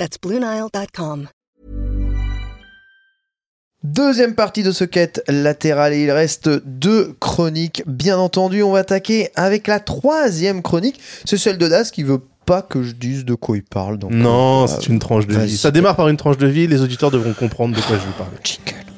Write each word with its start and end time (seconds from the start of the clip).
That's 0.00 0.16
BlueNile.com. 0.18 1.28
Deuxième 3.84 4.34
partie 4.34 4.62
de 4.62 4.72
ce 4.72 4.84
quête 4.84 5.22
latérale 5.28 5.92
et 5.92 6.02
il 6.04 6.10
reste 6.10 6.48
deux 6.48 7.14
chroniques. 7.20 7.82
Bien 7.86 8.16
entendu, 8.16 8.62
on 8.62 8.72
va 8.72 8.78
attaquer 8.78 9.28
avec 9.34 9.66
la 9.66 9.78
troisième 9.78 10.62
chronique. 10.62 10.98
C'est 11.26 11.36
celle 11.36 11.58
de 11.58 11.68
Das 11.68 11.90
qui 11.90 12.02
veut 12.02 12.22
pas 12.46 12.62
que 12.62 12.82
je 12.82 12.92
dise 12.92 13.26
de 13.26 13.34
quoi 13.34 13.58
il 13.58 13.62
parle. 13.62 13.98
Donc 13.98 14.12
Non, 14.12 14.64
euh, 14.64 14.66
c'est 14.68 14.86
une 14.86 15.00
tranche 15.00 15.26
de 15.26 15.34
vas-y, 15.34 15.48
vie. 15.48 15.58
Ça 15.58 15.70
démarre 15.70 15.96
par 15.96 16.08
une 16.08 16.16
tranche 16.16 16.38
de 16.38 16.46
vie, 16.46 16.66
les 16.66 16.80
auditeurs 16.80 17.10
devront 17.10 17.34
comprendre 17.34 17.76
de 17.76 17.82
quoi 17.82 17.96
je 17.98 18.06
vous 18.06 18.12
parle. 18.12 18.30
Jingle. 18.42 18.89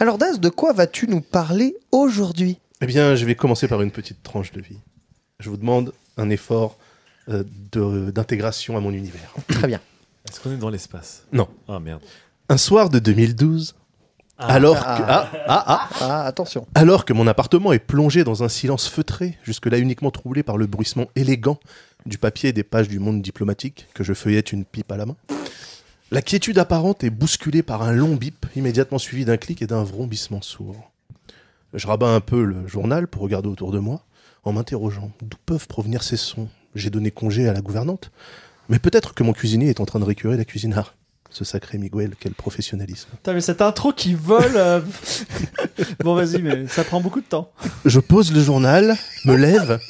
Alors 0.00 0.18
Das, 0.18 0.38
de 0.40 0.48
quoi 0.48 0.72
vas-tu 0.72 1.06
nous 1.08 1.20
parler 1.20 1.76
aujourd'hui? 1.92 2.58
Eh 2.80 2.86
bien, 2.86 3.14
je 3.14 3.24
vais 3.24 3.34
commencer 3.34 3.68
par 3.68 3.80
une 3.82 3.90
petite 3.90 4.22
tranche 4.22 4.52
de 4.52 4.60
vie. 4.60 4.78
Je 5.40 5.48
vous 5.48 5.56
demande 5.56 5.92
un 6.16 6.28
effort 6.30 6.76
euh, 7.28 7.44
de- 7.72 8.10
d'intégration 8.10 8.76
à 8.76 8.80
mon 8.80 8.92
univers. 8.92 9.32
Très 9.48 9.66
bien. 9.66 9.80
Est-ce 10.28 10.40
qu'on 10.40 10.52
est 10.52 10.56
dans 10.56 10.70
l'espace? 10.70 11.24
Non. 11.32 11.48
Ah 11.68 11.78
merde. 11.80 12.02
Un 12.48 12.56
soir 12.58 12.90
de 12.90 12.98
2012, 12.98 13.74
alors, 14.38 14.76
que, 14.76 14.84
ah, 14.86 15.30
ah, 15.48 15.64
ah, 15.66 15.88
Ah, 16.00 16.26
attention. 16.26 16.66
alors 16.74 17.04
que 17.06 17.12
mon 17.14 17.26
appartement 17.26 17.72
est 17.72 17.78
plongé 17.78 18.22
dans 18.22 18.42
un 18.44 18.48
silence 18.48 18.86
feutré, 18.88 19.38
jusque-là 19.42 19.78
uniquement 19.78 20.10
troublé 20.10 20.42
par 20.42 20.58
le 20.58 20.66
bruissement 20.66 21.06
élégant 21.16 21.58
du 22.04 22.18
papier 22.18 22.50
et 22.50 22.52
des 22.52 22.62
pages 22.62 22.88
du 22.88 22.98
monde 22.98 23.22
diplomatique, 23.22 23.86
que 23.94 24.04
je 24.04 24.12
feuillette 24.12 24.52
une 24.52 24.64
pipe 24.66 24.92
à 24.92 24.96
la 24.98 25.06
main, 25.06 25.16
la 26.10 26.22
quiétude 26.22 26.58
apparente 26.58 27.04
est 27.04 27.10
bousculée 27.10 27.62
par 27.62 27.82
un 27.82 27.92
long 27.92 28.14
bip, 28.14 28.46
immédiatement 28.54 28.98
suivi 28.98 29.24
d'un 29.24 29.36
clic 29.36 29.62
et 29.62 29.66
d'un 29.66 29.82
vrombissement 29.82 30.42
sourd. 30.42 30.92
Je 31.74 31.86
rabats 31.86 32.14
un 32.14 32.20
peu 32.20 32.44
le 32.44 32.66
journal 32.68 33.08
pour 33.08 33.22
regarder 33.22 33.48
autour 33.48 33.72
de 33.72 33.78
moi, 33.78 34.04
en 34.44 34.52
m'interrogeant 34.52 35.10
d'où 35.20 35.36
peuvent 35.44 35.66
provenir 35.66 36.02
ces 36.02 36.16
sons. 36.16 36.48
J'ai 36.74 36.90
donné 36.90 37.10
congé 37.10 37.48
à 37.48 37.52
la 37.52 37.60
gouvernante, 37.60 38.12
mais 38.68 38.78
peut-être 38.78 39.14
que 39.14 39.24
mon 39.24 39.32
cuisinier 39.32 39.68
est 39.68 39.80
en 39.80 39.86
train 39.86 39.98
de 39.98 40.04
récurer 40.04 40.36
la 40.36 40.44
cuisine. 40.44 40.74
Ah, 40.76 40.86
ce 41.30 41.44
sacré 41.44 41.76
Miguel, 41.76 42.14
quel 42.18 42.32
professionnalisme. 42.32 43.08
Putain, 43.10 43.34
mais 43.34 43.40
cette 43.40 43.60
intro 43.60 43.92
qui 43.92 44.14
vole. 44.14 44.56
euh, 44.56 44.80
bon, 46.04 46.14
vas-y, 46.14 46.40
mais 46.40 46.66
ça 46.68 46.84
prend 46.84 47.00
beaucoup 47.00 47.20
de 47.20 47.26
temps. 47.26 47.50
Je 47.84 47.98
pose 48.00 48.32
le 48.32 48.40
journal, 48.42 48.96
me 49.24 49.34
lève, 49.34 49.80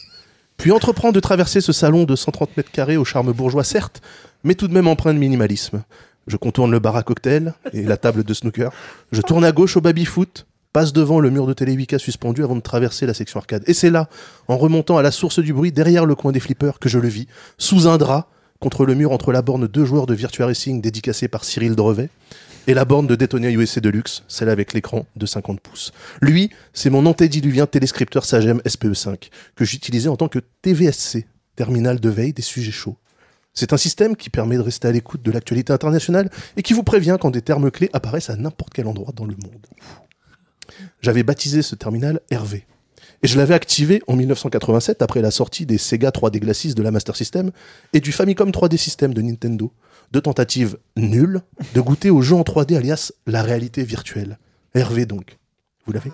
puis 0.57 0.73
entreprends 0.73 1.13
de 1.13 1.21
traverser 1.21 1.61
ce 1.61 1.73
salon 1.73 2.05
de 2.05 2.17
130 2.17 2.57
mètres 2.57 2.71
carrés 2.71 2.97
au 2.97 3.05
charme 3.05 3.33
bourgeois, 3.33 3.65
certes, 3.65 4.01
mais 4.45 4.55
tout 4.55 4.69
de 4.69 4.75
même 4.75 4.89
empreint 4.89 5.15
de 5.15 5.19
minimalisme. 5.19 5.83
Je 6.27 6.37
contourne 6.37 6.71
le 6.71 6.79
bar 6.79 6.97
à 6.97 7.03
cocktail 7.03 7.55
et 7.73 7.83
la 7.83 7.97
table 7.97 8.25
de 8.25 8.35
snooker. 8.35 8.73
Je 9.13 9.21
tourne 9.21 9.45
à 9.45 9.53
gauche 9.53 9.77
au 9.77 9.81
baby-foot, 9.81 10.47
passe 10.73 10.93
devant 10.93 11.21
le 11.21 11.31
mur 11.31 11.47
de 11.47 11.53
télé 11.53 11.77
8K 11.77 11.99
suspendu 11.99 12.43
avant 12.43 12.57
de 12.57 12.61
traverser 12.61 13.07
la 13.07 13.15
section 13.15 13.39
arcade. 13.39 13.63
Et 13.67 13.75
c'est 13.75 13.91
là, 13.91 14.09
en 14.49 14.57
remontant 14.57 14.99
à 14.99 15.03
la 15.03 15.11
source 15.11 15.39
du 15.39 15.53
bruit, 15.53 15.73
derrière 15.73 16.05
le 16.05 16.15
coin 16.15 16.33
des 16.33 16.41
flippers, 16.41 16.79
que 16.79 16.89
je 16.89 16.99
le 16.99 17.09
vis, 17.09 17.29
sous 17.59 17.87
un 17.87 17.97
drap, 17.97 18.29
contre 18.59 18.87
le 18.87 18.95
mur 18.95 19.13
entre 19.13 19.33
la 19.33 19.43
borne 19.43 19.67
deux 19.67 19.85
joueurs 19.85 20.07
de 20.07 20.15
Virtua 20.15 20.47
Racing 20.47 20.81
dédicacée 20.81 21.29
par 21.29 21.45
Cyril 21.45 21.77
Drevet 21.77 22.09
et 22.67 22.75
la 22.75 22.85
borne 22.85 23.07
de 23.07 23.15
Daytona 23.15 23.51
USA 23.51 23.81
Deluxe, 23.81 24.25
celle 24.29 24.49
avec 24.49 24.73
l'écran 24.73 25.07
de 25.17 25.27
50 25.27 25.61
pouces. 25.61 25.93
Lui, 26.21 26.51
c'est 26.73 26.91
mon 26.91 27.07
antédiluvien 27.07 27.67
téléscripteur 27.67 28.25
Sagem 28.25 28.61
SPE5, 28.67 29.31
que 29.55 29.65
j'utilisais 29.65 30.09
en 30.09 30.17
tant 30.17 30.29
que 30.29 30.41
TVSC, 30.63 31.27
terminal 31.55 32.01
de 32.01 32.09
veille 32.09 32.33
des 32.33 32.43
sujets 32.43 32.73
chauds. 32.73 32.97
C'est 33.55 33.73
un 33.73 33.79
système 33.79 34.17
qui 34.17 34.29
permet 34.29 34.57
de 34.57 34.63
rester 34.63 34.87
à 34.87 34.93
l'écoute 34.93 35.23
de 35.23 35.31
l'actualité 35.31 35.73
internationale 35.73 36.31
et 36.57 36.63
qui 36.63 36.75
vous 36.75 36.83
prévient 36.83 37.17
quand 37.19 37.31
des 37.31 37.41
termes 37.41 37.71
clés 37.71 37.89
apparaissent 37.95 38.31
à 38.31 38.37
n'importe 38.37 38.75
quel 38.75 38.87
endroit 38.87 39.13
dans 39.17 39.25
le 39.25 39.35
monde. 39.35 39.67
J'avais 41.01 41.23
baptisé 41.23 41.63
ce 41.63 41.75
terminal 41.75 42.21
Hervé. 42.31 42.67
Et 43.23 43.29
je 43.29 43.39
l'avais 43.39 43.55
activé 43.55 44.03
en 44.09 44.17
1987 44.17 45.01
après 45.01 45.23
la 45.23 45.31
sortie 45.31 45.65
des 45.65 45.79
Sega 45.79 46.11
3D 46.11 46.39
Glacis 46.39 46.75
de 46.75 46.83
la 46.83 46.91
Master 46.91 47.17
System 47.17 47.51
et 47.95 48.01
du 48.01 48.13
Famicom 48.13 48.51
3D 48.51 48.77
System 48.77 49.15
de 49.15 49.23
Nintendo. 49.23 49.73
Deux 50.13 50.21
tentatives 50.21 50.77
nulles 50.97 51.43
de 51.75 51.81
goûter 51.81 52.11
au 52.11 52.23
jeu 52.23 52.37
en 52.37 52.43
3D 52.43 52.77
alias 52.77 53.13
la 53.27 53.43
réalité 53.43 53.83
virtuelle. 53.83 54.39
Hervé 54.75 55.07
donc. 55.07 55.39
Vous 55.87 55.93
l'avez 55.93 56.13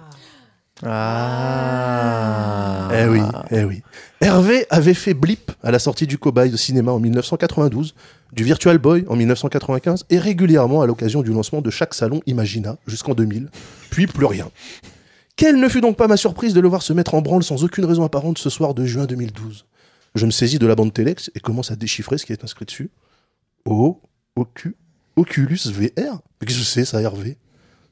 Ah. 0.85 2.89
Eh 2.95 3.09
oui, 3.09 3.21
eh 3.51 3.65
oui. 3.65 3.83
Hervé 4.21 4.67
avait 4.71 4.95
fait 4.95 5.15
Blip 5.15 5.53
à 5.63 5.71
la 5.71 5.79
sortie 5.79 6.07
du 6.07 6.19
cobaye 6.19 6.53
au 6.53 6.57
cinéma 6.57 6.93
en 6.93 7.01
1992, 7.01 7.95
du 8.33 8.45
Virtual 8.45 8.79
Boy 8.79 9.05
en 9.09 9.17
1995 9.17 10.05
et 10.11 10.19
régulièrement 10.19 10.83
à 10.83 10.87
l'occasion 10.87 11.23
du 11.23 11.33
lancement 11.33 11.63
de 11.63 11.71
chaque 11.71 11.95
salon 11.95 12.21
Imagina 12.27 12.77
jusqu'en 12.87 13.15
2000, 13.15 13.49
puis 13.91 14.07
plus 14.07 14.27
rien. 14.27 14.51
Quelle 15.37 15.59
ne 15.59 15.69
fut 15.69 15.81
donc 15.81 15.97
pas 15.97 16.09
ma 16.09 16.17
surprise 16.17 16.55
de 16.55 16.61
le 16.61 16.69
voir 16.69 16.83
se 16.83 16.93
mettre 16.93 17.15
en 17.15 17.23
branle 17.23 17.43
sans 17.43 17.65
aucune 17.65 17.85
raison 17.85 18.05
apparente 18.05 18.39
ce 18.39 18.51
soir 18.51 18.75
de 18.75 18.85
juin 18.85 19.07
2012. 19.07 19.65
Je 20.15 20.27
me 20.27 20.31
saisis 20.31 20.59
de 20.59 20.67
la 20.67 20.75
bande 20.75 20.93
Telex 20.93 21.31
et 21.35 21.41
commence 21.41 21.71
à 21.71 21.77
déchiffrer 21.77 22.19
ce 22.19 22.27
qui 22.27 22.33
est 22.33 22.45
inscrit 22.45 22.67
dessus. 22.67 22.91
Ocu- 23.67 24.75
Oculus 25.17 25.59
VR 25.71 26.21
qu'est-ce 26.45 26.59
que 26.59 26.65
c'est 26.65 26.85
ça, 26.85 27.01
Hervé? 27.01 27.37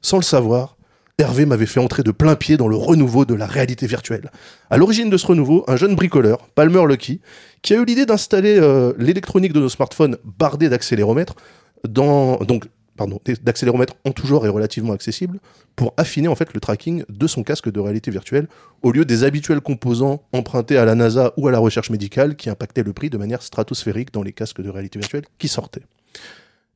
Sans 0.01 0.17
le 0.17 0.23
savoir, 0.23 0.75
Hervé 1.17 1.45
m'avait 1.45 1.65
fait 1.67 1.79
entrer 1.79 2.03
de 2.03 2.11
plein 2.11 2.35
pied 2.35 2.57
dans 2.57 2.67
le 2.67 2.75
renouveau 2.75 3.25
de 3.25 3.35
la 3.35 3.45
réalité 3.45 3.85
virtuelle. 3.87 4.31
À 4.69 4.77
l'origine 4.77 5.09
de 5.09 5.17
ce 5.17 5.27
renouveau, 5.27 5.63
un 5.67 5.75
jeune 5.75 5.95
bricoleur, 5.95 6.47
Palmer 6.55 6.83
Lucky, 6.87 7.21
qui 7.61 7.73
a 7.73 7.77
eu 7.77 7.85
l'idée 7.85 8.05
d'installer 8.05 8.57
euh, 8.59 8.93
l'électronique 8.97 9.53
de 9.53 9.59
nos 9.59 9.69
smartphones 9.69 10.17
bardée 10.23 10.67
d'accéléromètres 10.69 11.35
dans 11.87 12.37
donc 12.37 12.65
pardon 12.97 13.19
d'accéléromètres 13.41 13.95
en 14.05 14.11
tout 14.11 14.27
genre 14.27 14.45
et 14.45 14.49
relativement 14.49 14.93
accessible 14.93 15.39
pour 15.75 15.93
affiner 15.97 16.27
en 16.27 16.35
fait 16.35 16.53
le 16.53 16.59
tracking 16.59 17.03
de 17.09 17.27
son 17.27 17.43
casque 17.43 17.71
de 17.71 17.79
réalité 17.79 18.11
virtuelle 18.11 18.47
au 18.81 18.91
lieu 18.91 19.05
des 19.05 19.23
habituels 19.23 19.61
composants 19.61 20.23
empruntés 20.33 20.77
à 20.77 20.85
la 20.85 20.95
NASA 20.95 21.33
ou 21.37 21.47
à 21.47 21.51
la 21.51 21.59
recherche 21.59 21.89
médicale 21.89 22.35
qui 22.35 22.49
impactaient 22.49 22.83
le 22.83 22.93
prix 22.93 23.09
de 23.09 23.17
manière 23.17 23.41
stratosphérique 23.41 24.13
dans 24.13 24.23
les 24.23 24.33
casques 24.33 24.61
de 24.61 24.69
réalité 24.69 24.99
virtuelle 24.99 25.25
qui 25.39 25.47
sortaient. 25.47 25.83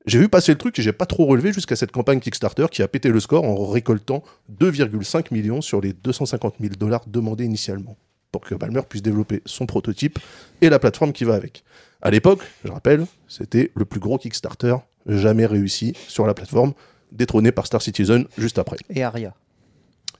J'ai 0.05 0.19
vu 0.19 0.29
passer 0.29 0.51
le 0.51 0.57
truc 0.59 0.77
et 0.77 0.83
j'ai 0.83 0.93
pas 0.93 1.07
trop 1.07 1.25
relevé 1.25 1.51
jusqu'à 1.51 1.75
cette 1.75 1.91
campagne 1.91 2.19
Kickstarter 2.19 2.67
qui 2.71 2.83
a 2.83 2.87
pété 2.87 3.09
le 3.09 3.19
score 3.19 3.43
en 3.43 3.65
récoltant 3.65 4.23
2,5 4.59 5.33
millions 5.33 5.61
sur 5.61 5.81
les 5.81 5.93
250 5.93 6.55
000 6.59 6.75
dollars 6.77 7.03
demandés 7.07 7.45
initialement 7.45 7.97
pour 8.31 8.41
que 8.41 8.53
Palmer 8.53 8.81
puisse 8.87 9.01
développer 9.01 9.41
son 9.45 9.65
prototype 9.65 10.19
et 10.61 10.69
la 10.69 10.77
plateforme 10.77 11.11
qui 11.11 11.23
va 11.23 11.33
avec. 11.33 11.63
À 12.01 12.11
l'époque, 12.11 12.41
je 12.63 12.71
rappelle, 12.71 13.05
c'était 13.27 13.71
le 13.73 13.85
plus 13.85 13.99
gros 13.99 14.19
Kickstarter 14.19 14.75
jamais 15.05 15.45
réussi 15.45 15.93
sur 16.07 16.25
la 16.25 16.33
plateforme, 16.33 16.73
détrôné 17.11 17.51
par 17.51 17.65
Star 17.65 17.81
Citizen 17.81 18.25
juste 18.37 18.57
après. 18.57 18.77
Et 18.89 19.03
Aria. 19.03 19.33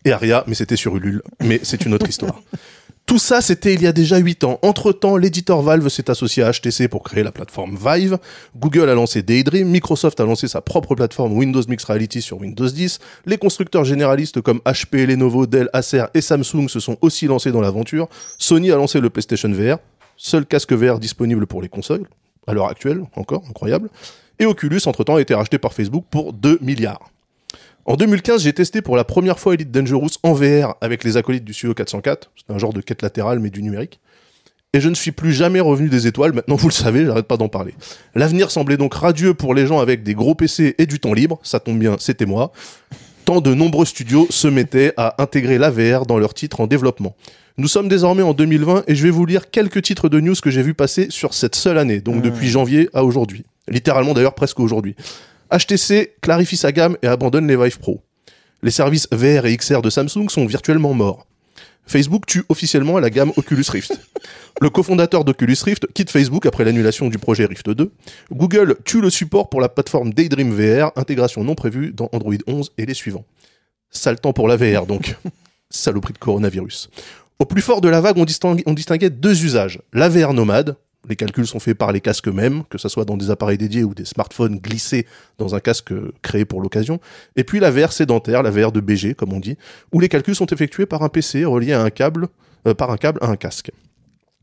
Et 0.05 0.11
Aria, 0.11 0.43
mais 0.47 0.55
c'était 0.55 0.75
sur 0.75 0.95
Ulule. 0.95 1.21
Mais 1.43 1.59
c'est 1.63 1.85
une 1.85 1.93
autre 1.93 2.07
histoire. 2.07 2.41
Tout 3.05 3.19
ça, 3.19 3.39
c'était 3.41 3.75
il 3.75 3.83
y 3.83 3.87
a 3.87 3.91
déjà 3.91 4.17
8 4.17 4.45
ans. 4.45 4.59
Entre-temps, 4.63 5.15
l'éditeur 5.15 5.61
Valve 5.61 5.89
s'est 5.89 6.09
associé 6.09 6.41
à 6.41 6.51
HTC 6.51 6.87
pour 6.87 7.03
créer 7.03 7.23
la 7.23 7.31
plateforme 7.31 7.77
Vive. 7.77 8.17
Google 8.57 8.89
a 8.89 8.95
lancé 8.95 9.21
Daydream. 9.21 9.69
Microsoft 9.69 10.19
a 10.19 10.25
lancé 10.25 10.47
sa 10.47 10.61
propre 10.61 10.95
plateforme 10.95 11.33
Windows 11.33 11.61
Mixed 11.67 11.87
Reality 11.87 12.23
sur 12.23 12.39
Windows 12.39 12.67
10. 12.67 12.97
Les 13.27 13.37
constructeurs 13.37 13.83
généralistes 13.83 14.41
comme 14.41 14.59
HP, 14.65 15.05
Lenovo, 15.05 15.45
Dell, 15.45 15.69
Acer 15.71 16.05
et 16.15 16.21
Samsung 16.21 16.67
se 16.67 16.79
sont 16.79 16.97
aussi 17.01 17.27
lancés 17.27 17.51
dans 17.51 17.61
l'aventure. 17.61 18.09
Sony 18.39 18.71
a 18.71 18.75
lancé 18.75 18.99
le 18.99 19.11
PlayStation 19.11 19.51
VR, 19.51 19.77
seul 20.17 20.47
casque 20.47 20.73
VR 20.73 20.97
disponible 20.97 21.45
pour 21.45 21.61
les 21.61 21.69
consoles, 21.69 22.07
à 22.47 22.53
l'heure 22.53 22.69
actuelle, 22.69 23.03
encore, 23.15 23.43
incroyable. 23.47 23.89
Et 24.39 24.45
Oculus, 24.45 24.81
entre-temps, 24.85 25.15
a 25.15 25.21
été 25.21 25.33
racheté 25.33 25.57
par 25.57 25.73
Facebook 25.73 26.05
pour 26.09 26.33
2 26.33 26.59
milliards. 26.61 27.11
En 27.85 27.95
2015, 27.95 28.41
j'ai 28.41 28.53
testé 28.53 28.81
pour 28.81 28.97
la 28.97 29.03
première 29.03 29.37
fois 29.37 29.53
Elite 29.53 29.71
Dangerous 29.71 30.09
en 30.23 30.33
VR 30.33 30.75
avec 30.81 31.03
les 31.03 31.17
acolytes 31.17 31.45
du 31.45 31.53
Studio 31.53 31.75
404. 31.75 32.31
C'est 32.35 32.53
un 32.53 32.57
genre 32.57 32.73
de 32.73 32.81
quête 32.81 33.03
latérale 33.03 33.39
mais 33.39 33.51
du 33.51 33.61
numérique. 33.61 33.99
Et 34.73 34.81
je 34.81 34.89
ne 34.89 34.95
suis 34.95 35.11
plus 35.11 35.31
jamais 35.31 35.59
revenu 35.61 35.87
des 35.87 36.05
étoiles, 36.07 36.33
maintenant 36.33 36.55
vous 36.55 36.67
le 36.67 36.73
savez, 36.73 37.05
j'arrête 37.05 37.27
pas 37.27 37.37
d'en 37.37 37.47
parler. 37.47 37.75
L'avenir 38.13 38.51
semblait 38.51 38.75
donc 38.75 38.93
radieux 38.93 39.33
pour 39.33 39.53
les 39.53 39.67
gens 39.67 39.79
avec 39.79 40.03
des 40.03 40.15
gros 40.15 40.35
PC 40.35 40.75
et 40.77 40.85
du 40.85 40.99
temps 40.99 41.13
libre, 41.13 41.39
ça 41.43 41.61
tombe 41.61 41.79
bien, 41.79 41.95
c'était 41.97 42.25
moi. 42.25 42.51
tant 43.23 43.39
de 43.39 43.53
nombreux 43.53 43.85
studios 43.85 44.27
se 44.31 44.49
mettaient 44.49 44.93
à 44.97 45.21
intégrer 45.21 45.57
la 45.57 45.69
VR 45.69 46.05
dans 46.05 46.17
leurs 46.17 46.33
titres 46.33 46.59
en 46.59 46.67
développement. 46.67 47.15
Nous 47.57 47.69
sommes 47.69 47.87
désormais 47.87 48.23
en 48.23 48.33
2020 48.33 48.83
et 48.87 48.95
je 48.95 49.03
vais 49.03 49.11
vous 49.11 49.25
lire 49.25 49.49
quelques 49.49 49.81
titres 49.83 50.09
de 50.09 50.19
news 50.19 50.35
que 50.43 50.49
j'ai 50.49 50.61
vu 50.61 50.73
passer 50.73 51.07
sur 51.09 51.33
cette 51.33 51.55
seule 51.55 51.77
année, 51.77 52.01
donc 52.01 52.21
depuis 52.21 52.49
janvier 52.49 52.89
à 52.93 53.05
aujourd'hui. 53.05 53.45
Littéralement 53.67 54.13
d'ailleurs 54.13 54.35
presque 54.35 54.59
aujourd'hui. 54.59 54.95
HTC 55.51 56.15
clarifie 56.21 56.57
sa 56.57 56.71
gamme 56.71 56.97
et 57.01 57.07
abandonne 57.07 57.47
les 57.47 57.55
Vive 57.55 57.79
Pro. 57.79 58.01
Les 58.63 58.71
services 58.71 59.07
VR 59.11 59.45
et 59.45 59.55
XR 59.55 59.81
de 59.81 59.89
Samsung 59.89 60.29
sont 60.29 60.45
virtuellement 60.45 60.93
morts. 60.93 61.27
Facebook 61.87 62.25
tue 62.25 62.43
officiellement 62.49 62.97
la 62.99 63.09
gamme 63.09 63.31
Oculus 63.37 63.65
Rift. 63.69 63.99
Le 64.61 64.69
cofondateur 64.69 65.23
d'Oculus 65.23 65.57
Rift 65.63 65.85
quitte 65.93 66.09
Facebook 66.09 66.45
après 66.45 66.63
l'annulation 66.63 67.09
du 67.09 67.17
projet 67.17 67.45
Rift 67.45 67.69
2. 67.69 67.91
Google 68.31 68.77
tue 68.85 69.01
le 69.01 69.09
support 69.09 69.49
pour 69.49 69.59
la 69.61 69.69
plateforme 69.69 70.13
Daydream 70.13 70.51
VR, 70.51 70.91
intégration 70.95 71.43
non 71.43 71.55
prévue 71.55 71.91
dans 71.91 72.09
Android 72.13 72.33
11 72.47 72.71
et 72.77 72.85
les 72.85 72.93
suivants. 72.93 73.25
Sale 73.91 74.19
temps 74.19 74.33
pour 74.33 74.47
la 74.47 74.55
VR 74.55 74.85
donc. 74.85 75.15
Saloperie 75.69 76.13
de 76.13 76.17
coronavirus. 76.17 76.89
Au 77.37 77.45
plus 77.45 77.61
fort 77.61 77.81
de 77.81 77.89
la 77.89 77.99
vague, 77.99 78.17
on 78.17 78.23
distinguait, 78.23 78.63
on 78.65 78.73
distinguait 78.73 79.09
deux 79.09 79.43
usages. 79.43 79.81
La 79.91 80.07
VR 80.07 80.33
nomade, 80.33 80.77
les 81.07 81.15
calculs 81.15 81.47
sont 81.47 81.59
faits 81.59 81.77
par 81.77 81.91
les 81.91 82.01
casques 82.01 82.27
eux-mêmes, 82.27 82.63
que 82.69 82.77
ce 82.77 82.89
soit 82.89 83.05
dans 83.05 83.17
des 83.17 83.29
appareils 83.29 83.57
dédiés 83.57 83.83
ou 83.83 83.93
des 83.93 84.05
smartphones 84.05 84.57
glissés 84.57 85.05
dans 85.37 85.55
un 85.55 85.59
casque 85.59 85.93
créé 86.21 86.45
pour 86.45 86.61
l'occasion. 86.61 86.99
Et 87.35 87.43
puis 87.43 87.59
la 87.59 87.71
VR 87.71 87.91
sédentaire, 87.91 88.43
la 88.43 88.51
VR 88.51 88.71
de 88.71 88.79
BG, 88.79 89.15
comme 89.15 89.33
on 89.33 89.39
dit, 89.39 89.57
où 89.91 89.99
les 89.99 90.09
calculs 90.09 90.35
sont 90.35 90.47
effectués 90.47 90.85
par 90.85 91.03
un 91.03 91.09
PC 91.09 91.45
relié 91.45 91.73
à 91.73 91.81
un 91.81 91.89
câble, 91.89 92.27
euh, 92.67 92.73
par 92.73 92.91
un 92.91 92.97
câble 92.97 93.19
à 93.21 93.27
un 93.27 93.35
casque. 93.35 93.71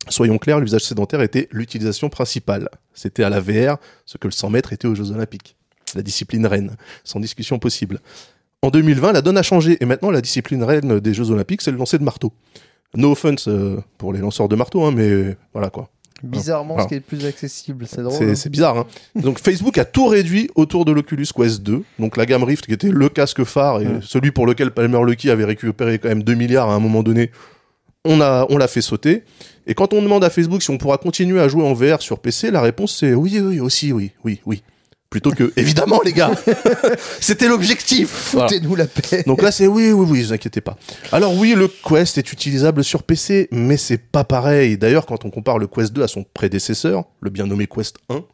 Soyons 0.09 0.39
clairs, 0.39 0.61
l'usage 0.61 0.85
sédentaire 0.85 1.23
était 1.23 1.49
l'utilisation 1.53 2.09
principale. 2.09 2.69
C'était 2.93 3.23
à 3.23 3.31
la 3.31 3.41
VR 3.41 3.79
ce 4.05 4.19
que 4.19 4.27
le 4.27 4.33
100 4.33 4.51
mètres 4.51 4.73
était 4.73 4.89
aux 4.89 4.95
Jeux 4.95 5.13
Olympiques. 5.13 5.57
La 5.95 6.03
discipline 6.03 6.47
reine, 6.47 6.77
sans 7.05 7.21
discussion 7.21 7.59
possible. 7.59 8.01
En 8.63 8.71
2020, 8.71 9.13
la 9.13 9.23
donne 9.23 9.39
a 9.39 9.43
changé 9.43 9.77
et 9.81 9.87
maintenant 9.87 10.11
la 10.11 10.21
discipline 10.21 10.63
reine 10.65 11.01
des 11.01 11.15
Jeux 11.15 11.31
Olympiques, 11.31 11.63
c'est 11.63 11.71
le 11.71 11.77
lancer 11.77 11.99
de 11.99 12.05
marteau. 12.05 12.33
No 12.95 13.13
offense 13.13 13.49
euh, 13.49 13.81
pour 13.99 14.13
les 14.13 14.21
lanceurs 14.21 14.49
de 14.49 14.57
marteau, 14.57 14.85
hein, 14.85 14.93
mais 14.95 15.37
voilà 15.53 15.71
quoi. 15.71 15.89
Bizarrement, 16.23 16.77
Ah. 16.79 16.83
ce 16.83 16.89
qui 16.89 16.95
est 16.95 16.99
le 16.99 17.03
plus 17.03 17.25
accessible, 17.27 17.87
c'est 17.89 18.03
drôle. 18.03 18.37
C'est 18.37 18.47
hein. 18.47 18.51
bizarre. 18.51 18.77
Hein. 18.79 18.87
Donc 19.17 19.39
Facebook 19.41 19.77
a 19.79 19.85
tout 19.85 20.07
réduit 20.07 20.51
autour 20.55 20.85
de 20.85 20.93
l'Oculus 20.93 21.27
Quest 21.35 21.63
2, 21.63 21.83
donc 21.99 22.17
la 22.17 22.27
gamme 22.27 22.45
Rift 22.45 22.67
qui 22.67 22.73
était 22.73 22.91
le 22.91 23.09
casque 23.09 23.45
phare 23.45 23.81
et 23.81 23.87
celui 24.03 24.31
pour 24.31 24.47
lequel 24.47 24.71
Palmer 24.71 25.01
Luckey 25.05 25.31
avait 25.31 25.45
récupéré 25.45 25.99
quand 25.99 26.09
même 26.09 26.23
2 26.23 26.35
milliards 26.35 26.71
à 26.71 26.75
un 26.75 26.81
moment 26.81 27.03
donné. 27.03 27.31
On 28.05 28.21
a 28.21 28.47
on 28.51 28.57
l'a 28.59 28.69
fait 28.69 28.81
sauter. 28.81 29.23
Et 29.67 29.75
quand 29.75 29.93
on 29.93 30.03
demande 30.03 30.25
à 30.25 30.31
Facebook 30.31 30.63
si 30.63 30.71
on 30.71 30.79
pourra 30.79 30.99
continuer 30.99 31.41
à 31.41 31.47
jouer 31.49 31.63
en 31.63 31.73
VR 31.73 32.03
sur 32.03 32.19
PC, 32.19 32.51
la 32.51 32.61
réponse 32.61 32.97
c'est 32.99 33.15
oui 33.15 33.39
oui 33.41 33.61
aussi 33.61 33.93
oui 33.93 34.11
oui 34.25 34.41
oui. 34.45 34.63
Plutôt 35.13 35.33
que 35.33 35.53
évidemment 35.59 36.01
les 36.03 36.15
gars. 36.15 36.31
C'était 37.21 37.47
l'objectif. 37.47 38.31
Voilà. 38.33 38.49
Foutez-nous 38.49 38.75
la 38.75 38.87
paix. 38.87 39.23
Donc 39.27 39.43
là, 39.43 39.53
c'est 39.53 39.67
oui, 39.67 39.93
oui, 39.93 40.07
oui, 40.09 40.23
vous 40.23 40.33
inquiétez 40.33 40.63
pas. 40.63 40.79
Alors 41.13 41.37
oui, 41.37 41.55
le 41.55 41.69
Quest 41.69 42.17
est 42.17 42.33
utilisable 42.33 42.83
sur 42.83 43.03
PC, 43.03 43.47
mais 43.53 43.77
c'est 43.77 43.99
pas 43.99 44.25
pareil. 44.25 44.79
D'ailleurs, 44.79 45.05
quand 45.05 45.27
on 45.27 45.31
compare 45.31 45.59
le 45.59 45.67
Quest 45.67 45.93
2 45.93 46.03
à 46.03 46.09
son 46.09 46.25
prédécesseur, 46.25 47.05
le 47.21 47.29
bien 47.29 47.45
nommé 47.45 47.67
Quest 47.67 47.99
1, 48.09 48.25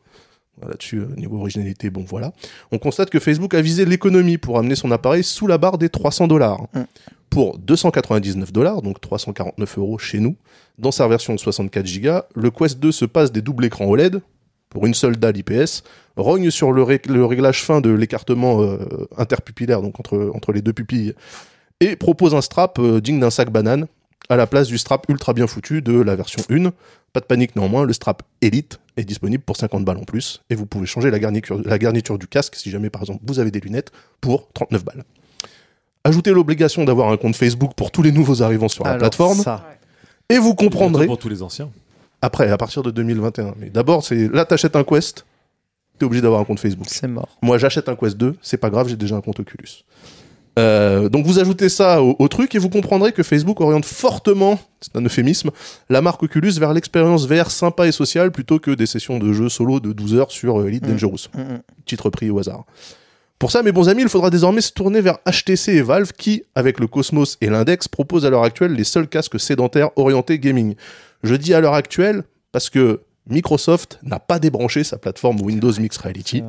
là-dessus, 0.69 0.99
euh, 0.99 1.09
niveau 1.17 1.39
originalité, 1.39 1.91
bon 1.91 2.05
voilà, 2.07 2.33
on 2.71 2.79
constate 2.79 3.11
que 3.11 3.19
Facebook 3.19 3.55
a 3.55 3.61
visé 3.61 3.85
l'économie 3.85 4.39
pour 4.39 4.57
amener 4.57 4.77
son 4.77 4.93
appareil 4.93 5.25
sous 5.25 5.49
la 5.49 5.59
barre 5.59 5.79
des 5.79 5.89
300 5.89 6.29
dollars. 6.29 6.69
Mm. 6.75 6.83
Pour 7.29 7.59
299 7.59 8.53
dollars, 8.53 8.83
donc 8.83 9.01
349 9.01 9.79
euros 9.79 9.99
chez 9.99 10.21
nous, 10.21 10.37
dans 10.79 10.93
sa 10.93 11.09
version 11.09 11.35
de 11.35 11.41
64 11.41 12.01
Go, 12.01 12.21
le 12.37 12.53
Quest 12.53 12.79
2 12.79 12.93
se 12.93 13.05
passe 13.05 13.33
des 13.33 13.43
doubles 13.43 13.65
écrans 13.65 13.87
OLED 13.87 14.21
pour 14.71 14.87
une 14.87 14.95
seule 14.95 15.17
dalle 15.17 15.37
IPS, 15.37 15.83
rogne 16.19 16.51
sur 16.51 16.73
le, 16.73 16.83
ré- 16.83 17.01
le 17.09 17.25
réglage 17.25 17.63
fin 17.65 17.81
de 17.81 17.91
l'écartement 17.91 18.63
euh, 18.63 18.79
interpupillaire, 19.17 19.81
donc 19.83 19.99
entre, 20.01 20.31
entre 20.35 20.53
les 20.53 20.61
deux 20.63 20.73
pupilles, 20.73 21.15
et 21.81 21.97
propose 21.97 22.35
un 22.35 22.41
strap 22.41 22.79
euh, 22.79 23.01
digne 23.01 23.21
d'un 23.21 23.31
sac 23.31 23.51
banane 23.51 23.87
à 24.29 24.37
la 24.37 24.47
place 24.47 24.69
du 24.69 24.77
strap 24.77 25.07
ultra 25.09 25.33
bien 25.33 25.47
foutu 25.47 25.81
de 25.81 25.99
la 26.01 26.15
version 26.17 26.43
1. 26.51 26.71
Pas 27.15 27.21
de 27.21 27.25
panique 27.25 27.57
néanmoins, 27.57 27.85
le 27.85 27.93
strap 27.95 28.23
Elite 28.43 28.79
est 28.99 29.05
disponible 29.05 29.43
pour 29.43 29.57
50 29.57 29.85
balles 29.85 29.97
en 29.97 30.05
plus, 30.05 30.43
et 30.51 30.55
vous 30.55 30.67
pouvez 30.67 30.85
changer 30.87 31.11
la 31.11 31.19
garniture, 31.19 31.59
la 31.65 31.79
garniture 31.79 32.19
du 32.19 32.27
casque 32.27 32.55
si 32.57 32.71
jamais 32.71 32.91
par 32.91 33.03
exemple 33.03 33.21
vous 33.27 33.39
avez 33.39 33.51
des 33.51 33.61
lunettes 33.61 33.91
pour 34.21 34.49
39 34.53 34.85
balles. 34.85 35.05
Ajoutez 36.05 36.31
l'obligation 36.33 36.85
d'avoir 36.85 37.11
un 37.11 37.17
compte 37.17 37.37
Facebook 37.37 37.73
pour 37.75 37.91
tous 37.91 38.03
les 38.03 38.13
nouveaux 38.13 38.43
arrivants 38.43 38.69
sur 38.69 38.85
la 38.85 38.97
plateforme, 38.97 39.39
ça. 39.39 39.65
et 40.29 40.39
vous 40.39 40.55
comprendrez 40.55 41.07
Pour 41.07 41.19
tous 41.19 41.29
les 41.29 41.43
anciens. 41.43 41.71
après, 42.23 42.51
à 42.51 42.57
partir 42.57 42.83
de 42.83 42.91
2021. 42.91 43.55
Mais 43.59 43.69
d'abord, 43.71 44.05
c'est 44.05 44.29
là, 44.33 44.45
t'achètes 44.45 44.77
un 44.77 44.85
Quest, 44.85 45.25
t'es 45.99 46.05
obligé 46.05 46.23
d'avoir 46.23 46.41
un 46.41 46.45
compte 46.45 46.61
Facebook. 46.61 46.87
C'est 46.89 47.09
mort. 47.09 47.39
Moi, 47.43 47.59
j'achète 47.59 47.89
un 47.89 47.97
Quest 47.97 48.17
2, 48.17 48.37
c'est 48.43 48.57
pas 48.57 48.71
grave, 48.71 48.89
j'ai 48.89 48.97
déjà 48.97 49.17
un 49.17 49.21
compte 49.21 49.41
Oculus. 49.41 49.85
Euh, 50.59 51.09
donc 51.09 51.25
vous 51.25 51.39
ajoutez 51.39 51.69
ça 51.69 52.03
au, 52.03 52.17
au 52.19 52.27
truc 52.27 52.55
et 52.57 52.59
vous 52.59 52.69
comprendrez 52.69 53.13
que 53.13 53.23
Facebook 53.23 53.61
oriente 53.61 53.85
fortement, 53.85 54.59
c'est 54.81 54.97
un 54.97 55.05
euphémisme, 55.05 55.51
la 55.89 56.03
marque 56.03 56.23
Oculus 56.25 56.53
vers 56.59 56.73
l'expérience 56.73 57.29
VR 57.29 57.51
sympa 57.53 57.87
et 57.87 57.93
sociale 57.93 58.33
plutôt 58.33 58.59
que 58.59 58.73
des 58.73 58.87
sessions 58.87 59.19
de 59.19 59.33
jeux 59.33 59.49
solo 59.49 59.79
de 59.79 59.93
12 59.93 60.15
heures 60.17 60.33
sur 60.33 60.61
euh, 60.61 60.67
Elite 60.67 60.85
Mm. 60.87 60.91
Dangerous. 60.91 61.29
Mm, 61.35 61.41
mm. 61.41 61.63
Titre 61.87 62.11
pris 62.11 62.31
au 62.31 62.39
hasard. 62.39 62.65
Pour 63.39 63.53
ça, 63.53 63.63
mes 63.63 63.71
bons 63.71 63.89
amis, 63.89 64.03
il 64.03 64.09
faudra 64.09 64.31
désormais 64.31 64.61
se 64.61 64.73
tourner 64.73 65.01
vers 65.01 65.19
HTC 65.25 65.75
et 65.75 65.83
Valve 65.83 66.11
qui, 66.13 66.43
avec 66.57 66.81
le 66.81 66.89
Cosmos 66.89 67.37
et 67.41 67.49
l'Index, 67.49 67.87
proposent 67.87 68.27
à 68.27 68.31
l'heure 68.31 68.43
actuelle 68.43 68.73
les 68.73 68.83
seuls 68.83 69.07
casques 69.07 69.39
sédentaires 69.39 69.91
orientés 69.95 70.41
gaming. 70.41 70.75
Je 71.23 71.37
dis 71.37 71.55
à 71.55 71.61
l'heure 71.61 71.75
actuelle 71.75 72.25
parce 72.51 72.69
que 72.69 73.03
Microsoft 73.29 73.99
n'a 74.03 74.19
pas 74.19 74.39
débranché 74.39 74.85
sa 74.85 74.99
plateforme 74.99 75.41
Windows 75.41 75.73
Mixed 75.79 76.01
Reality. 76.01 76.43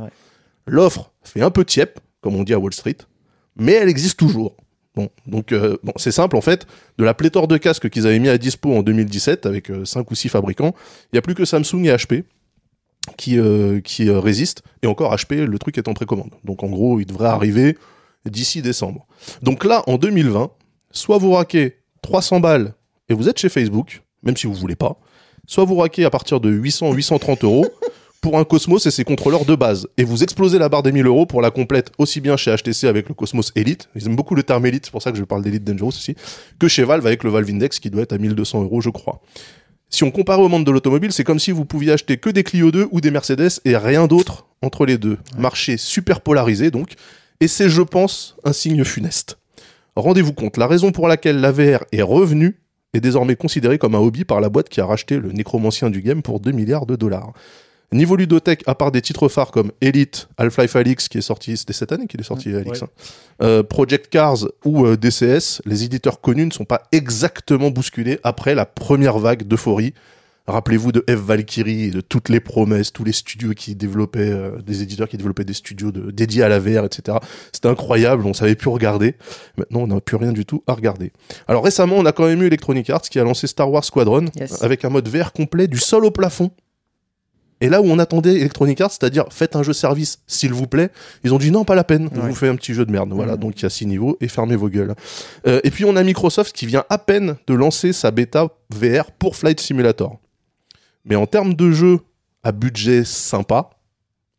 L'offre 0.66 1.12
fait 1.24 1.42
un 1.42 1.52
peu 1.52 1.66
tiep, 1.66 2.00
comme 2.22 2.36
on 2.36 2.44
dit 2.44 2.54
à 2.54 2.60
Wall 2.60 2.74
Street, 2.74 2.98
mais 3.56 3.74
elle 3.74 3.90
existe 3.90 4.18
toujours. 4.18 4.56
Bon, 4.96 5.08
donc 5.28 5.52
euh, 5.52 5.78
bon, 5.84 5.94
c'est 5.98 6.12
simple 6.12 6.36
en 6.36 6.42
fait. 6.42 6.66
De 6.98 7.04
la 7.04 7.14
pléthore 7.14 7.48
de 7.48 7.58
casques 7.58 7.90
qu'ils 7.90 8.08
avaient 8.08 8.18
mis 8.18 8.28
à 8.28 8.40
dispo 8.40 8.74
en 8.74 8.82
2017 8.82 9.46
avec 9.46 9.72
5 9.86 10.10
ou 10.10 10.16
6 10.16 10.30
fabricants, 10.30 10.74
il 11.04 11.10
n'y 11.14 11.20
a 11.20 11.22
plus 11.22 11.36
que 11.36 11.46
Samsung 11.46 11.86
et 11.86 11.96
HP 11.96 12.24
qui, 13.18 13.38
euh, 13.40 13.82
qui 13.82 14.10
euh, 14.10 14.20
résistent. 14.20 14.64
Et 14.82 14.88
encore 14.88 15.16
HP, 15.16 15.46
le 15.46 15.60
truc 15.60 15.78
est 15.78 15.88
en 15.88 15.94
précommande. 15.94 16.32
Donc 16.44 16.64
en 16.64 16.68
gros, 16.68 17.00
il 17.00 17.06
devrait 17.06 17.30
arriver 17.30 17.78
d'ici 18.26 18.62
décembre. 18.62 19.08
Donc 19.42 19.64
là, 19.64 19.84
en 19.88 19.98
2020, 19.98 20.52
soit 20.92 21.18
vous 21.18 21.32
raquez 21.32 21.78
300 22.02 22.40
balles 22.40 22.74
et 23.08 23.14
vous 23.14 23.30
êtes 23.30 23.40
chez 23.40 23.50
Facebook, 23.50 24.02
même 24.24 24.38
si 24.38 24.48
vous 24.48 24.54
voulez 24.54 24.76
pas, 24.76 25.00
soit 25.50 25.66
vous 25.66 25.76
raquez 25.76 26.06
à 26.06 26.10
partir 26.12 26.40
de 26.40 26.50
800 26.50 26.94
830 26.94 27.44
euros 27.44 27.68
pour 28.22 28.38
un 28.38 28.44
Cosmos 28.44 28.86
et 28.86 28.92
ses 28.92 29.04
contrôleurs 29.04 29.46
de 29.46 29.56
base. 29.56 29.88
Et 29.98 30.04
vous 30.04 30.24
explosez 30.24 30.60
la 30.60 30.70
barre 30.70 30.84
des 30.84 30.92
1000 30.92 31.08
euros 31.08 31.26
pour 31.26 31.42
la 31.42 31.52
complète, 31.52 31.92
aussi 31.98 32.22
bien 32.22 32.38
chez 32.38 32.56
HTC 32.56 32.88
avec 32.88 33.10
le 33.10 33.16
Cosmos 33.16 33.52
Elite, 33.56 33.90
ils 33.96 34.06
aiment 34.06 34.16
beaucoup 34.16 34.36
le 34.36 34.44
terme 34.44 34.66
Elite, 34.68 34.86
c'est 34.86 34.92
pour 34.92 35.02
ça 35.02 35.12
que 35.12 35.18
je 35.18 35.24
parle 35.24 35.42
d'Elite 35.42 35.64
Dangerous 35.64 35.90
aussi, 35.90 36.16
que 36.60 36.68
chez 36.68 36.84
Valve 36.84 37.06
avec 37.08 37.24
le 37.24 37.32
Valve 37.32 37.50
Index 37.50 37.80
qui 37.80 37.90
doit 37.90 38.04
être 38.04 38.14
à 38.14 38.18
1200 38.18 38.64
euros, 38.64 38.80
je 38.80 38.90
crois. 38.90 39.22
Si 39.90 40.04
on 40.04 40.12
compare 40.12 40.40
au 40.40 40.50
monde 40.50 40.66
de 40.66 40.72
l'automobile, 40.72 41.12
c'est 41.12 41.24
comme 41.24 41.40
si 41.40 41.50
vous 41.50 41.66
pouviez 41.66 41.94
acheter 41.94 42.18
que 42.18 42.30
des 42.30 42.44
Clio 42.44 42.70
2 42.70 42.90
ou 42.92 43.02
des 43.02 43.10
Mercedes 43.10 43.60
et 43.66 43.76
rien 43.76 44.06
d'autre 44.06 44.46
entre 44.62 44.86
les 44.86 45.00
deux. 45.00 45.18
Marché 45.36 45.78
super 45.78 46.22
polarisé 46.22 46.70
donc, 46.70 46.94
et 47.40 47.48
c'est, 47.48 47.70
je 47.70 47.82
pense, 47.82 48.36
un 48.44 48.54
signe 48.54 48.84
funeste. 48.84 49.40
Rendez-vous 49.96 50.34
compte, 50.34 50.58
la 50.58 50.68
raison 50.68 50.92
pour 50.92 51.08
laquelle 51.08 51.40
la 51.40 51.52
VR 51.52 51.86
est 51.92 52.04
revenue 52.04 52.60
est 52.94 53.02
désormais 53.02 53.36
considérée 53.36 53.78
comme 53.78 53.96
un 53.96 54.00
hobby 54.00 54.26
par 54.26 54.42
la 54.42 54.50
boîte 54.50 54.70
qui 54.70 54.82
a 54.82 54.86
racheté 54.86 55.18
le 55.18 55.32
nécromancien 55.32 55.90
du 55.90 56.02
game 56.02 56.22
pour 56.22 56.40
2 56.40 56.52
milliards 56.52 56.86
de 56.86 56.96
dollars. 56.96 57.34
Niveau 57.92 58.16
ludothèque, 58.16 58.64
à 58.68 58.76
part 58.76 58.92
des 58.92 59.02
titres 59.02 59.30
phares 59.30 59.52
comme 59.52 59.72
Elite, 59.82 60.30
Half-Life 60.38 60.76
Alix 60.76 61.08
qui 61.08 61.18
est 61.18 61.22
sorti, 61.22 61.58
c'était 61.58 61.74
cette 61.74 61.92
année 61.92 62.06
qu'il 62.06 62.20
est 62.20 62.24
sorti 62.24 62.54
Alix, 62.54 62.82
ouais. 62.82 62.88
hein, 62.88 63.44
euh, 63.44 63.64
Project 63.64 64.10
Cars 64.10 64.46
ou 64.64 64.86
euh, 64.86 64.96
DCS, 64.96 65.64
les 65.66 65.84
éditeurs 65.84 66.22
connus 66.22 66.46
ne 66.46 66.52
sont 66.52 66.66
pas 66.66 66.84
exactement 66.92 67.72
bousculés 67.72 68.20
après 68.24 68.54
la 68.54 68.68
première 68.68 69.18
vague 69.18 69.44
d'euphorie. 69.44 69.96
Rappelez-vous 70.50 70.92
de 70.92 71.04
F 71.10 71.14
Valkyrie 71.14 71.84
et 71.86 71.92
de 71.92 72.02
toutes 72.02 72.30
les 72.30 72.40
promesses, 72.40 72.92
tous 72.92 73.04
les 73.04 73.12
studios 73.12 73.54
qui 73.54 73.76
développaient, 73.76 74.32
euh, 74.32 74.62
des 74.62 74.82
éditeurs 74.82 75.08
qui 75.08 75.18
développaient 75.18 75.46
des 75.46 75.54
studios 75.54 75.92
de, 75.92 76.12
dédiés 76.12 76.44
à 76.44 76.50
la 76.50 76.60
VR, 76.60 76.86
etc. 76.86 77.18
C'était 77.52 77.68
incroyable, 77.70 78.26
on 78.26 78.34
savait 78.34 78.56
plus 78.56 78.70
regarder. 78.70 79.16
Maintenant, 79.58 79.82
on 79.82 79.88
n'a 79.88 80.02
plus 80.02 80.18
rien 80.18 80.32
du 80.32 80.46
tout 80.46 80.64
à 80.68 80.74
regarder. 80.74 81.12
Alors 81.48 81.64
récemment, 81.64 81.96
on 81.98 82.06
a 82.06 82.12
quand 82.12 82.26
même 82.26 82.42
eu 82.42 82.48
Electronic 82.48 82.90
Arts 82.90 83.02
qui 83.04 83.20
a 83.20 83.24
lancé 83.24 83.48
Star 83.48 83.72
Wars 83.72 83.84
Squadron 83.86 84.26
Yes. 84.36 84.62
avec 84.64 84.84
un 84.86 84.90
mode 84.90 85.08
VR 85.08 85.32
complet 85.34 85.68
du 85.68 85.78
sol 85.78 86.04
au 86.06 86.12
plafond. 86.12 86.52
Et 87.62 87.68
là 87.68 87.82
où 87.82 87.86
on 87.86 88.00
attendait 88.00 88.36
Electronic 88.40 88.80
Arts, 88.82 88.92
c'est-à-dire 88.92 89.26
faites 89.32 89.56
un 89.58 89.64
jeu 89.64 89.74
service, 89.74 90.20
s'il 90.28 90.54
vous 90.54 90.66
plaît, 90.66 90.90
ils 91.26 91.34
ont 91.34 91.38
dit 91.38 91.52
non, 91.52 91.66
pas 91.66 91.76
la 91.76 91.84
peine, 91.84 92.10
on 92.16 92.22
Ouais. 92.22 92.30
vous 92.30 92.36
fait 92.36 92.48
un 92.48 92.56
petit 92.56 92.74
jeu 92.74 92.86
de 92.86 92.92
merde. 92.92 93.12
Voilà, 93.12 93.34
Mhm. 93.34 93.40
donc 93.40 93.60
il 93.60 93.64
y 93.64 93.66
a 93.66 93.70
six 93.70 93.86
niveaux 93.86 94.18
et 94.22 94.28
fermez 94.30 94.56
vos 94.56 94.70
gueules. 94.70 94.96
Euh, 95.46 95.60
et 95.64 95.70
puis 95.70 95.84
on 95.86 95.96
a 95.98 96.04
Microsoft 96.04 96.56
qui 96.56 96.66
vient 96.66 96.86
à 96.90 96.98
peine 96.98 97.36
de 97.48 97.54
lancer 97.54 97.92
sa 97.94 98.12
bêta 98.12 98.48
VR 98.74 99.12
pour 99.12 99.36
Flight 99.36 99.60
Simulator. 99.60 100.18
Mais 101.06 101.16
en 101.16 101.26
termes 101.26 101.54
de 101.54 101.72
jeu 101.72 102.00
à 102.44 102.52
budget 102.52 103.04
sympa, 103.04 103.70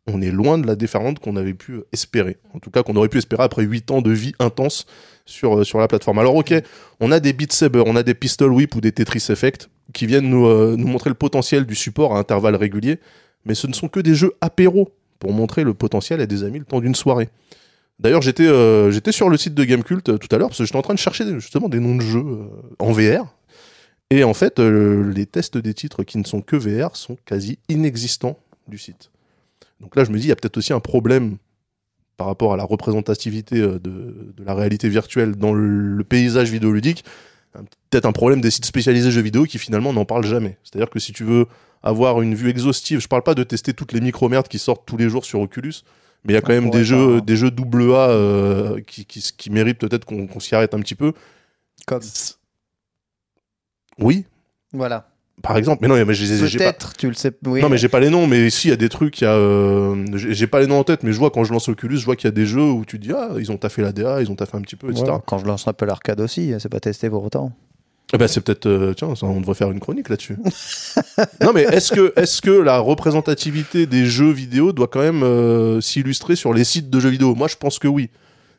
on 0.07 0.23
est 0.23 0.31
loin 0.31 0.59
de 0.59 0.67
la 0.67 0.77
déferlante 0.77 1.19
qu'on 1.19 1.37
avait 1.37 1.55
pu 1.55 1.81
espérer. 1.93 2.39
En 2.55 2.59
tout 2.59 2.71
cas, 2.71 2.83
qu'on 2.83 2.97
aurait 2.97 3.09
pu 3.09 3.19
espérer 3.19 3.43
après 3.43 3.63
8 3.63 3.91
ans 3.91 4.03
de 4.03 4.11
vie 4.11 4.33
intense 4.39 4.87
sur, 5.25 5.59
euh, 5.59 5.65
sur 5.65 5.79
la 5.79 5.89
plateforme. 5.89 6.19
Alors 6.19 6.35
ok, 6.35 6.55
on 7.01 7.13
a 7.13 7.21
des 7.21 7.33
Beat 7.33 7.53
Saber, 7.53 7.83
on 7.87 7.97
a 7.97 8.03
des 8.03 8.15
Pistol 8.15 8.53
Whip 8.53 8.75
ou 8.75 8.81
des 8.81 8.93
Tetris 8.93 9.27
Effect 9.29 9.69
qui 9.93 10.07
viennent 10.07 10.29
nous, 10.29 10.47
euh, 10.47 10.77
nous 10.77 10.87
montrer 10.87 11.11
le 11.11 11.15
potentiel 11.15 11.67
du 11.67 11.75
support 11.75 12.17
à 12.17 12.19
intervalles 12.19 12.57
réguliers, 12.57 12.99
mais 13.45 13.55
ce 13.55 13.67
ne 13.67 13.73
sont 13.73 13.89
que 13.89 14.01
des 14.01 14.15
jeux 14.15 14.33
apéro 14.41 14.91
pour 15.19 15.33
montrer 15.33 15.65
le 15.65 15.75
potentiel 15.75 16.21
à 16.21 16.27
des 16.27 16.45
amis 16.45 16.59
le 16.59 16.65
temps 16.65 16.81
d'une 16.81 16.95
soirée. 16.95 17.29
D'ailleurs, 17.99 18.23
j'étais 18.23 18.47
euh, 18.47 18.91
sur 19.11 19.29
le 19.29 19.37
site 19.37 19.55
de 19.55 19.65
Gamecult 19.65 20.19
tout 20.19 20.29
à 20.35 20.39
l'heure 20.39 20.49
parce 20.49 20.59
que 20.59 20.65
j'étais 20.65 20.79
en 20.79 20.83
train 20.83 20.95
de 20.95 20.99
chercher 20.99 21.25
justement 21.39 21.69
des 21.69 21.81
noms 21.81 21.97
de 21.97 22.01
jeux 22.01 22.25
en 22.79 22.93
VR. 22.93 23.27
Et 24.11 24.25
en 24.25 24.35
fait, 24.35 24.59
euh, 24.59 25.11
les 25.13 25.27
tests 25.27 25.57
des 25.57 25.75
titres 25.75 26.03
qui 26.03 26.19
ne 26.19 26.25
sont 26.25 26.43
que 26.43 26.57
VR 26.57 26.97
sont 26.97 27.17
quasi 27.25 27.59
inexistants 27.69 28.39
du 28.67 28.77
site. 28.77 29.11
Donc 29.81 29.95
là, 29.97 30.05
je 30.05 30.11
me 30.11 30.19
dis, 30.19 30.25
il 30.25 30.29
y 30.29 30.33
a 30.33 30.37
peut-être 30.37 30.57
aussi 30.57 30.73
un 30.73 30.81
problème 30.81 31.37
par 32.17 32.27
rapport 32.27 32.53
à 32.53 32.57
la 32.57 32.65
représentativité 32.65 33.61
euh, 33.61 33.79
de, 33.79 34.33
de 34.37 34.45
la 34.45 34.55
réalité 34.55 34.89
virtuelle 34.89 35.37
dans 35.37 35.55
le, 35.55 35.97
le 35.97 36.05
paysage 36.05 36.51
vidéoludique. 36.51 37.05
Peut-être 37.91 38.07
un 38.07 38.13
problème 38.13 38.41
des 38.41 38.51
sites 38.51 38.65
spécialisés 38.65 39.11
jeux 39.11 39.23
vidéo 39.23 39.45
qui 39.45 39.59
finalement 39.59 39.93
n'en 39.93 40.05
parlent 40.05 40.27
jamais. 40.27 40.57
C'est-à-dire 40.63 40.91
que 40.91 41.01
si 41.01 41.13
tu 41.13 41.25
veux 41.25 41.47
avoir 41.83 42.21
une 42.21 42.35
vue 42.35 42.51
exhaustive, 42.51 43.01
je 43.01 43.09
parle 43.09 43.23
pas 43.23 43.35
de 43.35 43.43
tester 43.43 43.75
toutes 43.75 43.93
les 43.93 44.01
micro-merdes 44.01 44.49
qui 44.49 44.59
sortent 44.59 44.87
tous 44.87 44.97
les 44.97 45.09
jours 45.09 45.25
sur 45.25 45.41
Oculus, 45.41 45.75
mais 46.25 46.33
il 46.33 46.35
y 46.35 46.39
a 46.39 46.43
quand 46.43 46.53
même 46.53 46.71
des 46.71 46.79
pas, 46.79 46.85
jeux, 46.85 47.17
hein. 47.17 47.23
des 47.25 47.37
jeux 47.37 47.51
double 47.51 47.83
A 47.93 48.11
euh, 48.11 48.81
qui, 48.87 49.05
qui, 49.05 49.25
qui 49.37 49.51
méritent 49.51 49.79
peut-être 49.79 50.05
qu'on 50.05 50.27
qu'on 50.27 50.41
s'y 50.41 50.55
arrête 50.55 50.75
un 50.75 50.81
petit 50.81 50.95
peu. 50.95 51.13
Comme. 51.87 52.03
Oui, 54.01 54.25
Voilà. 54.73 55.09
par 55.43 55.57
exemple. 55.57 55.79
Mais 55.83 55.89
non, 55.89 56.05
mais 56.05 56.15
j'ai. 56.15 56.59
Peut-être, 56.59 56.95
tu 56.97 57.09
le 57.09 57.15
sais. 57.15 57.33
Oui. 57.47 57.61
Non 57.63 57.69
mais 57.69 57.79
j'ai 57.79 57.89
pas 57.89 58.01
les 58.01 58.11
noms, 58.11 58.27
mais 58.27 58.51
si 58.51 58.69
il 58.69 58.71
y 58.71 58.75
a 58.75 58.77
des 58.77 58.89
trucs, 58.89 59.21
il 59.21 59.25
y 59.25 59.27
a, 59.27 59.33
euh, 59.35 60.05
j'ai 60.15 60.47
pas 60.47 60.61
les 60.61 60.67
noms 60.67 60.79
en 60.79 60.85
tête, 60.85 61.03
mais 61.03 61.13
je 61.13 61.19
vois 61.19 61.31
quand 61.31 61.45
je 61.45 61.53
lance 61.53 61.69
Oculus, 61.69 61.99
je 61.99 62.05
vois 62.05 62.17
qu'il 62.17 62.27
y 62.27 62.29
a 62.29 62.33
des 62.33 62.47
jeux 62.47 62.63
où 62.71 62.85
tu 62.85 62.99
te 62.99 63.07
dis 63.07 63.13
ah 63.15 63.31
ils 63.39 63.51
ont 63.51 63.57
taffé 63.57 63.83
la 63.83 63.93
DA, 63.93 64.21
ils 64.23 64.31
ont 64.31 64.37
taffé 64.37 64.57
un 64.57 64.61
petit 64.63 64.77
peu, 64.77 64.91
etc. 64.91 65.05
Ouais, 65.07 65.19
quand 65.27 65.39
je 65.39 65.47
lance 65.47 65.67
un 65.69 65.73
peu 65.73 65.87
l'arcade 65.87 66.21
aussi, 66.21 66.53
c'est 66.59 66.69
pas 66.69 66.81
testé 66.81 67.09
pour 67.11 67.25
autant. 67.25 67.53
Eh 68.13 68.19
ben 68.19 68.27
c'est 68.27 68.41
peut-être, 68.41 68.67
euh, 68.67 68.93
tiens, 68.93 69.15
ça, 69.15 69.27
on 69.27 69.41
devrait 69.41 69.55
faire 69.55 69.71
une 69.71 69.79
chronique 69.79 70.09
là-dessus. 70.09 70.37
non 71.43 71.53
mais 71.55 71.63
est-ce 71.63 71.93
que 71.93 72.13
est-ce 72.17 72.43
que 72.43 72.51
la 72.51 72.79
représentativité 72.81 73.87
des 73.87 74.05
jeux 74.07 74.33
vidéo 74.33 74.73
doit 74.73 74.89
quand 74.89 75.01
même 75.01 75.23
euh, 75.23 75.81
s'illustrer 75.81 76.35
sur 76.35 76.53
les 76.53 76.65
sites 76.65 76.91
de 76.91 76.99
jeux 77.01 77.11
vidéo? 77.11 77.35
Moi 77.35 77.47
je 77.49 77.57
pense 77.57 77.79
que 77.79 77.87
oui. 77.89 78.11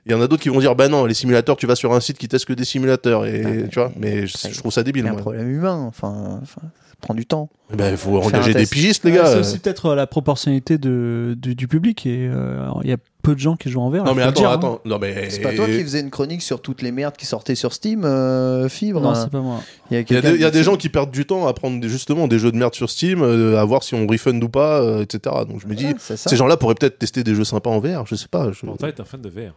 Il 0.05 0.11
y 0.11 0.15
en 0.15 0.21
a 0.21 0.27
d'autres 0.27 0.41
qui 0.41 0.49
vont 0.49 0.59
dire 0.59 0.75
bah 0.75 0.87
non 0.87 1.05
les 1.05 1.13
simulateurs 1.13 1.57
tu 1.57 1.67
vas 1.67 1.75
sur 1.75 1.93
un 1.93 1.99
site 1.99 2.17
qui 2.17 2.27
teste 2.27 2.45
que 2.45 2.53
des 2.53 2.65
simulateurs 2.65 3.25
et 3.25 3.41
Ah, 3.45 3.49
mais- 3.49 3.67
tu 3.67 3.79
vois 3.79 3.91
mais 3.97 4.25
je, 4.27 4.35
je 4.51 4.57
trouve 4.57 4.71
ça 4.71 4.81
Il 4.81 4.85
débile 4.85 5.05
y 5.05 5.07
a 5.07 5.11
un 5.11 5.13
moi. 5.13 5.21
problème 5.21 5.49
humain. 5.49 5.85
Enfin, 5.87 6.39
enfin, 6.41 6.61
ça 6.61 6.95
prend 7.01 7.13
du 7.13 7.25
temps. 7.27 7.49
Eh 7.71 7.75
ben 7.75 7.91
il 7.91 7.97
faut 7.97 8.17
Faire 8.19 8.27
engager 8.39 8.53
des 8.55 8.65
pigistes 8.65 9.03
les 9.05 9.11
Ouais, 9.11 9.17
gars. 9.17 9.25
c'est 9.27 9.39
aussi 9.39 9.59
peut-être 9.59 9.87
euh, 9.87 9.95
la 9.95 10.07
proportionnalité 10.07 10.77
de, 10.79 11.35
du, 11.39 11.53
du 11.55 11.67
public 11.67 12.05
et 12.07 12.27
euh, 12.31 12.67
il 12.83 12.89
y 12.89 12.93
a 12.93 12.97
peu 13.21 13.35
de 13.35 13.39
gens 13.39 13.55
qui 13.55 13.69
jouent 13.69 13.81
en 13.81 13.91
VR. 13.91 14.03
Non 14.03 14.13
il 14.13 14.15
mais 14.17 14.23
attends 14.23 14.45
hein. 14.45 14.53
attends 14.53 14.81
non 14.85 14.97
mais 14.97 15.29
C'est 15.29 15.41
pas 15.41 15.53
toi 15.53 15.67
qui 15.67 15.83
faisais 15.83 15.99
une 15.99 16.09
chronique 16.09 16.41
sur 16.41 16.61
toutes 16.63 16.81
les 16.81 16.91
merdes 16.91 17.15
qui 17.15 17.27
sortaient 17.27 17.53
sur 17.53 17.71
Steam, 17.71 18.03
euh, 18.03 18.67
Fibre? 18.69 19.01
Non, 19.01 19.09
hein 19.11 19.15
c'est 19.15 19.29
pas 19.29 19.41
moi. 19.41 19.59
Il 19.91 19.93
y 19.93 19.97
a, 19.97 19.99
Il 19.99 20.01
y 20.01 20.01
a 20.01 20.03
quelqu'un 20.21 20.29
des, 20.31 20.35
il 20.35 20.41
y 20.41 20.45
a 20.45 20.49
qui- 20.49 20.57
des 20.57 20.63
gens 20.63 20.77
qui 20.77 20.89
perdent 20.89 21.11
du 21.11 21.25
temps 21.27 21.45
à 21.47 21.53
prendre 21.53 21.79
des- 21.79 21.89
justement 21.89 22.27
des 22.27 22.39
jeux 22.39 22.51
de 22.51 22.57
merde 22.57 22.73
sur 22.73 22.89
Steam, 22.89 23.21
euh, 23.21 23.59
à 23.59 23.65
voir 23.65 23.83
si 23.83 23.93
on 23.93 24.07
refund 24.07 24.43
ou 24.43 24.49
pas, 24.49 24.81
euh, 24.81 25.03
etc. 25.03 25.35
Donc 25.47 25.61
je 25.61 25.67
me 25.67 25.75
dis, 25.75 25.85
Ouais, 25.85 25.95
c'est 25.99 26.17
ces 26.17 26.35
gens-là 26.35 26.57
pourraient 26.57 26.73
peut-être 26.73 26.97
tester 26.97 27.23
des 27.23 27.35
jeux 27.35 27.43
sympas 27.43 27.69
en 27.69 27.79
VR, 27.79 28.07
je 28.07 28.15
sais 28.15 28.27
pas. 28.27 28.51
je- 28.51 28.65
Pourtant, 28.65 28.87
est 28.87 28.99
un 28.99 29.05
fan 29.05 29.21
de 29.21 29.29
VR. 29.29 29.53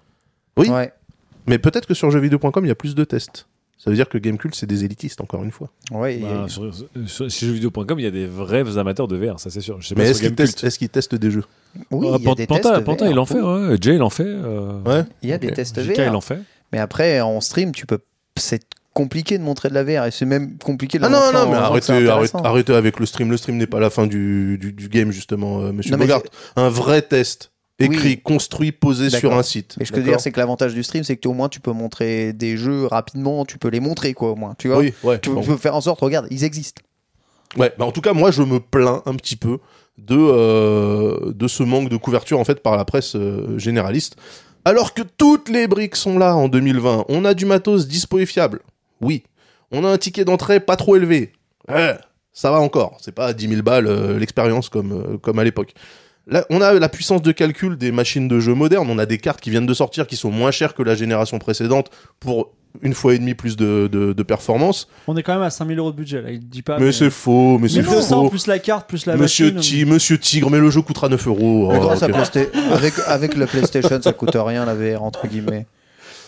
Oui. 0.57 0.69
Ouais. 0.69 0.93
Mais 1.47 1.59
peut-être 1.59 1.87
que 1.87 1.95
sur 1.95 2.11
jeuxvideo.com, 2.11 2.65
il 2.65 2.69
y 2.69 2.71
a 2.71 2.75
plus 2.75 2.95
de 2.95 3.05
tests. 3.05 3.47
Ça 3.77 3.91
veut 3.91 3.97
dire 3.97 4.09
que 4.09 4.17
Gamecult, 4.17 4.55
c'est 4.55 4.67
des 4.67 4.85
élitistes, 4.85 5.21
encore 5.21 5.45
une 5.45 5.51
fois. 5.51 5.69
Ouais, 5.91 6.19
y 6.19 6.25
a- 6.25 6.47
Bah, 6.47 6.47
sur, 6.49 6.71
jeuxvideo.com, 7.29 7.99
il 7.99 8.05
y 8.05 8.07
a 8.07 8.11
des 8.11 8.27
vrais 8.27 8.79
amateurs 8.79 9.09
de 9.09 9.17
VR, 9.17 9.39
ça 9.41 9.51
c'est 9.51 9.61
sûr. 9.61 9.81
Je 9.81 9.89
sais 9.89 9.95
Mais 9.97 10.09
est-ce 10.11 10.21
qu'ils 10.79 10.89
testent, 10.89 11.15
des 11.15 11.31
jeux 11.31 11.45
oui, 11.91 12.09
Ah, 12.11 12.17
il 12.19 12.25
y 12.27 12.31
a 12.31 12.35
des 12.35 12.47
Panta, 12.47 12.71
tests 12.73 12.85
Panta, 12.85 13.05
VR, 13.07 13.11
il 13.11 13.19
en 13.19 13.27
fait, 13.27 13.41
ouais. 13.43 13.77
Jay, 13.81 13.97
il 13.97 14.03
en 14.03 14.11
fait. 14.11 14.25
euh, 14.27 14.81
Ouais. 14.87 15.05
Il 15.23 15.29
y 15.29 15.33
a 15.33 15.39
des 15.39 15.53
tests 15.53 15.83
JK, 15.83 15.97
VR. 15.99 16.03
il 16.07 16.17
en 16.17 16.21
fait. 16.21 16.39
Mais 16.73 16.79
après, 16.79 17.21
en 17.21 17.41
stream, 17.41 17.73
tu 17.73 17.85
peux. 17.85 17.99
C'est 18.39 18.63
compliqué 18.95 19.39
de 19.39 19.43
montrer 19.43 19.69
de 19.69 19.75
la 19.75 19.83
VR 19.85 20.07
et 20.07 20.11
c'est 20.13 20.25
même 20.25 20.57
compliqué 20.59 20.99
de 20.99 21.05
Ah 21.05 21.09
la 21.09 21.17
non, 21.19 21.25
montrer 21.27 21.39
non, 21.45 21.51
mais 21.51 21.57
arrêtez, 21.57 22.09
arrêtez, 22.45 22.73
avec 22.75 23.01
le 23.01 23.07
stream. 23.07 23.31
Le 23.31 23.37
stream 23.37 23.57
n'est 23.57 23.67
pas 23.67 23.81
la 23.81 23.91
fin 23.91 24.07
du, 24.07 24.57
du, 24.59 24.73
du 24.73 24.89
game, 24.89 25.11
justement, 25.11 25.61
euh, 25.63 25.73
monsieur 25.73 25.91
Non, 25.93 25.99
mais 25.99 26.05
Bogart. 26.07 26.23
Un 26.57 26.69
vrai 26.69 27.03
test, 27.03 27.51
écrit, 27.79 28.09
Oui. 28.11 28.21
construit, 28.23 28.73
posé 28.73 29.11
sur 29.11 29.33
un 29.35 29.43
site. 29.43 29.77
Mais 29.79 29.85
ce 29.85 29.91
que 29.93 29.99
je 29.99 30.03
veux 30.05 30.09
dire, 30.11 30.21
c'est 30.21 30.31
que 30.33 30.39
l'avantage 30.39 30.75
du 30.75 30.83
stream, 30.83 31.03
c'est 31.05 31.17
que 31.17 31.29
au 31.29 31.33
moins 31.33 31.49
tu 31.49 31.61
peux 31.61 31.73
montrer 31.73 32.33
des 32.33 32.57
jeux 32.57 32.87
rapidement, 32.87 33.45
tu 33.45 33.59
peux 33.59 33.69
les 33.69 33.81
montrer, 33.81 34.15
quoi, 34.15 34.31
au 34.31 34.37
moins. 34.37 34.55
Tu 34.59 34.69
vois 34.69 34.79
Oui, 34.79 34.93
ouais. 35.03 35.19
Tu 35.19 35.31
bon. 35.31 35.43
peux 35.43 35.57
faire 35.57 35.75
en 35.75 35.81
sorte, 35.81 36.01
regarde, 36.01 36.27
ils 36.31 36.45
existent. 36.45 36.83
Ouais, 37.57 37.73
bah 37.79 37.85
en 37.85 37.93
tout 37.93 38.01
cas, 38.01 38.13
moi, 38.13 38.31
je 38.31 38.43
me 38.43 38.59
plains 38.61 39.03
un 39.07 39.15
petit 39.15 39.37
peu 39.37 39.59
de, 39.99 40.17
euh, 40.19 41.33
de 41.33 41.47
ce 41.49 41.63
manque 41.63 41.89
de 41.89 41.97
couverture, 41.97 42.39
en 42.41 42.45
fait, 42.45 42.61
par 42.63 42.77
la 42.77 42.85
presse 42.85 43.15
euh, 43.17 43.59
généraliste. 43.59 44.17
Alors 44.65 44.95
que 44.95 45.03
toutes 45.03 45.49
les 45.49 45.67
briques 45.69 45.95
sont 45.97 46.19
là 46.19 46.35
en 46.37 46.49
2020. 46.49 47.05
On 47.09 47.25
a 47.25 47.35
du 47.35 47.45
matos 47.45 47.87
dispo 47.87 48.19
et 48.19 48.27
fiable. 48.27 48.61
Oui. 49.01 49.23
On 49.71 49.85
a 49.85 49.89
un 49.89 49.99
ticket 49.99 50.25
d'entrée 50.25 50.59
pas 50.59 50.77
trop 50.77 50.97
élevé. 50.97 51.33
Ouais, 51.69 51.97
ça 52.33 52.51
va 52.51 52.61
encore. 52.61 52.97
C'est 53.01 53.15
pas 53.15 53.33
10 53.33 53.49
000 53.49 53.63
balles 53.63 53.87
euh, 53.87 54.19
l'expérience 54.19 54.69
comme, 54.69 55.19
comme 55.19 55.39
à 55.39 55.45
l'époque. 55.45 55.75
Là, 56.27 56.47
on 56.51 56.61
a 56.63 56.73
la 56.75 56.89
puissance 56.89 57.21
de 57.23 57.33
calcul 57.33 57.77
des 57.77 57.93
machines 57.93 58.29
de 58.29 58.41
jeu 58.41 58.55
modernes. 58.55 58.89
On 58.91 58.99
a 58.99 59.05
des 59.07 59.19
cartes 59.19 59.41
qui 59.41 59.51
viennent 59.51 59.67
de 59.67 59.75
sortir 59.75 60.07
qui 60.07 60.17
sont 60.17 60.31
moins 60.31 60.51
chères 60.51 60.75
que 60.75 60.83
la 60.83 60.95
génération 60.95 61.39
précédente 61.39 61.91
pour 62.19 62.51
une 62.83 62.95
fois 62.95 63.15
et 63.15 63.19
demie 63.19 63.35
plus 63.35 63.57
de, 63.57 63.89
de, 63.93 64.13
de 64.15 64.23
performance. 64.25 64.89
On 65.07 65.17
est 65.17 65.23
quand 65.23 65.35
même 65.35 65.43
à 65.43 65.51
5000 65.51 65.79
euros 65.79 65.93
de 65.93 65.97
budget 65.97 66.23
là. 66.23 66.31
Il 66.31 66.41
dit 66.49 66.63
pas. 66.63 66.79
mais 66.79 66.91
c'est 66.93 67.11
faux, 67.11 67.59
mais 67.59 67.69
c'est 67.69 67.83
1200 67.83 68.23
faux. 68.25 68.31
plus 68.31 68.47
la 68.47 68.59
carte 68.59 68.89
plus 68.89 69.07
la 69.07 69.17
Monsieur, 69.17 69.53
machine. 69.53 69.79
Ti- 69.81 69.85
Monsieur 69.85 70.19
Tigre, 70.19 70.51
mais 70.51 70.59
le 70.59 70.71
jeu 70.71 70.81
coûtera 70.83 71.09
9 71.09 71.27
euros. 71.29 71.69
Mais 71.71 71.79
Oh. 71.81 71.95
Playsta- 71.95 72.49
avec, 72.73 72.95
avec 73.07 73.35
le 73.37 73.47
PlayStation, 73.47 74.01
ça 74.03 74.13
coûte 74.13 74.31
rien, 74.35 74.65
la 74.65 74.75
VR, 74.75 75.03
entre 75.05 75.27
guillemets. 75.29 75.67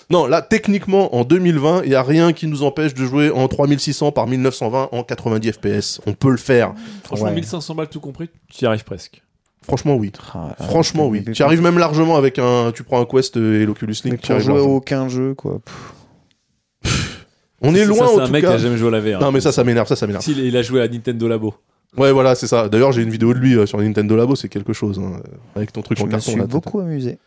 Non, 0.08 0.26
là, 0.26 0.40
techniquement, 0.40 1.16
en 1.16 1.24
2020, 1.24 1.82
il 1.82 1.88
n'y 1.88 1.94
a 1.96 2.02
rien 2.04 2.32
qui 2.32 2.46
nous 2.46 2.62
empêche 2.62 2.94
de 2.94 3.04
jouer 3.04 3.30
en 3.32 3.48
3600 3.48 4.12
par 4.12 4.28
1920 4.28 4.90
en 4.92 5.02
90 5.02 5.50
FPS. 5.52 6.00
On 6.06 6.12
peut 6.12 6.30
le 6.30 6.36
faire. 6.36 6.74
Franchement, 7.02 7.26
Ouais. 7.26 7.34
1500 7.34 7.74
balles 7.74 7.88
tout 7.88 7.98
compris, 7.98 8.28
tu 8.52 8.62
y 8.64 8.66
arrives 8.68 8.84
presque. 8.84 9.20
Franchement, 9.66 9.96
oui. 9.96 10.12
Ah, 10.34 10.54
Franchement, 10.60 11.08
oui. 11.08 11.24
Tu 11.34 11.42
arrives 11.42 11.60
même 11.62 11.78
largement 11.78 12.16
avec 12.16 12.38
un. 12.38 12.72
Tu 12.72 12.82
prends 12.84 13.00
un 13.00 13.04
Quest 13.04 13.36
et 13.36 13.66
l'Oculus 13.66 13.94
Link. 14.04 14.20
tu 14.20 14.40
jouer 14.40 14.60
aucun 14.60 15.08
jeu, 15.08 15.34
quoi. 15.34 15.60
Pff, 15.64 17.24
On 17.62 17.74
est 17.74 17.80
Ça, 17.80 17.84
loin, 17.86 17.96
ça, 17.98 18.06
c'est 18.06 18.14
en 18.14 18.18
un 18.22 18.26
tout 18.26 18.32
mec 18.32 18.44
qui 18.44 18.50
a 18.50 18.58
jamais 18.58 18.76
joué 18.76 18.88
à 18.88 18.90
la 18.92 19.00
VR. 19.00 19.20
Non, 19.20 19.32
mais 19.32 19.40
ça, 19.40 19.50
ça 19.50 19.64
m'énerve, 19.64 19.88
ça, 19.88 19.96
ça 19.96 20.06
m'énerve. 20.06 20.22
S'il- 20.22 20.38
il 20.40 20.56
a 20.56 20.62
joué 20.62 20.82
à 20.82 20.88
Nintendo 20.88 21.26
Labo. 21.28 21.54
Ouais, 21.96 22.12
voilà, 22.12 22.34
c'est 22.34 22.46
ça. 22.46 22.68
D'ailleurs, 22.68 22.92
j'ai 22.92 23.02
une 23.02 23.10
vidéo 23.10 23.32
de 23.32 23.38
lui 23.38 23.54
euh, 23.56 23.64
sur 23.64 23.78
Nintendo 23.80 24.14
Labo, 24.16 24.36
c'est 24.36 24.48
quelque 24.50 24.72
chose. 24.74 24.98
hein, 24.98 25.20
avec 25.54 25.72
ton 25.72 25.80
truc 25.82 25.96
Je 25.98 26.02
en 26.02 26.06
me 26.06 26.10
carton. 26.10 26.30
suis 26.32 26.38
là, 26.40 26.46
beaucoup 26.46 26.80
amusé. 26.80 27.18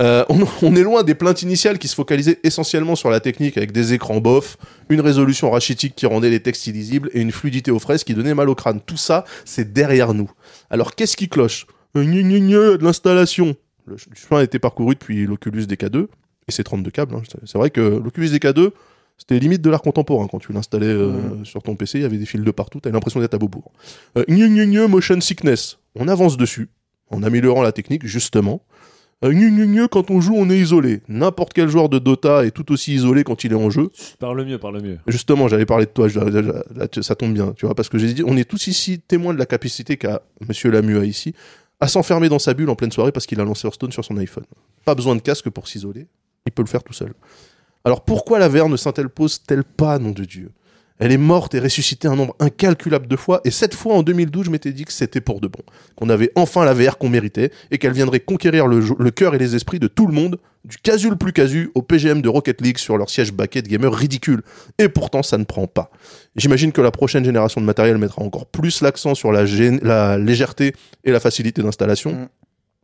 Euh, 0.00 0.24
on, 0.30 0.40
on 0.62 0.74
est 0.76 0.82
loin 0.82 1.02
des 1.02 1.14
plaintes 1.14 1.42
initiales 1.42 1.78
qui 1.78 1.86
se 1.88 1.94
focalisaient 1.94 2.38
essentiellement 2.42 2.96
sur 2.96 3.10
la 3.10 3.20
technique 3.20 3.56
avec 3.58 3.72
des 3.72 3.92
écrans 3.92 4.20
bof, 4.20 4.56
une 4.88 5.00
résolution 5.00 5.50
rachitique 5.50 5.94
qui 5.94 6.06
rendait 6.06 6.30
les 6.30 6.40
textes 6.40 6.66
illisibles 6.66 7.10
et 7.12 7.20
une 7.20 7.32
fluidité 7.32 7.70
aux 7.70 7.78
fraises 7.78 8.04
qui 8.04 8.14
donnait 8.14 8.34
mal 8.34 8.48
au 8.48 8.54
crâne. 8.54 8.80
Tout 8.80 8.96
ça, 8.96 9.24
c'est 9.44 9.72
derrière 9.72 10.14
nous. 10.14 10.30
Alors 10.70 10.94
qu'est-ce 10.94 11.16
qui 11.16 11.28
cloche? 11.28 11.66
Gna, 11.94 12.04
gna, 12.04 12.38
gna, 12.38 12.76
de 12.78 12.84
l'installation. 12.84 13.54
Le 13.86 13.98
ch- 13.98 14.08
chemin 14.14 14.40
a 14.40 14.44
été 14.44 14.58
parcouru 14.58 14.94
depuis 14.94 15.26
l'Oculus 15.26 15.62
DK2 15.64 16.06
et 16.48 16.52
ses 16.52 16.64
32 16.64 16.90
câbles. 16.90 17.14
hein. 17.16 17.22
C'est- 17.44 17.58
vrai 17.58 17.70
que 17.70 17.80
l'Oculus 17.80 18.28
DK2, 18.28 18.70
c'était 19.18 19.38
limite 19.38 19.60
de 19.60 19.68
l'art 19.68 19.82
contemporain 19.82 20.28
quand 20.30 20.38
tu 20.38 20.52
l'installais 20.52 20.86
euh, 20.86 21.12
sur 21.44 21.62
ton 21.62 21.74
PC. 21.76 21.98
Il 21.98 22.02
y 22.02 22.04
avait 22.06 22.16
des 22.16 22.24
fils 22.26 22.40
de 22.40 22.50
partout. 22.52 22.80
T'avais 22.80 22.94
l'impression 22.94 23.20
d'être 23.20 23.34
à 23.34 23.38
Beaubourg. 23.38 23.70
Euh, 24.16 24.24
gna, 24.28 24.46
gna, 24.64 24.86
motion 24.88 25.20
sickness. 25.20 25.78
On 25.94 26.08
avance 26.08 26.36
dessus 26.38 26.70
en 27.10 27.22
améliorant 27.22 27.62
la 27.62 27.72
technique 27.72 28.06
justement. 28.06 28.62
Euh, 29.22 29.86
quand 29.90 30.10
on 30.10 30.20
joue, 30.20 30.34
on 30.36 30.48
est 30.48 30.58
isolé. 30.58 31.02
N'importe 31.08 31.52
quel 31.52 31.68
joueur 31.68 31.88
de 31.88 31.98
Dota 31.98 32.44
est 32.46 32.50
tout 32.52 32.72
aussi 32.72 32.94
isolé 32.94 33.22
quand 33.22 33.44
il 33.44 33.52
est 33.52 33.56
en 33.56 33.68
jeu. 33.68 33.90
Parle 34.18 34.44
mieux, 34.46 34.58
parle 34.58 34.80
mieux. 34.80 34.98
Justement, 35.06 35.46
j'allais 35.48 35.66
parler 35.66 35.84
de 35.86 35.90
toi, 35.90 36.08
je- 36.08 36.18
là, 36.18 36.86
ça 37.02 37.14
tombe 37.14 37.34
bien, 37.34 37.52
tu 37.56 37.66
vois, 37.66 37.74
parce 37.74 37.88
que 37.90 37.98
j'ai 37.98 38.12
dit, 38.14 38.22
on 38.26 38.36
est 38.36 38.48
tous 38.48 38.66
ici 38.66 38.98
témoins 39.00 39.34
de 39.34 39.38
la 39.38 39.46
capacité 39.46 39.96
qu'a 39.96 40.22
Monsieur 40.48 40.70
Lamua 40.70 41.04
ici 41.04 41.34
à 41.80 41.88
s'enfermer 41.88 42.28
dans 42.28 42.38
sa 42.38 42.54
bulle 42.54 42.70
en 42.70 42.74
pleine 42.76 42.92
soirée 42.92 43.12
parce 43.12 43.26
qu'il 43.26 43.40
a 43.40 43.44
lancé 43.44 43.66
Hearthstone 43.66 43.92
sur 43.92 44.04
son 44.04 44.16
iPhone. 44.18 44.44
Pas 44.84 44.94
besoin 44.94 45.16
de 45.16 45.20
casque 45.22 45.48
pour 45.50 45.68
s'isoler, 45.68 46.06
il 46.46 46.52
peut 46.52 46.62
le 46.62 46.68
faire 46.68 46.82
tout 46.82 46.92
seul. 46.92 47.12
Alors 47.84 48.04
pourquoi 48.04 48.38
la 48.38 48.48
VR 48.48 48.68
ne 48.68 48.76
s'interpose-t-elle 48.76 49.64
pas, 49.64 49.98
nom 49.98 50.10
de 50.10 50.24
Dieu? 50.24 50.50
Elle 51.00 51.12
est 51.12 51.18
morte 51.18 51.54
et 51.54 51.60
ressuscitée 51.60 52.08
un 52.08 52.14
nombre 52.14 52.36
incalculable 52.40 53.08
de 53.08 53.16
fois, 53.16 53.40
et 53.44 53.50
cette 53.50 53.74
fois 53.74 53.94
en 53.94 54.02
2012, 54.02 54.44
je 54.44 54.50
m'étais 54.50 54.72
dit 54.72 54.84
que 54.84 54.92
c'était 54.92 55.22
pour 55.22 55.40
de 55.40 55.48
bon, 55.48 55.62
qu'on 55.96 56.10
avait 56.10 56.30
enfin 56.36 56.66
la 56.66 56.74
VR 56.74 56.98
qu'on 56.98 57.08
méritait, 57.08 57.50
et 57.70 57.78
qu'elle 57.78 57.94
viendrait 57.94 58.20
conquérir 58.20 58.66
le, 58.66 59.10
cœur 59.10 59.34
et 59.34 59.38
les 59.38 59.56
esprits 59.56 59.80
de 59.80 59.88
tout 59.88 60.06
le 60.06 60.12
monde, 60.12 60.38
du 60.64 60.76
casu 60.76 61.08
le 61.08 61.16
plus 61.16 61.32
casu 61.32 61.70
au 61.74 61.80
PGM 61.80 62.20
de 62.20 62.28
Rocket 62.28 62.60
League 62.60 62.76
sur 62.76 62.98
leur 62.98 63.08
siège 63.08 63.32
baquet 63.32 63.62
de 63.62 63.68
gamers 63.68 63.94
ridicule. 63.94 64.42
Et 64.78 64.90
pourtant, 64.90 65.22
ça 65.22 65.38
ne 65.38 65.44
prend 65.44 65.66
pas. 65.66 65.90
J'imagine 66.36 66.70
que 66.70 66.82
la 66.82 66.90
prochaine 66.90 67.24
génération 67.24 67.62
de 67.62 67.66
matériel 67.66 67.96
mettra 67.96 68.22
encore 68.22 68.44
plus 68.44 68.82
l'accent 68.82 69.14
sur 69.14 69.32
la 69.32 70.18
légèreté 70.18 70.74
et 71.04 71.12
la 71.12 71.20
facilité 71.20 71.62
d'installation. 71.62 72.12
Mm. 72.12 72.28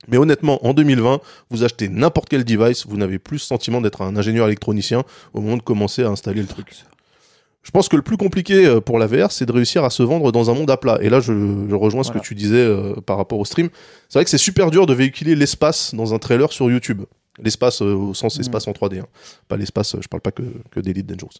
Mais 0.09 0.17
honnêtement, 0.17 0.65
en 0.67 0.73
2020, 0.73 1.21
vous 1.51 1.65
achetez 1.65 1.91
n'importe 1.91 2.31
quel 2.31 2.45
device, 2.45 2.87
vous 2.87 2.97
n'avez 2.97 3.19
plus 3.19 3.37
le 3.37 3.41
sentiment 3.41 3.83
d'être 3.83 4.01
un 4.01 4.17
ingénieur 4.17 4.47
électronicien 4.47 5.05
au 5.35 5.43
moment 5.43 5.59
de 5.59 5.63
commencer 5.63 6.03
à 6.03 6.09
installer 6.09 6.41
le 6.41 6.49
truc. 6.49 6.73
Je 7.67 7.73
pense 7.73 7.89
que 7.89 7.97
le 7.97 8.03
plus 8.03 8.17
compliqué 8.17 8.65
euh, 8.65 8.81
pour 8.81 9.01
la 9.01 9.09
VR, 9.09 9.33
c'est 9.33 9.45
de 9.45 9.51
réussir 9.51 9.83
à 9.83 9.91
se 9.91 10.05
vendre 10.05 10.31
dans 10.31 10.51
un 10.51 10.55
monde 10.55 10.71
à 10.71 10.77
plat. 10.77 10.99
Et 11.03 11.09
là, 11.11 11.19
je, 11.19 11.33
je 11.69 11.75
rejoins 11.75 12.05
ce 12.05 12.11
Voilà. 12.11 12.21
que 12.21 12.27
tu 12.27 12.37
disais 12.37 12.55
euh, 12.61 12.95
par 13.05 13.17
rapport 13.17 13.41
au 13.41 13.45
stream. 13.45 13.71
C'est 14.09 14.21
vrai 14.21 14.25
que 14.25 14.31
c'est 14.31 14.39
super 14.39 14.71
dur 14.71 14.87
de 14.87 14.95
véhiculer 14.95 15.35
l'espace 15.35 15.93
dans 15.93 16.15
un 16.15 16.19
trailer 16.21 16.53
sur 16.53 16.71
YouTube. 16.71 17.03
L'espace 17.43 17.83
euh, 17.83 17.93
au 17.93 18.15
sens 18.15 18.39
espace 18.39 18.67
en 18.69 18.71
3D, 18.73 19.01
hein. 19.01 19.07
pas 19.49 19.57
l'espace, 19.59 19.95
je 20.01 20.07
parle 20.09 20.23
pas 20.23 20.31
que, 20.31 20.43
que 20.71 20.81
d'Elite 20.81 21.07
Dangerous. 21.07 21.33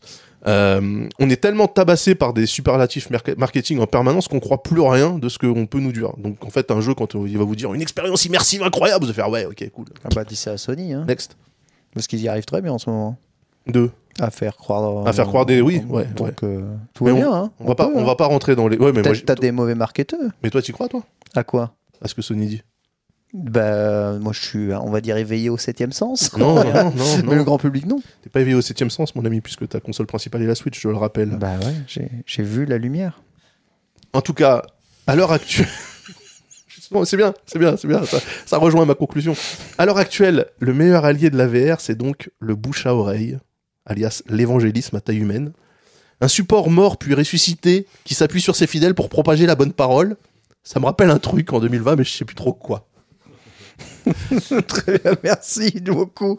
Euh, 0.47 1.09
on 1.19 1.31
est 1.31 1.41
tellement 1.41 1.69
tabassé 1.69 2.15
par 2.15 2.35
des 2.35 2.45
superlatifs 2.45 3.09
marketing 3.39 3.79
en 3.79 3.87
permanence 3.87 4.29
qu'on 4.29 4.41
croit 4.41 4.63
plus 4.63 4.81
rien 4.83 5.19
de 5.19 5.29
ce 5.31 5.39
qu'on 5.39 5.65
peut 5.67 5.81
nous 5.81 5.93
dire. 5.93 6.11
Donc 6.19 6.45
en 6.45 6.51
fait, 6.51 6.71
un 6.71 6.83
jeu, 6.83 6.93
quand 6.93 7.15
il 7.15 7.39
va 7.39 7.45
vous 7.45 7.57
dire 7.57 7.73
une 7.73 7.81
expérience 7.81 8.27
immersive 8.27 8.63
incroyable, 8.63 9.05
vous 9.05 9.11
allez 9.11 9.15
faire 9.15 9.31
ouais, 9.31 9.47
ok, 9.47 9.71
cool. 9.73 9.87
Ah 10.05 10.09
bah, 10.15 10.25
dis 10.25 10.37
ça 10.37 10.51
à 10.51 10.57
Sony, 10.59 10.93
hein, 10.93 11.05
Next. 11.09 11.35
parce 11.95 12.07
qu'ils 12.07 12.21
y 12.21 12.29
arrivent 12.29 12.45
très 12.45 12.61
bien 12.61 12.73
en 12.73 12.79
ce 12.79 12.91
moment. 12.91 13.17
Deux. 13.67 13.91
À 14.19 14.31
faire 14.31 14.57
croire. 14.57 15.07
À 15.07 15.13
faire 15.13 15.27
croire 15.27 15.45
des- 15.47 15.61
oui, 15.61 15.83
ouais, 15.89 16.07
Donc, 16.17 16.43
euh, 16.43 16.63
tout 16.95 17.05
va 17.05 17.13
Mais 17.13 17.19
bien, 17.21 17.33
hein. 17.33 17.51
On 17.61 17.67
va 17.67 17.75
pas, 17.75 17.89
on 17.95 17.99
hein. 18.01 18.05
va 18.05 18.17
pas 18.17 18.27
rentrer 18.27 18.57
dans 18.57 18.67
les. 18.69 18.79
Ouais, 18.79 18.93
mais 18.93 19.03
moi, 19.03 19.13
T'as 19.25 19.35
des 19.35 19.53
mauvais 19.53 19.75
marketeurs. 19.75 20.31
mais 20.43 20.51
toi, 20.51 20.63
tu 20.63 20.73
crois, 20.73 20.89
toi? 20.89 21.03
À 21.35 21.45
quoi? 21.45 21.75
À 22.03 22.09
ce 22.09 22.15
que 22.15 22.23
Sony 22.23 22.47
dit 22.47 22.63
Bah, 23.35 24.15
moi, 24.19 24.33
je 24.33 24.41
suis, 24.41 24.73
on 24.73 24.91
va 24.91 25.01
dire, 25.03 25.17
éveillé 25.19 25.51
au 25.51 25.59
septième 25.59 25.93
sens. 25.93 26.35
Non, 26.37 26.55
non, 26.55 26.65
non, 26.85 26.93
Mais 27.25 27.33
le 27.33 27.37
non. 27.39 27.43
grand 27.45 27.59
public, 27.59 27.85
non. 27.87 28.01
T'es 28.23 28.31
pas 28.31 28.41
éveillé 28.41 28.57
au 28.57 28.63
septième 28.63 28.89
sens, 28.91 29.15
mon 29.15 29.25
ami, 29.27 29.41
puisque 29.43 29.69
ta 29.69 29.81
console 29.81 30.07
principale 30.07 30.43
est 30.43 30.47
la 30.47 30.55
Switch, 30.55 30.81
je 30.81 30.89
le 30.89 30.97
rappelle. 30.97 31.31
Bah 31.37 31.57
ouais, 31.61 31.75
j'ai- 31.87 32.11
j'ai 32.25 32.43
vu 32.43 32.65
la 32.65 32.79
lumière. 32.79 33.21
En 34.15 34.23
tout 34.23 34.33
cas, 34.35 34.63
à 35.07 35.15
l'heure 35.17 35.33
actuelle. 35.33 35.69
C'est 37.05 37.17
bien, 37.17 37.35
c'est 37.47 37.59
bien, 37.59 37.77
c'est 37.77 37.89
bien, 37.89 38.05
ça, 38.05 38.19
ça 38.47 38.59
rejoint 38.59 38.85
ma 38.85 38.95
conclusion. 38.95 39.35
À 39.77 39.87
l'heure 39.87 39.99
actuelle, 39.99 40.47
le 40.61 40.73
meilleur 40.73 41.05
allié 41.05 41.31
de 41.31 41.37
la 41.37 41.49
VR, 41.49 41.81
c'est 41.81 41.97
donc 41.97 42.31
le 42.39 42.55
bouche 42.55 42.87
à 42.87 42.95
oreille, 42.95 43.39
alias 43.87 44.23
l'évangélisme 44.29 44.97
à 44.97 45.01
taille 45.01 45.19
humaine. 45.19 45.53
Un 46.21 46.29
support 46.29 46.71
mort 46.71 46.97
puis 46.97 47.15
ressuscité 47.15 47.87
qui 48.05 48.15
s'appuie 48.15 48.41
sur 48.41 48.57
ses 48.57 48.67
fidèles 48.67 48.95
pour 48.95 49.09
propager 49.09 49.47
la 49.47 49.55
bonne 49.55 49.73
parole. 49.73 50.17
Ça 50.63 50.81
me 50.81 50.87
rappelle 50.87 51.11
un 51.11 51.19
truc 51.19 51.53
en 51.53 51.61
2020, 51.61 51.97
mais 51.97 52.05
je 52.05 52.11
sais 52.11 52.25
plus 52.25 52.35
trop 52.35 52.53
quoi. 52.53 52.89
Très 54.69 54.99
bien, 54.99 55.13
merci 55.23 55.81
beaucoup. 55.83 56.37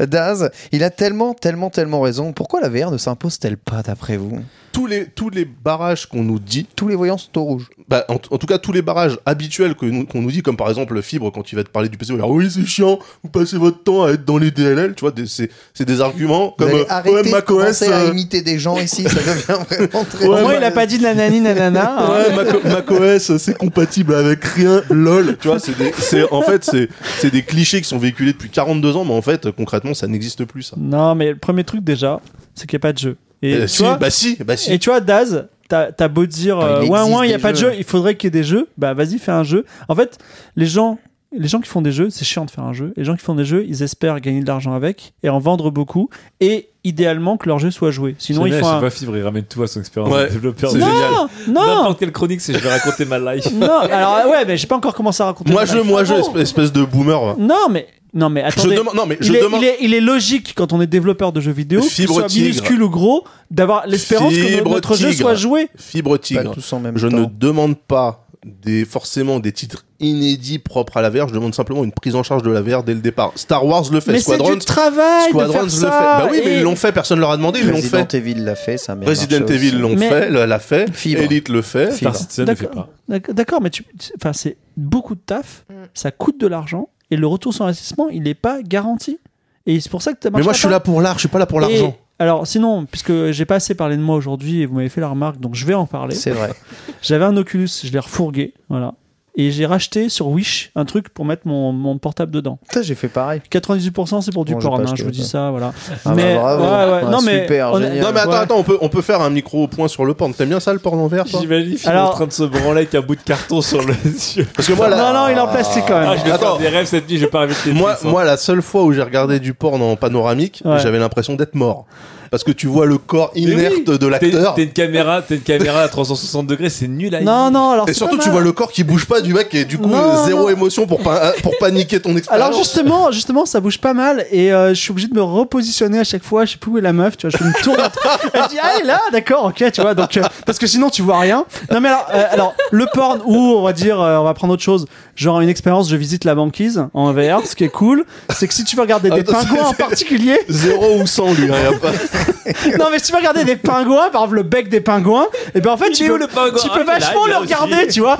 Daz, 0.00 0.50
il 0.72 0.82
a 0.84 0.90
tellement, 0.90 1.34
tellement, 1.34 1.70
tellement 1.70 2.00
raison. 2.00 2.32
Pourquoi 2.32 2.60
la 2.60 2.68
VR 2.68 2.90
ne 2.90 2.98
s'impose-t-elle 2.98 3.56
pas, 3.56 3.82
d'après 3.82 4.16
vous? 4.16 4.40
Tous 4.72 4.86
les, 4.86 5.06
tous 5.06 5.30
les 5.30 5.44
barrages 5.44 6.06
qu'on 6.06 6.22
nous 6.22 6.38
dit, 6.38 6.66
Tous 6.76 6.86
les 6.86 6.94
voyants 6.94 7.18
sont 7.18 7.36
au 7.38 7.42
rouge. 7.42 7.66
bah, 7.88 8.04
en, 8.08 8.14
en 8.14 8.38
tout 8.38 8.46
cas 8.46 8.56
tous 8.58 8.70
les 8.72 8.82
barrages 8.82 9.18
habituels 9.26 9.74
nous- 9.82 10.06
qu'on 10.06 10.22
nous 10.22 10.30
dit, 10.30 10.42
comme 10.42 10.56
par 10.56 10.68
exemple 10.68 10.94
le 10.94 11.02
fibre 11.02 11.30
quand 11.32 11.50
il 11.50 11.56
va 11.56 11.64
te 11.64 11.70
parler 11.70 11.88
du 11.88 11.98
PC, 11.98 12.12
il 12.12 12.16
va 12.18 12.22
dire 12.24 12.30
oui 12.32 12.48
c'est 12.48 12.64
chiant, 12.64 13.00
vous 13.24 13.30
passez 13.30 13.56
votre 13.56 13.82
temps 13.82 14.04
à 14.04 14.12
être 14.12 14.24
dans 14.24 14.38
les 14.38 14.52
DLL, 14.52 14.94
tu 14.94 15.00
vois, 15.00 15.12
c'est 15.26 15.50
c'est 15.74 15.84
des 15.84 16.00
arguments 16.00 16.54
Vous 16.56 16.64
comme 16.66 16.74
euh, 16.78 16.84
arrêter 16.88 17.14
ouais, 17.16 17.22
de 17.24 17.30
macOS, 17.30 17.56
commencer 17.58 17.88
à 17.88 17.98
euh, 18.02 18.10
imiter 18.12 18.42
des 18.42 18.60
gens 18.60 18.78
ici, 18.78 19.02
ça 19.02 19.16
devient 19.18 19.64
vraiment 19.68 20.04
très 20.04 20.24
Ouais, 20.28 20.38
Au 20.38 20.42
moins, 20.42 20.52
bah- 20.52 20.58
il 20.58 20.64
a 20.64 20.70
pas 20.70 20.86
dit 20.86 21.00
nanani 21.00 21.40
nanana. 21.40 21.96
hein. 21.98 22.08
Ouais, 22.30 22.36
Mac- 22.36 22.64
macOS, 22.64 23.36
c'est 23.38 23.58
compatible 23.58 24.14
avec 24.14 24.44
rien, 24.44 24.82
lol. 24.88 25.36
Tu 25.40 25.48
vois, 25.48 25.58
c'est, 25.58 26.30
en 26.32 26.42
fait, 26.42 26.64
c'est, 26.64 26.88
c'est 27.18 27.30
des 27.30 27.42
clichés 27.42 27.80
qui 27.80 27.88
sont 27.88 27.98
véhiculés 27.98 28.32
depuis 28.32 28.50
42 28.50 28.96
ans, 28.96 29.04
mais 29.04 29.12
en 29.14 29.22
fait, 29.22 29.50
concrètement, 29.50 29.94
ça 29.94 30.06
n'existe 30.06 30.44
plus, 30.44 30.62
ça. 30.62 30.76
Non, 30.78 31.14
mais 31.14 31.30
le 31.30 31.36
premier 31.38 31.64
truc 31.64 31.82
déjà, 31.82 32.20
c'est 32.54 32.66
qu'il 32.68 32.76
n'y 32.76 32.80
a 32.80 32.86
pas 32.88 32.92
de 32.92 32.98
jeu. 32.98 33.16
Et, 33.42 33.54
Euh, 33.54 33.62
tu 33.62 33.68
si, 33.68 33.82
vois, 33.82 33.96
bah 33.96 34.10
si, 34.10 34.36
bah 34.44 34.56
si. 34.56 34.72
et 34.72 34.78
tu 34.78 34.90
vois, 34.90 35.00
Daz, 35.00 35.46
t'as 35.68 36.08
beau 36.08 36.26
dire, 36.26 36.58
Ah, 36.60 36.78
euh, 36.78 36.80
il 36.84 36.90
ouais, 36.90 37.02
ouais, 37.02 37.26
il 37.26 37.28
n'y 37.28 37.34
a 37.34 37.38
pas 37.38 37.52
de 37.52 37.56
jeu, 37.58 37.72
il 37.78 37.84
faudrait 37.84 38.16
qu'il 38.16 38.26
y 38.26 38.28
ait 38.28 38.40
des 38.42 38.44
jeux, 38.44 38.68
bah 38.76 38.92
vas-y, 38.94 39.18
fais 39.18 39.32
un 39.32 39.44
jeu. 39.44 39.64
En 39.88 39.94
fait, 39.94 40.18
les 40.56 40.66
gens, 40.66 40.98
les 41.32 41.46
gens 41.48 41.60
qui 41.60 41.68
font 41.68 41.80
des 41.82 41.92
jeux, 41.92 42.10
c'est 42.10 42.24
chiant 42.24 42.44
de 42.44 42.50
faire 42.50 42.64
un 42.64 42.72
jeu. 42.72 42.92
Les 42.96 43.04
gens 43.04 43.14
qui 43.14 43.22
font 43.22 43.34
des 43.34 43.44
jeux, 43.44 43.64
ils 43.68 43.82
espèrent 43.82 44.20
gagner 44.20 44.40
de 44.40 44.46
l'argent 44.46 44.72
avec 44.72 45.12
et 45.22 45.28
en 45.28 45.38
vendre 45.38 45.70
beaucoup 45.70 46.08
et 46.40 46.68
idéalement 46.82 47.36
que 47.36 47.46
leur 47.48 47.58
jeu 47.58 47.70
soit 47.70 47.90
joué. 47.90 48.16
Sinon, 48.18 48.46
ils 48.46 48.54
font 48.54 48.66
je 48.68 48.74
un. 48.74 48.80
pas 48.80 48.90
fibre, 48.90 49.16
il 49.16 49.22
ramène 49.22 49.44
tout 49.44 49.62
à 49.62 49.66
son 49.68 49.80
expérience 49.80 50.12
Ouais, 50.12 50.26
de 50.28 50.32
développeur. 50.32 50.70
c'est 50.70 50.78
de- 50.78 50.82
génial. 50.82 51.10
Non, 51.12 51.28
non, 51.48 51.66
N'importe 51.76 51.98
quelle 52.00 52.12
chronique, 52.12 52.40
c'est 52.40 52.52
je 52.54 52.58
vais 52.58 52.70
raconter 52.70 53.04
ma 53.04 53.18
life. 53.18 53.46
non. 53.54 53.68
Alors 53.90 54.28
ouais, 54.30 54.44
mais 54.46 54.56
j'ai 54.56 54.66
pas 54.66 54.76
encore 54.76 54.94
commencé 54.94 55.22
à 55.22 55.26
raconter. 55.26 55.52
Moi, 55.52 55.62
ma 55.62 55.66
je, 55.66 55.76
life. 55.78 55.86
moi, 55.86 56.04
je, 56.04 56.14
bon 56.14 56.36
espèce, 56.38 56.72
de 56.72 56.82
boomer. 56.84 57.36
Non, 57.38 57.68
mais 57.70 57.86
non, 58.12 58.28
mais 58.28 58.42
Je 58.50 58.58
attendez. 58.60 58.74
demande, 58.76 58.94
non, 58.96 59.06
mais 59.06 59.16
je 59.20 59.30
il, 59.30 59.36
est, 59.36 59.42
demande. 59.42 59.62
il, 59.62 59.68
est, 59.68 59.76
il 59.82 59.94
est 59.94 60.00
logique 60.00 60.52
quand 60.56 60.72
on 60.72 60.80
est 60.80 60.88
développeur 60.88 61.32
de 61.32 61.40
jeux 61.40 61.52
vidéo, 61.52 61.80
Fibre 61.80 62.08
que 62.08 62.12
ce 62.14 62.18
soit 62.20 62.28
tigre. 62.28 62.46
minuscule 62.46 62.82
ou 62.82 62.90
gros, 62.90 63.24
d'avoir 63.52 63.86
l'espérance 63.86 64.34
que 64.34 64.68
notre 64.68 64.96
jeu 64.96 65.10
tigre. 65.10 65.20
soit 65.20 65.34
joué. 65.36 65.68
Fibre 65.76 66.12
Pas 66.12 66.18
tigre. 66.18 66.50
tous 66.54 66.72
en 66.72 66.80
même 66.80 66.98
Je 66.98 67.06
temps. 67.06 67.16
ne 67.18 67.24
demande 67.26 67.76
pas 67.78 68.26
des, 68.44 68.84
forcément 68.86 69.38
des 69.38 69.52
titres 69.52 69.84
inédits 70.00 70.58
propres 70.58 70.96
à 70.96 71.02
la 71.02 71.10
VR, 71.10 71.28
je 71.28 71.34
demande 71.34 71.54
simplement 71.54 71.84
une 71.84 71.92
prise 71.92 72.14
en 72.14 72.22
charge 72.22 72.42
de 72.42 72.50
la 72.50 72.62
VR 72.62 72.82
dès 72.82 72.94
le 72.94 73.00
départ. 73.00 73.32
Star 73.36 73.66
Wars 73.66 73.84
le 73.92 74.00
fait, 74.00 74.12
Mais 74.12 74.18
c'est 74.18 74.24
Squadrons, 74.24 74.54
du 74.54 74.58
travail 74.64 75.26
de 75.26 75.30
Squadrons 75.30 75.52
faire 75.52 75.62
le 75.64 75.68
fait. 75.68 75.76
ça. 75.76 75.88
Bah 75.90 76.28
oui, 76.30 76.40
mais 76.44 76.56
ils 76.56 76.62
l'ont 76.62 76.76
fait, 76.76 76.90
personne 76.92 77.20
leur 77.20 77.30
a 77.32 77.36
demandé, 77.36 77.60
ils 77.60 77.68
l'ont 77.68 77.76
Resident 77.76 77.98
fait. 78.08 78.14
Evil 78.14 78.34
l'a 78.36 78.54
fait, 78.54 78.78
ça 78.78 78.96
Resident 79.04 79.44
Evil 79.46 79.72
l'ont 79.72 79.94
Mais- 79.94 80.08
fait, 80.08 80.30
l'a 80.30 80.58
fait. 80.58 80.90
Fibre. 80.94 81.20
Elite 81.22 81.50
le 81.50 81.60
fait. 81.60 81.92
Fibre. 81.92 82.14
Star 82.14 82.16
Citizen 82.16 82.46
ne 82.48 82.54
fait 82.54 82.70
D'accord. 83.08 83.34
D'accord, 83.34 83.60
mais 83.60 83.70
tu, 83.70 83.84
tu- 83.98 84.12
enfin, 84.16 84.32
c'est 84.32 84.56
beaucoup 84.76 85.14
de 85.14 85.20
taf, 85.20 85.64
Mm. 85.68 85.74
ça 85.92 86.10
coûte 86.10 86.40
de 86.40 86.46
l'argent, 86.46 86.88
et 87.10 87.16
le 87.16 87.26
retour 87.26 87.52
sur 87.52 87.66
investissement, 87.66 88.08
il 88.08 88.22
n'est 88.22 88.34
pas 88.34 88.62
garanti. 88.62 89.18
Et 89.66 89.80
c'est 89.80 89.90
pour 89.90 90.00
ça 90.00 90.12
que 90.14 90.18
ça 90.22 90.30
Mais 90.30 90.42
moi, 90.42 90.52
je 90.54 90.58
suis 90.60 90.68
là 90.68 90.80
pour 90.80 91.02
l'art, 91.02 91.14
je 91.16 91.20
suis 91.20 91.28
pas 91.28 91.38
là 91.38 91.46
pour 91.46 91.60
l'argent. 91.60 91.94
Alors, 92.20 92.46
sinon, 92.46 92.84
puisque 92.84 93.30
j'ai 93.30 93.46
pas 93.46 93.54
assez 93.54 93.74
parlé 93.74 93.96
de 93.96 94.02
moi 94.02 94.14
aujourd'hui 94.14 94.60
et 94.60 94.66
vous 94.66 94.74
m'avez 94.74 94.90
fait 94.90 95.00
la 95.00 95.08
remarque, 95.08 95.40
donc 95.40 95.54
je 95.54 95.64
vais 95.64 95.72
en 95.72 95.86
parler. 95.86 96.14
C'est 96.14 96.32
vrai. 96.32 96.52
J'avais 97.02 97.24
un 97.24 97.34
Oculus, 97.38 97.70
je 97.82 97.90
l'ai 97.90 97.98
refourgué, 97.98 98.52
voilà. 98.68 98.92
Et 99.36 99.52
j'ai 99.52 99.64
racheté 99.64 100.08
sur 100.08 100.26
Wish 100.28 100.72
un 100.74 100.84
truc 100.84 101.08
pour 101.08 101.24
mettre 101.24 101.42
mon, 101.46 101.70
mon 101.72 101.98
portable 101.98 102.32
dedans. 102.32 102.58
Putain, 102.68 102.82
j'ai 102.82 102.96
fait 102.96 103.08
pareil. 103.08 103.40
98% 103.50 104.22
c'est 104.22 104.32
pour 104.32 104.44
du 104.44 104.54
Bon, 104.54 104.60
porn, 104.60 104.80
hein, 104.86 104.92
je 104.96 105.04
vous 105.04 105.10
dis 105.12 105.24
ça, 105.24 105.50
voilà. 105.50 105.72
Ah 106.04 106.12
mais 106.16 106.34
bah, 106.34 106.40
bravo. 106.40 106.62
ouais, 106.64 106.68
ouais, 106.68 107.00
Ah, 107.06 107.10
non 107.10 107.20
mais 107.22 107.42
super, 107.42 107.70
on 107.72 107.78
est- 107.80 107.82
génial. 107.84 108.00
Non, 108.04 108.10
mais 108.12 108.20
attends, 108.20 108.30
ouais. 108.32 108.36
attends, 108.38 108.58
on 108.58 108.62
peut, 108.64 108.78
on 108.80 108.88
peut 108.88 109.02
faire 109.02 109.20
un 109.20 109.30
micro 109.30 109.68
point 109.68 109.86
sur 109.86 110.04
le 110.04 110.14
porn. 110.14 110.34
T'aimes 110.34 110.48
bien 110.48 110.58
ça, 110.60 110.72
le 110.72 110.80
porn 110.80 110.98
en 110.98 111.08
toi? 111.08 111.22
J'imagine 111.26 111.76
Phil 111.76 111.88
Alors- 111.88 112.10
en 112.10 112.14
train 112.14 112.26
de 112.26 112.32
se 112.32 112.42
branler 112.42 112.78
avec 112.78 112.94
un 112.96 113.02
bout 113.02 113.14
de 113.14 113.22
carton 113.22 113.60
sur 113.62 113.80
le 113.86 113.94
yeux. 114.36 114.46
Parce 114.54 114.66
que 114.66 114.72
moi, 114.72 114.90
Non, 114.90 114.96
la, 114.96 115.12
non, 115.12 115.28
il 115.28 115.36
est 115.36 115.40
en 115.40 115.46
plastique 115.48 115.84
quand 115.86 115.94
Ah, 115.96 116.10
même. 116.10 116.18
je 116.18 116.24
vais 116.24 116.32
Attends. 116.32 116.56
faire 116.58 116.70
des 116.70 116.76
rêves 116.76 116.86
cette 116.86 117.08
nuit, 117.08 117.16
je 117.18 117.24
vais 117.24 117.30
pas 117.30 117.40
rêver 117.40 117.54
de 117.66 117.70
moi, 117.72 117.96
moi, 118.02 118.24
la 118.24 118.36
seule 118.36 118.62
fois 118.62 118.82
où 118.82 118.92
j'ai 118.92 119.02
regardé 119.02 119.38
du 119.38 119.54
porn 119.54 119.80
en 119.80 119.94
panoramique, 119.94 120.60
Ouais. 120.64 120.80
j'avais 120.80 120.98
l'impression 120.98 121.34
d'être 121.36 121.54
mort. 121.54 121.86
Parce 122.30 122.44
que 122.44 122.52
tu 122.52 122.68
vois 122.68 122.86
le 122.86 122.96
corps 122.98 123.32
inerte 123.34 123.72
oui, 123.88 123.98
de 123.98 124.06
l'acteur. 124.06 124.54
t'es 124.54 124.62
une 124.62 124.70
caméra, 124.70 125.20
t'es 125.20 125.34
une 125.34 125.40
caméra 125.40 125.80
à 125.82 125.88
360 125.88 126.46
degrés, 126.46 126.70
c'est 126.70 126.86
nul 126.86 127.12
à 127.14 127.20
Non, 127.22 127.50
non, 127.50 127.70
alors 127.70 127.88
Et 127.88 127.92
surtout, 127.92 128.18
tu 128.18 128.30
vois 128.30 128.40
le 128.40 128.52
corps 128.52 128.70
qui 128.70 128.84
bouge 128.84 129.06
pas 129.06 129.20
du 129.20 129.34
mec 129.34 129.52
et 129.54 129.64
du 129.64 129.78
coup, 129.78 129.88
Non, 129.88 130.24
zéro 130.26 130.42
non. 130.42 130.48
émotion 130.50 130.86
pour, 130.86 131.00
pa- 131.02 131.32
pour 131.42 131.58
paniquer 131.58 131.98
ton 132.00 132.16
expérience. 132.16 132.46
Alors 132.46 132.56
justement, 132.56 133.10
justement, 133.10 133.46
ça 133.46 133.58
bouge 133.60 133.78
pas 133.78 133.94
mal 133.94 134.26
et 134.30 134.52
euh, 134.52 134.68
je 134.70 134.74
suis 134.80 134.92
obligé 134.92 135.08
de 135.08 135.14
me 135.14 135.22
repositionner 135.22 135.98
à 135.98 136.04
chaque 136.04 136.22
fois. 136.22 136.44
Je 136.44 136.52
sais 136.52 136.56
plus 136.58 136.70
où 136.70 136.78
est 136.78 136.82
la 136.82 136.92
meuf, 136.92 137.16
tu 137.16 137.26
vois. 137.26 137.30
Je 137.30 137.36
fais 137.36 137.44
une 137.44 137.64
tour. 137.64 137.76
Elle 138.32 138.42
dit 138.48 138.58
ah 138.62 138.68
elle 138.76 138.82
est 138.82 138.86
là, 138.86 139.00
d'accord, 139.10 139.46
ok, 139.46 139.72
tu 139.72 139.80
vois. 139.80 139.94
Donc 139.94 140.16
euh, 140.16 140.22
parce 140.46 140.58
que 140.58 140.68
sinon 140.68 140.88
tu 140.90 141.02
vois 141.02 141.18
rien. 141.18 141.44
Non 141.72 141.80
mais 141.80 141.88
alors, 141.88 142.06
euh, 142.14 142.24
alors 142.30 142.54
le 142.70 142.86
porn 142.94 143.20
ou 143.24 143.34
on 143.56 143.62
va 143.62 143.72
dire, 143.72 144.00
euh, 144.00 144.18
on 144.18 144.24
va 144.24 144.34
prendre 144.34 144.52
autre 144.54 144.62
chose. 144.62 144.86
Genre 145.16 145.40
une 145.40 145.48
expérience, 145.48 145.90
je 145.90 145.96
visite 145.96 146.24
la 146.24 146.34
banquise 146.36 146.86
en 146.94 147.12
VR. 147.12 147.44
Ce 147.44 147.56
qui 147.56 147.64
est 147.64 147.68
cool, 147.68 148.04
c'est 148.30 148.46
que 148.46 148.54
si 148.54 148.64
tu 148.64 148.76
veux 148.76 148.82
regarder 148.82 149.10
des 149.10 149.24
pingouins 149.24 149.64
en 149.66 149.72
particulier, 149.74 150.38
Zéro 150.48 150.96
ou 151.00 151.06
100, 151.06 151.34
lui. 151.34 151.50
hein, 151.52 151.56
y 151.62 151.74
a 151.74 151.78
pas... 151.78 151.90
non 152.78 152.86
mais 152.90 152.98
si 152.98 153.06
tu 153.06 153.12
veux 153.12 153.18
regarder 153.18 153.44
des 153.44 153.56
pingouins, 153.56 154.10
par 154.10 154.22
exemple 154.22 154.34
le 154.36 154.42
bec 154.42 154.68
des 154.68 154.80
pingouins, 154.80 155.26
et 155.54 155.60
ben 155.60 155.70
en 155.72 155.76
fait 155.76 155.88
Il 155.88 155.96
tu 155.96 156.06
peux, 156.06 156.14
où 156.14 156.16
le 156.16 156.26
pingouin 156.26 156.58
tu 156.60 156.68
Ah, 156.70 156.74
peux 156.78 156.84
là, 156.84 156.98
vachement 156.98 157.26
le 157.26 157.32
aussi. 157.34 157.42
regarder, 157.42 157.86
tu 157.88 158.00
vois. 158.00 158.16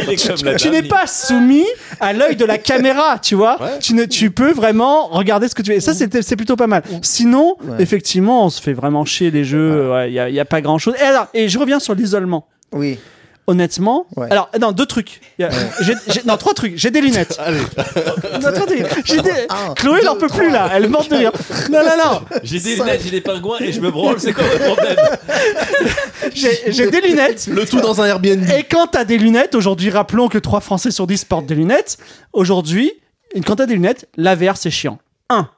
Tu, 0.58 0.70
n'es 0.70 0.82
pas 0.82 1.06
soumis 1.06 1.66
à 2.00 2.12
l'œil 2.12 2.36
de 2.36 2.44
la 2.44 2.58
caméra, 2.58 3.18
tu 3.18 3.34
vois. 3.34 3.60
Ouais. 3.60 3.78
Tu, 3.80 3.94
ne, 3.94 4.04
tu 4.04 4.30
peux 4.30 4.52
vraiment 4.52 5.08
regarder 5.08 5.48
ce 5.48 5.54
que 5.54 5.62
tu 5.62 5.70
veux. 5.70 5.76
Et 5.76 5.80
ça, 5.80 5.94
c'était- 5.94 6.22
c'est 6.22 6.36
plutôt 6.36 6.56
pas 6.56 6.66
mal. 6.66 6.82
Sinon, 7.02 7.56
Ouais. 7.62 7.76
effectivement, 7.82 8.44
on 8.46 8.50
se 8.50 8.60
fait 8.60 8.72
vraiment 8.72 9.04
chier 9.04 9.30
les 9.30 9.44
jeux. 9.44 9.90
Il 10.06 10.12
n'y 10.12 10.18
a, 10.18 10.28
y 10.30 10.40
a 10.40 10.44
pas 10.44 10.60
grand 10.60 10.78
chose. 10.78 10.94
Et, 11.00 11.02
alors, 11.02 11.26
et 11.34 11.48
je 11.48 11.58
reviens 11.58 11.78
sur 11.80 11.94
l'isolement. 11.94 12.46
Oui. 12.72 12.98
Honnêtement, 13.50 14.06
Ouais. 14.16 14.28
alors 14.30 14.48
non 14.60 14.70
deux 14.70 14.86
trucs. 14.86 15.20
Y 15.40 15.44
a- 15.44 15.50
j'ai- 15.80 15.94
j'ai- 16.06 16.22
non 16.24 16.36
trois 16.36 16.54
trucs. 16.54 16.76
J'ai 16.76 16.92
des 16.92 17.00
lunettes. 17.00 17.36
Allez. 17.44 17.58
Non, 17.58 18.52
trois 18.52 18.66
trucs. 18.66 18.86
J'ai 19.04 19.20
des- 19.20 19.30
Un, 19.50 19.74
Chloé 19.74 20.02
n'en 20.04 20.12
deux, 20.14 20.20
peut 20.20 20.28
plus 20.28 20.50
là. 20.50 20.70
Elle 20.72 20.88
morte 20.88 21.10
de 21.10 21.16
rire. 21.16 21.32
Non 21.72 21.80
non 21.80 21.96
non. 22.04 22.20
J'ai 22.44 22.60
des 22.60 22.76
lunettes, 22.76 23.00
j'ai 23.02 23.10
des 23.10 23.20
pingouins 23.20 23.58
et 23.58 23.72
je 23.72 23.80
me 23.80 23.90
branle, 23.90 24.20
c'est 24.20 24.32
quoi 24.32 24.44
votre 24.44 24.64
problème 24.74 24.96
J'ai 26.34 26.58
j'ai 26.68 26.90
des 26.90 27.00
lunettes. 27.00 27.48
Le 27.50 27.64
tout 27.66 27.80
dans 27.80 28.00
un 28.00 28.06
Airbnb. 28.06 28.44
Et 28.50 28.62
quand 28.64 28.86
t'as 28.88 29.04
des 29.04 29.18
lunettes, 29.18 29.54
aujourd'hui, 29.54 29.90
rappelons 29.90 30.28
que 30.28 30.38
3 30.38 30.60
Français 30.60 30.90
sur 30.90 31.06
10 31.06 31.24
portent 31.24 31.46
des 31.46 31.54
lunettes. 31.54 31.98
Aujourd'hui, 32.32 32.92
quand 33.46 33.56
t'as 33.56 33.66
des 33.66 33.74
lunettes, 33.74 34.08
la 34.16 34.34
VR 34.34 34.56
c'est 34.56 34.70
chiant. 34.70 34.98
Un. 35.28 35.48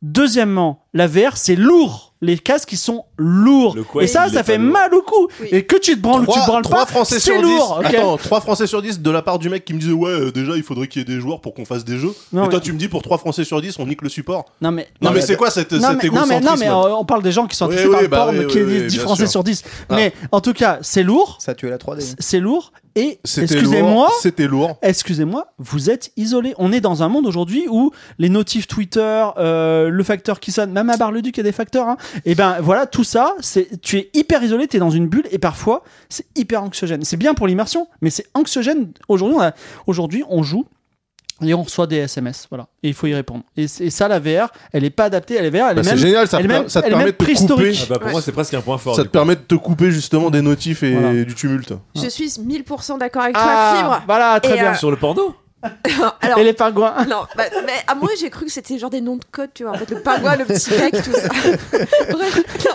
Deuxièmement, 0.00 0.84
la 0.94 1.06
VR 1.06 1.36
c'est 1.36 1.56
lourd. 1.56 2.11
Les 2.24 2.38
casques 2.38 2.72
ils 2.72 2.76
sont 2.78 3.04
lourds. 3.18 3.76
Et 4.00 4.06
ça, 4.06 4.28
ça 4.28 4.44
fait 4.44 4.56
lourd. 4.56 4.72
mal 4.72 4.94
au 4.94 5.02
cou. 5.02 5.26
Et 5.50 5.64
que 5.66 5.76
tu 5.76 5.96
te 5.96 6.00
branles 6.00 6.22
ou 6.22 6.26
tu 6.32 6.38
te 6.40 6.46
branles 6.46 6.62
trois 6.62 6.86
pas, 6.86 6.86
Français 6.86 7.16
c'est 7.18 7.32
sur 7.32 7.36
10. 7.36 7.42
lourd. 7.42 7.78
ok 7.80 7.84
Attends, 7.94 8.16
3 8.16 8.40
Français 8.40 8.66
sur 8.68 8.80
10 8.80 9.00
de 9.00 9.10
la 9.10 9.22
part 9.22 9.38
du 9.40 9.48
mec 9.48 9.64
qui 9.64 9.74
me 9.74 9.80
disait 9.80 9.92
Ouais, 9.92 10.10
euh, 10.10 10.30
déjà, 10.32 10.52
il 10.56 10.62
faudrait 10.62 10.86
qu'il 10.86 11.00
y 11.00 11.02
ait 11.02 11.14
des 11.14 11.20
joueurs 11.20 11.40
pour 11.40 11.52
qu'on 11.52 11.64
fasse 11.64 11.84
des 11.84 11.98
jeux. 11.98 12.14
Non, 12.32 12.44
et 12.44 12.48
toi, 12.48 12.58
mais- 12.60 12.64
tu 12.64 12.72
me 12.72 12.78
dis 12.78 12.86
pour 12.88 13.02
3 13.02 13.18
Français 13.18 13.42
sur 13.44 13.60
10, 13.60 13.76
on 13.80 13.86
nique 13.86 14.02
le 14.02 14.08
support. 14.08 14.44
Non 14.60 14.70
mais 14.70 14.86
Non, 15.00 15.10
mais 15.10 15.16
mais 15.16 15.20
c'est 15.22 15.36
quoi 15.36 15.50
cette, 15.50 15.72
non, 15.72 15.80
cet 15.80 16.02
mais, 16.04 16.08
non, 16.10 16.26
mais, 16.26 16.36
égocentrisme 16.36 16.46
non, 16.46 16.56
mais 16.60 16.68
euh, 16.68 16.94
on 16.96 17.04
parle 17.04 17.22
des 17.22 17.32
gens 17.32 17.46
qui 17.48 17.56
sont 17.56 17.66
Oui, 17.66 17.74
intéressés 17.74 17.88
oui, 17.88 17.92
par 17.94 18.02
le 18.02 18.08
bah 18.08 18.16
porn, 18.24 18.38
oui, 18.38 18.46
qui 18.46 18.62
oui, 18.62 18.72
est 18.76 18.80
oui, 18.82 18.86
10 18.86 18.94
bien 18.96 19.02
Français 19.04 19.22
sûr. 19.24 19.30
sur 19.32 19.44
10. 19.44 19.64
Ah. 19.88 19.94
Mais 19.96 20.12
en 20.30 20.40
tout 20.40 20.52
cas, 20.52 20.78
c'est 20.82 21.02
lourd, 21.02 21.38
Ça 21.40 21.52
a 21.52 21.54
tué 21.56 21.70
la 21.70 21.78
3D. 21.78 22.14
c'est 22.20 22.38
lourd, 22.38 22.72
et 22.94 23.18
excusez-moi, 23.24 24.06
lourd. 24.06 24.12
C'était 24.20 24.46
lourd. 24.46 24.78
excusez-moi, 24.82 25.52
vous 25.58 25.90
êtes 25.90 26.12
isolé. 26.16 26.54
On 26.58 26.72
est 26.72 26.80
dans 26.80 27.02
un 27.02 27.08
monde 27.08 27.26
aujourd'hui 27.26 27.66
où 27.70 27.90
les 28.18 28.28
notifs 28.28 28.66
Twitter, 28.66 29.26
euh, 29.38 29.88
le 29.88 30.02
facteur 30.02 30.40
qui 30.40 30.52
sonne, 30.52 30.72
même 30.72 30.90
à 30.90 30.96
Bar-le-Duc, 30.96 31.36
il 31.36 31.40
y 31.40 31.40
a 31.40 31.44
des 31.44 31.52
facteurs. 31.52 31.88
Hein. 31.88 31.96
Et 32.24 32.34
ben 32.34 32.58
voilà, 32.60 32.86
tout 32.86 33.04
ça, 33.04 33.34
c'est 33.40 33.80
tu 33.80 33.98
es 33.98 34.10
hyper 34.14 34.42
isolé, 34.42 34.68
tu 34.68 34.76
es 34.76 34.80
dans 34.80 34.90
une 34.90 35.08
bulle 35.08 35.26
et 35.30 35.38
parfois 35.38 35.84
c'est 36.08 36.26
hyper 36.36 36.62
anxiogène. 36.62 37.04
C'est 37.04 37.16
bien 37.16 37.34
pour 37.34 37.46
l'immersion, 37.46 37.88
mais 38.00 38.10
c'est 38.10 38.26
anxiogène. 38.34 38.92
Aujourd'hui, 39.08 40.24
on 40.28 40.42
joue 40.42 40.66
et 41.42 41.54
on 41.54 41.62
reçoit 41.62 41.86
des 41.86 41.96
SMS. 41.98 42.46
Voilà. 42.50 42.66
Et 42.82 42.88
il 42.88 42.94
faut 42.94 43.06
y 43.06 43.14
répondre. 43.14 43.42
Et, 43.56 43.68
ça, 43.68 44.08
la 44.08 44.18
VR, 44.18 44.50
elle 44.72 44.84
est 44.84 44.90
pas 44.90 45.04
adaptée. 45.04 45.34
Elle 45.38 45.46
est 45.46 45.50
VR, 45.50 45.68
elle 45.70 45.74
Bah, 45.76 45.80
est 45.80 45.84
c'est 45.84 45.90
même. 45.90 45.98
génial, 45.98 46.28
ça, 46.28 46.38
elle 46.38 46.44
est 46.44 46.48
per- 46.48 46.54
même- 46.54 46.68
ça 46.68 46.80
te 46.80 46.86
elle 46.86 46.92
est 46.92 46.96
permet 46.96 47.04
même 47.04 47.12
de 47.12 47.24
te 47.46 47.52
couper. 47.52 47.72
Ah 47.82 47.86
bah, 47.88 47.96
pour 47.98 48.06
Ouais. 48.06 48.12
moi, 48.12 48.22
c'est 48.22 48.32
presque 48.32 48.54
un 48.54 48.60
point 48.60 48.78
fort. 48.78 48.96
Ça 48.96 49.02
te 49.02 49.08
coup. 49.08 49.12
permet 49.12 49.36
de 49.36 49.40
te 49.40 49.54
couper 49.54 49.90
justement 49.90 50.30
des 50.30 50.42
notifs 50.42 50.82
et 50.82 50.92
Voilà. 50.94 51.24
du 51.24 51.34
tumulte. 51.34 51.72
Je 51.94 52.08
suis 52.08 52.28
1000% 52.40 52.98
d'accord 52.98 53.22
avec 53.22 53.34
toi, 53.34 53.44
Ah, 53.46 53.74
Fibre. 53.76 54.02
voilà, 54.06 54.40
très 54.40 54.52
Et, 54.52 54.60
bien. 54.60 54.72
euh, 54.72 54.74
Sur 54.74 54.90
le 54.90 54.96
porno 54.96 55.34
Alors, 56.22 56.38
Et 56.38 56.42
les 56.44 56.52
pingouins. 56.54 56.92
non, 57.08 57.22
bah, 57.36 57.44
mais 57.64 57.72
à 57.86 57.94
moi 57.94 58.08
j'ai 58.18 58.30
cru 58.30 58.46
que 58.46 58.50
c'était 58.52 58.78
genre 58.78 58.90
des 58.90 59.00
noms 59.00 59.14
de 59.16 59.24
code, 59.30 59.50
tu 59.54 59.62
vois. 59.62 59.72
En 59.72 59.76
fait, 59.76 59.90
le 59.90 60.00
pingouin, 60.00 60.34
le 60.34 60.44
petit 60.44 60.70
bec, 60.70 60.92
tout 61.04 61.12
ça. 61.12 61.28
Bref, 62.10 62.36
non. 62.64 62.74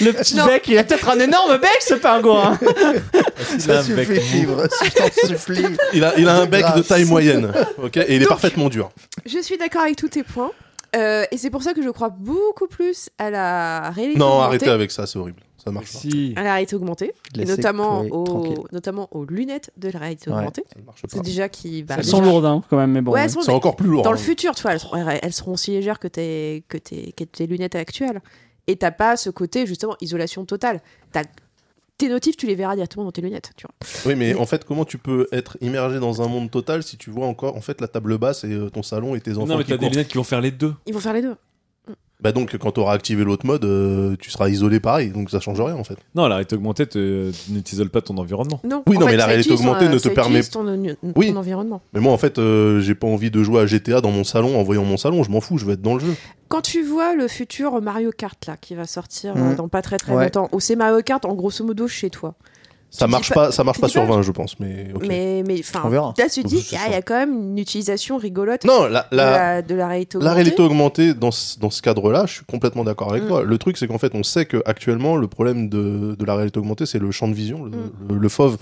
Le 0.00 0.12
petit 0.12 0.34
Non. 0.36 0.46
bec, 0.46 0.64
il 0.68 0.78
a 0.78 0.84
peut-être 0.84 1.08
un 1.08 1.18
énorme 1.20 1.58
bec, 1.58 1.70
ce 1.80 1.94
pingouin. 1.94 2.58
Un 2.62 3.82
bec 3.94 4.06
suffit, 4.06 4.46
mou. 4.46 4.56
fibre, 4.56 4.62
je 4.84 4.90
t'en 4.90 5.28
supplie. 5.28 5.64
Il 5.92 6.04
a, 6.04 6.14
il 6.18 6.28
a 6.28 6.36
un 6.36 6.46
bec 6.46 6.64
de 6.76 6.82
taille 6.82 7.04
moyenne, 7.04 7.52
ok, 7.82 7.96
et 7.98 8.04
il 8.08 8.14
est 8.16 8.18
Donc- 8.20 8.28
parfaitement 8.28 8.68
dur. 8.68 8.90
Je 9.26 9.38
suis 9.40 9.56
d'accord 9.58 9.82
avec 9.82 9.96
tous 9.96 10.08
tes 10.08 10.22
points. 10.22 10.50
Euh, 10.96 11.24
et 11.32 11.38
c'est 11.38 11.50
pour 11.50 11.62
ça 11.64 11.74
que 11.74 11.82
je 11.82 11.88
crois 11.90 12.08
beaucoup 12.08 12.68
plus 12.68 13.08
à 13.18 13.28
la 13.28 13.90
réalité 13.90 14.16
Non, 14.18 14.26
augmentée. 14.26 14.44
arrêtez 14.46 14.68
avec 14.70 14.90
ça, 14.92 15.06
c'est 15.06 15.18
horrible. 15.18 15.40
Ça 15.64 15.70
marche 15.70 15.92
pas. 15.92 15.98
Si. 15.98 16.32
À 16.36 16.42
la 16.42 16.52
réalité 16.52 16.76
augmentée. 16.76 17.12
Et 17.38 17.44
notamment, 17.44 18.02
aux, 18.02 18.24
tranquille. 18.24 18.58
notamment 18.72 19.08
aux 19.12 19.24
lunettes 19.24 19.70
de 19.76 19.88
la 19.88 19.98
réalité 19.98 20.30
Ouais. 20.30 20.36
augmentée. 20.36 20.64
Ça 20.72 20.78
marche 20.84 21.00
C'est 21.08 21.16
pas. 21.18 21.22
déjà 21.24 21.48
qui. 21.48 21.82
bah, 21.82 21.94
Elles 21.96 22.04
déjà- 22.04 22.10
sont 22.16 22.22
lourdes, 22.22 22.44
hein, 22.44 22.62
quand 22.68 22.76
même, 22.76 22.92
mais 22.92 23.00
bon. 23.00 23.12
Ouais, 23.12 23.22
elles 23.22 23.30
sont- 23.30 23.40
C'est 23.40 23.50
encore 23.52 23.76
plus 23.76 23.88
lourd. 23.88 24.02
Dans 24.02 24.12
le 24.12 24.18
hein. 24.18 24.20
futur, 24.20 24.54
tu 24.54 24.62
vois, 24.62 24.72
elles 24.74 24.80
seront, 24.80 24.96
elles 25.08 25.32
seront 25.32 25.52
aussi 25.54 25.70
légères 25.70 25.98
que 25.98 26.08
tes, 26.08 26.64
que 26.68 26.76
tes, 26.76 27.12
que 27.12 27.24
tes 27.24 27.46
lunettes 27.46 27.74
actuelles. 27.76 28.20
Et 28.66 28.76
t'as 28.76 28.90
pas 28.90 29.16
ce 29.16 29.30
côté, 29.30 29.66
justement, 29.66 29.96
isolation 30.00 30.44
totale. 30.44 30.80
T'as- 31.12 31.22
tes 31.96 32.08
notifs, 32.08 32.36
tu 32.36 32.46
les 32.46 32.54
verras 32.56 32.74
directement 32.74 33.04
dans 33.04 33.12
tes 33.12 33.22
lunettes, 33.22 33.52
tu 33.56 33.66
vois. 33.66 33.74
Oui, 34.06 34.18
mais 34.18 34.34
en 34.34 34.46
fait, 34.46 34.64
comment 34.64 34.84
tu 34.84 34.98
peux 34.98 35.28
être 35.32 35.56
immergé 35.60 36.00
dans 36.00 36.22
un 36.22 36.28
monde 36.28 36.50
total 36.50 36.82
si 36.82 36.96
tu 36.96 37.10
vois 37.10 37.26
encore 37.26 37.56
en 37.56 37.60
fait 37.60 37.80
la 37.80 37.88
table 37.88 38.18
basse 38.18 38.42
et 38.44 38.52
euh, 38.52 38.68
ton 38.70 38.82
salon 38.82 39.14
et 39.14 39.20
tes 39.20 39.32
enfants 39.38 39.46
Non, 39.46 39.56
mais 39.58 39.64
qui 39.64 39.70
t'as 39.70 39.76
des 39.76 39.88
lunettes 39.88 40.08
qui 40.08 40.18
vont 40.18 40.24
faire 40.24 40.40
les 40.40 40.50
deux. 40.50 40.74
Ils 40.86 40.92
vont 40.94 41.00
faire 41.00 41.12
les 41.12 41.22
deux. 41.22 41.36
Bah 42.20 42.32
donc, 42.32 42.56
quand 42.56 42.72
tu 42.72 42.80
auras 42.80 42.94
activé 42.94 43.22
l'autre 43.24 43.44
mode, 43.44 43.64
euh, 43.64 44.16
tu 44.18 44.30
seras 44.30 44.48
isolé 44.48 44.80
pareil, 44.80 45.10
donc 45.10 45.30
ça 45.30 45.40
change 45.40 45.60
rien 45.60 45.74
en 45.74 45.84
fait. 45.84 45.96
Non, 46.14 46.22
la 46.26 46.36
réalité 46.36 46.54
augmentée 46.56 46.86
te- 46.86 47.30
ne 47.50 47.60
t'isole 47.60 47.90
pas 47.90 48.00
ton 48.00 48.16
environnement. 48.16 48.60
Non, 48.64 48.82
Oui, 48.86 48.96
en 48.96 49.00
non, 49.00 49.06
fait, 49.06 49.12
mais 49.12 49.18
la 49.18 49.26
réalité 49.26 49.52
augmentée 49.52 49.88
ne 49.88 49.98
te 49.98 50.08
permet- 50.08 50.38
utilise 50.38 50.48
ton, 50.50 50.64
ton 50.64 51.12
Oui. 51.16 51.32
environnement. 51.36 51.82
Mais 51.92 52.00
moi, 52.00 52.12
en 52.12 52.16
fait, 52.16 52.38
euh, 52.38 52.80
j'ai 52.80 52.94
pas 52.94 53.08
envie 53.08 53.30
de 53.30 53.42
jouer 53.42 53.60
à 53.60 53.66
GTA 53.66 54.00
dans 54.00 54.10
mon 54.12 54.24
salon 54.24 54.58
en 54.58 54.62
voyant 54.62 54.84
mon 54.84 54.96
salon, 54.96 55.22
je 55.22 55.30
m'en 55.30 55.40
fous, 55.40 55.58
je 55.58 55.66
vais 55.66 55.72
être 55.74 55.82
dans 55.82 55.94
le 55.94 56.00
jeu. 56.00 56.14
Quand 56.48 56.62
tu 56.62 56.82
vois 56.82 57.14
le 57.14 57.26
futur 57.28 57.82
Mario 57.82 58.10
Kart 58.16 58.46
là 58.46 58.56
qui 58.56 58.74
va 58.74 58.86
sortir 58.86 59.34
Mhm. 59.36 59.52
euh, 59.52 59.54
dans 59.56 59.68
pas 59.68 59.82
très 59.82 59.96
très 59.98 60.12
Ouais. 60.14 60.24
longtemps, 60.24 60.48
ou 60.52 60.60
c'est 60.60 60.76
Mario 60.76 61.02
Kart 61.02 61.24
en 61.26 61.34
grosso 61.34 61.64
modo 61.64 61.88
chez 61.88 62.10
toi. 62.10 62.34
Ça 62.96 63.06
marche 63.08 63.32
pas, 63.32 63.50
ça 63.50 63.64
marche 63.64 63.80
pas 63.80 63.88
sur 63.88 64.06
pas- 64.06 64.12
20, 64.14 64.22
je 64.22 64.30
pense, 64.30 64.58
mais 64.60 64.86
ok. 64.94 65.04
Mais 65.08 65.42
mais 65.46 65.56
enfin, 65.60 65.82
On 65.84 65.88
verra. 65.88 66.14
là 66.16 66.28
tu 66.28 66.42
dis 66.44 66.60
C'est 66.60 66.76
ah, 66.76 66.80
sûr. 66.80 66.88
il 66.90 66.92
y 66.92 66.96
a 66.96 67.02
quand 67.02 67.16
même 67.16 67.34
une 67.34 67.58
utilisation 67.58 68.16
rigolote 68.18 68.64
Non, 68.64 68.84
la, 68.86 69.08
de, 69.10 69.16
la, 69.16 69.30
la, 69.56 69.62
de 69.62 69.74
la 69.74 69.88
réalité 69.88 70.16
la 70.16 70.18
augmentée. 70.20 70.34
réalité 70.34 70.62
augmentée 70.62 71.14
dans 71.14 71.30
ce, 71.32 71.58
dans 71.58 71.70
ce 71.70 71.82
cadre-là, 71.82 72.24
je 72.26 72.34
suis 72.34 72.44
complètement 72.44 72.84
d'accord 72.84 73.10
avec 73.10 73.24
Mm. 73.24 73.28
toi. 73.28 73.42
Le 73.42 73.58
truc, 73.58 73.76
c'est 73.78 73.88
qu'en 73.88 73.98
fait, 73.98 74.12
on 74.14 74.22
sait 74.22 74.46
que 74.46 74.62
actuellement, 74.64 75.16
le 75.16 75.26
problème 75.26 75.68
de, 75.68 76.14
de 76.18 76.24
la 76.24 76.36
réalité 76.36 76.58
augmentée, 76.60 76.86
c'est 76.86 77.00
le 77.00 77.10
champ 77.10 77.26
de 77.26 77.34
vision, 77.34 77.64
le, 77.64 77.70
Mm. 77.70 77.90
le- 78.10 78.18
le 78.18 78.28
fauve, 78.28 78.58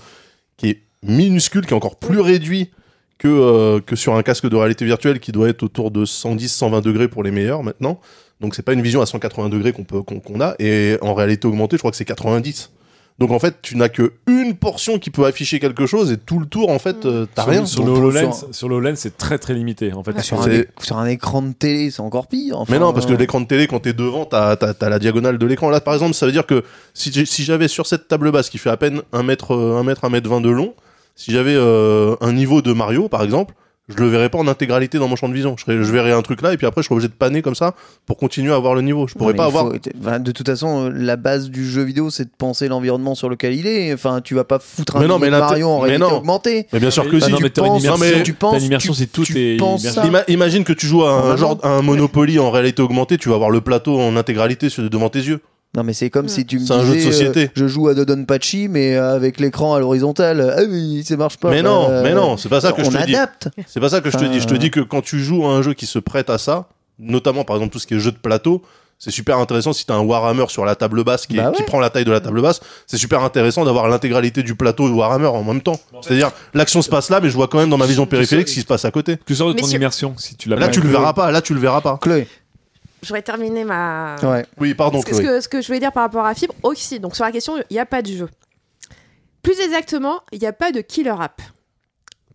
qui 0.57 0.69
est 0.69 0.81
minuscule, 1.03 1.65
qui 1.65 1.73
est 1.73 1.77
encore 1.77 1.97
plus 1.97 2.19
réduit 2.19 2.71
que, 3.19 3.27
euh, 3.27 3.79
que 3.85 3.95
sur 3.95 4.15
un 4.15 4.23
casque 4.23 4.49
de 4.49 4.55
réalité 4.55 4.83
virtuelle 4.83 5.19
qui 5.19 5.31
doit 5.31 5.49
être 5.49 5.61
autour 5.63 5.91
de 5.91 6.05
110-120 6.05 6.81
degrés 6.81 7.07
pour 7.07 7.23
les 7.23 7.31
meilleurs 7.31 7.61
maintenant. 7.61 7.99
Donc 8.41 8.55
c'est 8.55 8.63
pas 8.63 8.73
une 8.73 8.81
vision 8.81 9.01
à 9.01 9.05
180 9.05 9.49
degrés 9.49 9.71
qu'on 9.73 9.83
peut 9.83 10.01
qu'on 10.01 10.19
qu'on 10.19 10.41
a. 10.41 10.55
Et 10.59 10.97
en 11.01 11.13
réalité 11.13 11.47
augmentée, 11.47 11.77
je 11.77 11.81
crois 11.81 11.91
que 11.91 11.97
c'est 11.97 12.03
90. 12.03 12.71
Donc 13.19 13.31
en 13.31 13.37
fait, 13.39 13.55
tu 13.61 13.77
n'as 13.77 13.89
que 13.89 14.13
une 14.27 14.55
portion 14.55 14.97
qui 14.97 15.11
peut 15.11 15.25
afficher 15.25 15.59
quelque 15.59 15.85
chose 15.85 16.11
et 16.11 16.17
tout 16.17 16.39
le 16.39 16.45
tour, 16.47 16.69
en 16.71 16.79
fait, 16.79 17.05
euh, 17.05 17.27
t'as 17.33 17.43
Sur- 17.43 17.51
rien. 17.51 17.65
Sur 17.65 17.85
le 17.85 17.91
HoloLens, 17.91 18.31
sur- 18.51 18.67
le 18.67 18.75
HoloLens, 18.75 18.95
c'est 18.95 19.17
très 19.17 19.37
très 19.37 19.53
limité. 19.53 19.93
En 19.93 20.03
fait, 20.03 20.19
Sur 20.21 20.41
un, 20.41 20.43
C'est- 20.45 20.55
é- 20.55 20.67
sur 20.81 20.97
un 20.97 21.05
écran 21.05 21.41
de 21.43 21.53
télé, 21.53 21.91
c'est 21.91 22.01
encore 22.01 22.27
pire. 22.27 22.59
enfin, 22.59 22.73
Mais 22.73 22.79
non, 22.79 22.91
parce 22.91 23.05
que 23.05 23.13
euh, 23.13 23.17
l'écran 23.17 23.39
de 23.41 23.45
télé, 23.45 23.67
quand 23.67 23.79
t'es 23.81 23.93
devant, 23.93 24.25
t'as 24.25 24.53
as, 24.59 24.89
la 24.89 24.99
diagonale 24.99 25.37
de 25.37 25.45
l'écran. 25.45 25.69
Là, 25.69 25.79
par 25.79 25.93
exemple, 25.93 26.13
ça 26.15 26.25
veut 26.25 26.31
dire 26.31 26.47
que 26.47 26.63
si, 26.95 27.11
si 27.27 27.43
j'avais 27.43 27.67
sur 27.67 27.85
cette 27.85 28.07
table 28.07 28.31
basse 28.31 28.49
qui 28.49 28.57
fait 28.57 28.71
à 28.71 28.77
peine 28.77 29.01
1 29.13 29.21
mètre, 29.23 29.53
euh, 29.53 29.77
1 29.79 29.83
mètre, 29.83 30.05
1 30.05 30.09
mètre 30.09 30.27
20 30.29 30.41
de 30.41 30.49
long, 30.49 30.73
si 31.15 31.31
j'avais 31.31 31.53
euh, 31.55 32.15
un 32.19 32.33
niveau 32.33 32.63
de 32.63 32.73
Mario, 32.73 33.09
par 33.09 33.21
exemple, 33.23 33.53
je 33.95 34.01
le 34.03 34.09
verrais 34.09 34.29
pas 34.29 34.37
en 34.37 34.47
intégralité 34.47 34.97
dans 34.97 35.07
mon 35.07 35.15
champ 35.15 35.29
de 35.29 35.33
vision. 35.33 35.55
Je, 35.57 35.71
verrais 35.71 36.11
un 36.11 36.21
truc 36.21 36.41
là, 36.41 36.53
et 36.53 36.57
puis 36.57 36.65
après, 36.67 36.81
je 36.81 36.85
serais 36.87 36.95
obligé 36.95 37.07
de 37.07 37.13
panner 37.13 37.41
comme 37.41 37.55
ça 37.55 37.73
pour 38.05 38.17
continuer 38.17 38.51
à 38.51 38.55
avoir 38.55 38.75
le 38.75 38.81
niveau. 38.81 39.07
Je 39.07 39.13
pourrais 39.15 39.33
pas 39.33 39.45
avoir. 39.45 39.67
faut- 39.67 39.77
enfin, 40.01 40.19
de 40.19 40.31
toute 40.31 40.47
façon, 40.47 40.85
euh, 40.85 40.91
la 40.93 41.15
base 41.15 41.49
du 41.49 41.65
jeu 41.69 41.83
vidéo, 41.83 42.09
c'est 42.09 42.25
de 42.25 42.31
penser 42.37 42.67
l'environnement 42.67 43.15
sur 43.15 43.29
lequel 43.29 43.53
il 43.53 43.67
est. 43.67 43.93
Enfin, 43.93 44.21
tu 44.21 44.35
vas 44.35 44.43
pas 44.43 44.59
foutre 44.59 44.95
un 44.97 44.99
Mais 44.99 45.07
non, 45.07 45.15
niveau 45.15 45.25
mais 45.25 45.27
de 45.27 45.31
l'inté- 45.31 45.45
Mario 45.51 45.67
en 45.67 45.79
réalité 45.79 46.09
non. 46.11 46.17
augmentée. 46.17 46.67
Mais 46.73 46.79
bien 46.79 46.91
sûr 46.91 47.07
que 47.09 47.17
Bah 47.17 47.25
si. 47.25 47.31
non, 47.31 47.37
tu 47.37 47.49
penses- 47.49 47.67
non, 47.69 47.79
immersion. 47.79 47.97
mais- 48.17 48.23
tu 48.23 48.33
penses- 48.33 48.57
une 48.59 48.65
immersion, 48.65 48.93
tu- 48.93 48.99
c'est 48.99 49.07
tout 49.07 49.23
tu 49.23 49.57
penses. 49.59 49.83
Ima- 49.85 50.23
imagine 50.27 50.63
que 50.63 50.73
tu 50.73 50.85
joues 50.87 51.03
à 51.03 51.35
un 51.63 51.81
Monopoly 51.81 52.39
en 52.39 52.51
réalité 52.51 52.81
augmentée, 52.81 53.17
tu 53.17 53.29
vas 53.29 53.35
avoir 53.35 53.49
le 53.49 53.61
plateau 53.61 53.99
en 53.99 54.15
intégralité 54.15 54.67
devant 54.77 55.09
tes 55.09 55.19
yeux. 55.19 55.39
Non, 55.75 55.83
mais 55.83 55.93
c'est 55.93 56.09
comme 56.11 56.25
Mm. 56.25 56.29
si 56.29 56.45
tu 56.45 56.59
me 56.59 56.65
C'est 56.65 56.73
un 56.73 56.83
jeu 56.85 56.91
de 56.91 56.97
disais, 56.97 57.11
société. 57.11 57.43
euh, 57.45 57.47
je 57.55 57.67
joue 57.67 57.87
à 57.87 57.95
Dodonpachi, 57.95 58.67
mais 58.67 58.95
euh, 58.95 59.15
avec 59.15 59.39
l'écran 59.39 59.73
à 59.73 59.79
l'horizontale. 59.79 60.53
Ah 60.57 60.61
oui, 60.69 61.03
ça 61.03 61.17
marche 61.17 61.37
pas. 61.37 61.49
mais 61.49 61.63
Bah, 61.63 61.69
non, 61.69 61.87
euh, 61.89 62.03
mais 62.03 62.13
non, 62.13 62.37
c'est 62.37 62.49
pas 62.49 62.61
ça 62.61 62.71
que 62.73 62.83
je 62.83 62.89
te 62.91 63.05
dis. 63.05 63.15
adapte. 63.15 63.49
C'est 63.67 63.79
pas 63.79 63.89
ça 63.89 63.99
que 64.01 64.11
je 64.11 64.17
te 64.17 64.25
dis. 64.25 64.39
Je 64.39 64.47
te 64.47 64.53
dis 64.53 64.69
que 64.69 64.81
quand 64.81 65.01
tu 65.01 65.19
joues 65.19 65.45
à 65.45 65.49
un 65.49 65.61
jeu 65.63 65.73
qui 65.73 65.85
se 65.87 65.97
prête 65.99 66.29
à 66.29 66.37
ça, 66.37 66.67
notamment 66.99 67.43
par 67.43 67.55
exemple 67.55 67.73
tout 67.73 67.79
ce 67.79 67.87
qui 67.87 67.95
est 67.95 67.99
jeu 67.99 68.11
de 68.11 68.17
plateau, 68.17 68.61
c'est 68.99 69.09
super 69.11 69.39
intéressant 69.39 69.73
si 69.73 69.85
t'as 69.85 69.95
un 69.95 70.01
Warhammer 70.01 70.45
sur 70.47 70.63
la 70.63 70.75
table 70.75 71.03
basse 71.03 71.25
qui, 71.25 71.37
est- 71.37 71.41
Bah 71.41 71.51
qui 71.53 71.63
prend 71.63 71.79
la 71.79 71.89
taille 71.89 72.05
de 72.05 72.11
la 72.11 72.21
table 72.21 72.39
basse. 72.41 72.61
C'est 72.85 72.97
super 72.97 73.21
intéressant 73.23 73.65
d'avoir 73.65 73.89
l'intégralité 73.89 74.43
du 74.43 74.53
plateau 74.55 74.87
de 74.87 74.93
Warhammer 74.93 75.25
en 75.27 75.43
même 75.43 75.61
temps. 75.61 75.79
C'est-à-dire 76.01 76.31
l'action 76.53 76.81
se 76.83 76.89
passe 76.89 77.09
là, 77.09 77.19
mais 77.19 77.29
je 77.29 77.35
vois 77.35 77.47
quand 77.47 77.57
même 77.57 77.69
dans 77.71 77.77
ma 77.79 77.87
vision 77.87 78.05
périphérique 78.05 78.47
ce 78.47 78.53
qui 78.53 78.61
se 78.61 78.65
passe 78.67 78.85
à 78.85 78.91
côté. 78.91 79.17
Que 79.25 79.33
sort 79.33 79.51
de 79.51 79.59
ton 79.59 79.67
immersion 79.67 80.13
si 80.17 80.35
tu 80.35 80.47
l'as 80.49 80.55
Là 80.57 80.67
tu 80.67 80.79
le 80.81 80.87
verras 80.89 81.13
pas. 81.13 81.31
Là 81.31 81.41
tu 81.41 81.55
le 81.55 81.59
verras 81.59 81.81
pas. 81.81 81.97
Chloé. 81.99 82.27
J'aurais 83.03 83.21
terminé 83.21 83.63
ma. 83.63 84.15
Ouais. 84.23 84.45
Oui, 84.59 84.73
pardon. 84.73 85.01
ce, 85.01 85.05
que, 85.05 85.15
ce 85.15 85.21
que- 85.21 85.41
ce 85.41 85.47
que 85.49 85.61
je 85.61 85.67
voulais 85.67 85.79
dire 85.79 85.91
par 85.91 86.03
rapport 86.03 86.25
à 86.25 86.33
Fibre, 86.33 86.55
aussi, 86.63 86.99
donc 86.99 87.15
sur 87.15 87.25
la 87.25 87.31
question, 87.31 87.57
il 87.69 87.73
n'y 87.73 87.79
a 87.79 87.85
pas 87.85 88.01
de 88.01 88.07
jeu. 88.07 88.29
Plus 89.41 89.59
exactement, 89.59 90.21
il 90.31 90.39
n'y 90.39 90.47
a 90.47 90.53
pas 90.53 90.71
de 90.71 90.81
killer 90.81 91.13
app. 91.19 91.41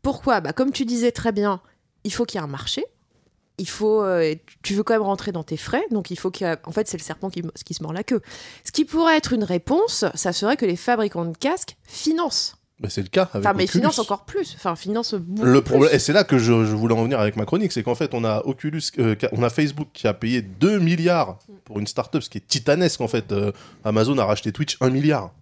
Pourquoi? 0.02 0.40
Bah, 0.40 0.52
Comme 0.52 0.72
tu 0.72 0.84
disais 0.84 1.10
très 1.12 1.32
bien, 1.32 1.60
il 2.04 2.12
faut 2.12 2.24
qu'il 2.24 2.38
y 2.38 2.42
ait 2.42 2.44
un 2.44 2.50
marché. 2.50 2.84
Il 3.60 3.68
faut, 3.68 4.02
euh, 4.04 4.34
tu 4.62 4.74
veux 4.74 4.84
quand 4.84 4.92
même 4.94 5.02
rentrer 5.02 5.32
dans 5.32 5.42
tes 5.42 5.56
frais, 5.56 5.82
donc 5.90 6.10
il 6.12 6.18
faut 6.18 6.30
qu'il 6.30 6.46
y 6.46 6.50
ait- 6.50 6.58
En 6.64 6.70
fait, 6.70 6.86
c'est 6.86 6.96
le 6.96 7.02
serpent 7.02 7.28
qui, 7.28 7.42
qui 7.64 7.74
se 7.74 7.82
mord 7.82 7.92
la 7.92 8.04
queue. 8.04 8.20
Ce 8.62 8.70
qui 8.70 8.84
pourrait 8.84 9.16
être 9.16 9.32
une 9.32 9.42
réponse, 9.42 10.04
ça 10.14 10.32
serait 10.32 10.56
que 10.56 10.64
les 10.64 10.76
fabricants 10.76 11.24
de 11.24 11.36
casques 11.36 11.76
financent. 11.82 12.54
Bah, 12.80 12.88
c'est 12.88 13.02
le 13.02 13.08
cas. 13.08 13.28
Avec 13.32 13.44
Enfin, 13.46 13.54
mais 13.56 13.64
Oculus. 13.64 13.80
financent 13.80 13.98
encore 13.98 14.24
plus. 14.24 14.54
Enfin, 14.56 14.74
beaucoup 15.18 15.42
Le 15.44 15.60
plus. 15.62 15.70
problème, 15.72 15.90
et 15.94 15.98
c'est 15.98 16.12
là 16.12 16.22
que 16.22 16.38
je, 16.38 16.64
je 16.64 16.74
voulais 16.76 16.94
en 16.94 17.02
venir 17.02 17.18
avec 17.18 17.34
ma 17.36 17.44
chronique, 17.44 17.72
c'est 17.72 17.82
qu'en 17.82 17.96
fait, 17.96 18.14
on 18.14 18.24
a 18.24 18.42
Oculus, 18.44 18.82
euh, 19.00 19.16
on 19.32 19.42
a 19.42 19.50
Facebook 19.50 19.88
qui 19.92 20.06
a 20.06 20.14
payé 20.14 20.42
2 20.42 20.78
milliards 20.78 21.38
pour 21.64 21.80
une 21.80 21.86
startup, 21.88 22.22
ce 22.22 22.30
qui 22.30 22.38
est 22.38 22.46
titanesque 22.46 23.00
en 23.00 23.08
fait. 23.08 23.32
Euh, 23.32 23.50
Amazon 23.84 24.16
a 24.18 24.24
racheté 24.24 24.52
Twitch 24.52 24.76
1 24.80 24.90
milliard. 24.90 25.32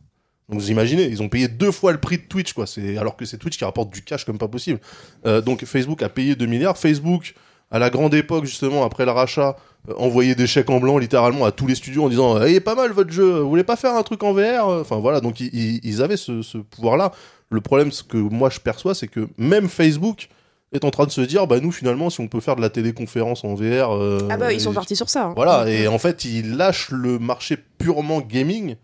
Donc 0.49 0.61
vous 0.61 0.71
imaginez, 0.71 1.05
ils 1.09 1.23
ont 1.23 1.29
payé 1.29 1.49
deux 1.49 1.73
fois 1.73 1.91
le 1.93 1.99
prix 1.99 2.19
de 2.19 2.23
Twitch, 2.23 2.53
quoi. 2.53 2.67
C'est 2.67 2.97
alors 2.97 3.17
que 3.17 3.25
c'est 3.25 3.37
Twitch 3.37 3.59
qui 3.59 3.65
rapporte 3.65 3.93
du 3.93 4.01
cash 4.03 4.25
comme 4.25 4.39
pas 4.39 4.49
possible. 4.49 4.81
Euh, 5.27 5.41
donc 5.41 5.65
Facebook 5.65 6.03
a 6.03 6.09
payé 6.09 6.37
2 6.37 6.47
milliards. 6.47 6.79
Facebook, 6.79 7.35
à 7.71 7.79
la 7.79 7.91
grande 7.91 8.15
époque 8.15 8.45
justement 8.45 8.85
après 8.85 9.05
le 9.05 9.11
rachat, 9.11 9.57
euh, 9.89 9.95
envoyait 9.99 10.35
des 10.35 10.47
chèques 10.47 10.71
en 10.71 10.79
blanc 10.81 10.99
littéralement 10.99 11.45
à 11.45 11.53
tous 11.53 11.67
les 11.67 11.75
studios 11.75 12.05
en 12.05 12.09
disant 12.09 12.41
"Eh, 12.43 12.51
il 12.51 12.57
est 12.57 12.61
pas 12.61 12.75
mal 12.75 12.93
votre 12.93 13.11
jeu. 13.11 13.41
Vous 13.41 13.49
voulez 13.49 13.65
pas 13.65 13.77
faire 13.77 13.95
un 13.95 14.03
truc 14.03 14.23
en 14.23 14.33
VR 14.33 14.67
Enfin 14.69 14.97
voilà, 14.97 15.21
donc 15.21 15.41
ils, 15.41 16.03
avaient 16.03 16.17
ce, 16.17 16.43
ce 16.43 16.59
pouvoir-là. 16.59 17.13
Le 17.51 17.61
problème, 17.61 17.93
ce 17.93 18.03
que 18.03 18.17
moi 18.17 18.51
je 18.51 18.61
perçois, 18.61 18.95
c'est 18.95 19.09
que 19.09 19.29
même 19.39 19.69
Facebook 19.69 20.29
est 20.73 20.85
en 20.85 20.91
train 20.91 21.07
de 21.07 21.13
se 21.13 21.21
dire, 21.21 21.47
bah 21.47 21.61
nous 21.61 21.71
finalement, 21.71 22.11
si 22.11 22.21
on 22.21 22.27
peut 22.27 22.41
faire 22.41 22.57
de 22.57 22.61
la 22.61 22.71
téléconférence 22.71 23.45
en 23.45 23.55
VR, 23.55 23.95
euh, 23.97 24.19
Ah 24.31 24.37
bah, 24.37 24.53
ils 24.53 24.61
sont 24.61 24.73
partis 24.73 24.97
sur 24.97 25.09
ça. 25.09 25.27
hein. 25.27 25.33
Voilà, 25.37 25.69
et 25.71 25.87
en 25.87 25.99
fait, 25.99 26.25
ils 26.25 26.57
lâchent 26.57 26.91
le 26.91 27.21
marché 27.21 27.57
purement 27.79 28.21
gaming 28.21 28.75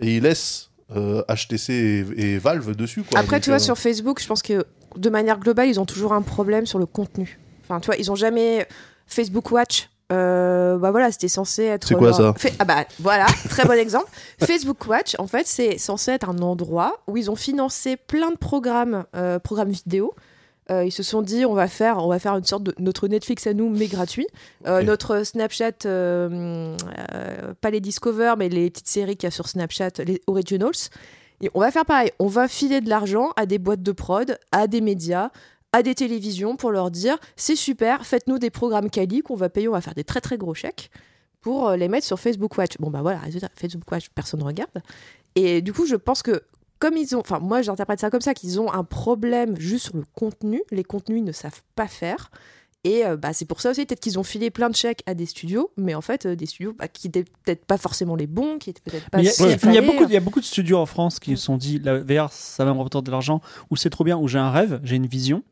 et 0.00 0.16
ils 0.16 0.22
laissent 0.22 0.70
euh, 0.96 1.22
HTC 1.28 1.72
et, 2.16 2.34
et 2.34 2.38
Valve 2.38 2.74
dessus. 2.74 3.02
Quoi. 3.02 3.20
Après, 3.20 3.36
Donc, 3.36 3.42
tu 3.44 3.50
vois, 3.50 3.56
euh, 3.56 3.62
sur 3.62 3.76
Facebook, 3.76 4.20
je 4.22 4.26
pense 4.26 4.40
que 4.42 4.64
de 4.96 5.10
manière 5.10 5.38
globale, 5.38 5.68
ils 5.68 5.78
ont 5.78 5.84
toujours 5.84 6.14
un 6.14 6.22
problème 6.22 6.64
sur 6.64 6.78
le 6.78 6.86
contenu. 6.86 7.38
Enfin, 7.68 7.80
tu 7.80 7.86
vois, 7.86 7.96
ils 7.96 8.10
ont 8.10 8.14
jamais 8.16 8.66
Facebook 9.06 9.50
Watch. 9.50 9.88
euh, 10.12 10.76
bah 10.78 10.90
voilà, 10.92 11.10
c'était 11.10 11.28
censé 11.28 11.64
être. 11.64 11.88
C'est 11.88 11.94
quoi, 11.94 12.08
leur- 12.08 12.16
ça 12.16 12.34
Fait- 12.36 12.54
Ah 12.60 12.64
bah 12.64 12.84
voilà, 13.00 13.26
très 13.48 13.64
bon 13.64 13.72
exemple. 13.78 14.08
Facebook 14.40 14.86
Watch, 14.86 15.16
en 15.18 15.26
fait, 15.26 15.46
c'est 15.46 15.78
censé 15.78 16.12
être 16.12 16.28
un 16.30 16.38
endroit 16.38 17.00
où 17.08 17.16
ils 17.16 17.30
ont 17.30 17.36
financé 17.36 17.96
plein 17.96 18.30
de 18.30 18.36
programmes, 18.36 19.04
euh, 19.16 19.38
programmes 19.40 19.70
vidéo. 19.70 20.14
Euh, 20.70 20.84
ils 20.84 20.90
se 20.90 21.04
sont 21.04 21.22
dit, 21.22 21.44
on 21.44 21.54
va 21.54 21.68
faire, 21.68 21.98
on 21.98 22.08
va 22.08 22.18
faire 22.18 22.36
une 22.36 22.44
sorte 22.44 22.64
de 22.64 22.74
notre 22.80 23.06
Netflix 23.06 23.46
à 23.46 23.54
nous, 23.54 23.68
mais 23.68 23.86
gratuit. 23.86 24.26
Euh, 24.66 24.80
Ok. 24.80 24.86
Notre 24.86 25.22
Snapchat, 25.24 25.70
euh, 25.86 26.76
euh, 27.14 27.54
pas 27.60 27.70
les 27.70 27.80
Discover, 27.80 28.34
mais 28.36 28.48
les 28.48 28.70
petites 28.70 28.88
séries 28.88 29.16
qu'il 29.16 29.26
y 29.26 29.28
a 29.28 29.30
sur 29.30 29.48
Snapchat, 29.48 29.90
les 30.04 30.20
Originals. 30.26 30.72
Et 31.42 31.50
on 31.54 31.60
va 31.60 31.70
faire 31.70 31.84
pareil. 31.84 32.10
On 32.18 32.26
va 32.26 32.48
filer 32.48 32.80
de 32.80 32.88
l'argent 32.88 33.30
à 33.36 33.46
des 33.46 33.58
boîtes 33.58 33.82
de 33.82 33.92
prod, 33.92 34.38
à 34.52 34.66
des 34.66 34.80
médias, 34.80 35.30
à 35.72 35.82
des 35.82 35.94
télévisions 35.94 36.56
pour 36.56 36.70
leur 36.70 36.90
dire 36.90 37.18
c'est 37.36 37.56
super, 37.56 38.06
faites-nous 38.06 38.38
des 38.38 38.50
programmes 38.50 38.90
quali 38.90 39.22
qu'on 39.22 39.36
va 39.36 39.48
payer, 39.48 39.68
on 39.68 39.72
va 39.72 39.80
faire 39.80 39.94
des 39.94 40.04
très 40.04 40.20
très 40.20 40.38
gros 40.38 40.54
chèques 40.54 40.90
pour 41.40 41.68
euh, 41.68 41.76
les 41.76 41.88
mettre 41.88 42.06
sur 42.06 42.18
Facebook 42.18 42.56
Watch. 42.58 42.72
Bon 42.78 42.90
bah 42.90 43.02
voilà, 43.02 43.20
Facebook 43.54 43.90
Watch, 43.90 44.08
personne 44.14 44.40
ne 44.40 44.44
regarde. 44.44 44.82
Et 45.34 45.62
du 45.62 45.72
coup, 45.72 45.86
je 45.86 45.96
pense 45.96 46.22
que 46.22 46.42
comme 46.78 46.96
ils 46.96 47.14
ont, 47.14 47.20
enfin 47.20 47.38
moi 47.38 47.62
j'interprète 47.62 48.00
ça 48.00 48.10
comme 48.10 48.20
ça, 48.20 48.34
qu'ils 48.34 48.60
ont 48.60 48.72
un 48.72 48.84
problème 48.84 49.58
juste 49.58 49.86
sur 49.86 49.96
le 49.96 50.04
contenu. 50.14 50.62
Les 50.70 50.84
contenus 50.84 51.18
ils 51.18 51.24
ne 51.24 51.32
savent 51.32 51.62
pas 51.74 51.88
faire. 51.88 52.30
Et 52.84 53.04
euh, 53.04 53.16
bah, 53.16 53.32
c'est 53.32 53.46
pour 53.46 53.60
ça 53.60 53.70
aussi 53.70 53.84
peut-être 53.84 54.00
qu'ils 54.00 54.18
ont 54.18 54.22
filé 54.22 54.50
plein 54.50 54.70
de 54.70 54.76
chèques 54.76 55.02
à 55.06 55.14
des 55.14 55.26
studios, 55.26 55.72
mais 55.76 55.94
en 55.94 56.00
fait 56.00 56.24
euh, 56.24 56.36
des 56.36 56.46
studios 56.46 56.72
bah, 56.78 56.86
qui 56.86 57.08
étaient 57.08 57.24
peut-être 57.44 57.64
pas 57.64 57.78
forcément 57.78 58.14
les 58.14 58.28
bons, 58.28 58.58
qui 58.58 58.70
étaient 58.70 58.88
peut-être 58.88 59.10
pas. 59.10 59.20
Il 59.20 59.24
y, 59.24 59.28
il 59.28 59.70
y 59.72 59.74
y 59.74 59.78
a 59.78 59.82
beaucoup, 59.82 60.04
il 60.04 60.12
y 60.12 60.16
a 60.16 60.20
beaucoup 60.20 60.40
de 60.40 60.44
studios 60.44 60.78
en 60.78 60.86
France 60.86 61.18
qui 61.18 61.36
se 61.36 61.42
sont 61.42 61.56
dit 61.56 61.80
la 61.80 61.98
VR, 61.98 62.32
ça 62.32 62.64
va 62.64 62.72
me 62.72 62.78
rapporter 62.78 63.02
de 63.02 63.10
l'argent, 63.10 63.40
ou 63.70 63.76
c'est 63.76 63.90
trop 63.90 64.04
bien, 64.04 64.16
ou 64.16 64.28
j'ai 64.28 64.38
un 64.38 64.52
rêve, 64.52 64.80
j'ai 64.84 64.94
une 64.94 65.06
vision. 65.06 65.42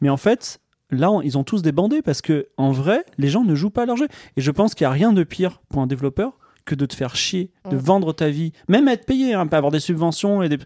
Mais 0.00 0.08
en 0.08 0.16
fait, 0.16 0.60
là, 0.90 1.10
on- 1.10 1.20
ils 1.22 1.36
ont 1.38 1.44
tous 1.44 1.62
débandé 1.62 2.02
parce 2.02 2.22
que 2.22 2.48
en 2.56 2.70
vrai, 2.72 3.04
les 3.18 3.28
gens 3.28 3.44
ne 3.44 3.54
jouent 3.54 3.70
pas 3.70 3.82
à 3.82 3.86
leur 3.86 3.96
jeu. 3.96 4.08
Et 4.36 4.40
je 4.40 4.50
pense 4.50 4.74
qu'il 4.74 4.84
n'y 4.84 4.88
a 4.88 4.92
rien 4.92 5.12
de 5.12 5.22
pire 5.24 5.60
pour 5.68 5.82
un 5.82 5.86
développeur 5.86 6.38
que 6.64 6.74
de 6.74 6.84
te 6.84 6.94
faire 6.94 7.16
chier, 7.16 7.50
de 7.70 7.76
Mm. 7.76 7.78
vendre 7.78 8.12
ta 8.12 8.28
vie, 8.28 8.52
même 8.68 8.88
être 8.88 9.06
payé, 9.06 9.32
hein, 9.32 9.46
pas 9.46 9.56
avoir 9.56 9.72
des 9.72 9.80
subventions. 9.80 10.42
Et 10.42 10.50
des... 10.50 10.58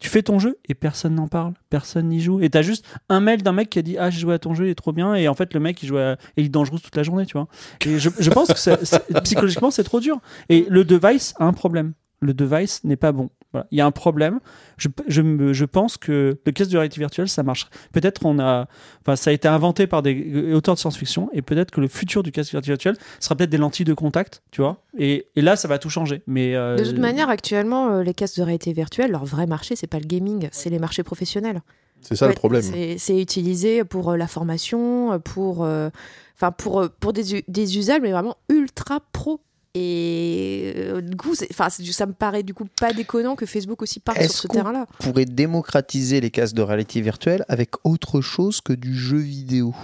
Tu 0.00 0.08
fais 0.08 0.22
ton 0.22 0.38
jeu 0.38 0.56
et 0.66 0.74
personne 0.74 1.14
n'en 1.16 1.28
parle, 1.28 1.52
personne 1.68 2.08
n'y 2.08 2.20
joue. 2.20 2.40
Et 2.40 2.48
t'as 2.48 2.62
juste 2.62 2.86
un 3.10 3.20
mail 3.20 3.42
d'un 3.42 3.52
mec 3.52 3.68
qui 3.68 3.78
a 3.78 3.82
dit 3.82 3.98
Ah, 3.98 4.08
j'ai 4.08 4.20
joué 4.20 4.32
à 4.32 4.38
ton 4.38 4.54
jeu, 4.54 4.68
il 4.68 4.70
est 4.70 4.74
trop 4.74 4.92
bien. 4.92 5.14
Et 5.14 5.28
en 5.28 5.34
fait, 5.34 5.52
le 5.52 5.60
mec, 5.60 5.82
il 5.82 5.86
joue 5.86 5.98
à 5.98 6.16
Elite 6.38 6.52
toute 6.54 6.96
la 6.96 7.02
journée, 7.02 7.26
tu 7.26 7.34
vois. 7.34 7.46
Et 7.84 7.98
je, 7.98 8.08
je 8.18 8.30
pense 8.30 8.48
que 8.48 8.58
c'est- 8.58 9.20
psychologiquement, 9.22 9.70
c'est 9.70 9.84
trop 9.84 10.00
dur. 10.00 10.18
Et 10.48 10.64
le 10.70 10.82
device 10.84 11.34
a 11.38 11.44
un 11.44 11.52
problème. 11.52 11.92
Le 12.20 12.32
device 12.32 12.82
n'est 12.84 12.96
pas 12.96 13.12
bon. 13.12 13.28
Voilà. 13.52 13.66
Il 13.72 13.78
y 13.78 13.80
a 13.80 13.86
un 13.86 13.90
problème. 13.90 14.38
Je, 14.76 14.88
je, 15.08 15.52
je 15.52 15.64
pense 15.64 15.96
que 15.96 16.38
le 16.44 16.52
casque 16.52 16.70
de 16.70 16.76
réalité 16.76 17.00
virtuelle, 17.00 17.28
ça 17.28 17.42
marche. 17.42 17.68
Peut-être 17.92 18.24
on 18.24 18.38
a, 18.38 18.68
enfin, 19.02 19.16
ça 19.16 19.30
a 19.30 19.32
été 19.32 19.48
inventé 19.48 19.86
par 19.88 20.02
des 20.02 20.52
auteurs 20.52 20.74
de 20.74 20.80
science-fiction 20.80 21.28
et 21.32 21.42
peut-être 21.42 21.70
que 21.72 21.80
le 21.80 21.88
futur 21.88 22.22
du 22.22 22.30
casque 22.30 22.52
de 22.52 22.56
réalité 22.58 22.70
virtuelle 22.72 22.96
sera 23.18 23.34
peut-être 23.34 23.50
des 23.50 23.58
lentilles 23.58 23.84
de 23.84 23.94
contact, 23.94 24.42
tu 24.52 24.60
vois. 24.60 24.82
Et, 24.98 25.26
et 25.34 25.42
là, 25.42 25.56
ça 25.56 25.66
va 25.66 25.78
tout 25.78 25.90
changer. 25.90 26.22
Mais 26.26 26.54
euh, 26.54 26.76
De 26.76 26.84
toute 26.84 26.98
manière, 26.98 27.28
actuellement, 27.28 27.90
euh, 27.90 28.02
les 28.04 28.14
casques 28.14 28.36
de 28.38 28.42
réalité 28.42 28.72
virtuelle, 28.72 29.10
leur 29.10 29.24
vrai 29.24 29.46
marché, 29.46 29.74
c'est 29.74 29.88
pas 29.88 29.98
le 29.98 30.06
gaming, 30.06 30.48
c'est 30.52 30.70
les 30.70 30.78
marchés 30.78 31.02
professionnels. 31.02 31.60
C'est 32.02 32.16
ça 32.16 32.28
le 32.28 32.34
problème. 32.34 32.62
C'est 32.96 33.20
utilisé 33.20 33.84
pour 33.84 34.10
euh, 34.10 34.16
la 34.16 34.26
formation, 34.26 35.12
euh, 35.12 35.18
pour, 35.18 35.64
euh, 35.64 35.90
enfin 36.34 36.50
pour, 36.50 36.80
euh, 36.80 36.88
pour 37.00 37.12
des, 37.12 37.44
des 37.46 37.78
usages, 37.78 38.00
mais 38.00 38.12
vraiment 38.12 38.36
ultra 38.48 39.00
pro. 39.12 39.40
Et 39.74 40.72
euh, 40.76 41.00
du 41.00 41.16
coup, 41.16 41.32
enfin, 41.50 41.68
ça 41.70 42.06
me 42.06 42.12
paraît 42.12 42.42
du 42.42 42.54
coup 42.54 42.66
pas 42.80 42.92
déconnant 42.92 43.36
que 43.36 43.46
Facebook 43.46 43.82
aussi 43.82 44.00
parte 44.00 44.20
sur 44.22 44.30
ce 44.30 44.48
terrain-là. 44.48 44.86
pourrait 44.98 45.26
démocratiser 45.26 46.20
les 46.20 46.30
casques 46.30 46.56
de 46.56 46.62
réalité 46.62 47.00
virtuelle 47.00 47.44
avec 47.48 47.70
autre 47.84 48.20
chose 48.20 48.60
que 48.60 48.72
du 48.72 48.96
jeu 48.96 49.18
vidéo? 49.18 49.74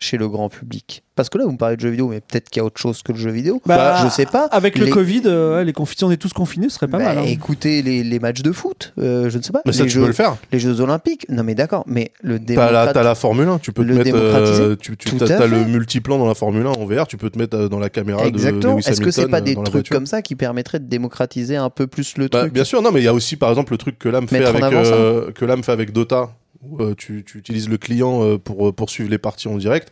Chez 0.00 0.16
le 0.18 0.28
grand 0.28 0.48
public 0.48 1.02
Parce 1.14 1.28
que 1.30 1.38
là, 1.38 1.44
vous 1.44 1.52
me 1.52 1.56
parlez 1.56 1.76
de 1.76 1.80
jeu 1.80 1.88
vidéo, 1.88 2.08
mais 2.08 2.20
peut-être 2.20 2.50
qu'il 2.50 2.60
y 2.60 2.62
a 2.62 2.64
autre 2.64 2.80
chose 2.80 3.02
que 3.02 3.12
le 3.12 3.18
jeu 3.18 3.30
vidéo. 3.30 3.62
Bah, 3.64 4.02
je 4.04 4.08
sais 4.10 4.26
pas. 4.26 4.46
avec 4.46 4.76
le 4.78 4.86
Covid, 4.88 5.22
euh, 5.26 5.62
les 5.64 5.72
si 5.94 6.04
on 6.04 6.10
est 6.10 6.16
tous 6.16 6.32
confinés, 6.32 6.68
ce 6.68 6.74
serait 6.76 6.88
pas 6.88 6.98
Bah, 6.98 7.04
mal. 7.04 7.18
hein. 7.18 7.24
Écoutez, 7.26 7.82
les, 7.82 8.02
les 8.02 8.18
matchs 8.18 8.42
de 8.42 8.52
foot, 8.52 8.92
euh, 8.98 9.30
je 9.30 9.38
ne 9.38 9.42
sais 9.42 9.52
pas. 9.52 9.62
Mais 9.64 9.72
ça, 9.72 9.84
tu 9.84 9.90
jeux, 9.90 10.00
peux 10.02 10.06
le 10.08 10.12
faire. 10.12 10.36
les 10.52 10.58
Jeux 10.58 10.80
Olympiques, 10.80 11.26
non 11.28 11.42
mais 11.44 11.54
d'accord, 11.54 11.84
mais 11.86 12.10
le 12.22 12.38
T'as 12.38 12.70
la, 12.70 12.92
t'as 12.92 13.02
la 13.02 13.14
Formule 13.14 13.48
1, 13.48 13.58
tu 13.60 13.72
peux 13.72 13.82
te 13.84 13.88
le 13.88 13.94
mettre. 13.94 14.10
euh, 14.14 14.76
tu 14.76 14.96
t'as 14.96 15.46
le 15.46 15.64
multiplan 15.64 16.18
dans 16.18 16.26
la 16.26 16.34
Formule 16.34 16.66
1 16.66 16.70
en 16.70 16.84
VR, 16.84 17.06
tu 17.06 17.16
peux 17.16 17.30
te 17.30 17.38
mettre 17.38 17.56
euh, 17.56 17.68
dans 17.68 17.78
la 17.78 17.88
caméra 17.88 18.24
Exactement. 18.26 18.76
de 18.76 18.80
Est-ce 18.80 19.00
que 19.00 19.10
c'est 19.10 19.28
pas 19.28 19.40
des 19.40 19.54
trucs 19.54 19.88
comme 19.88 20.06
ça 20.06 20.20
qui 20.22 20.34
permettraient 20.34 20.80
de 20.80 20.88
démocratiser 20.88 21.56
un 21.56 21.70
peu 21.70 21.86
plus 21.86 22.16
le 22.18 22.28
Bah, 22.28 22.40
truc 22.40 22.52
bien 22.52 22.64
sûr, 22.64 22.82
non, 22.82 22.90
mais 22.92 23.00
il 23.00 23.04
y 23.04 23.08
a 23.08 23.14
aussi 23.14 23.36
par 23.36 23.50
exemple 23.50 23.72
le 23.72 23.78
truc 23.78 23.98
que 23.98 24.08
l'âme 24.08 24.28
fait 24.28 24.44
avec 24.44 24.62
euh, 24.62 25.30
que 25.32 25.46
fait 25.62 25.72
avec 25.72 25.92
Dota, 25.92 26.30
où 26.68 26.82
euh, 26.82 26.94
tu, 26.96 27.24
tu 27.26 27.38
utilises 27.38 27.68
le 27.68 27.76
client 27.78 28.22
euh, 28.22 28.38
pour 28.38 28.68
euh, 28.68 28.72
poursuivre 28.72 29.10
les 29.10 29.18
parties 29.18 29.48
en 29.48 29.56
direct. 29.56 29.90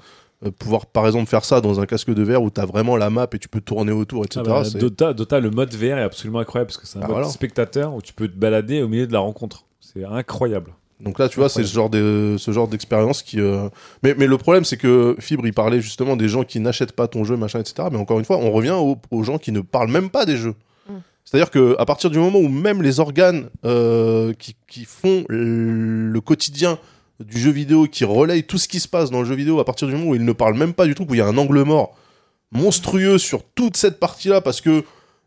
Pouvoir 0.59 0.87
par 0.87 1.07
exemple 1.07 1.29
faire 1.29 1.45
ça 1.45 1.61
dans 1.61 1.79
un 1.79 1.87
casque 1.87 2.13
de 2.13 2.21
verre 2.25 2.43
où 2.43 2.51
t'as 2.51 2.67
vraiment 2.67 2.97
la 2.97 3.11
map 3.11 3.29
et 3.33 3.39
tu 3.39 3.49
peux 3.49 3.61
tourner 3.61 3.93
autour, 3.93 4.25
etc. 4.25 4.41
Ah 4.45 4.63
bah, 4.65 4.71
Dota, 4.75 5.13
Dota, 5.13 5.39
le 5.39 5.51
mode 5.51 5.73
VR 5.73 5.99
est 5.99 6.03
absolument 6.03 6.41
incroyable 6.41 6.67
parce 6.67 6.79
que 6.79 6.87
c'est 6.89 6.99
un 6.99 7.03
Ah, 7.03 7.07
mode 7.07 7.13
voilà. 7.19 7.29
spectateur 7.29 7.95
où 7.95 8.03
tu 8.03 8.13
peux 8.13 8.27
te 8.27 8.37
balader 8.37 8.83
au 8.83 8.89
milieu 8.89 9.07
de 9.07 9.13
la 9.13 9.21
rencontre. 9.21 9.67
C'est 9.81 10.05
incroyable. 10.05 10.73
Donc 10.99 11.21
là, 11.21 11.29
tu 11.29 11.39
vois, 11.39 11.49
c'est 11.49 11.63
ce 11.63 11.73
genre 11.73 11.91
de 11.91 12.35
ce 12.39 12.51
genre 12.51 12.67
d'expérience 12.67 13.23
qui. 13.23 13.41
euh, 13.41 13.69
Mais 14.03 14.17
mais 14.19 14.27
le 14.27 14.37
problème, 14.37 14.65
c'est 14.65 14.77
que 14.77 15.15
Fibre, 15.21 15.47
il 15.47 15.53
parlait 15.55 15.81
justement 15.81 16.17
des 16.17 16.29
gens 16.29 16.43
qui 16.43 16.59
n'achètent 16.59 16.93
pas 16.93 17.07
ton 17.07 17.23
jeu, 17.23 17.37
machin, 17.37 17.61
etc. 17.61 17.89
Mais 17.93 17.99
encore 17.99 18.19
une 18.19 18.25
fois, 18.25 18.39
on 18.39 18.51
revient 18.51 18.75
aux 19.13 19.23
gens 19.23 19.39
qui 19.39 19.53
ne 19.53 19.61
parlent 19.61 19.93
même 19.93 20.11
pas 20.11 20.25
des 20.27 20.37
jeux. 20.37 20.55
C'est-à-dire 21.25 21.51
que 21.51 21.77
à 21.79 21.87
partir 21.87 22.11
du 22.11 22.19
moment 22.19 22.39
où 22.39 22.49
même 22.49 22.83
les 22.83 23.01
organes 23.01 23.49
euh, 23.65 24.33
qui, 24.39 24.57
qui 24.69 24.85
font 24.85 25.25
le 25.29 26.21
quotidien 26.21 26.79
du 27.21 27.39
jeu 27.39 27.51
vidéo, 27.51 27.87
qui 27.87 28.05
relayent 28.05 28.45
tout 28.45 28.59
ce 28.59 28.69
qui 28.69 28.81
se 28.81 28.89
passe 28.89 29.11
dans 29.11 29.21
le 29.21 29.25
jeu 29.27 29.35
vidéo, 29.35 29.61
à 29.61 29.65
partir 29.65 29.89
du 29.89 29.95
moment 29.95 30.11
où 30.11 30.15
ils 30.15 30.25
ne 30.25 30.33
parlent 30.33 30.57
même 30.57 30.75
pas 30.75 30.87
du 30.87 30.95
truc, 30.95 31.11
où 31.11 31.15
il 31.15 31.19
y 31.19 31.21
a 31.21 31.27
un 31.27 31.39
angle 31.39 31.63
mort 31.63 31.97
monstrueux 32.51 33.19
sur 33.19 33.43
toute 33.55 33.77
cette 33.77 33.99
partie-là, 33.99 34.41
parce 34.41 34.61
que 34.61 34.85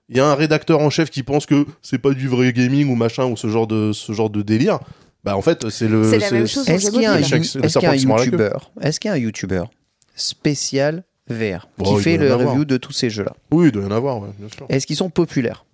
il 0.10 0.18
y 0.18 0.20
a 0.20 0.28
un 0.28 0.36
rédacteur 0.36 0.80
en 0.82 0.92
chef 0.92 1.10
qui 1.10 1.24
pense 1.24 1.48
que 1.48 1.66
c'est 1.82 1.98
pas 1.98 2.12
du 2.12 2.28
vrai 2.28 2.54
gaming 2.54 2.90
ou 2.92 2.96
machin 2.96 3.26
ou 3.26 3.36
ce 3.36 3.48
genre 3.48 3.66
de 3.66 3.92
ce 3.92 4.12
genre 4.12 4.30
de 4.30 4.44
délire. 4.44 4.80
Bah 5.24 5.36
en 5.36 5.42
fait, 5.42 5.68
c'est 5.72 5.88
le. 5.88 6.08
C'est 6.08 6.20
la 6.20 6.30
même 6.30 6.48
chose 6.48 6.70
Est-ce 6.70 6.92
qu'il 6.92 7.02
y 7.02 7.06
a 7.08 7.14
un, 7.14 7.20
youtubeur? 7.20 8.72
Est-ce 8.80 9.00
qu'il 9.00 9.08
y 9.08 9.12
a 9.12 9.16
un 9.16 9.18
youtubeur 9.18 9.72
spécial 10.14 11.04
VR 11.28 11.68
Bon, 11.80 11.96
qui 11.96 12.04
fait 12.04 12.18
le 12.18 12.32
avoir. 12.32 12.52
review 12.52 12.66
de 12.66 12.78
tous 12.78 12.92
ces 12.92 13.10
jeux-là? 13.10 13.34
Oui, 13.50 13.68
il 13.68 13.72
doit 13.72 13.82
y 13.82 13.88
en 13.88 13.92
avoir, 13.92 14.20
ouais, 14.20 14.30
bien 14.38 14.48
sûr. 14.56 14.68
Est-ce 14.70 14.86
qu'ils 14.86 14.96
sont 14.96 15.10
populaires? 15.10 15.66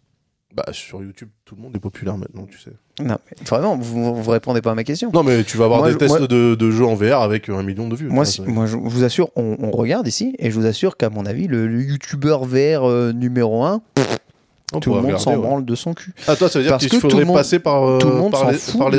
Bah 0.54 0.66
sur 0.74 1.02
YouTube, 1.02 1.30
tout 1.46 1.56
le 1.56 1.62
monde 1.62 1.76
est 1.76 1.80
populaire 1.80 2.18
maintenant, 2.18 2.46
tu 2.46 2.58
sais. 2.60 2.72
Non, 3.02 3.16
mais 3.26 3.46
vraiment, 3.48 3.78
vous, 3.78 4.14
vous 4.22 4.32
répondez 4.32 4.62
pas 4.62 4.72
à 4.72 4.76
ma 4.76 4.84
question. 4.84 5.10
Non, 5.14 5.24
mais 5.24 5.44
tu 5.46 5.56
vas 5.58 5.66
avoir 5.66 5.80
Moi, 5.80 5.88
des 5.88 5.94
je- 5.94 5.98
tests 6.00 6.20
moi- 6.20 6.28
de, 6.28 6.56
de 6.56 6.72
jeux 6.72 6.86
en 6.86 6.96
VR 6.96 7.22
avec 7.22 7.48
un 7.50 7.64
million 7.64 7.88
de 7.88 7.96
vues. 7.96 8.10
Moi, 8.10 8.26
si- 8.26 8.42
moi, 8.42 8.66
je 8.66 8.76
vous 8.76 9.04
assure, 9.06 9.30
on, 9.38 9.56
on 9.60 9.72
regarde 9.72 10.08
ici 10.08 10.36
et 10.40 10.52
je 10.52 10.60
vous 10.60 10.66
assure 10.66 10.98
qu'à 10.98 11.10
mon 11.10 11.26
avis, 11.26 11.48
le, 11.48 11.68
le 11.68 11.82
youtubeur 11.82 12.44
VR 12.44 12.84
euh, 12.90 13.14
numéro 13.14 13.64
1, 13.64 13.82
c'est- 13.96 14.04
on 14.74 14.80
tout 14.82 14.94
le 14.94 15.02
monde 15.02 15.18
s'en 15.20 15.32
ouais. 15.32 15.38
branle 15.38 15.66
de 15.66 15.76
son 15.76 15.94
cul. 15.94 16.14
Ah, 16.28 16.36
toi, 16.36 16.50
ça 16.50 16.60
veut 16.60 16.66
dire 16.66 16.78
qu'il 16.78 16.90
que 16.90 16.96
tout 16.96 17.02
faudrait 17.02 17.24
monde- 17.26 17.38
passer 17.38 17.60
par, 17.60 17.84
euh, 17.88 17.98
tout 18.00 18.08
le 18.10 18.16
monde 18.16 18.32
par 18.34 18.52
les, 18.52 18.58
par 18.78 18.90
les. 18.90 18.98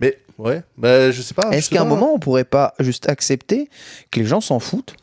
Mais 0.00 0.18
ouais, 0.38 0.62
bah 0.76 1.10
je 1.10 1.22
sais 1.22 1.34
pas. 1.34 1.50
Est-ce 1.52 1.70
qu'à 1.70 1.82
un 1.82 1.86
moment, 1.86 2.12
on 2.14 2.18
pourrait 2.18 2.44
pas 2.44 2.74
juste 2.80 3.08
accepter 3.08 3.68
que 4.10 4.20
les 4.20 4.26
gens 4.26 4.40
s'en 4.40 4.60
foutent 4.60 4.94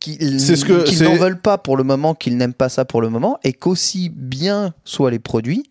qu'ils 0.00 0.36
n'en 1.04 1.14
veulent 1.16 1.40
pas 1.40 1.58
pour 1.58 1.76
le 1.76 1.84
moment, 1.84 2.14
qu'ils 2.14 2.36
n'aiment 2.36 2.54
pas 2.54 2.68
ça 2.68 2.84
pour 2.84 3.00
le 3.00 3.08
moment, 3.10 3.38
et 3.44 3.52
qu'aussi 3.52 4.08
bien 4.08 4.74
soient 4.84 5.10
les 5.12 5.18
produits, 5.20 5.64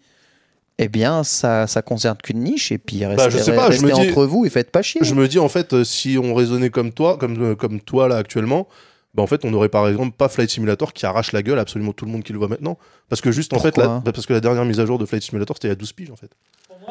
eh 0.77 0.87
bien, 0.87 1.25
ça, 1.25 1.67
ça 1.67 1.81
concerne 1.81 2.15
qu'une 2.23 2.39
niche, 2.39 2.71
et 2.71 2.77
puis 2.77 3.05
restez, 3.05 3.17
Bah, 3.23 3.29
je 3.29 3.37
sais 3.37 3.53
pas, 3.55 3.69
je 3.69 3.81
me 3.81 3.91
dis- 3.91 4.09
entre 4.11 4.23
vous 4.25 4.45
et 4.45 4.49
faites 4.49 4.71
pas 4.71 4.81
chier. 4.81 5.01
Je 5.03 5.13
me 5.13 5.27
dis 5.27 5.39
en 5.39 5.49
fait, 5.49 5.73
euh, 5.73 5.83
si 5.83 6.17
on 6.17 6.33
raisonnait 6.33 6.69
comme 6.69 6.93
toi, 6.93 7.17
comme, 7.17 7.41
euh, 7.51 7.55
comme 7.55 7.81
toi 7.81 8.07
là 8.07 8.15
actuellement, 8.15 8.67
bah 9.15 9.23
en 9.23 9.27
fait, 9.27 9.43
on 9.43 9.53
aurait 9.53 9.69
par 9.69 9.87
exemple 9.89 10.15
pas 10.15 10.29
Flight 10.29 10.49
Simulator 10.51 10.93
qui 10.93 11.05
arrache 11.05 11.31
la 11.31 11.41
gueule 11.41 11.57
à 11.57 11.63
absolument 11.63 11.91
tout 11.93 12.05
le 12.05 12.11
monde 12.11 12.23
qui 12.23 12.31
le 12.31 12.37
voit 12.39 12.47
maintenant. 12.47 12.77
Parce 13.09 13.21
que 13.21 13.31
juste 13.31 13.51
en 13.53 13.59
fait, 13.59 13.75
la, 13.77 13.99
bah, 13.99 14.11
parce 14.13 14.25
que 14.27 14.33
la 14.33 14.39
dernière 14.39 14.63
mise 14.65 14.79
à 14.79 14.85
jour 14.85 14.99
de 14.99 15.05
Flight 15.05 15.23
Simulator 15.23 15.57
c'était 15.57 15.67
il 15.67 15.71
y 15.71 15.73
a 15.73 15.75
12 15.75 15.91
piges 15.93 16.11
en 16.11 16.15
fait. 16.15 16.29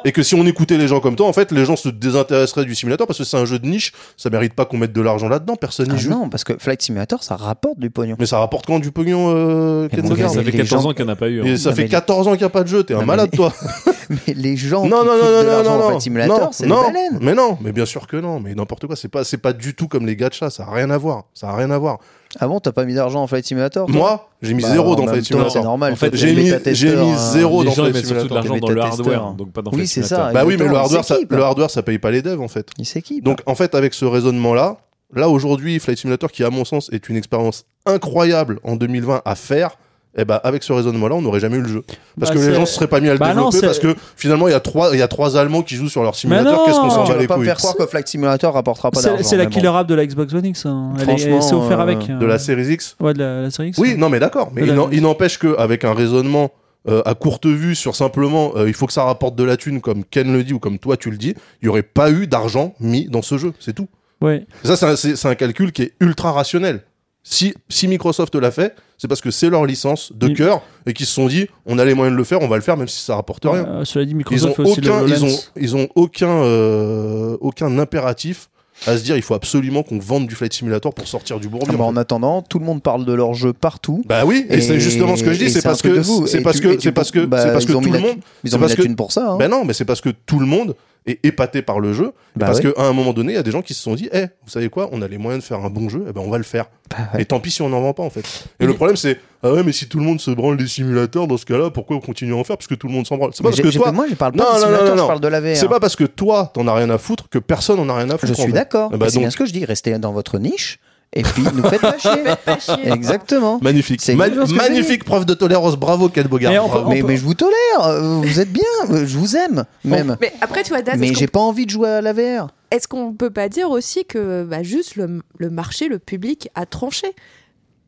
Et 0.04 0.12
que 0.12 0.22
si 0.22 0.34
on 0.34 0.46
écoutait 0.46 0.78
les 0.78 0.88
gens 0.88 1.00
comme 1.00 1.16
toi, 1.16 1.26
en 1.26 1.32
fait, 1.32 1.52
les 1.52 1.64
gens 1.64 1.76
se 1.76 1.88
désintéresseraient 1.88 2.64
du 2.64 2.74
simulateur 2.74 3.06
parce 3.06 3.18
que 3.18 3.24
c'est 3.24 3.36
un 3.36 3.44
jeu 3.44 3.58
de 3.58 3.66
niche, 3.66 3.92
ça 4.16 4.30
mérite 4.30 4.54
pas 4.54 4.64
qu'on 4.64 4.76
mette 4.78 4.92
de 4.92 5.00
l'argent 5.00 5.28
là-dedans, 5.28 5.56
personne 5.56 5.88
n'y 5.88 5.94
Ah 5.94 5.98
joue. 5.98 6.10
non, 6.10 6.28
parce 6.28 6.44
que 6.44 6.54
Flight 6.58 6.80
Simulator, 6.82 7.22
ça 7.22 7.36
rapporte 7.36 7.78
du 7.78 7.90
pognon. 7.90 8.16
Mais 8.18 8.26
ça 8.26 8.38
rapporte 8.38 8.66
quand 8.66 8.78
du 8.78 8.90
pognon, 8.92 9.32
euh, 9.34 9.88
Ken 9.88 10.08
gars, 10.14 10.28
ça 10.28 10.42
fait 10.42 10.50
les 10.50 10.52
14 10.58 10.82
gens- 10.82 10.90
ans 10.90 10.92
qu'il 10.94 11.04
n'y 11.04 11.10
en 11.10 11.14
a 11.14 11.16
pas 11.16 11.28
eu. 11.28 11.40
hein. 11.40 11.44
Et 11.44 11.56
ça 11.56 11.70
Non, 11.70 11.76
fait 11.76 11.82
mais- 11.82 11.88
14 11.88 12.26
ans 12.28 12.30
qu'il 12.32 12.40
n'y 12.40 12.44
a 12.46 12.50
pas 12.50 12.62
de 12.64 12.68
jeu, 12.68 12.82
t'es 12.84 12.94
un 12.94 13.00
Non, 13.00 13.06
malade 13.06 13.28
mais- 13.32 13.36
toi. 13.36 13.52
Mais 14.10 14.32
les 14.32 14.56
gens 14.56 14.86
non, 14.86 15.00
qui 15.02 15.04
non, 15.04 15.04
non, 15.04 15.12
de 15.16 15.20
non, 15.20 15.42
l'argent 15.52 15.74
en 15.74 15.78
non, 15.80 15.88
Flight 15.88 16.00
Simulator, 16.00 16.40
non, 16.40 16.48
c'est 16.50 16.66
non, 16.66 16.80
des 16.80 16.92
baleines. 16.94 17.18
mais 17.20 17.34
non, 17.34 17.58
mais 17.60 17.72
bien 17.72 17.84
sûr 17.84 18.06
que 18.06 18.16
non, 18.16 18.40
mais 18.40 18.54
n'importe 18.54 18.86
quoi, 18.86 18.96
c'est 18.96 19.08
pas, 19.08 19.22
c'est 19.22 19.36
pas 19.36 19.52
du 19.52 19.74
tout 19.74 19.86
comme 19.86 20.06
les 20.06 20.16
gachas, 20.16 20.48
ça 20.48 20.64
a 20.66 20.72
rien 20.74 20.88
à 20.88 20.96
voir, 20.96 21.24
ça 21.34 21.50
a 21.50 21.54
rien 21.56 21.70
à 21.70 21.76
voir. 21.76 21.98
Ah 22.40 22.46
bon, 22.48 22.58
t'as 22.58 22.72
pas 22.72 22.84
mis 22.86 22.94
d'argent 22.94 23.22
en 23.22 23.26
Flight 23.26 23.44
Simulator 23.46 23.88
Moi, 23.88 24.28
j'ai 24.42 24.52
mis 24.54 24.62
Bah, 24.62 24.70
zéro 24.70 24.94
dans 24.96 25.06
Flight 25.06 25.24
Simulator. 25.26 25.52
C'est 25.52 25.62
normal. 25.62 25.92
En 25.92 25.96
fait, 25.96 26.14
j'ai 26.14 26.34
mis- 26.34 26.42
mis 26.44 26.50
hein. 26.52 27.16
zéro 27.16 27.60
Les 27.62 27.68
dans 27.68 27.74
gens 27.74 27.82
Flight 27.82 27.94
mettent 27.96 28.06
surtout 28.06 28.14
de 28.14 28.28
Simulator. 28.28 28.34
l'argent 28.36 28.54
Les 28.54 28.60
dans 28.60 28.68
le 28.68 28.80
hardware, 28.80 29.32
donc 29.32 29.52
pas 29.52 29.62
dans 29.62 29.70
Oui, 29.72 29.76
Flight 29.78 29.87
c'est 29.88 30.02
ça. 30.02 30.30
Bah 30.32 30.44
oui, 30.46 30.56
mais 30.58 30.66
le 30.68 30.74
hardware, 30.76 31.04
ça, 31.04 31.16
le 31.28 31.42
hardware, 31.42 31.70
ça 31.70 31.82
paye 31.82 31.98
pas 31.98 32.10
les 32.10 32.22
devs 32.22 32.40
en 32.40 32.48
fait. 32.48 32.68
Il 32.78 32.86
s'équipe. 32.86 33.24
Donc 33.24 33.40
en 33.46 33.54
fait, 33.54 33.74
avec 33.74 33.94
ce 33.94 34.04
raisonnement-là, 34.04 34.76
là 35.14 35.28
aujourd'hui, 35.28 35.78
Flight 35.80 35.98
Simulator, 35.98 36.30
qui 36.30 36.44
à 36.44 36.50
mon 36.50 36.64
sens 36.64 36.88
est 36.92 37.08
une 37.08 37.16
expérience 37.16 37.64
incroyable 37.86 38.60
en 38.64 38.76
2020 38.76 39.22
à 39.24 39.34
faire, 39.34 39.70
eh 40.16 40.24
ben 40.24 40.40
avec 40.42 40.62
ce 40.62 40.72
raisonnement-là, 40.72 41.14
on 41.14 41.22
n'aurait 41.22 41.38
jamais 41.40 41.58
eu 41.58 41.62
le 41.62 41.68
jeu. 41.68 41.82
Parce 42.18 42.32
Bah, 42.32 42.40
que 42.40 42.44
les 42.44 42.54
gens 42.54 42.66
se 42.66 42.74
seraient 42.74 42.86
pas 42.88 42.98
mis 43.00 43.08
à 43.08 43.12
le 43.12 43.18
Bah 43.18 43.28
développer 43.28 43.60
parce 43.60 43.78
que 43.78 43.94
finalement 44.16 44.48
il 44.48 44.50
y 44.50 44.54
a 44.54 44.60
trois, 44.60 44.90
il 44.92 44.98
y 44.98 45.02
a 45.02 45.06
trois 45.08 45.36
Allemands 45.36 45.62
qui 45.62 45.76
jouent 45.76 45.88
sur 45.88 46.02
leur 46.02 46.14
simulateur. 46.16 46.64
Qu'est-ce 46.64 46.80
qu'on 46.80 46.90
s'en 46.90 47.06
bat 47.06 47.16
les 47.18 47.26
pas 47.26 47.34
couilles 47.36 47.44
faire 47.46 47.56
croire 47.56 47.76
que 47.76 47.86
Flight 47.86 48.08
Simulator 48.08 48.52
rapportera 48.54 48.90
pas 48.90 49.00
C'est 49.00 49.08
d'argent. 49.08 49.22
c'est 49.22 49.36
la 49.36 49.46
killer 49.46 49.68
app 49.68 49.86
de 49.86 49.94
la 49.94 50.04
Xbox 50.06 50.32
One 50.34 50.44
X. 50.46 50.66
hein. 50.66 50.92
Franchement, 50.98 51.40
c'est 51.40 51.54
offert 51.54 51.78
euh, 51.78 51.82
avec. 51.84 51.98
hein. 52.10 52.18
de 52.18 52.26
la 52.26 52.38
Series 52.38 52.72
X 52.72 52.96
Ouais, 53.00 53.14
de 53.14 53.18
la, 53.20 53.42
la 53.42 53.50
série 53.50 53.68
X. 53.68 53.78
Oui, 53.78 53.94
non, 53.96 54.08
mais 54.08 54.18
d'accord. 54.18 54.50
Mais 54.54 54.62
il 54.92 55.02
n'empêche 55.02 55.38
qu'avec 55.38 55.84
un 55.84 55.94
raisonnement 55.94 56.50
euh, 56.88 57.02
à 57.04 57.14
courte 57.14 57.46
vue 57.46 57.74
sur 57.74 57.94
simplement 57.94 58.52
euh, 58.56 58.68
il 58.68 58.74
faut 58.74 58.86
que 58.86 58.92
ça 58.92 59.04
rapporte 59.04 59.36
de 59.36 59.44
la 59.44 59.56
thune, 59.56 59.80
comme 59.80 60.04
Ken 60.04 60.32
le 60.32 60.42
dit 60.42 60.52
ou 60.52 60.58
comme 60.58 60.78
toi 60.78 60.96
tu 60.96 61.10
le 61.10 61.16
dis, 61.16 61.34
il 61.60 61.64
n'y 61.64 61.68
aurait 61.68 61.82
pas 61.82 62.10
eu 62.10 62.26
d'argent 62.26 62.74
mis 62.80 63.06
dans 63.06 63.22
ce 63.22 63.38
jeu. 63.38 63.52
C'est 63.60 63.74
tout. 63.74 63.88
Ouais. 64.20 64.46
Ça, 64.64 64.76
c'est 64.96 65.26
un, 65.26 65.30
un 65.30 65.34
calcul 65.34 65.72
qui 65.72 65.82
est 65.82 65.92
ultra 66.00 66.32
rationnel. 66.32 66.82
Si, 67.22 67.54
si 67.68 67.88
Microsoft 67.88 68.34
l'a 68.36 68.50
fait, 68.50 68.74
c'est 68.96 69.06
parce 69.06 69.20
que 69.20 69.30
c'est 69.30 69.50
leur 69.50 69.66
licence 69.66 70.12
de 70.14 70.28
cœur 70.28 70.62
et 70.86 70.94
qu'ils 70.94 71.04
se 71.04 71.12
sont 71.12 71.26
dit 71.26 71.46
on 71.66 71.78
a 71.78 71.84
les 71.84 71.92
moyens 71.94 72.14
de 72.14 72.18
le 72.18 72.24
faire, 72.24 72.40
on 72.40 72.48
va 72.48 72.56
le 72.56 72.62
faire 72.62 72.76
même 72.76 72.88
si 72.88 73.04
ça 73.04 73.16
rapporte 73.16 73.44
rien. 73.44 73.66
Euh, 73.66 73.84
cela 73.84 74.04
dit, 74.04 74.12
Ils 74.12 74.14
ont 74.14 74.18
Microsoft 74.18 74.56
fait 74.56 74.62
aussi 74.62 74.80
aucun, 74.80 75.06
ils 75.06 75.24
ont, 75.24 75.38
ils 75.56 75.76
ont 75.76 75.88
aucun, 75.94 76.30
euh, 76.30 77.36
aucun 77.40 77.78
impératif 77.78 78.48
à 78.86 78.96
se 78.96 79.02
dire 79.02 79.16
il 79.16 79.22
faut 79.22 79.34
absolument 79.34 79.82
qu'on 79.82 79.98
vende 79.98 80.26
du 80.26 80.34
Flight 80.34 80.52
Simulator 80.52 80.94
pour 80.94 81.08
sortir 81.08 81.40
du 81.40 81.48
bourbier. 81.48 81.70
Ah 81.72 81.76
bah, 81.76 81.84
en 81.84 81.96
attendant, 81.96 82.42
tout 82.42 82.58
le 82.58 82.64
monde 82.64 82.82
parle 82.82 83.04
de 83.04 83.12
leur 83.12 83.34
jeu 83.34 83.52
partout. 83.52 84.02
Bah 84.06 84.24
oui, 84.24 84.46
et, 84.48 84.60
c'est 84.60 84.80
justement 84.80 85.16
ce 85.16 85.24
que 85.24 85.32
je 85.32 85.38
dis, 85.38 85.50
c'est 85.50 85.62
parce 85.62 85.82
que 85.82 86.02
c'est 86.26 86.40
parce 86.40 86.60
que 86.60 86.80
c'est 86.80 86.92
parce 86.92 87.10
que 87.10 87.24
bah, 87.24 87.42
c'est 87.42 87.52
parce 87.52 87.66
que 87.66 87.72
tout 87.72 87.80
le 87.80 87.98
monde 87.98 88.18
Ils 88.44 88.54
ont 88.56 88.58
mis 88.58 88.68
la 88.68 88.76
thune 88.76 88.96
pour 88.96 89.12
ça. 89.12 89.30
hein. 89.30 89.36
Ben 89.38 89.48
non, 89.48 89.64
mais 89.64 89.72
c'est 89.72 89.84
parce 89.84 90.00
que 90.00 90.10
tout 90.26 90.38
le 90.38 90.46
monde 90.46 90.74
est 91.08 91.24
épaté 91.24 91.62
par 91.62 91.80
le 91.80 91.92
jeu. 91.92 92.06
et 92.36 92.38
Bah 92.38 92.46
parce 92.46 92.60
ouais. 92.60 92.72
qu'à 92.72 92.82
un 92.82 92.92
moment 92.92 93.12
donné, 93.12 93.32
il 93.32 93.36
y 93.36 93.38
a 93.38 93.42
des 93.42 93.50
gens 93.50 93.62
qui 93.62 93.74
se 93.74 93.82
sont 93.82 93.94
dit, 93.94 94.08
eh, 94.12 94.26
vous 94.44 94.50
savez 94.50 94.68
quoi, 94.68 94.88
on 94.92 95.02
a 95.02 95.08
les 95.08 95.18
moyens 95.18 95.42
de 95.42 95.48
faire 95.48 95.64
un 95.64 95.70
bon 95.70 95.88
jeu, 95.88 96.04
et 96.08 96.12
ben 96.12 96.20
on 96.24 96.30
va 96.30 96.38
le 96.38 96.44
faire. 96.44 96.66
Bah 96.90 96.96
ouais. 97.14 97.22
Et 97.22 97.24
tant 97.24 97.40
pis 97.40 97.50
si 97.50 97.62
on 97.62 97.68
n'en 97.68 97.80
vend 97.80 97.92
pas 97.92 98.02
en 98.02 98.10
fait. 98.10 98.44
Et 98.60 98.66
le 98.66 98.74
problème 98.74 98.96
c'est, 98.96 99.18
ah 99.42 99.52
ouais, 99.52 99.62
mais 99.62 99.72
si 99.72 99.88
tout 99.88 99.98
le 99.98 100.04
monde 100.04 100.20
se 100.20 100.30
branle 100.30 100.56
des 100.56 100.66
simulateurs, 100.66 101.26
dans 101.26 101.36
ce 101.36 101.44
cas-là, 101.46 101.70
pourquoi 101.70 101.96
on 101.96 102.00
continue 102.00 102.32
à 102.32 102.36
en 102.36 102.44
faire 102.44 102.56
Parce 102.56 102.66
que 102.66 102.74
tout 102.74 102.86
le 102.88 102.92
monde 102.92 103.06
s'en 103.06 103.16
branle? 103.16 103.30
C'est 103.34 103.42
pas 103.42 103.50
parce 103.50 103.60
que 103.60 103.68
toi, 103.68 103.92
moi, 103.92 104.06
je 104.08 104.14
parle 104.14 104.34
Non, 104.34 104.44
pas 104.44 104.44
de 104.44 104.54
non, 104.54 104.58
non, 104.58 104.64
simulateur, 104.66 104.96
non, 104.96 105.02
je 105.02 105.06
parle 105.08 105.20
de 105.20 105.28
la 105.28 105.40
VR. 105.40 105.56
c'est 105.56 105.68
pas 105.68 105.80
parce 105.80 105.96
que 105.96 106.04
toi, 106.04 106.50
t'en 106.54 106.66
as 106.66 106.74
rien 106.74 106.90
à 106.90 106.98
foutre 106.98 107.28
que 107.28 107.38
personne 107.38 107.78
en 107.80 107.88
a 107.88 107.96
rien 107.96 108.10
à 108.10 108.14
Je 108.20 108.26
foutre. 108.26 108.40
en 108.40 108.42
suis 108.44 108.52
d'accord. 108.52 108.90
Eh 108.94 108.96
ben, 108.96 109.08
c'est 109.08 109.18
bien 109.18 109.30
ce 109.30 109.36
que 109.36 109.46
je 109.46 109.52
dis. 109.52 109.64
Restez 109.64 109.98
dans 109.98 110.12
votre 110.12 110.38
niche 110.38 110.78
et 111.12 111.22
puis 111.22 111.42
nous 111.54 111.62
faites 111.64 111.80
pas 111.80 111.96
chier. 111.98 112.22
Pas 112.44 112.58
chier. 112.58 112.90
Exactement. 112.92 113.58
Magnifique. 113.62 114.00
C'est 114.02 114.14
Ma- 114.14 114.28
magnifique 114.28 115.04
preuve 115.04 115.24
de 115.24 115.34
tolérance. 115.34 115.76
Bravo, 115.76 116.08
Kat 116.08 116.24
Bogart. 116.24 116.52
Mais 116.52 116.58
on 116.58 116.66
peut- 116.68 116.72
Bravo. 116.74 116.90
Mais, 116.90 117.02
mais 117.02 117.16
je 117.16 117.24
vous 117.24 117.34
tolère. 117.34 118.02
Vous 118.22 118.40
êtes 118.40 118.52
bien. 118.52 118.62
Je 118.90 119.16
vous 119.18 119.36
aime 119.36 119.64
même. 119.84 120.16
Mais 120.20 120.32
après, 120.40 120.62
tu 120.62 120.68
vois, 120.70 120.82
Daz, 120.82 120.98
Mais 120.98 121.08
est-ce 121.08 121.18
j'ai 121.18 121.26
qu'on- 121.26 121.32
pas 121.32 121.40
envie 121.40 121.64
de 121.66 121.70
jouer 121.70 121.88
à 121.88 122.00
la 122.02 122.12
VR. 122.12 122.48
est-ce 122.70 122.86
qu'on 122.88 123.12
peut 123.14 123.30
pas 123.30 123.48
dire 123.48 123.70
aussi 123.70 124.04
que 124.04 124.44
bah, 124.44 124.62
juste 124.62 124.96
le, 124.96 125.22
le 125.38 125.50
marché, 125.50 125.88
le 125.88 125.98
public 125.98 126.50
a 126.54 126.66
tranché? 126.66 127.08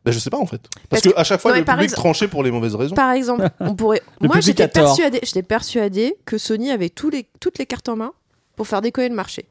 Ben, 0.06 0.12
je 0.12 0.18
sais 0.18 0.30
pas 0.30 0.38
en 0.38 0.46
fait. 0.46 0.62
Parce 0.62 0.86
Parce, 0.88 1.02
que, 1.02 1.08
que- 1.10 1.18
à 1.20 1.24
chaque 1.24 1.40
fois, 1.42 1.50
Non, 1.50 1.56
mais 1.56 1.60
le 1.60 1.66
par 1.66 1.74
public 1.76 1.90
exemple- 1.90 2.00
tranchait 2.00 2.28
pour 2.28 2.42
les 2.42 2.50
mauvaises 2.50 2.74
raisons. 2.74 2.94
Par 2.94 3.10
exemple, 3.12 3.50
on 3.60 3.74
pourrait. 3.74 4.00
Le 4.22 4.28
Moi, 4.28 4.36
public 4.36 4.46
j'étais 4.46 4.62
a 4.62 4.68
tort. 4.68 4.84
persuadée, 4.96 5.20
j'étais 5.22 5.42
persuadée 5.42 6.16
que 6.24 6.38
Sony 6.38 6.70
avait 6.70 6.88
tous 6.88 7.10
les, 7.10 7.26
toutes 7.38 7.58
les 7.58 7.66
cartes 7.66 7.90
en 7.90 7.96
main 7.96 8.12
pour 8.56 8.66
faire 8.66 8.80
décoller 8.80 9.10
le 9.10 9.14
marché. 9.14 9.46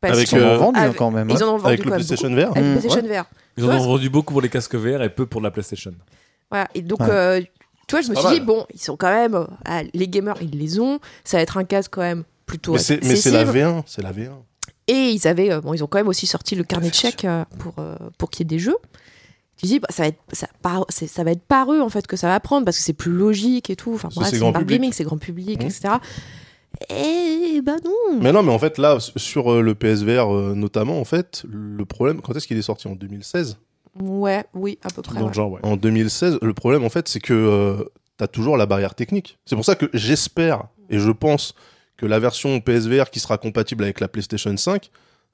Parce 0.00 0.14
Avec, 0.16 0.30
Ils 0.32 0.38
en 0.38 0.46
euh, 0.46 0.54
ont 0.56 0.58
vendu 0.58 0.78
hein, 0.78 0.82
avec- 0.84 0.96
quand 0.96 1.10
même. 1.10 1.28
Ils 1.30 1.42
en 1.42 1.48
ont 1.54 1.58
vendu 1.58 1.66
Avec 1.66 1.84
le 1.84 1.90
même 1.90 1.94
PlayStation 1.98 2.28
beaucoup. 2.30 2.40
VR. 2.40 2.50
Avec 2.52 2.62
Mmh. 2.64 2.66
le 2.74 2.78
PlayStation 2.80 3.08
VR. 3.08 3.24
Ils 3.56 3.64
en 3.64 3.68
ont 3.70 3.78
vendu 3.86 4.10
beaucoup 4.10 4.32
pour 4.32 4.42
les 4.42 4.48
casques 4.48 4.74
VR 4.76 5.02
et 5.02 5.10
peu 5.10 5.26
pour 5.26 5.40
la 5.40 5.50
PlayStation. 5.50 5.92
Voilà. 6.50 6.68
Et 6.74 6.82
donc, 6.82 7.00
Ouais. 7.00 7.06
euh, 7.10 7.40
tu 7.88 7.94
vois, 7.96 8.00
je 8.02 8.10
me 8.10 8.14
suis 8.14 8.28
dit, 8.28 8.40
bon, 8.40 8.64
ils 8.72 8.80
sont 8.80 8.96
quand 8.96 9.10
même. 9.12 9.34
euh, 9.34 9.44
ah, 9.64 9.82
les 9.94 10.08
gamers, 10.08 10.36
ils 10.40 10.56
les 10.58 10.78
ont. 10.78 11.00
Ça 11.24 11.38
va 11.38 11.42
être 11.42 11.56
un 11.56 11.64
casque 11.64 11.90
quand 11.94 12.02
même 12.02 12.22
plutôt. 12.46 12.72
Mais 12.74 12.78
c'est 12.78 13.02
mais 13.04 13.16
c'est 13.16 13.30
la 13.30 13.40
accessible. 13.40 13.58
V1. 13.66 13.82
C'est 13.86 14.02
la 14.02 14.12
V1. 14.12 14.30
Et 14.86 15.10
ils 15.10 15.26
avaient, 15.28 15.50
euh, 15.52 15.60
bon, 15.60 15.74
ils 15.74 15.82
ont 15.82 15.86
quand 15.86 15.98
même 15.98 16.08
aussi 16.08 16.26
sorti 16.26 16.54
le 16.54 16.64
carnet 16.64 16.88
de 16.90 16.94
chèques 16.94 17.24
euh, 17.24 17.44
pour 17.58 17.74
euh, 17.78 17.96
pour 18.16 18.30
qu'il 18.30 18.40
y 18.40 18.46
ait 18.46 18.56
des 18.56 18.58
jeux. 18.58 18.76
Tu 19.56 19.66
dis, 19.66 19.80
bah, 19.80 19.88
ça 19.90 20.04
va 20.04 20.08
être 20.08 20.20
ça, 20.32 20.46
par, 20.62 20.86
ça 20.88 21.24
va 21.24 21.32
être 21.32 21.42
par 21.42 21.72
eux 21.72 21.80
en 21.80 21.88
fait 21.88 22.06
que 22.06 22.16
ça 22.16 22.28
va 22.28 22.38
prendre 22.38 22.64
parce 22.64 22.76
que 22.78 22.82
c'est 22.84 22.92
plus 22.92 23.10
logique 23.10 23.68
et 23.70 23.76
tout. 23.76 23.92
Enfin 23.94 24.08
c'est 24.24 24.38
grand 24.38 24.52
marque 24.52 24.62
public. 24.62 24.78
gaming, 24.80 24.92
c'est 24.92 25.02
grand 25.04 25.18
public, 25.18 25.60
Mmh. 25.62 25.66
etc. 25.66 25.94
Et 26.90 27.60
bah 27.62 27.76
non. 27.84 28.20
Mais 28.20 28.32
non, 28.32 28.42
mais 28.42 28.52
en 28.52 28.58
fait, 28.58 28.78
là, 28.78 28.98
sur 29.16 29.52
euh, 29.52 29.60
le 29.62 29.74
PSVR 29.74 30.32
euh, 30.34 30.54
notamment, 30.54 31.00
en 31.00 31.04
fait, 31.04 31.44
le 31.50 31.84
problème, 31.84 32.20
quand 32.20 32.34
est-ce 32.36 32.46
qu'il 32.46 32.56
est 32.58 32.62
sorti? 32.62 32.88
En 32.88 32.94
2016 32.94 33.58
Ouais, 34.00 34.44
oui, 34.54 34.78
à 34.84 34.88
peu 34.90 35.02
près. 35.02 35.14
dans 35.14 35.22
ouais. 35.22 35.28
le 35.28 35.32
genre, 35.34 35.50
ouais. 35.50 35.60
En 35.64 35.76
2016, 35.76 36.38
le 36.40 36.54
problème, 36.54 36.84
en 36.84 36.88
fait, 36.88 37.08
c'est 37.08 37.18
que 37.20 37.34
euh, 37.34 37.84
t'as 38.16 38.28
toujours 38.28 38.56
la 38.56 38.66
barrière 38.66 38.94
technique. 38.94 39.38
C'est 39.44 39.56
pour 39.56 39.64
ça 39.64 39.74
que 39.74 39.86
j'espère 39.92 40.64
et 40.88 40.98
je 40.98 41.10
pense 41.10 41.54
que 41.96 42.06
la 42.06 42.20
version 42.20 42.60
PSVR 42.60 43.10
qui 43.10 43.18
sera 43.18 43.38
compatible 43.38 43.82
avec 43.82 43.98
la 43.98 44.06
PlayStation 44.06 44.56
5, 44.56 44.90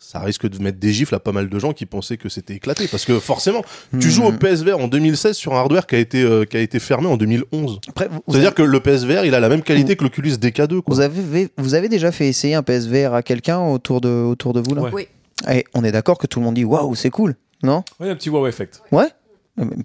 ça 0.07 0.21
risque 0.21 0.47
de 0.49 0.63
mettre 0.63 0.79
des 0.79 0.93
gifles 0.93 1.15
à 1.15 1.19
pas 1.19 1.33
mal 1.33 1.49
de 1.49 1.59
gens 1.59 1.73
qui 1.73 1.87
pensaient 1.87 2.17
que 2.17 2.29
c'était 2.29 2.55
éclaté. 2.55 2.87
Parce 2.89 3.05
que 3.05 3.19
forcément, 3.19 3.63
tu 3.91 3.97
Hmm. 3.97 4.11
joues 4.11 4.25
au 4.25 4.33
PSVR 4.33 4.79
en 4.79 4.87
2016 4.89 5.35
sur 5.37 5.55
un 5.55 5.59
hardware 5.59 5.87
qui 5.87 5.95
a 5.95 5.99
été, 5.99 6.23
euh, 6.23 6.45
qui 6.45 6.57
a 6.57 6.61
été 6.61 6.79
fermé 6.79 7.07
en 7.07 7.17
2011. 7.17 7.81
Après, 7.89 8.09
vous, 8.09 8.21
C'est-à-dire 8.29 8.55
que 8.55 8.63
le 8.63 8.81
PSVR, 8.81 9.25
il 9.25 9.35
a 9.35 9.41
la 9.41 9.49
même 9.49 9.63
qualité 9.63 9.97
que 9.97 10.05
l'Oculus 10.05 10.33
DK2. 10.33 10.83
Quoi. 10.83 10.95
vous 10.95 11.01
avez, 11.01 11.49
vous 11.57 11.75
avez 11.75 11.89
déjà 11.89 12.13
fait 12.13 12.29
essayer 12.29 12.55
un 12.55 12.63
PSVR 12.63 13.15
à 13.15 13.23
quelqu'un 13.23 13.61
autour 13.61 14.01
de, 14.01 14.09
autour 14.09 14.53
de 14.53 14.61
vous 14.61 14.75
là 14.75 14.83
Ouais. 14.83 14.91
Oui. 14.93 15.09
Et 15.51 15.65
on 15.75 15.83
est 15.85 15.93
d'accord 15.93 16.19
que 16.19 16.27
tout 16.27 16.39
le 16.39 16.45
monde 16.45 16.55
dit 16.55 16.65
waouh, 16.65 16.95
c'est 16.95 17.11
cool, 17.11 17.35
non? 17.63 17.83
Ouais, 17.99 18.09
un 18.11 18.15
petit 18.17 18.31
wow 18.31 18.47
effect. 18.47 18.83
Ouais 18.93 19.09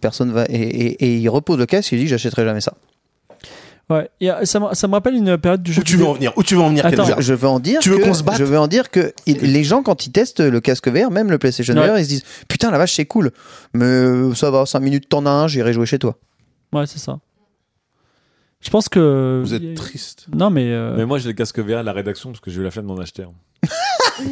Personne 0.01 0.31
va. 0.31 0.45
Et, 0.49 0.55
et- 0.55 1.05
et 1.05 1.17
il 1.17 1.29
repose 1.29 1.57
le 1.57 1.65
casque 1.65 1.93
et 1.93 1.95
il 1.95 1.99
dit 2.01 2.07
j'achèterai 2.07 2.43
jamais 2.43 2.61
ça. 2.61 2.73
Ouais, 3.89 4.09
a- 4.29 4.45
ça, 4.45 4.59
me, 4.59 4.73
ça 4.75 4.87
me 4.87 4.93
rappelle 4.93 5.15
une 5.15 5.37
période 5.37 5.63
du 5.63 5.73
jeu 5.73 5.81
Où 5.81 5.83
tu 5.83 5.97
veux 5.97 6.05
en 6.05 6.13
venir? 6.13 6.31
Où 6.35 6.43
tu 6.43 6.53
veux 6.55 6.61
en 6.61 6.69
venir 6.69 6.85
Attends, 6.85 7.05
Je, 7.19 7.33
veux 7.33 7.47
en 7.47 7.59
dire 7.59 7.79
Tu 7.79 7.89
veux 7.89 7.97
que, 7.97 8.03
qu'on 8.03 8.13
se 8.13 8.21
batte? 8.23 8.37
je 8.37 8.43
veux 8.43 8.59
en 8.59 8.67
dire 8.67 8.91
que 8.91 9.13
il- 9.25 9.37
les 9.39 9.63
gens 9.63 9.81
quand 9.81 10.05
ils 10.05 10.11
testent 10.11 10.41
le 10.41 10.59
casque 10.61 10.87
VR, 10.89 11.09
même 11.09 11.31
le 11.31 11.37
PlayStation 11.39 11.73
Ouais. 11.75 11.87
VR, 11.87 11.97
ils 11.97 12.03
se 12.03 12.09
disent 12.09 12.23
putain 12.47 12.69
la 12.69 12.77
vache 12.77 12.93
c'est 12.93 13.05
cool, 13.05 13.31
mais 13.73 13.85
euh, 13.85 14.33
ça 14.35 14.51
va 14.51 14.65
5 14.67 14.79
minutes 14.81 15.09
t'en 15.09 15.25
as 15.25 15.31
un, 15.31 15.47
j'irai 15.47 15.73
jouer 15.73 15.87
chez 15.87 15.97
toi. 15.97 16.17
Ouais, 16.71 16.85
c'est 16.85 16.99
ça. 16.99 17.19
Je 18.61 18.69
pense 18.69 18.89
que. 18.89 19.41
Vous 19.43 19.53
êtes 19.53 19.73
triste. 19.75 20.27
Non, 20.35 20.49
mais. 20.49 20.65
euh, 20.71 20.93
Mais 20.97 21.05
moi, 21.05 21.17
j'ai 21.17 21.27
le 21.29 21.33
casque 21.33 21.57
VR 21.59 21.79
de 21.79 21.85
la 21.85 21.93
rédaction 21.93 22.29
parce 22.31 22.41
que 22.41 22.51
j'ai 22.51 22.59
eu 22.59 22.63
la 22.63 22.71
flemme 22.71 22.87
d'en 22.87 22.97
acheter. 22.97 23.23
un. 23.23 23.31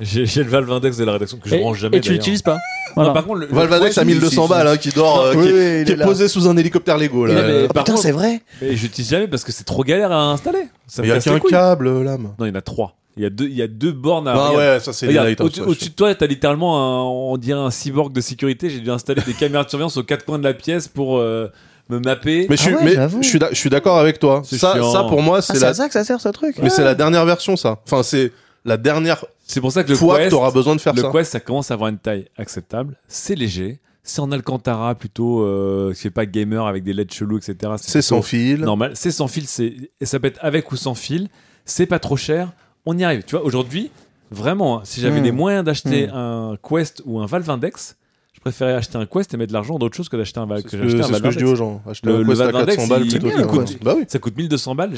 j'ai 0.00 0.44
le 0.44 0.50
Valve 0.50 0.70
Index 0.70 0.96
de 0.96 1.04
la 1.04 1.12
rédaction 1.12 1.38
que 1.38 1.48
je 1.48 1.54
et, 1.56 1.62
range 1.62 1.78
jamais. 1.80 1.96
et 1.96 2.00
tu 2.00 2.12
l'utilises 2.12 2.42
pas. 2.42 2.58
Non, 2.96 3.12
par 3.12 3.24
contre, 3.24 3.40
le, 3.40 3.46
Valvadex 3.46 3.86
Quest, 3.94 3.98
à 3.98 4.04
1200 4.04 4.42
si, 4.44 4.48
balles 4.48 4.66
hein, 4.66 4.76
qui 4.76 4.88
dort, 4.90 5.20
euh, 5.20 5.34
Oui, 5.36 5.46
qui, 5.46 5.52
oui, 5.52 5.58
est, 5.58 5.80
il 5.80 5.84
qui 5.84 5.90
est 5.92 5.94
est 5.94 5.98
là. 5.98 6.06
posé 6.06 6.26
sous 6.28 6.48
un 6.48 6.56
hélicoptère 6.56 6.98
Lego. 6.98 7.26
Là. 7.26 7.34
Mais- 7.34 7.42
mais- 7.42 7.54
Oh, 7.64 7.72
par 7.72 7.84
putain 7.84 7.92
contre- 7.94 8.02
c'est 8.02 8.12
vrai 8.12 8.40
Mais 8.62 8.74
j'utilise 8.76 9.10
jamais 9.10 9.28
parce 9.28 9.44
que 9.44 9.52
c'est 9.52 9.64
trop 9.64 9.84
galère 9.84 10.10
à 10.10 10.30
installer. 10.32 10.64
Ça 10.86 11.02
Mais 11.02 11.08
me 11.08 11.14
il 11.14 11.16
y 11.16 11.18
a 11.18 11.20
qu'un 11.20 11.38
câble, 11.40 12.02
l'âme. 12.02 12.34
Non, 12.38 12.46
il 12.46 12.48
y 12.48 12.52
en 12.52 12.54
a 12.54 12.60
trois. 12.62 12.96
Il 13.16 13.22
y 13.24 13.26
a 13.26 13.30
deux, 13.30 13.46
il 13.46 13.54
y 13.56 13.62
a 13.62 13.66
deux 13.68 13.90
bornes 13.92 14.26
à. 14.28 14.32
Ah 14.32 14.48
regarde. 14.48 14.56
ouais, 14.56 14.80
ça 14.80 14.92
c'est 14.92 15.06
Lighthouse, 15.12 15.60
au-dessus 15.66 15.90
de 15.90 15.94
toi, 15.94 16.14
t'as 16.14 16.26
littéralement 16.26 16.78
un, 16.78 17.02
on 17.32 17.36
dirait 17.36 17.58
un 17.60 17.70
cyborg 17.70 18.12
de 18.12 18.20
sécurité. 18.20 18.70
J'ai 18.70 18.78
dû 18.80 18.90
installer 18.92 19.22
des 19.26 19.32
caméras 19.34 19.64
de 19.64 19.68
surveillance 19.70 19.96
aux 19.96 20.04
quatre 20.04 20.24
coins 20.24 20.38
de 20.38 20.44
la 20.44 20.54
pièce 20.54 20.86
pour 20.88 21.18
euh, 21.18 21.48
me 21.90 21.98
mapper. 21.98 22.46
Mais 22.48 22.56
je 22.56 22.62
suis, 22.62 22.74
Ah 22.78 22.84
ouais, 22.84 22.96
mais 22.96 23.22
je 23.22 23.28
suis, 23.28 23.38
d'ac- 23.40 23.50
je 23.52 23.58
suis 23.58 23.70
d'accord 23.70 23.98
avec 23.98 24.18
toi. 24.20 24.42
C'est 24.44 24.58
Ça, 24.58 24.74
chiant. 24.74 24.92
ça 24.92 25.02
pour 25.04 25.20
moi, 25.20 25.38
Ah, 25.38 25.42
c'est 25.42 25.54
c'est 25.54 25.60
la, 25.60 25.68
à 25.68 25.74
ça 25.74 25.86
que 25.88 25.92
ça 25.94 26.04
sert 26.04 26.20
ce 26.20 26.28
truc 26.28 26.56
mais 26.62 26.70
c'est 26.70 26.84
la 26.84 26.94
dernière 26.94 27.24
version, 27.26 27.56
ça. 27.56 27.78
Enfin, 27.84 28.02
c'est 28.04 28.32
la 28.64 28.76
dernière 28.76 29.24
C'est 29.48 29.60
pour 29.60 29.72
ça 29.72 29.82
que 29.82 29.88
le 29.88 29.96
fois 29.96 30.18
Quest, 30.18 30.36
besoin 30.54 30.76
de 30.76 30.80
faire 30.80 30.92
le 30.94 31.02
ça. 31.02 31.10
Quest, 31.10 31.32
ça 31.32 31.40
commence 31.40 31.70
à 31.70 31.74
avoir 31.74 31.88
une 31.88 31.98
taille 31.98 32.26
acceptable. 32.36 32.96
C'est 33.08 33.34
léger. 33.34 33.80
C'est 34.04 34.20
en 34.20 34.30
Alcantara 34.30 34.94
plutôt, 34.94 35.42
euh, 35.42 35.92
qui 35.94 36.02
fait 36.02 36.10
pas 36.10 36.24
gamer 36.26 36.66
avec 36.66 36.82
des 36.84 36.92
LED 36.92 37.12
chelous, 37.12 37.38
etc. 37.38 37.72
C'est 37.78 38.00
sans 38.02 38.22
fil. 38.22 38.60
Normal. 38.60 38.92
C'est 38.94 39.10
sans 39.10 39.26
fil. 39.26 39.46
C'est, 39.46 39.74
et 40.00 40.06
ça 40.06 40.20
peut 40.20 40.28
être 40.28 40.38
avec 40.42 40.70
ou 40.70 40.76
sans 40.76 40.94
fil. 40.94 41.28
C'est 41.64 41.86
pas 41.86 41.98
trop 41.98 42.16
cher. 42.16 42.52
On 42.86 42.96
y 42.96 43.04
arrive. 43.04 43.22
Tu 43.24 43.34
vois, 43.36 43.44
aujourd'hui, 43.44 43.90
vraiment, 44.30 44.78
hein, 44.78 44.82
si 44.84 45.00
j'avais 45.00 45.20
Mm. 45.20 45.24
les 45.24 45.32
moyens 45.32 45.64
d'acheter 45.64 46.06
Mm. 46.06 46.14
un 46.14 46.56
Quest 46.62 47.02
ou 47.06 47.18
un 47.20 47.26
Valve 47.26 47.48
Index, 47.50 47.96
je 48.38 48.40
préférais 48.40 48.74
acheter 48.74 48.96
un 48.96 49.04
Quest 49.06 49.34
et 49.34 49.36
mettre 49.36 49.48
de 49.48 49.52
l'argent 49.52 49.74
dans 49.74 49.80
d'autres 49.80 49.96
choses 49.96 50.08
que 50.08 50.16
d'acheter 50.16 50.38
un 50.38 50.46
Valve. 50.46 50.62
C'est 50.62 50.76
ce 50.76 50.82
que, 50.82 50.88
ce 50.88 50.96
que 50.96 51.02
je 51.02 51.38
dis 51.38 51.42
Index. 51.42 51.42
aux 51.42 51.56
gens. 51.56 51.82
Acheter 51.90 52.06
Le- 52.08 52.20
un 52.20 52.24
Quest 52.24 52.40
à 52.40 52.44
Valve 52.44 52.56
Index, 52.56 52.76
400 52.76 52.88
balles 52.94 53.08
plutôt 53.08 53.28
que 53.28 53.42
coûte- 53.42 53.78
Bah 53.82 53.94
oui. 53.96 54.04
Ça 54.06 54.18
coûte 54.20 54.36
1200 54.36 54.74
balles. 54.76 54.92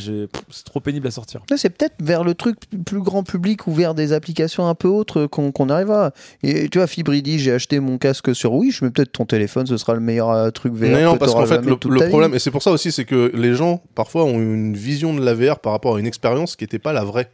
C'est 0.50 0.64
trop 0.64 0.80
pénible 0.80 1.06
à 1.06 1.10
sortir. 1.10 1.40
Là, 1.50 1.56
c'est 1.56 1.70
peut-être 1.70 1.94
vers 2.00 2.22
le 2.22 2.34
truc 2.34 2.56
plus 2.84 3.00
grand 3.00 3.22
public 3.22 3.66
ou 3.66 3.72
vers 3.72 3.94
des 3.94 4.12
applications 4.12 4.68
un 4.68 4.74
peu 4.74 4.88
autres 4.88 5.24
qu'on 5.26 5.52
qu'on 5.52 5.68
arrivera. 5.70 6.12
Et 6.42 6.68
tu 6.68 6.76
vois, 6.78 6.86
Fibri 6.86 7.22
dit 7.22 7.38
j'ai 7.38 7.52
acheté 7.52 7.80
mon 7.80 7.96
casque 7.96 8.34
sur 8.34 8.52
Wish, 8.52 8.82
mais 8.82 8.90
peut-être 8.90 9.12
ton 9.12 9.24
téléphone 9.24 9.66
ce 9.66 9.76
sera 9.78 9.94
le 9.94 10.00
meilleur 10.00 10.30
euh, 10.30 10.50
truc 10.50 10.74
VR. 10.74 10.80
Mais 10.90 11.04
non, 11.04 11.16
parce 11.16 11.32
qu'en 11.32 11.46
fait, 11.46 11.64
le, 11.64 11.76
le 11.88 12.08
problème, 12.08 12.34
et 12.34 12.38
c'est 12.38 12.50
pour 12.50 12.62
ça 12.62 12.70
aussi, 12.70 12.92
c'est 12.92 13.04
que 13.06 13.32
les 13.34 13.54
gens, 13.54 13.82
parfois, 13.94 14.24
ont 14.24 14.38
une 14.38 14.76
vision 14.76 15.14
de 15.14 15.24
la 15.24 15.32
VR 15.34 15.58
par 15.60 15.72
rapport 15.72 15.96
à 15.96 16.00
une 16.00 16.06
expérience 16.06 16.56
qui 16.56 16.64
n'était 16.64 16.78
pas 16.78 16.92
la 16.92 17.04
vraie. 17.04 17.30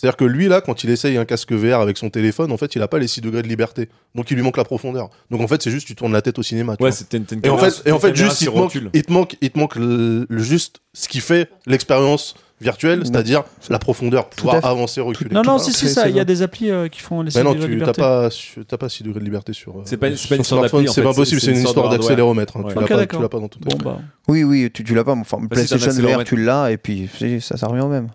C'est-à-dire 0.00 0.16
que 0.16 0.24
lui, 0.24 0.46
là, 0.46 0.60
quand 0.60 0.84
il 0.84 0.90
essaye 0.90 1.16
un 1.16 1.24
casque 1.24 1.50
VR 1.50 1.80
avec 1.80 1.98
son 1.98 2.08
téléphone, 2.08 2.52
en 2.52 2.56
fait, 2.56 2.76
il 2.76 2.82
a 2.82 2.86
pas 2.86 3.00
les 3.00 3.08
6 3.08 3.20
degrés 3.20 3.42
de 3.42 3.48
liberté. 3.48 3.88
Donc, 4.14 4.30
il 4.30 4.36
lui 4.36 4.44
manque 4.44 4.56
la 4.56 4.62
profondeur. 4.62 5.10
Donc, 5.32 5.40
en 5.40 5.48
fait, 5.48 5.60
c'est 5.60 5.72
juste, 5.72 5.88
tu 5.88 5.96
tournes 5.96 6.12
la 6.12 6.22
tête 6.22 6.38
au 6.38 6.44
cinéma. 6.44 6.76
tu 6.76 6.84
Ouais, 6.84 6.90
vois. 6.90 6.96
c'était 6.96 7.16
une, 7.16 7.26
une 7.32 7.40
Et 7.44 7.48
en 7.48 7.58
fait, 7.58 7.82
et 7.84 7.90
en 7.90 7.96
une 7.96 8.00
fait 8.00 8.12
caméra 8.12 8.28
juste, 8.30 8.42
il 8.42 8.48
te, 8.48 8.56
manque, 8.56 8.74
il 8.94 9.02
te 9.02 9.12
manque, 9.12 9.36
il 9.40 9.50
te 9.50 9.58
manque 9.58 9.74
le- 9.74 10.24
le- 10.28 10.38
juste 10.42 10.76
ce 10.92 11.08
qui 11.08 11.18
fait 11.18 11.50
l'expérience 11.66 12.36
virtuelle, 12.60 13.02
c'est-à-dire 13.04 13.42
la 13.70 13.80
profondeur, 13.80 14.28
pouvoir 14.30 14.64
avancer, 14.64 15.00
reculer. 15.00 15.34
Non, 15.34 15.42
non, 15.42 15.58
Tout 15.58 15.64
si, 15.64 15.72
si, 15.72 15.88
c'est- 15.88 15.94
ça. 15.94 16.08
Il 16.08 16.14
y 16.14 16.20
a 16.20 16.24
des 16.24 16.42
applis 16.42 16.70
euh, 16.70 16.86
qui 16.86 17.00
font 17.00 17.22
les 17.22 17.32
Mais 17.34 17.42
non, 17.42 17.54
degrés 17.54 17.66
de 17.68 17.72
tu 17.74 17.78
t'as 17.80 17.86
liberté. 17.92 18.00
pas, 18.02 18.28
t'as 18.68 18.76
pas 18.76 18.88
6 18.88 19.02
degrés 19.02 19.18
de 19.18 19.24
liberté 19.24 19.52
sur. 19.52 19.78
euh, 19.78 19.82
C'est 19.84 19.96
pas- 19.96 20.14
sur 20.14 20.44
smartphone, 20.46 20.86
C'est 20.86 21.02
pas 21.02 21.12
possible, 21.12 21.40
c'est 21.40 21.50
une 21.50 21.58
histoire 21.64 21.88
d'accéléromètre. 21.88 22.56
hein. 22.56 22.62
Ouais. 22.62 22.72
Tu 22.72 22.78
l'as 22.78 22.82
Ok, 22.84 22.88
pas, 22.88 22.94
tu 22.94 23.00
d'accord. 23.00 23.22
l'as 23.22 23.28
pas 23.28 23.40
dans 23.40 23.48
ton 23.48 23.58
Bon, 23.60 23.70
téléphone. 23.70 23.92
bah. 23.96 24.02
Oui, 24.28 24.44
oui, 24.44 24.70
tu, 24.72 24.84
tu 24.84 24.94
l'as 24.94 25.02
pas. 25.02 25.16
mais 25.16 25.22
Enfin, 25.22 25.38
PlayStation 25.50 25.90
VR, 25.90 26.22
tu 26.22 26.36
l'as, 26.36 26.70
et 26.70 26.76
puis 26.76 27.08
ça, 27.40 27.56
ça 27.56 27.66
revient 27.66 27.82
au 27.82 27.88
même. 27.88 28.08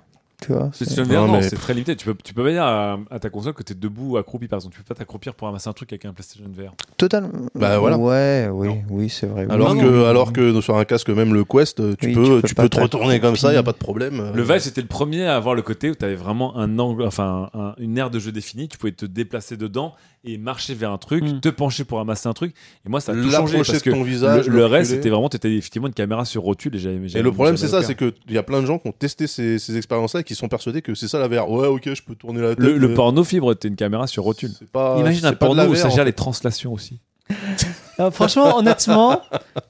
Tu 0.45 0.51
vois 0.53 0.69
C'est 0.73 0.85
c'est- 0.85 0.95
c'est 0.95 1.05
Non, 1.13 1.27
non, 1.27 1.33
mais- 1.33 1.41
c'est 1.49 1.55
très 1.55 1.73
limité. 1.73 1.95
Tu 1.95 2.05
peux, 2.05 2.15
tu 2.23 2.33
peux 2.33 2.43
pas 2.43 2.51
dire 2.51 2.63
à, 2.63 2.99
à 3.09 3.19
ta 3.19 3.29
console 3.29 3.53
que 3.53 3.63
t'es 3.63 3.73
debout, 3.73 4.17
accroupi 4.17 4.47
par 4.47 4.57
exemple. 4.57 4.75
Tu 4.75 4.81
peux 4.83 4.93
pas 4.93 4.97
t'accroupir 4.97 5.33
pour 5.35 5.47
ramasser 5.47 5.69
un 5.69 5.73
truc 5.73 5.91
avec 5.93 6.05
un 6.05 6.13
PlayStation 6.13 6.45
VR. 6.55 6.73
Totalement. 6.97 7.29
Bah, 7.55 7.77
voilà. 7.79 7.97
Ouais, 7.97 8.49
oui, 8.51 8.67
Non. 8.67 8.81
oui, 8.89 9.09
c'est 9.09 9.27
vrai. 9.27 9.45
Alors 9.49 9.73
Oui, 9.73 9.79
que, 9.81 10.03
alors 10.05 10.33
que 10.33 10.59
sur 10.61 10.77
un 10.77 10.85
casque, 10.85 11.09
même 11.09 11.33
le 11.33 11.43
Quest, 11.43 11.77
tu 11.97 12.07
Oui, 12.07 12.13
peux, 12.13 12.41
tu 12.45 12.55
peux 12.55 12.63
tu 12.63 12.69
te 12.69 12.79
retourner 12.81 13.19
comme 13.19 13.35
ça, 13.35 13.53
y 13.53 13.57
a 13.57 13.63
pas 13.63 13.71
de 13.71 13.77
problème. 13.77 14.31
Le 14.33 14.43
Vive, 14.43 14.59
c'était 14.59 14.81
le 14.81 14.87
premier 14.87 15.25
à 15.25 15.35
avoir 15.35 15.55
le 15.55 15.61
côté 15.61 15.89
où 15.89 15.95
t'avais 15.95 16.15
vraiment 16.15 16.57
un 16.57 16.79
angle, 16.79 17.03
enfin 17.03 17.49
un- 17.53 17.73
une 17.77 17.97
aire 17.97 18.09
de 18.09 18.19
jeu 18.19 18.31
définie. 18.31 18.67
Tu 18.67 18.77
pouvais 18.77 18.91
te 18.91 19.05
déplacer 19.05 19.57
dedans 19.57 19.93
et 20.25 20.37
marcher 20.37 20.73
vers 20.73 20.91
un 20.91 20.97
truc, 20.97 21.23
Mm. 21.23 21.39
te 21.41 21.49
pencher 21.49 21.83
pour 21.83 21.97
ramasser 21.97 22.27
un 22.29 22.33
truc. 22.33 22.53
Et 22.85 22.89
moi, 22.89 23.01
ça 23.01 23.11
a 23.11 23.15
tout 23.15 23.29
changé 23.29 23.57
parce 23.57 23.73
de 23.73 23.79
que 23.79 23.89
ton 23.89 24.03
visage, 24.03 24.47
le, 24.47 24.65
reste, 24.65 24.91
c'était 24.91 25.09
vraiment, 25.09 25.27
t'étais 25.27 25.53
effectivement 25.53 25.87
une 25.87 25.93
caméra 25.93 26.23
sur 26.23 26.43
rotule. 26.43 26.75
Et, 26.75 26.79
j'avais- 26.79 26.95
Et 27.19 27.21
le 27.21 27.31
problème, 27.31 27.57
c'est 27.57 27.67
ça, 27.67 27.83
c'est 27.83 27.95
qu'il 27.95 28.13
y 28.29 28.37
a 28.37 28.43
plein 28.43 28.61
de 28.61 28.65
gens 28.65 28.79
qui 28.79 28.87
ont 28.87 28.93
testé 28.93 29.27
ces, 29.27 29.59
ces 29.59 29.75
expériences-là 29.75 30.21
et 30.21 30.23
qui 30.23 30.35
sont 30.35 30.47
persuadés 30.47 30.81
que 30.81 30.93
c'est 30.95 31.07
ça 31.09 31.19
la 31.19 31.27
VR. 31.27 31.49
Ouais, 31.49 31.67
ok, 31.67 31.93
je 31.93 32.01
peux 32.01 32.15
tourner 32.15 32.41
la 32.41 32.55
tête. 32.55 32.59
le, 32.59 32.93
porno 32.93 33.23
fibre 33.23 33.51
était 33.51 33.67
une 33.67 33.75
caméra 33.75 34.07
sur 34.07 34.23
rotule. 34.23 34.51
c'est 34.57 34.69
pas- 34.69 34.97
Imagine 34.99 35.21
c'est 35.21 35.27
un 35.27 35.33
porno 35.33 35.63
où 35.65 35.75
ça 35.75 35.87
en 35.87 35.89
gère 35.89 35.99
fait. 35.99 36.05
les 36.05 36.13
translations 36.13 36.71
aussi. 36.73 36.99
Euh, 37.99 38.09
franchement, 38.09 38.57
honnêtement, 38.57 39.21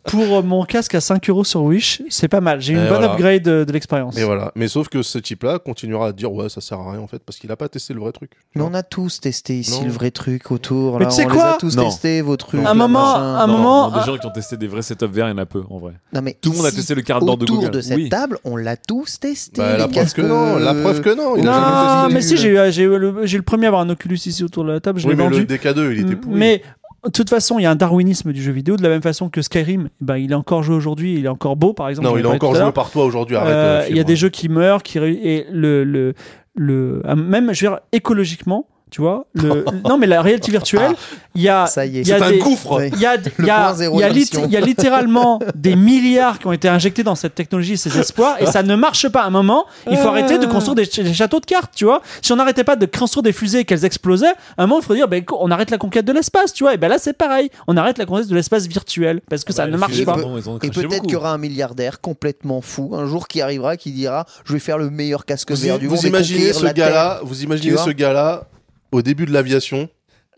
pour 0.05 0.38
euh, 0.38 0.41
mon 0.41 0.64
casque 0.64 0.95
à 0.95 1.01
5 1.01 1.30
euros 1.30 1.43
sur 1.43 1.61
Wish, 1.64 2.01
c'est 2.09 2.30
pas 2.30 2.39
mal. 2.39 2.61
J'ai 2.61 2.72
eu 2.72 2.78
une 2.78 2.84
Et 2.84 2.88
bonne 2.88 2.99
voilà. 2.99 3.11
upgrade 3.11 3.43
de, 3.43 3.66
de 3.66 3.72
l'expérience. 3.74 4.16
Mais 4.16 4.24
voilà. 4.24 4.53
Mais 4.55 4.70
sauf 4.70 4.88
que 4.88 5.01
ce 5.03 5.18
type-là 5.18 5.59
continuera 5.59 6.07
à 6.07 6.11
dire 6.14 6.32
ouais, 6.32 6.47
ça 6.47 6.61
sert 6.61 6.80
à 6.80 6.91
rien 6.93 7.01
en 7.01 7.07
fait, 7.07 7.20
parce 7.20 7.38
qu'il 7.38 7.51
a 7.51 7.57
pas 7.57 7.68
testé 7.68 7.93
le 7.93 7.99
vrai 7.99 8.14
truc. 8.14 8.32
Mais 8.55 8.61
on 8.61 8.74
a 8.74 8.82
tous 8.82 9.20
testé 9.20 9.59
ici 9.59 9.78
Non. 9.78 9.88
le 9.88 9.91
vrai 9.91 10.09
truc 10.11 10.51
autour. 10.51 10.99
Mais 10.99 11.03
là, 11.03 11.09
tu 11.11 11.18
sais 11.18 11.26
on 11.26 11.32
quoi 11.32 11.36
les 11.36 11.49
a 11.49 11.57
tous 11.59 11.76
Non. 11.76 11.84
testés, 11.89 12.22
vos 12.22 12.38
trucs. 12.38 12.61
Un 12.61 12.64
là, 12.64 12.74
moment- 12.74 13.11
machin. 13.11 13.36
un 13.39 13.47
Non, 13.47 13.57
moment- 13.57 13.91
non, 13.91 13.97
des 13.99 14.05
gens 14.05 14.18
qui 14.18 14.26
ont 14.26 14.32
testé 14.32 14.55
des 14.55 14.68
vrais 14.68 14.84
setups 14.84 15.05
VR, 15.05 15.28
il 15.28 15.32
y 15.32 15.34
en 15.34 15.38
a 15.39 15.45
peu 15.45 15.61
en 15.70 15.80
vrai. 15.80 15.91
Non, 16.14 16.22
mais 16.22 16.38
Tout 16.41 16.51
le 16.51 16.55
monde 16.55 16.66
a 16.66 16.70
ici, 16.70 16.78
testé 16.78 16.95
le 16.95 17.01
quart 17.01 17.20
d'heure 17.20 17.36
de 17.36 17.43
autour 17.43 17.57
Google. 17.57 17.72
de 17.72 17.82
cette 17.82 17.97
Oui. 17.97 18.07
table, 18.07 18.39
on 18.45 18.55
l'a 18.55 18.78
tous 18.78 19.20
testé. 19.20 19.59
Bah, 19.61 19.74
les 19.74 19.80
la 19.80 19.88
preuve 19.89 19.95
casques, 19.95 20.16
que 20.16 20.22
non, 20.22 20.55
la 20.59 20.74
preuve 20.74 21.01
que 21.01 21.09
non. 21.14 21.36
Il 21.36 21.45
a 21.45 21.51
Non, 21.51 22.01
jamais 22.03 22.14
mais 22.14 22.20
testé. 22.22 22.38
si, 22.38 22.41
j'ai 22.41 22.49
eu, 22.51 22.72
j'ai 22.72 22.84
eu 22.84 22.97
le, 22.97 23.26
j'ai 23.26 23.36
eu 23.36 23.39
le 23.39 23.43
premier 23.43 23.66
à 23.66 23.68
avoir 23.68 23.82
un 23.82 23.89
Oculus 23.89 24.16
ici 24.28 24.45
autour 24.45 24.64
de 24.64 24.72
la 24.72 24.80
table, 24.80 25.01
je 25.01 25.07
Oui, 25.09 25.11
l'ai 25.11 25.18
mais 25.18 25.24
vendu. 25.30 25.39
le 25.41 25.45
DK2, 25.45 25.91
il 25.91 25.99
était 26.05 26.16
pourri. 26.16 26.36
Mais 26.39 26.61
de 27.06 27.12
toute 27.12 27.30
façon, 27.30 27.60
il 27.60 27.64
y 27.64 27.66
a 27.66 27.72
un 27.72 27.76
darwinisme 27.76 28.32
du 28.32 28.41
jeu 28.41 28.51
vidéo, 28.51 28.78
de 28.78 28.84
la 28.84 28.89
même 28.89 29.01
façon 29.01 29.30
que 29.30 29.41
Skyrim, 29.41 29.88
eh 29.88 30.06
ben, 30.06 30.18
il 30.18 30.32
est 30.32 30.36
encore 30.36 30.64
joué 30.64 30.76
aujourd'hui, 30.76 31.16
il 31.16 31.26
est 31.26 31.30
encore 31.30 31.56
beau 31.56 31.74
par 31.74 31.89
exemple. 31.89 32.08
non, 32.08 32.18
il 32.18 32.26
est 32.26 32.28
encore 32.28 32.56
joué 32.56 32.72
par 32.72 32.91
toi 32.91 33.06
aujourd'hui. 33.06 33.36
Arrête. 33.36 33.54
Euh, 33.54 33.82
euh, 33.82 33.88
Il 33.89 33.97
y 33.97 33.99
a 33.99 34.04
des 34.04 34.16
jeux 34.16 34.30
qui 34.30 34.49
meurent, 34.49 34.84
qui 34.84 34.97
et 34.99 35.45
le 35.51 35.84
le 35.84 36.14
le 36.56 37.01
ah, 37.06 37.16
même 37.16 37.54
je 37.54 37.66
veux 37.66 37.72
dire 37.72 37.80
écologiquement, 37.91 38.68
tu 38.94 39.02
vois. 39.02 39.26
Le, 39.34 39.66
non 39.89 39.98
mais 39.98 40.06
la 40.06 40.22
réalité 40.22 40.52
virtuelle, 40.52 40.94
il 41.34 41.41
y 41.41 41.50
a 41.50 41.66
Ça 41.66 41.84
y 41.84 41.98
est. 41.98 42.02
il 42.02 42.08
y 42.08 42.12
a 42.14 42.20
C'est 42.20 42.24
un 42.24 42.30
des- 42.30 42.38
gouffre. 42.38 42.80
Il 42.94 43.00
y 43.02 43.06
a, 43.08 43.16
il 43.39 43.46
y 43.46 43.50
a- 43.50 43.74
y 44.48 44.54
y 44.54 44.62
littéralement 44.62 45.39
des 45.56 45.76
milliards 45.76 46.38
qui 46.38 46.46
ont 46.46 46.52
été 46.52 46.68
injectés 46.70 47.02
dans 47.02 47.16
cette 47.16 47.34
technologie 47.34 47.74
et 47.74 47.78
ces 47.78 47.98
espoirs 47.98 48.36
et 48.39 48.46
ça 48.46 48.62
ne 48.62 48.76
marche 48.76 49.10
pas 49.10 49.22
à 49.24 49.26
un 49.26 49.30
moment. 49.32 49.66
Il 49.89 49.98
faut 49.98 50.10
arrêter 50.10 50.38
de 50.38 50.46
construire 50.46 50.76
des, 50.76 50.86
ch- 50.86 51.06
des 51.08 51.14
châteaux 51.14 51.39
de 51.39 51.46
cartes, 51.48 51.72
tu 51.76 51.86
vois. 51.86 52.02
Si 52.22 52.32
on 52.32 52.36
n'arrêtait 52.36 52.64
pas 52.64 52.76
de 52.76 52.86
construire 52.86 53.24
des 53.24 53.34
fusées 53.34 53.60
et 53.62 53.66
qu'elles 53.66 53.84
explosaient, 53.84 54.28
à 54.58 54.64
un 54.64 54.68
moment 54.68 54.80
il 54.80 54.86
faut 54.86 54.94
dire 54.94 55.08
ben, 55.08 55.24
on 55.39 55.50
arrête 55.50 55.72
la 55.72 55.80
conquête 55.80 56.06
de 56.06 56.14
l'espace, 56.14 56.54
tu 56.54 56.64
vois. 56.64 56.76
Et 56.76 56.78
ben 56.78 56.88
là 56.88 56.98
c'est 57.00 57.18
pareil, 57.18 57.50
on 57.68 57.76
arrête 57.78 57.98
la 57.98 58.06
conquête 58.06 58.28
de 58.28 58.36
l'espace 58.36 58.68
virtuel 58.68 59.22
parce 59.28 59.44
que 59.44 59.54
ça 59.54 59.66
Bah, 59.66 59.72
ne 59.72 59.78
marche 59.78 60.06
pas. 60.06 60.18
Et 60.62 60.70
peut-être 60.70 60.88
beaucoup. 60.89 61.02
qu'il 61.02 61.14
y 61.14 61.16
aura 61.16 61.32
un 61.34 61.38
milliardaire 61.39 62.00
complètement 62.00 62.62
fou 62.62 62.91
un 62.96 63.08
jour 63.08 63.28
qui 63.28 63.41
arrivera 63.41 63.76
qui 63.76 63.91
dira 63.91 64.26
je 64.46 64.54
vais 64.54 64.60
faire 64.60 64.78
le 64.78 64.89
meilleur 64.91 65.26
casque 65.26 65.52
vert 65.52 65.80
du 65.80 65.88
monde 65.88 65.98
vous 65.98 66.06
imaginez 66.06 66.54
ce 66.54 66.66
gars-là, 66.68 67.22
vous 67.24 67.41
imaginez 67.44 67.78
ce 67.78 67.89
gars-là 67.89 68.44
au 68.94 69.02
début 69.02 69.26
de 69.26 69.32
l'aviation, 69.34 69.89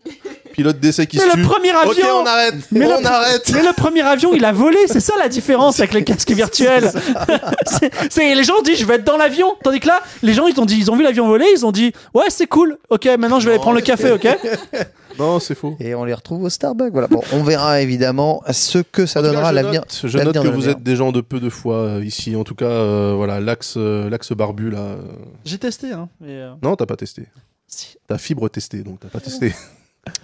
pilote 0.52 0.80
d'essai 0.80 1.06
qui 1.06 1.18
Mais 1.18 1.24
se 1.24 1.36
le 1.36 1.42
tue. 1.42 1.48
premier 1.48 1.70
avion 1.70 1.90
Ok, 1.90 1.98
on 2.22 2.26
arrête. 2.26 2.54
Mais 2.72 2.86
on 2.86 3.00
le- 3.00 3.06
arrête. 3.06 3.50
Mais 3.52 3.62
le 3.62 3.72
premier 3.74 4.00
avion, 4.02 4.32
il 4.34 4.44
a 4.44 4.52
volé, 4.52 4.78
c'est 4.86 5.00
ça 5.00 5.12
la 5.18 5.28
différence 5.28 5.78
avec 5.80 5.92
les 5.92 6.02
casques 6.04 6.30
virtuels. 6.30 6.90
C'est- 8.10 8.34
les 8.34 8.44
gens 8.44 8.54
ont 8.58 8.62
dit 8.62 8.74
je 8.76 8.84
vais 8.86 8.94
être 8.94 9.04
dans 9.04 9.16
l'avion, 9.18 9.54
tandis 9.62 9.80
que 9.80 9.88
là, 9.88 10.00
les 10.22 10.32
gens 10.32 10.46
ils 10.46 10.58
ont 10.60 10.64
dit 10.64 10.76
ils 10.78 10.90
ont 10.90 10.96
vu 10.96 11.02
l'avion 11.02 11.26
voler, 11.26 11.46
ils 11.54 11.66
ont 11.66 11.72
dit 11.72 11.92
ouais 12.14 12.24
c'est 12.28 12.46
cool, 12.46 12.78
ok 12.90 13.06
maintenant 13.18 13.38
je 13.40 13.46
vais 13.46 13.52
aller 13.52 13.60
prendre 13.60 13.76
le 13.76 13.82
café, 13.82 14.12
ok? 14.12 14.26
Non, 15.18 15.40
c'est 15.40 15.54
faux. 15.54 15.76
et 15.80 15.94
on 15.94 16.04
les 16.04 16.12
retrouve 16.12 16.42
au 16.42 16.50
Starbucks 16.50 16.92
voilà 16.92 17.08
bon 17.08 17.22
on 17.32 17.42
verra 17.42 17.80
évidemment 17.80 18.42
ce 18.50 18.78
que 18.80 19.06
ça 19.06 19.22
donnera 19.22 19.48
à 19.48 19.52
l'avenir 19.52 19.82
Je 20.04 20.18
note 20.18 20.34
que 20.42 20.48
vous 20.48 20.68
êtes 20.68 20.82
des 20.82 20.94
gens 20.94 21.10
de 21.10 21.22
peu 21.22 21.40
de 21.40 21.48
foi 21.48 21.76
euh, 21.76 22.04
ici. 22.04 22.36
En 22.36 22.44
tout 22.44 22.54
cas, 22.54 22.66
euh, 22.66 23.14
voilà, 23.16 23.40
l'axe, 23.40 23.74
euh, 23.78 24.10
l'axe 24.10 24.32
barbu 24.32 24.70
là. 24.70 24.96
J'ai 25.46 25.56
testé 25.56 25.90
hein. 25.92 26.10
Mais 26.20 26.32
euh, 26.32 26.50
Non, 26.62 26.76
t'as 26.76 26.84
pas 26.84 26.96
testé. 26.96 27.22
Si. 27.66 27.96
T'as 28.06 28.18
fibre 28.18 28.48
testé, 28.48 28.82
donc 28.82 29.00
t'as 29.00 29.08
pas 29.08 29.20
testé. 29.20 29.54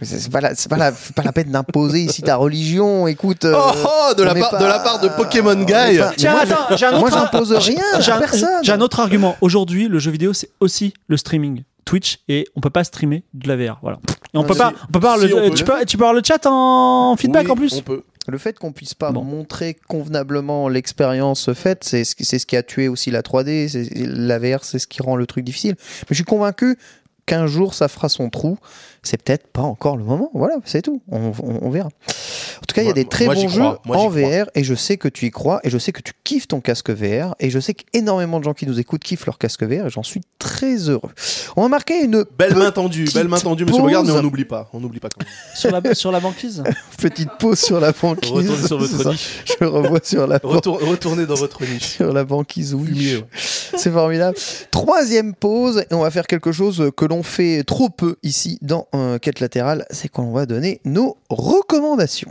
C'est 0.01 0.31
pas 0.31 0.41
la, 0.41 0.55
c'est 0.55 0.69
pas 0.69 0.77
la, 0.77 0.93
pas 0.93 1.23
la 1.25 1.33
peine 1.33 1.51
d'imposer 1.51 2.03
ici 2.05 2.23
ta 2.23 2.37
religion 2.37 3.09
écoute 3.09 3.45
euh, 3.45 3.53
oh, 3.57 3.73
oh, 4.11 4.15
de 4.15 4.23
la 4.23 4.33
part, 4.33 4.51
pas- 4.51 4.59
de 4.61 4.65
la 4.65 4.79
part 4.79 5.01
de 5.01 5.09
Pokémon 5.09 5.57
Guy. 5.57 5.99
pas- 5.99 6.13
Tiens 6.17 6.33
moi, 6.35 6.41
attends, 6.43 6.77
j'ai 6.77 6.87
un 6.87 6.99
moi 6.99 7.09
autre 7.09 7.19
j'impose 7.19 7.53
rien 7.53 7.83
j'ai 7.99 8.13
à 8.13 8.17
un, 8.17 8.19
personne 8.21 8.49
j'ai 8.63 8.71
un 8.71 8.81
autre 8.81 9.01
argument. 9.01 9.37
Aujourd'hui, 9.41 9.89
le 9.89 9.99
jeu 9.99 10.13
vidéo 10.13 10.33
c'est 10.35 10.51
aussi 10.61 10.95
le 11.09 11.17
streaming. 11.17 11.65
Twitch 11.85 12.21
et 12.29 12.47
on 12.55 12.61
peut 12.61 12.71
pas 12.71 12.85
streamer 12.85 13.25
de 13.35 13.49
la 13.49 13.57
VR, 13.57 13.81
voilà. 13.83 13.99
Et 14.33 14.39
on 14.39 14.45
peut 14.45 14.53
si. 14.53 14.61
pas, 14.61 14.73
on 14.89 14.93
peut 14.93 15.01
pas 15.01 15.19
Si, 15.19 15.27
le, 15.27 15.37
on 15.37 15.49
peut 15.51 15.57
tu 15.57 15.65
peux, 15.65 15.85
tu 15.85 15.97
peux 15.97 16.05
avoir 16.05 16.15
le 16.15 16.23
chat 16.25 16.47
en 16.47 17.17
feedback 17.19 17.47
Oui, 17.47 17.51
en 17.51 17.57
plus. 17.57 17.73
On 17.75 17.83
peut. 17.83 18.05
Le 18.29 18.39
fait 18.39 18.57
qu'on 18.57 18.71
puisse 18.71 18.95
pas 18.95 19.11
Bon. 19.11 19.25
montrer 19.25 19.77
convenablement 19.89 20.69
l'expérience 20.69 21.53
faite, 21.55 21.83
c'est 21.83 22.05
ce, 22.05 22.15
ce 22.39 22.47
qui 22.47 22.57
a 22.57 22.63
tué 22.63 22.87
aussi 22.87 23.11
la 23.11 23.23
3D. 23.23 23.69
c'est- 23.69 23.89
La 24.07 24.39
VR, 24.39 24.63
c'est 24.63 24.79
ce 24.79 24.87
qui 24.87 25.03
rend 25.03 25.17
le 25.17 25.27
truc 25.27 25.45
difficile. 25.45 25.75
Mais 26.03 26.07
je 26.11 26.15
suis 26.15 26.25
convaincu 26.25 26.79
qu'un 27.27 27.47
jour, 27.47 27.75
ça 27.75 27.89
fera 27.89 28.09
son 28.09 28.31
trou. 28.31 28.59
C'est 29.05 29.21
peut-être 29.21 29.49
pas 29.49 29.63
encore 29.63 29.97
le 29.97 30.05
moment. 30.05 30.31
Voilà, 30.33 30.57
c'est 30.65 30.83
tout. 30.83 31.03
On, 31.11 31.33
on- 31.43 31.59
on 31.63 31.71
verra. 31.71 31.89
En 31.89 32.65
tout 32.69 32.75
cas, 32.75 32.83
il 32.83 32.87
y 32.87 32.91
a 32.91 32.93
des 32.93 33.05
très 33.05 33.25
moi, 33.25 33.35
bons 33.35 33.49
jeux 33.49 33.63
en 33.63 33.75
crois. 33.75 34.09
VR 34.09 34.47
et 34.55 34.63
je 34.63 34.75
sais 34.75 34.97
que 34.97 35.09
tu 35.09 35.27
y 35.27 35.31
crois 35.33 35.61
et 35.65 35.71
je 35.71 35.79
sais 35.79 35.91
que 35.91 36.01
tu 36.01 36.13
kiffes 36.23 36.47
ton 36.47 36.61
casque 36.61 36.91
VR 36.91 37.35
et 37.41 37.51
je 37.51 37.59
sais 37.59 37.75
qu'énormément 37.75 38.39
de 38.39 38.45
gens 38.45 38.55
qui 38.55 38.65
nous 38.67 38.79
écoutent 38.79 39.03
kiffent 39.03 39.27
leur 39.27 39.39
casque 39.39 39.65
VR 39.65 39.87
et 39.87 39.91
j'en 39.91 40.05
suis 40.05 40.21
très 40.39 40.77
heureux. 40.89 41.11
On 41.57 41.63
va 41.63 41.69
marquer 41.69 42.05
une 42.05 42.25
Belle 42.39 42.55
main 42.55 42.71
tendue, 42.71 43.07
belle 43.13 43.27
main 43.27 43.41
tendue, 43.41 43.65
monsieur 43.65 43.81
pause. 43.81 43.91
Bogarde, 43.91 44.07
mais 44.07 44.13
on 44.13 44.23
n'oublie 44.23 44.45
pas. 44.45 44.71
On 44.73 44.79
n'oublie 44.79 45.01
pas 45.01 45.09
quand 45.09 45.25
même. 45.25 45.33
Sur 45.57 45.71
la, 45.73 45.95
sur 45.97 46.13
la 46.13 46.21
banquise. 46.21 46.63
petite 46.99 47.31
pause 47.41 47.59
sur 47.59 47.81
la 47.81 47.91
banquise. 47.91 48.31
Retournez 48.31 48.67
sur 48.69 48.79
votre 48.87 49.11
niche. 49.11 49.45
Je 49.59 49.65
revois 49.65 49.99
sur 50.05 50.27
la 50.29 50.39
banquise. 50.39 50.57
Retour- 50.57 50.81
retournez 50.81 51.27
dans 51.27 51.35
votre 51.35 51.63
niche. 51.65 51.97
sur 51.97 52.13
la 52.13 52.23
banquise 52.23 52.73
oui. 52.75 52.87
Fumier, 52.87 53.17
ouais. 53.17 53.25
C'est 53.35 53.91
formidable. 53.91 54.37
Troisième 54.71 55.35
pause, 55.35 55.85
et 55.91 55.95
on 55.95 56.01
va 56.03 56.11
faire 56.13 56.29
quelque 56.29 56.53
chose 56.53 56.91
que 56.97 57.05
l'on 57.05 57.25
fait 57.25 57.65
trop 57.65 57.89
peu 57.91 58.17
ici 58.23 58.59
dans 58.63 58.87
Quête 59.21 59.41
latérale, 59.41 59.87
c'est 59.91 60.09
qu'on 60.09 60.33
va 60.33 60.45
donner 60.47 60.81
nos 60.85 61.17
recommandations. 61.31 62.31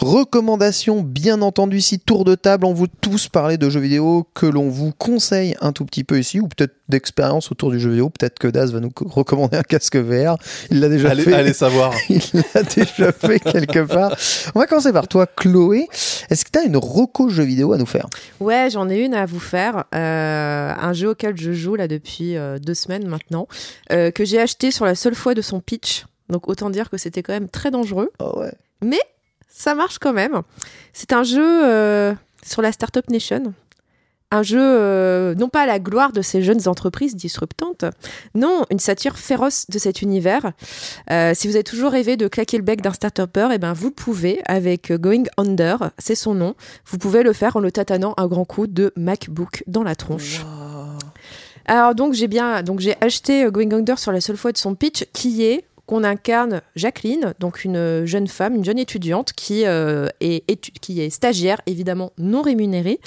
Recommandations, 0.00 1.02
bien 1.02 1.42
entendu, 1.42 1.78
ici, 1.78 1.98
tour 1.98 2.24
de 2.24 2.34
table, 2.36 2.64
on 2.66 2.72
veut 2.72 2.86
tous 3.00 3.28
parler 3.28 3.58
de 3.58 3.68
jeux 3.68 3.80
vidéo 3.80 4.26
que 4.32 4.46
l'on 4.46 4.68
vous 4.68 4.92
conseille 4.92 5.56
un 5.60 5.72
tout 5.72 5.84
petit 5.84 6.04
peu 6.04 6.18
ici, 6.20 6.38
ou 6.38 6.46
peut-être 6.46 6.74
d'expérience 6.88 7.50
autour 7.50 7.70
du 7.72 7.80
jeu 7.80 7.90
vidéo. 7.90 8.08
Peut-être 8.08 8.38
que 8.38 8.46
Daz 8.48 8.72
va 8.72 8.78
nous 8.80 8.90
co- 8.90 9.08
recommander 9.10 9.56
un 9.56 9.62
casque 9.62 9.96
VR. 9.96 10.36
Il 10.70 10.78
l'a 10.80 10.88
déjà 10.88 11.10
Allez, 11.10 11.24
fait. 11.24 11.32
allez 11.34 11.52
savoir. 11.52 11.92
Il 12.08 12.20
l'a 12.54 12.62
déjà 12.62 13.10
fait 13.12 13.40
quelque 13.40 13.80
part. 13.80 14.14
On 14.54 14.60
va 14.60 14.66
commencer 14.66 14.92
par 14.92 15.08
toi, 15.08 15.26
Chloé. 15.26 15.88
Est-ce 16.30 16.44
que 16.44 16.50
tu 16.52 16.58
as 16.60 16.62
une 16.62 16.76
reco 16.76 17.28
jeu 17.28 17.42
vidéo 17.42 17.72
à 17.72 17.76
nous 17.76 17.84
faire? 17.86 18.06
Ouais, 18.38 18.68
j'en 18.70 18.88
ai 18.88 18.98
une 19.04 19.14
à 19.14 19.26
vous 19.26 19.40
faire. 19.40 19.84
Euh, 19.94 20.72
un 20.80 20.92
jeu 20.92 21.10
auquel 21.10 21.36
je 21.36 21.52
joue 21.52 21.74
là 21.74 21.88
depuis 21.88 22.36
euh, 22.36 22.58
deux 22.60 22.74
semaines 22.74 23.06
maintenant, 23.08 23.48
euh, 23.92 24.10
que 24.12 24.24
j'ai 24.24 24.40
acheté 24.40 24.70
sur 24.70 24.84
la 24.84 24.94
seule 24.94 25.14
fois 25.16 25.34
de 25.34 25.42
son 25.42 25.60
pitch. 25.60 26.06
Donc 26.30 26.48
autant 26.48 26.70
dire 26.70 26.88
que 26.88 26.98
c'était 26.98 27.22
quand 27.24 27.32
même 27.32 27.48
très 27.48 27.70
dangereux. 27.72 28.10
Oh 28.20 28.38
ouais. 28.38 28.52
Ça 29.48 29.74
marche 29.74 29.98
quand 29.98 30.12
même. 30.12 30.42
C'est 30.92 31.12
un 31.12 31.22
jeu 31.22 31.64
euh, 31.64 32.14
sur 32.44 32.62
la 32.62 32.72
Startup 32.72 33.08
Nation. 33.10 33.54
Un 34.30 34.42
jeu, 34.42 34.60
euh, 34.60 35.34
non 35.36 35.48
pas 35.48 35.62
à 35.62 35.66
la 35.66 35.78
gloire 35.78 36.12
de 36.12 36.20
ces 36.20 36.42
jeunes 36.42 36.68
entreprises 36.68 37.16
disruptantes, 37.16 37.86
non, 38.34 38.66
une 38.70 38.78
satire 38.78 39.16
féroce 39.16 39.64
de 39.70 39.78
cet 39.78 40.02
univers. 40.02 40.52
Euh, 41.10 41.32
si 41.34 41.48
vous 41.48 41.54
avez 41.54 41.64
toujours 41.64 41.92
rêvé 41.92 42.18
de 42.18 42.28
claquer 42.28 42.58
le 42.58 42.62
bec 42.62 42.82
d'un 42.82 42.92
start-upper, 42.92 43.48
eh 43.54 43.58
ben 43.58 43.72
vous 43.72 43.90
pouvez, 43.90 44.42
avec 44.44 44.92
Going 44.92 45.24
Under, 45.38 45.92
c'est 45.96 46.14
son 46.14 46.34
nom, 46.34 46.56
vous 46.84 46.98
pouvez 46.98 47.22
le 47.22 47.32
faire 47.32 47.56
en 47.56 47.60
le 47.60 47.72
tatanant 47.72 48.12
un 48.18 48.26
grand 48.26 48.44
coup 48.44 48.66
de 48.66 48.92
MacBook 48.96 49.64
dans 49.66 49.82
la 49.82 49.96
tronche. 49.96 50.44
Alors 51.64 51.94
donc 51.94 52.12
j'ai 52.12 52.28
bien 52.28 52.62
donc 52.62 52.80
j'ai 52.80 52.96
acheté 53.02 53.46
Going 53.50 53.72
Under 53.72 53.98
sur 53.98 54.12
la 54.12 54.20
seule 54.20 54.36
fois 54.36 54.52
de 54.52 54.58
son 54.58 54.74
pitch 54.74 55.06
qui 55.14 55.44
est 55.44 55.64
qu'on 55.88 56.04
incarne 56.04 56.60
Jacqueline, 56.76 57.34
donc 57.40 57.64
une 57.64 58.04
jeune 58.04 58.28
femme, 58.28 58.54
une 58.54 58.64
jeune 58.64 58.78
étudiante 58.78 59.32
qui, 59.32 59.64
euh, 59.66 60.06
est, 60.20 60.48
étu- 60.48 60.70
qui 60.80 61.00
est 61.00 61.10
stagiaire, 61.10 61.60
évidemment 61.66 62.12
non 62.18 62.42
rémunérée, 62.42 63.00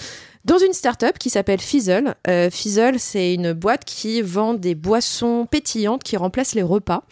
dans 0.46 0.58
une 0.58 0.74
start-up 0.74 1.20
qui 1.20 1.30
s'appelle 1.30 1.62
Fizzle. 1.62 2.16
Euh, 2.28 2.50
Fizzle, 2.50 3.00
c'est 3.00 3.36
une 3.36 3.54
boîte 3.54 3.86
qui 3.86 4.24
vend 4.24 4.56
des 4.56 4.74
boissons 4.74 5.46
pétillantes 5.46 6.04
qui 6.04 6.18
remplacent 6.18 6.56
les 6.56 6.64
repas. 6.64 7.04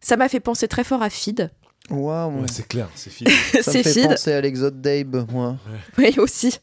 Ça 0.00 0.16
m'a 0.16 0.28
fait 0.28 0.38
penser 0.40 0.68
très 0.68 0.84
fort 0.84 1.02
à 1.02 1.10
Feed. 1.10 1.50
Waouh. 1.90 2.40
Ouais, 2.42 2.46
c'est 2.52 2.66
clair, 2.68 2.88
c'est 2.94 3.10
fini. 3.10 3.30
Ça 3.52 3.58
me 3.58 3.62
c'est 3.62 3.82
fait 3.82 3.92
Feed. 3.92 4.08
penser 4.10 4.32
à 4.32 4.40
l'exode 4.40 4.80
d'Abe, 4.80 5.26
moi. 5.32 5.56
Oui, 5.98 6.14
aussi. 6.18 6.58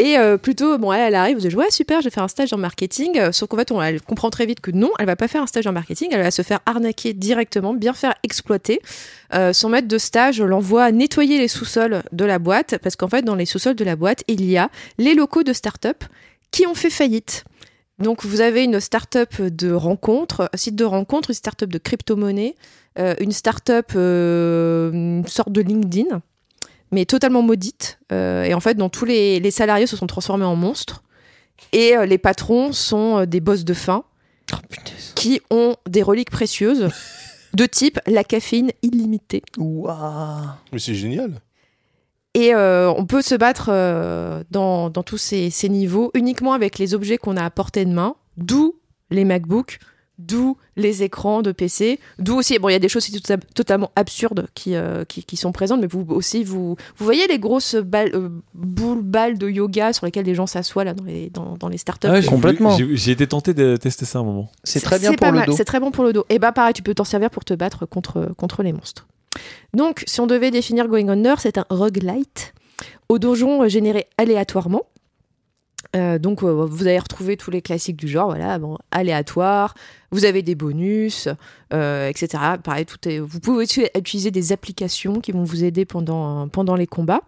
Et 0.00 0.18
euh, 0.18 0.36
plutôt, 0.38 0.76
bon, 0.76 0.92
elle, 0.92 1.02
elle 1.02 1.14
arrive, 1.14 1.36
vous 1.36 1.46
dites, 1.46 1.54
ouais, 1.54 1.70
super, 1.70 2.00
je 2.00 2.06
vais 2.06 2.10
faire 2.10 2.24
un 2.24 2.28
stage 2.28 2.52
en 2.52 2.56
marketing. 2.58 3.16
Euh, 3.16 3.30
Sauf 3.30 3.48
qu'en 3.48 3.56
fait, 3.56 3.70
on, 3.70 3.80
elle 3.80 4.02
comprend 4.02 4.28
très 4.28 4.44
vite 4.44 4.60
que 4.60 4.72
non, 4.72 4.90
elle 4.98 5.06
va 5.06 5.14
pas 5.14 5.28
faire 5.28 5.42
un 5.42 5.46
stage 5.46 5.68
en 5.68 5.72
marketing, 5.72 6.08
elle 6.10 6.22
va 6.22 6.32
se 6.32 6.42
faire 6.42 6.58
arnaquer 6.66 7.12
directement, 7.12 7.74
bien 7.74 7.92
faire 7.92 8.14
exploiter. 8.24 8.80
Euh, 9.34 9.52
son 9.52 9.68
maître 9.68 9.86
de 9.86 9.98
stage 9.98 10.40
l'envoie 10.40 10.90
nettoyer 10.90 11.38
les 11.38 11.46
sous-sols 11.46 12.02
de 12.10 12.24
la 12.24 12.40
boîte, 12.40 12.78
parce 12.78 12.96
qu'en 12.96 13.06
fait, 13.06 13.22
dans 13.22 13.36
les 13.36 13.46
sous-sols 13.46 13.76
de 13.76 13.84
la 13.84 13.94
boîte, 13.94 14.24
il 14.26 14.44
y 14.44 14.56
a 14.56 14.68
les 14.98 15.14
locaux 15.14 15.44
de 15.44 15.52
start-up 15.52 16.02
qui 16.50 16.66
ont 16.66 16.74
fait 16.74 16.90
faillite. 16.90 17.44
Donc, 18.00 18.24
vous 18.24 18.40
avez 18.40 18.64
une 18.64 18.80
start-up 18.80 19.40
de 19.40 19.70
rencontre, 19.70 20.50
un 20.52 20.56
site 20.56 20.74
de 20.74 20.84
rencontre, 20.84 21.30
une 21.30 21.34
start-up 21.34 21.70
de 21.70 21.78
crypto-monnaie, 21.78 22.56
une 23.20 23.30
start-up, 23.30 23.92
une 23.94 25.24
sorte 25.28 25.52
de 25.52 25.60
LinkedIn 25.60 26.20
mais 26.94 27.04
totalement 27.04 27.42
maudite. 27.42 27.98
Euh, 28.12 28.44
et 28.44 28.54
en 28.54 28.60
fait, 28.60 28.74
dont 28.74 28.88
tous 28.88 29.04
les, 29.04 29.40
les 29.40 29.50
salariés 29.50 29.86
se 29.86 29.96
sont 29.96 30.06
transformés 30.06 30.44
en 30.44 30.56
monstres. 30.56 31.02
Et 31.72 31.96
euh, 31.96 32.06
les 32.06 32.18
patrons 32.18 32.72
sont 32.72 33.18
euh, 33.18 33.26
des 33.26 33.40
boss 33.40 33.64
de 33.64 33.74
faim 33.74 34.04
Oh, 34.52 34.56
qui 35.14 35.40
ont 35.50 35.76
des 35.88 36.02
reliques 36.02 36.30
précieuses 36.30 36.90
de 37.54 37.66
type 37.66 37.98
la 38.06 38.24
caféine 38.24 38.70
illimitée. 38.82 39.42
Waouh. 39.56 40.46
Mais 40.72 40.78
c'est 40.78 40.94
génial. 40.94 41.40
Et 42.34 42.54
euh, 42.54 42.90
on 42.90 43.06
peut 43.06 43.22
se 43.22 43.34
battre 43.34 43.68
euh, 43.70 44.42
dans, 44.50 44.90
dans 44.90 45.04
tous 45.04 45.18
ces, 45.18 45.50
ces 45.50 45.68
niveaux 45.68 46.10
uniquement 46.14 46.52
avec 46.52 46.78
les 46.78 46.94
objets 46.94 47.16
qu'on 47.16 47.36
a 47.36 47.44
à 47.44 47.50
portée 47.50 47.84
de 47.84 47.92
main, 47.92 48.16
d'où 48.36 48.74
les 49.10 49.24
MacBooks 49.24 49.78
D'où 50.16 50.56
les 50.76 51.02
écrans 51.02 51.42
de 51.42 51.50
PC, 51.50 51.98
d'où 52.20 52.36
aussi, 52.36 52.60
bon, 52.60 52.68
il 52.68 52.72
y 52.72 52.76
a 52.76 52.78
des 52.78 52.88
choses 52.88 53.08
tota- 53.08 53.40
totalement 53.52 53.90
absurdes 53.96 54.46
qui, 54.54 54.76
euh, 54.76 55.04
qui, 55.04 55.24
qui 55.24 55.36
sont 55.36 55.50
présentes, 55.50 55.80
mais 55.80 55.88
vous 55.88 56.06
aussi, 56.10 56.44
vous, 56.44 56.76
vous 56.96 57.04
voyez 57.04 57.26
les 57.26 57.40
grosses 57.40 57.74
balles, 57.74 58.12
euh, 58.14 58.28
boules, 58.54 59.02
balles 59.02 59.38
de 59.38 59.48
yoga 59.48 59.92
sur 59.92 60.06
lesquelles 60.06 60.26
les 60.26 60.36
gens 60.36 60.46
s'assoient 60.46 60.84
là 60.84 60.94
dans 60.94 61.02
les, 61.02 61.30
dans, 61.30 61.56
dans 61.56 61.68
les 61.68 61.78
startups? 61.78 62.06
Ah 62.08 62.12
ouais, 62.12 62.24
Complètement. 62.24 62.76
J'ai 62.78 63.10
été 63.10 63.26
tenté 63.26 63.54
de 63.54 63.76
tester 63.76 64.04
ça 64.04 64.20
un 64.20 64.24
moment. 64.24 64.52
C'est 64.62 64.80
très 64.80 65.00
bien 65.00 65.14
pour 65.14 65.26
le 65.26 65.32
mal, 65.32 65.46
dos. 65.46 65.56
C'est 65.56 65.64
très 65.64 65.80
bon 65.80 65.90
pour 65.90 66.04
le 66.04 66.12
dos. 66.12 66.24
Et 66.28 66.38
bah 66.38 66.52
pareil, 66.52 66.74
tu 66.74 66.82
peux 66.82 66.94
t'en 66.94 67.02
servir 67.04 67.30
pour 67.30 67.44
te 67.44 67.54
battre 67.54 67.84
contre, 67.84 68.32
contre 68.36 68.62
les 68.62 68.72
monstres. 68.72 69.08
Donc, 69.72 70.04
si 70.06 70.20
on 70.20 70.28
devait 70.28 70.52
définir 70.52 70.86
Going 70.86 71.08
Under, 71.08 71.40
c'est 71.40 71.58
un 71.58 71.66
roguelite 71.70 72.54
au 73.08 73.18
donjon 73.18 73.64
euh, 73.64 73.68
généré 73.68 74.06
aléatoirement. 74.16 74.82
Euh, 75.96 76.18
donc, 76.18 76.42
euh, 76.42 76.66
vous 76.66 76.86
allez 76.86 76.98
retrouver 76.98 77.36
tous 77.36 77.50
les 77.50 77.62
classiques 77.62 77.96
du 77.96 78.08
genre, 78.08 78.26
voilà, 78.26 78.58
bon, 78.58 78.78
aléatoire, 78.90 79.74
vous 80.14 80.24
avez 80.24 80.42
des 80.42 80.54
bonus, 80.54 81.28
euh, 81.72 82.08
etc. 82.08 82.42
Pareil, 82.62 82.86
vous 83.20 83.40
pouvez 83.40 83.64
aussi 83.64 83.84
utiliser 83.96 84.30
des 84.30 84.52
applications 84.52 85.20
qui 85.20 85.32
vont 85.32 85.42
vous 85.42 85.64
aider 85.64 85.84
pendant 85.84 86.76
les 86.76 86.86
combats. 86.86 87.22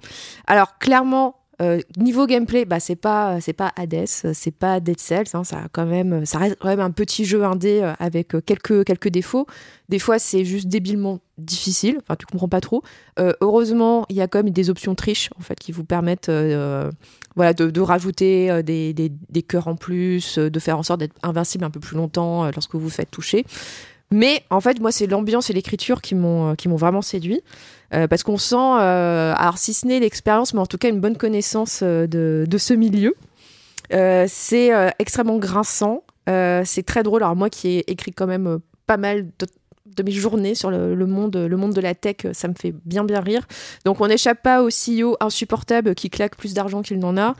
Alors, 0.46 0.78
clairement, 0.78 1.35
euh, 1.62 1.80
niveau 1.96 2.26
gameplay, 2.26 2.66
bah, 2.66 2.80
c'est 2.80 2.96
pas, 2.96 3.40
c'est 3.40 3.54
pas 3.54 3.72
Hades, 3.76 4.06
c'est 4.06 4.50
pas 4.50 4.78
Dead 4.78 5.00
Cells, 5.00 5.28
hein, 5.32 5.42
ça, 5.42 5.62
quand 5.72 5.86
même, 5.86 6.26
ça 6.26 6.38
reste 6.38 6.56
quand 6.60 6.68
même 6.68 6.80
un 6.80 6.90
petit 6.90 7.24
jeu 7.24 7.44
indé 7.44 7.80
euh, 7.82 7.94
avec 7.98 8.34
euh, 8.34 8.42
quelques, 8.44 8.84
quelques 8.84 9.08
défauts. 9.08 9.46
Des 9.88 9.98
fois, 9.98 10.18
c'est 10.18 10.44
juste 10.44 10.68
débilement 10.68 11.20
difficile, 11.38 11.98
enfin, 12.02 12.16
tu 12.16 12.26
comprends 12.26 12.48
pas 12.48 12.60
trop. 12.60 12.82
Heureusement, 13.18 14.04
il 14.08 14.16
y 14.16 14.20
a 14.20 14.26
quand 14.26 14.42
même 14.42 14.50
des 14.50 14.68
options 14.68 14.94
triche, 14.94 15.30
en 15.38 15.42
fait, 15.42 15.58
qui 15.58 15.70
vous 15.70 15.84
permettent 15.84 16.30
voilà, 17.36 17.52
de, 17.52 17.80
rajouter 17.80 18.62
des, 18.62 18.92
des, 18.92 19.10
des 19.10 19.42
cœurs 19.42 19.68
en 19.68 19.76
plus, 19.76 20.38
de 20.38 20.58
faire 20.58 20.78
en 20.78 20.82
sorte 20.82 21.00
d'être 21.00 21.14
invincible 21.22 21.64
un 21.64 21.70
peu 21.70 21.78
plus 21.78 21.96
longtemps 21.96 22.50
lorsque 22.50 22.74
vous 22.74 22.80
vous 22.80 22.90
faites 22.90 23.10
toucher. 23.10 23.44
Mais 24.10 24.42
en 24.50 24.60
fait, 24.60 24.80
moi, 24.80 24.92
c'est 24.92 25.06
l'ambiance 25.06 25.50
et 25.50 25.52
l'écriture 25.52 26.00
qui 26.00 26.14
m'ont 26.14 26.56
qui 26.56 26.68
m'ont 26.68 26.76
vraiment 26.76 27.02
séduit. 27.02 27.42
Euh, 27.94 28.08
parce 28.08 28.22
qu'on 28.22 28.36
sent, 28.36 28.56
euh, 28.56 29.32
alors 29.36 29.58
si 29.58 29.72
ce 29.72 29.86
n'est 29.86 30.00
l'expérience, 30.00 30.54
mais 30.54 30.60
en 30.60 30.66
tout 30.66 30.78
cas 30.78 30.88
une 30.88 31.00
bonne 31.00 31.16
connaissance 31.16 31.80
euh, 31.82 32.06
de, 32.06 32.44
de 32.48 32.58
ce 32.58 32.74
milieu. 32.74 33.14
Euh, 33.92 34.26
c'est 34.28 34.70
extrêmement 34.98 35.38
grinçant, 35.38 36.02
c'est 36.26 36.84
très 36.84 37.02
drôle. 37.04 37.22
Alors 37.22 37.36
moi 37.36 37.50
qui 37.50 37.68
ai 37.68 37.90
écrit 37.90 38.10
quand 38.10 38.26
même 38.26 38.58
pas 38.86 38.96
mal 38.96 39.26
de, 39.96 40.02
mes 40.02 40.10
journées 40.12 40.54
sur 40.54 40.70
le, 40.70 40.94
le 40.94 41.06
monde, 41.06 41.36
le 41.36 41.56
monde 41.56 41.72
de 41.74 41.80
la 41.80 41.94
tech, 41.94 42.16
ça 42.32 42.48
me 42.48 42.54
fait 42.54 42.74
bien 42.84 43.04
bien 43.04 43.20
rire. 43.20 43.46
Donc 43.84 44.00
on 44.00 44.06
n'échappe 44.08 44.42
pas 44.42 44.62
au 44.62 44.68
CEO 44.68 45.16
insupportable 45.20 45.94
qui 45.94 46.10
claque 46.10 46.36
plus 46.36 46.54
d'argent 46.54 46.82
qu'il 46.82 46.98
n'en 46.98 47.16
a. 47.16 47.34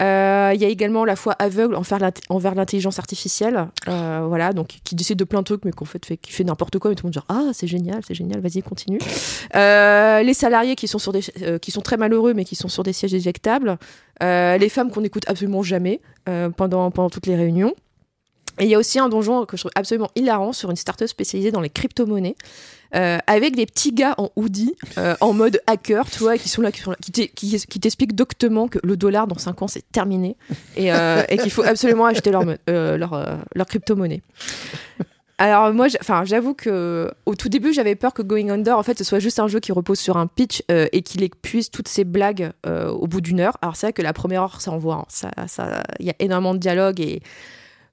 Euh, 0.00 0.52
Il 0.54 0.60
y 0.60 0.64
a 0.64 0.68
également 0.68 1.04
la 1.04 1.16
foi 1.16 1.34
aveugle 1.38 1.74
envers 1.76 1.98
l'int- 1.98 2.20
envers 2.28 2.54
l'intelligence 2.54 2.98
artificielle, 2.98 3.68
euh, 3.88 4.24
voilà, 4.26 4.52
donc 4.52 4.68
qui 4.84 4.94
décide 4.94 5.18
de 5.18 5.24
plein 5.24 5.40
de 5.40 5.44
trucs, 5.44 5.64
mais 5.64 5.72
qu'en 5.72 5.84
fait 5.84 6.04
fait, 6.04 6.16
qui 6.16 6.32
fait 6.32 6.44
n'importe 6.44 6.78
quoi, 6.78 6.90
et 6.92 6.94
tout 6.94 7.04
le 7.04 7.08
monde 7.08 7.12
dit 7.14 7.26
ah 7.28 7.50
c'est 7.52 7.66
génial, 7.66 8.00
c'est 8.06 8.14
génial, 8.14 8.40
vas-y 8.40 8.62
continue. 8.62 8.98
Euh, 9.54 10.22
les 10.22 10.34
salariés 10.34 10.74
qui 10.74 10.88
sont 10.88 10.98
sur 10.98 11.12
des, 11.12 11.20
qui 11.60 11.70
sont 11.70 11.80
très 11.82 11.96
malheureux, 11.96 12.34
mais 12.34 12.44
qui 12.44 12.56
sont 12.56 12.68
sur 12.68 12.82
des 12.82 12.92
sièges 12.92 13.14
éjectables. 13.14 13.78
Les 14.20 14.68
femmes 14.68 14.90
qu'on 14.90 15.00
n'écoute 15.00 15.24
absolument 15.26 15.62
jamais 15.62 16.00
pendant 16.56 16.90
pendant 16.90 17.10
toutes 17.10 17.26
les 17.26 17.36
réunions. 17.36 17.74
Et 18.58 18.64
il 18.64 18.70
y 18.70 18.74
a 18.74 18.78
aussi 18.78 18.98
un 18.98 19.08
donjon 19.08 19.46
que 19.46 19.56
je 19.56 19.62
trouve 19.62 19.72
absolument 19.74 20.10
hilarant 20.14 20.52
sur 20.52 20.70
une 20.70 20.76
startup 20.76 21.08
spécialisée 21.08 21.50
dans 21.50 21.60
les 21.60 21.70
crypto-monnaies, 21.70 22.36
euh, 22.94 23.18
avec 23.26 23.56
des 23.56 23.64
petits 23.64 23.92
gars 23.92 24.14
en 24.18 24.30
hoodie, 24.36 24.74
euh, 24.98 25.16
en 25.20 25.32
mode 25.32 25.60
hacker, 25.66 26.08
tu 26.10 26.18
vois, 26.18 26.36
qui 26.36 26.50
sont 26.50 26.60
là, 26.60 26.70
qui, 26.70 27.80
t'expliquent 27.80 28.14
doctement 28.14 28.68
que 28.68 28.78
le 28.82 28.98
dollar 28.98 29.26
dans 29.26 29.38
5 29.38 29.62
ans 29.62 29.68
c'est 29.68 29.90
terminé 29.92 30.36
et, 30.76 30.92
euh, 30.92 31.22
et 31.30 31.38
qu'il 31.38 31.50
faut 31.50 31.62
absolument 31.62 32.04
acheter 32.04 32.30
leur, 32.30 32.44
leur, 32.66 33.66
crypto-monnaie. 33.66 34.20
Alors 35.38 35.72
moi, 35.72 35.86
j'avoue 36.24 36.52
que 36.52 37.10
au 37.24 37.34
tout 37.34 37.48
début, 37.48 37.72
j'avais 37.72 37.94
peur 37.94 38.12
que 38.12 38.20
Going 38.20 38.50
Under, 38.50 38.78
en 38.78 38.82
fait, 38.82 38.98
ce 38.98 39.04
soit 39.04 39.18
juste 39.18 39.40
un 39.40 39.48
jeu 39.48 39.58
qui 39.58 39.72
repose 39.72 39.98
sur 39.98 40.18
un 40.18 40.26
pitch 40.26 40.62
euh, 40.70 40.86
et 40.92 41.00
qu'il 41.00 41.22
épuise 41.22 41.70
toutes 41.70 41.88
ses 41.88 42.04
blagues 42.04 42.52
au 42.66 43.06
bout 43.06 43.22
d'une 43.22 43.40
heure. 43.40 43.56
Alors 43.62 43.74
c'est 43.76 43.86
vrai 43.86 43.92
que 43.94 44.02
la 44.02 44.12
première 44.12 44.42
heure, 44.42 44.60
ça 44.60 44.70
envoie, 44.70 44.96
hein. 44.96 45.46
ça, 45.48 45.82
il 45.98 46.06
y 46.06 46.10
a 46.10 46.14
énormément 46.18 46.52
de 46.52 46.58
dialogue 46.58 47.00
et 47.00 47.22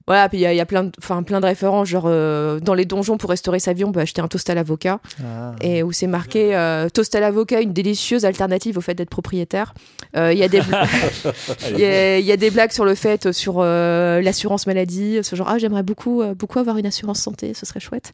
voilà, 0.06 0.28
puis 0.28 0.38
il 0.38 0.40
y, 0.40 0.46
a- 0.46 0.52
y 0.54 0.64
plein 0.64 0.84
de, 0.84 0.90
enfin, 0.98 1.22
plein 1.22 1.40
de 1.40 1.46
références, 1.46 1.86
genre 1.88 2.04
euh, 2.06 2.58
dans 2.58 2.74
les 2.74 2.84
donjons 2.84 3.16
pour 3.16 3.30
restaurer 3.30 3.58
sa 3.60 3.72
vie, 3.72 3.84
on 3.84 3.92
peut 3.92 4.00
acheter 4.00 4.20
un 4.20 4.26
toast 4.28 4.48
à 4.50 4.54
l'avocat 4.54 4.98
Ah. 5.22 5.52
et 5.60 5.82
où 5.84 5.92
c'est 5.92 6.06
marqué 6.08 6.56
euh, 6.56 6.88
toast 6.88 7.14
à 7.14 7.20
l'avocat, 7.20 7.60
une 7.60 7.72
délicieuse 7.72 8.24
alternative 8.24 8.76
au 8.78 8.80
fait 8.80 8.94
d'être 8.94 9.10
propriétaire. 9.10 9.72
Euh, 10.16 10.32
Il 10.32 10.38
y, 10.38 10.42
a 10.42 10.48
des 10.48 10.60
bla- 10.62 10.84
il 11.70 11.78
y, 11.78 11.84
a- 11.84 12.18
y 12.18 12.32
a 12.32 12.36
des 12.36 12.50
blagues 12.50 12.72
sur 12.72 12.84
le 12.84 12.94
fait, 12.96 13.26
euh, 13.26 13.32
sur 13.32 13.56
euh, 13.58 14.20
l'assurance 14.20 14.66
maladie, 14.66 15.20
ce 15.22 15.36
genre, 15.36 15.48
ah, 15.48 15.58
j'aimerais 15.58 15.82
beaucoup, 15.84 16.22
euh, 16.22 16.34
beaucoup 16.34 16.58
avoir 16.58 16.76
une 16.78 16.86
assurance 16.86 17.20
santé, 17.20 17.54
ce 17.54 17.64
serait 17.66 17.80
chouette. 17.80 18.12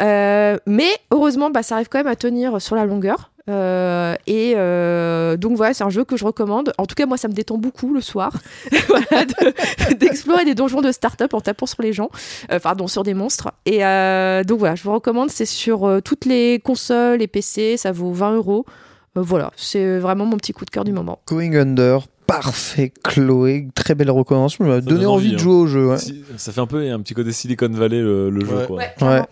Euh, 0.00 0.58
mais 0.66 0.88
heureusement, 1.10 1.50
bah, 1.50 1.62
ça 1.62 1.74
arrive 1.74 1.88
quand 1.90 1.98
même 1.98 2.06
à 2.06 2.16
tenir 2.16 2.60
sur 2.62 2.76
la 2.76 2.86
longueur. 2.86 3.30
Euh, 3.48 4.14
et 4.26 4.54
euh, 4.56 5.36
donc 5.36 5.56
voilà, 5.56 5.72
c'est 5.72 5.84
un 5.84 5.90
jeu 5.90 6.04
que 6.04 6.16
je 6.16 6.24
recommande. 6.24 6.72
En 6.78 6.86
tout 6.86 6.94
cas, 6.96 7.06
moi, 7.06 7.16
ça 7.16 7.28
me 7.28 7.32
détend 7.32 7.58
beaucoup 7.58 7.94
le 7.94 8.00
soir, 8.00 8.32
voilà, 8.88 9.24
de- 9.24 9.94
d'explorer 9.94 10.44
des 10.44 10.54
donjons 10.54 10.80
de 10.80 10.90
start-up 10.90 11.32
en 11.34 11.40
tapant 11.40 11.66
sur 11.66 11.82
les 11.82 11.92
gens, 11.92 12.10
euh, 12.50 12.58
pardon, 12.58 12.88
sur 12.88 13.02
des 13.04 13.14
monstres. 13.14 13.52
Et 13.64 13.84
euh, 13.84 14.42
donc 14.44 14.58
voilà, 14.58 14.74
je 14.74 14.82
vous 14.82 14.92
recommande. 14.92 15.30
C'est 15.30 15.46
sur 15.46 15.84
euh, 15.84 16.00
toutes 16.00 16.24
les 16.24 16.58
consoles 16.58 17.22
et 17.22 17.26
PC, 17.28 17.76
ça 17.76 17.92
vaut 17.92 18.12
20 18.12 18.34
euros. 18.36 18.66
Voilà, 19.14 19.50
c'est 19.56 19.98
vraiment 19.98 20.26
mon 20.26 20.36
petit 20.36 20.52
coup 20.52 20.64
de 20.66 20.70
cœur 20.70 20.84
du 20.84 20.92
moment. 20.92 21.20
Going 21.26 21.54
Under, 21.54 22.00
parfait, 22.26 22.92
Chloé, 23.02 23.68
très 23.74 23.94
belle 23.94 24.10
recommandation. 24.10 24.64
Ça 24.66 24.70
m'a 24.70 24.80
donné 24.82 25.06
envie 25.06 25.28
envie, 25.28 25.30
de 25.30 25.34
hein. 25.36 25.38
jouer 25.38 25.54
au 25.54 25.66
jeu. 25.66 25.86
ouais. 25.88 25.96
Ça 26.36 26.52
fait 26.52 26.60
un 26.60 26.66
peu 26.66 26.86
un 26.90 27.00
petit 27.00 27.14
côté 27.14 27.32
Silicon 27.32 27.70
Valley 27.70 28.00
le, 28.00 28.28
le 28.28 28.44
jeu 28.44 28.56
Ouais. 28.56 28.66
quoi. 28.66 29.08
Ouais, 29.08 29.22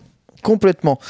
complètement. 0.45 1.01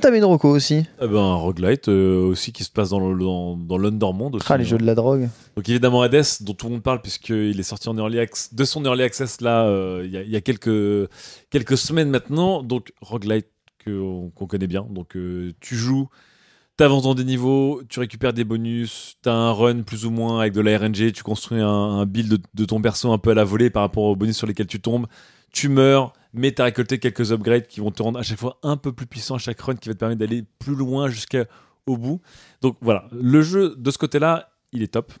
T'avais 0.00 0.18
une 0.18 0.24
reco 0.24 0.48
aussi. 0.48 0.86
Eh 1.02 1.06
ben, 1.06 1.18
un 1.18 1.34
roguelite 1.34 1.88
euh, 1.88 2.22
aussi 2.26 2.52
qui 2.52 2.64
se 2.64 2.70
passe 2.70 2.88
dans 2.90 3.00
le- 3.10 3.18
dans, 3.22 3.56
dans 3.56 3.76
l'Undermonde 3.76 4.36
aussi. 4.36 4.46
Ah, 4.48 4.56
les 4.56 4.64
hein. 4.64 4.68
jeux 4.68 4.78
de 4.78 4.86
la 4.86 4.94
drogue. 4.94 5.28
Donc 5.56 5.68
évidemment 5.68 6.00
Hades, 6.02 6.24
dont 6.40 6.54
tout 6.54 6.66
le 6.66 6.72
monde 6.72 6.82
parle 6.82 7.02
puisqu'il 7.02 7.58
est 7.58 7.62
sorti 7.64 7.88
en 7.88 7.96
early 7.98 8.18
access, 8.20 8.54
de 8.54 8.64
son 8.64 8.82
early 8.84 9.02
access 9.02 9.40
là, 9.42 9.66
euh, 9.66 10.02
il 10.06 10.10
y, 10.12 10.16
a- 10.16 10.22
il 10.22 10.30
y 10.30 10.36
a 10.36 10.40
quelques, 10.40 11.10
quelques 11.50 11.76
semaines 11.76 12.08
maintenant. 12.08 12.62
Donc 12.62 12.92
roguelite 13.02 13.46
que- 13.84 14.28
qu'on 14.30 14.46
connaît 14.46 14.66
bien. 14.66 14.86
Donc 14.88 15.16
euh, 15.16 15.52
tu 15.60 15.74
joues, 15.76 16.08
t'avances 16.76 17.02
dans 17.04 17.14
des 17.14 17.24
niveaux, 17.24 17.82
tu 17.88 18.00
récupères 18.00 18.32
des 18.32 18.44
bonus, 18.44 19.16
t'as 19.22 19.32
un 19.32 19.52
run 19.52 19.82
plus 19.82 20.06
ou 20.06 20.10
moins 20.10 20.40
avec 20.40 20.52
de 20.54 20.60
la 20.60 20.78
RNG, 20.78 21.12
tu 21.12 21.22
construis 21.22 21.60
un, 21.60 21.68
un 21.68 22.06
build 22.06 22.28
de, 22.30 22.38
de 22.54 22.64
ton 22.64 22.80
perso 22.80 23.12
un 23.12 23.18
peu 23.18 23.30
à 23.30 23.34
la 23.34 23.44
volée 23.44 23.70
par 23.70 23.82
rapport 23.82 24.04
aux 24.04 24.16
bonus 24.16 24.36
sur 24.36 24.46
lesquels 24.46 24.66
tu 24.66 24.80
tombes. 24.80 25.06
Tu 25.52 25.68
meurs, 25.68 26.12
mais 26.34 26.52
t'as 26.52 26.64
récolté 26.64 26.98
quelques 26.98 27.32
upgrades 27.32 27.66
qui 27.66 27.80
vont 27.80 27.90
te 27.90 28.02
rendre 28.02 28.18
à 28.18 28.22
chaque 28.22 28.38
fois 28.38 28.58
un 28.62 28.76
peu 28.76 28.92
plus 28.92 29.06
puissant 29.06 29.36
à 29.36 29.38
chaque 29.38 29.60
run, 29.60 29.76
qui 29.76 29.88
va 29.88 29.94
te 29.94 29.98
permettre 29.98 30.18
d'aller 30.18 30.44
plus 30.58 30.74
loin 30.74 31.08
jusqu'au 31.08 31.46
bout. 31.86 32.20
Donc 32.60 32.76
voilà, 32.80 33.08
le 33.12 33.40
jeu 33.40 33.74
de 33.76 33.90
ce 33.90 33.98
côté-là, 33.98 34.50
il 34.72 34.82
est 34.82 34.88
top. 34.88 35.12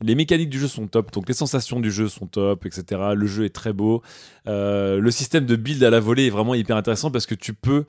Les 0.00 0.14
mécaniques 0.16 0.50
du 0.50 0.58
jeu 0.58 0.66
sont 0.66 0.88
top, 0.88 1.12
donc 1.12 1.28
les 1.28 1.34
sensations 1.34 1.78
du 1.78 1.92
jeu 1.92 2.08
sont 2.08 2.26
top, 2.26 2.66
etc. 2.66 3.00
Le 3.14 3.26
jeu 3.26 3.44
est 3.44 3.54
très 3.54 3.72
beau. 3.72 4.02
Euh, 4.48 4.98
le 4.98 5.10
système 5.12 5.46
de 5.46 5.54
build 5.54 5.84
à 5.84 5.90
la 5.90 6.00
volée 6.00 6.26
est 6.26 6.30
vraiment 6.30 6.54
hyper 6.54 6.76
intéressant 6.76 7.10
parce 7.10 7.26
que 7.26 7.36
tu 7.36 7.54
peux 7.54 7.84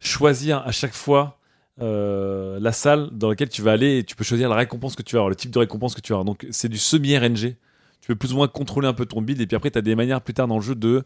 choisir 0.00 0.58
à 0.58 0.72
chaque 0.72 0.92
fois 0.92 1.38
euh, 1.80 2.58
la 2.60 2.72
salle 2.72 3.08
dans 3.12 3.30
laquelle 3.30 3.48
tu 3.48 3.62
vas 3.62 3.72
aller 3.72 3.98
et 3.98 4.04
tu 4.04 4.14
peux 4.14 4.24
choisir 4.24 4.48
la 4.48 4.56
récompense 4.56 4.94
que 4.94 5.02
tu 5.02 5.14
vas 5.14 5.20
avoir, 5.20 5.30
le 5.30 5.36
type 5.36 5.50
de 5.50 5.58
récompense 5.58 5.94
que 5.94 6.00
tu 6.00 6.12
vas 6.12 6.16
avoir. 6.16 6.24
Donc 6.24 6.46
c'est 6.50 6.68
du 6.68 6.78
semi-RNG. 6.78 7.56
Tu 8.04 8.08
peux 8.08 8.16
plus 8.16 8.34
ou 8.34 8.36
moins 8.36 8.48
contrôler 8.48 8.86
un 8.86 8.92
peu 8.92 9.06
ton 9.06 9.22
build 9.22 9.40
et 9.40 9.46
puis 9.46 9.56
après 9.56 9.70
tu 9.70 9.78
as 9.78 9.80
des 9.82 9.94
manières 9.94 10.20
plus 10.20 10.34
tard 10.34 10.46
dans 10.46 10.56
le 10.56 10.60
jeu 10.60 10.74
de 10.74 11.04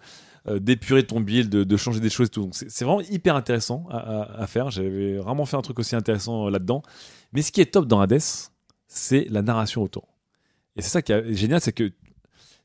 euh, 0.48 0.58
d'épurer 0.58 1.04
ton 1.06 1.20
build, 1.20 1.48
de, 1.48 1.62
de 1.62 1.76
changer 1.76 2.00
des 2.00 2.10
choses 2.10 2.26
et 2.26 2.30
tout. 2.30 2.42
Donc 2.42 2.56
c'est 2.56 2.84
vraiment 2.84 3.02
hyper 3.02 3.36
intéressant 3.36 3.86
à, 3.88 3.98
à- 3.98 4.42
à 4.42 4.46
faire. 4.48 4.70
J'avais 4.72 5.16
vraiment 5.18 5.46
fait 5.46 5.56
un 5.56 5.62
truc 5.62 5.78
aussi 5.78 5.94
intéressant 5.94 6.46
euh, 6.48 6.50
là-dedans. 6.50 6.82
Mais 7.32 7.42
ce 7.42 7.52
qui 7.52 7.60
est 7.60 7.66
top 7.72 7.86
dans 7.86 8.00
Hades, 8.00 8.20
c'est 8.88 9.28
la 9.30 9.42
narration 9.42 9.80
autour. 9.84 10.08
Et 10.74 10.82
c'est 10.82 10.88
ça 10.88 11.00
qui 11.00 11.12
est 11.12 11.34
génial, 11.34 11.60
c'est 11.60 11.70
que 11.72 11.92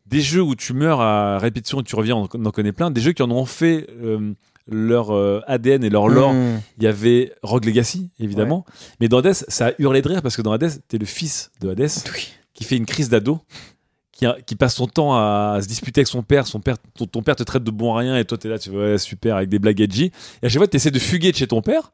des 0.08 0.22
jeux 0.22 0.42
où 0.42 0.56
tu 0.56 0.74
meurs 0.74 1.00
à 1.00 1.38
répétition 1.38 1.82
et 1.82 1.84
tu 1.84 1.96
reviens, 1.96 2.16
on 2.16 2.24
en 2.46 2.52
connaît 2.52 2.72
plein. 2.72 2.90
Des 2.90 3.02
jeux 3.02 3.12
qui 3.14 3.22
en 3.22 3.30
ont 3.30 3.46
fait 3.46 3.88
euh, 4.02 4.34
leur 4.68 5.12
euh, 5.12 5.42
ADN 5.46 5.84
et 5.84 5.90
leur 5.92 6.08
lore. 6.08 6.34
Mmh. 6.34 6.60
Il 6.80 6.84
y 6.84 6.88
avait 6.88 7.34
Rogue 7.44 7.66
Legacy, 7.66 8.10
évidemment. 8.20 8.66
Mais 9.00 9.10
dans 9.10 9.20
Hades, 9.20 9.34
ça 9.34 9.68
a 9.68 9.72
hurlé 9.78 10.02
de 10.02 10.08
rire 10.10 10.22
parce 10.24 10.36
que 10.36 10.42
dans 10.42 10.54
Hades, 10.54 10.82
t'es 10.88 10.98
le 10.98 11.06
fils 11.06 11.52
de 11.62 11.70
Hades 11.70 11.90
qui 12.54 12.64
fait 12.66 12.78
une 12.78 12.86
crise 12.86 13.10
d'ado, 13.10 13.40
qui, 14.14 14.26
a- 14.26 14.38
qui 14.46 14.56
passe 14.56 14.76
son 14.76 14.88
temps 14.88 15.14
à, 15.16 15.60
se 15.62 15.68
disputer 15.68 16.00
avec 16.00 16.08
son 16.08 16.24
père. 16.24 16.48
Son 16.48 16.60
père 16.62 16.78
ton, 16.96 17.06
ton 17.06 17.22
père 17.22 17.36
te 17.36 17.44
traite 17.44 17.64
de 17.64 17.72
bon 17.72 17.94
à 17.96 18.00
rien 18.00 18.18
et 18.18 18.24
toi, 18.24 18.38
t'es 18.38 18.48
là, 18.48 18.58
tu 18.60 18.70
vois, 18.70 18.98
super, 18.98 19.36
avec 19.36 19.50
des 19.50 19.60
blagues 19.60 19.82
edgy. 19.82 20.12
Et 20.42 20.46
à 20.46 20.50
chaque 20.50 20.60
fois, 20.60 20.68
tu 20.68 20.78
essaies 20.78 20.92
de 20.92 21.00
fuguer 21.00 21.32
de 21.32 21.38
chez 21.38 21.48
ton 21.48 21.62
père. 21.62 21.92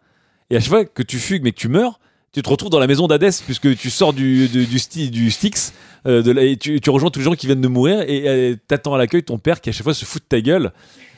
Et 0.51 0.55
à 0.55 0.59
chaque 0.59 0.69
fois 0.69 0.85
que 0.85 1.01
tu 1.03 1.17
fugues 1.17 1.43
mais 1.43 1.51
que 1.51 1.57
tu 1.59 1.67
meurs, 1.69 1.99
tu 2.31 2.41
te 2.43 2.49
retrouves 2.49 2.69
dans 2.69 2.79
la 2.79 2.85
maison 2.87 3.07
d'Hadès 3.07 3.31
puisque 3.43 3.75
tu 3.75 3.89
sors 3.89 4.13
du, 4.13 4.47
du, 4.49 4.65
du, 4.67 4.77
sti- 4.77 5.09
du 5.09 5.31
Styx 5.31 5.73
euh, 6.05 6.21
de 6.21 6.37
et 6.39 6.57
tu, 6.57 6.79
tu 6.79 6.89
rejoins 6.91 7.09
tous 7.09 7.19
les 7.19 7.25
gens 7.25 7.33
qui 7.33 7.47
viennent 7.47 7.59
de 7.61 7.67
mourir 7.67 8.01
et 8.01 8.27
euh, 8.29 8.55
t'attends 8.67 8.93
à 8.93 8.97
l'accueil 8.99 9.23
ton 9.23 9.39
père 9.39 9.61
qui 9.61 9.69
à 9.69 9.71
chaque 9.71 9.83
fois 9.83 9.95
se 9.95 10.05
fout 10.05 10.21
de 10.21 10.27
ta 10.27 10.39
gueule 10.39 10.71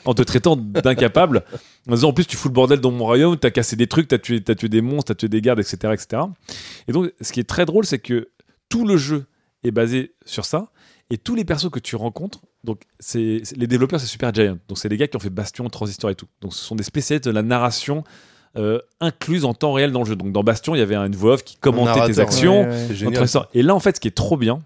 en 0.06 0.14
te 0.14 0.22
traitant 0.22 0.56
d'incapable 0.56 1.44
en 1.90 1.94
disant 1.96 2.10
en 2.10 2.14
plus 2.14 2.26
tu 2.26 2.38
fous 2.38 2.48
le 2.48 2.54
bordel 2.54 2.80
dans 2.80 2.92
mon 2.92 3.04
royaume 3.04 3.36
t'as 3.38 3.52
cassé 3.52 3.76
des 3.76 3.88
trucs 3.88 4.08
t'as 4.08 4.20
tué, 4.20 4.42
t'as 4.42 4.56
tué 4.56 4.70
des 4.70 4.82
monstres 4.82 5.10
t'as 5.14 5.16
tué 5.16 5.28
des 5.28 5.42
gardes 5.42 5.60
etc 5.60 5.94
etc 5.94 6.24
et 6.88 6.94
donc 6.94 7.12
ce 7.20 7.32
qui 7.34 7.40
est 7.42 7.50
très 7.50 7.66
drôle 7.66 7.86
c'est 7.86 8.00
que 8.00 8.30
tout 8.70 8.88
le 8.88 8.96
jeu 8.98 9.26
est 9.66 9.72
basé 9.72 10.14
sur 10.26 10.46
ça 10.46 10.70
et 11.12 11.18
tous 11.18 11.36
les 11.36 11.46
persos 11.46 11.70
que 11.70 11.80
tu 11.80 11.96
rencontres 11.96 12.42
donc 12.64 12.82
c'est 13.00 13.42
les 13.56 13.68
développeurs 13.68 14.00
c'est 14.00 14.08
Supergiant. 14.08 14.58
Donc 14.68 14.78
c'est 14.78 14.90
les 14.90 14.98
gars 14.98 15.08
qui 15.08 15.18
ont 15.18 15.20
fait 15.20 15.30
Bastion, 15.32 15.68
Transistor 15.70 16.10
et 16.10 16.16
tout. 16.16 16.28
Donc 16.42 16.54
ce 16.54 16.64
sont 16.64 16.76
des 16.76 16.84
spécialistes 16.84 17.26
de 17.26 17.32
la 17.32 17.42
narration 17.44 18.04
euh, 18.58 18.80
incluse 19.00 19.46
en 19.46 19.54
temps 19.54 19.74
réel 19.74 19.92
dans 19.92 20.02
le 20.02 20.06
jeu. 20.06 20.16
Donc 20.16 20.32
dans 20.32 20.44
Bastion, 20.44 20.76
il 20.76 20.80
y 20.80 20.82
avait 20.82 20.96
une 20.96 21.16
voix 21.16 21.34
off 21.34 21.44
qui 21.44 21.56
commentait 21.58 22.00
tes 22.08 22.20
actions. 22.20 22.62
Ouais, 22.64 22.88
ouais. 23.08 23.16
Et 23.54 23.62
là 23.64 23.74
en 23.76 23.80
fait, 23.80 23.96
ce 23.96 24.00
qui 24.02 24.08
est 24.08 24.16
trop 24.16 24.38
bien, 24.38 24.62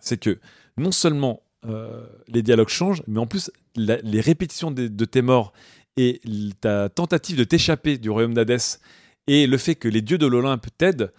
c'est 0.00 0.18
que 0.18 0.38
non 0.78 0.90
seulement 0.92 1.42
euh, 1.66 2.04
les 2.28 2.42
dialogues 2.42 2.68
changent, 2.70 3.02
mais 3.06 3.18
en 3.20 3.26
plus 3.26 3.50
la- 3.76 3.98
les 3.98 4.20
répétitions 4.20 4.70
de, 4.70 4.88
de 4.88 5.04
tes 5.04 5.20
morts 5.22 5.52
et 5.98 6.20
ta 6.62 6.88
tentative 6.88 7.36
de 7.36 7.44
t'échapper 7.44 7.98
du 7.98 8.08
royaume 8.08 8.32
d'Hadès 8.34 8.80
et 9.26 9.46
le 9.46 9.58
fait 9.58 9.74
que 9.74 9.86
les 9.88 10.00
dieux 10.00 10.16
de 10.18 10.26
l'Olympe 10.26 10.66
t'aident 10.78 11.12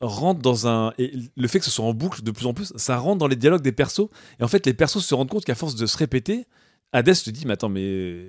rentre 0.00 0.40
dans 0.40 0.66
un 0.68 0.92
et 0.98 1.12
le 1.36 1.48
fait 1.48 1.58
que 1.58 1.64
ce 1.64 1.70
soit 1.70 1.84
en 1.84 1.94
boucle 1.94 2.22
de 2.22 2.30
plus 2.30 2.46
en 2.46 2.54
plus 2.54 2.72
ça 2.76 2.98
rentre 2.98 3.18
dans 3.18 3.28
les 3.28 3.36
dialogues 3.36 3.62
des 3.62 3.72
persos. 3.72 4.08
Et 4.40 4.44
en 4.44 4.48
fait 4.48 4.66
les 4.66 4.74
persos 4.74 5.04
se 5.04 5.14
rendent 5.14 5.28
compte 5.30 5.44
qu'à 5.44 5.54
force 5.54 5.74
de 5.74 5.86
se 5.86 5.96
répéter 5.96 6.46
Hades 6.92 7.14
te 7.14 7.30
dit 7.30 7.46
mais 7.46 7.54
attends 7.54 7.68
mais 7.68 8.24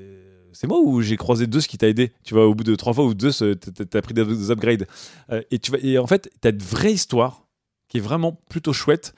c'est 0.54 0.68
moi 0.68 0.80
ou 0.80 1.02
j'ai 1.02 1.18
croisé 1.18 1.46
Zeus 1.52 1.68
qui 1.68 1.78
t'a 1.78 1.88
aidé? 1.88 2.12
Tu 2.24 2.34
vois 2.34 2.48
au 2.48 2.56
bout 2.56 2.64
de 2.64 2.76
trois 2.76 2.94
fois 2.94 3.06
ou 3.06 3.12
euh, 3.12 3.56
t'as- 3.56 4.02
pris 4.02 4.14
des, 4.14 4.26
des 4.26 4.50
upgrades. 4.52 4.88
Euh, 5.30 5.42
et 5.52 5.60
tu 5.60 5.72
et 5.86 5.98
en 6.00 6.08
fait 6.08 6.32
t'as 6.42 6.52
une 6.52 6.58
vraie 6.58 6.94
histoire 6.94 7.46
qui 7.90 7.98
est 7.98 8.02
vraiment 8.02 8.42
plutôt 8.50 8.74
chouette 8.74 9.14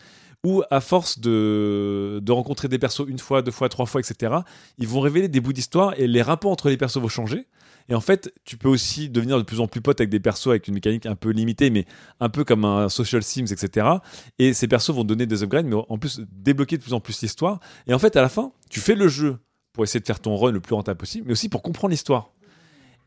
où 0.46 0.64
à 0.72 0.82
force 0.82 1.20
de, 1.20 2.20
de 2.24 2.32
rencontrer 2.32 2.68
des 2.68 2.80
persos 2.80 3.04
une 3.08 3.20
fois 3.20 3.42
deux 3.42 3.52
fois 3.52 3.68
trois 3.70 3.86
fois 3.86 4.00
etc 4.02 4.38
ils 4.78 4.88
vont 4.88 5.02
révéler 5.02 5.28
des 5.28 5.42
bouts 5.42 5.54
d'histoire 5.54 5.94
et 6.00 6.08
les 6.08 6.22
rapports 6.22 6.52
entre 6.52 6.70
les 6.70 6.78
persos 6.78 6.98
vont 6.98 7.10
changer 7.10 7.46
et 7.90 7.96
en 7.96 8.02
fait, 8.02 8.32
tu 8.46 8.56
peux 8.58 8.70
aussi 8.70 9.10
devenir 9.10 9.38
de 9.38 9.44
plus 9.44 9.60
en 9.60 9.68
plus 9.68 9.82
pote 9.82 10.00
avec 10.00 10.10
des 10.10 10.20
persos 10.20 10.48
avec 10.48 10.68
une 10.68 10.76
mécanique 10.76 11.06
un 11.06 11.16
peu 11.16 11.32
limitée, 11.32 11.70
mais 11.72 11.86
un 12.20 12.30
peu 12.30 12.44
comme 12.44 12.64
un 12.64 12.88
social 12.88 13.24
sims, 13.24 13.46
etc. 13.52 13.88
Et 14.38 14.54
ces 14.54 14.68
persos 14.68 14.92
vont 14.94 15.04
donner 15.04 15.26
des 15.26 15.44
upgrades, 15.44 15.66
mais 15.66 15.76
en 15.90 15.98
plus 15.98 16.22
débloquer 16.32 16.78
de 16.78 16.84
plus 16.84 16.94
en 16.94 17.00
plus 17.00 17.22
l'histoire. 17.22 17.60
Et 17.88 17.94
en 17.94 18.00
fait, 18.00 18.16
à 18.16 18.22
la 18.22 18.30
fin, 18.30 18.52
tu 18.70 18.80
fais 18.80 18.96
le 18.96 19.08
jeu 19.08 19.38
pour 19.74 19.84
essayer 19.84 20.00
de 20.00 20.06
faire 20.06 20.20
ton 20.20 20.36
run 20.38 20.52
le 20.52 20.60
plus 20.62 20.76
rentable 20.76 20.98
possible, 21.00 21.26
mais 21.28 21.34
aussi 21.34 21.50
pour 21.50 21.62
comprendre 21.62 21.92
l'histoire. 21.92 22.32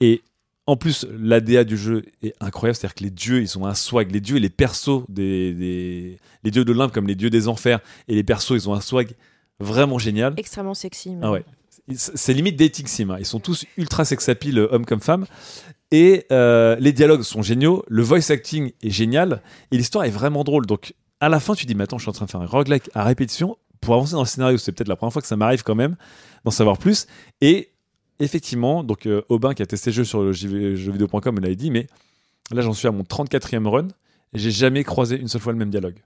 Et 0.01 0.23
en 0.67 0.77
plus, 0.77 1.07
l'ADA 1.19 1.65
du 1.65 1.77
jeu 1.77 2.05
est 2.23 2.35
incroyable, 2.41 2.77
c'est-à-dire 2.77 2.95
que 2.95 3.05
les 3.05 3.11
dieux, 3.11 3.41
ils 3.41 3.59
ont 3.59 3.67
un 3.67 3.75
swag. 3.75 4.11
Les 4.13 4.21
dieux 4.21 4.37
et 4.37 4.41
les 4.41 4.49
persos 4.51 5.03
des, 5.09 5.55
des- 5.55 6.19
les 6.45 6.51
dieux 6.53 6.65
de 6.65 6.73
l'Olympe 6.73 6.93
comme 6.93 7.07
les 7.09 7.17
dieux 7.17 7.31
des 7.31 7.49
enfers 7.49 7.81
et 8.09 8.15
les 8.15 8.23
persos, 8.25 8.53
ils 8.53 8.69
ont 8.69 8.75
un 8.75 8.81
swag 8.81 9.13
vraiment 9.59 9.99
génial. 9.99 10.35
Extrêmement 10.37 10.75
sexy. 10.75 11.11
mais- 11.11 11.21
Ah 11.27 11.31
ouais. 11.33 11.45
C'est 11.95 12.33
limite 12.33 12.57
dating 12.57 12.87
sim. 12.87 13.11
hein. 13.11 13.17
Ils 13.19 13.27
sont 13.27 13.41
tous 13.41 13.65
ultra 13.77 14.05
sex 14.05 14.29
appeal, 14.29 14.59
euh, 14.59 14.69
hommes 14.71 14.87
comme 14.87 15.01
femmes. 15.01 15.27
Et 15.91 16.27
euh, 16.33 16.77
les 16.79 16.93
dialogues 16.93 17.23
sont 17.23 17.43
géniaux. 17.43 17.85
Le 17.89 18.03
voice 18.03 18.31
acting 18.31 18.73
est 18.83 18.91
génial. 18.91 19.43
Et 19.71 19.77
l'histoire 19.77 20.05
est 20.05 20.11
vraiment 20.11 20.45
drôle. 20.45 20.65
Donc, 20.67 20.95
à 21.21 21.29
la 21.29 21.39
fin, 21.41 21.55
tu 21.55 21.67
dis, 21.67 21.75
mais 21.75 21.85
attends, 21.85 21.99
je 21.99 22.05
suis 22.05 22.09
en 22.11 22.15
train 22.15 22.25
de 22.27 22.31
faire 22.31 22.41
un 22.41 22.47
roguelike 22.47 22.89
à 22.95 23.05
répétition 23.05 23.59
pour 23.81 23.95
avancer 23.95 24.13
dans 24.13 24.21
le 24.23 24.27
scénario. 24.27 24.57
C'est 24.59 24.73
peut-être 24.73 24.89
la 24.89 24.97
première 24.97 25.13
fois 25.13 25.23
que 25.23 25.29
ça 25.29 25.37
m'arrive 25.37 25.63
quand 25.65 25.75
même 25.75 25.97
d'en 26.45 26.51
savoir 26.51 26.79
plus. 26.79 27.07
Et 27.41 27.73
effectivement, 28.21 28.85
donc, 28.85 29.07
euh, 29.07 29.23
Aubin 29.29 29.53
qui 29.53 29.63
a 29.63 29.67
testé 29.67 29.91
le 29.91 29.95
jeu 29.97 30.05
sur 30.05 30.23
le 30.23 30.33
jeuxvideo.com, 30.33 31.37
il 31.39 31.45
avait 31.45 31.57
dit, 31.57 31.71
mais 31.71 31.89
là, 32.53 32.63
j'en 32.63 32.73
suis 32.73 32.89
à 32.89 32.93
mon 32.93 33.03
34e 33.03 33.67
run. 33.67 33.89
J'ai 34.33 34.51
jamais 34.51 34.85
croisé 34.85 35.17
une 35.19 35.29
seule 35.29 35.43
fois 35.43 35.53
le 35.53 35.59
même 35.59 35.71
dialogue. 35.71 35.97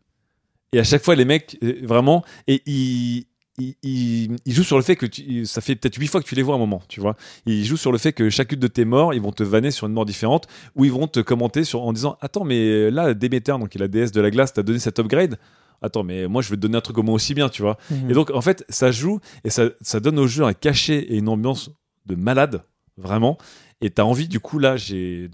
Et 0.72 0.80
à 0.80 0.84
chaque 0.84 1.04
fois, 1.04 1.14
les 1.14 1.24
mecs, 1.24 1.58
vraiment, 1.84 2.24
et 2.48 2.60
ils, 2.66 3.26
ils 3.58 4.28
jouent 4.46 4.62
sur 4.64 4.76
le 4.76 4.82
fait 4.82 4.96
que 4.96 5.06
tu- 5.06 5.46
ça 5.46 5.60
fait 5.60 5.76
peut-être 5.76 5.96
huit 5.96 6.06
fois 6.08 6.20
que 6.22 6.26
tu 6.28 6.34
les 6.34 6.42
vois 6.42 6.54
à 6.54 6.56
un 6.56 6.60
moment, 6.60 6.82
tu 6.88 7.00
vois. 7.00 7.16
Ils 7.46 7.64
jouent 7.64 7.76
sur 7.76 7.92
le 7.92 7.98
fait 7.98 8.12
que 8.12 8.28
chacune 8.30 8.60
de 8.60 8.66
tes 8.66 8.84
morts, 8.84 9.14
ils 9.14 9.20
vont 9.20 9.32
te 9.32 9.42
vanner 9.42 9.70
sur 9.70 9.86
une 9.86 9.92
mort 9.92 10.04
différente, 10.06 10.46
ou 10.74 10.84
ils 10.84 10.92
vont 10.92 11.06
te 11.06 11.20
commenter 11.20 11.64
sur, 11.64 11.82
en 11.82 11.92
disant 11.92 12.18
Attends, 12.20 12.44
mais 12.44 12.90
là, 12.90 13.14
Déméter, 13.14 13.52
donc 13.58 13.70
qui 13.70 13.78
est 13.78 13.80
la 13.80 13.88
déesse 13.88 14.12
de 14.12 14.20
la 14.20 14.30
glace, 14.30 14.52
t'a 14.52 14.62
donné 14.62 14.78
cet 14.78 14.98
upgrade? 14.98 15.38
Attends, 15.82 16.04
mais 16.04 16.26
moi, 16.26 16.40
je 16.42 16.48
vais 16.50 16.56
te 16.56 16.60
donner 16.62 16.76
un 16.78 16.80
truc 16.80 16.96
au 16.98 17.02
moins 17.02 17.14
aussi 17.14 17.34
bien, 17.34 17.48
tu 17.48 17.62
vois. 17.62 17.76
Mhm. 17.90 18.10
Et 18.10 18.14
donc, 18.14 18.30
en 18.30 18.40
fait, 18.40 18.64
ça 18.68 18.90
joue 18.90 19.20
et 19.44 19.50
ça, 19.50 19.68
ça 19.80 20.00
donne 20.00 20.18
au 20.18 20.26
jeu 20.26 20.44
un 20.44 20.54
cachet 20.54 20.98
et 20.98 21.16
une 21.16 21.28
ambiance 21.28 21.70
de 22.06 22.14
malade, 22.14 22.62
vraiment. 22.96 23.36
Et 23.82 23.90
t'as 23.90 24.04
envie, 24.04 24.26
du 24.26 24.40
coup, 24.40 24.58
là, 24.58 24.76
j'ai 24.78 25.28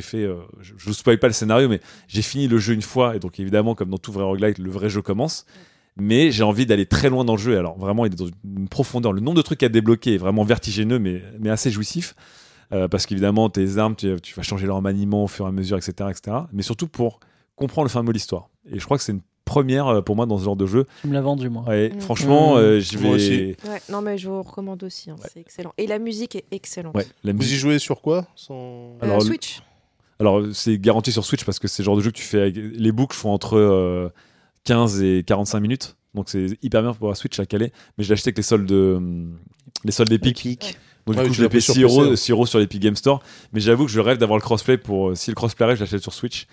fait, 0.00 0.24
euh, 0.24 0.34
je, 0.60 0.74
je 0.76 0.84
vous 0.86 0.92
spoil 0.92 1.18
pas 1.20 1.28
le 1.28 1.32
scénario, 1.32 1.68
mais 1.68 1.80
j'ai 2.08 2.22
fini 2.22 2.48
le 2.48 2.58
jeu 2.58 2.74
une 2.74 2.82
fois, 2.82 3.14
et 3.14 3.20
donc 3.20 3.38
évidemment, 3.38 3.76
comme 3.76 3.90
dans 3.90 3.98
tout 3.98 4.10
vrai 4.10 4.24
roguelike, 4.24 4.58
le 4.58 4.70
vrai 4.70 4.90
jeu 4.90 5.00
commence. 5.00 5.46
Mais 5.96 6.30
j'ai 6.32 6.42
envie 6.42 6.66
d'aller 6.66 6.86
très 6.86 7.08
loin 7.08 7.24
dans 7.24 7.36
le 7.36 7.40
jeu. 7.40 7.56
Alors 7.58 7.78
vraiment, 7.78 8.04
il 8.04 8.12
est 8.12 8.16
dans 8.16 8.26
une 8.44 8.68
profondeur. 8.68 9.12
Le 9.12 9.20
nombre 9.20 9.36
de 9.36 9.42
trucs 9.42 9.62
à 9.62 9.68
débloquer 9.68 10.14
est 10.14 10.18
vraiment 10.18 10.42
vertigineux, 10.44 10.98
mais, 10.98 11.22
mais 11.38 11.50
assez 11.50 11.70
jouissif. 11.70 12.14
Euh, 12.72 12.88
parce 12.88 13.06
qu'évidemment, 13.06 13.48
tes 13.50 13.78
armes, 13.78 13.94
tu, 13.94 14.12
tu 14.20 14.34
vas 14.34 14.42
changer 14.42 14.66
leur 14.66 14.82
maniement 14.82 15.24
au 15.24 15.28
fur 15.28 15.44
et 15.44 15.48
à 15.48 15.52
mesure, 15.52 15.76
etc., 15.76 15.92
etc. 16.10 16.38
Mais 16.52 16.62
surtout 16.62 16.88
pour 16.88 17.20
comprendre 17.54 17.84
le 17.86 17.90
fin 17.90 18.02
mot 18.02 18.08
de 18.08 18.14
l'histoire. 18.14 18.48
Et 18.68 18.80
je 18.80 18.84
crois 18.84 18.96
que 18.96 19.04
c'est 19.04 19.12
une 19.12 19.20
première 19.44 19.86
euh, 19.86 20.00
pour 20.00 20.16
moi 20.16 20.26
dans 20.26 20.38
ce 20.38 20.44
genre 20.44 20.56
de 20.56 20.66
jeu. 20.66 20.86
Tu 21.02 21.06
me 21.08 21.12
l'as 21.12 21.20
vendu, 21.20 21.48
moi. 21.50 21.62
Ouais, 21.68 21.90
Mm. 21.94 22.00
Franchement, 22.00 22.54
Mm. 22.54 22.58
euh, 22.58 22.80
je 22.80 22.98
vais. 22.98 23.08
aussi. 23.10 23.56
Ouais, 23.68 23.80
non, 23.90 24.00
mais 24.00 24.18
je 24.18 24.28
vous 24.28 24.42
recommande 24.42 24.82
aussi. 24.82 25.10
hein, 25.10 25.16
C'est 25.32 25.38
excellent. 25.40 25.72
Et 25.78 25.86
la 25.86 26.00
musique 26.00 26.34
est 26.34 26.46
excellente. 26.50 26.96
Ouais, 26.96 27.06
la 27.22 27.32
Vous 27.32 27.38
y 27.38 27.40
musique. 27.42 27.58
jouez 27.58 27.78
sur 27.78 28.00
quoi 28.00 28.26
sans... 28.34 28.54
Euh, 28.54 28.98
Alors, 29.02 29.18
le- 29.18 29.24
Switch. 29.26 29.60
Alors, 30.18 30.42
c'est 30.54 30.78
garanti 30.78 31.12
sur 31.12 31.24
Switch 31.24 31.44
parce 31.44 31.58
que 31.58 31.68
c'est 31.68 31.82
le 31.82 31.84
genre 31.84 31.96
de 31.96 32.00
jeu 32.02 32.10
que 32.10 32.16
tu 32.16 32.24
fais. 32.24 32.40
avec- 32.40 32.56
Les 32.56 32.90
boucles 32.92 33.14
font 33.16 33.30
entre 33.30 33.56
euh, 33.58 34.08
15 34.64 35.02
et 35.02 35.22
45 35.26 35.60
minutes. 35.60 35.96
Donc, 36.14 36.28
c'est 36.28 36.46
hyper 36.62 36.82
bien 36.82 36.92
pour 36.94 37.08
la 37.08 37.14
Switch 37.14 37.38
à 37.40 37.46
caler. 37.46 37.72
Mais 37.98 38.04
je 38.04 38.08
l'ai 38.08 38.12
acheté 38.14 38.28
avec 38.28 38.36
les 38.36 38.42
soldes, 38.42 38.66
de, 38.66 38.94
hum, 38.96 39.36
les 39.84 39.90
soldes 39.92 40.12
Epic. 40.12 40.38
Epic. 40.46 40.78
Donc, 41.06 41.16
Ouais, 41.16 41.22
du 41.24 41.28
coup, 41.28 41.34
je 41.34 41.42
l'ai 41.42 41.48
payé 41.50 41.60
sur 41.60 41.74
6 41.74 41.82
PC, 41.82 41.92
euros, 41.92 42.12
hein. 42.12 42.16
6 42.16 42.30
euros 42.32 42.46
sur 42.46 42.58
l'Epic 42.58 42.80
Game 42.80 42.96
Store. 42.96 43.22
Mais 43.52 43.60
j'avoue 43.60 43.84
que 43.84 43.90
je 43.92 44.00
rêve 44.00 44.16
d'avoir 44.18 44.38
le 44.38 44.42
crossplay 44.42 44.78
pour. 44.78 45.10
euh, 45.10 45.14
Si 45.14 45.30
le 45.30 45.34
crossplay 45.34 45.64
arrive, 45.64 45.76
je 45.76 45.82
l'achète 45.82 46.00
sur 46.02 46.14
Switch. 46.14 46.46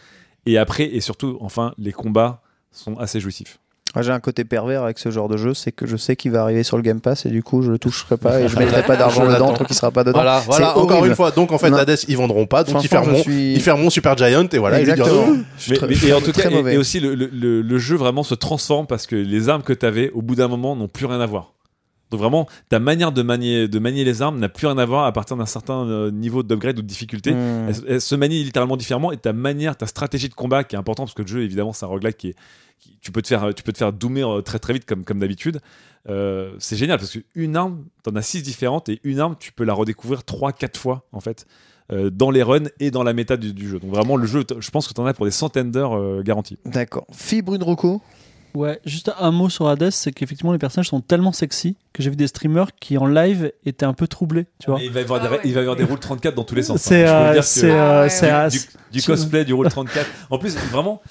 Et 0.46 0.58
après, 0.58 0.86
et 0.94 1.00
surtout, 1.00 1.38
enfin, 1.40 1.74
les 1.78 1.94
combats 1.94 2.42
sont 2.72 2.98
assez 2.98 3.20
jouissifs. 3.22 3.60
J'ai 4.00 4.12
un 4.12 4.20
côté 4.22 4.46
pervers 4.46 4.84
avec 4.84 5.00
ce 5.00 5.12
genre 5.12 5.28
de 5.28 5.36
jeu, 5.36 5.54
c'est 5.54 5.74
que 5.74 5.86
je 5.86 5.98
sais 5.98 6.16
qu'il 6.16 6.32
va 6.32 6.44
arriver 6.44 6.64
sur 6.64 6.78
le 6.78 6.84
Game 6.84 7.02
Pass 7.02 7.26
et 7.26 7.30
du 7.30 7.44
coup 7.44 7.62
je 7.62 7.72
le 7.72 7.78
toucherai 7.78 8.16
pas 8.16 8.40
et 8.40 8.48
je 8.48 8.56
mettrai 8.60 8.84
pas 8.84 8.96
d'argent 8.96 9.26
dedans 9.28 9.52
tant 9.54 9.66
qu'il 9.66 9.76
sera 9.76 9.92
pas 9.92 10.04
dedans. 10.06 10.18
Voilà, 10.20 10.42
voilà. 10.46 10.78
Encore 10.78 10.92
horrible. 10.92 11.08
une 11.10 11.16
fois, 11.16 11.32
donc 11.32 11.52
en 11.52 11.58
fait, 11.58 11.70
Non. 11.70 11.78
Hades, 11.78 11.98
ils 12.08 12.16
vendront 12.16 12.46
pas, 12.46 12.64
donc 12.64 12.82
ils 12.84 12.88
fermeront, 12.88 13.22
suis- 13.22 13.54
ils 13.54 13.62
fermeront 13.62 13.90
Super 13.90 14.16
Giant 14.16 14.48
et 14.52 14.58
voilà. 14.60 14.80
ils 14.80 14.90
Exactement. 14.90 15.36
suis 15.58 15.78
Mais, 15.88 16.08
et 16.10 16.14
en 16.14 16.22
tout 16.22 16.32
cas, 16.32 16.50
et, 16.50 16.78
aussi 16.78 17.00
le, 17.02 17.16
le- 17.16 17.30
le- 17.34 17.62
le 17.62 17.78
jeu 17.78 17.98
vraiment 17.98 18.24
se 18.24 18.34
transforme 18.36 18.88
parce 18.88 19.08
que 19.08 19.16
les 19.18 19.50
armes 19.50 19.64
que 19.64 19.74
tu 19.74 19.86
avais, 19.86 20.10
au 20.12 20.22
bout 20.22 20.36
d'un 20.36 20.48
moment, 20.48 20.76
n'ont 20.76 20.88
plus 20.88 21.06
rien 21.06 21.20
à 21.20 21.26
voir. 21.26 21.52
Donc 22.12 22.20
vraiment, 22.20 22.48
ta 22.70 22.80
manière 22.80 23.12
de 23.12 23.22
manier, 23.22 23.68
de 23.68 23.80
manier 23.80 24.04
les 24.04 24.22
armes 24.22 24.38
n'a 24.38 24.50
plus 24.50 24.68
rien 24.68 24.78
à 24.78 24.86
voir 24.86 25.06
à 25.06 25.12
partir 25.14 25.38
d'un 25.38 25.46
certain 25.46 25.86
euh, 25.88 26.12
niveau 26.12 26.44
d'upgrade 26.44 26.78
ou 26.78 26.82
de 26.82 26.88
difficulté. 26.88 27.32
Hmm. 27.34 27.70
Elle, 27.70 27.76
elle 27.88 28.02
se 28.02 28.16
manie 28.16 28.44
littéralement 28.44 28.78
différemment 28.78 29.12
et 29.12 29.18
ta 29.18 29.34
manière, 29.34 29.76
ta 29.78 29.88
stratégie 29.88 30.30
de 30.30 30.34
combat 30.36 30.64
qui 30.64 30.76
est 30.76 30.80
importante 30.80 31.08
parce 31.08 31.16
que 31.16 31.22
le 31.24 31.28
jeu, 31.28 31.42
évidemment, 31.44 31.74
c'est 31.74 31.86
un 31.86 31.90
roguelike 31.90 32.18
qui 32.18 32.28
est, 32.30 32.36
qui- 32.80 32.98
tu 33.02 33.12
peux 33.12 33.22
te 33.22 33.28
faire, 33.28 33.54
tu 33.56 33.64
peux 33.64 33.72
te 33.72 33.78
faire 33.78 33.94
doomer 33.94 34.24
euh, 34.30 34.42
très 34.42 34.60
très 34.60 34.74
vite 34.74 34.86
comme, 34.86 35.04
comme 35.06 35.20
d'habitude. 35.20 35.60
Euh, 36.10 36.54
c'est 36.60 36.76
génial 36.76 36.98
parce 37.00 37.12
qu'une 37.18 37.56
arme, 37.56 37.86
t'en 38.04 38.16
as 38.16 38.22
six 38.24 38.44
différentes 38.44 38.90
et 38.90 39.00
une 39.04 39.20
arme, 39.20 39.36
tu 39.40 39.52
peux 39.52 39.64
la 39.64 39.74
redécouvrir 39.74 40.24
trois, 40.24 40.52
quatre 40.52 40.78
fois 40.80 41.06
en 41.14 41.20
fait. 41.22 41.46
dans 42.12 42.32
les 42.32 42.42
runs 42.42 42.70
et 42.80 42.90
dans 42.90 43.04
la 43.04 43.12
méta 43.14 43.36
du, 43.38 43.54
du 43.54 43.68
jeu. 43.70 43.78
Donc 43.80 43.92
vraiment, 43.92 44.16
le 44.16 44.26
jeu, 44.26 44.44
je 44.60 44.70
pense 44.72 44.88
que 44.88 44.94
t'en 44.94 45.06
as 45.06 45.14
pour 45.14 45.26
des 45.26 45.32
centaines 45.32 45.72
d'heures 45.72 45.94
euh, 45.98 46.22
garanties. 46.24 46.58
D'accord. 46.66 47.06
Fibre 47.14 47.54
une 47.56 47.64
Rocco. 47.64 48.02
Ouais, 48.54 48.80
juste 48.86 49.12
un 49.20 49.32
mot 49.32 49.50
sur 49.50 49.68
Hades, 49.68 49.90
c'est 49.92 50.12
qu'effectivement 50.12 50.52
les 50.52 50.58
personnages 50.60 50.90
sont 50.90 51.02
tellement 51.02 51.32
sexy 51.32 51.76
que 51.94 52.04
j'ai 52.04 52.10
vu 52.10 52.16
des 52.16 52.28
streamers 52.28 52.76
qui 52.80 52.98
en 52.98 53.06
live 53.06 53.52
étaient 53.66 53.86
un 53.86 53.94
peu 53.94 54.08
troublés, 54.08 54.46
tu 54.60 54.70
vois. 54.72 54.80
Il 54.82 54.92
va 54.92 55.00
y 55.00 55.04
avoir, 55.04 55.22
Ah 55.24 55.28
des, 55.28 55.34
ouais. 55.36 55.42
il 55.46 55.54
va 55.54 55.60
y 55.60 55.64
avoir 55.64 55.76
des 55.76 55.84
rôles 55.84 56.00
34 56.00 56.36
dans 56.36 56.44
tous 56.44 56.56
les 56.56 56.64
sens. 56.64 56.76
hein. 56.76 56.90
C'est 57.42 57.68
vous 57.68 57.74
euh, 57.74 58.10
euh, 58.24 58.50
du, 58.92 59.02
cosplay, 59.04 59.46
du 59.46 59.54
rôle 59.54 59.70
34. 59.70 60.06
En 60.30 60.38
plus, 60.38 60.56
vraiment, 60.72 61.02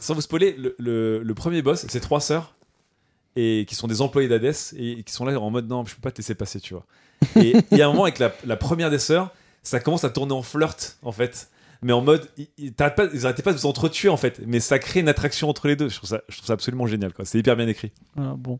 sans 0.00 0.14
vous 0.14 0.20
spoiler, 0.20 0.54
le, 0.58 0.74
le- 0.78 1.22
le 1.22 1.34
premier 1.34 1.62
boss, 1.62 1.86
c'est 1.88 2.00
trois 2.00 2.20
sœurs 2.20 2.54
et 3.36 3.64
qui 3.68 3.74
sont 3.74 3.86
des 3.86 4.00
employés 4.00 4.28
d'Hades 4.28 4.54
et 4.78 5.02
qui 5.02 5.12
sont 5.12 5.24
là 5.24 5.38
en 5.38 5.50
mode 5.50 5.68
non, 5.68 5.84
je 5.84 5.94
peux 5.94 6.00
pas 6.00 6.10
te 6.10 6.18
laisser 6.18 6.34
passer, 6.34 6.60
tu 6.60 6.74
vois. 6.74 6.84
Et 7.36 7.54
il 7.70 7.78
y 7.78 7.82
a 7.82 7.86
un 7.86 7.90
moment 7.90 8.04
avec 8.04 8.18
la, 8.18 8.32
la 8.46 8.56
première 8.56 8.90
des 8.90 8.98
sœurs, 8.98 9.30
ça 9.62 9.80
commence 9.80 10.04
à 10.04 10.10
tourner 10.10 10.32
en 10.32 10.42
flirt 10.42 10.96
en 11.02 11.12
fait. 11.12 11.48
Mais 11.82 11.92
en 11.92 12.00
mode, 12.00 12.28
ils, 12.58 12.72
t'arrêtent 12.72 12.94
pas, 12.96 13.06
ils 13.12 13.24
arrêtaient 13.26 13.42
pas 13.42 13.52
de 13.52 13.58
vous 13.58 13.66
entretuer 13.66 14.08
en 14.08 14.16
fait, 14.16 14.40
mais 14.46 14.60
ça 14.60 14.78
crée 14.78 15.00
une 15.00 15.08
attraction 15.08 15.48
entre 15.48 15.68
les 15.68 15.76
deux. 15.76 15.88
Je 15.88 15.96
trouve 15.96 16.08
ça, 16.08 16.20
je 16.28 16.36
trouve 16.36 16.46
ça 16.46 16.52
absolument 16.54 16.86
génial. 16.86 17.12
quoi. 17.12 17.24
C'est 17.24 17.38
hyper 17.38 17.56
bien 17.56 17.68
écrit. 17.68 17.92
Voilà, 18.16 18.34
bon. 18.36 18.58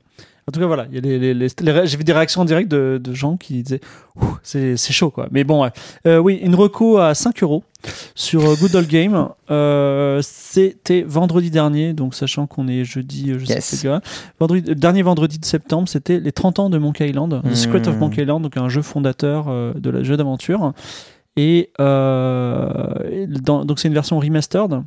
En 0.49 0.53
tout 0.53 0.61
cas, 0.61 0.67
voilà, 0.67 0.87
il 0.91 0.95
y 0.95 0.99
a 0.99 1.01
les, 1.01 1.19
les- 1.19 1.35
les- 1.35 1.87
j'ai 1.87 1.97
vu 1.97 2.05
des 2.05 2.13
réactions 2.13 2.41
en 2.43 2.45
direct 2.45 2.71
de, 2.71 3.01
de 3.03 3.13
gens 3.15 3.37
qui 3.37 3.65
disaient 3.65 3.81
Ouh, 4.15 4.27
c'est 4.45 4.77
c'est 4.77 4.93
chaud 4.93 5.11
quoi. 5.11 5.27
Mais 5.33 5.43
bon, 5.43 5.65
ouais. 5.65 5.71
Euh, 6.07 6.19
oui, 6.19 6.37
une 6.41 6.55
reco 6.55 6.99
à 6.99 7.15
5 7.17 7.43
euros 7.43 7.65
sur 8.15 8.45
euh, 8.49 8.55
Good 8.55 8.77
Old 8.77 8.87
Game. 8.89 9.29
Euh, 9.51 10.21
C'était 10.23 11.03
vendredi 11.03 11.51
dernier, 11.51 11.95
donc 11.95 12.15
sachant 12.15 12.47
qu'on 12.47 12.69
est 12.69 12.85
jeudi, 12.85 13.33
euh, 13.33 13.39
je 13.41 13.47
Yes. 13.47 13.65
sais 13.65 13.89
pas. 13.89 14.01
Vendredi, 14.39 14.71
euh, 14.71 14.75
dernier 14.77 15.03
vendredi 15.03 15.39
de 15.41 15.45
septembre, 15.45 15.89
c'était 15.89 16.21
les 16.21 16.33
30 16.33 16.61
ans 16.61 16.71
de 16.71 16.79
Monkey 16.79 17.09
Island, 17.09 17.43
The 17.43 17.55
Secret 17.55 17.89
of 17.89 17.97
Mm. 17.97 17.99
Monkey 17.99 18.23
Island, 18.23 18.43
donc 18.43 18.57
un 18.57 18.69
jeu 18.69 18.83
fondateur 18.83 19.47
euh, 19.49 19.73
de 19.75 19.91
la 19.91 20.05
jeu 20.05 20.17
d'aventure. 20.17 20.73
Et 21.37 21.71
euh, 21.81 23.27
donc 23.29 23.79
c'est 23.79 23.89
une 23.89 23.95
version 23.95 24.19
remastered 24.19 24.83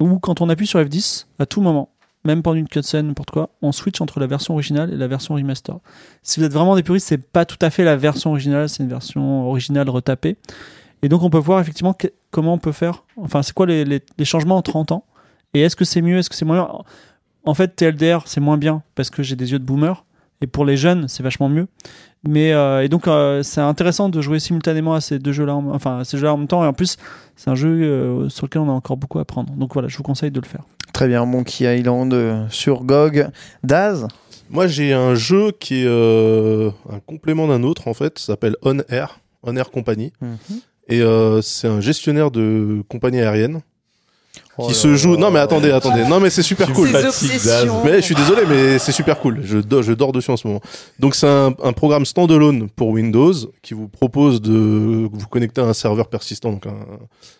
où 0.00 0.18
quand 0.18 0.40
on 0.40 0.48
appuie 0.48 0.66
sur 0.66 0.80
F10 0.80 1.26
à 1.38 1.46
tout 1.46 1.60
moment, 1.60 1.90
même 2.24 2.42
pendant 2.42 2.56
une 2.56 2.68
cutscene, 2.68 3.06
n'importe 3.08 3.30
quoi, 3.30 3.50
on 3.62 3.72
switch 3.72 4.00
entre 4.00 4.18
la 4.20 4.26
version 4.26 4.54
originale 4.54 4.92
et 4.92 4.96
la 4.96 5.06
version 5.06 5.34
remastered. 5.34 5.78
Si 6.22 6.40
vous 6.40 6.46
êtes 6.46 6.52
vraiment 6.52 6.76
des 6.76 6.82
puristes, 6.82 7.06
c'est 7.08 7.18
pas 7.18 7.44
tout 7.44 7.58
à 7.60 7.70
fait 7.70 7.84
la 7.84 7.96
version 7.96 8.30
originale, 8.30 8.68
c'est 8.68 8.82
une 8.82 8.88
version 8.88 9.46
originale 9.48 9.88
retapée. 9.90 10.36
Et 11.02 11.08
donc 11.08 11.22
on 11.22 11.30
peut 11.30 11.38
voir 11.38 11.60
effectivement 11.60 11.94
comment 12.30 12.54
on 12.54 12.58
peut 12.58 12.72
faire, 12.72 13.04
enfin 13.16 13.42
c'est 13.42 13.52
quoi 13.54 13.66
les, 13.66 13.84
les- 13.84 14.02
les 14.18 14.24
changements 14.24 14.56
en 14.56 14.62
30 14.62 14.92
ans, 14.92 15.04
et 15.54 15.60
est-ce 15.60 15.76
que 15.76 15.84
c'est 15.84 16.02
mieux, 16.02 16.18
est-ce 16.18 16.30
que 16.30 16.36
c'est 16.36 16.44
moins 16.46 16.56
bien? 16.64 16.78
En 17.44 17.54
fait, 17.54 17.76
TLDR 17.76 18.22
c'est 18.26 18.40
moins 18.40 18.56
bien 18.58 18.82
parce 18.94 19.10
que 19.10 19.22
j'ai 19.22 19.36
des 19.36 19.52
yeux 19.52 19.58
de 19.58 19.64
boomer, 19.64 20.04
Et 20.42 20.46
pour 20.46 20.64
les 20.64 20.76
jeunes, 20.76 21.06
c'est 21.08 21.22
vachement 21.22 21.48
mieux. 21.48 21.68
Mais 22.24 22.52
euh, 22.52 22.82
et 22.82 22.88
donc 22.88 23.06
euh, 23.06 23.42
c'est 23.42 23.60
intéressant 23.60 24.08
de 24.08 24.20
jouer 24.20 24.40
simultanément 24.40 24.94
à 24.94 25.00
ces 25.00 25.18
deux 25.18 25.32
jeux-là, 25.32 25.54
en- 25.54 25.70
enfin 25.74 25.98
à 26.00 26.04
ces 26.04 26.18
jeux-là 26.18 26.34
en 26.34 26.38
même 26.38 26.48
temps. 26.48 26.64
Et 26.64 26.66
en 26.66 26.72
plus, 26.72 26.96
c'est 27.36 27.50
un 27.50 27.54
jeu 27.54 27.68
euh, 27.82 28.28
sur 28.28 28.46
lequel 28.46 28.62
on 28.62 28.68
a 28.68 28.72
encore 28.72 28.96
beaucoup 28.96 29.18
à 29.18 29.22
apprendre. 29.22 29.52
Donc 29.54 29.72
voilà, 29.74 29.88
je 29.88 29.96
vous 29.96 30.02
conseille 30.02 30.30
de 30.32 30.40
le 30.40 30.46
faire. 30.46 30.62
Très 30.92 31.06
bien, 31.08 31.24
Monkey 31.24 31.78
Island 31.78 32.12
euh, 32.14 32.46
sur 32.48 32.82
GOG. 32.84 33.28
Daz 33.62 34.08
Moi, 34.50 34.66
j'ai 34.66 34.92
un 34.92 35.14
jeu 35.14 35.52
qui 35.52 35.82
est 35.82 35.86
euh, 35.86 36.70
un 36.90 37.00
complément 37.00 37.46
d'un 37.46 37.62
autre, 37.62 37.86
en 37.88 37.94
fait, 37.94 38.18
ça 38.18 38.26
s'appelle 38.32 38.56
On 38.62 38.78
Air, 38.88 39.20
On 39.42 39.54
Air 39.56 39.70
Company. 39.70 40.12
Et 40.88 41.02
euh, 41.02 41.42
c'est 41.42 41.68
un 41.68 41.80
gestionnaire 41.80 42.30
de 42.30 42.82
compagnie 42.88 43.20
aérienne 43.20 43.60
Oh 44.58 44.68
qui 44.68 44.74
se 44.74 44.94
joue. 44.96 45.16
Non, 45.16 45.30
mais 45.30 45.38
attendez, 45.38 45.70
attendez. 45.70 46.04
Non, 46.04 46.18
mais 46.20 46.30
c'est 46.30 46.42
super 46.42 46.72
cool. 46.72 46.88
Mais 47.84 47.96
je 47.96 48.00
suis 48.06 48.14
désolé, 48.14 48.42
mais 48.48 48.78
c'est 48.78 48.92
super 48.92 49.18
cool. 49.18 49.40
Je, 49.44 49.58
do- 49.58 49.82
je 49.82 49.92
dors 49.92 50.12
dessus 50.12 50.30
en 50.30 50.36
ce 50.36 50.46
moment. 50.46 50.60
Donc 50.98 51.14
c'est 51.14 51.26
un, 51.28 51.54
un 51.62 51.72
programme 51.72 52.06
standalone 52.06 52.68
pour 52.70 52.88
Windows 52.88 53.32
qui 53.62 53.74
vous 53.74 53.88
propose 53.88 54.40
de 54.40 55.08
vous 55.12 55.26
connecter 55.28 55.60
à 55.60 55.64
un 55.64 55.74
serveur 55.74 56.08
persistant. 56.08 56.52
Donc 56.52 56.66
un- 56.66 56.74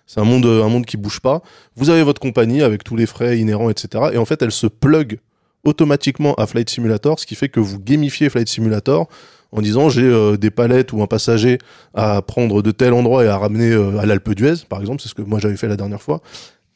c'est 0.06 0.20
un 0.20 0.24
monde, 0.24 0.44
un 0.46 0.68
monde 0.68 0.84
qui 0.84 0.96
bouge 0.98 1.20
pas. 1.20 1.40
Vous 1.76 1.88
avez 1.90 2.02
votre 2.02 2.20
compagnie 2.20 2.62
avec 2.62 2.84
tous 2.84 2.96
les 2.96 3.06
frais 3.06 3.38
inhérents, 3.38 3.70
etc. 3.70 4.04
Et 4.12 4.18
en 4.18 4.24
fait, 4.24 4.42
elle 4.42 4.52
se 4.52 4.66
plug 4.66 5.18
automatiquement 5.64 6.34
à 6.34 6.46
Flight 6.46 6.70
Simulator, 6.70 7.18
ce 7.18 7.26
qui 7.26 7.34
fait 7.34 7.48
que 7.48 7.60
vous 7.60 7.78
gamifiez 7.80 8.28
Flight 8.30 8.48
Simulator 8.48 9.08
en 9.52 9.62
disant 9.62 9.88
j'ai 9.88 10.02
euh, 10.02 10.36
des 10.36 10.50
palettes 10.50 10.92
ou 10.92 11.02
un 11.02 11.06
passager 11.06 11.58
à 11.94 12.20
prendre 12.22 12.62
de 12.62 12.70
tel 12.72 12.92
endroit 12.92 13.24
et 13.24 13.28
à 13.28 13.36
ramener 13.38 13.70
euh, 13.72 13.98
à 13.98 14.06
l'Alpe 14.06 14.30
d'Huez, 14.34 14.54
par 14.68 14.80
exemple. 14.80 15.00
C'est 15.02 15.08
ce 15.08 15.14
que 15.14 15.22
moi 15.22 15.38
j'avais 15.40 15.56
fait 15.56 15.68
la 15.68 15.76
dernière 15.76 16.02
fois. 16.02 16.20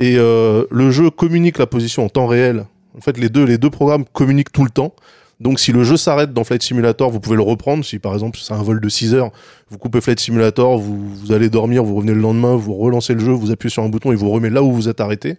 Et 0.01 0.17
euh, 0.17 0.65
le 0.71 0.91
jeu 0.91 1.11
communique 1.11 1.59
la 1.59 1.67
position 1.67 2.05
en 2.05 2.09
temps 2.09 2.27
réel. 2.27 2.65
En 2.97 3.01
fait, 3.01 3.19
les 3.19 3.29
deux, 3.29 3.45
les 3.45 3.59
deux 3.59 3.71
programmes 3.71 4.05
communiquent 4.13 4.53
tout 4.53 4.65
le 4.65 4.71
temps. 4.71 4.95
Donc, 5.39 5.59
si 5.61 5.73
le 5.73 5.85
jeu 5.85 5.97
s'arrête 5.97 6.35
dans 6.35 6.45
Flight 6.45 6.63
Simulator, 6.63 7.11
vous 7.11 7.21
pouvez 7.21 7.37
le 7.37 7.43
reprendre. 7.43 7.83
Si, 7.85 7.99
par 7.99 8.13
exemple, 8.13 8.39
c'est 8.43 8.53
un 8.53 8.63
vol 8.63 8.81
de 8.81 8.89
6 8.89 9.15
heures, 9.15 9.31
vous 9.71 9.79
coupez 9.79 10.01
Flight 10.03 10.21
Simulator, 10.21 10.77
vous, 10.79 11.15
vous 11.15 11.33
allez 11.33 11.49
dormir, 11.49 11.83
vous 11.85 11.95
revenez 11.95 12.13
le 12.13 12.21
lendemain, 12.21 12.57
vous 12.57 12.75
relancez 12.75 13.15
le 13.15 13.21
jeu, 13.21 13.33
vous 13.33 13.51
appuyez 13.51 13.71
sur 13.71 13.83
un 13.83 13.89
bouton 13.89 14.13
et 14.13 14.17
vous 14.17 14.29
remet 14.31 14.51
là 14.51 14.63
où 14.63 14.73
vous 14.73 14.89
êtes 14.89 15.01
arrêté. 15.01 15.37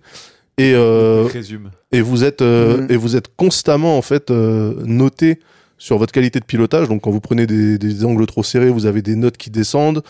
Et, 0.57 0.74
euh, 0.76 1.28
et 1.91 2.01
vous 2.01 2.24
êtes 2.24 2.41
euh, 2.41 2.78
Mhm. 2.78 2.88
et 2.89 2.95
vous 2.97 3.16
êtes 3.16 3.28
constamment 3.36 3.97
en 3.97 4.01
fait 4.01 4.30
euh, 4.32 4.74
noté 4.86 5.39
sur 5.78 5.97
votre 5.97 6.12
qualité 6.12 6.39
de 6.39 6.45
pilotage. 6.45 6.88
Donc 6.88 7.01
quand 7.01 7.12
vous 7.12 7.22
prenez 7.22 7.47
des, 7.47 7.78
des 7.78 8.05
angles 8.05 8.26
trop 8.28 8.43
serrés, 8.43 8.70
vous 8.70 8.86
avez 8.86 9.01
des 9.01 9.16
notes 9.16 9.38
qui 9.38 9.49
descendent. 9.49 10.03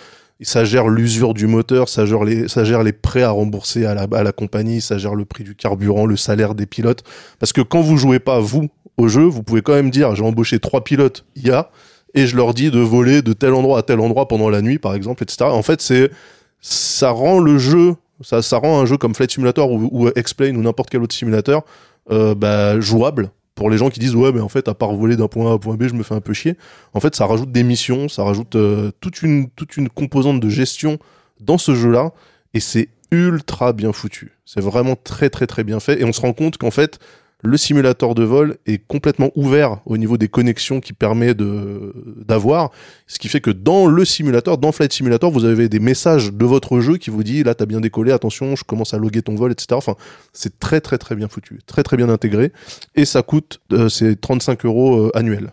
Ça 0.44 0.66
gère 0.66 0.88
l'usure 0.88 1.34
du 1.34 1.48
moteur, 1.48 1.88
ça 1.88 2.06
gère 2.06 2.24
les 2.24 2.94
prêts 2.94 3.24
à 3.24 3.32
rembourser 3.32 3.86
à 3.86 3.94
la 3.96 4.32
compagnie, 4.32 4.82
ça 4.82 4.98
gère 4.98 5.16
le 5.16 5.26
prix 5.26 5.44
du 5.44 5.56
carburant, 5.56 6.06
le 6.06 6.18
salaire 6.18 6.56
des 6.56 6.66
pilotes. 6.66 7.04
Parce 7.40 7.54
que 7.54 7.62
quand 7.62 7.82
vous 7.82 7.98
jouez 7.98 8.20
pas 8.20 8.40
vous 8.40 8.70
au 8.98 9.08
jeu, 9.08 9.24
vous 9.24 9.44
pouvez 9.44 9.62
quand 9.62 9.74
même 9.74 9.92
dire 9.92 10.16
j'ai 10.16 10.24
embauché 10.24 10.60
trois 10.60 10.84
pilotes 10.84 11.26
IA 11.36 11.70
et 12.14 12.26
je 12.26 12.36
leur 12.36 12.54
dis 12.54 12.72
de 12.72 12.80
voler 12.80 13.22
de 13.22 13.34
tel 13.34 13.54
endroit 13.54 13.80
à 13.80 13.84
tel 13.84 14.00
endroit 14.00 14.28
pendant 14.28 14.50
la 14.50 14.62
nuit 14.62 14.80
par 14.80 14.96
exemple, 14.96 15.24
etc. 15.24 15.46
En 15.46 15.62
fait 15.62 15.82
c'est 15.82 16.12
ça 16.60 17.12
rend 17.12 17.40
le 17.40 17.58
jeu 17.58 17.96
ça, 18.22 18.42
ça 18.42 18.58
rend 18.58 18.80
un 18.80 18.86
jeu 18.86 18.98
comme 18.98 19.16
Flight 19.16 19.32
Simulator 19.32 19.72
ou, 19.72 19.90
ou 19.92 20.10
Explain 20.16 20.56
ou 20.56 20.62
n'importe 20.62 20.90
quel 20.90 21.02
autre 21.02 21.16
simulateur 21.16 21.64
euh, 22.12 22.36
bah, 22.36 22.80
jouable 22.80 23.32
pour 23.56 23.70
les 23.70 23.78
gens 23.78 23.90
qui 23.90 24.00
disent 24.00 24.16
ouais 24.16 24.32
mais 24.32 24.40
en 24.40 24.50
fait 24.50 24.68
à 24.68 24.74
part 24.74 24.94
voler 24.94 25.16
d'un 25.16 25.28
point 25.28 25.48
A 25.48 25.52
à 25.52 25.54
un 25.54 25.58
point 25.58 25.76
B 25.76 25.88
je 25.88 25.94
me 25.94 26.04
fais 26.04 26.16
un 26.16 26.22
peu 26.22 26.34
chier. 26.34 26.58
En 26.94 27.00
fait 27.00 27.16
ça 27.16 27.26
rajoute 27.26 27.52
des 27.52 27.64
missions 27.64 28.10
ça 28.10 28.24
rajoute 28.24 28.56
euh, 28.56 28.92
toute 29.00 29.22
une 29.22 29.50
toute 29.50 29.78
une 29.78 29.90
composante 29.90 30.40
de 30.40 30.50
gestion 30.50 30.98
dans 31.40 31.58
ce 31.58 31.76
jeu 31.76 31.92
là 31.92 32.12
et 32.54 32.60
c'est 32.60 32.90
ultra 33.12 33.74
bien 33.74 33.92
foutu. 33.92 34.38
C'est 34.46 34.62
vraiment 34.62 34.96
très 34.96 35.30
très 35.30 35.48
très 35.48 35.64
bien 35.64 35.80
fait 35.80 36.02
et 36.02 36.06
on 36.06 36.14
se 36.14 36.22
rend 36.22 36.34
compte 36.34 36.58
qu'en 36.58 36.72
fait 36.72 37.00
le 37.44 37.58
simulateur 37.58 38.14
de 38.16 38.24
vol 38.24 38.58
est 38.66 38.86
complètement 38.86 39.32
ouvert 39.36 39.80
au 39.86 39.98
niveau 39.98 40.18
des 40.18 40.28
connexions 40.28 40.80
qui 40.80 40.94
permet 40.94 41.34
de 41.34 41.94
d'avoir. 42.26 42.72
Ce 43.08 43.20
qui 43.20 43.28
fait 43.30 43.42
que 43.42 43.50
dans 43.52 43.88
le 43.88 44.06
simulateur 44.06 44.58
dans 44.58 44.72
Flight 44.72 44.94
Simulator 44.94 45.32
vous 45.32 45.46
avez 45.46 45.68
des 45.70 45.80
messages 45.80 46.32
de 46.32 46.46
votre 46.46 46.80
jeu 46.80 46.98
qui 46.98 47.10
vous 47.10 47.24
dit 47.24 47.44
là 47.44 47.56
t'as 47.56 47.66
bien 47.66 47.80
décollé 47.82 48.12
attention 48.12 48.56
je 48.56 48.64
commence 48.64 48.94
à 48.94 48.98
loguer 48.98 49.22
ton 49.22 49.36
vol 49.36 49.52
etc 49.52 49.68
enfin 49.74 49.96
c'est 50.34 50.60
très 50.60 50.82
très 50.82 50.98
très 50.98 51.16
bien 51.16 51.28
foutu 51.28 51.60
très 51.66 51.84
très 51.84 51.98
bien 51.98 52.10
intégré. 52.10 52.52
Et 52.96 53.06
ça 53.06 53.22
coûte 53.24 53.60
euh, 53.72 53.90
c'est 53.90 54.20
35 54.20 54.66
euros 54.66 55.08
euh, 55.08 55.12
annuel. 55.18 55.52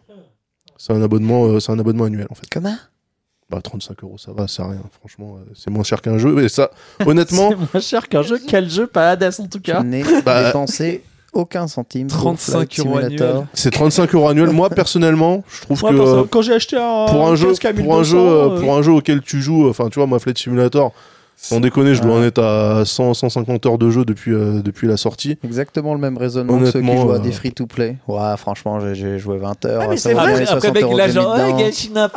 C'est 0.76 0.92
un 0.92 1.02
abonnement 1.02 1.46
euh, 1.46 1.60
c'est 1.60 1.72
un 1.72 1.78
abonnement 1.78 2.04
annuel 2.04 2.26
en 2.30 2.34
fait. 2.34 2.46
Comment? 2.50 2.76
Bah 3.50 3.60
35 3.62 4.04
euros 4.04 4.18
ça 4.18 4.32
va 4.32 4.46
c'est 4.46 4.62
rien 4.62 4.82
franchement 5.00 5.38
euh, 5.38 5.50
c'est 5.54 5.70
moins 5.70 5.82
cher 5.84 6.02
qu'un 6.02 6.18
jeu. 6.18 6.42
Et 6.44 6.48
ça 6.50 6.70
honnêtement 7.06 7.48
c'est 7.72 7.72
moins 7.72 7.80
cher 7.82 8.08
qu'un 8.08 8.22
jeu. 8.22 8.38
Quel 8.46 8.68
jeu 8.68 8.86
Pas 8.86 9.10
Hades 9.12 9.32
en 9.38 9.46
tout 9.46 9.58
Je 9.64 9.72
cas. 9.72 9.82
n'ai 9.82 10.04
Bah, 10.22 10.44
dépensé 10.44 11.02
aucun 11.32 11.66
centime. 11.68 12.08
pour 12.08 12.18
35 12.18 12.52
Flight 12.52 12.78
euros 12.80 12.98
annuels. 12.98 13.46
c'est 13.52 13.70
35 13.70 14.14
euros 14.14 14.28
annuel 14.28 14.50
moi 14.50 14.70
personnellement 14.70 15.44
je 15.48 15.60
trouve 15.62 15.80
Moi, 15.82 15.90
que 15.92 16.22
quand 16.28 16.42
j'ai 16.42 16.54
acheté 16.54 16.76
un 16.76 17.06
pour 17.06 17.28
un 17.28 17.34
jeu 17.36 17.52
pour 17.52 17.96
un 17.96 18.00
1200, 18.00 18.04
jeu 18.04 18.18
euh, 18.18 18.60
pour 18.60 18.76
un 18.76 18.82
jeu 18.82 18.92
auquel 18.92 19.20
tu 19.20 19.40
joues 19.42 19.68
enfin 19.68 19.88
tu 19.88 19.98
vois 19.98 20.06
moi 20.06 20.18
Flight 20.18 20.38
Simulator 20.38 20.92
sans 21.40 21.60
déconner 21.60 21.94
je 21.94 22.02
dois 22.02 22.16
en 22.16 22.22
être 22.24 22.42
à 22.42 22.84
100 22.84 23.14
150 23.14 23.64
heures 23.66 23.78
de 23.78 23.90
jeu 23.90 24.04
depuis 24.04 24.32
euh, 24.32 24.60
depuis 24.60 24.88
la 24.88 24.96
sortie 24.96 25.38
Exactement 25.44 25.94
le 25.94 26.00
même 26.00 26.18
raisonnement 26.18 26.58
que 26.58 26.66
ceux 26.66 26.80
qui 26.80 26.96
jouent 26.96 27.12
à 27.12 27.14
euh, 27.14 27.18
des 27.20 27.30
free-to-play. 27.32 27.96
Ouais, 28.08 28.36
franchement, 28.36 28.80
j'ai- 28.80 28.94
j'ai 28.96 29.18
joué 29.18 29.38
20 29.38 29.64
heures. 29.64 29.80
Ah, 29.84 29.86
mais 29.88 29.96
ça 29.96 30.08
c'est 30.10 30.14
vrai, 30.14 30.32
après, 30.32 30.46
60 30.46 30.74
mec, 30.74 30.82
euros 30.82 30.92
il 30.94 31.00
a 31.00 31.06
de 31.08 31.12
genre, 31.12 31.36
limite 31.36 31.46
ouais, 31.46 31.52
dedans. 31.62 31.66
Genshin 31.70 31.96
Impact, 31.96 32.16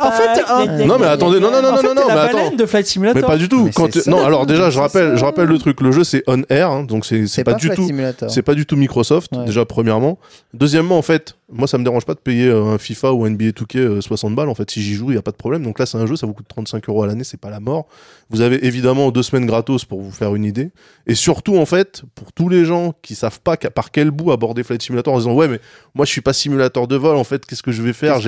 En 0.50 0.66
fait, 0.66 0.84
Non, 0.86 0.98
mais 0.98 1.06
attendez, 1.06 1.40
non, 1.40 1.50
non, 1.52 1.62
non, 1.62 1.68
en 1.72 1.76
fait, 1.76 1.82
non, 1.86 1.94
t'es 1.94 2.00
non, 2.02 2.08
la 2.08 2.14
mais 2.14 2.20
attends. 2.20 2.36
baleine 2.38 2.56
de 2.56 2.66
Flight 2.66 2.84
mais 2.84 2.90
Simulator. 2.90 3.26
pas 3.30 3.36
du 3.36 3.48
tout 3.48 3.64
Mais 3.66 3.70
quand 3.72 3.92
c'est 3.92 4.02
tu- 4.02 4.10
non 4.10 4.24
alors 4.24 4.44
déjà 4.46 4.70
je 4.70 4.76
Mais 4.76 4.82
rappelle 4.82 5.16
je 5.16 5.24
rappelle 5.24 5.46
le 5.46 5.58
truc 5.58 5.80
le 5.80 5.92
jeu 5.92 6.02
c'est 6.04 6.22
on 6.26 6.42
air 6.50 6.70
hein, 6.70 6.82
donc 6.84 7.06
c'est 7.06 7.22
c'est 7.26 7.42
C'est 7.42 7.44
pas, 7.44 7.52
pas 7.52 7.58
du 7.58 7.66
Flight 7.66 7.78
tout 7.78 7.86
Simulator. 7.86 8.30
C'est 8.30 8.42
pas 8.42 8.54
du 8.54 8.66
tout 8.66 8.76
Microsoft, 8.76 9.30
Ouais. 9.36 9.44
déjà 9.44 9.64
premièrement. 9.64 10.18
Deuxièmement, 10.54 10.98
en 10.98 11.02
fait, 11.02 11.36
moi 11.52 11.68
ça 11.68 11.76
me 11.78 11.84
dérange 11.84 12.04
pas 12.06 12.14
de 12.14 12.18
payer 12.20 12.46
euh, 12.48 12.64
un 12.74 12.78
FIFA 12.78 13.12
ou 13.12 13.24
un 13.24 13.30
NBA 13.30 13.50
2K 13.50 13.76
euh, 13.78 14.00
60 14.00 14.34
balles. 14.34 14.48
En 14.48 14.54
fait, 14.54 14.70
si 14.70 14.82
j'y 14.82 14.94
joue, 14.94 15.10
il 15.10 15.14
y 15.14 15.18
a 15.18 15.22
pas 15.22 15.30
de 15.30 15.36
problème. 15.36 15.62
Donc 15.62 15.78
là, 15.78 15.86
c'est 15.86 15.98
un 15.98 16.06
jeu, 16.06 16.16
ça 16.16 16.26
vous 16.26 16.32
coûte 16.34 16.46
35 16.48 16.88
euros 16.88 17.02
à 17.02 17.06
l'année, 17.06 17.24
c'est 17.24 17.40
pas 17.40 17.50
la 17.50 17.60
mort. 17.60 17.86
Vous 18.30 18.40
avez 18.40 18.66
évidemment 18.66 19.10
deux 19.10 19.22
semaines 19.22 19.46
gratos 19.46 19.84
pour 19.84 20.00
vous 20.00 20.10
faire 20.10 20.34
une 20.34 20.44
idée. 20.44 20.70
Et 21.06 21.14
surtout, 21.14 21.56
en 21.58 21.66
fait, 21.66 22.02
pour 22.14 22.32
tous 22.32 22.48
les 22.48 22.64
gens 22.64 22.94
qui 23.02 23.14
savent 23.14 23.40
pas 23.40 23.56
par 23.56 23.90
quel 23.90 24.10
bout 24.10 24.32
aborder 24.32 24.62
Flight 24.62 24.82
Simulator 24.82 25.12
en 25.14 25.18
disant 25.18 25.34
ouais, 25.34 25.48
mais 25.48 25.60
moi 25.94 26.06
je 26.06 26.10
suis 26.10 26.20
pas 26.22 26.32
simulateur 26.32 26.88
de 26.88 26.96
vol. 26.96 27.16
En 27.16 27.24
fait, 27.24 27.44
qu'est-ce 27.44 27.62
que 27.62 27.72
je 27.72 27.82
vais 27.82 27.92
faire? 27.92 28.20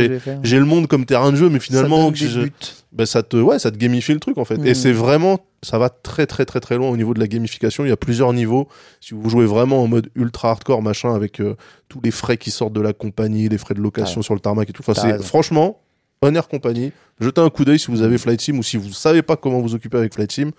J'ai 0.43 0.59
le 0.59 0.65
monde 0.67 0.87
comme 0.87 1.07
terrain 1.07 1.33
de 1.33 1.37
jeu, 1.37 1.49
mais 1.49 1.61
finalement, 1.61 1.97
Ça 1.97 2.03
donne 2.05 2.13
que 2.15 2.19
des 2.19 2.29
je- 2.29 2.41
buts. 2.41 2.53
Bah, 2.95 3.07
ça 3.07 3.23
te 3.23 3.37
ouais 3.37 3.59
ça 3.59 3.71
te 3.71 3.77
gamifie 3.77 4.15
le 4.15 4.21
truc 4.21 4.39
en 4.39 4.45
fait. 4.45 4.65
Et 4.65 4.75
c'est 4.75 4.93
vraiment 4.93 5.41
ça 5.63 5.79
va 5.79 5.89
très 5.89 6.27
très 6.27 6.45
très 6.45 6.61
très 6.61 6.77
loin 6.77 6.89
au 6.89 6.97
niveau 6.97 7.15
de 7.15 7.21
la 7.21 7.27
gamification. 7.27 7.85
Il 7.85 7.89
y 7.89 7.93
a 7.93 7.97
plusieurs 7.97 8.33
niveaux. 8.33 8.69
Si 9.01 9.15
vous 9.15 9.29
jouez 9.29 9.47
vraiment 9.47 9.83
en 9.83 9.89
mode 9.89 10.09
ultra 10.15 10.51
hardcore 10.51 10.83
machin 10.83 11.15
avec 11.15 11.41
euh, 11.41 11.57
tous 11.89 12.01
les 12.03 12.11
frais 12.11 12.37
qui 12.37 12.51
sortent 12.51 12.73
de 12.73 12.81
la 12.81 12.93
compagnie 12.93 13.49
les 13.49 13.59
frais 13.59 13.75
de 13.75 13.81
location 13.81 14.23
sur 14.23 14.35
le 14.35 14.41
tarmac 14.41 14.71
et 14.71 14.73
tout 14.73 14.83
enfin 14.87 14.95
c'est 15.01 15.23
franchement 15.23 15.81
On 16.23 16.35
Air 16.35 16.49
Company 16.49 16.93
jetez 17.21 17.41
un 17.41 17.51
coup 17.51 17.65
d'œil 17.65 17.79
si 17.79 17.91
vous 17.91 18.03
avez 18.03 18.19
Flight 18.19 18.41
Sim 18.41 18.59
ou 18.59 18.63
si 18.63 18.77
vous 18.77 18.93
savez 18.93 19.23
pas 19.23 19.37
comment 19.37 19.61
vous 19.61 19.75
occuper 19.75 19.99
avec 19.99 20.15
Flight 20.15 20.33
Sim 20.33 20.51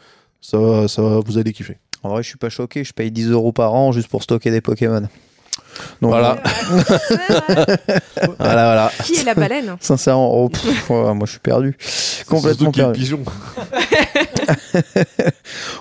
ça 0.41 0.59
va, 0.59 0.88
ça 0.88 1.01
va 1.01 1.19
vous 1.25 1.38
allez 1.38 1.53
kiffer. 1.53 1.77
En 2.03 2.09
vrai, 2.09 2.21
je 2.21 2.27
suis 2.27 2.38
pas 2.38 2.49
choqué. 2.49 2.83
Je 2.83 2.93
paye 2.93 3.09
10 3.09 3.31
euros 3.31 3.51
par 3.51 3.73
an 3.73 3.91
juste 3.91 4.09
pour 4.09 4.21
stocker 4.21 4.51
des 4.51 4.61
Pokémon. 4.61 5.07
Donc, 6.01 6.11
voilà 6.11 6.38
voilà 8.38 8.38
voilà 8.38 8.91
Qui 9.03 9.15
est 9.15 9.23
la 9.23 9.36
baleine? 9.36 9.76
Sincèrement, 9.80 10.34
oh, 10.43 10.49
pff, 10.49 10.89
moi 10.89 11.15
je 11.26 11.32
suis 11.32 11.39
perdu. 11.39 11.78
Complètement 12.28 12.57
Surtout 12.57 12.71
qu'il 12.71 12.82
y 12.82 12.86
a 12.86 12.88
le 12.88 12.93
perdu. 12.93 13.01
pigeon. 13.01 13.19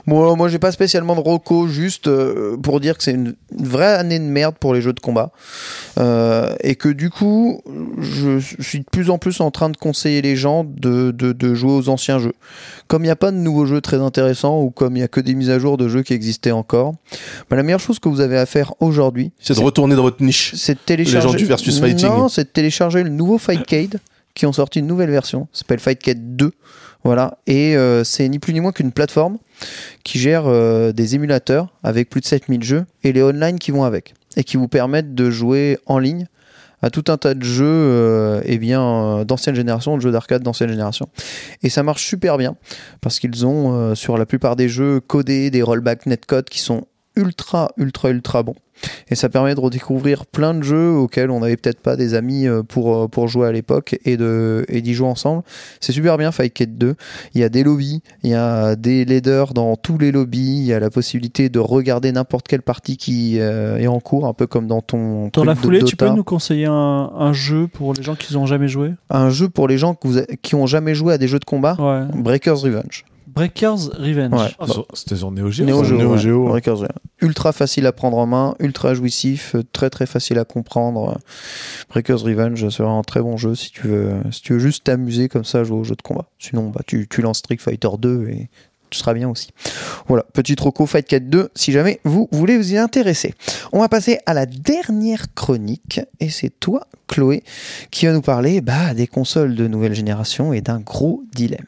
Moi, 0.06 0.36
moi 0.36 0.48
j'ai 0.48 0.58
pas 0.58 0.72
spécialement 0.72 1.14
de 1.14 1.20
roco, 1.20 1.66
juste 1.66 2.08
euh, 2.08 2.56
pour 2.56 2.80
dire 2.80 2.96
que 2.98 3.04
c'est 3.04 3.12
une 3.12 3.34
une 3.58 3.66
vraie 3.66 3.94
année 3.94 4.18
de 4.18 4.24
merde 4.24 4.56
pour 4.58 4.74
les 4.74 4.80
jeux 4.80 4.92
de 4.92 5.00
combat. 5.00 5.30
Euh, 5.98 6.54
et 6.60 6.74
que 6.74 6.88
du 6.88 7.10
coup, 7.10 7.62
je 8.00 8.38
suis 8.60 8.80
de 8.80 8.84
plus 8.90 9.10
en 9.10 9.18
plus 9.18 9.40
en 9.40 9.50
train 9.50 9.70
de 9.70 9.76
conseiller 9.76 10.22
les 10.22 10.36
gens 10.36 10.64
de, 10.64 11.10
de, 11.12 11.32
de 11.32 11.54
jouer 11.54 11.72
aux 11.72 11.88
anciens 11.88 12.18
jeux. 12.18 12.34
Comme 12.86 13.02
il 13.02 13.06
n'y 13.06 13.12
a 13.12 13.16
pas 13.16 13.30
de 13.30 13.36
nouveaux 13.36 13.66
jeux 13.66 13.80
très 13.80 14.00
intéressants 14.00 14.60
ou 14.60 14.70
comme 14.70 14.96
il 14.96 15.00
n'y 15.00 15.04
a 15.04 15.08
que 15.08 15.20
des 15.20 15.34
mises 15.34 15.50
à 15.50 15.58
jour 15.58 15.76
de 15.76 15.88
jeux 15.88 16.02
qui 16.02 16.12
existaient 16.12 16.50
encore, 16.50 16.94
bah, 17.48 17.56
la 17.56 17.62
meilleure 17.62 17.80
chose 17.80 17.98
que 17.98 18.08
vous 18.08 18.20
avez 18.20 18.36
à 18.36 18.46
faire 18.46 18.74
aujourd'hui, 18.80 19.32
c'est 19.40 19.54
de 19.54 19.60
retourner 19.60 19.96
dans 19.96 20.02
votre 20.02 20.22
niche 20.22 20.52
c'est 20.54 20.74
de 20.74 20.78
télécharger. 20.78 21.26
Les 21.26 21.32
gens 21.32 21.38
du 21.38 21.44
versus 21.44 21.80
fighting. 21.80 22.08
Non, 22.08 22.28
c'est 22.28 22.44
de 22.44 22.48
télécharger 22.48 23.02
le 23.02 23.10
nouveau 23.10 23.38
Fightcade 23.38 24.00
qui 24.34 24.46
ont 24.46 24.52
sorti 24.52 24.80
une 24.80 24.86
nouvelle 24.86 25.10
version. 25.10 25.48
S'appelle 25.52 25.80
Fightcade 25.80 26.36
2. 26.36 26.52
Voilà. 27.04 27.38
Et 27.46 27.76
euh, 27.76 28.02
c'est 28.02 28.28
ni 28.28 28.38
plus 28.38 28.52
ni 28.52 28.60
moins 28.60 28.72
qu'une 28.72 28.92
plateforme 28.92 29.38
qui 30.02 30.18
gère 30.18 30.44
euh, 30.46 30.92
des 30.92 31.14
émulateurs 31.14 31.68
avec 31.82 32.10
plus 32.10 32.20
de 32.20 32.26
7000 32.26 32.62
jeux 32.62 32.86
et 33.02 33.12
les 33.12 33.22
online 33.22 33.58
qui 33.58 33.70
vont 33.70 33.84
avec. 33.84 34.14
Et 34.36 34.44
qui 34.44 34.56
vous 34.56 34.68
permettent 34.68 35.14
de 35.14 35.30
jouer 35.30 35.78
en 35.86 35.98
ligne 35.98 36.26
à 36.84 36.90
tout 36.90 37.04
un 37.08 37.16
tas 37.16 37.32
de 37.32 37.42
jeux 37.42 37.64
euh, 37.64 38.42
eh 38.44 38.58
bien 38.58 38.82
euh, 38.82 39.24
d'ancienne 39.24 39.54
génération, 39.54 39.96
de 39.96 40.02
jeux 40.02 40.12
d'arcade 40.12 40.42
d'ancienne 40.42 40.68
génération. 40.68 41.08
Et 41.62 41.70
ça 41.70 41.82
marche 41.82 42.04
super 42.04 42.36
bien 42.36 42.56
parce 43.00 43.20
qu'ils 43.20 43.46
ont 43.46 43.72
euh, 43.72 43.94
sur 43.94 44.18
la 44.18 44.26
plupart 44.26 44.54
des 44.54 44.68
jeux 44.68 45.00
codé 45.00 45.50
des 45.50 45.62
rollback 45.62 46.04
netcode 46.04 46.46
qui 46.50 46.58
sont 46.58 46.86
ultra, 47.16 47.70
ultra, 47.76 48.10
ultra 48.10 48.42
bon. 48.42 48.54
Et 49.08 49.14
ça 49.14 49.28
permet 49.28 49.54
de 49.54 49.60
redécouvrir 49.60 50.26
plein 50.26 50.52
de 50.52 50.62
jeux 50.64 50.90
auxquels 50.90 51.30
on 51.30 51.40
n'avait 51.40 51.56
peut-être 51.56 51.78
pas 51.78 51.94
des 51.94 52.14
amis 52.14 52.48
euh, 52.48 52.64
pour, 52.64 52.96
euh, 53.04 53.06
pour 53.08 53.28
jouer 53.28 53.46
à 53.46 53.52
l'époque 53.52 53.96
et 54.04 54.16
de 54.16 54.64
et 54.68 54.80
d'y 54.82 54.94
jouer 54.94 55.06
ensemble. 55.06 55.44
C'est 55.80 55.92
super 55.92 56.18
bien, 56.18 56.32
Fight 56.32 56.52
Kid 56.52 56.76
2. 56.76 56.96
Il 57.34 57.40
y 57.40 57.44
a 57.44 57.48
des 57.48 57.62
lobbies, 57.62 58.02
il 58.24 58.30
y 58.30 58.34
a 58.34 58.74
des 58.74 59.04
leaders 59.04 59.54
dans 59.54 59.76
tous 59.76 59.96
les 59.96 60.10
lobbies, 60.10 60.56
il 60.58 60.64
y 60.64 60.72
a 60.72 60.80
la 60.80 60.90
possibilité 60.90 61.48
de 61.50 61.60
regarder 61.60 62.10
n'importe 62.10 62.48
quelle 62.48 62.62
partie 62.62 62.96
qui 62.96 63.38
euh, 63.38 63.76
est 63.78 63.86
en 63.86 64.00
cours, 64.00 64.26
un 64.26 64.34
peu 64.34 64.48
comme 64.48 64.66
dans 64.66 64.80
ton. 64.80 65.28
Dans 65.32 65.44
la 65.44 65.54
foulée, 65.54 65.84
tu 65.84 65.94
peux 65.96 66.08
nous 66.16 66.24
conseiller 66.24 66.66
un, 66.66 66.72
un 67.14 67.32
jeu 67.32 67.68
pour 67.68 67.94
les 67.94 68.02
gens 68.02 68.16
qui 68.16 68.34
n'ont 68.34 68.46
jamais 68.46 68.66
joué? 68.68 68.92
Un 69.08 69.30
jeu 69.30 69.48
pour 69.48 69.68
les 69.68 69.78
gens 69.78 69.94
que 69.94 70.08
vous 70.08 70.18
a- 70.18 70.26
qui 70.42 70.56
ont 70.56 70.66
jamais 70.66 70.96
joué 70.96 71.14
à 71.14 71.18
des 71.18 71.28
jeux 71.28 71.38
de 71.38 71.44
combat? 71.44 71.76
Ouais. 71.78 72.20
Breakers 72.20 72.60
Revenge. 72.60 73.04
Breakers 73.34 73.90
Revenge. 73.98 74.32
Ouais. 74.32 74.54
Ah, 74.58 74.66
C'était 74.94 75.16
sur 75.16 75.30
Neo 75.30 75.50
Geo. 75.50 75.66
Neo. 75.66 75.84
Geo, 75.84 75.96
Neo 75.96 76.42
ouais. 76.44 76.48
Breakers 76.50 76.76
Revenge. 76.76 76.98
Ultra 77.20 77.52
facile 77.52 77.86
à 77.86 77.92
prendre 77.92 78.18
en 78.18 78.26
main, 78.26 78.54
ultra 78.60 78.94
jouissif, 78.94 79.54
euh, 79.54 79.62
très 79.72 79.90
très 79.90 80.06
facile 80.06 80.38
à 80.38 80.44
comprendre. 80.44 81.18
Breakers 81.90 82.22
Revenge, 82.22 82.68
c'est 82.68 82.82
vraiment 82.82 82.98
un 82.98 83.02
très 83.02 83.20
bon 83.20 83.36
jeu 83.36 83.54
si 83.54 83.70
tu 83.70 83.88
veux, 83.88 84.12
si 84.30 84.42
tu 84.42 84.52
veux 84.54 84.58
juste 84.58 84.84
t'amuser 84.84 85.28
comme 85.28 85.44
ça 85.44 85.64
jouer 85.64 85.78
au 85.78 85.84
jeu 85.84 85.96
de 85.96 86.02
combat. 86.02 86.26
Sinon, 86.38 86.68
bah, 86.70 86.82
tu, 86.86 87.08
tu 87.08 87.22
lances 87.22 87.38
Street 87.38 87.56
Fighter 87.58 87.88
2 87.98 88.28
et 88.28 88.48
tu 88.90 88.98
seras 89.00 89.14
bien 89.14 89.28
aussi. 89.28 89.48
Voilà, 90.06 90.24
petit 90.32 90.54
troco 90.54 90.86
Fight 90.86 91.06
4 91.06 91.28
2 91.28 91.50
si 91.56 91.72
jamais 91.72 92.00
vous 92.04 92.28
voulez 92.30 92.56
vous 92.56 92.74
y 92.74 92.76
intéresser. 92.78 93.34
On 93.72 93.80
va 93.80 93.88
passer 93.88 94.20
à 94.26 94.34
la 94.34 94.46
dernière 94.46 95.34
chronique 95.34 96.00
et 96.20 96.30
c'est 96.30 96.50
toi, 96.60 96.86
Chloé, 97.08 97.42
qui 97.90 98.06
va 98.06 98.12
nous 98.12 98.22
parler 98.22 98.60
bah, 98.60 98.94
des 98.94 99.08
consoles 99.08 99.56
de 99.56 99.66
nouvelle 99.66 99.94
génération 99.94 100.52
et 100.52 100.60
d'un 100.60 100.78
gros 100.78 101.24
dilemme. 101.34 101.66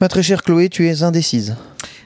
Ma 0.00 0.08
très 0.08 0.22
chère 0.22 0.42
Chloé, 0.42 0.68
tu 0.68 0.88
es 0.88 1.02
indécise. 1.02 1.56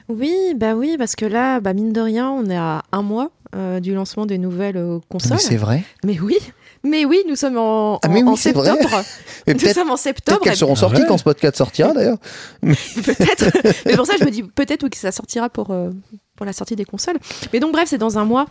Oui, 0.09 0.33
bah 0.57 0.73
oui, 0.75 0.95
parce 0.97 1.15
que 1.15 1.25
là, 1.25 1.59
bah 1.59 1.73
mine 1.73 1.93
de 1.93 2.01
rien, 2.01 2.29
on 2.29 2.45
est 2.49 2.57
à 2.57 2.83
un 2.91 3.01
mois 3.03 3.31
euh, 3.55 3.79
du 3.79 3.93
lancement 3.93 4.25
des 4.25 4.37
nouvelles 4.37 4.77
euh, 4.77 4.99
consoles. 5.09 5.33
Mais 5.33 5.37
c'est 5.37 5.55
vrai. 5.57 5.83
Mais 6.03 6.19
oui, 6.19 6.37
mais 6.83 7.05
oui, 7.05 7.19
nous 7.29 7.35
sommes 7.35 7.57
en, 7.57 7.99
Ah, 8.03 8.09
en- 8.09 8.13
oui, 8.13 8.23
en 8.23 8.35
c'est 8.35 8.51
vrai. 8.51 8.71
septembre. 8.71 9.03
Nous 9.47 9.53
peut-être 9.53 9.75
sommes 9.75 9.83
en 9.91 9.93
peut-être 9.93 9.97
septembre. 10.01 10.39
qu'elles 10.41 10.53
et 10.53 10.57
seront 10.57 10.75
sorties 10.75 11.01
ouais. 11.01 11.07
quand 11.07 11.17
ce 11.17 11.23
podcast 11.23 11.55
sortira 11.57 11.93
d'ailleurs. 11.95 12.17
peut-être. 12.61 13.45
mais 13.85 13.95
pour 13.95 14.05
ça, 14.07 14.13
je 14.19 14.25
me 14.25 14.31
dis 14.31 14.43
peut-être 14.43 14.83
oui, 14.83 14.89
que 14.89 14.97
ça 14.97 15.11
sortira 15.11 15.49
pour, 15.49 15.69
euh, 15.71 15.91
pour 16.35 16.45
la 16.45 16.53
sortie 16.53 16.75
des 16.75 16.85
consoles. 16.85 17.17
Mais 17.53 17.59
donc, 17.59 17.71
bref, 17.73 17.87
c'est 17.87 17.97
dans 17.99 18.17
un 18.17 18.25
mois. 18.25 18.47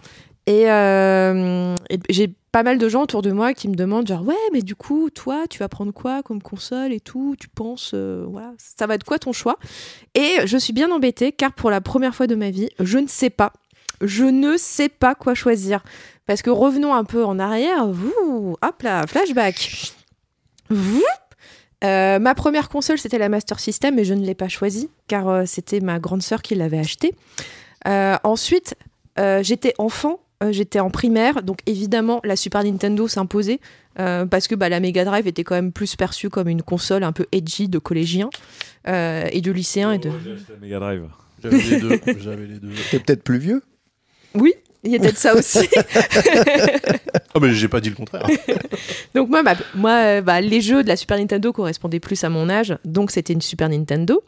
Et, 0.47 0.71
euh, 0.71 1.75
et 1.89 2.01
j'ai 2.11 2.35
pas 2.51 2.65
mal 2.65 2.77
de 2.79 2.89
gens 2.89 3.03
autour 3.03 3.23
de 3.23 3.31
moi 3.31 3.55
qui 3.55 3.69
me 3.69 3.77
demandent 3.77 4.09
genre 4.09 4.27
ouais 4.27 4.35
mais 4.53 4.61
du 4.61 4.75
coup 4.75 5.09
toi 5.09 5.47
tu 5.49 5.61
vas 5.61 5.69
prendre 5.69 5.93
quoi 5.93 6.23
comme 6.23 6.43
console 6.43 6.93
et 6.93 7.01
tout? 7.01 7.37
Tu 7.39 7.49
penses 7.49 7.93
euh, 7.95 8.27
voilà. 8.29 8.53
Ça 8.59 8.87
va 8.87 8.97
être 8.97 9.05
quoi 9.05 9.19
ton 9.19 9.33
choix? 9.33 9.57
Et 10.15 10.39
je 10.45 10.57
suis 10.59 10.73
bien 10.73 10.91
embêtée 10.91 11.31
car 11.31 11.53
pour 11.53 11.71
la 11.71 11.81
première 11.81 12.15
fois 12.15 12.27
de 12.27 12.35
ma 12.35 12.51
vie 12.51 12.69
je 12.81 12.99
ne 12.99 13.07
sais 13.07 13.31
pas. 13.31 13.53
Je 14.01 14.25
ne 14.25 14.57
sais 14.57 14.89
pas 14.89 15.15
quoi 15.15 15.35
choisir. 15.35 15.85
Parce 16.27 16.43
que 16.43 16.51
revenons 16.51 16.93
un 16.93 17.05
peu 17.05 17.25
en 17.25 17.39
arrière. 17.39 17.87
Vous 17.87 18.57
hop 18.61 18.83
là 18.83 19.07
flashback. 19.07 19.93
Euh, 21.85 22.19
ma 22.19 22.35
première 22.35 22.69
console, 22.69 22.99
c'était 22.99 23.19
la 23.19 23.29
Master 23.29 23.61
System, 23.61 23.95
mais 23.95 24.05
je 24.05 24.15
ne 24.15 24.25
l'ai 24.25 24.35
pas 24.35 24.49
choisie, 24.49 24.89
car 25.09 25.47
c'était 25.47 25.81
ma 25.81 25.99
grande 25.99 26.23
sœur 26.23 26.43
qui 26.43 26.55
l'avait 26.55 26.79
achetée. 26.79 27.15
Ensuite, 27.85 28.75
j'étais 29.17 29.75
enfant, 29.79 30.21
j'étais 30.51 30.81
en 30.81 30.91
primaire, 30.91 31.43
donc 31.43 31.59
évidemment, 31.67 32.21
la 32.25 32.37
Super 32.37 32.65
Nintendo 32.65 33.07
s'imposait, 33.07 33.61
euh, 33.99 34.25
parce 34.27 34.49
que 34.49 34.55
bah, 34.55 34.69
la 34.69 34.81
Mega 34.81 35.05
Drive 35.05 35.27
était 35.27 35.45
quand 35.45 35.55
même 35.55 35.73
plus 35.73 35.97
perçue 35.97 36.31
comme 36.31 36.49
une 36.49 36.63
console 36.63 37.05
un 37.05 37.13
peu 37.13 37.27
edgy 37.33 37.69
de 37.69 37.79
collégiens 37.79 38.31
euh, 38.89 39.29
et 39.31 39.41
de 39.41 39.53
lycéens. 39.53 39.93
Et 39.93 39.99
de... 39.99 40.09
Oh, 40.09 40.19
j'ai 40.25 40.33
acheté 40.33 40.53
la 40.55 40.59
Mega 40.59 40.79
Drive. 40.81 41.09
J'avais 41.43 41.59
les 41.59 41.81
deux. 41.81 42.01
J'avais 42.19 42.47
les 42.47 42.59
deux. 42.59 42.71
T'es 42.91 42.99
peut-être 42.99 43.23
plus 43.23 43.39
vieux? 43.39 43.63
Oui, 44.35 44.55
il 44.85 44.93
y 44.93 44.97
a 44.97 44.99
peut-être 44.99 45.19
ça 45.19 45.35
aussi. 45.35 45.69
Ah, 47.35 47.39
mais 47.41 47.55
j'ai 47.55 47.69
pas 47.69 47.81
dit 47.81 47.89
le 47.89 47.95
contraire. 47.95 48.27
Donc 49.15 49.31
moi, 49.31 49.43
bah, 49.43 49.55
moi 49.75 49.91
euh, 49.91 50.21
bah, 50.21 50.43
les 50.43 50.61
jeux 50.61 50.83
de 50.83 50.89
la 50.89 50.97
Super 50.97 51.17
Nintendo 51.17 51.51
correspondaient 51.51 51.99
plus 51.99 52.23
à 52.25 52.29
mon 52.29 52.51
âge, 52.51 52.77
donc 52.85 53.11
c'était 53.11 53.33
une 53.33 53.41
Super 53.41 53.71
Nintendo. 53.71 54.23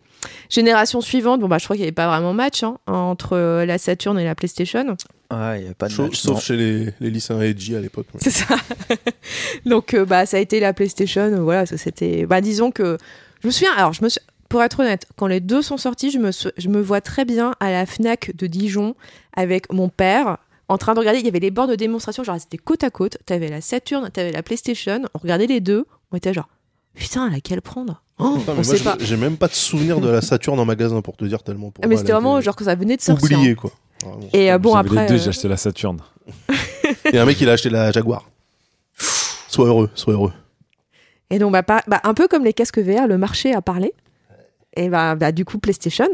Génération 0.49 1.03
suivante, 1.03 1.41
bon 1.41 1.49
bah 1.49 1.59
je 1.59 1.65
crois 1.65 1.77
qu'il 1.77 1.83
n'y 1.83 1.89
avait 1.89 1.93
pas 1.93 2.07
vraiment 2.07 2.33
match 2.33 2.63
hein, 2.63 2.79
entre 2.87 3.37
euh, 3.37 3.67
la 3.67 3.77
Saturn 3.77 4.19
et 4.19 4.25
la 4.25 4.35
PlayStation. 4.35 4.97
Ah, 5.31 5.59
il 5.59 5.65
y 5.65 5.69
a 5.69 5.75
pas 5.75 5.89
de 5.89 5.93
Sauf, 5.93 6.07
match, 6.07 6.19
sauf 6.21 6.35
non. 6.35 6.41
chez 6.41 6.57
les, 6.57 6.89
les 7.01 7.11
lycéens 7.11 7.41
edgy 7.41 7.75
à 7.77 7.81
l'époque. 7.81 8.07
C'est 8.21 8.31
ça. 8.31 8.47
donc 9.67 9.95
euh, 9.95 10.05
bah 10.05 10.27
ça 10.27 10.37
a 10.37 10.41
été 10.41 10.61
la 10.61 10.73
PlayStation, 10.73 11.23
euh, 11.23 11.41
voilà, 11.41 11.67
ça 11.67 11.77
c'était. 11.79 12.27
Bah 12.27 12.41
disons 12.41 12.71
que 12.71 12.99
je 13.43 13.47
me 13.49 13.53
souviens. 13.53 13.73
Alors 13.77 13.93
je 13.93 14.03
me 14.05 14.09
suis- 14.09 14.21
pour 14.49 14.63
être 14.63 14.81
honnête, 14.81 15.07
quand 15.17 15.27
les 15.27 15.41
deux 15.41 15.63
sont 15.63 15.77
sortis, 15.79 16.11
je 16.11 16.19
me 16.19 16.31
sou- 16.31 16.51
je 16.57 16.69
me 16.69 16.81
vois 16.81 17.01
très 17.01 17.25
bien 17.25 17.55
à 17.61 17.71
la 17.71 17.87
Fnac 17.87 18.33
de 18.37 18.47
Dijon 18.47 18.95
avec 19.35 19.73
mon 19.73 19.89
père. 19.89 20.39
En 20.69 20.79
train 20.79 20.95
de 20.95 20.99
regarder, 21.01 21.19
il 21.21 21.25
y 21.27 21.29
avait 21.29 21.41
les 21.41 21.51
bords 21.51 21.67
de 21.69 21.75
démonstration, 21.75 22.25
genre 22.25 22.39
c'était 22.41 22.57
côte 22.59 22.85
à 22.85 22.91
côte. 22.91 23.19
T'avais 23.27 23.49
la 23.49 23.61
Saturn, 23.61 24.09
t'avais 24.11 24.33
la 24.33 24.43
PlayStation. 24.43 25.03
On 25.15 25.19
regardait 25.19 25.47
les 25.47 25.61
deux, 25.61 25.85
on 26.13 26.17
était 26.17 26.33
genre, 26.33 26.49
putain, 26.95 27.29
laquelle 27.31 27.61
prendre? 27.61 28.03
Oh, 28.19 28.37
Putain, 28.39 28.53
On 28.53 28.55
moi, 28.55 28.65
sait 28.65 28.77
je- 28.77 28.85
pas. 28.85 28.97
j'ai 29.01 29.17
même 29.17 29.37
pas 29.37 29.49
de 29.49 29.55
souvenir 29.55 30.01
de 30.01 30.09
la 30.09 30.23
Saturn 30.23 30.59
en 30.61 30.65
magasin 30.65 31.03
pour 31.03 31.17
te 31.17 31.25
dire 31.25 31.43
tellement 31.43 31.71
pour 31.73 31.85
Ah, 31.85 31.89
mais 31.89 31.95
moi, 31.97 32.01
c'était 32.01 32.13
elle 32.13 32.15
vraiment 32.23 32.41
genre 32.41 32.55
que 32.57 32.65
ça 32.65 32.77
venait 32.77 32.97
de 32.97 33.03
sortir. 33.03 33.39
oublié 33.39 33.55
quoi. 33.57 33.73
Et 34.33 34.53
euh, 34.53 34.59
bon 34.59 34.75
après. 34.75 35.03
les 35.03 35.09
deux, 35.09 35.15
euh, 35.15 35.19
j'ai 35.19 35.29
acheté 35.29 35.49
la 35.49 35.57
Saturn. 35.57 35.99
Et 37.13 37.19
un 37.19 37.25
mec 37.27 37.41
il 37.41 37.49
a 37.49 37.53
acheté 37.53 37.71
la 37.71 37.91
Jaguar. 37.93 38.29
Sois 39.49 39.67
heureux, 39.67 39.91
sois 39.95 40.13
heureux. 40.15 40.33
Et 41.31 41.39
donc, 41.39 41.53
bah, 41.53 41.63
pas- 41.63 41.83
bah, 41.87 42.01
un 42.05 42.15
peu 42.15 42.29
comme 42.29 42.45
les 42.45 42.53
casques 42.53 42.79
VR, 42.79 43.07
le 43.07 43.19
marché 43.19 43.55
a 43.55 43.63
parlé. 43.63 43.93
Et 44.77 44.89
bah, 44.89 45.15
bah, 45.15 45.33
du 45.33 45.45
coup, 45.45 45.59
PlayStation. 45.59 46.09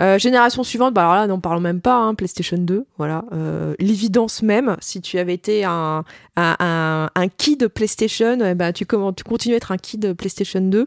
Euh, 0.00 0.18
génération 0.18 0.62
suivante, 0.62 0.94
bah 0.94 1.02
alors 1.02 1.14
là, 1.14 1.26
n'en 1.26 1.40
parlons 1.40 1.60
même 1.60 1.80
pas, 1.80 1.96
hein, 1.96 2.14
PlayStation 2.14 2.56
2, 2.56 2.86
voilà. 2.98 3.24
Euh, 3.32 3.74
L'évidence 3.80 4.42
même, 4.42 4.76
si 4.80 5.00
tu 5.00 5.18
avais 5.18 5.34
été 5.34 5.64
un, 5.64 6.04
un, 6.36 6.56
un, 6.60 7.10
un 7.14 7.28
kid 7.28 7.66
PlayStation, 7.68 8.38
eh 8.44 8.54
bah, 8.54 8.72
tu, 8.72 8.86
comment, 8.86 9.12
tu 9.12 9.24
continues 9.24 9.54
à 9.54 9.56
être 9.56 9.72
un 9.72 9.76
kid 9.78 10.12
PlayStation 10.14 10.60
2. 10.60 10.86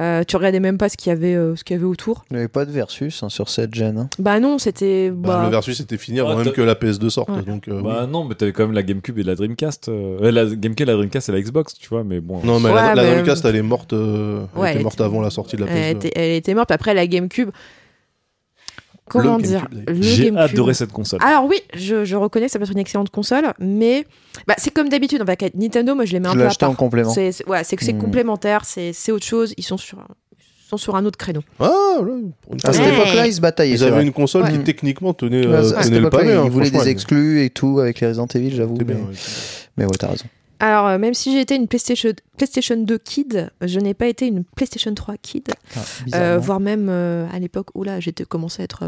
Euh, 0.00 0.24
tu 0.26 0.36
regardais 0.36 0.60
même 0.60 0.78
pas 0.78 0.88
ce 0.88 0.96
qu'il 0.96 1.10
y 1.10 1.12
avait, 1.12 1.34
euh, 1.34 1.54
ce 1.56 1.62
qu'il 1.64 1.76
y 1.76 1.78
avait 1.78 1.86
autour. 1.86 2.24
Il 2.30 2.34
n'y 2.34 2.38
avait 2.40 2.48
pas 2.48 2.64
de 2.64 2.70
versus 2.70 3.22
hein, 3.22 3.28
sur 3.28 3.48
cette 3.50 3.74
gêne. 3.74 3.98
hein. 3.98 4.08
Bah 4.18 4.40
non, 4.40 4.58
c'était. 4.58 5.10
Bah, 5.10 5.36
Bah, 5.38 5.42
le 5.44 5.50
versus 5.50 5.78
était 5.80 5.98
fini 5.98 6.20
avant 6.20 6.30
Ah, 6.38 6.42
même 6.42 6.52
que 6.52 6.62
la 6.62 6.74
PS2 6.74 7.10
sorte. 7.10 7.28
Ouais. 7.28 7.42
Donc, 7.42 7.68
euh, 7.68 7.82
Bah 7.82 8.02
oui. 8.04 8.10
non, 8.10 8.24
mais 8.24 8.34
t'avais 8.34 8.52
quand 8.52 8.64
même 8.64 8.72
la 8.74 8.82
GameCube 8.82 9.18
et 9.18 9.22
la 9.22 9.34
Dreamcast. 9.34 9.90
la 10.20 10.46
GameCube, 10.46 10.86
la 10.86 10.94
Dreamcast 10.94 11.28
et 11.28 11.32
la 11.32 11.40
Xbox, 11.42 11.74
tu 11.78 11.88
vois, 11.90 12.02
mais 12.02 12.20
bon. 12.20 12.40
Non, 12.44 12.60
mais 12.60 12.70
Ouais, 12.70 12.74
la, 12.76 12.94
la 12.94 13.02
mais- 13.02 13.10
Dreamcast 13.12 13.44
elle 13.44 13.56
est 13.56 13.62
morte, 13.62 13.92
euh, 13.92 14.44
elle 14.54 14.60
Ouais, 14.60 14.72
était 14.74 14.82
morte 14.82 14.94
était- 14.94 15.04
avant 15.04 15.20
la 15.20 15.30
sortie 15.30 15.56
de 15.56 15.64
la 15.64 15.70
elle, 15.70 15.96
PS2. 15.96 16.06
était, 16.06 16.12
elle 16.20 16.30
était 16.36 16.54
morte. 16.54 16.70
Après, 16.70 16.94
la 16.94 17.06
GameCube. 17.06 17.50
Comment 19.10 19.36
Le 19.36 19.42
dire 19.42 19.66
J'ai 20.00 20.34
adoré 20.36 20.72
cette 20.74 20.92
console. 20.92 21.20
Alors 21.22 21.44
oui, 21.46 21.56
je, 21.74 22.04
je 22.04 22.16
reconnais 22.16 22.46
que 22.46 22.52
ça 22.52 22.58
peut 22.58 22.64
être 22.64 22.72
une 22.72 22.78
excellente 22.78 23.10
console, 23.10 23.52
mais 23.58 24.06
bah, 24.46 24.54
c'est 24.58 24.70
comme 24.72 24.88
d'habitude. 24.88 25.20
Avec 25.20 25.54
Nintendo, 25.54 25.94
moi 25.94 26.04
je 26.04 26.12
les 26.12 26.20
mets 26.20 26.28
un 26.28 26.32
Je 26.32 26.38
peu 26.38 26.44
à 26.44 26.46
acheté 26.46 26.64
en 26.64 26.68
part. 26.70 26.76
complément. 26.78 27.10
C'est 27.10 27.30
ouais, 27.48 27.62
que 27.62 27.84
c'est 27.84 27.92
Mhm. 27.92 28.00
complémentaire, 28.00 28.62
c'est 28.64 29.12
autre 29.12 29.24
chose. 29.26 29.52
Ils 29.56 29.64
sont 29.64 29.76
sur 29.76 29.98
ils 30.38 30.68
sont 30.70 30.76
sur 30.76 30.94
un 30.94 31.04
autre 31.04 31.18
créneau. 31.18 31.40
Ah, 31.58 31.68
À 32.64 32.72
cette 32.72 32.86
époque-là, 32.86 33.26
ils 33.26 33.34
se 33.34 33.40
bataillaient. 33.40 33.74
Ils 33.74 33.82
avaient 33.84 34.02
une 34.04 34.12
console 34.12 34.44
Ouais. 34.44 34.52
qui 34.52 34.58
techniquement 34.60 35.12
tenait, 35.12 35.44
Ouais, 35.44 35.52
euh, 35.52 35.58
à 35.58 35.64
cette 35.82 35.86
tenait 35.88 35.98
le 36.00 36.06
époque-là, 36.06 36.26
pavé. 36.28 36.36
hein, 36.36 36.42
ils 36.44 36.50
voulaient 36.50 36.70
des 36.70 36.88
exclus 36.88 37.42
et 37.44 37.50
tout 37.50 37.80
avec 37.80 37.98
les 37.98 38.06
Resident 38.06 38.28
Evil, 38.32 38.54
j'avoue. 38.54 38.78
Mais, 38.86 38.94
ouais. 38.94 39.00
mais 39.76 39.84
ouais, 39.86 39.90
t'as 39.98 40.06
raison. 40.06 40.26
Alors 40.60 40.86
euh, 40.86 40.98
même 40.98 41.14
si 41.14 41.32
j'ai 41.32 41.40
été 41.40 41.56
une 41.56 41.66
PlayStation 41.66 42.12
PlayStation 42.36 42.76
2 42.76 42.98
kid, 42.98 43.50
je 43.62 43.80
n'ai 43.80 43.94
pas 43.94 44.06
été 44.06 44.26
une 44.26 44.44
PlayStation 44.44 44.94
3 44.94 45.16
kid, 45.16 45.48
Ah, 45.74 45.80
euh, 46.14 46.38
voire 46.38 46.60
même 46.60 46.88
euh, 46.90 47.26
à 47.32 47.38
l'époque 47.38 47.68
où 47.74 47.82
là 47.82 47.98
j'étais 47.98 48.24
commencé 48.24 48.62
à 48.62 48.64
être 48.64 48.84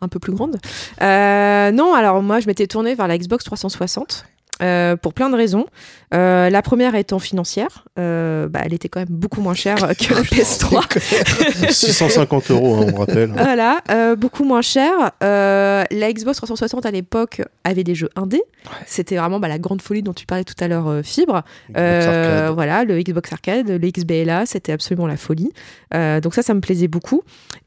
un 0.00 0.08
peu 0.08 0.18
plus 0.18 0.32
grande. 0.32 0.58
Non, 1.00 1.94
alors 1.94 2.22
moi 2.22 2.40
je 2.40 2.46
m'étais 2.46 2.66
tournée 2.66 2.94
vers 2.94 3.08
la 3.08 3.16
Xbox 3.16 3.44
360. 3.44 4.26
Euh, 4.62 4.96
pour 4.96 5.14
plein 5.14 5.30
de 5.30 5.36
raisons. 5.36 5.66
Euh, 6.14 6.48
la 6.48 6.62
première 6.62 6.94
étant 6.94 7.18
financière, 7.18 7.84
euh, 7.98 8.48
bah, 8.48 8.60
elle 8.64 8.72
était 8.72 8.88
quand 8.88 9.00
même 9.00 9.08
beaucoup 9.10 9.40
moins 9.40 9.54
chère 9.54 9.76
que 9.76 10.14
la 10.14 10.22
PS3. 10.22 11.72
650 11.72 12.50
euros, 12.52 12.76
hein, 12.76 12.86
on 12.92 12.98
rappelle. 12.98 13.30
Voilà, 13.32 13.80
euh, 13.90 14.14
beaucoup 14.14 14.44
moins 14.44 14.62
cher. 14.62 14.92
Euh, 15.22 15.82
la 15.90 16.12
Xbox 16.12 16.36
360 16.36 16.86
à 16.86 16.90
l'époque 16.92 17.42
avait 17.64 17.82
des 17.84 17.96
jeux 17.96 18.10
indés. 18.14 18.42
C'était 18.86 19.16
vraiment 19.16 19.40
bah, 19.40 19.48
la 19.48 19.58
grande 19.58 19.82
folie 19.82 20.02
dont 20.02 20.14
tu 20.14 20.24
parlais 20.26 20.44
tout 20.44 20.54
à 20.60 20.68
l'heure, 20.68 20.88
euh, 20.88 21.02
Fibre. 21.02 21.42
Euh, 21.76 22.50
voilà, 22.54 22.84
le 22.84 23.00
Xbox 23.02 23.32
Arcade, 23.32 23.68
le 23.68 23.90
XBLA, 23.90 24.46
c'était 24.46 24.72
absolument 24.72 25.06
la 25.06 25.16
folie. 25.16 25.50
Euh, 25.94 26.20
donc 26.20 26.34
ça, 26.34 26.42
ça 26.42 26.54
me 26.54 26.60
plaisait 26.60 26.88
beaucoup. 26.88 27.22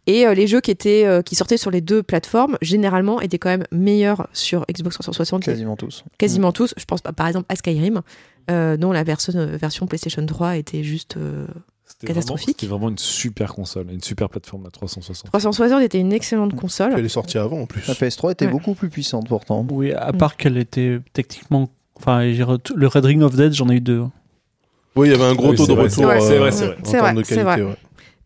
Et 0.07 0.25
euh, 0.25 0.33
les 0.33 0.47
jeux 0.47 0.61
qui 0.61 0.71
étaient 0.71 1.05
euh, 1.05 1.21
qui 1.21 1.35
sortaient 1.35 1.57
sur 1.57 1.69
les 1.69 1.81
deux 1.81 2.01
plateformes, 2.01 2.57
généralement, 2.61 3.19
étaient 3.21 3.37
quand 3.37 3.49
même 3.49 3.65
meilleurs 3.71 4.27
sur 4.33 4.65
Xbox 4.71 4.95
360, 4.95 5.41
que- 5.43 5.51
Quasiment 5.51 5.75
tous. 5.75 6.03
quasiment 6.17 6.51
tous. 6.51 6.73
Je 6.77 6.85
pense 6.85 7.01
par 7.01 7.27
exemple 7.27 7.45
à 7.49 7.55
Skyrim, 7.55 8.01
euh, 8.49 8.77
dont 8.77 8.91
la 8.93 9.03
version, 9.03 9.33
version 9.57 9.85
PlayStation 9.85 10.25
3 10.25 10.55
était 10.57 10.81
juste 10.83 11.17
euh, 11.17 11.45
catastrophique. 12.05 12.55
C'était 12.59 12.67
vraiment 12.67 12.87
une 12.89 12.97
super 12.97 13.53
console, 13.53 13.91
une 13.91 14.01
super 14.01 14.29
plateforme, 14.29 14.63
la 14.63 14.69
360. 14.71 15.27
360 15.27 15.81
était 15.83 15.99
une 15.99 16.13
excellente 16.13 16.55
console. 16.55 16.93
Elle 16.95 17.03
est 17.05 17.09
sortie 17.09 17.37
avant 17.37 17.59
en 17.61 17.65
plus. 17.65 17.85
La 17.87 17.93
PS3 17.93 18.31
était 18.31 18.45
Ouais. 18.45 18.51
beaucoup 18.51 18.75
plus 18.75 18.89
puissante 18.89 19.27
pourtant. 19.27 19.65
Oui, 19.69 19.91
à 19.91 20.13
Mm. 20.13 20.17
part 20.17 20.37
qu'elle 20.37 20.57
était 20.57 20.99
techniquement. 21.13 21.69
Enfin, 21.97 22.23
le 22.23 22.87
Red 22.87 23.03
Ring 23.05 23.21
of 23.23 23.35
Dead, 23.35 23.51
j'en 23.53 23.67
ai 23.69 23.75
eu 23.75 23.81
deux. 23.81 24.03
Oui, 24.95 25.09
il 25.09 25.11
y 25.11 25.13
avait 25.15 25.23
un 25.25 25.35
gros 25.35 25.49
Oui, 25.49 25.55
taux 25.57 25.65
c'est 25.65 25.71
de 25.71 25.75
vrai, 25.75 25.83
retour 25.89 25.95
c'est 25.97 26.05
vrai, 26.05 26.17
euh, 26.17 26.21
c'est 26.21 26.37
vrai, 26.37 26.51
c'est 26.51 26.65
vrai. 26.65 26.75
en 26.81 26.85
C'est 26.85 26.91
termes 26.91 27.05
vrai, 27.05 27.13
de 27.13 27.21
qualité. 27.27 27.43
vrai. 27.43 27.61
ouais. 27.63 27.75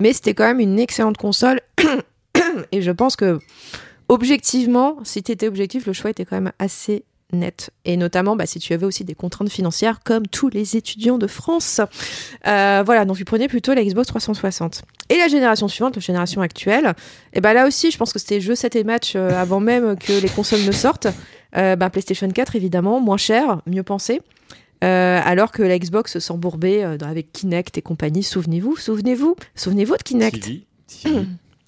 Mais 0.01 0.13
c'était 0.13 0.33
quand 0.33 0.45
même 0.45 0.59
une 0.59 0.79
excellente 0.79 1.17
console. 1.17 1.61
Et 2.71 2.81
je 2.81 2.91
pense 2.91 3.15
que, 3.15 3.39
objectivement, 4.09 4.97
si 5.03 5.21
tu 5.21 5.31
étais 5.31 5.47
objectif, 5.47 5.85
le 5.85 5.93
choix 5.93 6.09
était 6.09 6.25
quand 6.25 6.35
même 6.35 6.51
assez 6.57 7.03
net. 7.33 7.69
Et 7.85 7.97
notamment, 7.97 8.35
bah, 8.35 8.47
si 8.47 8.57
tu 8.57 8.73
avais 8.73 8.85
aussi 8.85 9.03
des 9.03 9.13
contraintes 9.13 9.51
financières, 9.51 9.99
comme 10.03 10.25
tous 10.25 10.49
les 10.49 10.75
étudiants 10.75 11.19
de 11.19 11.27
France. 11.27 11.81
Euh, 12.47 12.81
voilà, 12.83 13.05
donc 13.05 13.17
tu 13.17 13.25
prenais 13.25 13.47
plutôt 13.47 13.75
la 13.75 13.83
Xbox 13.83 14.07
360. 14.07 14.81
Et 15.09 15.17
la 15.17 15.27
génération 15.27 15.67
suivante, 15.67 15.95
la 15.95 16.01
génération 16.01 16.41
actuelle, 16.41 16.95
et 17.33 17.39
bah 17.39 17.53
là 17.53 17.67
aussi, 17.67 17.91
je 17.91 17.97
pense 17.97 18.11
que 18.11 18.17
c'était 18.17 18.41
jeu 18.41 18.55
7 18.55 18.75
et 18.75 18.83
match 18.83 19.13
euh, 19.15 19.39
avant 19.39 19.59
même 19.59 19.95
que 19.97 20.13
les 20.13 20.29
consoles 20.29 20.65
ne 20.65 20.71
sortent. 20.71 21.07
Euh, 21.55 21.75
bah, 21.75 21.91
PlayStation 21.91 22.27
4, 22.27 22.55
évidemment, 22.55 22.99
moins 22.99 23.17
cher, 23.17 23.61
mieux 23.67 23.83
pensé. 23.83 24.21
Euh, 24.83 25.21
alors 25.23 25.51
que 25.51 25.61
la 25.61 25.77
Xbox 25.77 26.17
s'embourbait 26.17 26.83
euh, 26.83 26.97
avec 27.01 27.31
Kinect 27.31 27.77
et 27.77 27.81
compagnie. 27.81 28.23
Souvenez-vous, 28.23 28.75
souvenez-vous, 28.77 29.35
souvenez-vous 29.55 29.95
de 29.95 30.03
Kinect. 30.03 30.41
TV, 30.41 30.65
TV, 30.87 31.27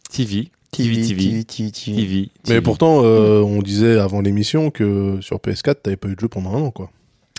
TV, 0.09 0.51
TV, 0.71 1.01
TV, 1.01 1.05
TV, 1.05 1.43
TV, 1.43 1.71
TV. 1.71 1.95
TV. 1.95 2.29
Mais 2.49 2.61
pourtant, 2.61 3.03
euh, 3.03 3.41
on 3.41 3.61
disait 3.61 3.99
avant 3.99 4.21
l'émission 4.21 4.71
que 4.71 5.19
sur 5.21 5.37
PS4, 5.37 5.75
t'avais 5.83 5.97
pas 5.97 6.07
eu 6.07 6.15
de 6.15 6.19
jeu 6.19 6.27
pendant 6.27 6.55
un 6.55 6.61
an, 6.63 6.71
quoi. 6.71 6.89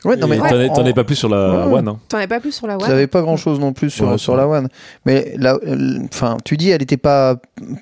Ouais, 0.05 0.17
non, 0.17 0.27
mais 0.27 0.37
T'en 0.39 0.47
es- 0.61 0.69
en- 0.69 0.85
es 0.87 0.93
pas 0.93 1.05
plus 1.05 1.15
sur 1.17 1.29
la. 1.29 1.67
One. 1.67 1.89
Hein. 1.89 1.99
T'en 2.09 2.19
avais 2.19 2.27
pas 2.27 2.41
plus 2.41 2.53
sur 2.53 2.67
la 2.67 2.77
Vous 2.77 2.83
One 2.85 2.89
savez 2.91 3.07
pas 3.07 3.23
grand 3.23 3.37
chose 3.37 3.59
non 3.59 3.73
plus 3.73 3.91
sur, 3.91 4.09
Ouais, 4.09 4.19
sur 4.19 4.37
la 4.37 4.47
One. 4.47 4.69
Mais 5.07 5.35
là, 5.39 5.59
euh, 5.67 5.99
enfin, 6.13 6.37
tu 6.45 6.57
dis, 6.57 6.71
elle 6.71 6.83
était 6.83 6.97
pas, 6.97 7.37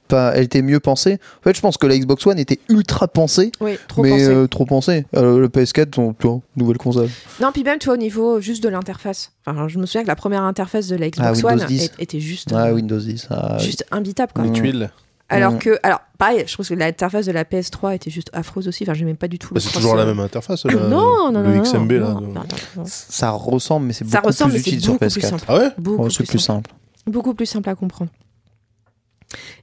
pas, 0.09 0.33
elle 0.35 0.45
était 0.45 0.63
mieux 0.63 0.81
pensée. 0.81 1.19
En 1.41 1.43
fait, 1.43 1.57
je 1.57 1.61
pense 1.61 1.77
que 1.77 1.87
la 1.87 1.99
Xbox 1.99 2.27
One 2.27 2.39
était 2.39 2.59
ultra 2.69 3.09
pensée, 3.09 3.51
Oui, 3.61 3.79
trop 3.89 4.03
mais 4.03 4.11
pensé. 4.11 4.29
euh, 4.29 4.47
trop 4.47 4.65
pensée. 4.67 5.07
Euh, 5.17 5.39
le 5.39 5.49
PS4, 5.49 5.99
on, 5.99 6.13
tu 6.15 6.27
vois, 6.27 6.41
nouvelle 6.57 6.79
console. 6.79 7.09
Non, 7.41 7.51
puis 7.53 7.65
même, 7.65 7.79
tu 7.79 7.87
vois, 7.87 7.95
au 7.95 7.99
niveau 7.99 8.41
juste 8.41 8.63
de 8.63 8.69
l'interface. 8.69 9.33
Enfin, 9.47 9.67
je 9.69 9.79
me 9.79 9.87
souviens 9.87 10.03
que 10.03 10.09
la 10.09 10.17
première 10.17 10.43
interface 10.43 10.87
de 10.89 10.97
la 10.97 11.11
Xbox 11.11 11.41
Ah, 11.45 11.47
One 11.53 11.65
10. 11.67 11.85
est- 11.87 12.03
était 12.03 12.21
juste, 12.21 12.53
Ah, 12.55 12.67
euh, 12.69 12.73
Windows 12.75 12.99
10. 13.01 13.27
ah, 13.31 13.59
juste 13.59 13.85
imbitable, 13.91 14.33
quoi. 14.35 14.45
Mm. 14.45 14.53
tuiles. 14.53 14.91
Alors 15.33 15.53
Mm. 15.55 15.59
que, 15.59 15.79
alors, 15.83 16.01
pareil, 16.19 16.45
je 16.47 16.53
trouve 16.53 16.69
que 16.69 16.75
l'interface 16.75 17.27
de 17.27 17.33
la 17.33 17.45
PS3 17.45 17.95
était 17.95 18.11
juste 18.11 18.31
affreuse 18.33 18.69
aussi. 18.69 18.85
Enfin, 18.85 18.95
j'aimais 18.95 19.15
pas 19.15 19.29
du 19.29 19.39
tout 19.39 19.55
Bah, 19.55 19.61
c'est 19.61 19.73
toujours 19.73 19.95
la 19.97 20.05
même 20.05 20.21
interface. 20.21 20.65
là, 20.67 20.73
Non, 20.75 21.31
non, 21.33 21.43
le 21.43 21.55
non, 21.57 21.63
XMB, 21.63 21.93
non, 21.93 21.99
là. 22.01 22.13
non, 22.15 22.21
de- 22.21 22.27
non, 22.27 22.33
non, 22.35 22.43
non. 22.77 22.85
Ça 22.87 23.31
ressemble, 23.31 23.87
mais 23.87 23.93
c'est 23.93 24.05
beaucoup 24.05 24.27
ressemble, 24.27 24.53
plus 24.53 24.61
utile 24.61 24.81
sur 24.83 24.93
beaucoup 24.93 25.05
plus 25.07 25.19
PS4. 25.21 25.29
simple. 25.31 25.45
Ah 25.49 25.57
ouais 25.59 25.69
Beaucoup 25.79 26.09
plus 26.09 26.39
simple. 26.39 26.71
beaucoup 27.07 27.35
plus 27.35 27.47
simple 27.47 27.69
à 27.69 27.75
comprendre. 27.75 28.11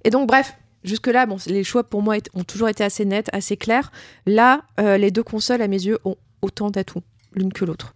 Et 0.03 0.09
donc, 0.09 0.27
bref, 0.27 0.55
jusque-là, 0.83 1.25
bon, 1.25 1.37
les 1.47 1.63
choix 1.63 1.83
pour 1.83 2.01
moi 2.01 2.15
ont 2.33 2.43
toujours 2.43 2.69
été 2.69 2.83
assez 2.83 3.05
nets, 3.05 3.29
assez 3.33 3.57
clairs. 3.57 3.91
Là, 4.25 4.61
euh, 4.79 4.97
les 4.97 5.11
deux 5.11 5.23
consoles, 5.23 5.61
à 5.61 5.67
mes 5.67 5.81
yeux, 5.85 5.99
ont 6.05 6.15
autant 6.41 6.69
d'atouts, 6.69 7.03
l'une 7.33 7.53
que 7.53 7.65
l'autre. 7.65 7.93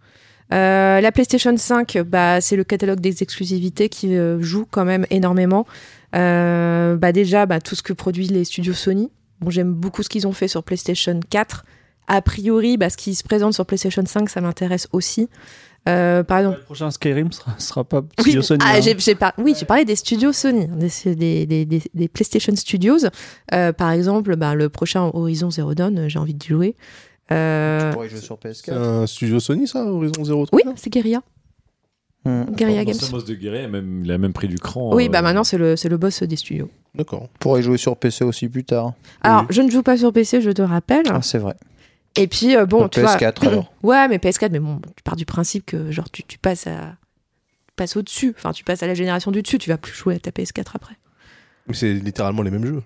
Euh, 0.52 1.00
la 1.00 1.10
PlayStation 1.10 1.56
5, 1.56 1.98
bah, 2.06 2.40
c'est 2.40 2.54
le 2.56 2.64
catalogue 2.64 3.00
des 3.00 3.22
exclusivités 3.22 3.88
qui 3.88 4.14
euh, 4.14 4.40
joue 4.42 4.66
quand 4.70 4.84
même 4.84 5.06
énormément. 5.10 5.66
Euh, 6.14 6.96
bah, 6.96 7.12
déjà, 7.12 7.46
bah, 7.46 7.60
tout 7.60 7.74
ce 7.74 7.82
que 7.82 7.92
produisent 7.92 8.30
les 8.30 8.44
studios 8.44 8.72
Sony. 8.74 9.10
Bon, 9.40 9.50
J'aime 9.50 9.72
beaucoup 9.72 10.02
ce 10.02 10.08
qu'ils 10.08 10.26
ont 10.26 10.32
fait 10.32 10.48
sur 10.48 10.62
PlayStation 10.62 11.18
4. 11.30 11.64
A 12.06 12.22
priori, 12.22 12.76
bah, 12.76 12.90
ce 12.90 12.96
qui 12.96 13.14
se 13.14 13.24
présente 13.24 13.54
sur 13.54 13.64
PlayStation 13.66 14.02
5, 14.06 14.28
ça 14.28 14.40
m'intéresse 14.40 14.88
aussi. 14.92 15.28
Euh, 15.88 16.22
par 16.22 16.38
exemple, 16.38 16.58
Le 16.58 16.64
prochain 16.64 16.90
Skyrim 16.90 17.30
sera, 17.32 17.54
sera 17.58 17.84
pas 17.84 18.00
oui, 18.00 18.06
Studio 18.20 18.42
Sony. 18.42 18.60
ah, 18.64 18.74
hein. 18.76 18.80
j'ai, 18.80 18.98
j'ai 18.98 19.14
par- 19.14 19.34
oui, 19.38 19.54
j'ai 19.58 19.66
parlé 19.66 19.84
des 19.84 19.96
studios 19.96 20.32
Sony, 20.32 20.66
des, 20.68 21.14
des, 21.14 21.46
des, 21.46 21.64
des- 21.66 21.82
des 21.92 22.08
PlayStation 22.08 22.54
Studios. 22.56 22.98
Euh, 23.52 23.72
par 23.72 23.90
exemple, 23.90 24.36
bah, 24.36 24.54
le 24.54 24.68
prochain 24.70 25.10
Horizon 25.12 25.50
Zero 25.50 25.74
Dawn, 25.74 25.98
euh, 25.98 26.08
j'ai 26.08 26.18
envie 26.18 26.32
d'y 26.34 26.46
jouer. 26.48 26.76
Euh, 27.32 27.88
Tu 27.90 27.94
pourrais 27.94 28.08
jouer 28.08 28.20
sur 28.20 28.38
C'est 28.42 28.48
PS4. 28.70 28.72
un 28.74 29.06
studio 29.06 29.40
Sony, 29.40 29.66
ça, 29.68 29.84
Horizon 29.84 30.24
Zero 30.24 30.46
oui, 30.52 30.62
Dawn 30.64 30.74
c'est 30.76 30.90
Guerilla. 30.90 31.22
Hmm. 32.24 32.44
Guerilla 32.54 32.84
Games. 32.84 32.94
L'ancien 32.94 33.10
boss 33.10 33.24
de 33.24 33.34
Guerre, 33.34 33.54
il 33.56 33.64
a 33.64 33.68
même, 33.68 34.00
il 34.04 34.10
a 34.10 34.18
même 34.18 34.32
pris 34.32 34.48
du 34.48 34.58
cran. 34.58 34.94
Oui, 34.94 35.06
euh, 35.06 35.08
bah 35.10 35.20
maintenant 35.22 35.44
c'est 35.44 35.58
le, 35.58 35.76
c'est 35.76 35.88
le 35.90 35.96
boss 35.98 36.22
des 36.22 36.36
studios. 36.36 36.70
D'accord. 36.94 37.28
pourrait 37.38 37.60
jouer 37.62 37.76
sur 37.76 37.96
PC 37.96 38.24
aussi 38.24 38.48
plus 38.48 38.64
tard. 38.64 38.94
Alors, 39.20 39.42
Oui. 39.42 39.46
je 39.50 39.62
ne 39.62 39.70
joue 39.70 39.82
pas 39.82 39.96
sur 39.98 40.12
PC, 40.12 40.40
je 40.40 40.50
te 40.50 40.62
rappelle. 40.62 41.04
Ah, 41.10 41.20
c'est 41.22 41.38
vrai. 41.38 41.54
Et 42.16 42.28
puis, 42.28 42.56
euh, 42.56 42.64
bon, 42.66 42.80
Sur 42.82 42.90
tu 42.90 43.00
vois. 43.00 43.16
PS4 43.16 43.46
alors. 43.48 43.72
Ouais, 43.82 44.06
mais 44.08 44.18
PS4, 44.18 44.50
mais 44.52 44.60
bon, 44.60 44.80
tu 44.96 45.02
pars 45.02 45.16
du 45.16 45.26
principe 45.26 45.66
que 45.66 45.90
genre 45.90 46.08
tu, 46.10 46.22
tu 46.22 46.38
passes 46.38 46.66
à. 46.66 46.96
tu 47.66 47.72
passes 47.76 47.96
au-dessus. 47.96 48.32
Enfin, 48.38 48.52
tu 48.52 48.62
passes 48.64 48.82
à 48.82 48.86
la 48.86 48.94
génération 48.94 49.30
du 49.32 49.42
dessus, 49.42 49.58
tu 49.58 49.68
vas 49.68 49.76
plus 49.78 49.92
jouer 49.92 50.14
à 50.14 50.18
ta 50.20 50.30
PS4 50.30 50.66
après. 50.74 50.94
Mais 51.66 51.74
c'est 51.74 51.92
littéralement 51.94 52.42
les 52.42 52.50
mêmes 52.52 52.64
jeux. 52.64 52.82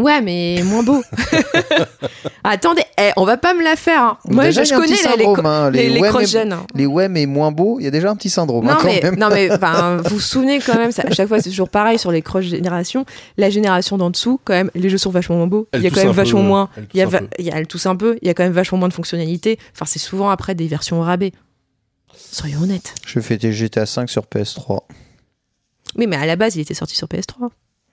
Ouais, 0.00 0.20
mais 0.22 0.62
moins 0.64 0.82
beau. 0.82 1.02
Attendez, 2.44 2.82
eh, 2.98 3.10
on 3.16 3.24
va 3.24 3.36
pas 3.36 3.52
me 3.54 3.62
la 3.62 3.76
faire. 3.76 4.02
hein. 4.02 4.18
Moi, 4.28 4.44
Déjà, 4.46 4.64
je, 4.64 4.70
il 4.70 4.70
y 4.70 4.72
a 4.72 4.76
je 4.76 4.80
un 4.80 4.86
petit 4.86 5.02
connais 5.02 5.12
les, 5.12 5.16
les, 5.18 5.24
syndrome, 5.24 5.46
hein. 5.46 5.70
les, 5.70 5.88
les 5.88 5.94
ouais, 5.94 6.00
mais- 6.00 6.08
cross-gen, 6.08 6.52
hein. 6.52 6.66
les 6.74 6.86
ouais 6.86 7.08
mais 7.08 7.26
moins 7.26 7.52
beaux, 7.52 7.78
il 7.80 7.84
y 7.84 7.86
a 7.86 7.90
déjà 7.90 8.10
un 8.10 8.16
petit 8.16 8.30
syndrome 8.30 8.66
hein, 8.68 8.72
Non 8.74 8.78
quand 8.80 8.86
mais, 8.86 9.00
même. 9.02 9.16
non 9.16 9.28
mais 9.28 9.48
vous 10.04 10.14
vous 10.14 10.20
souvenez 10.20 10.58
quand 10.60 10.76
même, 10.76 10.90
ça- 10.90 11.02
à 11.06 11.10
chaque 11.12 11.28
fois 11.28 11.40
c'est 11.40 11.50
toujours 11.50 11.68
pareil 11.68 11.98
sur 11.98 12.10
les 12.12 12.22
cross 12.22 12.44
générations. 12.44 13.04
La 13.36 13.50
génération 13.50 13.98
d'en 13.98 14.10
dessous, 14.10 14.40
quand 14.44 14.54
même, 14.54 14.70
les 14.74 14.88
jeux 14.88 14.98
sont 14.98 15.10
vachement 15.10 15.36
moins 15.36 15.46
beaux. 15.46 15.68
Il 15.74 15.82
y 15.82 15.86
a 15.86 15.90
quand 15.90 15.96
même 15.96 16.06
peu, 16.08 16.12
vachement 16.12 16.42
moins. 16.42 16.70
Elle 16.76 16.86
tousse 16.86 16.94
Il 16.94 16.98
y 16.98 17.02
a, 17.02 17.06
un 17.06 17.10
peu. 17.10 17.26
il 17.38 17.44
y 17.44 17.50
a 17.50 17.56
elle 17.56 17.66
tousse 17.66 17.86
un 17.86 17.96
peu. 17.96 18.18
Il 18.22 18.26
y 18.26 18.30
a 18.30 18.34
quand 18.34 18.42
même 18.42 18.52
vachement 18.52 18.78
moins 18.78 18.88
de 18.88 18.94
fonctionnalités. 18.94 19.58
Enfin, 19.74 19.84
c'est 19.86 19.98
souvent 19.98 20.30
après 20.30 20.54
des 20.54 20.66
versions 20.66 21.00
au 21.00 21.02
rabais. 21.02 21.32
Soyons 22.16 22.62
honnêtes. 22.62 22.94
Je 23.06 23.20
fais 23.20 23.36
des 23.36 23.52
GTA 23.52 23.84
5 23.86 24.08
sur 24.08 24.22
PS3. 24.22 24.80
Oui, 25.96 26.06
mais 26.06 26.16
à 26.16 26.24
la 26.26 26.36
base, 26.36 26.56
il 26.56 26.60
était 26.60 26.74
sorti 26.74 26.96
sur 26.96 27.06
PS3. 27.08 27.50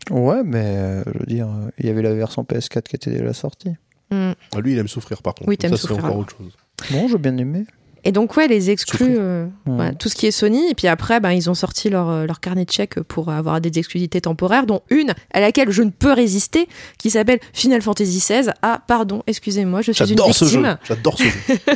Ouais, 0.10 0.44
mais 0.44 0.64
euh, 0.78 1.04
je 1.14 1.20
veux 1.20 1.26
dire, 1.26 1.48
euh, 1.48 1.70
il 1.80 1.86
y 1.86 1.90
avait 1.90 2.02
la 2.02 2.14
version 2.14 2.44
PS4 2.44 2.84
qui 2.84 2.96
était 2.96 3.12
déjà 3.12 3.34
sortie. 3.34 3.74
Hmm. 4.12 4.32
Ah, 4.56 4.60
lui, 4.62 4.74
il 4.74 4.78
aime 4.78 4.88
souffrir 4.88 5.22
par 5.22 5.36
contre. 5.36 5.50
Oui, 5.50 5.58
t'aimes 5.58 5.72
ça, 5.72 5.78
c'est 5.78 5.82
souffrir, 5.88 5.98
encore 6.06 6.10
alors. 6.10 6.20
autre 6.22 6.38
chose. 6.38 6.54
Bon, 6.92 7.08
j'ai 7.08 7.18
bien 7.18 7.36
aimé. 7.38 7.66
Et 8.08 8.14
donc, 8.14 8.38
ouais, 8.38 8.48
les 8.48 8.70
exclus, 8.70 9.18
euh, 9.20 9.48
voilà, 9.66 9.92
tout 9.94 10.08
ce 10.08 10.16
qui 10.16 10.28
est 10.28 10.32
Sony. 10.32 10.70
Et 10.70 10.76
puis 10.76 10.88
après, 10.88 11.20
ben, 11.20 11.34
ils 11.34 11.50
ont 11.50 11.54
sorti 11.54 11.90
leur, 11.90 12.08
euh, 12.10 12.26
leur 12.26 12.40
carnet 12.40 12.64
de 12.64 12.72
chèques 12.72 13.02
pour 13.02 13.30
avoir 13.30 13.60
des 13.60 13.78
exclusivités 13.78 14.22
temporaires, 14.22 14.66
dont 14.66 14.82
une 14.90 15.14
à 15.34 15.42
laquelle 15.42 15.72
je 15.72 15.84
ne 15.84 15.90
peux 15.90 16.14
résister, 16.14 16.70
qui 16.98 17.10
s'appelle 17.10 17.40
Final 17.52 17.82
Fantasy 17.82 18.20
XVI. 18.20 18.52
Ah, 18.62 18.82
pardon, 18.88 19.24
excusez-moi, 19.28 19.82
je 19.82 19.92
suis 19.92 20.04
une 20.06 20.08
J'adore 20.08 20.34
ce 20.34 20.46
jeu. 20.46 20.52
victime. 20.62 20.78
J'adore 20.88 21.18
ce 21.18 21.24
jeu. 21.26 21.30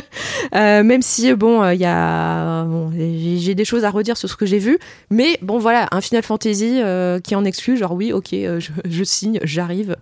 Euh, 0.54 0.82
même 0.82 1.02
si, 1.02 1.32
bon, 1.34 1.70
il 1.70 1.80
y 1.80 1.84
a. 1.86 2.64
bon, 2.64 2.90
j'ai 2.92 3.54
des 3.54 3.64
choses 3.64 3.84
à 3.84 3.90
redire 3.90 4.16
sur 4.16 4.28
ce 4.28 4.36
que 4.36 4.44
j'ai 4.44 4.58
vu. 4.58 4.78
Mais 5.10 5.38
bon, 5.40 5.58
voilà, 5.58 5.88
un 5.92 6.00
Final 6.00 6.22
Fantasy 6.22 6.80
euh, 6.82 7.20
qui 7.20 7.34
en 7.34 7.44
exclut, 7.44 7.76
genre, 7.76 7.92
oui, 7.92 8.12
ok, 8.12 8.28
je, 8.32 8.70
je 8.88 9.04
signe, 9.04 9.38
j'arrive, 9.44 9.96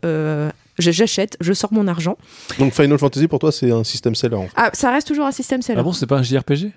j'achète, 0.81 1.37
je 1.41 1.53
sors 1.53 1.73
mon 1.73 1.87
argent. 1.89 2.17
Donc 2.59 2.73
Final 2.73 2.99
Fantasy 2.99 3.29
pour 3.29 3.39
toi 3.39 3.53
c'est 3.53 3.71
un 3.71 3.85
système 3.85 4.15
seller 4.15 4.37
en 4.37 4.43
fait. 4.45 4.53
Ah, 4.57 4.71
ça 4.73 4.91
reste 4.91 5.07
toujours 5.09 5.27
un 5.27 5.33
système 5.33 5.63
seller. 5.63 5.81
Ah 5.81 5.83
bon, 5.83 5.93
c'est 5.93 6.07
pas 6.07 6.17
un 6.19 6.23
JRPG 6.23 6.73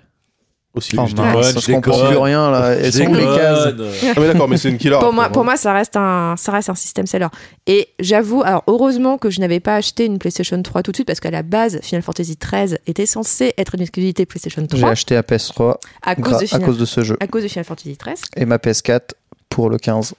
aussi. 0.76 0.96
Oh 0.98 1.04
je 1.06 1.14
dis. 1.14 1.20
mince, 1.20 1.28
déconne, 1.34 1.42
ça 1.44 1.52
je 1.52 1.58
se 1.60 1.72
comprend 1.72 1.92
déconne. 1.92 2.08
plus 2.10 2.18
rien 2.18 2.50
là. 2.50 2.70
Elles 2.72 2.92
sont 2.92 3.12
les 3.14 3.22
cases 3.24 3.68
Ah 4.16 4.20
mais 4.20 4.26
d'accord, 4.26 4.48
mais 4.48 4.56
c'est 4.56 4.70
une 4.70 4.76
killer. 4.78 4.96
pour 5.00 5.12
moi, 5.12 5.28
pour 5.28 5.44
moi, 5.44 5.56
ça 5.56 5.72
reste 5.72 5.96
un, 5.96 6.34
ça 6.36 6.50
reste 6.50 6.68
un 6.68 6.74
système 6.74 7.06
seller. 7.06 7.28
Et 7.68 7.88
j'avoue, 8.00 8.42
alors 8.42 8.64
heureusement 8.66 9.16
que 9.16 9.30
je 9.30 9.38
n'avais 9.40 9.60
pas 9.60 9.76
acheté 9.76 10.04
une 10.04 10.18
PlayStation 10.18 10.60
3 10.60 10.82
tout 10.82 10.90
de 10.90 10.96
suite 10.96 11.06
parce 11.06 11.20
qu'à 11.20 11.30
la 11.30 11.42
base, 11.44 11.78
Final 11.82 12.02
Fantasy 12.02 12.36
13 12.36 12.78
était 12.88 13.06
censé 13.06 13.54
être 13.56 13.76
une 13.76 13.82
exclusivité 13.82 14.26
PlayStation 14.26 14.66
J'ai 14.68 14.78
3 14.80 14.90
acheté 14.90 15.16
à 15.16 15.22
PS3 15.22 15.76
à 16.02 16.16
cause, 16.16 16.38
de 16.38 16.54
à 16.54 16.58
cause 16.58 16.78
de 16.78 16.84
ce 16.84 17.04
jeu. 17.04 17.16
à 17.20 17.26
cause 17.28 17.44
de 17.44 17.48
Final 17.48 17.64
Fantasy 17.66 17.96
13. 17.96 18.20
Et 18.36 18.44
ma 18.44 18.56
PS4 18.56 19.10
pour 19.48 19.70
le 19.70 19.78
15. 19.78 20.14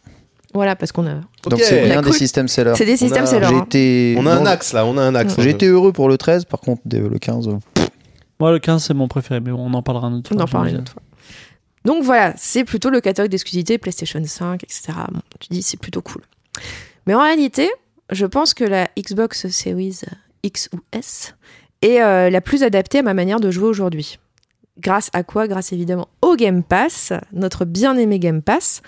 Voilà, 0.56 0.76
parce 0.78 0.92
qu'on 0.94 1.06
a. 1.06 1.16
Donc 1.50 1.60
c'est 1.60 1.84
On 1.84 1.86
bien 1.86 2.02
des 2.02 2.12
systèmes 2.14 2.48
sellers. 2.48 2.74
C'est 2.76 2.86
des 2.86 2.96
systèmes 2.98 3.26
sellers. 3.26 3.46
Hein. 3.48 3.64
été... 3.66 4.16
On 4.18 4.26
a 4.26 4.34
un 4.34 4.46
axe 4.46 4.72
là, 4.74 4.86
on 4.86 4.98
a 4.98 5.02
un 5.02 5.14
axe. 5.14 5.36
J'ai 5.38 5.50
été 5.50 5.68
heureux 5.68 5.92
pour 5.92 6.08
le 6.10 6.18
13, 6.18 6.46
par 6.46 6.62
contre 6.62 6.82
le 6.90 7.20
15. 7.20 7.50
euh, 7.50 7.82
Moi, 8.40 8.52
le 8.54 8.60
15, 8.60 8.84
c'est 8.84 8.94
mon 8.94 9.10
préféré, 9.10 9.42
mais 9.42 9.52
on 9.52 9.74
en 9.74 9.82
parlera 9.84 10.08
une 10.08 10.16
autre 10.16 10.32
On 10.34 10.36
fois. 10.36 10.44
en 10.46 10.48
parle 10.48 10.70
une 10.70 10.78
autre 10.78 10.94
fois. 10.94 11.02
Donc 11.84 12.04
voilà, 12.04 12.34
c'est 12.38 12.64
plutôt 12.64 12.90
le 12.90 13.02
catalogue 13.02 13.30
d'exclusivité 13.30 13.78
PlayStation 13.78 14.20
5, 14.26 14.64
etc. 14.64 14.94
Bon, 15.12 15.20
tu 15.40 15.50
dis 15.52 15.62
c'est 15.62 15.80
plutôt 15.80 16.02
cool. 16.02 16.22
Mais 17.06 17.14
en 17.14 17.22
réalité, 17.22 17.70
je 18.12 18.26
pense 18.26 18.54
que 18.54 18.64
la 18.64 18.88
Xbox 18.98 19.48
Series 19.50 20.00
X 20.42 20.70
ou 20.74 20.80
S 20.94 21.36
est 21.82 22.02
euh, 22.02 22.30
la 22.30 22.40
plus 22.42 22.64
adaptée 22.64 23.00
à 23.00 23.04
ma 23.04 23.14
manière 23.14 23.40
de 23.42 23.52
jouer 23.52 23.68
aujourd'hui. 23.68 24.20
Grâce 24.80 25.10
à 25.14 25.24
quoi? 25.24 25.48
Grâce 25.48 25.74
évidemment 25.74 26.08
au 26.22 26.36
Game 26.36 26.64
Pass, 26.64 27.14
notre 27.34 27.66
bien-aimé 27.66 28.20
Game 28.20 28.42
Pass, 28.42 28.82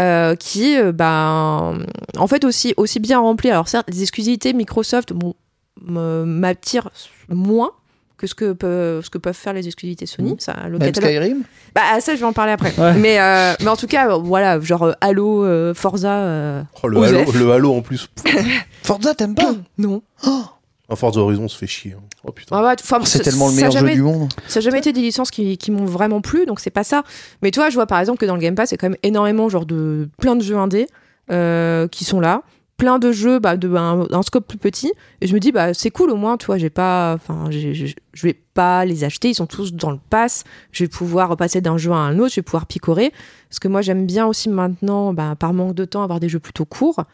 euh, 0.00 0.34
qui, 0.34 0.76
euh, 0.76 0.90
ben, 0.92 1.78
en 2.18 2.26
fait 2.26 2.44
aussi, 2.44 2.74
aussi 2.76 2.98
bien 3.00 3.18
rempli. 3.20 3.50
Alors 3.50 3.68
certes, 3.68 3.88
les 3.90 4.02
exclusivités 4.02 4.52
Microsoft 4.52 5.12
bon, 5.12 5.34
m'attirent 5.80 6.90
moins 7.28 7.70
que 8.16 8.26
ce 8.26 8.34
que, 8.34 8.52
peuvent, 8.52 9.02
ce 9.02 9.08
que 9.08 9.16
peuvent 9.16 9.32
faire 9.34 9.54
les 9.54 9.66
exclusivités 9.66 10.04
Sony. 10.04 10.36
Ça, 10.38 10.54
le 10.68 10.78
Même 10.78 10.92
catalogue- 10.92 11.10
Skyrim 11.22 11.42
bah 11.74 12.00
ça 12.00 12.14
je 12.14 12.20
vais 12.20 12.26
en 12.26 12.32
parler 12.34 12.52
après. 12.52 12.72
Ouais. 12.78 12.92
Mais 12.94 13.18
euh, 13.20 13.54
mais 13.60 13.68
en 13.68 13.76
tout 13.76 13.86
cas 13.86 14.16
voilà 14.18 14.60
genre 14.60 14.94
Halo, 15.00 15.44
euh, 15.44 15.72
Forza. 15.72 16.16
euh, 16.18 16.62
Oh, 16.82 16.88
le, 16.88 17.02
halo, 17.02 17.32
le 17.32 17.52
halo 17.52 17.74
en 17.74 17.80
plus. 17.80 18.08
Forza, 18.82 19.14
t'aimes 19.14 19.34
pas 19.34 19.52
Non. 19.78 20.02
Oh, 20.26 20.42
Un 20.90 20.96
Forza 20.96 21.20
Horizon 21.20 21.46
se 21.48 21.56
fait 21.56 21.68
chier. 21.68 21.92
hein. 21.96 22.02
Oh 22.24 22.32
putain. 22.32 22.56
Ah 22.58 22.64
ouais, 22.66 22.74
C'est 23.04 23.18
ça- 23.18 23.24
tellement 23.24 23.48
le 23.48 23.54
meilleur 23.54 23.70
jamais- 23.70 23.90
jeu 23.92 23.96
du 23.96 24.02
monde. 24.02 24.28
Ça 24.48 24.58
n'a 24.58 24.64
jamais 24.64 24.78
été 24.78 24.92
des 24.92 25.00
licences 25.02 25.30
qui, 25.30 25.56
qui 25.56 25.70
m'ont 25.70 25.84
vraiment 25.84 26.20
plu, 26.20 26.46
donc 26.46 26.58
c'est 26.60 26.70
pas 26.70 26.82
ça. 26.84 27.04
Mais 27.42 27.50
toi, 27.52 27.70
je 27.70 27.76
vois 27.76 27.86
par 27.86 28.00
exemple 28.00 28.18
que 28.18 28.26
dans 28.26 28.34
le 28.34 28.40
Game 28.40 28.56
Pass, 28.56 28.70
il 28.70 28.74
y 28.74 28.76
a 28.76 28.78
quand 28.78 28.88
même 28.88 28.98
énormément 29.04 29.48
genre 29.48 29.66
de 29.66 30.08
plein 30.20 30.34
de 30.36 30.42
jeux 30.42 30.56
indés 30.56 30.86
euh, 31.30 31.86
qui 31.86 32.04
sont 32.04 32.18
là, 32.18 32.42
plein 32.76 32.98
de 32.98 33.12
jeux 33.12 33.38
bah, 33.38 33.56
de 33.56 33.72
un, 33.76 34.06
un 34.10 34.22
scope 34.22 34.48
plus 34.48 34.58
petit. 34.58 34.92
Et 35.20 35.26
je 35.28 35.34
me 35.34 35.38
dis 35.38 35.52
bah 35.52 35.74
c'est 35.74 35.90
cool 35.90 36.10
au 36.10 36.16
moins, 36.16 36.36
tu 36.36 36.46
vois, 36.46 36.58
j'ai 36.58 36.70
pas, 36.70 37.14
enfin, 37.14 37.50
je 37.50 37.94
vais 38.26 38.34
pas 38.54 38.84
les 38.84 39.04
acheter, 39.04 39.28
ils 39.28 39.34
sont 39.34 39.46
tous 39.46 39.72
dans 39.72 39.90
le 39.92 39.98
pass. 40.10 40.42
Je 40.72 40.82
vais 40.82 40.88
pouvoir 40.88 41.36
passer 41.36 41.60
d'un 41.60 41.78
jeu 41.78 41.92
à 41.92 41.96
un 41.96 42.18
autre, 42.18 42.30
je 42.30 42.36
vais 42.36 42.42
pouvoir 42.42 42.66
picorer. 42.66 43.12
Parce 43.48 43.60
que 43.60 43.68
moi 43.68 43.80
j'aime 43.82 44.06
bien 44.06 44.26
aussi 44.26 44.48
maintenant, 44.48 45.12
bah, 45.14 45.36
par 45.38 45.52
manque 45.52 45.74
de 45.74 45.84
temps, 45.84 46.02
avoir 46.02 46.18
des 46.18 46.28
jeux 46.28 46.40
plutôt 46.40 46.64
courts. 46.64 47.04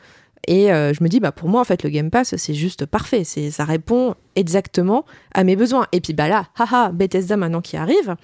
Et 0.47 0.73
euh, 0.73 0.93
je 0.93 1.03
me 1.03 1.09
dis, 1.09 1.21
bah, 1.21 1.33
pour 1.33 1.49
moi, 1.49 1.61
en 1.61 1.65
fait, 1.65 1.83
le 1.83 1.91
Game 1.91 2.11
Pass, 2.11 2.37
c'est 2.37 2.55
juste 2.55 2.87
parfait. 2.87 3.25
C'est, 3.25 3.51
ça 3.51 3.65
répond 3.65 4.15
exactement 4.37 5.05
à 5.35 5.45
mes 5.45 5.57
besoins. 5.57 5.87
Et 5.93 6.01
puis, 6.01 6.13
bah 6.13 6.29
là, 6.29 6.47
haha, 6.57 6.93
Bethesda 6.93 7.37
maintenant 7.37 7.61
qui 7.61 7.77
arrive. 7.77 8.15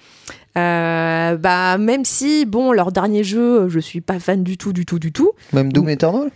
Euh, 0.57 1.35
bah, 1.37 1.77
même 1.77 2.05
si, 2.05 2.45
bon, 2.45 2.71
leur 2.71 2.91
dernier 2.91 3.23
jeu, 3.23 3.67
je 3.67 3.79
suis 3.79 4.01
pas 4.01 4.19
fan 4.19 4.43
du 4.43 4.57
tout, 4.57 4.73
du 4.73 4.85
tout, 4.85 4.99
du 4.99 5.11
tout. 5.11 5.31
Même 5.51 5.73
Doom 5.73 5.89
Eternal? 5.89 6.31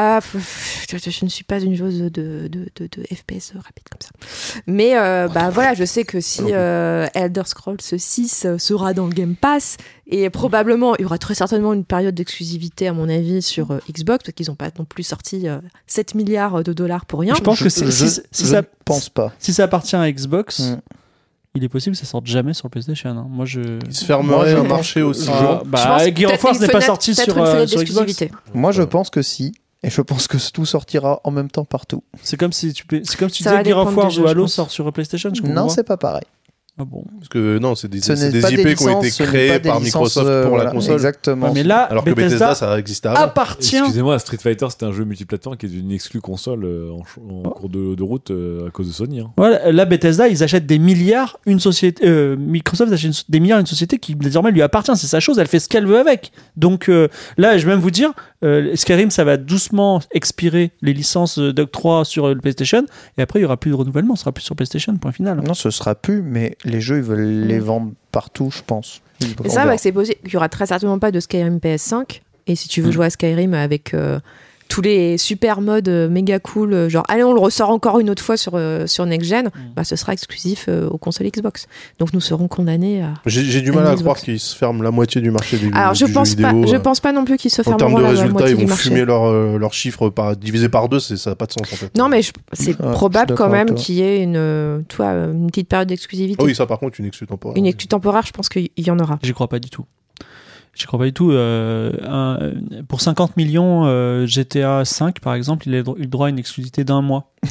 Ah, 0.00 0.20
je 0.22 1.24
ne 1.24 1.28
suis 1.28 1.42
pas 1.42 1.58
une 1.60 1.74
joueuse 1.74 1.98
de, 1.98 2.08
de, 2.08 2.48
de, 2.48 2.68
de 2.86 3.02
FPS 3.12 3.52
rapide 3.56 3.82
comme 3.90 4.00
ça. 4.00 4.10
Mais 4.68 4.96
euh, 4.96 5.26
bah 5.26 5.50
voilà, 5.50 5.74
je 5.74 5.84
sais 5.84 6.04
que 6.04 6.20
si 6.20 6.42
euh, 6.52 7.08
Elder 7.14 7.42
Scrolls 7.46 7.78
6 7.80 8.46
sera 8.58 8.94
dans 8.94 9.06
le 9.06 9.12
Game 9.12 9.34
Pass, 9.34 9.76
et 10.06 10.30
probablement, 10.30 10.94
il 10.96 11.02
y 11.02 11.04
aura 11.04 11.18
très 11.18 11.34
certainement 11.34 11.72
une 11.72 11.84
période 11.84 12.14
d'exclusivité, 12.14 12.86
à 12.86 12.92
mon 12.92 13.08
avis, 13.08 13.42
sur 13.42 13.72
euh, 13.72 13.78
Xbox, 13.90 14.22
parce 14.24 14.34
qu'ils 14.34 14.46
n'ont 14.48 14.54
pas 14.54 14.70
non 14.78 14.84
plus 14.84 15.02
sorti 15.02 15.48
euh, 15.48 15.58
7 15.88 16.14
milliards 16.14 16.62
de 16.62 16.72
dollars 16.72 17.04
pour 17.04 17.18
rien. 17.20 17.34
Je 17.34 17.40
pense 17.40 17.60
que 17.60 17.68
si, 17.68 17.84
je, 17.84 17.90
si- 17.90 18.20
si 18.30 18.44
je 18.44 18.50
ça, 18.50 18.60
ne 18.60 18.66
pense 18.84 19.08
pas. 19.08 19.32
si 19.40 19.52
ça 19.52 19.64
appartient 19.64 19.96
à 19.96 20.10
Xbox, 20.12 20.60
Mm. 20.60 20.76
il 21.56 21.64
est 21.64 21.68
possible 21.68 21.96
que 21.96 22.00
ça 22.00 22.06
sorte 22.06 22.26
jamais 22.26 22.54
sur 22.54 22.70
PlayStation. 22.70 23.10
hein. 23.10 23.26
Moi, 23.28 23.46
je. 23.46 23.80
Il 23.84 23.94
se 23.94 24.04
fermerait 24.04 24.54
Moi, 24.54 24.64
un 24.64 24.68
marché 24.68 25.02
aussi. 25.02 25.28
Ah, 25.28 25.60
bah, 25.66 25.98
Gear 26.14 26.32
of 26.34 26.44
War 26.44 26.56
n'est 26.60 26.68
pas 26.68 26.80
sorti 26.82 27.16
sur, 27.16 27.36
une 27.36 27.42
euh, 27.42 27.66
sur 27.66 27.80
Xbox. 27.82 28.06
d'exclusivité. 28.06 28.30
Moi, 28.54 28.70
je 28.70 28.82
pense 28.84 29.10
que 29.10 29.22
si. 29.22 29.54
Et 29.82 29.90
je 29.90 30.00
pense 30.00 30.26
que 30.26 30.36
tout 30.50 30.66
sortira 30.66 31.20
en 31.22 31.30
même 31.30 31.50
temps 31.50 31.64
partout. 31.64 32.02
C'est 32.22 32.36
comme 32.36 32.52
si 32.52 32.72
tu, 32.72 32.84
c'est 33.04 33.16
comme 33.16 33.28
si 33.28 33.42
tu 33.42 33.48
disais 33.48 33.62
que 33.62 33.68
Gear 33.68 33.78
of 33.78 33.96
War 33.96 34.18
ou 34.18 34.26
Halo 34.26 34.46
sort 34.48 34.70
sur 34.70 34.92
PlayStation. 34.92 35.30
Je 35.32 35.40
comprends 35.40 35.54
Non, 35.54 35.68
c'est 35.68 35.84
pas 35.84 35.96
pareil. 35.96 36.24
Ah 36.80 36.84
bon. 36.84 37.04
Parce 37.18 37.28
que 37.28 37.58
non, 37.58 37.74
c'est 37.74 37.88
des, 37.88 38.00
Ce 38.00 38.12
IP 38.12 38.56
des 38.64 38.74
qui 38.76 38.88
ont 38.88 39.02
été 39.02 39.26
des 39.58 39.68
par 39.68 39.80
Microsoft 39.80 40.26
pour 40.42 40.50
voilà, 40.50 40.64
la 40.64 40.70
console. 40.70 40.94
Exactement. 40.94 41.46
Ouais, 41.48 41.52
mais 41.54 41.62
là, 41.64 41.80
Alors 41.82 42.04
que 42.04 42.10
Bethesda, 42.10 42.54
ça 42.54 42.78
existait 42.78 43.08
avant. 43.08 43.18
appartient. 43.20 43.76
Excusez-moi, 43.78 44.18
Street 44.20 44.36
Fighter, 44.40 44.66
c'était 44.70 44.86
un 44.86 44.92
jeu 44.92 45.04
multiplateforme 45.04 45.56
qui 45.56 45.66
est 45.66 45.70
une 45.70 45.90
exclue 45.90 46.20
console 46.20 46.64
euh, 46.64 46.90
en, 46.92 47.02
Oh. 47.44 47.50
cours 47.50 47.68
de, 47.68 47.94
de 47.94 48.02
route 48.02 48.30
euh, 48.30 48.68
à 48.68 48.70
cause 48.70 48.86
de 48.88 48.92
Sony. 48.92 49.20
hein. 49.20 49.30
Voilà, 49.36 49.72
là, 49.72 49.84
Bethesda, 49.84 50.28
ils 50.28 50.42
achètent 50.42 50.66
des 50.66 50.78
milliards, 50.78 51.38
une 51.46 51.60
société. 51.60 52.06
euh, 52.06 52.36
Microsoft 52.36 52.92
achète 52.92 53.10
une- 53.10 53.22
des 53.28 53.40
milliards, 53.40 53.58
une 53.60 53.66
société 53.66 53.98
qui 53.98 54.14
désormais 54.14 54.50
lui 54.52 54.62
appartient. 54.62 54.92
C'est 54.96 55.06
sa 55.08 55.20
chose, 55.20 55.38
elle 55.38 55.48
fait 55.48 55.58
ce 55.60 55.68
qu'elle 55.68 55.86
veut 55.86 55.98
avec. 55.98 56.30
Donc 56.56 56.88
euh, 56.88 57.08
là, 57.38 57.58
je 57.58 57.64
vais 57.66 57.72
même 57.72 57.80
vous 57.80 57.90
dire, 57.90 58.12
euh, 58.44 58.76
Skyrim, 58.76 59.10
ça 59.10 59.24
va 59.24 59.36
doucement 59.36 60.00
expirer 60.12 60.70
les 60.82 60.92
licences 60.92 61.38
euh, 61.38 61.52
d'octroi 61.52 62.04
sur 62.04 62.28
le 62.28 62.36
PlayStation, 62.36 62.84
et 63.16 63.22
après, 63.22 63.40
il 63.40 63.42
y 63.42 63.44
aura 63.44 63.56
plus 63.56 63.70
de 63.72 63.76
renouvellement, 63.76 64.14
ce 64.14 64.20
sera 64.22 64.32
plus 64.32 64.42
sur 64.44 64.54
PlayStation, 64.54 64.96
point 64.96 65.12
final. 65.12 65.40
Non, 65.44 65.54
ce 65.54 65.70
sera 65.70 65.94
plus, 65.94 66.22
mais 66.22 66.56
les 66.68 66.80
jeux, 66.80 66.98
ils 66.98 67.02
veulent 67.02 67.46
les 67.46 67.58
vendre 67.60 67.92
partout, 68.12 68.50
je 68.54 68.62
pense. 68.66 69.00
Et 69.22 69.26
On 69.44 69.48
ça, 69.48 69.64
bah, 69.66 69.76
c'est 69.78 69.92
possible 69.92 70.18
qu'il 70.22 70.34
y 70.34 70.36
aura 70.36 70.48
très 70.48 70.66
certainement 70.66 70.98
pas 70.98 71.10
de 71.10 71.20
Skyrim 71.20 71.58
PS5. 71.58 72.20
Et 72.46 72.56
si 72.56 72.68
tu 72.68 72.80
veux 72.80 72.88
Mm. 72.88 72.92
jouer 72.92 73.06
à 73.06 73.10
Skyrim 73.10 73.54
avec 73.54 73.92
euh, 73.94 74.20
tous 74.68 74.82
les 74.82 75.16
super 75.18 75.60
modes 75.60 75.88
euh, 75.88 76.08
méga 76.08 76.38
cool, 76.38 76.72
euh, 76.74 76.88
genre 76.88 77.04
allez, 77.08 77.24
on 77.24 77.32
le 77.32 77.40
ressort 77.40 77.70
encore 77.70 78.00
une 78.00 78.10
autre 78.10 78.22
fois 78.22 78.36
sur, 78.36 78.52
euh, 78.54 78.86
sur 78.86 79.06
Next 79.06 79.28
Gen, 79.28 79.48
bah, 79.74 79.82
ce 79.84 79.96
sera 79.96 80.12
exclusif 80.12 80.66
euh, 80.68 80.88
aux 80.88 80.98
consoles 80.98 81.26
Xbox. 81.28 81.66
Donc 81.98 82.12
nous 82.12 82.20
serons 82.20 82.48
condamnés 82.48 83.02
à. 83.02 83.14
J'ai 83.26 83.60
du 83.62 83.72
mal 83.72 83.86
à 83.86 83.94
croire 83.94 84.16
qu'ils 84.18 84.38
se 84.38 84.54
ferment 84.56 84.82
la 84.82 84.90
moitié 84.90 85.20
du 85.20 85.30
marché 85.30 85.56
du, 85.58 85.70
Alors 85.72 85.94
je 85.94 86.04
du 86.04 86.12
pense 86.12 86.30
jeu 86.36 86.42
pas, 86.42 86.52
vidéo. 86.52 86.66
je 86.72 86.76
pense 86.76 87.00
pas 87.00 87.12
non 87.12 87.24
plus 87.24 87.36
qu'ils 87.38 87.50
se 87.50 87.62
En 87.62 87.76
termes 87.76 87.94
de 87.96 88.02
la 88.02 88.08
résultats, 88.10 88.32
moitié 88.32 88.50
ils 88.50 88.56
du 88.56 88.62
vont 88.64 88.68
marché. 88.68 88.88
fumer 88.90 89.04
leurs 89.04 89.24
euh, 89.26 89.58
leurs 89.58 89.72
chiffres 89.74 90.10
par, 90.10 90.36
divisé 90.36 90.68
par 90.68 90.88
deux, 90.88 91.00
c'est- 91.00 91.16
ça 91.16 91.30
n'a 91.30 91.36
pas 91.36 91.46
de 91.46 91.52
sens 91.52 91.72
en 91.72 91.76
fait. 91.76 91.96
Non, 91.96 92.08
mais 92.08 92.20
c'est 92.52 92.62
suis 92.62 92.74
probable 92.74 93.34
quand 93.34 93.48
même 93.48 93.68
toi. 93.68 93.76
qu'il 93.76 93.94
y 93.96 94.02
ait 94.02 94.22
une, 94.22 94.84
vois, 94.96 95.08
une 95.12 95.46
petite 95.48 95.68
période 95.68 95.88
d'exclusivité. 95.88 96.36
Ah 96.40 96.44
oui, 96.44 96.54
ça 96.54 96.66
par 96.66 96.78
contre, 96.78 97.00
une 97.00 97.06
exclue 97.06 97.26
temporaire. 97.26 97.56
Une 97.56 97.66
exclu 97.66 97.88
temporaire, 97.88 98.22
je 98.26 98.32
pense 98.32 98.48
qu'il 98.48 98.68
y 98.76 98.90
en 98.90 98.98
aura. 98.98 99.18
J'y 99.22 99.32
crois 99.32 99.48
pas 99.48 99.58
du 99.58 99.70
tout. 99.70 99.84
J'y 100.78 100.86
crois 100.86 101.00
pas 101.00 101.06
du 101.06 101.12
tout. 101.12 101.32
Euh, 101.32 101.90
un- 102.06 102.38
pour 102.86 103.00
50 103.00 103.36
millions, 103.36 103.84
euh, 103.86 104.26
GTA 104.26 104.84
5, 104.84 105.18
par 105.18 105.34
exemple, 105.34 105.66
il 105.68 105.74
a 105.74 105.78
eu 105.78 105.84
le 105.96 106.06
droit 106.06 106.28
à 106.28 106.30
une 106.30 106.38
exclusivité 106.38 106.84
d'un 106.84 107.02
mois. 107.02 107.32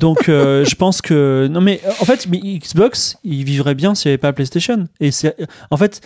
Donc, 0.00 0.28
euh, 0.28 0.64
je 0.64 0.74
pense 0.74 1.00
que. 1.02 1.46
Non, 1.50 1.60
mais 1.60 1.80
en 2.00 2.04
fait, 2.04 2.26
mais 2.28 2.38
Xbox, 2.38 3.16
il 3.22 3.44
vivrait 3.44 3.74
bien 3.76 3.94
s'il 3.94 4.08
n'y 4.08 4.12
avait 4.14 4.18
pas 4.18 4.28
la 4.28 4.32
PlayStation. 4.32 4.88
Et 4.98 5.12
c'est. 5.12 5.36
En 5.70 5.76
fait, 5.76 6.00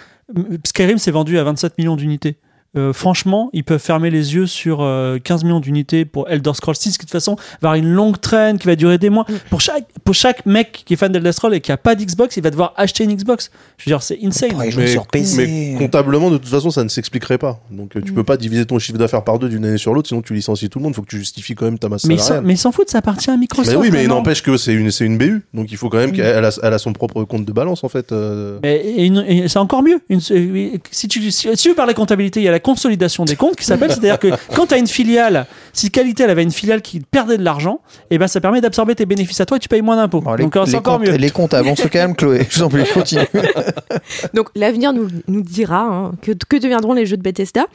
Skyrim 0.66 0.99
s'est 0.99 1.11
vendu 1.12 1.38
à 1.38 1.44
27 1.44 1.78
millions 1.78 1.96
d'unités. 1.96 2.36
Euh, 2.76 2.92
franchement, 2.92 3.48
ils 3.54 3.64
peuvent 3.64 3.80
fermer 3.80 4.10
les 4.10 4.34
yeux 4.34 4.46
sur 4.46 4.82
euh, 4.82 5.18
15 5.18 5.42
millions 5.44 5.58
d'unités 5.58 6.04
pour 6.04 6.28
Elder 6.28 6.52
Scrolls 6.52 6.76
6, 6.76 6.92
qui 6.92 6.98
de 6.98 7.02
toute 7.04 7.10
façon 7.10 7.34
va 7.62 7.70
avoir 7.70 7.74
une 7.76 7.90
longue 7.90 8.20
traîne 8.20 8.58
qui 8.58 8.66
va 8.66 8.76
durer 8.76 8.98
des 8.98 9.08
mois. 9.08 9.24
Pour, 9.48 9.62
chaque, 9.62 9.86
pour 10.04 10.14
chaque 10.14 10.44
mec 10.44 10.82
qui 10.84 10.92
est 10.92 10.96
fan 10.98 11.10
d'Elder 11.10 11.32
Scrolls 11.32 11.54
et 11.54 11.60
qui 11.62 11.72
a 11.72 11.78
pas 11.78 11.94
d'Xbox, 11.94 12.36
il 12.36 12.42
va 12.42 12.50
devoir 12.50 12.74
acheter 12.76 13.04
une 13.04 13.14
Xbox. 13.16 13.50
Je 13.78 13.84
veux 13.86 13.90
dire, 13.90 14.02
c'est 14.02 14.18
insane. 14.22 14.50
Jouer 14.70 14.82
Mais, 14.84 14.86
sur 14.88 15.06
PC. 15.06 15.46
mais 15.46 15.78
comptablement, 15.78 16.30
de 16.30 16.36
toute 16.36 16.48
façon, 16.50 16.70
ça 16.70 16.84
ne 16.84 16.88
s'expliquerait 16.90 17.38
pas. 17.38 17.58
Donc, 17.70 17.96
euh, 17.96 18.02
tu 18.04 18.12
Mm. 18.12 18.14
peux 18.16 18.24
pas 18.24 18.36
diviser 18.36 18.66
ton 18.66 18.78
chiffre 18.78 18.98
d'affaires 18.98 19.24
par 19.24 19.38
deux 19.38 19.48
d'une 19.48 19.64
année 19.64 19.78
sur 19.78 19.94
l'autre, 19.94 20.08
sinon 20.08 20.20
tu 20.20 20.34
licencies 20.34 20.68
tout 20.68 20.78
le 20.78 20.82
monde. 20.84 20.94
faut 20.94 21.02
que 21.02 21.08
tu 21.08 21.18
justifies 21.18 21.54
quand 21.54 21.64
même 21.64 21.78
ta 21.78 21.88
masse 21.88 22.04
mais 22.04 22.14
ils 22.14 22.18
s'en- 22.18 22.24
salariale. 22.24 22.46
mais 22.46 22.52
ils 22.54 22.58
s'en 22.58 22.70
foutent, 22.72 22.90
ça 22.90 22.98
appartient 22.98 23.30
à 23.30 23.36
Microsoft. 23.38 23.74
Mais 23.76 23.82
oui, 23.82 23.88
mais 23.90 24.02
il 24.04 24.08
n'empêche 24.08 24.42
que 24.42 24.56
c'est 24.58 24.74
une, 24.74 24.90
c'est 24.90 25.06
une 25.06 25.16
BU. 25.16 25.42
Donc, 25.54 25.72
il 25.72 25.78
faut 25.78 25.88
quand 25.88 25.98
même 25.98 26.10
Mm. 26.10 26.14
qu'elle 26.16 26.44
a, 26.44 26.50
elle 26.62 26.72
a 26.74 26.78
son 26.78 26.92
propre 26.92 27.24
compte 27.24 27.46
de 27.46 27.52
balance, 27.52 27.82
en 27.82 27.88
fait. 27.88 28.12
euh. 28.12 28.58
Mais- 28.62 28.82
et 28.84 29.48
c'est 29.48 29.58
encore 29.58 29.82
mieux. 29.82 30.00
Une- 30.10 30.20
si, 30.20 31.08
tu, 31.08 31.30
si, 31.30 31.48
si 31.48 31.56
tu 31.56 31.68
veux 31.70 31.74
parler 31.74 31.94
comptabilité, 31.94 32.40
il 32.40 32.44
y 32.44 32.48
a 32.48 32.50
la 32.50 32.57
consolidation 32.61 33.24
des 33.24 33.36
comptes 33.36 33.56
qui 33.56 33.64
s'appelle. 33.64 33.90
C'est-à-dire 33.90 34.18
que 34.18 34.28
quand 34.54 34.66
tu 34.68 34.74
as 34.74 34.78
une 34.78 34.86
filiale, 34.86 35.46
si 35.72 35.90
Qualité 35.90 36.22
elle 36.24 36.30
avait 36.30 36.42
une 36.42 36.50
filiale 36.52 36.82
qui 36.82 37.00
perdait 37.00 37.38
de 37.38 37.44
l'argent, 37.44 37.80
et 38.11 38.18
ben 38.18 38.28
ça 38.28 38.40
permet 38.40 38.61
d'absorber 38.61 38.94
tes 38.94 39.06
bénéfices 39.06 39.40
à 39.40 39.46
toi 39.46 39.56
et 39.56 39.61
tu 39.61 39.68
payes 39.68 39.82
moins 39.82 39.96
d'impôts. 39.96 40.20
Bon, 40.20 40.36
Donc 40.36 40.56
euh, 40.56 40.64
c'est 40.64 40.72
les 40.72 40.76
encore 40.78 40.98
comptes- 40.98 41.09
mieux. 41.09 41.16
les 41.16 41.30
comptables, 41.30 41.68
on 41.68 41.76
se 41.76 41.88
calme, 41.88 42.14
Chloé. 42.16 42.46
Je 42.50 42.59
vous 42.59 42.64
en 42.64 42.68
prie, 42.68 42.84
continue. 42.92 43.22
Donc 44.34 44.48
l'avenir 44.54 44.92
nous, 44.92 45.09
nous 45.28 45.42
dira 45.42 45.80
hein, 45.80 46.12
que, 46.22 46.32
que 46.48 46.56
deviendront 46.56 46.92
les 46.94 47.06
jeux 47.06 47.16
de 47.16 47.22
Bethesda. 47.22 47.66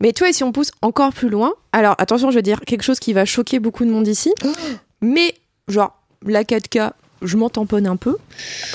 Mais 0.00 0.12
tu 0.12 0.24
vois, 0.24 0.32
si 0.32 0.44
on 0.44 0.52
pousse 0.52 0.72
encore 0.82 1.12
plus 1.12 1.30
loin, 1.30 1.52
alors 1.72 1.94
attention, 1.98 2.30
je 2.30 2.36
veux 2.36 2.42
dire 2.42 2.60
quelque 2.66 2.82
chose 2.82 2.98
qui 3.00 3.12
va 3.12 3.24
choquer 3.24 3.58
beaucoup 3.60 3.84
de 3.84 3.90
monde 3.90 4.06
ici, 4.06 4.32
mais 5.00 5.34
genre 5.68 5.98
la 6.26 6.42
4K, 6.44 6.90
je 7.22 7.36
m'en 7.38 7.48
tamponne 7.48 7.86
un 7.86 7.96
peu, 7.96 8.16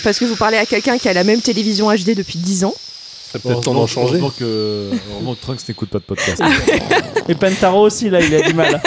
parce 0.04 0.18
que 0.18 0.26
vous 0.26 0.36
parlez 0.36 0.58
à 0.58 0.66
quelqu'un 0.66 0.97
qui 0.97 1.08
a 1.10 1.14
la 1.14 1.24
même 1.24 1.41
télévision 1.41 1.91
HD 1.91 2.16
depuis 2.16 2.39
10 2.39 2.66
ans. 2.66 2.74
C'est 3.32 3.42
peut-être 3.42 3.62
temps 3.62 3.74
d'en 3.74 3.88
changer. 3.88 4.16
Heureusement 4.20 4.30
que, 4.38 4.92
heureusement 5.12 5.36
que 5.36 5.42
Trunks 5.42 5.68
n'écoute 5.70 5.90
pas 5.90 6.00
de 6.00 6.04
podcast. 6.04 6.42
Et 7.30 7.36
Pentaro 7.36 7.86
aussi, 7.86 8.10
là, 8.10 8.20
il 8.22 8.34
a 8.36 8.42
du 8.42 8.54
mal. 8.54 8.82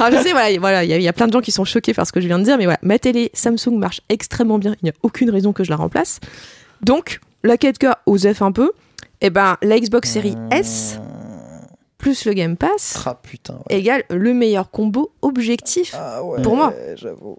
Alors 0.00 0.10
je 0.18 0.22
sais, 0.24 0.32
voilà, 0.32 0.58
voilà, 0.58 0.84
il 0.84 0.90
y, 0.90 0.92
a- 0.92 0.96
il 0.96 1.02
y 1.02 1.08
a 1.08 1.12
plein 1.12 1.26
de 1.28 1.32
gens 1.32 1.40
qui 1.40 1.52
sont 1.52 1.64
choqués 1.64 1.94
par 1.94 2.06
ce 2.06 2.12
que 2.12 2.20
je 2.20 2.26
viens 2.26 2.38
de 2.38 2.44
dire, 2.44 2.58
mais 2.58 2.64
voilà, 2.64 2.78
ma 2.82 2.98
télé 2.98 3.30
Samsung 3.34 3.76
marche 3.78 4.00
extrêmement 4.08 4.58
bien, 4.58 4.72
il 4.82 4.84
n'y 4.86 4.90
a 4.90 4.94
aucune 5.02 5.30
raison 5.30 5.52
que 5.52 5.62
je 5.64 5.70
la 5.70 5.76
remplace. 5.76 6.18
Donc, 6.82 7.20
la 7.44 7.56
4K 7.56 7.92
aux 8.06 8.18
F 8.18 8.42
un 8.42 8.52
peu, 8.52 8.72
et 9.20 9.30
ben 9.30 9.56
la 9.62 9.78
Xbox 9.78 10.10
Series 10.10 10.34
S 10.50 10.98
plus 11.98 12.24
le 12.26 12.32
Game 12.34 12.56
Pass 12.56 13.00
Ah 13.06 13.18
putain. 13.22 13.54
ouais. 13.70 13.78
égale 13.78 14.02
le 14.10 14.34
meilleur 14.34 14.70
combo 14.70 15.12
objectif. 15.22 15.94
Ah 15.96 16.22
ouais, 16.22 16.42
pour 16.42 16.56
moi. 16.56 16.72
J'avoue. 16.96 17.38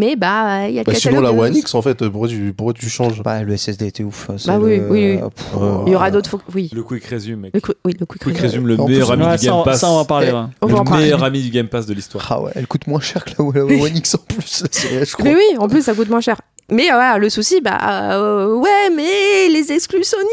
Mais 0.00 0.16
bah, 0.16 0.66
il 0.68 0.74
y 0.74 0.78
a 0.78 0.82
le 0.82 0.86
Bah, 0.90 0.94
sinon, 0.98 1.20
la 1.20 1.28
euh, 1.28 1.32
One 1.42 1.54
X, 1.54 1.74
en 1.74 1.82
fait, 1.82 2.08
pourquoi 2.08 2.26
tu, 2.28 2.54
pourquoi 2.56 2.72
tu 2.72 2.88
changes? 2.88 3.22
Bah, 3.22 3.42
le 3.42 3.54
SSD 3.54 3.86
était 3.86 4.02
ouf. 4.02 4.30
c'est 4.38 4.46
Bah 4.46 4.58
oui, 4.58 4.78
le- 4.78 4.88
oui, 4.90 5.18
oui. 5.22 5.28
Pff, 5.36 5.46
Il 5.86 5.92
y 5.92 5.94
aura 5.94 6.10
d'autres. 6.10 6.30
fo- 6.30 6.40
Oui. 6.54 6.70
Le 6.72 6.82
quick 6.82 7.04
resume, 7.04 7.40
mec. 7.40 7.50
Le 7.54 7.60
quick, 7.60 7.76
oui, 7.84 7.94
le 8.00 8.06
quick, 8.06 8.22
Quick 8.22 8.34
resume. 8.38 8.46
resume, 8.64 8.66
le 8.68 8.80
En 8.80 8.84
plus, 8.86 8.92
meilleur 8.94 9.12
ami 9.12 9.24
Ouais, 9.24 9.32
du 9.36 9.38
ça, 9.44 9.50
Game 9.50 9.54
on- 9.60 9.62
Pass. 9.62 9.80
ça, 9.80 9.90
on 9.90 9.94
va 9.96 10.00
en 10.00 10.04
parler. 10.06 10.28
Eh, 10.30 10.32
ouais. 10.32 10.38
On 10.62 10.66
va 10.68 10.78
le 10.78 10.84
parler. 10.84 11.02
meilleur 11.04 11.22
ami 11.22 11.42
du 11.42 11.50
Game 11.50 11.68
Pass 11.68 11.84
de 11.84 11.92
l'histoire. 11.92 12.26
Ah 12.30 12.40
ouais, 12.40 12.52
elle 12.54 12.66
coûte 12.66 12.86
moins 12.86 13.00
cher 13.00 13.24
que 13.24 13.30
la, 13.38 13.44
la 13.60 13.82
One 13.82 13.96
X 13.96 14.14
en 14.14 14.18
plus. 14.18 14.62
la 14.62 14.68
série 14.72 14.94
S, 14.96 15.10
je 15.10 15.12
crois. 15.14 15.24
Mais 15.24 15.34
oui, 15.34 15.58
en 15.58 15.68
plus, 15.68 15.82
ça 15.82 15.92
coûte 15.94 16.08
moins 16.08 16.20
cher. 16.22 16.40
Mais 16.72 16.84
euh, 16.90 16.94
voilà, 16.94 17.18
le 17.18 17.28
souci, 17.28 17.60
bah 17.60 17.78
euh, 18.14 18.54
ouais, 18.54 18.90
mais 18.94 19.48
les 19.52 19.72
exclus 19.72 20.04
Sony, 20.04 20.24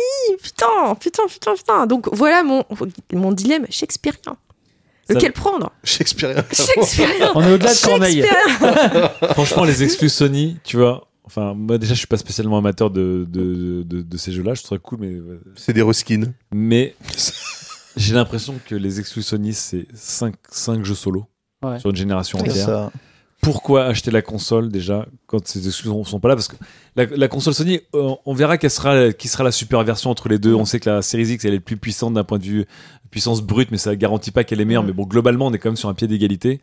putain, 0.42 0.96
putain, 1.00 1.24
putain, 1.28 1.54
putain. 1.56 1.88
Donc 1.88 2.08
voilà 2.14 2.44
mon, 2.44 2.64
mon 3.14 3.32
dilemme 3.34 3.66
shakespearien. 3.70 4.38
Lequel 5.10 5.32
prendre? 5.34 5.72
Shakespearean. 5.84 6.44
On 7.36 7.42
est 7.42 7.54
au-delà 7.54 7.74
de 7.74 7.82
Corneille. 7.86 8.26
Franchement, 9.34 9.64
les 9.64 9.84
exclus 9.84 10.10
Sony, 10.10 10.58
tu 10.64 10.78
vois. 10.78 11.08
Enfin, 11.24 11.54
moi 11.54 11.78
déjà, 11.78 11.94
je 11.94 12.00
suis 12.00 12.08
pas 12.08 12.18
spécialement 12.18 12.58
amateur 12.58 12.90
de, 12.90 13.26
de, 13.30 13.84
de, 13.84 14.02
de 14.02 14.18
ces 14.18 14.32
jeux-là. 14.32 14.54
Je 14.54 14.64
trouve 14.64 14.78
ça 14.78 14.82
cool, 14.82 15.00
mais 15.02 15.14
C'est 15.56 15.74
des 15.74 15.82
reskins. 15.82 16.32
mais 16.54 16.96
j'ai 17.98 18.14
l'impression 18.14 18.60
que 18.66 18.76
les 18.76 19.00
exclus 19.00 19.24
Sony, 19.24 19.54
c'est 19.54 19.88
5, 19.94 20.36
jeux 20.84 20.96
solo 20.96 21.26
Ouais. 21.64 21.80
sur 21.80 21.90
une 21.90 21.96
génération 21.96 22.38
C'est 22.46 22.50
entière. 22.52 22.92
Pourquoi 23.52 23.86
acheter 23.86 24.12
la 24.12 24.22
console 24.22 24.70
déjà 24.70 25.08
quand 25.26 25.48
ces 25.48 25.68
exclus 25.68 25.88
sont- 25.90 26.04
sont 26.04 26.20
pas 26.20 26.28
là 26.28 26.36
Parce 26.36 26.48
que 26.50 26.56
la, 26.96 27.06
la 27.06 27.28
console 27.28 27.54
Sony, 27.54 27.80
euh, 27.96 28.12
on 28.26 28.34
verra 28.34 28.58
quelle 28.58 28.70
sera, 28.72 29.14
qui 29.14 29.28
sera 29.28 29.44
la 29.44 29.52
super 29.52 29.84
version 29.84 30.10
entre 30.10 30.28
les 30.28 30.38
deux. 30.38 30.54
On 30.54 30.66
sait 30.66 30.80
que 30.80 30.90
la 30.90 31.02
Series 31.02 31.28
X, 31.34 31.46
elle 31.46 31.54
est 31.54 31.60
plus 31.60 31.78
puissante 31.78 32.14
d'un 32.14 32.24
point 32.24 32.40
de 32.40 32.44
vue 32.44 32.66
puissance 33.10 33.42
brute, 33.42 33.70
mais 33.72 33.78
ça 33.78 33.96
garantit 33.96 34.32
pas 34.32 34.44
qu'elle 34.44 34.60
est 34.60 34.66
meilleure. 34.66 34.84
Mais 34.84 34.92
bon, 34.92 35.06
globalement, 35.06 35.48
on 35.48 35.54
est 35.54 35.60
quand 35.60 35.70
même 35.70 35.78
sur 35.78 35.88
un 35.90 35.94
pied 35.94 36.08
d'égalité. 36.08 36.60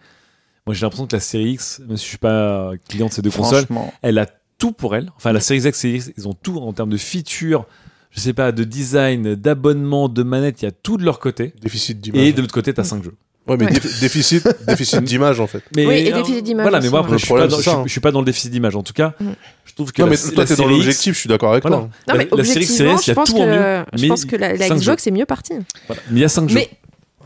Moi, 0.67 0.75
j'ai 0.75 0.83
l'impression 0.83 1.07
que 1.07 1.17
la 1.17 1.21
série 1.21 1.53
X, 1.53 1.81
même 1.87 1.97
si 1.97 2.05
je 2.05 2.09
suis 2.11 2.19
pas 2.19 2.73
client 2.89 3.07
de 3.07 3.13
ces 3.13 3.23
deux 3.23 3.31
consoles, 3.31 3.65
elle 4.03 4.19
a 4.19 4.27
tout 4.59 4.73
pour 4.73 4.95
elle. 4.95 5.11
Enfin, 5.17 5.33
la 5.33 5.41
série 5.41 5.61
X, 5.67 5.79
Series 5.79 5.97
X, 5.97 6.13
ils 6.19 6.29
ont 6.29 6.35
tout 6.35 6.59
en 6.59 6.73
termes 6.73 6.91
de 6.91 6.97
features, 6.97 7.67
je 8.11 8.21
sais 8.21 8.33
pas, 8.35 8.53
de 8.53 8.63
design, 8.65 9.35
d'abonnement, 9.35 10.09
de 10.09 10.23
manette, 10.23 10.61
il 10.63 10.67
y 10.67 10.69
a 10.69 10.73
tout 10.73 10.97
de 10.99 11.05
leur 11.05 11.19
côté. 11.19 11.55
Déficit 11.63 11.99
d'image. 12.01 12.21
Et 12.21 12.33
de 12.33 12.41
l'autre 12.43 12.55
côté, 12.55 12.73
t'as 12.75 12.85
5 12.85 13.03
jeux. 13.05 13.15
Ouais, 13.47 13.57
mais 13.59 13.67
Ouais. 13.67 13.73
défi- 13.73 14.01
déficit, 14.01 14.49
déficit 14.67 15.03
d'image 15.03 15.39
en 15.39 15.47
fait. 15.47 15.63
Mais, 15.77 15.87
Oui, 15.87 15.95
et 15.97 16.13
euh, 16.15 16.17
déficit 16.17 16.45
d'image 16.45 16.65
Voilà, 16.65 16.81
mais 16.81 16.89
moi, 16.89 17.01
après, 17.01 17.19
je 17.19 17.25
suis, 17.27 17.35
pas 17.35 17.47
dans, 17.47 17.57
je, 17.59 17.63
suis- 17.63 17.79
je 17.85 17.91
suis 17.91 18.01
pas 18.01 18.11
dans 18.11 18.21
le 18.21 18.25
déficit 18.25 18.51
d'image. 18.51 18.75
En 18.75 18.83
tout 18.83 18.95
cas, 18.95 19.13
Mm. 19.21 19.27
je 19.67 19.75
trouve 19.75 19.93
que 19.93 20.01
Non, 20.01 20.07
la, 20.09 20.13
mais 20.13 20.17
toi, 20.35 20.45
t'es 20.47 20.57
dans 20.57 20.63
X- 20.65 20.71
l'objectif, 20.73 21.15
je 21.15 21.19
suis 21.21 21.29
d'accord 21.29 21.53
avec 21.53 21.63
Voilà. 21.63 21.77
toi. 21.77 21.89
Non, 22.09 22.15
mais 22.17 22.25
La- 22.31 22.37
la 22.39 22.45
série 22.45 22.65
objectivement, 22.65 22.77
Series, 22.77 22.91
il 22.97 23.01
y 23.03 23.05
je 23.05 23.11
a 23.13 23.15
pense 23.15 23.29
tout 23.29 23.35
que, 23.37 23.41
en 23.43 23.47
mieux, 23.47 23.85
je 24.03 24.07
pense 24.07 24.25
que 24.25 24.37
la, 24.37 24.55
la 24.57 24.69
Xbox 24.71 25.07
est 25.07 25.11
mieux 25.11 25.27
partie. 25.27 25.53
voilà. 25.87 26.03
Mais 26.11 26.21
il 26.21 26.23
y 26.23 26.25
a 26.25 26.29
5 26.31 26.49
jeux. 26.49 26.55
Mais 26.55 26.71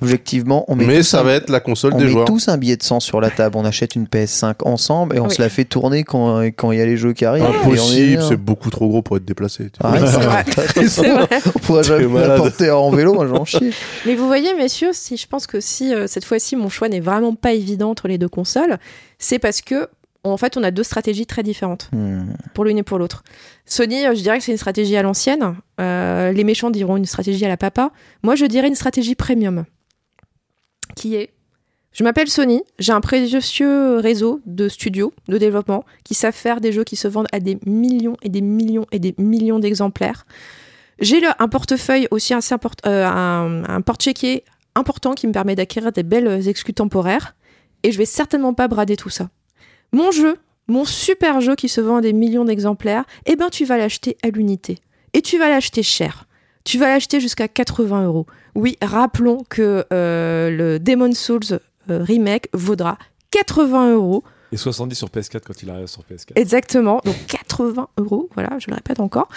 Objectivement, 0.03 0.65
on 0.69 0.77
met, 0.77 0.87
Mais 0.87 0.97
tous 0.99 1.03
ça 1.05 1.21
un, 1.21 1.25
va 1.25 1.33
être 1.35 1.51
la 1.51 1.61
console 1.61 1.95
on 1.95 1.99
des 1.99 2.05
met 2.05 2.11
joueurs. 2.11 2.25
tous 2.25 2.49
un 2.49 2.57
billet 2.57 2.77
de 2.77 2.83
100 2.83 3.01
sur 3.01 3.21
la 3.21 3.31
table. 3.31 3.57
On 3.57 3.65
achète 3.65 3.95
une 3.97 4.05
PS5 4.07 4.55
ensemble 4.65 5.17
et 5.17 5.21
on 5.21 5.27
Oui. 5.29 5.35
se 5.35 5.43
la 5.43 5.49
fait 5.49 5.65
tourner 5.65 6.05
quand 6.05 6.41
quand 6.57 6.73
il 6.73 6.79
y 6.79 6.83
a 6.83 6.87
les 6.87 6.97
jeux 6.97 7.13
qui 7.13 7.25
arrivent. 7.25 7.45
Impossible, 7.45 8.23
c'est 8.29 8.37
beaucoup 8.37 8.71
trop 8.71 8.89
gros 8.89 9.03
pour 9.03 9.17
être 9.17 9.25
déplacé. 9.25 9.71
Ah, 9.83 9.95
c'est. 10.87 11.11
On 11.55 11.59
pourrait 11.59 11.83
jamais 11.83 12.07
la 12.27 12.37
porter 12.37 12.71
en 12.71 12.91
vélo, 12.91 13.15
moi 13.15 13.27
j'en 13.27 13.45
chie. 13.45 13.73
Mais 14.07 14.15
vous 14.15 14.27
voyez, 14.27 14.55
messieurs, 14.55 14.91
si 14.93 15.17
je 15.17 15.27
pense 15.27 15.47
que 15.47 15.61
si 15.61 15.95
euh, 15.95 16.07
cette 16.07 16.25
fois-ci 16.25 16.57
mon 16.57 16.69
choix 16.69 16.89
n'est 16.89 17.01
vraiment 17.01 17.35
pas 17.35 17.53
évident 17.53 17.91
entre 17.91 18.09
les 18.09 18.19
deux 18.19 18.29
consoles, 18.29 18.79
c'est 19.19 19.39
parce 19.39 19.61
que 19.61 19.89
en 20.25 20.37
fait 20.37 20.57
on 20.57 20.63
a 20.63 20.71
deux 20.71 20.83
stratégies 20.83 21.27
très 21.27 21.43
différentes 21.43 21.89
Hmm. 21.93 22.33
pour 22.55 22.65
l'une 22.65 22.79
et 22.79 22.83
pour 22.83 22.99
l'autre. 22.99 23.23
Sony, 23.67 24.05
euh, 24.07 24.15
je 24.15 24.21
dirais 24.23 24.39
que 24.39 24.45
c'est 24.45 24.53
une 24.53 24.59
stratégie 24.59 24.97
à 24.97 25.03
l'ancienne. 25.03 25.55
Euh, 25.81 26.33
les 26.33 26.45
méchants 26.45 26.71
diront 26.71 26.97
une 26.97 27.07
stratégie 27.07 27.45
à 27.45 27.49
la 27.49 27.57
papa. 27.57 27.91
Moi, 28.23 28.35
je 28.35 28.45
dirais 28.47 28.69
une 28.69 28.75
stratégie 28.75 29.15
premium, 29.15 29.65
qui 30.95 31.15
est 31.15 31.31
je 31.93 32.05
m'appelle 32.05 32.29
Sony, 32.29 32.63
j'ai 32.79 32.93
un 32.93 33.01
précieux 33.01 33.97
réseau 33.97 34.41
de 34.47 34.69
studios 34.69 35.13
de 35.27 35.37
développement 35.37 35.85
qui 36.05 36.15
savent 36.15 36.35
faire 36.35 36.61
des 36.61 36.71
jeux 36.71 36.85
qui 36.85 36.95
se 36.95 37.09
vendent 37.09 37.27
à 37.33 37.41
des 37.41 37.59
millions 37.67 38.17
et 38.23 38.29
des 38.29 38.43
millions 38.43 38.87
et 38.93 39.01
des 39.01 39.15
millions 39.19 39.59
d'exemplaires. 39.59 40.25
J'ai 41.01 41.21
un 41.39 41.49
portefeuille 41.49 42.07
aussi 42.13 42.35
assez 42.35 42.55
important, 42.55 42.89
euh, 42.89 43.05
un, 43.05 43.65
un 43.65 43.81
porte-chéquier 43.81 44.45
important 44.75 45.15
qui 45.15 45.27
me 45.27 45.33
permet 45.33 45.57
d'acquérir 45.57 45.91
des 45.91 46.03
belles 46.03 46.47
exclus 46.47 46.75
temporaires 46.75 47.35
et 47.83 47.91
je 47.91 47.99
vais 47.99 48.05
certainement 48.05 48.55
pas 48.55 48.69
brader 48.69 48.97
tout 48.97 49.11
ça. 49.11 49.31
Mon 49.93 50.11
jeu, 50.11 50.37
mon 50.69 50.85
super 50.85 51.41
jeu 51.41 51.57
qui 51.57 51.69
se 51.69 51.81
vend 51.81 51.97
à 51.97 52.01
des 52.01 52.13
millions 52.13 52.45
d'exemplaires, 52.45 53.05
eh 53.27 53.35
ben 53.35 53.49
tu 53.49 53.65
vas 53.65 53.79
l'acheter 53.79 54.17
à 54.23 54.29
l'unité 54.29 54.79
et 55.15 55.23
tu 55.23 55.39
vas 55.39 55.49
l'acheter 55.49 55.83
cher. 55.83 56.28
Tu 56.65 56.79
vas 56.79 56.89
l'acheter 56.89 57.21
jusqu'à 57.21 57.49
80 57.49 58.05
euros. 58.05 58.27
Oui, 58.55 58.77
rappelons 58.83 59.45
que 59.49 59.85
euh, 59.93 60.51
le 60.51 60.79
Demon 60.79 61.13
Souls 61.13 61.61
euh, 61.91 62.03
remake 62.03 62.49
vaudra 62.53 62.99
80 63.31 63.95
euros 63.95 64.25
Et 64.53 64.57
70 64.57 64.95
sur 64.95 65.09
PS4 65.09 65.41
quand 65.47 65.63
il 65.63 65.71
arrive 65.71 65.87
sur 65.87 66.03
PS4. 66.03 66.33
Exactement. 66.37 67.01
Donc 67.05 67.17
80 67.29 67.89
euros, 67.99 68.29
voilà, 68.35 68.59
je 68.59 68.69
le 68.69 68.75
répète 68.75 69.01
encore. 69.01 69.29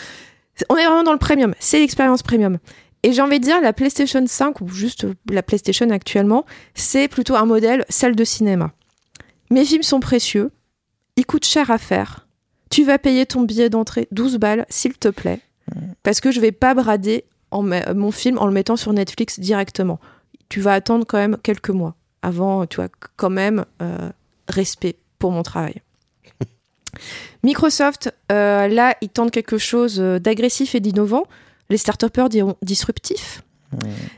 On 0.69 0.75
est 0.75 0.85
vraiment 0.85 1.03
dans 1.03 1.13
le 1.13 1.19
premium. 1.19 1.53
C'est 1.59 1.79
l'expérience 1.79 2.23
premium. 2.23 2.57
Et 3.03 3.13
j'ai 3.13 3.21
envie 3.21 3.39
de 3.39 3.45
dire, 3.45 3.59
la 3.61 3.73
PlayStation 3.73 4.23
5, 4.25 4.61
ou 4.61 4.67
juste 4.69 5.07
la 5.29 5.41
PlayStation 5.41 5.89
actuellement, 5.89 6.45
c'est 6.75 7.07
plutôt 7.07 7.35
un 7.35 7.45
modèle 7.45 7.83
salle 7.89 8.15
de 8.15 8.23
cinéma. 8.23 8.71
Mes 9.49 9.65
films 9.65 9.83
sont 9.83 9.99
précieux. 9.99 10.51
Ils 11.15 11.25
coûtent 11.25 11.45
cher 11.45 11.71
à 11.71 11.77
faire. 11.77 12.27
Tu 12.69 12.83
vas 12.83 12.99
payer 12.99 13.25
ton 13.25 13.41
billet 13.41 13.69
d'entrée 13.69 14.07
12 14.11 14.37
balles, 14.37 14.65
s'il 14.69 14.93
te 14.93 15.07
plaît. 15.07 15.41
Parce 16.03 16.19
que 16.21 16.31
je 16.31 16.39
vais 16.39 16.51
pas 16.51 16.73
brader 16.73 17.25
en 17.51 17.63
mon 17.63 18.11
film 18.11 18.37
en 18.37 18.45
le 18.45 18.53
mettant 18.53 18.75
sur 18.75 18.93
Netflix 18.93 19.39
directement. 19.39 19.99
Tu 20.49 20.61
vas 20.61 20.73
attendre 20.73 21.05
quand 21.05 21.17
même 21.17 21.37
quelques 21.41 21.69
mois 21.69 21.95
avant, 22.21 22.65
tu 22.65 22.77
vois, 22.77 22.89
quand 23.15 23.29
même, 23.29 23.65
euh, 23.81 24.09
respect 24.47 24.95
pour 25.19 25.31
mon 25.31 25.43
travail. 25.43 25.75
Microsoft, 27.43 28.13
euh, 28.31 28.67
là, 28.67 28.95
ils 29.01 29.09
tentent 29.09 29.31
quelque 29.31 29.57
chose 29.57 29.99
euh, 29.99 30.19
d'agressif 30.19 30.75
et 30.75 30.79
d'innovant. 30.79 31.23
Les 31.69 31.77
start-upers 31.77 32.29
diront 32.29 32.55
disruptif. 32.61 33.43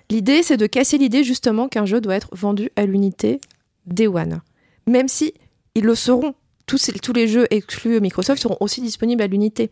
L'idée, 0.10 0.42
c'est 0.42 0.58
de 0.58 0.66
casser 0.66 0.98
l'idée 0.98 1.24
justement 1.24 1.68
qu'un 1.68 1.86
jeu 1.86 2.02
doit 2.02 2.16
être 2.16 2.30
vendu 2.32 2.72
à 2.76 2.88
l'unité 2.88 3.40
Day 3.86 4.08
One. 4.08 4.42
Même 4.88 5.08
si 5.08 5.36
ils 5.76 5.84
le 5.84 5.94
seront. 5.94 6.34
Tous, 6.66 6.90
tous 7.04 7.14
les 7.14 7.28
jeux 7.28 7.46
exclus 7.52 8.00
Microsoft 8.00 8.42
seront 8.42 8.58
aussi 8.62 8.82
disponibles 8.82 9.22
à 9.22 9.28
l'unité. 9.28 9.70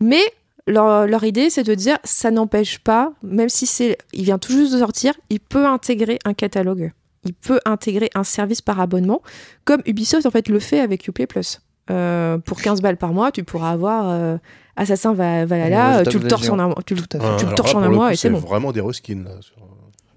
Mais 0.00 0.22
leur, 0.66 1.06
leur 1.06 1.24
idée, 1.24 1.50
c'est 1.50 1.62
de 1.62 1.74
dire, 1.74 1.98
ça 2.04 2.30
n'empêche 2.30 2.78
pas, 2.78 3.12
même 3.22 3.48
si 3.48 3.66
c'est, 3.66 3.98
il 4.12 4.24
vient 4.24 4.38
tout 4.38 4.52
juste 4.52 4.72
de 4.72 4.78
sortir, 4.78 5.14
il 5.30 5.40
peut 5.40 5.66
intégrer 5.66 6.18
un 6.24 6.34
catalogue. 6.34 6.92
Il 7.24 7.34
peut 7.34 7.60
intégrer 7.64 8.08
un 8.14 8.22
service 8.24 8.62
par 8.62 8.80
abonnement, 8.80 9.20
comme 9.64 9.80
Ubisoft 9.86 10.26
en 10.26 10.30
fait 10.30 10.48
le 10.48 10.58
fait 10.60 10.80
avec 10.80 11.06
Uplay 11.08 11.26
Plus. 11.26 11.60
Euh, 11.90 12.38
pour 12.38 12.60
15 12.60 12.82
balles 12.82 12.96
par 12.96 13.12
mois, 13.12 13.30
tu 13.32 13.44
pourras 13.44 13.70
avoir 13.70 14.08
euh, 14.10 14.36
Assassin 14.76 15.12
Va- 15.12 15.44
Valhalla, 15.44 15.98
euh, 15.98 16.04
tu 16.04 16.18
le 16.18 16.26
torches 16.28 16.48
en 16.48 16.58
un, 16.58 16.74
tu 16.84 16.94
le, 16.96 17.02
Tout 17.02 17.16
à 17.16 17.20
fait. 17.20 17.26
Ah, 17.28 17.36
tu 17.38 17.46
le 17.46 17.54
torches 17.54 17.74
là, 17.74 17.78
en 17.80 17.82
un 17.84 17.88
mois 17.88 18.12
et 18.12 18.16
c'est 18.16 18.30
bon. 18.30 18.38
vraiment 18.38 18.72
des 18.72 18.80
reskins 18.80 19.22
là 19.24 19.30
sur, 19.40 19.56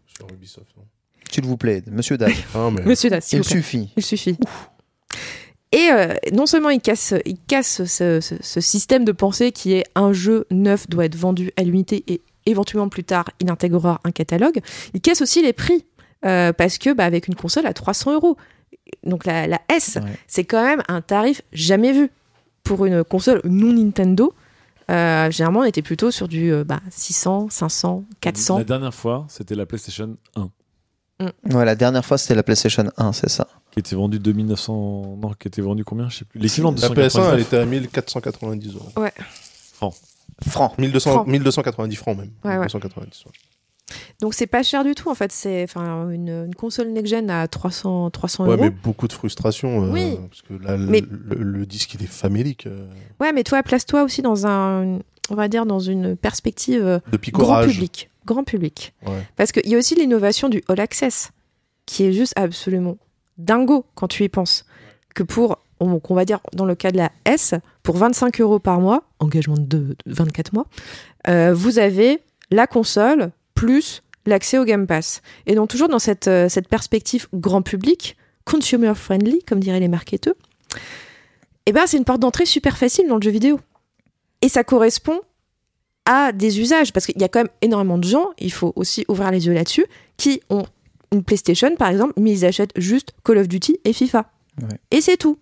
sur 0.08 0.28
Ubisoft. 0.34 0.68
S'il 1.32 1.46
vous 1.46 1.58
plaît, 1.58 1.84
monsieur 1.92 2.18
Dag, 2.18 2.34
Ah, 2.56 2.70
mais... 2.72 2.82
Monsieur 2.86 3.10
il 3.12 3.38
vous 3.38 3.44
plaît. 3.44 3.44
suffit. 3.44 3.94
Il 3.98 4.04
suffit. 4.04 4.38
Et 5.72 5.90
euh, 5.92 6.16
non 6.34 6.46
seulement 6.48 6.70
il 6.70 6.82
casse, 6.82 7.14
il 7.26 7.38
casse 7.48 7.84
ce, 7.86 8.20
ce- 8.22 8.36
ce 8.42 8.62
système 8.62 9.06
de 9.06 9.12
pensée 9.12 9.52
qui 9.52 9.74
est 9.74 9.86
un 9.96 10.14
jeu 10.14 10.46
neuf 10.50 10.90
doit 10.90 11.06
être 11.06 11.16
vendu 11.16 11.52
à 11.58 11.64
l'unité 11.64 12.04
et 12.08 12.22
éventuellement 12.48 12.90
plus 12.90 13.04
tard 13.04 13.26
il 13.40 13.52
intégrera 13.52 14.02
un 14.04 14.12
catalogue, 14.12 14.60
il 14.96 15.02
casse 15.02 15.22
aussi 15.22 15.42
les 15.44 15.54
prix. 15.54 15.86
Euh, 16.26 16.52
parce 16.52 16.78
que 16.80 16.92
bah, 16.94 17.06
avec 17.06 17.28
une 17.30 17.36
console 17.36 17.66
à 17.66 17.72
300 17.74 18.14
euros, 18.16 18.36
donc 19.06 19.26
la, 19.26 19.48
la 19.48 19.62
S, 19.70 19.98
Ouais. 20.04 20.12
c'est 20.28 20.44
quand 20.44 20.62
même 20.62 20.82
un 20.90 21.00
tarif 21.02 21.42
jamais 21.54 21.94
vu 21.94 22.10
pour 22.64 22.86
une 22.86 23.06
console 23.06 23.40
non 23.46 23.72
Nintendo. 23.72 24.34
Euh, 24.92 25.32
généralement, 25.32 25.62
on 25.62 25.64
était 25.64 25.82
plutôt 25.82 26.12
sur 26.12 26.28
du 26.28 26.52
euh, 26.52 26.66
bah, 26.66 26.82
600, 26.90 27.48
500, 27.52 28.04
400. 28.20 28.58
La 28.58 28.64
dernière 28.66 28.94
fois, 28.94 29.28
c'était 29.30 29.56
la 29.56 29.66
PlayStation 29.66 30.16
1 30.36 30.50
Ouais, 31.52 31.66
la 31.66 31.76
dernière 31.76 32.06
fois, 32.06 32.18
c'était 32.18 32.36
la 32.36 32.44
PlayStation 32.44 32.86
1, 32.98 33.14
c'est 33.14 33.30
ça. 33.30 33.48
qui 33.72 33.80
était 33.80 33.96
vendue 33.96 34.20
2900. 34.20 35.18
Non, 35.22 35.34
qui 35.40 35.48
était 35.50 35.62
vendue 35.62 35.84
combien 35.84 36.08
Je 36.10 36.18
sais 36.20 36.26
plus. 36.26 36.40
L'équivalent 36.40 36.72
de 36.72 36.82
La 36.82 36.88
PS1, 36.88 36.92
elle 36.94 37.04
299. 37.04 37.42
était 37.42 37.58
à 37.58 37.66
1490 37.66 38.76
euros. 38.76 38.90
Franc. 40.48 40.74
1200, 40.78 41.12
Francs. 41.12 41.28
1290 41.28 41.96
francs 41.98 42.18
même. 42.18 42.32
Ouais, 42.46 42.52
ouais. 42.52 42.58
1290, 42.60 43.26
ouais. 43.26 43.32
Donc 44.22 44.34
c'est 44.36 44.48
pas 44.48 44.62
cher 44.64 44.84
du 44.84 44.94
tout 44.96 45.10
en 45.10 45.16
fait. 45.16 45.32
C'est 45.32 45.64
enfin 45.64 46.10
une, 46.12 46.30
une 46.30 46.56
console 46.56 46.90
next-gen 46.90 47.30
à 47.30 47.48
300, 47.48 48.12
300 48.12 48.44
Ouais, 48.46 48.52
euros. 48.52 48.64
mais 48.64 48.70
beaucoup 48.70 49.08
de 49.08 49.14
frustration. 49.14 49.84
euh, 49.86 49.92
Oui. 49.92 50.18
Parce 50.30 50.42
que 50.44 50.54
là, 50.64 50.78
le- 50.78 50.86
Mais- 50.86 51.02
le, 51.02 51.36
le 51.44 51.66
disque, 51.66 51.96
il 51.96 52.04
est 52.04 52.08
famélique. 52.08 52.68
euh, 52.68 52.86
Ouais, 53.20 53.34
mais 53.34 53.44
toi, 53.44 53.64
place-toi 53.64 54.04
aussi 54.04 54.22
dans 54.22 54.46
un, 54.46 55.00
on 55.32 55.36
va 55.36 55.48
dire, 55.48 55.66
dans 55.66 55.80
une 55.80 56.16
perspective 56.16 56.86
euh, 56.86 57.00
de 57.12 57.18
grand 57.32 57.66
public. 57.66 58.10
Grand 58.30 58.44
public. 58.44 58.94
Ouais. 59.08 59.26
Parce 59.36 59.52
qu'il 59.52 59.68
y 59.68 59.74
a 59.74 59.78
aussi 59.80 59.96
l'innovation 59.96 60.50
du 60.50 60.64
All 60.68 60.80
Access, 60.80 61.32
qui 61.88 62.04
est 62.04 62.14
juste 62.14 62.34
absolument 62.36 62.98
dingo 63.40 63.86
quand 63.96 64.08
tu 64.08 64.24
y 64.24 64.30
penses. 64.30 64.66
Que 65.16 65.24
pour, 65.24 65.58
on, 65.80 66.00
qu'on 66.00 66.14
va 66.14 66.26
dire, 66.26 66.40
dans 66.54 66.66
le 66.66 66.76
cas 66.76 66.92
de 66.92 66.98
la 66.98 67.12
S, 67.26 67.56
pour 67.82 67.98
25 67.98 68.40
euros 68.40 68.60
par 68.60 68.82
mois, 68.82 69.02
engagement 69.18 69.56
de, 69.58 69.64
de 69.66 69.96
24 70.06 70.54
mois, 70.54 70.68
euh, 71.28 71.56
vous 71.56 71.80
avez 71.80 72.20
la 72.52 72.68
console 72.68 73.32
plus 73.56 74.04
l'accès 74.28 74.60
au 74.60 74.64
Game 74.64 74.86
Pass. 74.86 75.24
Et 75.48 75.56
donc, 75.56 75.70
toujours 75.70 75.90
dans 75.90 75.98
cette, 75.98 76.28
euh, 76.28 76.50
cette 76.50 76.68
perspective 76.68 77.28
grand 77.34 77.64
public, 77.64 78.16
consumer 78.46 78.94
friendly, 78.94 79.44
comme 79.44 79.60
diraient 79.60 79.80
les 79.80 79.88
marketeurs, 79.88 80.36
eh 81.66 81.72
ben, 81.72 81.88
c'est 81.88 81.98
une 81.98 82.06
porte 82.06 82.20
d'entrée 82.20 82.46
super 82.46 82.78
facile 82.78 83.08
dans 83.08 83.16
le 83.16 83.24
jeu 83.24 83.32
vidéo. 83.32 83.60
Et 84.44 84.50
ça 84.50 84.64
correspond 84.64 85.20
à 86.12 86.32
des 86.32 86.60
usages, 86.60 86.92
parce 86.92 87.06
qu'il 87.06 87.22
y 87.22 87.24
a 87.24 87.28
quand 87.28 87.40
même 87.42 87.50
énormément 87.62 87.98
de 88.00 88.04
gens, 88.04 88.30
il 88.40 88.52
faut 88.52 88.74
aussi 88.76 89.06
ouvrir 89.08 89.30
les 89.30 89.46
yeux 89.46 89.54
là-dessus, 89.54 89.86
qui 90.18 90.42
ont 90.50 90.66
une 91.14 91.24
PlayStation 91.24 91.76
par 91.76 91.90
exemple, 91.90 92.14
mais 92.18 92.32
ils 92.32 92.46
achètent 92.46 92.74
juste 92.76 93.14
Call 93.24 93.38
of 93.38 93.48
Duty 93.48 93.78
et 93.86 93.94
FIFA. 93.94 94.26
Ouais. 94.62 94.78
Et 94.92 95.02
c'est 95.02 95.18
tout. 95.18 95.38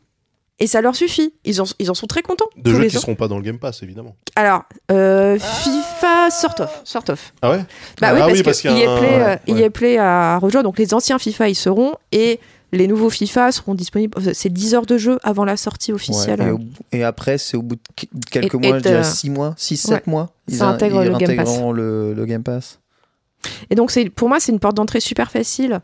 Et 0.60 0.66
ça 0.66 0.82
leur 0.82 0.96
suffit. 0.96 1.34
Ils 1.46 1.62
en, 1.62 1.66
ils 1.78 1.92
en 1.92 1.94
sont 1.94 2.08
très 2.08 2.24
contents. 2.24 2.48
De 2.58 2.72
jeux 2.72 2.80
les 2.80 2.88
qui 2.90 2.98
ans. 2.98 3.02
seront 3.02 3.14
pas 3.16 3.28
dans 3.28 3.38
le 3.38 3.44
Game 3.44 3.60
Pass, 3.60 3.84
évidemment. 3.84 4.16
Alors, 4.36 4.64
euh, 4.92 5.38
FIFA, 5.38 6.32
sort 6.32 6.56
of. 6.60 6.82
Sort 6.84 7.04
of. 7.10 7.32
Ah 7.44 7.52
ouais? 7.52 7.60
Bah 8.02 8.08
Ah 8.10 8.14
oui, 8.14 8.20
parce, 8.20 8.32
oui, 8.34 8.44
parce 8.44 8.62
que 8.62 8.68
qu'il 8.70 8.78
y 8.80 8.84
a 8.86 8.92
un- 8.92 8.98
Play, 8.98 9.14
euh, 9.14 9.36
ouais. 9.54 9.62
EA 9.66 9.70
Play 9.70 9.98
a 10.00 10.38
rejoint. 10.40 10.64
Donc 10.64 10.80
les 10.80 10.94
anciens 10.96 11.20
FIFA, 11.20 11.50
ils 11.50 11.56
seront. 11.56 11.94
Et 12.12 12.40
les 12.72 12.88
nouveaux 12.88 13.10
FIFA 13.10 13.52
seront 13.52 13.76
disponibles. 13.76 14.18
C'est 14.34 14.50
10 14.52 14.76
heures 14.76 14.86
de 14.86 14.98
jeu 14.98 15.20
avant 15.24 15.46
la 15.46 15.56
sortie 15.58 15.94
officielle. 15.94 16.42
Ouais, 16.42 16.48
et, 16.48 16.52
au 16.52 16.58
bout- 16.58 16.74
et 16.92 17.04
après, 17.04 17.38
c'est 17.38 17.56
au 17.58 17.62
bout 17.62 17.76
de 17.76 17.82
qu- 17.96 18.08
quelques 18.30 18.56
Et- 18.56 18.58
mois, 18.58 18.78
et 18.78 18.80
je 18.80 18.84
dirais 18.84 18.98
de- 19.00 19.04
6 19.04 19.30
mois, 19.30 19.54
6, 19.58 19.86
Ouais. 19.86 19.96
7 19.96 20.08
mois. 20.08 20.30
Ça 20.50 20.68
in- 20.68 20.74
intègre 20.74 21.04
ils 21.04 21.12
le 21.12 21.18
Game 21.18 21.36
Pass. 21.36 21.60
le, 21.74 22.14
le 22.14 22.26
Game 22.26 22.44
Pass. 22.44 22.80
Et 23.70 23.76
donc, 23.76 23.92
pour 24.16 24.30
moi, 24.30 24.40
c'est 24.40 24.52
une 24.52 24.60
porte 24.60 24.76
d'entrée 24.76 25.00
super 25.00 25.32
facile 25.32 25.80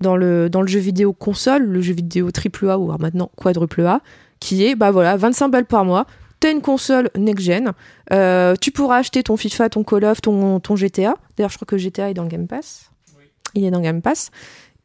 dans 0.00 0.16
le, 0.16 0.48
dans 0.50 0.60
le 0.62 0.66
jeu 0.66 0.80
vidéo 0.80 1.12
console, 1.12 1.62
le 1.64 1.80
jeu 1.80 1.94
vidéo 1.94 2.30
AAA 2.30 2.78
ou 2.78 2.84
alors 2.86 3.00
maintenant 3.00 3.30
quadruple 3.36 3.82
A, 3.86 4.00
qui 4.40 4.64
est, 4.64 4.74
bah 4.74 4.90
voilà, 4.90 5.16
25 5.16 5.48
balles 5.48 5.66
par 5.66 5.84
mois. 5.84 6.06
T'as 6.40 6.50
une 6.50 6.60
console 6.62 7.10
next-gen. 7.16 7.72
euh, 8.12 8.54
tu 8.60 8.70
pourras 8.70 8.98
acheter 8.98 9.22
ton 9.22 9.36
FIFA, 9.36 9.70
ton 9.70 9.84
Call 9.84 10.04
of, 10.04 10.20
ton, 10.20 10.60
ton 10.60 10.76
GTA. 10.76 11.14
D'ailleurs, 11.36 11.50
je 11.50 11.56
crois 11.56 11.64
que 11.66 11.78
GTA 11.78 12.10
est 12.10 12.14
dans 12.14 12.24
le 12.24 12.28
Game 12.28 12.46
Pass. 12.46 12.90
Il 13.54 13.64
est 13.64 13.70
dans 13.70 13.78
le 13.78 13.84
Game 13.84 14.02
Pass. 14.02 14.30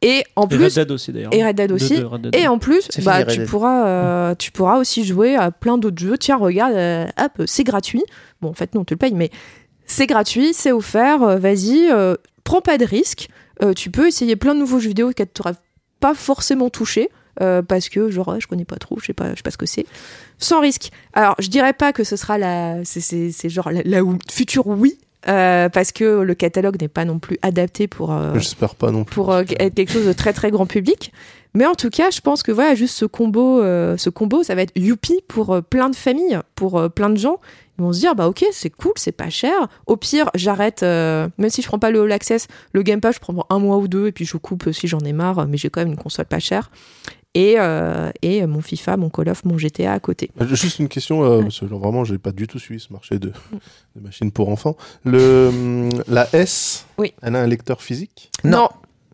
Et 0.02 0.24
en 0.34 0.48
Et 0.48 0.54
Red 0.54 0.58
plus, 0.60 0.74
Dead 0.76 0.90
aussi 0.90 1.12
d'ailleurs. 1.12 1.34
et 1.34 1.44
Red 1.44 1.56
Dead 1.56 1.72
aussi. 1.72 1.96
deux, 1.96 2.06
Red 2.06 2.22
Dead. 2.22 2.34
Et 2.34 2.48
en 2.48 2.58
plus, 2.58 2.88
bah, 3.04 3.24
fini, 3.26 3.44
tu, 3.44 3.50
pourras, 3.50 3.86
euh, 3.86 4.34
tu 4.34 4.50
pourras 4.50 4.78
aussi 4.78 5.04
jouer 5.04 5.36
à 5.36 5.50
plein 5.50 5.76
d'autres 5.76 5.98
jeux. 6.00 6.16
Tiens, 6.16 6.36
regarde, 6.38 6.72
euh, 6.74 7.06
hop, 7.18 7.42
c'est 7.46 7.64
gratuit. 7.64 8.02
Bon, 8.40 8.48
en 8.48 8.54
fait, 8.54 8.74
non, 8.74 8.84
tu 8.84 8.94
le 8.94 8.98
payes, 8.98 9.12
mais 9.12 9.30
c'est 9.86 10.06
gratuit, 10.06 10.54
c'est 10.54 10.72
offert. 10.72 11.22
euh, 11.22 11.36
Vas-y, 11.36 11.90
euh, 11.90 12.14
prends 12.44 12.62
pas 12.62 12.78
de 12.78 12.84
risques. 12.86 13.28
Euh, 13.62 13.74
tu 13.74 13.90
peux 13.90 14.06
essayer 14.08 14.36
plein 14.36 14.54
de 14.54 14.60
nouveaux 14.60 14.78
jeux 14.80 14.88
vidéo 14.88 15.12
que 15.14 15.22
tu 15.22 15.28
n'auras 15.40 15.56
pas 16.00 16.14
forcément 16.14 16.70
touché. 16.70 17.10
euh, 17.42 17.62
parce 17.62 17.88
que 17.88 18.10
genre 18.10 18.36
je 18.40 18.46
connais 18.46 18.64
pas 18.66 18.76
trop, 18.76 18.98
je 19.00 19.06
sais 19.06 19.12
pas, 19.14 19.30
je 19.30 19.36
sais 19.36 19.42
pas 19.42 19.50
ce 19.52 19.56
que 19.56 19.64
c'est, 19.64 19.86
sans 20.38 20.60
risque. 20.60 20.90
Alors 21.14 21.36
je 21.38 21.48
dirais 21.48 21.72
pas 21.72 21.92
que 21.92 22.04
ce 22.04 22.16
sera 22.16 22.36
la, 22.36 22.84
c'est- 22.84 23.00
c'est 23.00 23.30
c'est 23.32 23.48
genre 23.48 23.70
la, 23.70 24.00
future 24.30 24.66
oui, 24.66 24.98
euh, 25.28 25.68
parce 25.68 25.92
que 25.92 26.20
le 26.22 26.34
catalogue 26.34 26.80
n'est 26.80 26.88
pas 26.88 27.04
non 27.04 27.18
plus 27.18 27.38
adapté 27.42 27.88
pour 27.88 28.12
euh, 28.12 28.32
J'espère 28.34 28.74
pas 28.74 28.90
non 28.90 29.04
plus. 29.04 29.14
pour 29.14 29.32
euh, 29.32 29.42
être 29.58 29.74
quelque 29.74 29.92
chose 29.92 30.06
de 30.06 30.12
très 30.12 30.32
très 30.32 30.50
grand 30.50 30.66
public. 30.66 31.12
Mais 31.54 31.66
en 31.66 31.74
tout 31.74 31.90
cas, 31.90 32.10
je 32.10 32.20
pense 32.20 32.42
que 32.44 32.52
voilà, 32.52 32.74
juste 32.74 32.94
ce 32.96 33.04
combo, 33.04 33.60
euh, 33.60 33.96
ce 33.96 34.08
combo, 34.08 34.42
ça 34.44 34.54
va 34.54 34.62
être 34.62 34.72
youpi 34.76 35.20
pour 35.26 35.52
euh, 35.52 35.60
plein 35.60 35.90
de 35.90 35.96
familles, 35.96 36.38
pour 36.54 36.90
plein 36.92 37.10
de 37.10 37.16
gens. 37.18 37.40
Ils 37.78 37.82
vont 37.82 37.92
se 37.92 37.98
dire, 38.00 38.14
bah 38.14 38.28
ok, 38.28 38.44
c'est 38.52 38.70
cool, 38.70 38.92
c'est 38.96 39.10
pas 39.10 39.30
cher. 39.30 39.52
Au 39.86 39.96
pire, 39.96 40.30
j'arrête, 40.34 40.82
euh, 40.82 41.28
même 41.38 41.48
si 41.50 41.62
je 41.62 41.66
prends 41.66 41.78
pas 41.78 41.90
le 41.90 42.02
All 42.02 42.12
Access, 42.12 42.46
le 42.72 42.82
Game 42.82 43.00
Pass, 43.00 43.16
je 43.16 43.20
prends 43.20 43.46
un 43.48 43.58
mois 43.58 43.78
ou 43.78 43.88
deux 43.88 44.06
et 44.06 44.12
puis 44.12 44.26
je 44.26 44.36
coupe 44.36 44.70
si 44.70 44.86
j'en 44.86 45.00
ai 45.00 45.12
marre. 45.12 45.46
Mais 45.48 45.56
j'ai 45.56 45.70
quand 45.70 45.80
même 45.80 45.88
une 45.92 45.96
console 45.96 46.26
pas 46.26 46.38
chère. 46.40 46.70
Et, 47.34 47.54
euh, 47.58 48.10
et 48.22 48.44
mon 48.46 48.60
FIFA, 48.60 48.96
mon 48.96 49.08
Call 49.08 49.28
of, 49.28 49.44
mon 49.44 49.56
GTA 49.56 49.92
à 49.92 50.00
côté. 50.00 50.30
Euh, 50.40 50.46
Juste 50.54 50.80
une 50.80 50.88
question, 50.88 51.22
euh, 51.22 51.42
parce 51.42 51.60
que 51.60 51.68
genre, 51.68 51.78
vraiment, 51.78 52.04
j'ai 52.04 52.18
pas 52.18 52.32
du 52.32 52.48
tout 52.48 52.58
suivi 52.58 52.80
ce 52.80 52.92
marché 52.92 53.20
de, 53.20 53.28
de 53.96 54.00
machines 54.00 54.32
pour 54.32 54.48
enfants. 54.48 54.76
Le, 55.04 55.48
hum, 55.48 55.88
la 56.08 56.26
S, 56.32 56.86
Oui. 56.98 57.12
elle 57.22 57.36
a 57.36 57.42
un 57.42 57.46
lecteur 57.46 57.82
physique? 57.82 58.30
Non. 58.42 58.68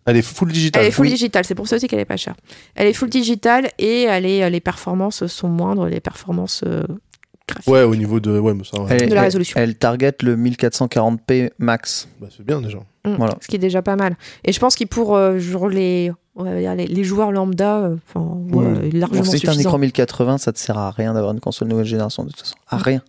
Elle 0.07 0.17
est 0.17 0.23
full 0.23 0.51
digital. 0.51 0.81
Elle 0.83 0.89
est 0.89 0.93
full 0.93 1.07
Oui. 1.07 1.13
digital, 1.13 1.45
c'est 1.45 1.55
pour 1.55 1.69
ça 1.69 1.77
aussi 1.77 1.89
qu'elle 1.89 1.99
est 1.99 2.05
pas 2.07 2.17
chère. 2.17 2.37
Elle 2.75 2.87
est 2.87 2.93
full 2.95 3.11
digital 3.11 3.69
et 3.79 4.03
elle 4.05 4.25
est, 4.25 4.49
les 4.49 4.61
performances 4.61 5.27
sont 5.27 5.49
moindres, 5.49 5.87
les 5.87 6.01
performances 6.01 6.63
euh, 6.65 6.85
graphiques. 7.47 7.69
Ouais, 7.73 7.83
au 7.83 7.97
niveau 7.97 8.19
de. 8.21 8.39
Ouais, 8.39 8.55
mais 8.55 8.63
ça, 8.65 8.81
ouais. 8.81 8.87
Elle, 8.99 9.09
De 9.11 9.15
la 9.15 9.21
elle- 9.23 9.25
résolution. 9.27 9.61
Elle 9.61 9.75
target 9.75 10.15
le 10.23 10.37
1440p 10.37 11.51
max. 11.59 12.09
Bah, 12.21 12.29
c'est 12.35 12.47
bien 12.47 12.61
déjà. 12.63 12.79
Mm, 13.07 13.15
Voilà. 13.17 13.35
Ce 13.41 13.47
qui 13.49 13.57
est 13.57 13.61
déjà 13.61 13.83
pas 13.83 13.97
mal. 13.97 14.17
Et 14.45 14.53
je 14.53 14.59
pense 14.61 14.75
qu'il 14.77 14.89
pour 14.89 15.17
euh, 15.17 15.39
les, 15.71 16.13
on 16.35 16.45
va 16.45 16.59
dire 16.59 16.75
les, 16.75 16.87
les 16.87 17.05
joueurs 17.05 17.33
lambda, 17.33 17.77
euh, 17.79 17.97
ouais, 18.17 18.65
Mm. 18.65 18.91
largement 18.99 19.23
Bon, 19.23 19.31
si 19.31 19.41
t'as 19.41 19.53
un 19.53 19.59
écran 19.59 19.79
1080, 19.79 20.39
ça 20.39 20.53
te 20.53 20.59
sert 20.59 20.77
à 20.77 20.91
rien 20.91 21.15
d'avoir 21.15 21.33
une 21.33 21.41
console 21.41 21.69
nouvelle 21.69 21.87
génération 21.87 22.25
de 22.25 22.31
toute 22.31 22.41
façon. 22.41 22.57
À 22.69 22.77
rien. 22.79 23.01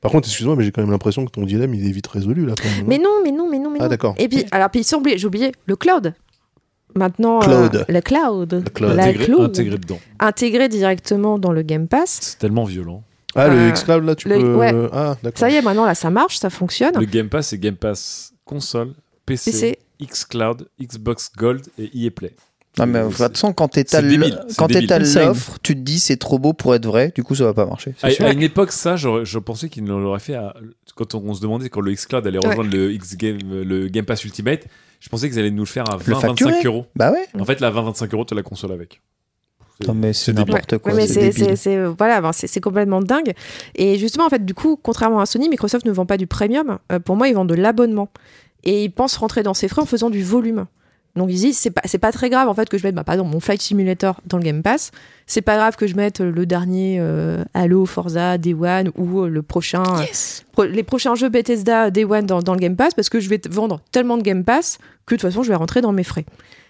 Par 0.00 0.12
contre, 0.12 0.28
excuse-moi, 0.28 0.54
mais 0.56 0.64
j'ai 0.64 0.70
quand 0.70 0.82
même 0.82 0.90
l'impression 0.90 1.24
que 1.24 1.30
ton 1.30 1.44
dilemme, 1.44 1.72
il 1.74 1.88
est 1.88 1.90
vite 1.92 2.06
résolu 2.06 2.44
là. 2.44 2.52
quand 2.56 2.68
même. 2.68 2.86
Mais 2.86 2.98
non, 2.98 3.20
mais 3.24 3.32
non, 3.32 3.48
mais 3.50 3.58
non, 3.58 3.70
mais 3.70 3.78
Ah, 3.80 3.84
non. 3.84 3.88
d'accord. 3.88 4.14
Et 4.18 4.28
puis, 4.28 4.44
alors, 4.50 4.68
puis 4.68 4.84
j'ai 5.16 5.26
oublié 5.26 5.52
le 5.66 5.76
cloud. 5.76 6.12
Maintenant, 6.96 7.38
euh, 7.42 7.68
Cloud. 7.68 7.84
le 7.88 8.00
cloud, 8.02 8.64
cloud. 8.72 8.92
La 8.94 9.04
Intégré, 9.06 9.24
cloud. 9.24 9.40
intégré 9.50 9.78
dedans. 9.78 9.98
intégré 10.20 10.68
directement 10.68 11.38
dans 11.40 11.50
le 11.50 11.62
Game 11.62 11.88
Pass. 11.88 12.18
C'est 12.20 12.38
tellement 12.38 12.62
violent. 12.64 13.02
Ah, 13.34 13.48
le 13.48 13.54
Euh, 13.56 13.70
xCloud 13.72 14.04
là, 14.04 14.14
tu 14.14 14.28
le- 14.28 14.38
peux. 14.38 14.54
ouais. 14.54 14.72
Ah, 14.92 15.16
d'accord. 15.20 15.38
Ça 15.40 15.50
y 15.50 15.56
est, 15.56 15.62
maintenant 15.62 15.86
là, 15.86 15.96
ça 15.96 16.10
marche, 16.10 16.38
ça 16.38 16.50
fonctionne. 16.50 16.94
Le 16.96 17.04
Game 17.06 17.28
Pass, 17.28 17.48
c'est 17.48 17.58
Game 17.58 17.74
Pass 17.74 18.32
console, 18.44 18.92
PC, 19.26 19.50
PC. 19.50 19.78
xCloud, 20.02 20.68
Xbox 20.80 21.30
Gold 21.36 21.66
et 21.78 21.90
EA 21.94 22.10
Play. 22.10 22.34
Non, 22.76 22.86
mais 22.86 22.98
de 23.04 23.10
C'est- 23.12 23.24
toute 23.24 23.34
façon, 23.34 23.52
quand 23.52 23.68
t'étales 23.68 24.10
l'offre, 25.14 25.58
tu 25.62 25.74
te 25.76 25.80
dis 25.80 26.00
c'est 26.00 26.16
trop 26.16 26.40
beau 26.40 26.52
pour 26.52 26.74
être 26.74 26.86
vrai, 26.86 27.12
du 27.14 27.22
coup 27.22 27.36
ça 27.36 27.44
va 27.44 27.54
pas 27.54 27.66
marcher. 27.66 27.94
À, 28.02 28.10
sûr. 28.10 28.24
à 28.24 28.32
une 28.32 28.42
époque, 28.42 28.72
ça, 28.72 28.96
je, 28.96 29.24
je 29.24 29.38
pensais 29.38 29.68
qu'ils 29.68 29.86
l'auraient 29.86 30.18
fait 30.18 30.34
à- 30.34 30.54
quand 30.96 31.14
on, 31.14 31.22
on 31.24 31.34
se 31.34 31.40
demandait 31.40 31.68
quand 31.68 31.80
le 31.80 31.92
xCloud 31.92 32.26
allait 32.26 32.38
Ouais. 32.44 32.48
rejoindre 32.48 32.70
le, 32.76 32.92
X 32.92 33.16
Game, 33.16 33.38
le 33.62 33.86
Game 33.88 34.04
Pass 34.04 34.24
Ultimate. 34.24 34.66
Je 34.98 35.08
pensais 35.08 35.28
qu'ils 35.28 35.38
allaient 35.38 35.50
nous 35.52 35.62
le 35.62 35.68
faire 35.68 35.88
à 35.88 35.96
Le 35.98 36.02
20-25 36.02 36.20
facturer. 36.20 36.62
euros. 36.64 36.86
Bah 36.96 37.12
ouais. 37.12 37.26
En 37.38 37.44
fait, 37.44 37.60
là, 37.60 37.70
20-25 37.70 38.12
euros, 38.14 38.24
tu 38.24 38.34
as 38.34 38.36
la 38.36 38.42
console 38.42 38.72
avec. 38.72 39.00
C'est- 39.80 39.86
Non, 39.88 39.94
mais 39.94 40.12
c'est 40.12 40.32
n'importe 40.32 40.78
quoi. 40.78 40.94
ouais, 40.94 41.06
c'est 41.06 41.86
voilà, 41.98 42.20
ben, 42.20 42.32
c'est 42.32 42.60
complètement 42.60 43.00
dingue. 43.02 43.32
Et 43.74 43.98
justement, 43.98 44.24
en 44.26 44.30
fait, 44.30 44.44
du 44.44 44.54
coup, 44.54 44.78
contrairement 44.82 45.20
à 45.20 45.26
Sony, 45.26 45.48
Microsoft 45.48 45.84
ne 45.84 45.92
vend 45.92 46.06
pas 46.06 46.16
du 46.16 46.26
premium. 46.26 46.78
Euh, 46.92 46.98
pour 47.00 47.16
moi, 47.16 47.28
ils 47.28 47.34
vendent 47.34 47.48
de 47.50 47.54
l'abonnement. 47.54 48.08
Et 48.64 48.84
ils 48.84 48.90
pensent 48.90 49.16
rentrer 49.16 49.42
dans 49.42 49.54
ces 49.54 49.68
frais 49.68 49.82
en 49.82 49.86
faisant 49.86 50.10
du 50.10 50.22
volume. 50.22 50.66
Donc 51.16 51.30
ils 51.30 51.36
disent 51.38 51.56
c'est 51.58 51.70
pas 51.70 51.82
c'est 51.84 51.98
pas 51.98 52.10
très 52.10 52.28
grave 52.28 52.48
en 52.48 52.54
fait 52.54 52.68
que 52.68 52.76
je 52.76 52.84
mette 52.84 52.96
bah, 52.96 53.04
mon 53.18 53.38
Flight 53.38 53.62
Simulator 53.62 54.20
dans 54.26 54.36
le 54.36 54.42
Game 54.42 54.62
Pass. 54.64 54.90
C'est 55.26 55.42
pas 55.42 55.54
grave 55.56 55.76
que 55.76 55.86
je 55.86 55.94
mette 55.94 56.20
euh, 56.20 56.32
le 56.32 56.44
dernier 56.44 56.96
euh, 56.98 57.44
Halo, 57.54 57.86
Forza, 57.86 58.36
Day 58.36 58.52
One 58.52 58.90
ou 58.96 59.20
euh, 59.20 59.28
le 59.28 59.42
prochain 59.42 59.84
pro- 60.50 60.64
les 60.64 60.82
prochains 60.82 61.14
jeux 61.14 61.28
Bethesda 61.28 61.92
Day 61.92 62.04
One 62.04 62.26
dans, 62.26 62.42
dans 62.42 62.52
le 62.54 62.58
Game 62.58 62.74
Pass 62.74 62.94
parce 62.94 63.10
que 63.10 63.20
je 63.20 63.28
vais 63.28 63.40
vendre 63.48 63.80
tellement 63.92 64.16
de 64.16 64.22
Game 64.22 64.42
Pass 64.42 64.78
que 65.06 65.14
de 65.14 65.20
toute 65.20 65.28
façon 65.30 65.44
je 65.44 65.50
vais 65.50 65.54
rentrer 65.54 65.80
dans 65.82 65.92
mes 65.92 66.02
frais. 66.02 66.24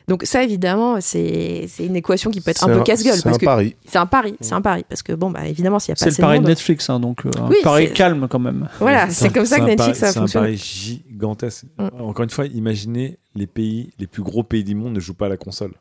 Donc 0.07 0.25
ça 0.25 0.43
évidemment 0.43 1.01
c'est 1.01 1.65
c'est 1.69 1.87
une 1.87 1.97
équation 1.97 2.31
qui 2.31 2.41
peut 2.43 2.51
être 2.51 2.63
un 2.65 2.75
peu 2.77 2.83
casse-gueule 2.83 3.15
C'est 3.17 3.27
un 3.29 3.33
que 3.39 3.45
pari. 3.45 3.75
c'est 3.87 3.97
un 3.99 4.05
pari, 4.07 4.37
c'est 4.41 4.53
un 4.53 4.61
pari 4.61 4.85
parce 4.89 5.03
que 5.03 5.13
bon 5.15 5.31
bah 5.31 5.47
évidemment 5.49 5.79
s'il 5.79 5.91
y 5.91 5.93
a 5.93 5.95
pas 5.95 6.11
C'est 6.11 6.19
le 6.19 6.27
pari 6.27 6.41
de 6.41 6.47
Netflix, 6.47 6.91
hein, 6.91 7.01
donc 7.01 7.25
euh, 7.25 7.31
un 7.39 7.49
Oui, 7.49 7.57
pari 7.63 7.87
c'est- 7.87 7.93
calme 7.95 8.27
quand 8.29 8.39
même. 8.39 8.69
voilà, 8.81 9.09
c'est 9.09 9.33
comme 9.33 9.47
ça 9.47 9.57
que 9.59 9.63
un 9.63 9.67
Netflix 9.69 10.01
pari- 10.01 10.13
ça 10.13 10.21
fonctionne. 10.21 10.29
C'est 10.29 10.39
un 10.39 10.43
pari 10.43 10.57
gigantesque. 10.59 11.65
Mm. 11.79 11.89
Encore 12.01 12.25
une 12.25 12.31
fois, 12.31 12.47
imaginez 12.47 13.19
les 13.35 13.47
pays, 13.47 13.93
les 13.99 14.07
plus 14.07 14.23
gros 14.23 14.43
pays 14.43 14.63
du 14.65 14.75
monde 14.75 14.93
ne 14.93 15.01
jouent 15.01 15.15
pas 15.15 15.27
à 15.27 15.31
la 15.31 15.37
console. 15.39 15.73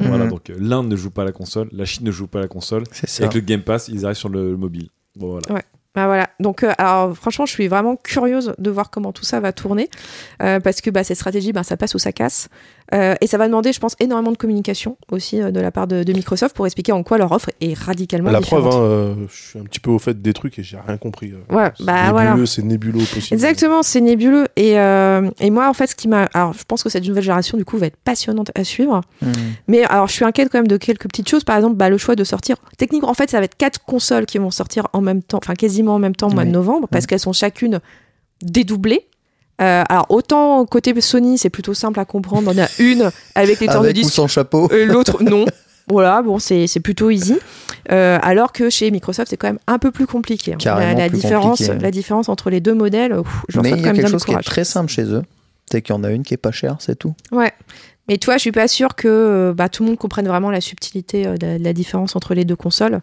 Mm. 0.00 0.06
Voilà, 0.08 0.26
donc 0.26 0.50
euh, 0.50 0.56
l'Inde 0.58 0.88
ne 0.88 0.96
joue 0.96 1.10
pas 1.10 1.22
à 1.22 1.26
la 1.26 1.32
console, 1.32 1.68
la 1.72 1.84
Chine 1.84 2.04
ne 2.06 2.10
joue 2.10 2.26
pas 2.26 2.38
à 2.40 2.42
la 2.42 2.48
console. 2.48 2.82
C'est 2.90 3.04
Et 3.04 3.10
ça. 3.10 3.22
avec 3.24 3.34
le 3.34 3.40
Game 3.40 3.62
Pass, 3.62 3.86
ils 3.88 4.04
arrivent 4.04 4.16
sur 4.16 4.28
le 4.30 4.56
mobile. 4.56 4.88
Bon, 5.16 5.38
voilà. 5.46 5.62
Bah 5.94 6.06
voilà. 6.06 6.28
Donc, 6.40 6.64
euh, 6.64 6.72
alors 6.76 7.16
franchement, 7.16 7.46
je 7.46 7.52
suis 7.52 7.68
vraiment 7.68 7.94
curieuse 7.94 8.52
de 8.58 8.70
voir 8.70 8.90
comment 8.90 9.12
tout 9.12 9.22
ça 9.22 9.38
va 9.38 9.52
tourner 9.52 9.88
euh, 10.42 10.58
parce 10.58 10.80
que 10.80 10.90
bah, 10.90 11.04
cette 11.04 11.16
stratégie, 11.18 11.52
bah, 11.52 11.62
ça 11.62 11.76
passe 11.76 11.94
ou 11.94 12.00
ça 12.00 12.10
casse. 12.10 12.48
Euh, 12.92 13.14
et 13.22 13.26
ça 13.26 13.38
va 13.38 13.46
demander, 13.46 13.72
je 13.72 13.80
pense, 13.80 13.96
énormément 13.98 14.30
de 14.30 14.36
communication 14.36 14.98
aussi 15.10 15.40
euh, 15.40 15.50
de 15.50 15.58
la 15.58 15.70
part 15.70 15.86
de, 15.86 16.02
de 16.02 16.12
Microsoft 16.12 16.54
pour 16.54 16.66
expliquer 16.66 16.92
en 16.92 17.02
quoi 17.02 17.16
leur 17.16 17.32
offre 17.32 17.48
est 17.62 17.72
radicalement 17.78 18.30
La 18.30 18.40
différente. 18.40 18.68
preuve, 18.68 18.74
hein, 18.74 18.84
euh, 18.84 19.14
je 19.30 19.42
suis 19.50 19.58
un 19.58 19.62
petit 19.62 19.80
peu 19.80 19.90
au 19.90 19.98
fait 19.98 20.20
des 20.20 20.32
trucs 20.34 20.58
et 20.58 20.62
j'ai 20.62 20.76
rien 20.86 20.98
compris. 20.98 21.32
euh. 21.32 21.54
Ouais, 21.54 21.72
C'est 21.78 21.84
bah 21.86 21.94
nébuleux, 21.94 22.12
voilà. 22.12 22.46
c'est 22.46 22.62
nébuleux 22.62 22.98
possible. 22.98 23.32
Exactement, 23.32 23.82
c'est 23.82 24.02
nébuleux. 24.02 24.46
Et, 24.56 24.78
euh, 24.78 25.30
et 25.40 25.50
moi, 25.50 25.68
en 25.68 25.72
fait, 25.72 25.86
ce 25.86 25.94
qui 25.96 26.08
m'a. 26.08 26.24
Alors, 26.34 26.52
je 26.52 26.62
pense 26.64 26.82
que 26.82 26.90
cette 26.90 27.06
nouvelle 27.08 27.22
génération, 27.24 27.56
du 27.56 27.64
coup, 27.64 27.78
va 27.78 27.86
être 27.86 27.96
passionnante 27.96 28.50
à 28.54 28.64
suivre. 28.64 29.00
Mhm. 29.22 29.32
Mais 29.68 29.84
alors, 29.84 30.06
je 30.08 30.12
suis 30.12 30.24
inquiète 30.26 30.50
quand 30.52 30.58
même 30.58 30.68
de 30.68 30.76
quelques 30.76 31.08
petites 31.08 31.28
choses. 31.28 31.44
Par 31.44 31.56
exemple, 31.56 31.76
bah, 31.76 31.88
le 31.88 31.96
choix 31.96 32.16
de 32.16 32.24
sortir. 32.24 32.56
Techniquement, 32.76 33.08
en 33.08 33.14
fait, 33.14 33.30
ça 33.30 33.38
va 33.38 33.44
être 33.44 33.56
quatre 33.56 33.82
consoles 33.84 34.26
qui 34.26 34.36
vont 34.38 34.50
sortir 34.50 34.88
en 34.92 35.00
même 35.00 35.22
temps, 35.22 35.38
enfin 35.42 35.54
quasiment 35.54 35.94
en 35.94 35.98
même 35.98 36.14
temps 36.14 36.28
au 36.28 36.32
mois 36.34 36.42
Oui. 36.42 36.48
de 36.48 36.52
novembre, 36.54 36.86
parce 36.90 37.06
qu'elles 37.06 37.18
sont 37.20 37.32
chacune 37.32 37.80
dédoublées. 38.42 39.06
Euh, 39.60 39.84
alors, 39.88 40.06
autant 40.08 40.64
côté 40.66 40.98
Sony, 41.00 41.38
c'est 41.38 41.50
plutôt 41.50 41.74
simple 41.74 42.00
à 42.00 42.04
comprendre. 42.04 42.52
On 42.54 42.58
a 42.60 42.66
une 42.78 43.10
avec 43.34 43.60
les 43.60 43.66
de 43.66 43.72
Avec 43.72 43.90
ou 43.90 43.92
disque, 43.92 44.12
sans 44.14 44.26
chapeau. 44.26 44.70
et 44.70 44.84
l'autre 44.84 45.22
non. 45.22 45.44
Voilà, 45.88 46.22
bon, 46.22 46.38
c'est 46.38 46.80
plutôt 46.82 47.10
easy. 47.10 47.36
Euh, 47.92 48.18
alors 48.22 48.52
que 48.52 48.70
chez 48.70 48.90
Microsoft, 48.90 49.28
c'est 49.28 49.36
quand 49.36 49.48
même 49.48 49.58
un 49.66 49.78
peu 49.78 49.90
plus 49.90 50.06
compliqué. 50.06 50.56
Carrément 50.58 50.94
la, 50.94 51.04
la 51.04 51.08
plus 51.10 51.18
différence, 51.18 51.58
compliqué. 51.58 51.82
la 51.82 51.90
différence 51.90 52.28
entre 52.30 52.48
les 52.48 52.60
deux 52.60 52.72
modèles, 52.74 53.12
ouf, 53.12 53.44
Mais 53.62 53.70
il 53.70 53.80
y 53.80 53.88
a 53.88 53.92
quelque 53.92 54.08
chose 54.08 54.24
qui 54.24 54.32
est 54.32 54.42
très 54.42 54.64
simple 54.64 54.90
chez 54.90 55.04
eux. 55.04 55.22
C'est 55.70 55.82
qu'il 55.82 55.94
y 55.94 55.98
en 55.98 56.04
a 56.04 56.10
une 56.10 56.22
qui 56.22 56.32
est 56.34 56.38
pas 56.38 56.52
chère, 56.52 56.76
c'est 56.78 56.98
tout. 56.98 57.14
Ouais. 57.32 57.52
Mais 58.08 58.18
toi, 58.18 58.34
je 58.34 58.40
suis 58.40 58.52
pas 58.52 58.68
sûre 58.68 58.94
que 58.94 59.08
euh, 59.08 59.54
bah, 59.54 59.68
tout 59.68 59.82
le 59.82 59.90
monde 59.90 59.98
comprenne 59.98 60.26
vraiment 60.28 60.50
la 60.50 60.60
subtilité 60.60 61.24
de, 61.24 61.46
la, 61.46 61.58
de 61.58 61.64
la 61.64 61.72
différence 61.72 62.16
entre 62.16 62.34
les 62.34 62.44
deux 62.44 62.56
consoles. 62.56 63.00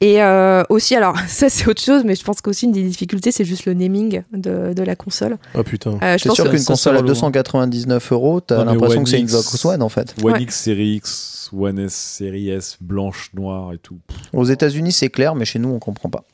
Et 0.00 0.22
euh, 0.22 0.62
aussi, 0.68 0.94
alors 0.96 1.16
ça 1.28 1.48
c'est 1.48 1.66
autre 1.68 1.80
chose, 1.80 2.02
mais 2.04 2.14
je 2.14 2.24
pense 2.24 2.40
qu'aussi 2.40 2.66
une 2.66 2.72
des 2.72 2.82
difficultés, 2.82 3.30
c'est 3.32 3.44
juste 3.44 3.64
le 3.64 3.74
naming 3.74 4.22
de, 4.32 4.72
de 4.74 4.82
la 4.82 4.96
console. 4.96 5.38
Ah 5.54 5.62
putain. 5.62 5.98
Euh, 6.02 6.18
je 6.18 6.24
pense 6.28 6.34
sûr 6.36 6.50
qu'une 6.50 6.64
console 6.64 6.96
à 6.96 6.98
relou, 6.98 7.08
hein. 7.10 7.12
299 7.14 8.12
euros, 8.12 8.40
t'as 8.40 8.64
l'impression 8.64 8.98
One 8.98 9.04
que 9.04 9.10
c'est 9.10 9.18
une 9.18 9.24
X- 9.24 9.32
Xbox 9.32 9.64
One 9.64 9.82
en 9.82 9.88
fait. 9.88 10.14
One 10.22 10.32
Ouais. 10.32 10.42
X, 10.42 10.60
Series 10.62 10.94
X, 10.96 11.50
One 11.56 11.78
S, 11.78 11.94
Series 11.94 12.50
S, 12.50 12.76
blanche, 12.80 13.30
noire 13.34 13.72
et 13.72 13.78
tout. 13.78 13.98
Aux 14.32 14.44
États-Unis, 14.44 14.92
c'est 14.92 15.08
clair, 15.10 15.34
mais 15.34 15.44
chez 15.44 15.58
nous, 15.58 15.70
on 15.70 15.78
comprend 15.78 16.10
pas. 16.10 16.24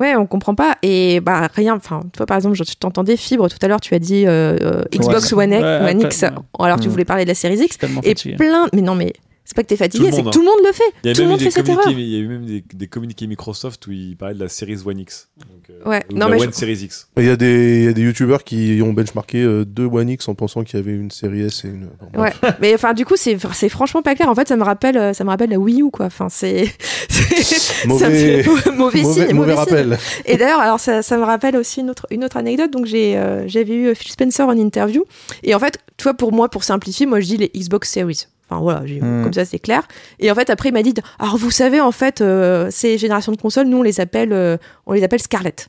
ouais, 0.00 0.16
on 0.16 0.26
comprend 0.26 0.54
pas. 0.54 0.76
Et 0.82 1.20
bah 1.20 1.48
rien. 1.54 1.76
Enfin, 1.76 2.00
toi 2.12 2.26
par 2.26 2.36
exemple, 2.38 2.56
je 2.56 2.64
t'entendais 2.78 3.16
fibre 3.16 3.48
tout 3.48 3.58
à 3.62 3.68
l'heure. 3.68 3.80
Tu 3.80 3.94
as 3.94 3.98
dit 3.98 4.24
euh, 4.26 4.82
Xbox 4.92 5.32
One, 5.32 5.52
X, 5.52 5.62
Ouais, 5.62 5.90
One 5.90 6.00
X. 6.00 6.24
Alors 6.58 6.80
tu 6.80 6.88
Mm. 6.88 6.90
voulais 6.90 7.04
parler 7.04 7.24
de 7.24 7.28
la 7.28 7.34
série 7.34 7.56
X. 7.58 7.76
Et 8.02 8.08
fatigué. 8.14 8.36
plein. 8.36 8.66
Mais 8.72 8.80
non, 8.82 8.94
mais 8.94 9.12
c'est 9.52 9.56
pas 9.56 9.62
que 9.64 9.68
t'es 9.68 9.76
fatigué, 9.76 10.04
Tout 10.04 10.10
le 10.10 10.12
c'est 10.12 10.18
que 10.20 10.24
monde, 10.24 10.32
tout 10.32 10.40
le 10.40 10.46
monde 10.46 10.60
le 10.66 10.72
fait. 10.72 10.82
Il 11.04 11.08
y 11.08 11.10
a 11.10 11.14
Tout 11.14 11.22
le 11.22 11.28
monde 11.28 11.40
fait 11.40 11.50
cette 11.50 11.68
erreur. 11.68 11.84
il 11.90 12.00
y 12.00 12.16
a 12.16 12.18
eu 12.20 12.28
même 12.28 12.46
des, 12.46 12.64
des 12.72 12.86
communiqués 12.86 13.26
Microsoft 13.26 13.86
où 13.86 13.92
ils 13.92 14.16
parlaient 14.16 14.34
de 14.34 14.40
la 14.40 14.48
Series 14.48 14.78
One 14.84 14.98
X. 15.00 15.28
Donc, 15.38 15.48
euh, 15.70 15.88
Ouais, 15.90 16.02
ou 16.10 16.14
non, 16.16 16.26
de 16.26 16.30
mais 16.32 16.36
la 16.38 16.42
je- 16.44 16.48
One 16.48 16.52
Series 16.54 16.78
X. 16.84 17.08
Il 17.18 17.24
y 17.24 17.28
a 17.28 17.36
des, 17.36 17.78
il 17.80 17.84
y 17.84 17.88
a 17.88 17.92
des 17.92 18.02
youtubeurs 18.02 18.44
qui 18.44 18.80
ont 18.82 18.92
benchmarké 18.92 19.42
euh, 19.42 19.64
deux 19.64 19.84
One 19.86 20.08
X 20.08 20.28
en 20.28 20.34
pensant 20.34 20.64
qu'il 20.64 20.78
y 20.78 20.82
avait 20.82 20.94
une 20.94 21.10
série 21.10 21.42
S 21.42 21.64
et 21.64 21.68
une. 21.68 21.90
bon, 22.12 22.22
Ouais, 22.22 22.32
mais 22.60 22.74
enfin 22.74 22.94
du 22.94 23.04
coup 23.04 23.16
c'est 23.16 23.36
c'est 23.52 23.68
franchement 23.68 24.02
pas 24.02 24.14
clair. 24.14 24.28
En 24.28 24.34
fait, 24.34 24.48
ça 24.48 24.56
me 24.56 24.64
rappelle 24.64 24.96
euh, 24.96 25.12
ça 25.12 25.24
me 25.24 25.28
rappelle 25.30 25.50
la 25.50 25.58
Wii 25.58 25.82
U 25.82 25.90
quoi. 25.90 26.06
Enfin 26.06 26.28
c'est 26.30 26.64
Mauvais- 27.86 28.44
mauvais, 28.44 28.72
Mauvais, 28.76 28.98
signe, 29.04 29.04
mauvais 29.04 29.32
mauvais 29.34 29.50
signe. 29.52 29.58
rappel. 29.58 29.98
Et 30.26 30.36
d'ailleurs, 30.36 30.60
alors 30.60 30.80
ça, 30.80 31.02
ça 31.02 31.16
me 31.18 31.24
rappelle 31.24 31.56
aussi 31.56 31.80
une 31.80 31.90
autre 31.90 32.06
une 32.10 32.24
autre 32.24 32.36
anecdote. 32.36 32.70
Donc 32.70 32.86
j'ai 32.86 33.16
euh, 33.16 33.46
j'avais 33.48 33.74
eu 33.74 33.94
Phil 33.94 34.10
Spencer 34.12 34.46
en 34.46 34.56
interview 34.56 35.04
et 35.42 35.54
en 35.54 35.58
fait, 35.58 35.78
tu 35.96 36.04
vois 36.04 36.14
pour 36.14 36.32
moi 36.32 36.48
pour 36.48 36.64
simplifier, 36.64 37.06
moi 37.06 37.20
je 37.20 37.26
dis 37.26 37.36
les 37.36 37.48
Xbox 37.54 37.90
Series. 37.90 38.26
Enfin 38.52 38.60
voilà, 38.62 38.82
j'ai- 38.86 39.00
Hmm. 39.00 39.22
comme 39.24 39.32
ça 39.32 39.44
c'est 39.44 39.58
clair. 39.58 39.82
Et 40.18 40.30
en 40.30 40.34
fait 40.34 40.50
après 40.50 40.68
il 40.68 40.72
m'a 40.72 40.82
dit 40.82 40.94
alors 41.18 41.36
vous 41.36 41.50
savez 41.50 41.80
en 41.80 41.92
fait 41.92 42.20
euh, 42.20 42.68
ces 42.70 42.98
générations 42.98 43.32
de 43.32 43.36
consoles, 43.40 43.66
nous 43.66 43.78
on 43.78 43.82
les 43.82 44.00
appelle 44.00 44.32
euh, 44.32 44.56
on 44.86 44.92
les 44.92 45.02
appelle 45.02 45.20
Scarlett 45.20 45.68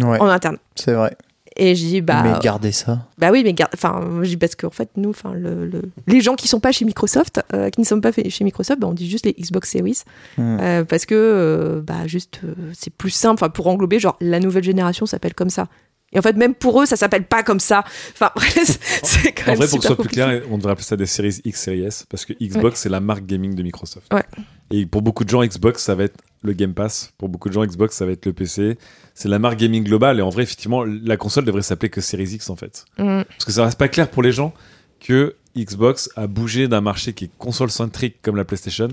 Ouais, 0.00 0.18
en 0.20 0.26
interne. 0.28 0.56
c'est 0.76 0.92
vrai. 0.92 1.16
Et 1.56 1.74
je 1.74 1.84
dis 1.84 2.00
bah 2.00 2.22
Mais 2.22 2.38
gardez 2.40 2.70
ça. 2.72 3.06
bah 3.18 3.30
oui 3.32 3.42
mais 3.44 3.52
garde 3.52 3.72
enfin 3.74 4.00
dis 4.22 4.36
parce 4.36 4.54
qu'en 4.54 4.70
fait 4.70 4.88
nous 4.96 5.10
enfin 5.10 5.32
le, 5.34 5.66
le- 5.66 5.82
les 6.06 6.20
gens 6.20 6.36
qui 6.36 6.46
sont 6.46 6.60
pas 6.60 6.70
chez 6.70 6.84
Microsoft 6.84 7.40
euh, 7.52 7.70
qui 7.70 7.80
ne 7.80 7.84
sont 7.86 8.00
pas 8.00 8.12
chez 8.12 8.44
Microsoft 8.44 8.80
bah, 8.80 8.86
on 8.86 8.92
dit 8.94 9.10
juste 9.10 9.26
les 9.26 9.32
Xbox 9.32 9.68
Series 9.70 10.02
Hmm. 10.38 10.58
Parce 10.88 11.06
que 11.06 11.82
bah 11.84 12.06
juste 12.06 12.40
c'est 12.72 12.92
plus 12.94 13.10
simple 13.10 13.34
enfin 13.42 13.50
pour 13.50 13.66
englober 13.66 13.98
genre 13.98 14.16
la 14.20 14.38
nouvelle 14.38 14.62
génération 14.64 15.06
s'appelle 15.06 15.34
comme 15.34 15.50
ça. 15.50 15.66
Et 16.12 16.18
en 16.18 16.22
fait 16.22 16.36
même 16.36 16.54
pour 16.54 16.82
eux 16.82 16.86
ça 16.86 16.96
s'appelle 16.96 17.24
pas 17.24 17.42
comme 17.42 17.60
ça. 17.60 17.84
Enfin 18.12 18.30
bref, 18.36 18.78
c'est 19.02 19.32
quand 19.32 19.52
En 19.52 19.54
vrai, 19.54 19.68
pour 19.68 19.78
que 19.78 19.82
ce 19.82 19.88
soit 19.88 19.96
plus 19.96 20.08
clair, 20.08 20.42
on 20.50 20.58
devrait 20.58 20.72
appeler 20.72 20.84
ça 20.84 20.96
des 20.96 21.06
séries 21.06 21.40
X, 21.44 21.60
séries 21.60 21.84
S, 21.84 22.06
parce 22.08 22.24
que 22.24 22.32
Xbox, 22.40 22.80
c'est 22.80 22.88
la 22.88 23.00
marque 23.00 23.26
gaming 23.26 23.54
de 23.54 23.62
Microsoft. 23.62 24.12
Ouais. 24.12 24.24
Et 24.70 24.86
pour 24.86 25.02
beaucoup 25.02 25.24
de 25.24 25.28
gens, 25.28 25.44
Xbox, 25.44 25.82
ça 25.82 25.94
va 25.94 26.04
être 26.04 26.16
le 26.42 26.52
Game 26.52 26.74
Pass. 26.74 27.12
Pour 27.18 27.28
beaucoup 27.28 27.48
de 27.48 27.54
gens, 27.54 27.64
Xbox, 27.64 27.96
ça 27.96 28.06
va 28.06 28.12
être 28.12 28.26
le 28.26 28.32
PC. 28.32 28.78
C'est 29.14 29.28
la 29.28 29.38
marque 29.38 29.58
gaming 29.58 29.84
globale. 29.84 30.18
Et 30.20 30.22
en 30.22 30.30
vrai, 30.30 30.44
effectivement, 30.44 30.84
la 30.84 31.16
console 31.16 31.44
devrait 31.44 31.62
s'appeler 31.62 31.90
que 31.90 32.00
Series 32.00 32.34
X, 32.34 32.50
en 32.50 32.56
fait. 32.56 32.84
Mm. 32.98 33.22
Parce 33.28 33.44
que 33.44 33.52
ça 33.52 33.64
reste 33.64 33.78
pas 33.78 33.88
clair 33.88 34.10
pour 34.10 34.22
les 34.22 34.32
gens 34.32 34.54
que 35.00 35.34
Xbox 35.56 36.10
a 36.16 36.26
bougé 36.26 36.68
d'un 36.68 36.80
marché 36.80 37.12
qui 37.12 37.24
est 37.24 37.30
console-centrique 37.38 38.22
comme 38.22 38.36
la 38.36 38.44
PlayStation 38.44 38.88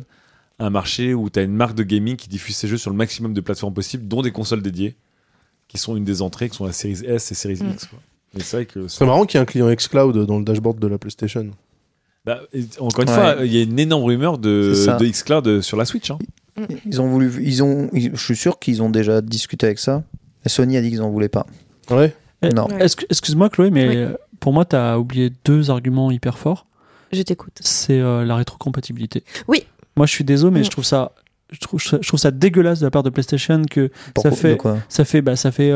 à 0.60 0.66
un 0.66 0.70
marché 0.72 1.14
où 1.14 1.30
tu 1.30 1.40
as 1.40 1.44
une 1.44 1.54
marque 1.54 1.76
de 1.76 1.84
gaming 1.84 2.16
qui 2.16 2.30
diffuse 2.30 2.56
ses 2.56 2.68
jeux 2.68 2.78
sur 2.78 2.90
le 2.90 2.96
maximum 2.98 3.34
de 3.34 3.42
plateformes 3.42 3.74
possibles, 3.74 4.08
dont 4.08 4.24
des 4.24 4.32
consoles 4.32 4.64
dédiées, 4.64 4.96
qui 5.68 5.78
sont 5.78 5.96
une 5.96 6.04
des 6.06 6.22
entrées, 6.22 6.50
qui 6.50 6.58
sont 6.58 6.66
la 6.66 6.74
Series 6.74 7.02
S 7.06 7.32
et 7.32 7.36
Series 7.36 7.60
Mm. 7.64 7.72
X. 7.72 7.88
C'est 8.40 8.52
vrai 8.58 8.66
que 8.66 8.88
C'est 8.88 9.06
marrant 9.06 9.26
qu'il 9.26 9.38
y 9.38 9.40
ait 9.40 9.42
un 9.42 9.46
client 9.46 9.74
xCloud 9.74 10.26
dans 10.26 10.38
le 10.38 10.44
dashboard 10.46 10.80
de 10.80 10.88
la 10.88 10.98
PlayStation. 10.98 11.50
Bah, 12.26 12.42
encore 12.80 13.04
une 13.04 13.10
Ouais. 13.10 13.16
fois, 13.16 13.36
il 13.46 13.54
y 13.56 13.60
a 13.60 13.64
une 13.64 13.80
énorme 13.80 14.04
rumeur 14.04 14.38
de, 14.38 14.74
ça. 14.74 14.98
de 14.98 15.06
xCloud 15.06 15.62
sur 15.62 15.78
la 15.78 15.86
Switch. 15.86 16.12
hein. 16.12 16.18
Ils 16.86 17.00
ont 17.02 17.08
voulu, 17.08 17.32
ils 17.44 17.64
ont, 17.64 17.90
ils- 17.94 18.12
je 18.16 18.22
suis 18.24 18.36
sûr 18.36 18.60
qu'ils 18.60 18.82
ont 18.82 18.90
déjà 18.90 19.22
discuté 19.22 19.66
avec 19.68 19.80
ça. 19.80 20.04
Et 20.46 20.50
Sony 20.50 20.76
a 20.78 20.82
dit 20.82 20.90
qu'ils 20.90 21.02
en 21.02 21.10
voulaient 21.10 21.30
pas. 21.30 21.46
Ouais. 21.90 22.14
Eh, 22.42 22.50
Non. 22.50 22.68
Ouais. 22.68 22.84
Est-ce 22.84 22.96
que- 22.96 23.06
Excuse-moi 23.10 23.50
Chloé, 23.50 23.70
mais 23.72 24.06
Oui. 24.08 24.14
pour 24.40 24.54
moi, 24.54 24.66
tu 24.66 24.76
as 24.76 25.00
oublié 25.00 25.32
deux 25.46 25.70
arguments 25.72 26.12
hyper 26.12 26.38
forts. 26.38 26.66
Je 27.14 27.22
t'écoute. 27.22 27.54
C'est 27.62 28.00
euh, 28.00 28.26
la 28.26 28.36
rétrocompatibilité. 28.36 29.24
Oui. 29.48 29.66
Moi, 29.96 30.06
je 30.06 30.12
suis 30.12 30.24
désolé, 30.26 30.54
mais 30.54 30.60
Mm. 30.62 30.66
je 30.66 30.70
trouve 30.70 30.86
ça. 30.86 31.14
Je 31.52 31.60
trouve, 31.60 31.80
je 31.82 32.06
trouve 32.08 32.20
ça 32.20 32.32
dégueulasse 32.32 32.80
de 32.80 32.86
la 32.86 32.92
part 32.92 33.04
de 33.04 33.10
PlayStation 33.10 33.62
que 33.70 33.90
Pourquoi- 34.14 34.32
fait- 34.32 34.50
de 34.52 34.56
quoi 34.56 34.78
ça 34.90 35.06
fait 35.06 35.22
bah, 35.22 35.36
ça 35.38 35.52
fait 35.52 35.72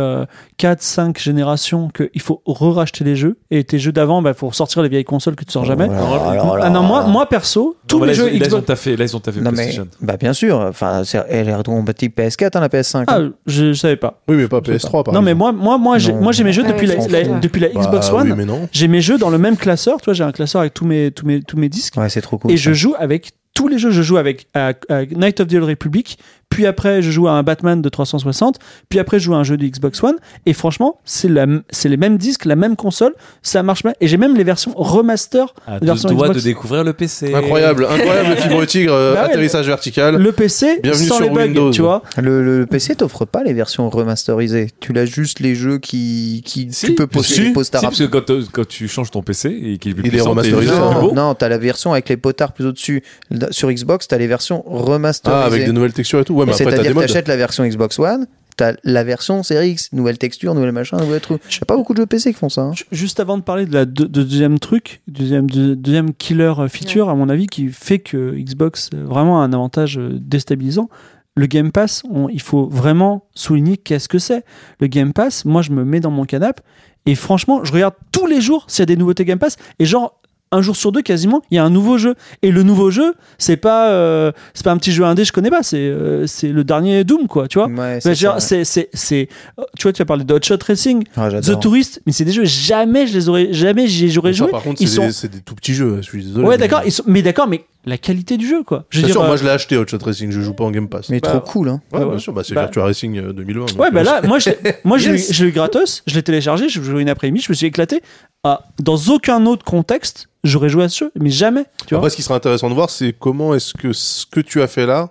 4 0.57 0.81
5 0.81 1.18
générations 1.18 1.89
qu'il 1.89 2.22
faut 2.22 2.41
re-racheter 2.45 3.03
les 3.03 3.15
jeux 3.15 3.38
et 3.52 3.64
tes 3.64 3.80
jeux 3.80 3.91
d'avant 3.93 4.22
bah 4.22 4.34
faut 4.34 4.52
sortir 4.52 4.81
les 4.81 4.89
vieilles 4.89 5.06
consoles 5.06 5.35
que 5.35 5.45
tu 5.45 5.52
sors 5.52 5.64
jamais. 5.65 5.85
Alors, 5.85 6.14
Alors, 6.14 6.27
alors, 6.27 6.57
ah 6.61 6.69
non, 6.69 6.84
moi 6.84 7.07
moi 7.07 7.27
perso, 7.30 7.77
tous 7.88 7.95
Non, 7.99 8.02
mes 8.06 8.11
mais 8.11 8.18
là, 8.18 8.23
jeux 8.23 8.34
ils, 8.34 8.39
là, 8.39 8.45
ils 8.48 8.56
ont 8.56 8.57
Xbox 8.60 8.65
taffé, 8.65 8.98
là, 8.98 9.06
ils 9.06 9.15
ont 9.15 9.19
taffé 9.19 9.39
Non 9.39 9.52
mais, 9.52 9.56
PlayStation. 9.64 9.88
bah 10.02 10.18
bien 10.18 10.34
sûr. 10.34 10.57
Enfin, 10.60 11.03
elle 11.30 11.49
est 11.49 11.64
compatible 11.64 12.14
PS4, 12.18 12.57
hein, 12.57 12.60
la 12.60 12.68
PS5. 12.69 13.03
Ah, 13.07 13.18
hein. 13.19 13.31
je, 13.45 13.72
je 13.73 13.80
savais 13.80 13.95
pas. 13.95 14.22
Oui, 14.27 14.35
mais 14.35 14.48
pas 14.48 14.60
Je 14.65 14.77
sais 14.77 14.88
PS3 14.88 15.03
par 15.06 15.14
non 15.14 15.22
mais 15.22 15.34
moi 15.34 15.52
moi 15.52 15.77
moi 15.77 15.98
j'ai 15.98 16.14
moi 16.14 16.31
j'ai 16.34 16.43
mes 16.43 16.53
jeux 16.53 16.64
Ah 16.65 16.72
depuis 16.73 16.88
la, 16.88 16.99
ça, 16.99 17.07
la- 17.10 17.39
depuis 17.39 17.61
la 17.61 17.69
Bah, 17.69 17.80
Xbox 17.81 18.10
oui, 18.11 18.18
One. 18.19 18.34
mais 18.35 18.45
non. 18.45 18.68
J'ai 18.72 18.88
mes 18.88 19.02
jeux 19.02 19.18
dans 19.18 19.30
le 19.30 19.38
même 19.38 19.56
classeur, 19.57 19.98
tu 20.02 20.06
vois, 20.06 20.14
j'ai 20.14 20.23
un 20.23 20.31
classeur 20.34 20.61
avec 20.61 20.73
tous 20.73 20.85
mes 20.85 21.11
tous 21.11 21.26
mes 21.26 21.41
tous 21.41 21.57
mes 21.57 21.69
disques 21.69 21.95
Ouais, 21.98 22.10
c'est 22.10 22.22
trop 22.22 22.38
cool. 22.38 22.52
et 22.52 22.57
ça. 22.57 22.64
je 22.64 22.73
joue 22.73 22.93
avec 22.99 23.31
tous 23.61 23.67
les 23.67 23.77
jeux, 23.77 23.91
je 23.91 24.01
joue 24.01 24.17
avec 24.17 24.47
à- 24.55 24.73
à 24.89 25.05
Night 25.05 25.39
of 25.39 25.47
the 25.47 25.57
Republic, 25.61 26.17
puis 26.52 26.68
après 26.68 27.02
je 27.02 27.10
joue 27.10 27.28
à 27.28 27.32
un 27.32 27.41
Batman 27.41 27.82
de 27.82 27.90
360, 27.90 28.60
puis 28.90 28.99
après 28.99 29.18
je 29.18 29.26
joue 29.26 29.34
à 29.34 29.38
un 29.38 29.44
jeu 29.44 29.57
de 29.57 29.65
Xbox 29.65 30.03
One, 30.03 30.18
et 30.45 30.53
franchement, 30.53 30.99
c'est 31.06 31.28
la, 31.30 31.48
c'est 31.72 31.90
les 31.90 31.98
mêmes 31.98 32.18
disques, 32.19 32.45
la 32.45 32.56
même 32.56 32.76
console, 32.76 33.14
ça 33.41 33.64
marche 33.64 33.82
bien, 33.82 33.94
et 33.99 34.07
j'ai 34.07 34.18
même 34.18 34.36
les 34.38 34.44
versions 34.44 34.73
remaster, 34.76 35.53
deux 35.68 35.80
deux 35.80 35.94
doigts 35.95 36.11
doigts 36.11 36.30
de 36.30 36.34
de 36.36 36.40
découvrir 36.41 36.84
le 36.84 36.94
PC. 36.94 37.34
Incroyable, 37.34 37.86
incroyable 37.90 38.36
fibre 38.38 38.65
tigre, 38.65 38.94
euh, 38.94 39.14
Bah 39.15 39.22
ouais, 39.23 39.30
atterrissage 39.30 39.65
vertical. 39.68 40.18
le 40.22 40.32
PC 40.32 40.80
Bienvenue 40.84 41.07
sans 41.07 41.15
sur 41.15 41.23
les 41.23 41.30
bugs, 41.32 41.41
Windows. 41.45 41.72
tu 41.72 41.82
vois. 41.82 42.03
Le, 42.22 42.44
le- 42.44 42.65
PC 42.65 42.95
t'offre 42.95 43.26
pas 43.26 43.44
les 43.44 43.53
versions 43.53 43.90
remasterisées. 43.90 44.68
Tu 44.80 44.94
l'as 44.94 45.06
juste 45.06 45.40
les 45.40 45.56
jeux 45.56 45.78
qui, 45.80 46.41
qui 46.45 46.68
Si, 46.72 46.88
tu 46.88 46.95
peux 46.95 47.07
poster 47.07 47.34
si, 47.34 47.41
les 47.45 47.53
posters. 47.53 47.80
si, 47.80 47.86
parce 47.86 47.98
que 47.99 48.03
quand, 48.06 48.30
euh, 48.30 48.44
quand 48.52 48.68
tu 48.68 48.88
changes 48.88 49.10
ton 49.11 49.22
PC 49.22 49.49
et 49.49 49.78
qu'il 49.78 49.91
est 49.91 49.95
plus 49.95 50.03
Il 50.06 50.10
puissant, 50.11 50.30
remasterisé, 50.32 50.72
Non, 50.73 50.99
beaux. 51.02 51.11
non, 51.14 51.34
t'as 51.34 51.49
la 51.49 51.57
version 51.57 51.91
avec 51.94 52.10
les 52.10 52.18
potards 52.18 52.53
plus 52.53 52.65
au-dessus. 52.65 53.03
Sur 53.52 53.72
Xbox, 53.72 54.07
t'as 54.07 54.18
les 54.18 54.28
versions 54.28 54.64
remasterisées. 54.68 55.41
Ah, 55.41 55.45
avec 55.45 55.65
de 55.65 55.72
nouvelles 55.72 55.94
textures 55.94 56.19
et 56.19 56.26
tout. 56.26 56.40
Ouais, 56.41 56.51
mais 56.51 56.53
C'est-à-dire 56.57 56.91
que 56.93 56.99
t'achètes 57.07 57.27
la 57.27 57.38
version 57.38 57.65
Xbox 57.65 57.99
One, 57.99 58.27
t'as 58.57 58.73
la 58.84 59.03
version 59.03 59.43
Series 59.43 59.72
X, 59.72 59.89
nouvelle 59.93 60.18
texture, 60.18 60.53
nouvelle 60.53 60.72
machin, 60.72 60.97
nouvel 60.97 61.22
truc. 61.22 61.41
Y 61.49 61.59
a 61.61 61.65
pas 61.65 61.76
beaucoup 61.77 61.93
de 61.93 61.99
jeux 62.01 62.05
PC 62.05 62.34
qui 62.34 62.39
font 62.39 62.49
ça. 62.49 62.61
hein. 62.61 62.73
Ju- 62.73 62.85
Juste 62.91 63.19
avant 63.19 63.38
de 63.38 63.43
parler 63.43 63.65
de 63.65 63.73
la 63.73 63.85
deux- 63.85 64.07
de 64.07 64.23
deuxième 64.23 64.59
truc, 64.59 65.01
deuxième, 65.07 65.49
de- 65.49 65.73
deuxième 65.73 66.13
killer 66.13 66.53
euh, 66.59 66.68
feature, 66.68 67.09
à 67.09 67.15
mon 67.15 67.30
avis, 67.30 67.47
qui 67.47 67.69
fait 67.69 67.99
que 67.99 68.34
Xbox 68.35 68.89
euh, 68.93 69.03
vraiment 69.05 69.41
a 69.41 69.45
un 69.45 69.53
avantage 69.53 69.97
euh, 69.97 70.09
déstabilisant, 70.13 70.89
le 71.35 71.45
Game 71.45 71.72
Pass, 71.72 72.03
on- 72.11 72.27
il 72.30 72.41
faut 72.41 72.68
vraiment 72.68 73.23
souligner 73.34 73.77
qu'est-ce 73.77 74.09
que 74.09 74.19
c'est. 74.19 74.43
Le 74.80 74.88
Game 74.88 75.13
Pass, 75.13 75.45
moi 75.45 75.61
je 75.61 75.72
me 75.72 75.85
mets 75.85 76.01
dans 76.01 76.11
mon 76.11 76.26
canapé 76.26 76.61
et 77.05 77.15
franchement, 77.15 77.63
je 77.63 77.72
regarde 77.72 77.93
tous 78.11 78.27
les 78.27 78.41
jours 78.41 78.65
s'il 78.68 78.81
y 78.81 78.84
a 78.84 78.85
des 78.88 78.97
nouveautés 78.97 79.23
Game 79.26 79.39
Pass 79.39 79.55
et 79.80 79.85
genre 79.85 80.20
un 80.52 80.61
jour 80.61 80.76
sur 80.76 80.91
deux 80.91 81.02
quasiment, 81.02 81.41
il 81.52 81.56
y 81.56 81.57
a 81.57 81.64
un 81.64 81.69
nouveau 81.69 81.98
jeu. 81.98 82.15
Et 82.41 82.52
le 82.52 82.64
nouveau 82.64 82.91
jeu, 82.91 83.14
c'est 83.38 83.57
pas 83.57 83.90
euh, 83.91 84.32
c'est 84.53 84.64
pas 84.64 84.72
un 84.72 84.78
petit 84.78 84.91
jeu 84.91 85.03
indé, 85.06 85.23
je 85.26 85.32
connais 85.32 85.49
pas, 85.49 85.64
c'est 85.64 85.78
euh, 85.78 86.28
c'est 86.28 86.49
le 86.49 86.64
dernier 86.64 87.03
Doom 87.03 87.28
quoi, 87.28 87.48
tu 87.48 87.57
vois. 87.60 87.68
Ouais, 87.68 87.99
c'est 88.02 88.15
c'est 88.40 88.64
c'est 88.65 88.90
c'est 88.94 89.30
euh, 89.60 89.64
tu 89.78 89.84
vois 89.84 89.94
tu 89.94 90.02
as 90.02 90.06
parlé 90.06 90.23
de 90.23 90.34
Hot 90.34 90.40
Shot 90.44 90.57
Racing. 90.65 91.03
Ah, 91.15 91.30
The. 91.30 91.60
Tourist, 91.60 92.02
mais 92.06 92.11
c'est 92.11 92.26
des 92.26 92.32
jeux 92.34 92.45
jamais 92.45 93.07
je 93.07 93.14
les 93.14 93.30
aurais 93.30 93.53
jamais 93.53 93.88
j'y 93.88 94.18
aurais 94.18 94.34
Ça, 94.34 94.38
joué. 94.40 94.52
par 94.52 94.61
contre, 94.64 94.82
ils 94.82 94.88
c'est 94.88 94.95
sont 94.95 95.06
des, 95.06 95.11
c'est 95.11 95.28
des 95.30 95.40
tout 95.41 95.56
petits 95.56 95.73
jeux. 95.73 95.98
Je 95.98 96.02
suis 96.02 96.23
désolé. 96.23 96.44
Ouais, 96.45 96.52
mais- 96.52 96.57
d'accord, 96.57 96.82
ils 96.86 96.91
sont 96.91 97.03
mais 97.07 97.22
d'accord, 97.22 97.48
mais 97.48 97.64
la 97.86 97.98
qualité 97.98 98.38
du 98.38 98.48
jeu 98.48 98.64
quoi. 98.64 98.86
Je 98.90 98.98
veux 98.98 99.02
Bien 99.02 99.07
dire 99.07 99.14
sûr, 99.15 99.23
euh, 99.23 99.28
moi 99.28 99.38
je 99.38 99.44
l'ai 99.44 99.49
acheté 99.49 99.78
Hot 99.78 99.88
Shot 99.88 99.98
Racing, 100.03 100.32
je 100.32 100.41
joue 100.41 100.53
pas 100.53 100.64
en 100.65 100.72
Game 100.72 100.88
Pass. 100.90 101.10
Mais 101.10 101.19
Bah, 101.19 101.30
trop 101.30 101.40
cool, 101.40 101.69
hein. 101.69 101.82
Ouais, 101.91 101.99
Ouais, 101.99 102.10
bien 102.10 102.19
sûr, 102.19 102.34
bah, 102.34 102.41
c'est 102.45 102.53
Bah- 102.53 102.61
Virtua 102.64 102.84
Racing 102.84 103.18
euh, 103.18 103.34
2020. 103.34 103.65
donc, 103.73 103.80
Ouais, 103.80 103.90
bah 103.91 104.02
euh, 104.02 104.03
là, 104.03 104.22
moi, 104.23 104.38
je 104.40 104.49
l'ai- 104.52 104.57
moi, 104.84 104.98
je 104.98 105.10
l'ai 105.11 105.18
Yes. 105.18 105.34
je 105.34 105.44
l'ai 105.44 105.49
eu 105.49 105.53
gratos, 105.53 106.03
je 106.06 106.14
l'ai 106.15 106.22
téléchargé, 106.23 106.68
je 106.69 106.82
joué 106.82 107.02
une 107.02 107.10
après-midi, 107.10 107.44
je 107.45 107.52
me 107.52 107.56
suis 107.56 107.68
éclaté. 107.68 108.02
Ah, 108.44 108.61
dans 108.80 108.98
aucun 109.10 109.45
autre 109.45 109.64
contexte, 109.65 110.28
j'aurais 110.43 110.69
joué 110.69 110.84
à 110.85 110.89
ce 110.89 111.05
jeu, 111.05 111.11
mais 111.19 111.30
jamais. 111.30 111.65
Tu 111.85 111.89
vois 111.93 111.99
Après, 111.99 112.09
ce 112.09 112.15
qui 112.15 112.22
serait 112.23 112.35
intéressant 112.35 112.69
de 112.69 112.76
voir, 112.76 112.89
c'est 112.89 113.13
comment 113.18 113.53
est-ce 113.55 113.73
que 113.73 113.93
ce 113.93 114.26
que 114.26 114.39
tu 114.39 114.61
as 114.61 114.68
fait 114.68 114.85
là, 114.85 115.09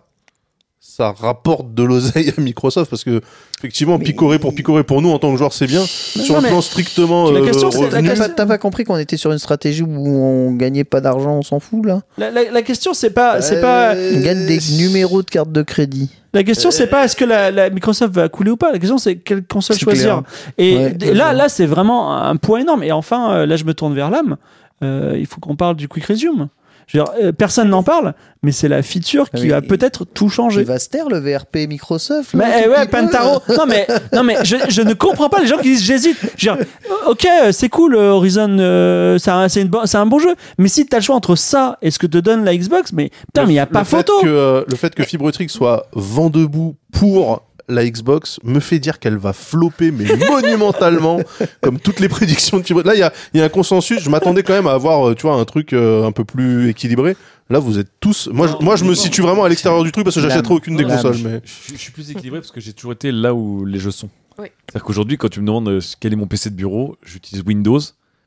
ça 0.82 1.12
rapporte 1.12 1.72
de 1.74 1.82
l'oseille 1.82 2.32
à 2.36 2.40
Microsoft 2.40 2.90
parce 2.90 3.04
que 3.04 3.20
effectivement 3.58 3.96
Mais- 3.98 4.04
picorer 4.04 4.38
pour 4.38 4.54
picorer 4.54 4.82
pour 4.82 5.00
nous 5.02 5.10
en 5.10 5.18
tant 5.18 5.30
que 5.30 5.38
joueur 5.38 5.52
c'est 5.52 5.66
bien 5.66 5.84
sur 5.84 6.32
non, 6.34 6.38
un 6.38 6.42
mais 6.42 6.48
plan 6.48 6.60
strictement 6.60 7.30
la 7.30 7.40
euh, 7.40 7.44
question, 7.44 7.68
revenu, 7.70 7.90
T'as 7.90 8.02
question- 8.02 8.24
pas, 8.24 8.28
t'as 8.30 8.46
pas 8.46 8.58
compris 8.58 8.84
qu'on 8.84 8.96
était 8.96 9.16
sur 9.18 9.30
une 9.30 9.38
stratégie 9.38 9.82
où 9.82 9.88
on 10.08 10.52
gagnait 10.52 10.84
pas 10.84 11.00
d'argent, 11.00 11.32
on 11.36 11.42
s'en 11.42 11.60
fout 11.60 11.84
là? 11.86 12.00
La, 12.18 12.30
la- 12.30 12.50
la 12.50 12.62
question, 12.62 12.92
c'est 12.94 13.10
pas, 13.10 13.40
c'est 13.40 13.60
pas, 13.60 13.94
On 13.94 14.20
gagne 14.20 14.46
des 14.46 14.58
numéros 14.78 15.22
de 15.22 15.30
carte 15.30 15.52
de 15.52 15.62
crédit. 15.62 16.10
la 16.34 16.42
question, 16.44 16.70
c'est 16.70 16.86
pas 16.88 17.04
est-ce 17.04 17.16
que 17.16 17.24
la, 17.26 17.50
la 17.50 17.70
Microsoft 17.70 18.12
va 18.14 18.28
couler 18.28 18.50
ou 18.50 18.56
pas. 18.56 18.72
La 18.72 18.78
question, 18.78 18.98
c'est 18.98 19.16
quelle 19.16 19.44
console 19.44 19.78
choisir. 19.78 20.22
Et 20.58 20.76
Ouais, 20.76 21.14
là, 21.14 21.32
là, 21.34 21.48
c'est 21.50 21.66
vraiment 21.66 22.14
un 22.16 22.36
point 22.36 22.60
énorme. 22.60 22.82
Et 22.82 22.92
enfin, 22.92 23.32
euh, 23.32 23.46
là, 23.46 23.56
je 23.56 23.64
me 23.64 23.74
tourne 23.74 23.94
vers 23.94 24.10
l'âme. 24.10 24.36
Euh, 24.82 25.16
il 25.18 25.26
faut 25.26 25.40
qu'on 25.40 25.56
parle 25.56 25.76
du 25.76 25.88
Quick 25.88 26.04
Resume. 26.06 26.48
Je 26.86 26.98
veux 26.98 27.04
dire, 27.04 27.12
euh, 27.22 27.30
personne 27.30 27.68
n'en 27.68 27.84
parle, 27.84 28.14
mais 28.42 28.50
c'est 28.50 28.66
la 28.66 28.82
feature 28.82 29.26
Ah 29.32 29.36
qui 29.36 29.44
oui. 29.44 29.48
va 29.50 29.62
peut-être 29.62 30.04
tout 30.04 30.28
changer. 30.28 30.62
Il 30.62 30.66
va 30.66 30.80
se 30.80 30.88
taire 30.88 31.08
le 31.08 31.18
VRP 31.20 31.68
Microsoft. 31.68 32.32
là, 32.34 32.44
Mais 32.44 32.62
eh 32.64 32.68
ouais, 32.68 32.84
Pantaro. 32.88 33.40
Non 33.56 33.64
mais 33.68 33.86
non 34.12 34.24
mais 34.24 34.38
je, 34.42 34.56
je 34.68 34.82
ne 34.82 34.92
comprends 34.94 35.28
pas 35.28 35.40
les 35.40 35.46
gens 35.46 35.58
qui 35.58 35.68
disent 35.68 35.84
j'hésite. 35.84 36.16
Je 36.36 36.50
veux 36.50 36.56
dire, 36.56 36.66
ok, 37.06 37.24
euh, 37.44 37.52
c'est 37.52 37.68
cool 37.68 37.94
Horizon, 37.94 38.56
euh, 38.58 39.18
c'est 39.18 39.30
un, 39.30 39.48
c'est 39.48 39.62
une 39.62 39.68
bo- 39.68 39.86
c'est 39.86 39.98
un 39.98 40.06
bon 40.06 40.18
jeu. 40.18 40.34
Mais 40.58 40.66
si 40.66 40.84
t'as 40.84 40.96
le 40.96 41.02
choix 41.04 41.14
entre 41.14 41.36
ça 41.36 41.78
et 41.80 41.92
ce 41.92 41.98
que 42.00 42.08
te 42.08 42.18
donne 42.18 42.44
la 42.44 42.56
Xbox, 42.56 42.92
mais 42.92 43.10
putain, 43.26 43.42
Le- 43.42 43.46
mais 43.46 43.52
il 43.52 43.56
y 43.56 43.60
a 43.60 43.66
le 43.66 43.70
pas 43.70 43.84
fait 43.84 43.98
photo. 43.98 44.12
que, 44.22 44.26
euh, 44.26 44.64
le 44.66 44.74
fait 44.76 44.92
que 44.92 45.04
Fibretrix 45.04 45.48
soit 45.48 45.86
vent 45.92 46.28
debout 46.28 46.74
pour 46.92 47.42
la 47.70 47.88
Xbox 47.88 48.40
me 48.42 48.60
fait 48.60 48.78
dire 48.78 48.98
qu'elle 48.98 49.16
va 49.16 49.32
flopper 49.32 49.90
mais 49.90 50.04
monumentalement 50.30 51.20
comme 51.60 51.78
toutes 51.78 52.00
les 52.00 52.08
prédictions 52.08 52.58
de 52.58 52.62
Fibre. 52.62 52.82
Là 52.82 52.94
il 52.94 53.00
y 53.00 53.02
a, 53.02 53.12
il 53.32 53.40
y 53.40 53.42
a 53.42 53.46
un 53.46 53.48
consensus, 53.48 54.00
je 54.00 54.10
m'attendais 54.10 54.42
quand 54.42 54.52
même 54.52 54.66
à 54.66 54.72
avoir 54.72 55.08
euh, 55.08 55.14
tu 55.14 55.22
vois 55.22 55.34
un 55.34 55.44
truc 55.44 55.72
euh, 55.72 56.04
un 56.04 56.12
peu 56.12 56.24
plus 56.24 56.68
équilibré. 56.68 57.16
Là 57.48 57.58
vous 57.58 57.78
êtes 57.78 57.88
tous 58.00 58.28
moi 58.32 58.46
je, 58.46 58.64
moi 58.64 58.76
je 58.76 58.84
me 58.84 58.94
situe 58.94 59.22
vraiment 59.22 59.44
à 59.44 59.48
l'extérieur 59.48 59.82
du 59.82 59.92
truc 59.92 60.04
parce 60.04 60.16
que 60.16 60.22
j'achèterai 60.22 60.54
aucune 60.54 60.76
des 60.76 60.84
consoles 60.84 61.18
mais 61.22 61.40
Je, 61.44 61.74
je 61.74 61.78
suis 61.78 61.92
plus 61.92 62.10
équilibré 62.10 62.40
parce 62.40 62.52
que 62.52 62.60
j'ai 62.60 62.72
toujours 62.72 62.92
été 62.92 63.12
là 63.12 63.34
où 63.34 63.64
les 63.64 63.78
jeux 63.78 63.90
sont. 63.90 64.10
Oui. 64.38 64.48
C'est-à-dire 64.66 64.84
qu'aujourd'hui, 64.84 65.18
quand 65.18 65.28
tu 65.28 65.40
me 65.40 65.46
demandes 65.46 65.68
euh, 65.68 65.80
quel 66.00 66.12
est 66.12 66.16
mon 66.16 66.26
PC 66.26 66.50
de 66.50 66.54
bureau, 66.54 66.96
j'utilise 67.04 67.42
Windows 67.44 67.80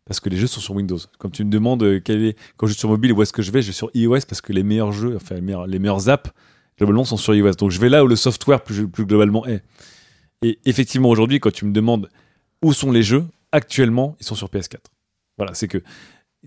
parce 0.06 0.20
que 0.20 0.30
les 0.30 0.36
jeux 0.38 0.48
sont 0.48 0.60
sur 0.60 0.76
Windows. 0.76 1.00
Quand 1.18 1.30
tu 1.30 1.46
me 1.46 1.50
demandes 1.50 2.02
quel 2.04 2.24
est, 2.24 2.38
quand 2.58 2.68
je 2.68 2.74
suis 2.74 2.80
sur 2.80 2.90
mobile, 2.90 3.14
où 3.14 3.22
est-ce 3.22 3.32
que 3.32 3.42
je 3.42 3.52
vais, 3.52 3.62
je 3.62 3.68
vais 3.68 3.74
sur 3.74 3.90
iOS 3.94 4.20
parce 4.28 4.42
que 4.42 4.52
les 4.52 4.64
meilleurs 4.64 4.92
jeux, 4.92 5.16
enfin 5.16 5.36
les 5.36 5.42
meilleurs, 5.42 5.66
les 5.66 5.80
meilleurs 5.80 6.10
apps, 6.10 6.30
globalement, 6.78 7.04
sont 7.06 7.18
sur 7.18 7.34
iOS. 7.36 7.54
Donc 7.54 7.72
je 7.72 7.80
vais 7.80 7.90
là 7.90 8.04
où 8.04 8.08
le 8.08 8.16
software 8.16 8.62
plus, 8.64 8.88
globalement 8.88 9.46
est. 9.46 9.64
Et 10.42 10.60
effectivement, 10.66 11.10
aujourd'hui, 11.10 11.40
quand 11.40 11.52
tu 11.52 11.66
me 11.66 11.72
demandes 11.72 12.10
où 12.62 12.74
sont 12.74 12.92
les 12.92 13.04
jeux, 13.04 13.26
actuellement, 13.52 14.16
ils 14.20 14.26
sont 14.26 14.36
sur 14.36 14.48
PS4. 14.50 14.78
Voilà, 15.38 15.54
c'est 15.54 15.68
que 15.68 15.82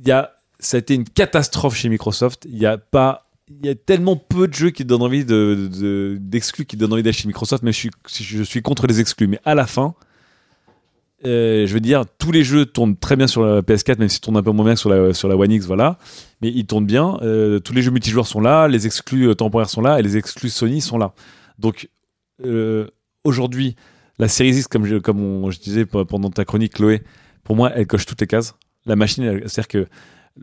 y 0.04 0.10
a, 0.10 0.32
ça 0.58 0.76
a 0.76 0.80
été 0.80 0.94
une 0.94 1.04
catastrophe 1.04 1.76
chez 1.76 1.88
Microsoft. 1.88 2.46
Il 2.48 2.58
y 2.58 2.66
a 2.66 2.78
pas 2.78 3.22
il 3.48 3.64
y 3.64 3.68
a 3.68 3.76
tellement 3.76 4.16
peu 4.16 4.48
de 4.48 4.54
jeux 4.54 4.70
qui 4.70 4.84
donnent 4.84 5.02
envie 5.02 5.24
de, 5.24 5.70
de- 5.72 6.18
d'exclus 6.20 6.64
qui 6.66 6.76
donnent 6.76 6.92
envie 6.92 7.04
d'acheter 7.04 7.28
Microsoft, 7.28 7.62
mais 7.62 7.70
je 7.72 7.76
suis, 7.78 7.90
je 8.20 8.42
suis 8.42 8.60
contre 8.60 8.88
les 8.88 8.98
exclus. 8.98 9.28
Mais 9.28 9.38
à 9.44 9.54
la 9.54 9.66
fin, 9.68 9.94
euh, 11.24 11.66
je 11.66 11.72
veux 11.72 11.80
dire, 11.80 12.04
tous 12.18 12.30
les 12.32 12.44
jeux 12.44 12.66
tournent 12.66 12.96
très 12.96 13.16
bien 13.16 13.26
sur 13.26 13.44
la 13.44 13.62
PS4, 13.62 13.98
même 13.98 14.08
s'ils 14.08 14.20
tournent 14.20 14.36
un 14.36 14.42
peu 14.42 14.50
moins 14.52 14.64
bien 14.66 14.74
que 14.74 14.80
sur 14.80 14.90
la, 14.90 15.14
sur 15.14 15.28
la 15.28 15.36
One 15.36 15.50
X, 15.50 15.66
voilà. 15.66 15.98
Mais 16.42 16.48
ils 16.54 16.66
tournent 16.66 16.86
bien. 16.86 17.18
Euh, 17.22 17.58
tous 17.58 17.72
les 17.72 17.82
jeux 17.82 17.90
multijoueurs 17.90 18.26
sont 18.26 18.40
là, 18.40 18.68
les 18.68 18.86
exclus 18.86 19.28
euh, 19.28 19.34
temporaires 19.34 19.70
sont 19.70 19.80
là, 19.80 19.98
et 19.98 20.02
les 20.02 20.16
exclus 20.16 20.50
Sony 20.50 20.80
sont 20.80 20.98
là. 20.98 21.12
Donc, 21.58 21.88
aujourd'hui, 23.24 23.76
La 24.18 24.28
Series 24.28 24.50
X, 24.56 24.68
comme 24.68 24.84
je, 24.84 24.96
comme 24.96 25.20
on- 25.20 25.50
je 25.50 25.58
disais 25.58 25.84
pendant 25.86 26.30
ta 26.30 26.44
chronique, 26.44 26.74
Chloé, 26.74 27.02
pour 27.44 27.56
moi, 27.56 27.70
elle 27.74 27.86
coche 27.86 28.06
toutes 28.06 28.20
les 28.20 28.26
cases. 28.26 28.54
La 28.86 28.96
machine, 28.96 29.40
c'est-à-dire 29.46 29.68
que 29.68 29.86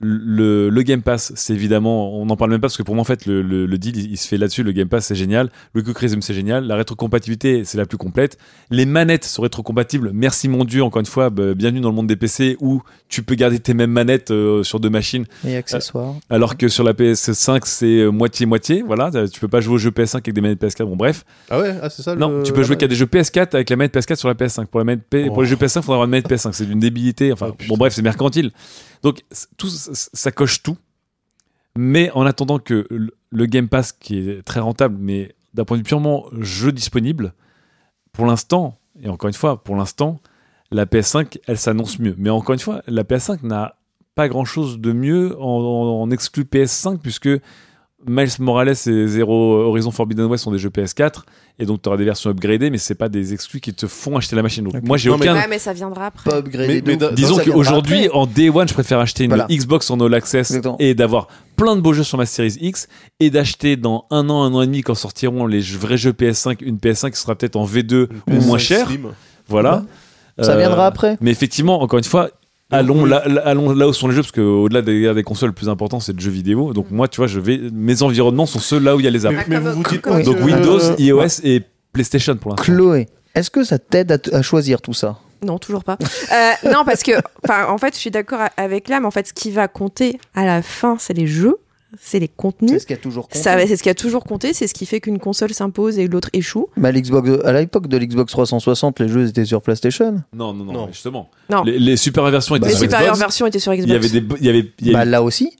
le, 0.02 0.70
le 0.70 0.82
Game 0.82 1.02
Pass, 1.03 1.32
c'est 1.36 1.53
évidemment, 1.53 2.18
on 2.20 2.26
n'en 2.26 2.36
parle 2.36 2.49
même 2.52 2.60
pas 2.60 2.65
parce 2.68 2.78
que 2.78 2.84
pour 2.84 2.95
moi, 2.95 3.02
en 3.03 3.06
fait, 3.06 3.26
le, 3.28 3.41
le- 3.44 3.65
le 3.68 3.78
deal, 3.78 3.95
il, 3.98 4.11
il 4.11 4.18
se 4.18 4.28
fait 4.28 4.38
là-dessus. 4.38 4.64
Le 4.64 4.72
Game 4.72 4.88
Pass, 4.90 5.06
c'est 5.06 5.15
génial. 5.15 5.52
Le 5.74 5.84
Quick 5.84 5.98
Resume, 5.98 6.22
c'est 6.24 6.34
génial. 6.34 6.65
La 6.65 6.76
rétrocompatibilité, 6.76 7.64
c'est 7.64 7.78
la 7.78 7.86
plus 7.86 7.98
complète. 7.99 8.38
Les 8.72 8.86
manettes 8.86 9.24
sont 9.26 9.44
rétrocompatibles. 9.44 10.10
Merci 10.14 10.49
mon 10.49 10.65
Dieu, 10.65 10.84
encore 10.84 10.99
une 10.99 11.06
fois, 11.06 11.30
bah, 11.30 11.53
bienvenue 11.53 11.80
dans 11.82 11.90
le 11.90 11.95
monde 11.95 12.07
des 12.07 12.15
PC 12.15 12.57
où 12.60 12.82
tu 13.07 13.22
peux 13.22 13.36
garder 13.36 13.60
tes 13.60 13.74
mêmes 13.76 13.91
manettes 13.91 14.32
euh, 14.32 14.64
sur 14.64 14.80
deux 14.80 14.90
machines. 14.90 15.26
Et 15.48 15.56
accessoires. 15.56 16.15
Alors 16.30 16.57
que 16.57 16.68
sur 16.70 16.84
la 16.84 16.94
PS5, 16.94 17.61
c'est 17.65 17.86
euh, 17.99 18.10
moitié-moitié. 18.10 18.82
Voilà, 18.86 19.11
tu 19.32 19.40
peux 19.40 19.48
pas 19.48 19.61
jouer 19.61 19.76
aux 19.76 19.80
jeux 19.80 19.91
PS5 19.91 20.15
avec 20.15 20.34
des 20.34 20.41
manettes 20.41 20.61
PS4. 20.61 20.86
Bon, 20.86 20.95
bref. 20.95 21.24
Ah 21.52 21.60
ouais, 21.60 21.76
ah, 21.82 21.90
c'est 21.91 22.02
ça 22.02 22.15
Non, 22.15 22.38
le- 22.40 22.44
tu 22.44 22.52
peux 22.52 22.64
jouer 22.64 22.78
qu'à 22.78 22.88
des 22.88 22.95
jeux 22.95 23.06
PS4 23.06 23.53
avec 23.53 23.70
la 23.70 23.76
manette 23.76 23.94
PS4 23.95 24.15
sur 24.15 24.28
la 24.28 24.34
PS5. 24.34 24.65
Pour, 24.65 24.80
la 24.80 24.86
manette 24.86 25.03
P- 25.07 25.28
pour 25.28 25.44
les 25.44 25.48
jeux 25.48 25.56
PS5, 25.56 25.80
il 25.80 25.84
faudra 25.84 25.94
avoir 25.95 26.06
une 26.06 26.11
manette 26.11 26.30
PS5. 26.30 26.52
C'est 26.53 26.65
d'une 26.65 26.80
débilité. 26.80 27.32
Enfin, 27.32 27.49
Oh, 27.52 27.56
bon, 27.68 27.78
bref, 27.78 27.94
c'est 27.94 28.02
mercantile. 28.02 28.52
Donc, 29.03 29.21
ça 29.88 30.31
coche 30.31 30.63
tout. 30.63 30.77
Mais 31.77 32.11
en 32.11 32.25
attendant 32.25 32.59
que 32.59 32.88
le- 32.89 33.45
Game 33.45 33.67
Pass, 33.67 33.91
qui 33.91 34.30
est 34.30 34.43
très 34.43 34.59
rentable, 34.59 34.95
mais 34.99 35.34
d'un 35.53 35.65
point 35.65 35.77
de 35.77 35.81
vue 35.81 35.88
purement 35.88 36.25
jeu 36.39 36.71
disponible, 36.71 37.34
pour 38.11 38.25
l'instant, 38.25 38.77
et 39.01 39.09
encore 39.09 39.27
une 39.27 39.34
fois, 39.34 39.63
pour 39.63 39.75
l'instant, 39.75 40.19
la 40.71 40.85
PS5, 40.85 41.39
elle 41.47 41.57
s'annonce 41.57 41.99
mieux. 41.99 42.15
Mais 42.17 42.30
encore 42.30 42.53
une 42.53 42.59
fois, 42.59 42.84
la 42.88 43.03
PS5 43.03 43.43
n'a 43.43 43.75
pas 44.15 44.27
grand 44.30 44.45
chose 44.45 44.80
de 44.80 44.91
mieux 44.91 45.35
en, 45.39 45.45
en, 45.45 46.01
en 46.03 46.11
exclu 46.11 46.43
PS5, 46.43 46.99
puisque 46.99 47.30
Miles 48.05 48.30
Morales 48.39 48.69
et 48.69 49.07
Zero 49.07 49.61
Horizon 49.63 49.89
Forbidden 49.91 50.25
West 50.25 50.43
sont 50.43 50.51
des 50.51 50.59
jeux 50.59 50.69
PS4, 50.69 51.23
et 51.59 51.65
donc 51.65 51.81
tu 51.81 51.89
auras 51.89 51.97
des 51.97 52.03
versions 52.03 52.30
upgradées, 52.30 52.69
mais 52.69 52.77
c'est 52.77 52.95
pas 52.95 53.09
des 53.09 53.34
exclus 53.34 53.59
qui 53.59 53.73
te 53.73 53.85
font 53.88 54.17
acheter 54.17 54.35
la 54.35 54.41
machine. 54.41 54.63
Donc 54.63 54.75
Ok. 54.75 54.84
moi, 54.84 54.97
j'ai 54.97 55.09
mais- 55.09 55.15
aucun. 55.15 55.34
Ouais, 55.35 55.47
mais 55.49 55.59
ça 55.59 55.73
viendra 55.73 56.07
après. 56.07 56.30
Pas 56.30 56.38
upgradé 56.38 56.81
Mais- 56.85 56.97
mais 56.99 57.13
Disons 57.13 57.38
qu'aujourd'hui, 57.43 58.09
en 58.11 58.25
Day 58.25 58.49
One, 58.49 58.67
je 58.67 58.73
préfère 58.73 58.99
acheter 58.99 59.23
une 59.25 59.30
Voilà. 59.30 59.47
Xbox 59.49 59.89
en 59.91 59.99
All 59.99 60.13
Access 60.13 60.49
Exactement. 60.51 60.75
et 60.80 60.95
d'avoir 60.95 61.27
plein 61.55 61.75
de 61.75 61.81
beaux 61.81 61.93
jeux 61.93 62.03
sur 62.03 62.17
ma 62.17 62.25
Series 62.25 62.57
X 62.59 62.88
et 63.19 63.30
d'acheter 63.30 63.75
dans 63.75 64.05
un 64.09 64.30
an, 64.30 64.43
un 64.43 64.53
an 64.53 64.61
et 64.61 64.65
demi, 64.67 64.81
quand 64.81 64.95
sortiront 64.95 65.45
les 65.45 65.61
vrais 65.61 65.97
jeux 65.97 66.11
PS5, 66.13 66.61
une 66.61 66.77
PS5 66.77 67.11
qui 67.11 67.19
sera 67.19 67.35
peut-être 67.35 67.55
en 67.55 67.65
V2 67.65 68.07
ou 68.27 68.34
moins 68.41 68.57
cher. 68.57 68.88
Slim. 68.88 69.09
Voilà. 69.47 69.84
Ça 70.41 70.53
Euh, 70.53 70.57
viendra 70.57 70.88
après. 70.88 71.17
Mais 71.21 71.30
effectivement, 71.30 71.81
encore 71.84 71.99
une 71.99 72.03
fois, 72.05 72.30
allons 72.74 73.06
là, 73.06 73.24
là- 73.28 73.41
allons 73.45 73.74
là 73.74 73.88
où 73.88 73.94
sont 73.94 74.08
les 74.08 74.16
jeux, 74.16 74.22
parce 74.22 74.32
qu'au-delà 74.32 74.82
des, 74.82 75.14
des 75.14 75.24
consoles, 75.24 75.50
le 75.50 75.56
plus 75.56 75.70
important, 75.70 76.00
c'est 76.00 76.14
le 76.14 76.20
jeu 76.20 76.32
vidéo. 76.32 76.74
Donc 76.74 76.91
moi, 76.91 77.08
tu 77.08 77.18
vois, 77.18 77.28
je 77.28 77.40
vais, 77.40 77.60
mes 77.72 78.02
environnements 78.04 78.45
sont 78.45 78.60
ceux 78.60 78.80
là 78.80 78.95
où 78.95 79.00
il 79.00 79.04
y 79.06 79.08
a 79.08 79.12
les 79.12 79.26
apps. 79.26 79.36
Mais, 79.36 79.45
mais 79.48 79.60
vous 79.60 79.78
vous 79.78 79.90
dites 79.90 80.02
Comme- 80.02 80.18
pas 80.18 80.24
Donc 80.24 80.40
Windows, 80.44 80.80
Euh, 80.82 80.95
iOS 81.00 81.41
et 81.44 81.62
PlayStation 81.94 82.36
pour 82.36 82.52
l'instant. 82.52 82.64
Chloé, 82.64 83.08
est-ce 83.36 83.50
que 83.52 83.64
ça 83.64 83.80
t'aide 83.80 84.20
à, 84.32 84.41
choisir 84.41 84.82
tout 84.82 84.94
ça? 84.94 85.20
Non, 85.45 85.58
toujours 85.60 85.84
pas. 85.84 85.98
Euh, 86.02 86.70
non, 86.72 86.86
parce 86.86 87.04
que, 87.04 87.12
en 87.50 87.78
fait, 87.78 87.94
je 87.95 88.00
suis 88.00 88.12
d'accord 88.12 88.40
avec 88.58 88.88
là, 88.88 89.00
mais 89.00 89.06
en 89.08 89.12
fait, 89.12 89.28
ce 89.28 89.34
qui 89.34 89.52
va 89.52 89.68
compter 89.68 90.18
à 90.36 90.45
la 90.45 90.62
fin, 90.62 90.95
c'est 91.00 91.14
les 91.14 91.28
jeux, 91.28 91.58
c'est 92.02 92.20
les 92.20 92.26
C'est 92.28 92.36
contenus. 92.36 92.82
ce 92.82 92.86
qui 92.86 92.94
a 92.94 92.98
toujours 92.98 93.28
compté. 93.28 93.40
Ça, 93.40 93.57
c'est 93.68 93.76
ce 93.78 93.84
qui 93.84 93.90
a 93.90 93.94
toujours 93.95 94.24
compté, 94.24 94.53
c'est 94.53 94.68
ce 94.68 94.74
qui 94.74 94.86
fait 94.86 94.99
qu'une 94.99 95.20
console 95.20 95.53
s'impose 95.53 95.99
et 95.99 96.07
l'autre 96.07 96.30
échoue. 96.34 96.68
Mais 96.78 96.90
à, 96.90 96.91
l'époque 96.91 97.88
de 97.88 97.98
l'Xbox 97.98 98.32
360, 98.32 98.99
les 98.99 99.07
jeux 99.07 99.28
étaient 99.28 99.45
sur 99.45 99.61
PlayStation. 99.61 100.24
Non, 100.34 100.53
non, 100.53 100.64
non, 100.65 100.74
Non. 100.74 100.88
justement. 100.88 101.30
Non. 101.49 101.64
Les, 101.64 101.80
les 101.80 101.98
super 101.98 102.24
versions 102.30 102.56
étaient 102.56 102.64
Bah, 102.64 102.68
les 102.70 102.74
sur 102.76 102.84
supérieures 102.84 103.14
Xbox. 103.14 103.20
versions 103.20 103.45
étaient 103.48 103.60
sur 103.60 103.74
Xbox. 103.74 103.88
Il 103.88 103.94
y 103.94 103.95
avait 103.95 104.10
des, 104.10 104.36
il 104.40 104.45
y 104.45 104.49
avait, 104.49 104.72
il 104.80 104.88
y 104.90 104.91
Bah 104.94 105.06
là 105.06 105.22
aussi. 105.24 105.57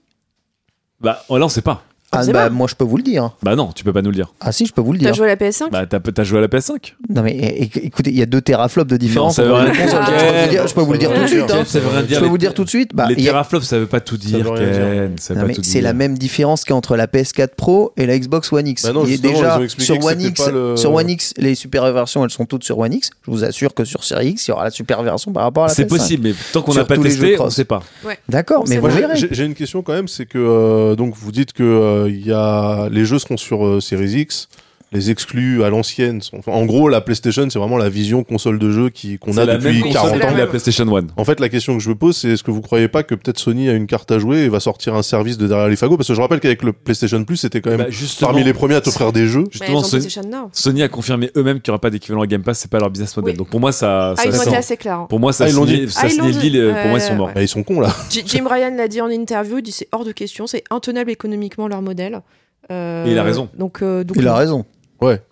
bah, 1.00 1.24
oh, 1.28 1.38
là 1.38 1.46
on 1.46 1.48
sait 1.48 1.62
pas. 1.62 1.82
Ah, 2.16 2.32
bah 2.32 2.50
moi 2.50 2.66
je 2.68 2.74
peux 2.74 2.84
vous 2.84 2.96
le 2.96 3.02
dire. 3.02 3.30
Bah, 3.42 3.56
non, 3.56 3.70
tu 3.74 3.84
peux 3.84 3.92
pas 3.92 4.02
nous 4.02 4.10
le 4.10 4.16
dire. 4.16 4.32
Ah 4.40 4.52
si, 4.52 4.66
je 4.66 4.72
peux 4.72 4.80
vous 4.80 4.92
le 4.92 4.98
T'as 4.98 5.06
dire. 5.06 5.14
joué 5.14 5.26
à 5.26 5.28
la 5.28 5.36
PS5 5.36 5.70
Bah 5.70 5.86
t'as, 5.86 6.00
t'as 6.00 6.24
joué 6.24 6.38
à 6.38 6.40
la 6.42 6.48
PS5 6.48 6.94
Non 7.08 7.22
mais 7.22 7.32
é- 7.36 7.62
é- 7.64 7.86
écoutez, 7.86 8.10
il 8.10 8.18
y 8.18 8.22
a 8.22 8.26
2 8.26 8.40
teraflops 8.40 8.90
de 8.90 8.96
différence. 8.96 9.36
ça 9.36 9.42
veut 9.44 9.52
entre 9.52 9.64
les 9.66 9.70
rien 9.72 9.84
consoles. 9.86 10.48
dire. 10.50 10.66
Je 10.68 10.74
peux 10.74 10.80
vous 10.82 10.92
le 10.92 10.98
dire- 10.98 11.10
Je 11.10 11.14
peux 11.14 11.20
vous 11.20 11.20
le 11.20 11.20
dire 11.20 11.20
tout 11.20 11.22
de 11.22 11.26
suite. 11.28 11.50
hein. 11.50 11.64
Ça 11.66 11.80
veut 11.80 11.88
rien 11.88 12.00
Je 12.02 12.06
dire. 12.06 12.20
peux 12.20 12.26
vous 12.26 12.32
le 12.32 12.38
dire 12.38 12.54
tout 12.54 12.64
de 12.64 12.68
suite. 12.68 12.90
Bah, 12.94 13.06
les 13.08 13.14
il 13.14 13.20
y 13.22 13.28
a- 13.28 13.32
teraflops, 13.32 13.64
ça 13.66 13.78
veut 13.78 13.86
pas 13.86 14.00
tout 14.00 14.16
dire, 14.16 14.38
veut 14.42 14.50
rien 14.50 14.70
dire. 14.70 14.80
Ken. 14.80 15.12
Ça 15.18 15.34
veut 15.34 15.38
Non, 15.40 15.44
pas 15.44 15.48
mais 15.48 15.54
tout 15.54 15.62
c'est 15.62 15.72
dire. 15.72 15.82
la 15.82 15.92
même 15.92 16.16
différence 16.18 16.64
qu'entre 16.64 16.96
la 16.96 17.06
PS4 17.06 17.54
Pro 17.56 17.92
et 17.96 18.06
la 18.06 18.18
Xbox 18.18 18.52
One 18.52 18.66
X. 18.66 18.82
Bah 18.84 18.92
non, 18.92 19.02
Il 19.04 19.08
est 19.08 19.12
justement, 19.12 19.32
déjà 19.34 19.54
ils 19.56 19.60
ont 19.60 19.64
expliqué 19.64 19.84
sur 19.86 19.98
que 19.98 20.04
One 20.04 20.18
c'était 20.18 20.28
X, 20.30 20.44
pas 20.44 20.50
le- 20.50 20.76
sur 20.76 20.92
One 20.92 21.10
X, 21.10 21.34
les 21.38 21.54
super 21.54 21.92
versions, 21.92 22.24
elles 22.24 22.30
sont 22.30 22.46
toutes 22.46 22.64
sur 22.64 22.78
One 22.78 22.92
X. 22.92 23.10
Je 23.26 23.30
vous 23.30 23.44
assure 23.44 23.74
que 23.74 23.84
sur 23.84 24.04
Series 24.04 24.28
X, 24.30 24.46
il 24.46 24.50
y 24.50 24.52
aura 24.52 24.64
la 24.64 24.70
super 24.70 25.02
version 25.02 25.32
par 25.32 25.42
rapport 25.44 25.64
à 25.64 25.68
la 25.68 25.74
C'est 25.74 25.84
PS5. 25.84 25.88
possible, 25.88 26.22
mais 26.28 26.34
tant 26.52 26.62
qu'on 26.62 26.72
Sur 26.72 26.82
n'a 26.82 26.86
pas 26.86 26.94
tous 26.96 27.02
les 27.02 27.10
testé, 27.10 27.32
on 27.34 27.36
cross. 27.36 27.54
sait 27.54 27.64
pas. 27.64 27.82
D'accord, 28.28 28.64
mais 28.68 28.74
sait 28.74 28.80
vous 28.80 28.88
pas. 28.88 28.94
verrez. 28.94 29.16
J'ai 29.16 29.28
j'ai 29.30 29.44
une 29.44 29.54
question 29.54 29.82
quand 29.82 29.92
même, 29.92 30.08
c'est 30.08 30.26
que 30.26 30.38
euh, 30.38 30.94
donc 30.96 31.14
vous 31.16 31.32
dites 31.32 31.52
que 31.52 31.62
euh, 31.62 32.03
il 32.08 32.26
y 32.26 32.32
a 32.32 32.88
les 32.90 33.04
jeux 33.04 33.18
seront 33.18 33.36
sur 33.36 33.64
euh, 33.66 33.80
Series 33.80 34.20
X, 34.20 34.48
les 34.94 35.10
exclus 35.10 35.62
à 35.64 35.70
l'ancienne. 35.70 36.22
sont- 36.22 36.38
enfin, 36.38 36.52
en 36.52 36.64
gros, 36.64 36.88
la 36.88 37.00
PlayStation, 37.00 37.48
c'est 37.50 37.58
vraiment 37.58 37.76
la 37.76 37.88
vision 37.88 38.22
console 38.24 38.58
de 38.58 38.70
jeu 38.70 38.90
qui 38.90 39.18
qu'on 39.18 39.36
a 39.36 39.44
la 39.44 39.56
depuis 39.56 39.74
même 39.74 39.82
console 39.82 39.92
40 39.92 40.10
C'est 40.12 40.18
la 40.18 40.26
ans. 40.26 40.32
que 40.34 40.38
la. 40.38 40.46
PlayStation 40.46 40.96
1. 40.96 41.06
En 41.16 41.24
fait, 41.24 41.40
la 41.40 41.48
question 41.48 41.76
que 41.76 41.82
je 41.82 41.88
me 41.88 41.94
pose, 41.94 42.16
c'est 42.16 42.28
est-ce 42.30 42.42
que 42.44 42.50
vous 42.50 42.60
croyez 42.60 42.88
pas 42.88 43.02
que 43.02 43.14
peut-être 43.14 43.38
Sony 43.38 43.68
a 43.68 43.72
une 43.72 43.86
carte 43.86 44.10
à 44.12 44.18
jouer 44.18 44.44
et 44.44 44.48
va 44.48 44.60
sortir 44.60 44.94
un 44.94 45.02
service 45.02 45.36
de 45.36 45.46
derrière 45.48 45.68
les 45.68 45.76
fagots? 45.76 45.96
Parce 45.96 46.08
que 46.08 46.14
je 46.14 46.20
rappelle 46.20 46.40
qu'avec 46.40 46.62
le 46.62 46.72
PlayStation 46.72 47.22
Plus, 47.24 47.36
c'était 47.38 47.60
quand 47.60 47.70
même 47.70 47.78
Bah, 47.80 47.86
parmi 48.20 48.44
les 48.44 48.52
premiers 48.52 48.76
à 48.76 48.80
t'offrir 48.80 49.12
des 49.12 49.26
jeux. 49.26 49.42
Bah, 49.44 49.48
justement, 49.52 50.50
Sony, 50.52 50.82
a 50.82 50.88
confirmé 50.88 51.30
eux-mêmes 51.36 51.60
qu'il 51.60 51.70
n'y 51.70 51.74
aura 51.74 51.80
pas 51.80 51.90
d'équivalent 51.90 52.22
à 52.22 52.26
Game 52.26 52.42
Pass, 52.42 52.60
c'est 52.60 52.70
pas 52.70 52.78
leur 52.78 52.90
business 52.90 53.16
model. 53.16 53.32
Oui. 53.32 53.36
Donc 53.38 53.48
pour 53.48 53.60
moi, 53.60 53.72
ça, 53.72 54.10
Ah, 54.12 54.16
ça, 54.16 54.24
ils 54.26 54.30
ont 54.30 54.38
ça- 54.38 54.44
été 54.50 54.56
assez 54.56 54.76
clairs. 54.76 55.00
hein. 55.00 55.06
pour 55.08 55.18
moi, 55.20 55.32
ça 55.32 55.44
Ah, 55.44 55.48
ils 55.48 55.54
l'ont 55.56 55.64
dit. 55.64 55.90
ça 55.90 56.02
Ah, 56.04 56.06
ils 56.08 56.38
dit. 56.38 56.58
euh, 56.58 56.72
Pour 56.80 56.90
moi, 56.90 56.98
ils 56.98 57.02
sont 57.02 57.14
morts. 57.16 57.26
ouais. 57.28 57.32
Ah, 57.36 57.42
ils 57.42 57.48
sont 57.48 57.62
cons 57.64 57.80
là. 57.80 57.94
Jim 58.10 58.44
Ryan 58.48 58.74
l'a 58.76 58.86
dit 58.88 59.00
en 59.00 59.08
interview, 59.10 59.58
il 59.58 59.62
dit 59.62 59.72
c'est 59.72 59.88
hors 59.92 60.04
de 60.04 60.12
question, 60.12 60.46
c'est 60.46 60.62
intenable 60.70 61.10
économiquement 61.10 61.66
leur 61.66 61.82
modèle. 61.82 62.20
Euh, 62.70 63.04
Et 63.06 63.12
il 63.12 63.18
a 63.18 63.22
raison. 63.22 63.48
Donc, 63.58 63.82
euh, 63.82 64.04
donc 64.04 64.16
Il 64.18 64.26
a 64.26 64.34
raison. 64.34 64.64
Ouais. 65.04 65.22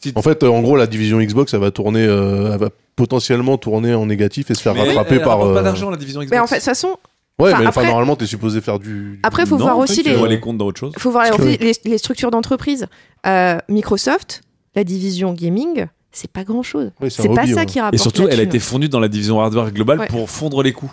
Si- 0.00 0.12
En 0.16 0.22
fait, 0.22 0.42
euh, 0.42 0.48
en 0.48 0.62
gros, 0.62 0.76
la 0.76 0.86
division 0.86 1.20
Xbox, 1.20 1.54
elle 1.54 1.60
va 1.60 1.70
tourner, 1.70 2.04
euh, 2.04 2.52
elle 2.52 2.58
va 2.60 2.68
potentiellement 2.96 3.56
tourner 3.56 3.94
en 3.94 4.06
négatif 4.06 4.50
et 4.50 4.54
se 4.54 4.60
faire 4.62 4.74
Mais 4.74 4.82
rattraper 4.82 5.14
elle 5.16 5.22
par. 5.22 5.30
rapporte 5.38 5.54
pas 5.54 5.60
euh, 5.60 5.62
d'argent 5.62 5.90
la 5.90 5.96
division 5.96 6.20
Xbox. 6.20 6.32
Mais 6.32 6.38
en 6.40 6.46
fait, 6.46 6.56
de 6.56 6.60
toute 6.60 6.64
façon, 6.66 6.96
Ouais, 7.38 7.48
Enfin, 7.50 7.60
mais 7.60 7.66
après- 7.66 7.80
enfin, 7.80 7.88
normalement, 7.90 8.14
t'es 8.14 8.26
supposé 8.26 8.60
faire 8.60 8.78
du. 8.78 9.18
Après, 9.22 9.46
faut 9.46 9.56
Non, 9.56 9.64
voir 9.64 9.78
aussi 9.78 10.02
les- 10.02 10.14
les 10.28 10.38
comptes 10.38 10.58
dans 10.58 10.66
autre 10.66 10.78
chose. 10.78 10.92
il 10.94 11.00
faut 11.00 11.10
voir 11.10 11.28
que- 11.30 11.42
les, 11.42 11.56
les- 11.56 11.72
les 11.86 11.98
structures 11.98 12.30
d'entreprise. 12.30 12.86
Euh, 13.26 13.56
Microsoft, 13.70 14.42
la 14.76 14.84
division 14.84 15.32
gaming, 15.32 15.86
c'est 16.12 16.30
pas 16.30 16.44
grand 16.44 16.62
chose. 16.62 16.90
Oui, 17.00 17.10
c'est 17.10 17.26
pas 17.28 17.42
hobby, 17.42 17.52
ça 17.54 17.60
ouais. 17.60 17.66
qui 17.66 17.80
rapporte. 17.80 17.94
Et 17.94 17.98
surtout, 17.98 18.28
elle 18.28 18.38
a 18.38 18.42
été 18.42 18.58
fondue 18.58 18.90
dans 18.90 19.00
la 19.00 19.08
division 19.08 19.40
hardware 19.40 19.72
globale 19.72 20.00
Ouais. 20.00 20.06
pour 20.08 20.28
fondre 20.28 20.62
les 20.62 20.72
coûts. 20.72 20.92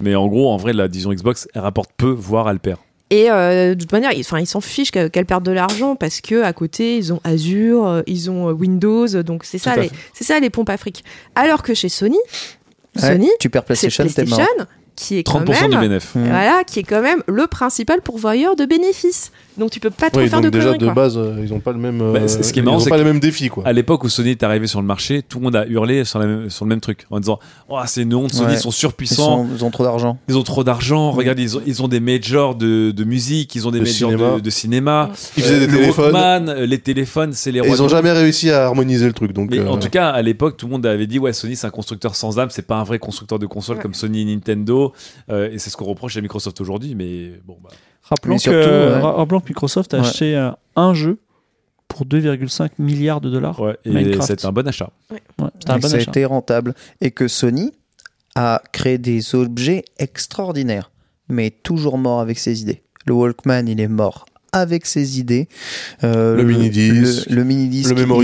Mais 0.00 0.14
en 0.14 0.26
gros, 0.26 0.50
en 0.50 0.56
vrai, 0.56 0.72
la 0.72 0.88
division 0.88 1.12
Xbox, 1.12 1.46
elle 1.54 1.60
rapporte 1.60 1.90
peu, 1.96 2.10
voire 2.10 2.48
elle 2.48 2.60
perd. 2.60 2.78
Et 3.10 3.30
euh, 3.30 3.74
de 3.74 3.80
toute 3.80 3.92
manière, 3.92 4.12
ils- 4.12 4.24
s'en 4.24 4.60
fichent 4.60 4.90
que- 4.90 5.08
qu'elles 5.08 5.26
perdent 5.26 5.44
de 5.44 5.52
l'argent 5.52 5.94
parce 5.94 6.20
que 6.20 6.42
à 6.42 6.52
côté, 6.52 6.96
ils 6.96 7.12
ont 7.12 7.20
Azure, 7.22 7.86
euh, 7.86 8.02
ils 8.06 8.30
ont 8.30 8.48
euh, 8.48 8.52
Windows, 8.52 9.06
donc 9.22 9.44
c'est 9.44 9.58
ça, 9.58 9.72
à 9.72 9.76
les, 9.76 9.90
c'est 10.14 10.24
ça 10.24 10.40
les 10.40 10.50
pompes 10.50 10.70
Afrique. 10.70 11.04
Alors 11.34 11.62
que 11.62 11.74
chez 11.74 11.88
Sony, 11.90 12.16
Ouais, 12.96 13.02
Sony, 13.02 13.30
tu 13.40 13.50
perds 13.50 13.64
PlayStation. 13.64 14.04
PlayStation 14.04 14.46
qui 14.96 15.18
est 15.18 15.22
quand 15.24 15.40
30% 15.44 15.64
du 15.64 15.70
même, 15.76 15.80
bénéf. 15.80 16.14
Mm. 16.14 16.24
voilà, 16.28 16.62
qui 16.64 16.78
est 16.78 16.82
quand 16.84 17.02
même 17.02 17.22
le 17.26 17.46
principal 17.46 18.00
pourvoyeur 18.00 18.54
de 18.56 18.64
bénéfices. 18.64 19.32
Donc 19.58 19.70
tu 19.70 19.78
peux 19.78 19.90
pas 19.90 20.10
trop 20.10 20.20
Oui, 20.20 20.28
faire 20.28 20.40
donc 20.40 20.50
de 20.50 20.58
déjà 20.58 20.72
conneries. 20.72 20.78
de 20.78 20.84
quoi. 20.86 20.94
base, 20.94 21.16
euh, 21.16 21.36
ils 21.40 21.52
ont 21.52 21.60
pas 21.60 21.70
le 21.72 21.78
même. 21.78 21.98
Bah, 21.98 22.18
euh, 22.22 22.28
ce 22.28 22.38
qui 22.52 22.58
est 22.58 22.62
ils 22.62 22.64
marrant, 22.64 22.80
ont 22.80 22.84
pas 22.84 22.96
les 22.96 23.04
mêmes 23.04 23.20
défis, 23.20 23.48
quoi. 23.50 23.62
À 23.66 23.72
l'époque 23.72 24.02
où 24.02 24.08
Sony 24.08 24.30
est 24.30 24.42
arrivé 24.42 24.66
sur 24.66 24.80
le 24.80 24.86
marché, 24.86 25.22
tout 25.22 25.38
le 25.38 25.44
monde 25.44 25.54
a 25.54 25.64
hurlé 25.66 26.04
sur, 26.04 26.18
la 26.18 26.26
même- 26.26 26.50
sur 26.50 26.64
le 26.64 26.68
même 26.70 26.80
truc 26.80 27.06
en 27.10 27.20
disant 27.20 27.38
Oh, 27.68 27.78
c'est 27.86 28.02
une 28.02 28.14
honte, 28.14 28.32
Sony 28.32 28.46
Ouais. 28.46 28.54
ils 28.54 28.58
sont 28.58 28.70
Ils, 28.70 28.72
surpuissants, 28.72 29.46
sont- 29.46 29.48
ils 29.54 29.64
ont 29.64 29.70
trop 29.70 29.84
d'argent. 29.84 30.18
ils 30.28 30.36
ont 30.36 30.42
trop 30.42 30.64
d'argent. 30.64 31.12
Regarde, 31.12 31.38
ils 31.38 31.56
ont, 31.56 31.60
ils 31.66 31.82
ont 31.84 31.88
des 31.88 32.00
majors 32.00 32.56
de, 32.56 32.90
de 32.90 33.04
musique, 33.04 33.54
ils 33.54 33.66
ont 33.68 33.70
des 33.70 33.78
De 33.78 33.84
majors 33.84 34.10
cinéma. 34.10 34.34
de, 34.36 34.40
de 34.40 34.50
cinéma. 34.50 35.10
Ils 35.36 35.42
faisaient 35.44 35.60
des 35.60 35.66
le 35.68 35.72
téléphones. 35.78 36.04
Walkman, 36.14 36.48
euh, 36.48 36.66
les 36.66 36.78
téléphones, 36.78 37.32
c'est 37.32 37.52
les 37.52 37.60
ils 37.64 37.80
ont 37.82 37.86
du 37.86 37.90
jamais 37.92 38.10
réussi 38.12 38.50
à 38.50 38.64
harmoniser 38.66 39.06
le 39.06 39.12
truc. 39.12 39.32
Donc, 39.32 39.50
Mais 39.50 39.58
euh, 39.60 39.68
en 39.70 39.78
tout 39.78 39.88
cas, 39.88 40.08
à 40.10 40.20
l'époque, 40.22 40.56
tout 40.56 40.66
le 40.66 40.72
monde 40.72 40.84
avait 40.86 41.06
dit 41.06 41.20
ouais, 41.20 41.32
Sony 41.32 41.54
c'est 41.54 41.66
un 41.66 41.70
constructeur 41.70 42.16
sans 42.16 42.40
âme, 42.40 42.48
c'est 42.50 42.66
pas 42.66 42.76
un 42.76 42.84
vrai 42.84 42.98
constructeur 42.98 43.38
de 43.38 43.46
consoles 43.46 43.76
Ouais. 43.76 43.82
comme 43.82 43.94
Sony 43.94 44.22
et 44.22 44.24
Nintendo, 44.24 44.83
Euh, 45.30 45.50
et 45.50 45.58
c'est 45.58 45.70
ce 45.70 45.76
qu'on 45.76 45.84
reproche 45.86 46.16
à 46.16 46.20
Microsoft 46.20 46.60
aujourd'hui. 46.60 46.94
Mais 46.94 47.40
bon, 47.44 47.58
bah, 47.62 47.70
Rappelons, 48.02 48.34
Mais 48.34 48.40
que, 48.40 48.94
ouais. 48.94 49.00
rappelons 49.00 49.40
Microsoft 49.48 49.94
a 49.94 50.00
Ouais. 50.00 50.06
acheté 50.06 50.36
euh, 50.36 50.50
un 50.76 50.92
jeu 50.92 51.18
pour 51.88 52.04
2,5 52.06 52.70
milliards 52.78 53.20
de 53.20 53.30
dollars. 53.30 53.58
ouais, 53.60 53.76
et 53.84 54.20
c'est 54.20 54.44
un 54.44 54.52
bon 54.52 54.66
achat. 54.68 54.90
Ouais, 55.10 55.22
c'était 55.58 55.70
un 55.70 55.78
bon 55.78 55.88
ça 55.88 55.94
a 55.96 55.98
achat. 56.00 56.10
été 56.10 56.24
rentable. 56.24 56.74
Et 57.00 57.10
que 57.12 57.28
Sony 57.28 57.72
a 58.34 58.60
créé 58.72 58.98
des 58.98 59.34
objets 59.34 59.84
extraordinaires, 59.98 60.90
mais 61.28 61.50
toujours 61.50 61.96
mort 61.98 62.20
avec 62.20 62.38
ses 62.38 62.60
idées. 62.62 62.82
Le 63.06 63.14
Walkman, 63.14 63.68
il 63.68 63.80
est 63.80 63.88
mort 63.88 64.26
avec 64.54 64.86
ses 64.86 65.18
idées. 65.18 65.48
Euh, 66.02 66.36
Le 66.36 66.44
mini-disc, 66.44 67.26
le, 67.28 67.34
le 67.36 67.44
mini-disque, 67.44 67.90
le 67.90 67.96
il 67.96 68.02
est 68.02 68.06
mort 68.06 68.20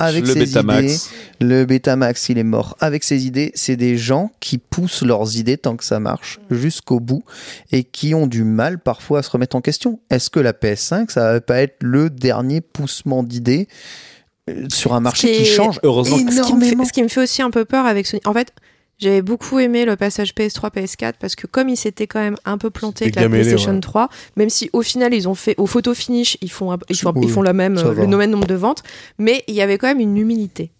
avec 0.00 0.26
le 0.26 0.32
ses 0.32 0.38
Betamax. 0.40 0.82
idées. 0.82 0.98
Le 1.40 1.64
Betamax, 1.64 2.28
il 2.28 2.38
est 2.38 2.44
mort 2.44 2.76
avec 2.80 3.02
ses 3.02 3.26
idées. 3.26 3.50
C'est 3.54 3.76
des 3.76 3.96
gens 3.96 4.30
qui 4.40 4.58
poussent 4.58 5.02
leurs 5.02 5.36
idées 5.36 5.56
tant 5.56 5.76
que 5.76 5.84
ça 5.84 5.98
marche 6.00 6.38
jusqu'au 6.50 7.00
bout 7.00 7.24
et 7.72 7.82
qui 7.84 8.14
ont 8.14 8.26
du 8.26 8.44
mal 8.44 8.78
parfois 8.78 9.20
à 9.20 9.22
se 9.22 9.30
remettre 9.30 9.56
en 9.56 9.60
question. 9.60 10.00
Est-ce 10.10 10.28
que 10.30 10.38
la 10.40 10.52
PS5, 10.52 11.10
ça 11.10 11.32
va 11.32 11.40
pas 11.40 11.60
être 11.62 11.76
le 11.82 12.10
dernier 12.10 12.60
poussement 12.60 13.22
d'idées 13.22 13.68
euh, 14.50 14.66
sur 14.68 14.92
un 14.94 15.00
marché 15.00 15.32
qui 15.32 15.44
change? 15.46 15.80
Heureusement 15.82 16.16
que- 16.16 16.22
Ce 16.22 16.26
qui, 16.26 16.34
me 16.36 16.40
énormément 16.62 16.82
fait, 16.84 16.88
ce 16.88 16.92
qui 16.92 17.02
me 17.02 17.08
fait 17.08 17.22
aussi 17.22 17.42
un 17.42 17.50
peu 17.50 17.64
peur 17.64 17.86
avec 17.86 18.06
Sony. 18.06 18.20
En 18.26 18.32
fait, 18.34 18.52
j'avais 19.00 19.22
beaucoup 19.22 19.58
aimé 19.58 19.84
le 19.84 19.96
passage 19.96 20.34
PS3 20.34 20.70
PS4 20.72 21.14
parce 21.20 21.34
que 21.34 21.46
comme 21.46 21.68
ils 21.68 21.76
s'étaient 21.76 22.06
quand 22.06 22.20
même 22.20 22.36
un 22.44 22.58
peu 22.58 22.70
plantés 22.70 23.04
avec 23.06 23.16
la 23.16 23.28
PlayStation 23.28 23.72
ouais. 23.74 23.80
3, 23.80 24.08
même 24.36 24.50
si 24.50 24.68
au 24.72 24.82
final 24.82 25.14
ils 25.14 25.28
ont 25.28 25.34
fait 25.34 25.54
au 25.58 25.66
photo 25.66 25.94
finish, 25.94 26.36
ils 26.42 26.50
font 26.50 26.76
ils 26.88 26.96
font, 26.96 27.12
Oui, 27.14 27.22
ils 27.26 27.30
font 27.30 27.42
la 27.42 27.52
même 27.52 27.78
euh, 27.78 27.94
le 28.06 28.16
même 28.16 28.30
nombre 28.30 28.46
de 28.46 28.54
ventes, 28.54 28.82
mais 29.18 29.42
il 29.48 29.54
y 29.54 29.62
avait 29.62 29.78
quand 29.78 29.86
même 29.88 30.00
une 30.00 30.16
humilité. 30.16 30.70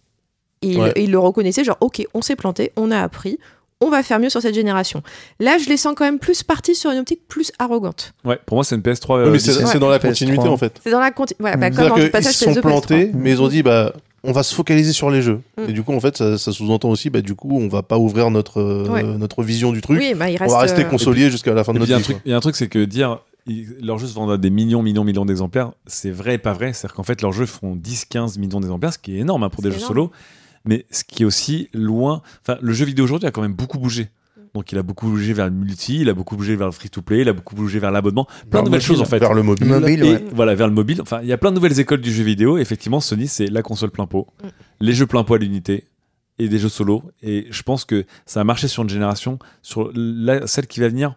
Il- 0.62 0.78
Ouais. 0.78 0.92
ils 0.97 1.10
le 1.10 1.18
reconnaissaient, 1.18 1.64
genre, 1.64 1.78
ok, 1.80 2.06
on 2.12 2.20
s'est 2.20 2.36
planté, 2.36 2.70
on 2.76 2.90
a 2.90 3.01
appris, 3.01 3.38
on 3.80 3.88
va 3.88 4.02
faire 4.02 4.18
mieux 4.20 4.28
sur 4.28 4.42
cette 4.42 4.55
génération. 4.55 5.02
Là, 5.38 5.56
je 5.56 5.70
les 5.70 5.78
sens 5.78 5.94
quand 5.97 6.05
même 6.05 6.18
plus 6.18 6.42
partis 6.42 6.74
sur 6.74 6.90
une 6.90 6.98
optique 6.98 7.26
plus 7.28 7.51
arrogante. 7.59 8.12
Ouais, 8.26 8.38
pour 8.44 8.56
moi, 8.59 8.64
c'est 8.64 8.74
une 8.74 8.82
PS3. 8.82 9.16
Oui, 9.22 9.22
euh, 9.28 9.30
mais 9.30 9.38
c'est 9.38 9.52
d'ici- 9.52 9.64
c'est 9.72 9.78
dans 9.78 9.88
la 9.88 9.98
PS3. 9.98 10.09
continuité 10.09 10.48
en 10.48 10.59
fait. 10.59 10.78
C'est 10.84 10.90
dans 10.90 11.01
la 11.01 11.10
conti- 11.12 11.34
voilà, 11.38 11.56
bah, 11.56 11.70
Mm. 11.70 12.10
passage 12.10 12.34
se 12.34 12.44
sont 12.44 12.51
PS2, 12.52 12.60
plantés, 12.60 13.06
PS3. 13.06 13.10
mais 13.14 13.30
ils 13.30 13.40
ont 13.40 13.48
dit 13.48 13.62
bah 13.62 13.94
on 14.22 14.32
va 14.32 14.42
se 14.42 14.55
focaliser 14.55 14.92
sur 14.92 15.10
les 15.10 15.22
jeux. 15.22 15.40
Mm. 15.59 15.70
Et 15.70 15.72
du 15.72 15.82
coup 15.82 15.92
en 15.92 16.01
fait 16.01 16.16
ça, 16.16 16.38
ça 16.38 16.52
sous-entend 16.52 16.90
aussi 16.90 17.10
bah 17.10 17.22
du 17.22 17.34
coup 17.34 17.59
on 17.59 17.68
va 17.68 17.82
pas 17.82 17.98
ouvrir 17.98 18.30
notre 18.30 18.60
euh, 18.60 18.88
Ouais. 18.88 19.02
notre 19.02 19.42
vision 19.42 19.72
du 19.72 19.80
truc. 19.80 19.98
Oui, 19.98 20.14
bah, 20.14 20.30
il 20.30 20.36
on 20.36 20.38
reste. 20.40 20.52
va 20.52 20.60
rester 20.60 20.84
euh, 20.84 20.88
consolier 20.88 21.30
jusqu'à 21.30 21.55
la 21.55 21.64
fin 21.64 21.72
de 21.72 21.78
notre 21.78 21.88
il 21.88 21.92
y 21.92 21.94
a 21.94 21.98
un 21.98 22.01
vie. 22.01 22.16
il 22.24 22.30
y 22.30 22.34
a 22.34 22.36
un 22.36 22.40
truc, 22.40 22.56
c'est 22.56 22.68
que 22.68 22.84
dire 22.84 23.20
leurs 23.80 23.98
jeux 23.98 24.06
se 24.06 24.14
vendent 24.14 24.30
à 24.32 24.36
des 24.36 24.51
millions, 24.51 24.82
millions, 24.82 25.02
millions 25.02 25.24
d'exemplaires, 25.24 25.72
c'est 25.86 26.10
vrai 26.10 26.34
et 26.34 26.38
pas 26.38 26.52
vrai. 26.52 26.72
C'est-à-dire 26.72 26.94
qu'en 26.94 27.02
fait, 27.02 27.22
leurs 27.22 27.32
jeux 27.32 27.47
font 27.47 27.74
10, 27.74 28.05
15 28.05 28.38
millions 28.38 28.60
d'exemplaires, 28.60 28.92
ce 28.92 28.98
qui 28.98 29.16
est 29.16 29.20
énorme 29.20 29.42
hein, 29.42 29.48
pour 29.48 29.62
des 29.62 29.72
jeux 29.72 29.78
solo. 29.78 30.10
Mais 30.66 30.84
ce 30.90 31.05
qui 31.05 31.22
est 31.22 31.26
aussi 31.26 31.68
loin. 31.72 32.20
Enfin, 32.42 32.59
le 32.60 32.72
jeu 32.74 32.84
vidéo 32.84 33.05
aujourd'hui 33.05 33.26
a 33.26 33.30
quand 33.30 33.40
même 33.40 33.55
beaucoup 33.55 33.78
bougé. 33.78 34.09
Donc, 34.55 34.72
il 34.72 34.78
a 34.78 34.82
beaucoup 34.82 35.09
bougé 35.09 35.32
vers 35.32 35.47
le 35.47 35.52
multi, 35.52 36.01
il 36.01 36.09
a 36.09 36.14
beaucoup 36.14 36.36
bougé 36.36 36.56
vers 36.56 36.66
le 36.66 36.72
free-to-play, 36.72 37.20
il 37.20 37.28
a 37.28 37.32
beaucoup 37.32 37.55
bougé 37.55 37.78
vers 37.78 37.90
l'abonnement. 37.93 38.24
Plein 38.24 38.35
Vers 38.35 38.51
de 38.51 38.56
le 38.59 38.64
nouvelles 38.70 38.81
choses 38.82 39.01
en 39.01 39.05
fait. 39.05 39.18
Vers 39.20 39.32
le 39.35 39.43
mobile. 39.44 39.68
Mobile, 39.68 40.02
Et 40.05 40.12
ouais. 40.14 40.24
voilà, 40.35 40.55
vers 40.56 40.66
le 40.66 40.74
mobile. 40.74 41.01
Enfin, 41.02 41.20
il 41.22 41.28
y 41.28 41.32
a 41.32 41.39
plein 41.39 41.51
de 41.51 41.56
nouvelles 41.56 41.78
écoles 41.78 42.01
du 42.01 42.12
jeu 42.12 42.24
vidéo. 42.24 42.59
Effectivement, 42.59 43.01
Sony, 43.01 43.28
c'est 43.28 43.47
la 43.47 43.62
console 43.62 43.90
plein 43.90 44.06
pot, 44.06 44.27
Mm. 44.43 44.48
les 44.81 44.93
jeux 44.93 45.06
plein 45.06 45.22
pot 45.24 45.35
à 45.35 45.39
l'unité 45.39 45.85
et 46.40 46.48
des 46.48 46.59
jeux 46.59 46.68
solo. 46.68 47.02
Et 47.22 47.47
je 47.51 47.62
pense 47.62 47.85
que 47.85 48.05
ça 48.27 48.40
a 48.40 48.44
marché 48.44 48.66
sur 48.66 48.82
une 48.82 48.89
génération. 48.90 49.39
Sur 49.62 49.90
la, 49.94 50.47
celle 50.47 50.66
qui 50.66 50.81
va 50.81 50.89
venir, 50.89 51.14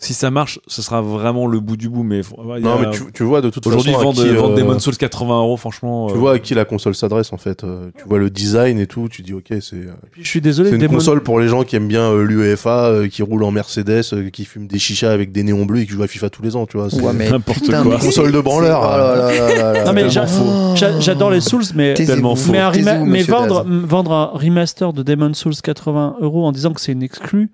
si 0.00 0.14
ça 0.14 0.30
marche, 0.30 0.60
ce 0.68 0.80
sera 0.80 1.00
vraiment 1.02 1.48
le 1.48 1.58
bout 1.58 1.76
du 1.76 1.88
bout. 1.88 2.04
Mais 2.04 2.20
Non 2.60 2.74
a- 2.74 2.78
mais 2.78 2.90
tu, 2.92 3.02
tu 3.12 3.24
vois 3.24 3.40
de 3.40 3.50
toute 3.50 3.66
aujourd'hui, 3.66 3.90
façon 3.92 4.00
à 4.00 4.04
vendre, 4.04 4.22
qui, 4.22 4.32
vendre 4.32 4.52
euh, 4.52 4.56
Demon's 4.56 4.80
Souls 4.84 4.96
80 4.96 5.40
euros, 5.40 5.56
franchement. 5.56 6.06
tu 6.06 6.14
euh, 6.14 6.18
vois 6.18 6.34
à 6.34 6.38
qui 6.38 6.54
la 6.54 6.64
console 6.64 6.94
s'adresse 6.94 7.32
en 7.32 7.36
fait. 7.36 7.64
Euh, 7.64 7.90
Tu 7.98 8.04
vois 8.08 8.18
le 8.20 8.30
design 8.30 8.78
et 8.78 8.86
tout, 8.86 9.08
tu 9.10 9.22
dis 9.22 9.34
ok 9.34 9.46
c'est 9.60 9.74
euh, 9.74 9.90
je 10.16 10.28
suis 10.28 10.40
désolé, 10.40 10.68
c'est 10.70 10.76
une 10.76 10.82
Demon- 10.82 10.94
console 10.94 11.22
pour 11.24 11.40
les 11.40 11.48
gens 11.48 11.64
qui 11.64 11.74
aiment 11.74 11.88
bien 11.88 12.12
euh, 12.12 12.22
l'UEFA, 12.22 12.84
euh, 12.84 13.08
qui 13.08 13.24
roulent 13.24 13.42
en 13.42 13.50
Mercedes, 13.50 14.02
euh, 14.12 14.30
qui 14.30 14.44
fument 14.44 14.68
des 14.68 14.78
chichas 14.78 15.10
avec 15.10 15.32
des 15.32 15.42
néons 15.42 15.66
bleus 15.66 15.80
et 15.80 15.86
qui 15.86 15.92
jouent 15.92 16.04
à 16.04 16.06
FIFA 16.06 16.30
tous 16.30 16.42
les 16.42 16.54
ans, 16.54 16.64
tu 16.66 16.76
vois. 16.76 16.90
c'est- 16.90 17.00
Ouais, 17.02 17.12
mais 17.12 17.28
N'importe 17.30 17.58
putain, 17.64 17.82
quoi. 17.82 17.94
mais 17.94 18.00
Console 18.06 18.30
de 18.30 18.40
branleur. 18.40 18.80
Oh 18.84 19.84
Non, 19.84 19.92
mais 19.92 20.08
j'a- 20.10 21.00
j'adore 21.00 21.30
les 21.32 21.40
Souls, 21.40 21.64
mais 21.74 21.94
tellement 21.94 22.36
faux. 22.36 22.52
mais, 22.52 22.60
mais 23.04 23.22
vendre, 23.24 23.64
vendre 23.66 24.12
un 24.12 24.26
remaster 24.32 24.92
de 24.92 25.02
Demon 25.02 25.34
Souls 25.34 25.54
80 25.60 26.16
euros 26.20 26.46
en 26.46 26.52
disant 26.52 26.72
que 26.72 26.80
c'est 26.80 26.92
une 26.92 27.02
exclue, 27.02 27.50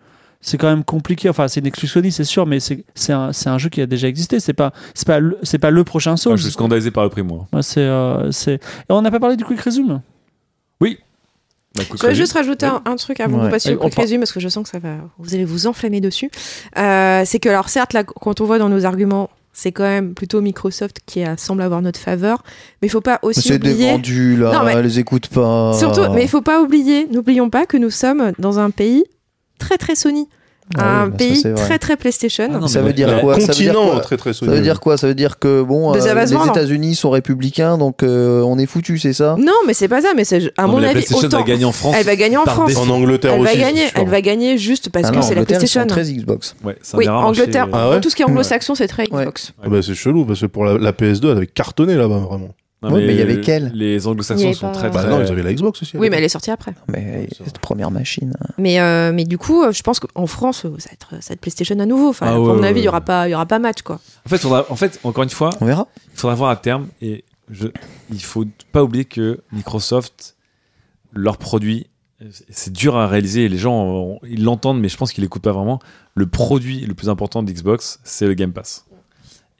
c'est 0.46 0.58
quand 0.58 0.68
même 0.68 0.84
compliqué. 0.84 1.30
Enfin, 1.30 1.48
c'est 1.48 1.60
une 1.60 1.66
exclue 1.66 1.88
Sony, 1.88 2.12
c'est 2.12 2.24
sûr, 2.24 2.44
mais 2.44 2.60
c'est 2.60 2.84
c'est 2.94 3.12
un, 3.14 3.32
c'est 3.32 3.48
un 3.48 3.56
jeu 3.56 3.70
qui 3.70 3.80
a 3.80 3.86
déjà 3.86 4.08
existé. 4.08 4.40
C'est 4.40 4.52
pas 4.52 4.72
c'est 4.92 5.06
pas 5.06 5.18
le, 5.18 5.38
c'est 5.42 5.58
pas 5.58 5.70
le 5.70 5.82
prochain 5.84 6.12
ah, 6.12 6.16
Souls. 6.18 6.36
je 6.36 6.42
suis 6.42 6.52
scandalisé 6.52 6.90
par 6.90 7.04
le 7.04 7.10
prix, 7.10 7.22
moi. 7.22 7.46
Ouais, 7.52 7.62
c'est 7.62 7.80
euh, 7.80 8.30
c'est. 8.30 8.54
Et 8.54 8.60
on 8.90 9.00
n'a 9.02 9.10
pas 9.10 9.20
parlé 9.20 9.36
du 9.36 9.44
Quick 9.44 9.60
Resume. 9.60 10.00
Bah, 11.76 11.82
écoute, 11.82 11.98
Je 11.98 12.02
voudrais 12.02 12.08
vas-y. 12.10 12.16
juste 12.16 12.32
rajouter 12.34 12.66
un, 12.66 12.82
un 12.84 12.94
truc 12.96 13.18
avant 13.18 13.38
Ouais. 13.38 13.46
de 13.46 13.50
passer 13.50 13.70
Et 13.70 13.74
au 13.74 13.80
on 13.80 13.88
quick 13.88 13.96
résumé 13.96 14.20
parce 14.20 14.30
que 14.32 14.38
je 14.38 14.48
sens 14.48 14.62
que 14.62 14.68
ça 14.68 14.78
va, 14.78 14.94
vous 15.18 15.34
allez 15.34 15.44
vous 15.44 15.66
enflammer 15.66 16.00
dessus. 16.00 16.30
Euh, 16.78 17.22
c'est 17.24 17.40
que 17.40 17.48
alors 17.48 17.68
certes 17.68 17.92
là, 17.94 18.04
quand 18.04 18.40
on 18.40 18.44
voit 18.44 18.58
dans 18.60 18.68
nos 18.68 18.84
arguments, 18.84 19.28
c'est 19.52 19.72
quand 19.72 19.82
même 19.82 20.14
plutôt 20.14 20.40
Microsoft 20.40 21.00
qui 21.04 21.24
a- 21.24 21.36
semble 21.36 21.62
avoir 21.62 21.82
notre 21.82 21.98
faveur, 21.98 22.44
mais 22.80 22.86
il 22.86 22.90
faut 22.92 23.00
pas 23.00 23.18
aussi 23.22 23.40
C'est 23.42 23.56
oublier. 23.56 23.86
dévendu 23.86 24.36
là, 24.36 24.52
Non, 24.52 24.64
mais- 24.64 24.80
les 24.82 25.00
écoute 25.00 25.26
pas. 25.28 25.72
Surtout, 25.72 26.12
mais 26.12 26.22
il 26.22 26.28
faut 26.28 26.42
pas 26.42 26.60
oublier, 26.62 27.08
n'oublions 27.10 27.50
pas 27.50 27.66
que 27.66 27.76
nous 27.76 27.90
sommes 27.90 28.30
dans 28.38 28.60
un 28.60 28.70
pays 28.70 29.04
très 29.64 29.78
très 29.78 29.94
Sony, 29.94 30.28
Ah 30.78 31.02
un 31.02 31.06
oui, 31.10 31.36
ça, 31.36 31.48
pays 31.50 31.54
très 31.56 31.78
très 31.78 31.96
PlayStation. 31.96 32.48
Ah 32.54 32.58
non, 32.58 32.66
Ça 32.68 32.80
veut 32.80 32.92
dire 32.94 33.20
quoi? 33.20 33.34
Ça 33.38 33.46
veut 33.48 33.54
dire 33.54 33.72
Continent 33.74 33.90
quoi? 33.90 34.00
très 34.00 34.16
très 34.16 34.32
Ça 34.32 34.46
veut 34.46 34.60
dire 34.60 34.80
quoi? 34.80 34.96
Ça 34.96 35.06
veut 35.08 35.14
dire 35.14 35.38
que 35.38 35.62
bon, 35.62 35.92
euh, 35.94 35.98
les. 35.98 36.32
États-Unis 36.48 36.94
sont 36.94 37.10
républicains, 37.10 37.76
donc 37.76 38.02
euh, 38.02 38.40
on 38.42 38.58
est 38.58 38.64
foutu, 38.66 38.98
c'est 38.98 39.12
ça? 39.12 39.36
Non, 39.38 39.52
mais 39.66 39.74
c'est 39.74 39.88
pas 39.88 40.00
ça. 40.00 40.08
Mais 40.16 40.24
c'est 40.24 40.50
à 40.56 40.62
Non, 40.62 40.68
mon 40.68 40.76
mais 40.76 40.82
la 40.84 40.88
avis 40.90 40.94
PlayStation 41.00 41.26
autant. 41.28 41.38
va 41.38 41.42
gagner 41.44 41.64
en 41.66 41.72
France. 41.72 41.94
Elle 41.98 42.06
va 42.06 42.16
gagner 42.16 42.36
en 42.38 42.44
France. 42.46 42.76
En 42.76 42.88
Angleterre 42.88 43.34
Elle 43.34 43.40
aussi. 43.42 43.56
va 43.56 43.60
gagner. 43.62 43.82
Elle 43.94 44.08
va 44.08 44.20
gagner 44.22 44.56
juste 44.58 44.88
parce 44.90 45.08
Ah 45.08 45.12
que 45.12 45.22
c'est 45.22 45.34
la 45.34 45.44
PlayStation. 45.44 45.86
très 45.86 46.02
Xbox. 46.04 46.54
Ouais, 46.64 46.76
Oui, 46.94 47.06
rares 47.08 47.26
Angleterre. 47.26 47.66
euh, 47.66 47.70
Ah 47.74 47.90
ouais? 47.90 48.00
Tout 48.00 48.08
ce 48.10 48.16
qui 48.16 48.22
est 48.22 48.26
anglo-saxon, 48.26 48.74
c'est 48.74 48.88
très 48.88 49.04
Ouais. 49.10 49.22
Xbox. 49.22 49.52
Ah 49.62 49.68
bah 49.68 49.80
c'est 49.82 49.94
chelou 49.94 50.24
parce 50.24 50.40
que 50.40 50.46
pour 50.46 50.64
la, 50.64 50.78
la 50.78 50.92
PS2 50.92 51.24
elle 51.30 51.36
avait 51.36 51.46
cartonné 51.46 51.94
là-bas 51.96 52.18
vraiment. 52.18 52.48
Non, 52.90 52.96
mais 52.96 53.06
il 53.14 53.18
y 53.18 53.22
avait 53.22 53.40
quelle 53.40 53.70
Les 53.74 54.06
anglo-saxons 54.06 54.52
sont 54.52 54.66
pas- 54.68 54.72
très, 54.72 54.90
Bah 54.90 55.04
non 55.04 55.20
ils 55.22 55.30
avaient 55.30 55.42
la 55.42 55.52
Xbox 55.54 55.82
aussi. 55.82 55.96
Oui, 55.96 56.08
mais 56.10 56.16
elle 56.18 56.24
est 56.24 56.28
sortie 56.28 56.50
après. 56.50 56.72
Mais 56.88 57.28
cette 57.44 57.58
première 57.58 57.90
machine. 57.90 58.34
Mais, 58.58 58.80
euh, 58.80 59.12
mais 59.12 59.24
du 59.24 59.38
coup, 59.38 59.62
je 59.72 59.82
pense 59.82 60.00
qu'en 60.00 60.26
France, 60.26 60.62
ça 60.62 60.68
va, 60.68 60.76
être, 60.92 61.10
ça 61.22 61.28
va 61.30 61.32
être 61.34 61.40
PlayStation 61.40 61.78
à 61.80 61.86
nouveau. 61.86 62.08
Enfin, 62.10 62.26
Ah 62.28 62.34
à 62.34 62.40
ouais, 62.40 62.46
mon 62.46 62.60
ouais, 62.60 62.68
avis, 62.68 62.80
il 62.80 62.82
n'y 62.82 62.88
ouais. 62.88 62.88
aura, 62.88 63.00
pas- 63.00 63.28
il 63.28 63.32
y 63.32 63.34
aura 63.34 63.46
pas 63.46 63.58
match. 63.58 63.82
Quoi. 63.82 64.00
En 64.26 64.28
fait, 64.28 64.38
faudra- 64.38 64.66
en 64.70 64.76
fait, 64.76 65.00
encore 65.04 65.24
une 65.24 65.30
fois, 65.30 65.50
On 65.60 65.66
verra. 65.66 65.86
il 66.12 66.18
faudra 66.18 66.34
voir 66.34 66.50
à 66.50 66.56
terme 66.56 66.88
et 67.02 67.24
je, 67.50 67.68
il 68.10 68.22
faut 68.22 68.44
pas 68.72 68.82
oublier 68.82 69.04
que 69.04 69.40
Microsoft, 69.52 70.36
leurs 71.12 71.36
produits, 71.38 71.86
c'est 72.48 72.72
dur 72.72 72.96
à 72.96 73.06
réaliser 73.06 73.48
les 73.48 73.58
gens, 73.58 74.18
ils 74.26 74.42
l'entendent, 74.44 74.80
mais 74.80 74.88
je 74.88 74.96
pense 74.96 75.12
qu'ils 75.12 75.22
l'écoutent 75.22 75.42
pas 75.42 75.52
vraiment. 75.52 75.78
Le 76.14 76.26
produit 76.26 76.80
le 76.80 76.94
plus 76.94 77.08
important 77.08 77.42
d'Xbox, 77.42 78.00
c'est 78.04 78.26
le 78.26 78.34
Game 78.34 78.52
Pass. 78.52 78.86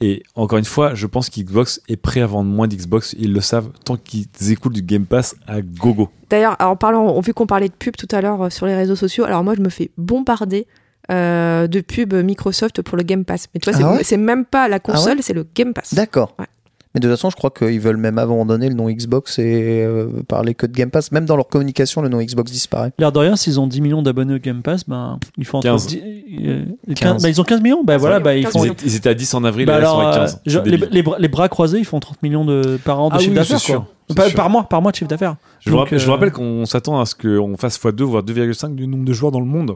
Et 0.01 0.23
encore 0.35 0.59
une 0.59 0.65
fois, 0.65 0.95
je 0.95 1.07
pense 1.07 1.31
qu'Xbox 1.31 1.81
est 1.89 1.97
prêt 1.97 2.21
à 2.21 2.27
vendre 2.27 2.51
moins 2.51 2.67
d'Xbox. 2.67 3.15
Ils 3.19 3.33
le 3.33 3.41
savent 3.41 3.71
tant 3.85 3.97
qu'ils 3.97 4.27
écoutent 4.51 4.73
du 4.73 4.83
Game 4.83 5.07
Pass 5.07 5.37
à 5.47 5.63
gogo. 5.63 6.11
D'ailleurs, 6.31 6.57
en 6.61 6.77
parlant, 6.77 7.19
vu 7.21 7.33
qu'on 7.33 7.47
parlait 7.47 7.69
de 7.69 7.75
pub 7.75 7.97
tout 7.97 8.09
à 8.11 8.21
l'heure 8.21 8.43
euh, 8.43 8.51
sur 8.51 8.67
les 8.67 8.75
réseaux 8.75 8.97
sociaux, 8.97 9.25
alors 9.25 9.45
moi, 9.45 9.55
je 9.55 9.61
me 9.61 9.69
fais 9.69 9.91
bombarder 9.97 10.67
euh, 11.11 11.67
de 11.69 11.81
pubs 11.81 12.15
Microsoft 12.15 12.83
pour 12.83 12.97
le 12.97 13.03
Game 13.03 13.25
Pass. 13.25 13.47
Mais 13.55 13.61
toi, 13.61 13.73
c'est 13.73 13.83
Ah 13.85 13.93
ouais? 13.95 14.05
c'est 14.05 14.17
même 14.17 14.45
pas 14.45 14.69
la 14.69 14.81
console, 14.81 15.19
c'est 15.23 15.33
le 15.35 15.47
Game 15.55 15.73
Pass. 15.73 15.95
D'accord. 15.95 16.35
Ouais. 16.39 16.47
Mais 16.95 17.01
de 17.01 17.09
toute 17.09 17.17
façon, 17.17 17.29
je 17.31 17.35
crois 17.35 17.51
qu'ils 17.51 17.81
veulent 17.81 17.97
même 17.97 18.19
abandonner 18.19 18.69
le 18.69 18.75
nom 18.77 18.89
Xbox 18.89 19.41
et 19.41 19.83
euh, 19.85 20.23
parler 20.29 20.55
que 20.55 20.65
de 20.67 20.73
Game 20.73 20.91
Pass. 20.91 21.11
Même 21.11 21.25
dans 21.25 21.35
leur 21.35 21.49
communication, 21.49 22.03
le 22.03 22.09
nom 22.09 22.23
Xbox 22.23 22.53
disparaît. 22.53 22.93
L'air 23.01 23.11
de 23.11 23.19
rien, 23.19 23.35
s'ils 23.35 23.59
ont 23.59 23.67
10 23.67 23.81
millions 23.81 24.03
d'abonnés 24.03 24.35
au 24.35 24.39
Game 24.39 24.63
Pass, 24.63 24.89
ben, 24.89 25.19
ils 25.37 25.45
font 25.45 25.59
entre 25.59 25.67
15. 25.71 25.87
10 25.89 26.03
euh, 26.47 26.65
15. 26.87 26.95
15. 26.95 27.23
bah, 27.25 27.29
ils 27.31 27.41
ont 27.41 27.45
15 27.45 27.61
millions? 27.63 27.83
Bah 27.83 27.97
voilà, 27.97 28.21
bah, 28.21 28.37
ils 28.37 28.45
15 28.45 28.53
font. 28.53 28.65
Ils 28.85 28.95
étaient 28.95 29.09
à 29.09 29.15
10 29.15 29.35
en 29.35 29.43
avril, 29.43 29.67
Bah 29.67 29.79
et 29.79 29.81
là, 29.81 29.87
ils 29.87 29.91
sont 29.91 29.99
alors, 29.99 30.09
à 30.09 30.15
euh, 30.15 30.21
15. 30.21 30.41
genre, 30.47 30.63
C'est 30.65 30.71
les, 30.71 30.77
les 30.91 31.03
bras, 31.03 31.17
les 31.19 31.29
bras 31.29 31.49
croisés, 31.49 31.79
ils 31.79 31.85
font 31.85 31.99
30 31.99 32.23
millions 32.23 32.45
de, 32.45 32.79
par 32.85 33.01
an 33.01 33.09
de 33.09 33.15
Ah 33.15 33.19
chiffre 33.19 33.31
oui, 33.31 33.37
d'affaires. 33.37 33.59
sûr, 33.59 33.87
sûr. 34.15 34.35
Par 34.37 34.49
mois, 34.51 34.63
par 34.69 34.81
mois 34.81 34.93
de 34.93 34.97
chiffre 34.97 35.09
d'affaires. 35.09 35.35
Je, 35.61 35.71
vous 35.71 35.79
rappelle, 35.79 35.99
je 35.99 36.05
vous 36.05 36.11
euh, 36.11 36.15
rappelle 36.15 36.31
qu'on 36.31 36.65
s'attend 36.65 37.01
à 37.01 37.07
ce 37.07 37.17
qu'on 37.17 37.57
fasse 37.57 37.77
x2 37.81 38.03
voire 38.03 38.23
2,5 38.23 38.77
du 38.77 38.87
nombre 38.87 39.05
de 39.05 39.13
joueurs 39.13 39.33
dans 39.33 39.41
le 39.41 39.47
monde, 39.47 39.75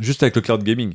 juste 0.00 0.22
avec 0.22 0.34
le 0.36 0.40
cloud 0.40 0.62
gaming. 0.62 0.94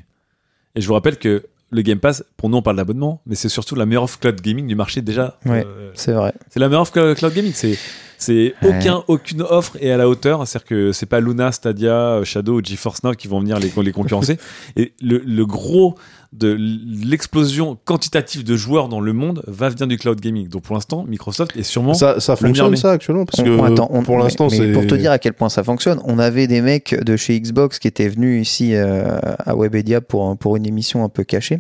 Et 0.76 0.82
je 0.82 0.88
vous 0.88 0.94
rappelle 0.94 1.18
que 1.18 1.44
le 1.74 1.82
Game 1.82 2.00
Pass, 2.00 2.24
pour 2.38 2.50
nous 2.50 2.58
on 2.58 2.62
parle 2.62 2.78
d'abonnement, 2.78 3.22
mais 3.26 3.36
c'est 3.36 3.50
surtout 3.50 3.76
la 3.76 3.86
meilleure 3.86 4.04
offre 4.04 4.20
cloud 4.20 4.40
gaming 4.42 4.68
du 4.68 4.76
marché 4.76 5.02
déjà. 5.02 5.38
Ouais. 5.46 5.66
Euh, 5.66 5.92
C'est 5.96 6.14
vrai. 6.14 6.34
c'est 6.50 6.60
la 6.60 6.68
meilleure 6.70 6.84
offre 6.84 7.14
cloud 7.14 7.34
gaming. 7.34 7.52
C'est 7.54 7.78
c'est 8.18 8.54
Ouais. 8.62 8.78
aucun 8.80 9.04
aucune 9.10 9.42
offre 9.42 9.76
est 9.82 9.92
à 9.92 9.98
la 9.98 10.08
hauteur. 10.08 10.48
C'est-à-dire 10.48 10.68
que 10.68 10.92
c'est 10.94 11.06
pas 11.08 11.20
Luna, 11.20 11.52
Stadia, 11.52 12.22
Shadow, 12.24 12.60
ou 12.60 12.64
GeForce 12.64 13.04
Now 13.04 13.14
qui 13.16 13.28
vont 13.28 13.40
venir 13.42 13.60
les, 13.60 13.72
les 13.76 13.92
concurrencer. 13.92 14.38
Et 14.78 14.94
le, 15.02 15.18
le 15.18 15.46
gros 15.46 15.96
de 16.34 16.58
l'explosion 17.04 17.78
quantitative 17.86 18.44
de 18.44 18.56
joueurs 18.56 18.90
dans 18.90 19.00
le 19.00 19.14
monde 19.14 19.44
va 19.48 19.70
venir 19.70 19.88
du 19.88 19.98
cloud 19.98 20.20
gaming. 20.20 20.48
Donc 20.50 20.64
pour 20.64 20.76
l'instant, 20.76 21.06
Microsoft 21.08 21.56
est 21.56 21.64
sûrement 21.64 21.94
Ça, 21.94 22.20
ça 22.20 22.36
fonctionne 22.36 22.76
ça 22.76 22.92
actuellement 22.92 23.26
parce 23.26 23.40
On- 23.40 23.44
que 23.44 23.50
on- 23.50 23.64
attends, 23.64 23.88
on- 23.92 24.04
pour 24.04 24.18
l'instant 24.18 24.48
mais 24.50 24.58
c'est. 24.58 24.72
Pour 24.72 24.88
te 24.88 24.96
dire 24.96 25.12
à 25.12 25.20
quel 25.20 25.34
point 25.34 25.50
ça 25.50 25.64
fonctionne, 25.64 26.00
on 26.06 26.20
avait 26.20 26.48
des 26.48 26.62
mecs 26.62 26.96
de 27.04 27.16
chez 27.18 27.40
Xbox 27.40 27.80
qui 27.80 27.88
étaient 27.88 28.08
venus 28.10 28.42
ici 28.48 28.74
euh, 28.76 29.20
à 29.46 29.56
Webedia 29.56 30.02
pour, 30.02 30.36
pour 30.38 30.56
une 30.58 30.66
émission 30.66 31.04
un 31.04 31.10
peu 31.10 31.24
cachée. 31.24 31.60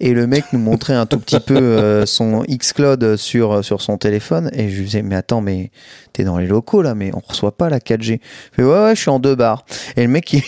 Et 0.00 0.12
le 0.12 0.26
mec 0.26 0.44
nous 0.52 0.58
montrait 0.58 0.94
un 0.94 1.06
tout 1.06 1.18
petit 1.18 1.40
peu 1.40 1.56
euh, 1.56 2.04
son 2.06 2.42
Xcloud 2.48 3.16
sur, 3.16 3.64
sur 3.64 3.80
son 3.80 3.96
téléphone. 3.96 4.50
Et 4.52 4.68
je 4.68 4.76
lui 4.78 4.84
disais, 4.86 5.02
mais 5.02 5.14
attends, 5.16 5.40
mais 5.40 5.70
t'es 6.12 6.24
dans 6.24 6.38
les 6.38 6.46
locaux 6.46 6.82
là, 6.82 6.94
mais 6.94 7.10
on 7.14 7.20
reçoit 7.26 7.56
pas 7.56 7.68
la 7.70 7.78
4G. 7.78 8.14
Il 8.14 8.20
fait, 8.56 8.62
ouais, 8.64 8.84
ouais, 8.84 8.94
je 8.96 9.00
suis 9.00 9.10
en 9.10 9.18
deux 9.18 9.34
bars. 9.34 9.64
Et 9.96 10.02
le 10.02 10.08
mec, 10.08 10.32
il 10.32 10.42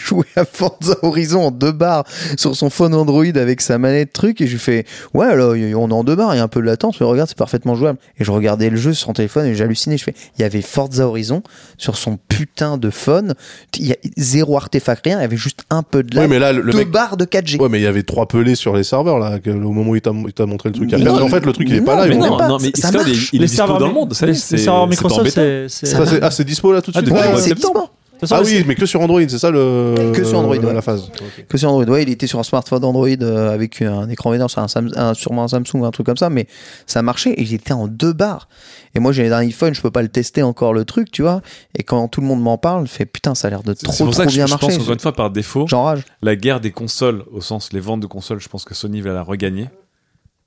jouait 0.00 0.24
à 0.36 0.44
Forza 0.44 0.96
Horizon 1.02 1.42
en 1.46 1.50
deux 1.50 1.72
bars 1.72 2.04
sur 2.36 2.56
son 2.56 2.70
phone 2.70 2.94
Android 2.94 3.24
avec 3.36 3.60
sa 3.60 3.78
manette 3.78 4.12
truc. 4.12 4.40
Et 4.40 4.46
je 4.46 4.52
lui 4.52 4.58
fais, 4.58 4.84
ouais, 5.14 5.36
là, 5.36 5.54
y- 5.56 5.74
on 5.74 5.88
est 5.88 5.92
en 5.92 6.04
deux 6.04 6.16
bars, 6.16 6.34
il 6.34 6.38
y 6.38 6.40
a 6.40 6.42
un 6.44 6.48
peu 6.48 6.60
de 6.60 6.66
latence, 6.66 7.00
mais 7.00 7.06
regarde, 7.06 7.28
c'est 7.28 7.38
parfaitement 7.38 7.74
jouable. 7.74 7.98
Et 8.18 8.24
je 8.24 8.30
regardais 8.30 8.70
le 8.70 8.76
jeu 8.76 8.92
sur 8.94 9.06
son 9.06 9.12
téléphone 9.12 9.46
et 9.46 9.54
j'hallucinais. 9.54 9.98
Je 9.98 10.04
fais, 10.04 10.14
il 10.38 10.42
y 10.42 10.44
avait 10.44 10.62
Forza 10.62 11.06
Horizon 11.06 11.42
sur 11.78 11.96
son 11.96 12.18
putain 12.28 12.78
de 12.78 12.90
phone. 12.90 13.34
Il 13.78 13.86
y 13.86 13.92
a 13.92 13.96
zéro 14.16 14.56
artefact, 14.56 15.04
rien. 15.04 15.18
Il 15.18 15.22
y 15.22 15.24
avait 15.24 15.36
juste 15.36 15.64
un 15.70 15.82
peu 15.82 16.02
de 16.02 16.14
Oui, 16.14 16.22
lag. 16.22 16.30
mais 16.30 16.38
là 16.38 16.52
le 16.52 16.70
deux 16.70 16.78
mec. 16.78 16.90
barres 16.90 17.16
de 17.16 17.24
4G. 17.24 17.58
Ouais, 17.60 17.68
mais 17.68 17.78
il 17.80 17.84
y 17.84 17.86
avait 17.86 18.02
trois 18.02 18.26
pelés 18.26 18.54
sur 18.54 18.74
les 18.76 18.84
serveurs 18.84 19.18
là, 19.18 19.38
au 19.46 19.72
moment 19.72 19.90
où 19.90 19.96
il 19.96 20.02
t'a 20.02 20.12
montré 20.12 20.68
le 20.70 20.74
truc. 20.74 20.92
Non, 20.92 21.22
en 21.22 21.28
fait, 21.28 21.44
le 21.44 21.52
truc 21.52 21.68
il 21.68 21.76
est 21.76 21.80
pas 21.80 21.96
là. 21.96 22.06
mais 22.06 22.16
non, 22.16 22.36
pas, 22.36 22.48
non, 22.48 22.58
ça 22.58 22.90
il, 23.06 23.28
il 23.32 23.42
est 23.42 23.46
dispo 23.46 23.66
dans 23.78 23.86
le 23.86 23.92
monde. 23.92 24.14
Ça, 24.14 24.26
les, 24.26 24.34
c'est- 24.34 24.56
les 24.56 24.62
serveurs 24.62 24.84
c'est 24.84 24.90
Microsoft, 24.90 25.30
c'est. 25.68 26.20
Ah, 26.22 26.30
c'est 26.30 26.44
dispo 26.44 26.72
là 26.72 26.82
tout 26.82 26.90
de 26.90 26.96
suite. 26.96 27.10
Ah, 27.14 27.32
de 27.32 27.36
c'est 27.38 27.48
septembre. 27.48 27.92
Façon, 28.20 28.36
Ah 28.38 28.42
oui, 28.44 28.64
mais 28.66 28.74
que 28.74 28.86
sur 28.86 29.00
Android, 29.00 29.20
c'est 29.28 29.38
ça 29.38 29.50
le. 29.50 30.12
Que 30.14 30.24
sur 30.24 30.38
Android, 30.38 30.56
ouais. 30.56 30.74
La 30.74 30.82
phase. 30.82 31.10
Que 31.48 31.58
sur 31.58 31.70
Android. 31.70 31.84
Ouais, 31.94 32.02
il 32.02 32.08
était 32.10 32.26
sur 32.26 32.38
un 32.38 32.42
smartphone 32.42 32.84
Android 32.84 33.08
euh, 33.08 33.52
avec 33.52 33.82
un 33.82 34.08
écran 34.08 34.32
énorme, 34.34 34.48
sur 34.48 34.60
un, 34.62 34.68
Sam- 34.68 34.90
un- 34.96 35.14
sûrement 35.14 35.44
un 35.44 35.48
Samsung, 35.48 35.84
un 35.84 35.90
truc 35.90 36.06
comme 36.06 36.16
ça, 36.16 36.30
mais 36.30 36.46
ça 36.86 37.02
marchait 37.02 37.30
et 37.32 37.42
il 37.42 37.54
était 37.54 37.72
en 37.72 37.88
deux 37.88 38.12
barres. 38.12 38.48
Et 38.94 39.00
moi, 39.00 39.12
j'ai 39.12 39.28
un 39.32 39.38
iPhone, 39.38 39.74
je 39.74 39.80
peux 39.80 39.90
pas 39.90 40.02
le 40.02 40.08
tester 40.08 40.42
encore 40.42 40.72
le 40.74 40.84
truc, 40.84 41.10
tu 41.10 41.22
vois. 41.22 41.42
Et 41.76 41.82
quand 41.82 42.08
tout 42.08 42.20
le 42.20 42.26
monde 42.26 42.42
m'en 42.42 42.58
parle, 42.58 42.86
je 42.86 42.92
fais 42.92 43.06
putain, 43.06 43.34
ça 43.34 43.46
a 43.48 43.50
l'air 43.50 43.62
de 43.62 43.72
trop, 43.74 43.92
c'est 43.92 44.04
pour 44.04 44.12
trop 44.12 44.22
ça 44.22 44.24
que 44.26 44.30
je, 44.32 44.36
bien 44.36 44.46
je 44.46 44.50
marcher. 44.50 44.66
pense 44.66 44.76
encore 44.80 44.92
une 44.92 44.98
fois 45.00 45.12
par 45.12 45.30
défaut, 45.30 45.66
J'enrage. 45.68 46.02
la 46.22 46.34
guerre 46.36 46.60
des 46.60 46.72
consoles, 46.72 47.24
au 47.32 47.40
sens 47.40 47.72
les 47.72 47.80
ventes 47.80 48.00
de 48.00 48.06
consoles, 48.06 48.40
je 48.40 48.48
pense 48.48 48.64
que 48.64 48.74
Sony 48.74 49.00
va 49.00 49.12
la 49.12 49.22
regagner. 49.22 49.68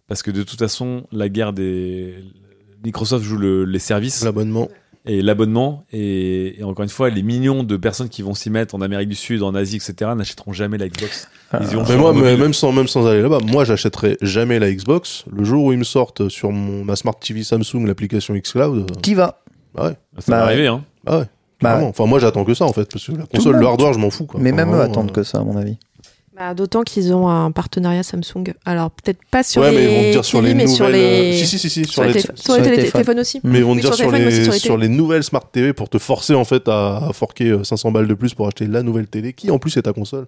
Parce 0.10 0.22
que 0.22 0.32
de 0.32 0.44
toute 0.44 0.60
façon, 0.60 1.04
la 1.12 1.30
guerre 1.30 1.54
des. 1.54 2.16
Microsoft 2.84 3.24
joue 3.24 3.38
le- 3.38 3.64
les 3.64 3.80
services. 3.80 4.24
L'abonnement. 4.26 4.68
Et 5.06 5.22
l'abonnement. 5.22 5.86
Et, 5.92 6.60
et 6.60 6.64
encore 6.64 6.84
une 6.84 6.90
fois, 6.90 7.10
les 7.10 7.24
millions 7.24 7.64
de 7.64 7.78
personnes 7.78 8.10
qui 8.10 8.22
vont 8.22 8.34
s'y 8.34 8.50
mettre 8.50 8.74
en 8.76 8.82
Amérique 8.82 9.10
du 9.10 9.16
Sud, 9.16 9.44
en 9.44 9.54
Asie, 9.56 9.78
etc., 9.78 10.12
n'achèteront 10.16 10.54
jamais 10.54 10.78
la 10.78 10.88
Xbox. 10.88 11.28
Ils 11.62 11.74
iront 11.74 11.84
Mais 11.88 11.98
moi, 11.98 12.14
même 12.14 12.54
sans, 12.54 12.72
même 12.72 12.88
sans 12.88 13.06
aller 13.08 13.22
là-bas, 13.22 13.40
moi, 13.46 13.64
j'achèterai 13.66 14.18
jamais 14.22 14.60
la 14.60 14.72
Xbox. 14.74 15.26
Le 15.32 15.44
jour 15.44 15.66
où 15.66 15.72
ils 15.74 15.78
me 15.80 15.84
sortent 15.84 16.30
sur 16.30 16.52
mon, 16.52 16.84
ma 16.84 16.96
Smart 16.96 17.16
TV 17.20 17.44
Samsung 17.44 17.86
l'application 17.86 18.34
xCloud, 18.36 18.78
euh, 18.90 19.00
Qui 19.02 19.14
va? 19.14 19.40
bah 19.76 19.86
ouais, 19.90 19.98
Ça 20.20 20.32
Bah 20.32 20.38
va 20.40 20.46
ouais. 20.46 20.52
arriver, 20.54 20.68
hein. 20.68 20.84
bah 21.04 21.20
ouais. 21.20 21.26
Bah. 21.62 21.80
Enfin, 21.84 22.06
moi, 22.06 22.20
j'attends 22.20 22.44
que 22.44 22.54
ça, 22.54 22.66
en 22.66 22.74
fait, 22.74 22.90
parce 22.92 23.06
que 23.06 23.12
la 23.14 23.20
le 23.20 23.26
console, 23.26 23.54
le 23.54 23.60
monde. 23.60 23.68
hardware, 23.70 23.94
je 23.94 24.00
m'en 24.00 24.10
fous, 24.10 24.26
quoi. 24.26 24.40
Mais 24.42 24.52
Enfin, 24.52 24.66
même 24.66 24.76
eux 24.76 24.82
attendent 24.82 25.12
euh, 25.12 25.14
que 25.14 25.24
ça, 25.24 25.38
à 25.40 25.44
mon 25.44 25.56
avis. 25.56 25.78
Bah, 26.36 26.54
D'autant 26.56 26.82
qu'ils 26.82 27.14
ont 27.14 27.28
un 27.30 27.52
partenariat 27.52 28.02
Samsung. 28.02 28.54
Alors 28.66 28.90
peut-être 28.90 29.20
pas 29.30 29.44
sur 29.44 29.62
ouais, 29.62 29.70
les 29.72 29.78
mais 29.78 29.84
ils 29.84 29.96
vont 29.98 30.04
te 30.04 30.12
dire 30.14 30.26
sur 30.26 30.42
les 30.42 30.54
mais 30.56 30.64
nouvelles. 30.64 30.76
sur 30.76 30.90
les... 30.90 31.00
euh, 31.00 31.38
Si, 31.38 31.46
si, 31.46 31.60
si, 31.60 31.70
si, 31.70 31.84
sur 31.86 31.94
sur 31.94 32.02
les 32.04 32.08
les. 32.14 32.14
télé- 32.22 32.34
sur 32.36 32.38
sur 32.46 32.54
les 32.56 32.70
les 32.72 32.76
télé- 32.78 32.92
téléphones. 32.92 33.20
aussi. 33.20 33.40
Mais 33.44 33.60
ils 33.60 33.64
vont 33.64 33.74
Oui, 33.74 33.82
dire 33.82 33.94
sur 33.94 34.08
aussi 34.08 34.18
les, 34.18 34.44
sur 34.44 34.52
les 34.54 34.60
sur 34.60 34.78
les 34.78 34.88
nouvelles 34.90 35.24
Smart 35.24 35.44
TV 35.52 35.74
pour 35.74 35.90
te 35.90 36.00
forcer 36.00 36.34
en 36.34 36.44
fait 36.46 36.68
à, 36.68 37.10
à 37.10 37.14
forquer 37.14 37.50
euh, 37.50 37.64
500 37.64 37.92
balles 37.92 38.08
de 38.08 38.14
plus 38.16 38.34
pour 38.34 38.48
acheter 38.48 38.66
la 38.66 38.82
nouvelle 38.82 39.08
télé 39.08 39.34
qui 39.34 39.52
en 39.52 39.60
plus 39.60 39.78
est 39.78 39.84
ta 39.84 39.94
console. 39.94 40.26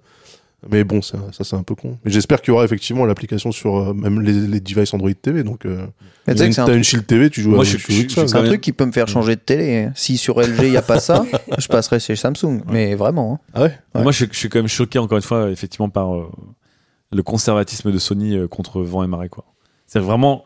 Mais 0.69 0.83
bon, 0.83 1.01
ça, 1.01 1.17
ça 1.31 1.43
c'est 1.43 1.55
un 1.55 1.63
peu 1.63 1.75
con. 1.75 1.97
Mais 2.03 2.11
j'espère 2.11 2.41
qu'il 2.41 2.51
y 2.51 2.55
aura 2.55 2.65
effectivement 2.65 3.05
l'application 3.05 3.51
sur 3.51 3.75
euh, 3.77 3.93
même 3.93 4.21
les, 4.21 4.33
les 4.33 4.59
devices 4.59 4.93
Android 4.93 5.11
TV. 5.13 5.43
Donc, 5.43 5.65
euh, 5.65 5.85
tu 6.27 6.31
une- 6.43 6.59
un, 6.59 6.81
Shield 6.81 7.05
TV, 7.05 7.29
tu 7.29 7.41
joues 7.41 7.51
Moi, 7.51 7.61
à 7.61 7.63
je 7.63 7.77
je 7.77 7.91
avec 7.93 8.09
suis 8.09 8.09
ça. 8.09 8.27
c'est 8.27 8.35
un 8.35 8.41
même- 8.41 8.47
truc 8.49 8.61
qui 8.61 8.71
peut 8.73 8.85
me 8.85 8.91
faire 8.91 9.07
changer 9.07 9.35
de 9.35 9.41
télé. 9.41 9.89
Si 9.95 10.17
sur 10.17 10.39
LG 10.41 10.63
il 10.63 10.69
n'y 10.71 10.77
a 10.77 10.81
pas 10.81 10.99
ça, 10.99 11.25
je 11.57 11.67
passerai 11.67 11.99
chez 11.99 12.15
Samsung. 12.15 12.61
Mais 12.71 12.95
vraiment. 12.95 13.33
hein. 13.33 13.39
Ah 13.53 13.61
ouais 13.63 13.77
Ouais. 13.93 14.01
Moi, 14.03 14.11
je, 14.11 14.25
je 14.31 14.37
suis 14.37 14.49
quand 14.49 14.59
même 14.59 14.67
choqué, 14.67 14.97
encore 14.99 15.17
une 15.17 15.23
fois, 15.23 15.49
effectivement, 15.51 15.89
par 15.89 16.15
euh, 16.15 16.29
le 17.11 17.21
conservatisme 17.23 17.91
de 17.91 17.97
Sony 17.99 18.35
euh, 18.35 18.47
contre 18.47 18.81
vent 18.81 19.03
et 19.03 19.07
marée, 19.07 19.29
quoi. 19.29 19.45
C'est 19.87 19.99
vraiment. 19.99 20.45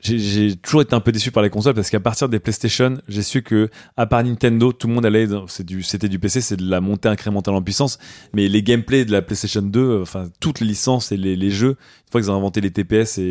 J'ai 0.00 0.56
toujours 0.56 0.80
été 0.80 0.94
un 0.94 1.00
peu 1.00 1.12
déçu 1.12 1.30
par 1.30 1.42
les 1.42 1.50
consoles 1.50 1.74
parce 1.74 1.90
qu'à 1.90 2.00
partir 2.00 2.28
des 2.30 2.40
PlayStation, 2.40 2.94
j'ai 3.08 3.22
su 3.22 3.42
que, 3.42 3.68
à 3.98 4.06
part 4.06 4.24
Nintendo, 4.24 4.72
tout 4.72 4.88
le 4.88 4.94
monde 4.94 5.04
allait. 5.04 5.26
C'était 5.48 6.08
du, 6.08 6.18
PC, 6.18 6.40
c'est 6.40 6.56
de 6.56 6.68
la 6.68 6.80
montée 6.80 7.08
incrémentale 7.08 7.54
en 7.54 7.62
puissance. 7.62 7.98
Mais 8.32 8.48
les 8.48 8.62
gameplays 8.62 9.04
de 9.04 9.12
la 9.12 9.20
PlayStation 9.20 9.60
2, 9.60 9.80
euh, 9.80 10.02
enfin, 10.02 10.28
toutes 10.40 10.60
les 10.60 10.66
licences 10.66 11.12
et 11.12 11.18
les, 11.18 11.50
jeux, 11.50 11.76
fois 12.10 12.20
qu'ils 12.20 12.30
ont 12.30 12.36
inventé 12.36 12.60
les 12.60 12.70
TPS 12.70 13.18
et 13.18 13.22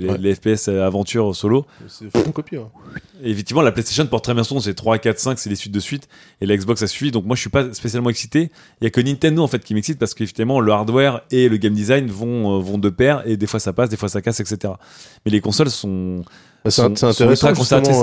les, 0.00 0.08
Ouais. 0.08 0.18
les 0.18 0.34
FPS 0.34 0.68
aventure 0.68 1.34
solo, 1.34 1.66
C'est 1.88 2.10
photocopie. 2.10 2.56
hein. 2.56 2.68
et 3.22 3.30
effectivement, 3.30 3.62
la 3.62 3.72
PlayStation 3.72 4.06
porte 4.06 4.24
très 4.24 4.34
bien 4.34 4.44
son 4.44 4.60
c'est 4.60 4.74
3, 4.74 4.98
4, 4.98 5.18
5, 5.18 5.38
c'est 5.38 5.48
les 5.50 5.56
suites 5.56 5.72
de 5.72 5.80
suite. 5.80 6.08
Et 6.40 6.46
la 6.46 6.56
Xbox 6.56 6.82
a 6.82 6.86
suivi, 6.86 7.10
donc 7.10 7.24
moi 7.24 7.34
je 7.36 7.40
suis 7.40 7.50
pas 7.50 7.72
spécialement 7.72 8.10
excité. 8.10 8.50
Il 8.80 8.84
y 8.84 8.86
a 8.86 8.90
que 8.90 9.00
Nintendo 9.00 9.42
en 9.42 9.46
fait 9.48 9.64
qui 9.64 9.74
m'excite 9.74 9.98
parce 9.98 10.14
qu'effectivement 10.14 10.60
le 10.60 10.72
hardware 10.72 11.22
et 11.30 11.48
le 11.48 11.56
game 11.56 11.72
design 11.74 12.06
vont, 12.08 12.58
euh, 12.58 12.62
vont 12.62 12.78
de 12.78 12.90
pair 12.90 13.22
et 13.26 13.36
des 13.36 13.46
fois 13.46 13.60
ça 13.60 13.72
passe, 13.72 13.88
des 13.88 13.96
fois 13.96 14.08
ça 14.08 14.20
casse, 14.22 14.40
etc. 14.40 14.74
Mais 15.24 15.30
les 15.32 15.40
consoles 15.40 15.70
sont, 15.70 16.22
Bah, 16.64 16.70
sont, 16.70 16.94
c'est 16.94 17.04
intéressant. 17.06 17.52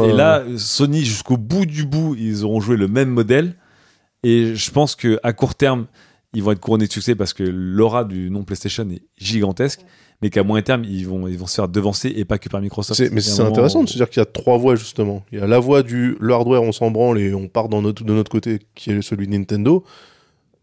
Et 0.06 0.12
euh, 0.12 0.16
là, 0.16 0.44
Sony 0.58 1.04
jusqu'au 1.06 1.38
bout 1.38 1.66
du 1.66 1.86
bout, 1.86 2.16
ils 2.18 2.44
auront 2.44 2.60
joué 2.62 2.76
le 2.78 2.88
même 2.88 3.10
modèle. 3.10 3.56
Et 4.24 4.56
je 4.56 4.72
pense 4.72 4.96
que 4.96 5.20
à 5.22 5.34
court 5.34 5.56
terme, 5.56 5.86
ils 6.34 6.42
vont 6.42 6.52
être 6.52 6.60
couronnés 6.60 6.88
de 6.88 6.92
succès 6.92 7.14
parce 7.14 7.34
que 7.34 7.44
l'aura 7.44 8.06
du 8.06 8.30
nom 8.32 8.44
PlayStation 8.44 8.90
est 8.90 9.04
gigantesque. 9.18 9.82
Mais 10.24 10.30
qu'à 10.32 10.42
moyen 10.44 10.64
terme, 10.64 10.84
ils 10.86 11.08
vont, 11.08 11.28
ils 11.28 11.38
vont 11.38 11.46
se 11.48 11.56
faire 11.56 11.68
devancer 11.68 12.12
et 12.16 12.26
pas 12.26 12.38
que 12.40 12.50
par 12.50 12.62
Microsoft. 12.62 12.98
C'est- 12.98 13.12
mais 13.14 13.22
c'est 13.22 13.38
moment- 13.38 13.50
intéressant 13.52 13.84
de 13.84 13.90
se 13.90 13.96
dire 13.98 14.10
qu'il 14.10 14.20
y 14.20 14.24
a 14.24 14.26
trois 14.26 14.58
voies 14.58 14.76
justement. 14.76 15.24
Il 15.32 15.40
y 15.40 15.42
a 15.42 15.48
la 15.48 15.60
voie 15.60 15.84
du 15.84 16.18
le 16.20 16.34
hardware, 16.34 16.64
on 16.64 16.72
s'en 16.72 16.90
branle 16.92 17.20
et 17.20 17.34
on 17.34 17.48
part 17.48 17.70
dans 17.70 17.82
notre, 17.82 18.04
de 18.04 18.14
notre 18.14 18.32
côté, 18.32 18.60
qui 18.74 18.92
est 18.92 19.02
celui 19.02 19.28
de 19.28 19.34
Nintendo. 19.34 19.84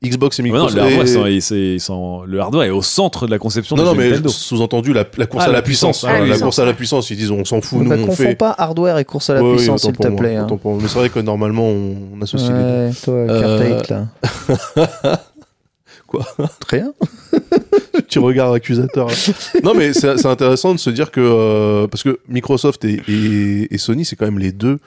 Xbox 0.03 0.39
et 0.39 0.43
Ah 0.43 0.45
bah 0.45 0.49
non, 0.49 0.65
Microsoft. 0.65 0.77
le, 0.77 0.83
hardware, 0.83 1.27
et- 1.27 1.41
c'est- 1.41 1.41
c'est- 1.41 1.79
c'est- 1.79 1.87
c'est- 1.93 2.27
le 2.27 2.41
hardware 2.41 2.63
est 2.63 2.71
au 2.71 2.81
centre 2.81 3.27
de 3.27 3.31
la 3.31 3.39
conception 3.39 3.77
Non, 3.77 3.83
de 3.83 3.89
non, 3.89 3.95
mais 3.95 4.09
Nintendo. 4.09 4.31
sous-entendu 4.31 4.95
la, 4.95 5.05
la 5.19 5.27
course 5.27 5.45
Ah, 5.47 5.51
à 5.51 5.53
la, 5.53 5.61
puissance. 5.61 6.05
Ah, 6.09 6.25
la 6.25 6.39
course 6.39 6.59
à 6.59 6.65
la 6.65 6.71
ouais. 6.71 6.75
puissance, 6.75 7.11
ils 7.11 7.19
disent 7.19 7.31
on 7.31 7.45
s'en 7.45 7.61
fout, 7.61 7.83
nous 7.83 7.91
Bah, 7.91 7.97
on 7.99 8.07
confonds 8.07 8.23
fait. 8.23 8.35
pas 8.35 8.55
hardware 8.57 8.97
et 8.97 9.05
course 9.05 9.29
à 9.29 9.35
la 9.35 9.43
Ouais, 9.45 9.57
puissance, 9.57 9.83
s'il 9.83 9.93
te 9.93 10.09
plaît. 10.09 10.37
hein. 10.37 10.47
pour. 10.47 10.77
Mais 10.81 10.89
c'est 10.89 10.99
vrai 11.01 11.11
que 11.11 11.19
normalement 11.21 11.67
on, 11.69 11.97
on 12.17 12.23
associe 12.23 12.49
les 12.51 12.57
deux. 12.57 12.87
Ouais, 12.87 12.91
toi, 13.05 13.15
Euh, 13.15 13.83
là. 13.91 15.21
Quoi? 16.07 16.25
Rien. 16.71 16.95
Petit 18.11 18.19
regard 18.19 18.53
accusateur. 18.53 19.09
non, 19.63 19.75
mais 19.75 19.93
c'est 19.93 20.27
intéressant 20.27 20.75
de 20.75 20.79
se 20.79 20.91
dire 20.91 21.11
que 21.11 21.21
euh, 21.21 21.87
parce 21.87 22.03
que 22.03 22.21
Microsoft 22.29 22.85
et, 22.85 23.01
et, 23.09 23.73
et 23.75 23.79
Sony, 23.79 24.05
c'est 24.05 24.17
quand 24.17 24.25
même 24.27 24.39
les 24.39 24.53
deux 24.53 24.79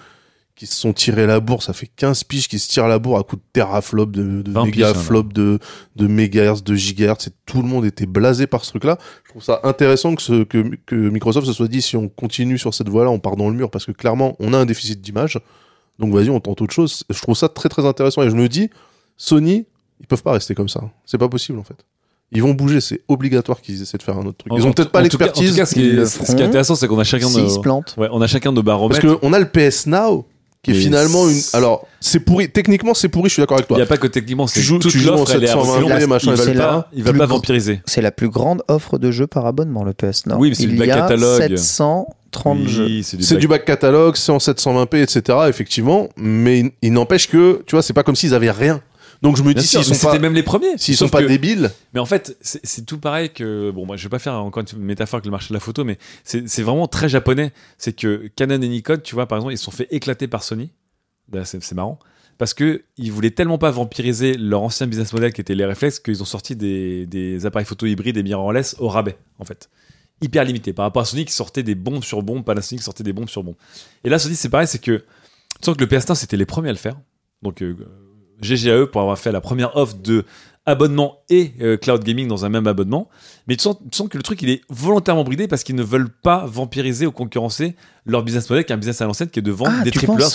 qui 0.56 0.68
se 0.68 0.76
sont 0.76 0.94
tirés 0.94 1.26
la 1.26 1.40
bourre. 1.40 1.64
Ça 1.64 1.74
fait 1.74 1.90
15 1.95 2.24
piges 2.26 2.48
qui 2.48 2.60
se 2.60 2.70
tirent 2.70 2.88
la 2.88 3.00
bourre 3.00 3.18
à 3.18 3.24
coups 3.24 3.41
de 3.41 3.48
teraflop, 3.54 4.08
de, 4.08 4.41
de 4.41 4.52
20 4.52 4.64
piges, 4.66 4.76
mégaflop, 4.76 5.24
de, 5.24 5.60
de 5.95 6.08
mégahertz, 6.08 6.64
de 6.64 6.76
gigahertz. 6.76 7.28
Et 7.28 7.32
tout 7.45 7.62
le 7.62 7.68
monde 7.68 7.86
était 7.86 8.06
blasé 8.06 8.45
par 8.48 8.64
ce 8.64 8.70
truc-là. 8.72 8.98
Je 9.26 9.30
trouve 9.30 9.44
ça 9.44 9.62
intéressant 9.64 10.16
que, 10.16 10.22
ce, 10.22 10.44
que, 10.44 10.76
que 10.86 10.95
Microsoft 10.95 11.48
se 11.48 11.54
soit 11.54 11.68
dit 11.68 11.82
si 11.82 11.98
on 11.98 12.08
continue 12.10 12.58
sur 12.58 12.74
cette 12.74 12.90
voie-là, 12.90 13.10
on 13.10 13.20
part 13.20 13.36
dans 13.36 13.50
le 13.50 13.56
mur 13.56 13.72
parce 13.72 13.86
que 13.86 13.91
clairement, 13.91 14.36
on 14.40 14.54
a 14.54 14.58
un 14.58 14.66
déficit 14.66 15.02
d'image. 15.02 15.40
Donc 16.00 16.14
vas-y, 16.14 16.30
on 16.30 16.40
tente 16.40 16.62
autre 16.62 16.74
chose. 16.74 17.04
Je 17.10 17.22
trouve 17.22 17.36
ça 17.36 17.50
très 17.50 17.70
très 17.70 17.86
intéressant 17.86 18.22
et 18.24 18.30
je 18.30 18.36
me 18.36 18.48
dis, 18.48 18.70
Sony, 19.18 19.66
ils 20.00 20.08
peuvent 20.08 20.24
pas 20.24 20.34
rester 20.34 20.56
comme 20.56 20.70
ça. 20.70 20.82
C'est 21.06 21.18
pas 21.18 21.30
possible 21.30 21.60
en 21.60 21.64
fait. 21.64 21.86
Ils 22.34 22.41
vont 22.41 22.53
bouger, 22.53 22.81
c'est 22.81 23.01
obligatoire 23.07 23.61
qu'ils 23.61 23.81
essaient 23.81 23.97
de 23.97 24.03
faire 24.03 24.18
un 24.18 24.26
autre 24.26 24.38
truc. 24.39 24.53
Ils 24.55 24.65
ont 24.65 24.73
peut-être 24.73 24.89
pas 24.91 24.99
En 24.99 25.03
l'expertise. 25.03 25.51
tout 25.51 25.55
cas, 25.57 25.65
ce 25.65 25.73
qui 25.76 25.81
est, 25.89 26.05
ce 26.05 26.18
qui 26.19 26.23
est 26.23 26.26
feront. 26.35 26.43
intéressant, 26.47 26.76
c'est 26.76 26.88
qu'on 26.88 26.99
a 26.99 27.03
chacun 27.03 27.30
nos, 27.30 27.61
plantent. 27.61 27.95
ouais, 27.97 28.07
on 28.11 28.22
a 28.22 28.27
chacun 28.27 28.51
nos 28.51 28.64
Parce 28.64 28.65
baromètres. 28.99 29.19
qu'on 29.19 29.34
a 29.34 29.39
le 29.39 29.45
PS 29.45 29.85
Now, 29.88 30.26
qui 30.64 30.72
est 30.72 30.73
Mais 30.76 30.80
finalement 30.80 31.27
une. 31.30 31.39
Alors, 31.53 31.85
c'est 31.99 32.19
pourri. 32.22 32.49
Techniquement, 32.49 32.93
c'est 32.93 33.10
pourri, 33.10 33.30
je 33.30 33.34
suis 33.34 33.41
d'accord 33.41 33.57
avec 33.57 33.65
Il 33.65 33.68
toi. 33.68 33.77
n'y 33.77 33.84
a 33.84 33.85
pas 33.85 33.97
que 33.97 34.07
techniquement, 34.07 34.47
c'est 34.47 34.61
Tu 34.61 34.65
joues- 34.65 34.80
toute 34.80 34.91
tu 34.91 34.99
joues 34.99 35.10
en 35.10 35.18
l'offre, 35.18 35.31
elle 35.35 35.43
est 35.43 35.47
720p, 35.47 35.91
absolument- 35.91 36.07
machin, 36.07 36.31
ils 36.31 36.38
veulent 36.38 36.57
pas, 36.57 36.89
ils 36.93 37.03
veulent 37.03 37.11
plus 37.14 37.19
pas 37.19 37.26
vampiriser. 37.26 37.81
C'est 37.85 38.01
la 38.01 38.11
plus 38.11 38.30
grande 38.30 38.61
offre 38.68 38.97
de 38.97 39.11
jeux 39.11 39.27
par 39.27 39.45
abonnement, 39.45 39.84
le 39.84 39.93
PS 39.93 40.26
Nord. 40.26 40.39
Oui, 40.39 40.49
mais 40.49 40.55
c'est 40.55 40.64
Il 40.64 40.76
du 40.76 40.81
a 40.84 40.85
catalogue. 40.88 41.55
730 41.57 42.68
jeux. 42.68 42.85
Oui, 42.85 43.03
c'est 43.03 43.18
du 43.18 43.23
back- 43.26 43.39
du 43.39 43.47
back 43.47 43.65
catalogue, 43.65 44.15
c'est 44.15 44.31
en 44.31 44.39
720p, 44.39 45.01
etc. 45.01 45.38
Effectivement, 45.49 46.07
mais 46.18 46.61
il- 46.61 46.72
il 46.81 46.93
n'empêche 46.93 47.27
que, 47.30 47.61
tu 47.68 47.76
vois, 47.76 47.81
c'est 47.84 47.93
pas 47.93 48.03
comme 48.03 48.15
s'ils 48.15 48.34
avaient 48.34 48.51
rien. 48.51 48.81
Donc 49.24 49.38
je 49.38 49.41
me 49.41 49.54
Bien 49.54 49.62
dis 49.62 49.68
s'ils 49.68 49.84
sont 49.84 49.94
c'était 49.95 50.08
pas, 50.08 50.20
même 50.20 50.34
les 50.36 50.44
premiers. 50.44 50.78
s'ils 50.78 50.95
sont 50.95 51.06
Sauf 51.06 51.12
pas 51.12 51.22
que- 51.24 51.28
débiles. 51.28 51.72
Mais 51.94 52.00
en 52.00 52.06
fait, 52.06 52.38
c'est 52.41 52.60
c'est 52.64 52.86
tout 52.86 53.00
pareil 53.00 53.32
que. 53.32 53.72
Bon, 53.72 53.86
moi, 53.86 53.95
je 53.98 54.04
vais 54.04 54.10
pas 54.10 54.20
faire 54.20 54.34
encore 54.36 54.64
une 54.72 54.80
métaphore 54.84 55.18
avec 55.18 55.26
le 55.26 55.32
marché 55.32 55.48
de 55.50 55.54
la 55.54 55.60
photo, 55.60 55.84
mais 55.84 55.98
c'est 56.24 56.48
c'est 56.48 56.62
vraiment 56.62 56.88
très 56.88 57.10
japonais. 57.10 57.52
C'est 57.78 57.94
que 57.94 58.30
Canon 58.36 58.62
et 58.62 58.68
Nikon, 58.68 58.98
tu 59.04 59.16
vois, 59.16 59.26
par 59.28 59.38
exemple, 59.40 59.54
ils 59.54 59.58
se 59.58 59.64
sont 59.64 59.72
fait 59.72 59.88
éclater 59.91 60.28
par 60.28 60.44
Sony. 60.44 60.70
C'est 61.45 61.64
c'est 61.64 61.74
marrant. 61.76 61.98
Parce 62.38 62.54
que 62.54 62.84
ils 62.98 63.12
voulaient 63.12 63.32
tellement 63.32 63.58
pas 63.58 63.72
vampiriser 63.72 64.34
leur 64.38 64.62
ancien 64.62 64.88
business 64.88 65.14
model 65.14 65.32
qui 65.32 65.40
était 65.41 65.56
les 65.56 65.66
réflexes 65.66 66.00
qu'ils 66.00 66.22
ont 66.22 66.26
sorti 66.26 66.56
des, 66.56 67.06
des 67.06 67.45
appareils 67.45 67.66
photo 67.66 67.86
hybrides 67.86 68.18
et 68.18 68.24
mirrorless 68.24 68.76
au 68.80 68.90
rabais, 68.90 69.16
en 69.40 69.45
fait. 69.45 69.70
Hyper 70.22 70.44
limité 70.44 70.74
par 70.74 70.84
rapport 70.84 71.04
à 71.04 71.06
Sony 71.06 71.26
qui 71.26 71.32
sortait 71.34 71.64
des 71.64 71.76
bombes 71.76 72.04
sur 72.04 72.24
bombes, 72.24 72.44
Panasonic 72.44 72.80
qui 72.82 72.84
sortait 72.86 73.04
des 73.04 73.14
bombes 73.14 73.30
sur 73.30 73.44
bombes. 73.44 73.56
Et 74.04 74.10
là, 74.10 74.20
Sony, 74.20 74.36
c'est 74.36 74.50
pareil, 74.50 74.68
c'est 74.68 74.80
que. 74.80 74.98
Tu 75.62 75.66
sens 75.66 75.76
que 75.78 75.82
le 75.82 75.88
PS1, 75.88 76.16
c'était 76.16 76.36
les 76.36 76.45
premiers 76.45 76.70
à 76.70 76.74
le 76.74 76.78
faire. 76.78 77.00
Donc, 77.41 77.62
euh, 77.62 77.76
GGAE 78.44 78.86
pour 78.86 79.02
avoir 79.02 79.18
fait 79.18 79.32
la 79.32 79.41
première 79.41 79.76
offre 79.76 79.95
de 79.95 80.26
abonnement 80.65 81.18
et 81.30 81.52
euh, 81.61 81.76
cloud 81.77 82.03
gaming 82.03 82.27
dans 82.27 82.45
un 82.45 82.49
même 82.49 82.68
abonnement. 82.68 83.10
Mais 83.48 83.57
tu 83.57 83.64
sens, 83.64 83.76
tu 83.91 83.98
sens 83.98 84.07
que 84.07 84.15
le 84.15 84.23
truc, 84.23 84.41
il 84.41 84.49
est 84.49 84.61
volontairement 84.69 85.26
bridé 85.26 85.48
parce 85.49 85.64
qu'ils 85.64 85.76
ne 85.76 85.84
veulent 85.84 86.10
pas 86.10 86.45
vampiriser 86.48 87.06
ou 87.06 87.11
concurrencer 87.11 87.76
leur 88.06 88.23
business 88.23 88.49
model 88.49 88.64
qui 88.65 88.72
est 88.72 88.76
un 88.76 88.77
business 88.77 89.02
à 89.02 89.06
l'ancienne 89.06 89.30
qui 89.30 89.40
est 89.40 89.41
de 89.41 89.52
vendre 89.52 89.73
Ah, 89.80 89.84
des 89.84 89.91
triple 89.91 90.22
A. 90.22 90.27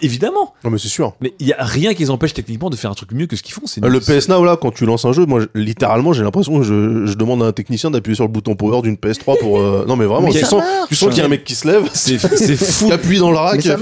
évidemment 0.00 0.54
Non, 0.64 0.70
mais 0.70 0.78
c'est 0.78 0.88
sûr. 0.88 1.14
Mais 1.20 1.34
il 1.38 1.46
y 1.46 1.52
a 1.52 1.62
rien 1.62 1.92
qui 1.92 2.00
les 2.02 2.10
empêche 2.10 2.32
techniquement 2.32 2.70
de 2.70 2.76
faire 2.76 2.90
un 2.90 2.94
truc 2.94 3.12
mieux 3.12 3.26
que 3.26 3.36
ce 3.36 3.42
qu'ils 3.42 3.52
font. 3.54 3.66
C'est 3.66 3.84
Euh, 3.84 3.88
Le 3.88 4.00
PS 4.00 4.28
Now, 4.30 4.42
là, 4.44 4.56
quand 4.60 4.70
tu 4.70 4.86
lances 4.86 5.04
un 5.04 5.12
jeu, 5.12 5.26
moi, 5.26 5.42
littéralement, 5.54 6.14
j'ai 6.14 6.22
l'impression 6.22 6.58
que 6.58 6.64
je, 6.64 7.04
je 7.06 7.14
demande 7.14 7.42
à 7.42 7.46
un 7.46 7.52
technicien 7.52 7.90
d'appuyer 7.90 8.14
sur 8.14 8.24
le 8.24 8.30
bouton 8.32 8.56
power 8.56 8.80
d'une 8.80 8.96
PS3 8.96 9.38
pour. 9.38 9.58
euh, 9.60 9.84
Non, 9.86 9.96
mais 9.96 10.06
vraiment, 10.06 10.28
Mais 10.28 10.32
tu 10.32 10.40
ça 10.40 10.46
sens, 10.46 10.62
marche. 10.62 10.88
tu 10.88 10.94
sens 10.96 11.08
qu'il 11.10 11.18
y 11.18 11.20
a 11.20 11.26
un 11.26 11.28
mec 11.28 11.44
qui 11.44 11.54
se 11.54 11.66
lève, 11.68 11.88
C'est 11.92 12.18
c'est 12.18 12.56
fou. 12.56 12.86
qui 12.88 12.92
appuie 12.92 13.18
dans 13.18 13.30
le 13.30 13.36
rack, 13.36 13.60
C'est 13.60 13.76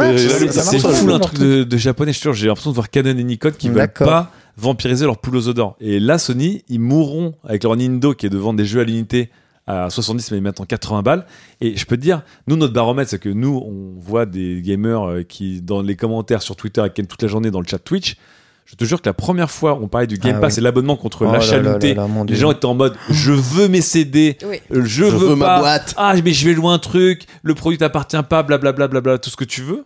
fou 0.80 1.10
un 1.12 1.18
truc 1.20 1.38
de, 1.38 1.62
de 1.62 1.76
japonais, 1.76 2.12
je 2.12 2.18
te 2.18 2.22
jure. 2.24 2.34
J'ai 2.34 2.46
l'impression 2.48 2.70
de 2.70 2.74
voir 2.74 2.90
Canon 2.90 3.10
et 3.16 3.22
Nikon 3.24 3.52
qui 3.56 3.68
veulent 3.68 3.86
pas 3.92 4.30
vampiriser 4.56 5.06
leur 5.06 5.18
poule 5.18 5.36
aux 5.36 5.48
œufs 5.48 5.54
d'or. 5.54 5.76
Et 5.80 5.98
là, 6.00 6.18
Sony, 6.18 6.62
ils 6.68 6.80
mourront 6.80 7.34
avec 7.44 7.64
leur 7.64 7.76
Nintendo 7.76 8.14
qui 8.14 8.26
est 8.26 8.30
de 8.30 8.38
vendre 8.38 8.58
des 8.58 8.64
jeux 8.66 8.80
à 8.80 8.84
l'unité 8.84 9.30
à 9.66 9.88
70 9.90 10.32
mais 10.32 10.40
maintenant 10.40 10.64
80 10.66 11.02
balles. 11.02 11.24
Et 11.60 11.76
je 11.76 11.86
peux 11.86 11.96
te 11.96 12.02
dire, 12.02 12.22
nous, 12.48 12.56
notre 12.56 12.72
baromètre, 12.72 13.10
c'est 13.10 13.18
que 13.20 13.28
nous, 13.28 13.62
on 13.64 13.98
voit 14.00 14.26
des 14.26 14.60
gamers 14.62 15.08
euh, 15.08 15.22
qui, 15.22 15.62
dans 15.62 15.82
les 15.82 15.94
commentaires 15.96 16.42
sur 16.42 16.56
Twitter, 16.56 16.82
et 16.84 17.06
toute 17.06 17.22
la 17.22 17.28
journée 17.28 17.50
dans 17.50 17.60
le 17.60 17.66
chat 17.66 17.78
Twitch. 17.78 18.16
Je 18.64 18.74
te 18.76 18.84
jure 18.84 19.00
que 19.02 19.08
la 19.08 19.12
première 19.14 19.50
fois, 19.50 19.78
on 19.80 19.86
parlait 19.88 20.06
du 20.06 20.16
Game 20.18 20.36
Ah 20.38 20.40
Pass 20.40 20.54
oui. 20.54 20.60
et 20.60 20.62
l'abonnement 20.62 20.96
contre 20.96 21.26
Oh 21.26 21.32
l'achat 21.32 21.58
Les 21.58 21.94
Dieu. 21.94 22.36
gens 22.36 22.52
étaient 22.52 22.64
en 22.64 22.74
mode, 22.74 22.94
je 23.10 23.32
veux 23.32 23.68
mes 23.68 23.80
CD, 23.82 24.36
Oui. 24.44 24.56
euh, 24.72 24.82
je, 24.84 24.86
Je 24.86 25.04
veux, 25.04 25.28
veux 25.30 25.34
ma 25.36 25.46
pas. 25.46 25.58
boîte. 25.60 25.94
Ah, 25.96 26.14
mais 26.24 26.32
je 26.32 26.48
vais 26.48 26.54
louer 26.54 26.72
un 26.72 26.78
truc, 26.78 27.26
le 27.42 27.54
produit 27.54 27.78
t'appartient 27.78 28.16
pas, 28.28 28.42
blablabla, 28.42 28.88
bla, 28.88 29.18
tout 29.18 29.30
ce 29.30 29.36
que 29.36 29.44
tu 29.44 29.62
veux. 29.62 29.84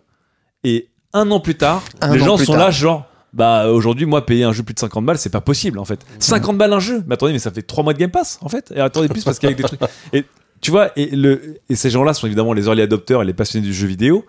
Et 0.63 0.87
un 1.13 1.29
an 1.31 1.39
plus 1.39 1.55
tard, 1.55 1.83
Un 2.01 2.13
les 2.13 2.19
gens 2.19 2.37
sont 2.37 2.53
tard. 2.53 2.61
là, 2.65 2.71
genre, 2.71 3.05
bah 3.37 3.69
aujourd'hui, 3.69 4.07
moi, 4.07 4.25
payer 4.25 4.45
un 4.45 4.51
jeu 4.51 4.63
plus 4.63 4.73
de 4.73 4.79
50 4.79 5.05
balles, 5.05 5.19
c'est 5.19 5.29
pas 5.29 5.41
possible 5.41 5.77
en 5.77 5.85
fait. 5.85 5.99
50 6.17 6.57
balles 6.57 6.73
un 6.73 6.79
jeu 6.79 7.03
Mais 7.05 7.13
attendez, 7.13 7.33
mais 7.33 7.39
ça 7.39 7.51
fait 7.51 7.61
3 7.61 7.83
mois 7.83 7.93
de 7.93 7.99
Game 7.99 8.09
Pass 8.09 8.39
en 8.41 8.49
fait. 8.49 8.73
Et 8.75 8.79
attendez 8.79 9.07
plus 9.07 9.23
parce 9.23 9.37
qu'avec 9.37 9.57
des 9.57 9.63
trucs. 9.63 9.79
Et 10.11 10.25
tu 10.59 10.71
vois, 10.71 10.89
et, 10.95 11.15
le, 11.15 11.59
et 11.69 11.75
ces 11.75 11.91
gens-là 11.91 12.15
sont 12.15 12.25
évidemment 12.25 12.53
les 12.53 12.65
early 12.65 12.81
adopters 12.81 13.21
et 13.21 13.25
les 13.25 13.33
passionnés 13.33 13.63
du 13.65 13.75
jeu 13.75 13.85
vidéo. 13.87 14.25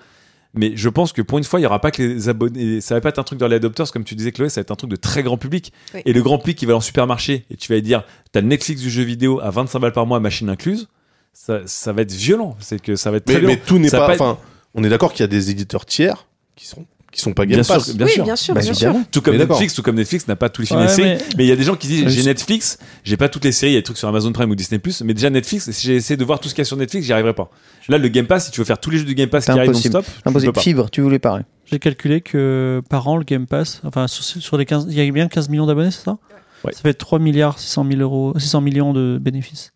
Mais 0.53 0.73
je 0.75 0.91
pense 0.91 1.15
que 1.15 1.23
pour 1.23 1.39
une 1.39 1.45
fois, 1.45 1.59
il 1.59 1.63
y 1.63 1.67
aura 1.67 1.81
pas 1.81 1.91
que 1.91 2.03
les 2.03 2.29
abonnés. 2.29 2.83
Ça 2.83 2.95
va 2.95 3.01
pas 3.01 3.09
être 3.09 3.19
un 3.19 3.23
truc 3.23 3.39
d'early 3.39 3.55
adopters, 3.55 3.91
comme 3.93 4.05
tu 4.05 4.15
disais, 4.15 4.31
Chloé, 4.31 4.51
ça 4.51 4.61
va 4.61 4.63
être 4.63 4.73
un 4.73 4.77
truc 4.77 4.91
de 4.91 4.97
très 4.97 5.23
grand 5.23 5.39
public. 5.39 5.73
Oui. 5.95 6.03
Et 6.05 6.13
le 6.13 6.23
grand 6.23 6.39
public 6.39 6.59
qui 6.59 6.67
va 6.67 6.73
aller 6.73 6.77
en 6.79 6.83
supermarché 6.83 7.47
et 7.51 7.57
tu 7.57 7.69
vas 7.73 7.77
lui 7.77 7.83
dire, 7.83 8.05
t'as 8.33 8.43
le 8.43 8.49
Netflix 8.49 8.83
du 8.83 8.91
jeu 8.91 9.05
vidéo 9.05 9.41
à 9.41 9.49
25 9.49 9.79
balles 9.79 9.93
par 9.93 10.05
mois, 10.05 10.21
machine 10.21 10.51
incluse. 10.51 10.89
Ça, 11.33 11.61
ça 11.65 11.95
va 11.95 12.03
être 12.03 12.13
violent. 12.13 12.57
C'est 12.61 12.81
que 12.81 12.95
ça 12.95 13.11
va 13.11 13.19
être 13.19 13.25
très 13.25 13.35
Mais, 13.35 13.41
violent. 13.41 13.55
mais 13.55 13.63
tout 13.67 13.79
n'est 13.79 13.91
pas. 13.91 14.11
Enfin, 14.11 14.39
on 14.75 14.85
est 14.85 14.89
d'accord 14.91 15.13
qu'il 15.13 15.21
y 15.21 15.25
a 15.25 15.29
des 15.29 15.51
éditeurs 15.51 15.87
tiers 15.87 16.27
qui 16.57 16.67
sont 16.67 16.85
qui 17.11 17.21
sont 17.21 17.33
pas 17.33 17.47
Game 17.47 17.55
Bien 17.61 17.63
sûr, 17.63 17.95
bien 17.95 18.07
oui, 18.07 18.13
sûr. 18.13 18.25
bien 18.25 18.37
sûr, 18.37 18.55
Bah, 18.55 18.61
bien 18.61 18.75
sûr. 18.75 18.95
Tout 19.11 19.23
comme 19.23 19.37
Mais. 19.37 19.47
Netflix, 19.47 19.75
tout 19.75 19.83
comme 19.83 19.97
Netflix 19.97 20.29
n'a 20.29 20.37
pas 20.37 20.49
tous 20.51 20.63
les 20.63 20.67
films 20.67 20.81
Ouais, 20.81 20.87
et 20.87 20.89
séries. 20.89 21.09
mais- 21.09 21.19
Mais 21.39 21.45
il 21.45 21.49
y 21.49 21.53
a 21.53 21.57
des 21.57 21.63
gens 21.65 21.75
qui 21.75 21.87
disent 21.89 22.07
j'ai 22.09 22.23
Netflix, 22.23 22.79
j'ai 23.05 23.17
pas 23.17 23.29
toutes 23.29 23.45
les 23.45 23.53
séries, 23.53 23.73
il 23.73 23.75
y 23.75 23.79
a 23.79 23.81
des 23.81 23.85
trucs 23.85 23.97
sur 23.99 24.09
Amazon 24.09 24.33
Prime 24.33 24.51
ou 24.51 24.55
Disney 24.55 24.81
mais 25.05 25.15
déjà 25.15 25.31
Netflix, 25.31 25.71
si 25.71 25.87
j'ai 25.87 25.97
essayé 25.97 26.17
de 26.17 26.25
voir 26.25 26.39
tout 26.41 26.49
ce 26.49 26.55
qu'il 26.55 26.61
y 26.61 26.63
a 26.63 26.67
sur 26.67 26.77
Netflix, 26.77 27.07
j'y 27.07 27.13
arriverai 27.13 27.35
pas. 27.35 27.51
Là, 27.89 27.97
le 27.99 28.09
Game 28.09 28.27
Pass, 28.27 28.47
si 28.47 28.51
tu 28.51 28.61
veux 28.61 28.65
faire 28.67 28.79
tous 28.79 28.91
les 28.91 28.99
jeux 28.99 29.05
du 29.07 29.15
Game 29.15 29.29
Pass 29.31 29.47
qui 29.47 29.51
arrivent 29.51 29.71
impossible. 29.71 29.95
non-stop, 29.95 30.15
tu 30.17 30.23
peux 30.23 30.29
Impossible. 30.31 30.53
pas. 30.53 30.61
Fibre, 30.61 30.91
tu 30.91 31.01
voulais 31.01 31.19
parler. 31.19 31.45
J'ai 31.71 31.79
calculé 31.79 32.21
que 32.21 32.83
par 32.91 33.09
an, 33.09 33.17
le 33.17 33.25
Game 33.25 33.47
Pass, 33.47 33.81
enfin, 33.85 34.07
sur, 34.07 34.23
sur 34.25 34.57
les 34.59 34.67
15, 34.67 34.87
il 34.91 34.95
y 34.95 35.01
a 35.07 35.11
bien 35.11 35.29
15 35.29 35.49
millions 35.49 35.67
d'abonnés, 35.67 35.91
c'est 35.91 36.05
ça 36.05 36.19
Ouais. 36.65 36.73
Ça 36.73 36.81
fait 36.81 36.93
3 36.95 37.21
milliards 37.21 37.59
600 37.59 37.87
000 37.89 38.01
euros, 38.03 38.35
600 38.37 38.61
millions 38.61 38.93
de 38.93 39.17
bénéfices. 39.21 39.73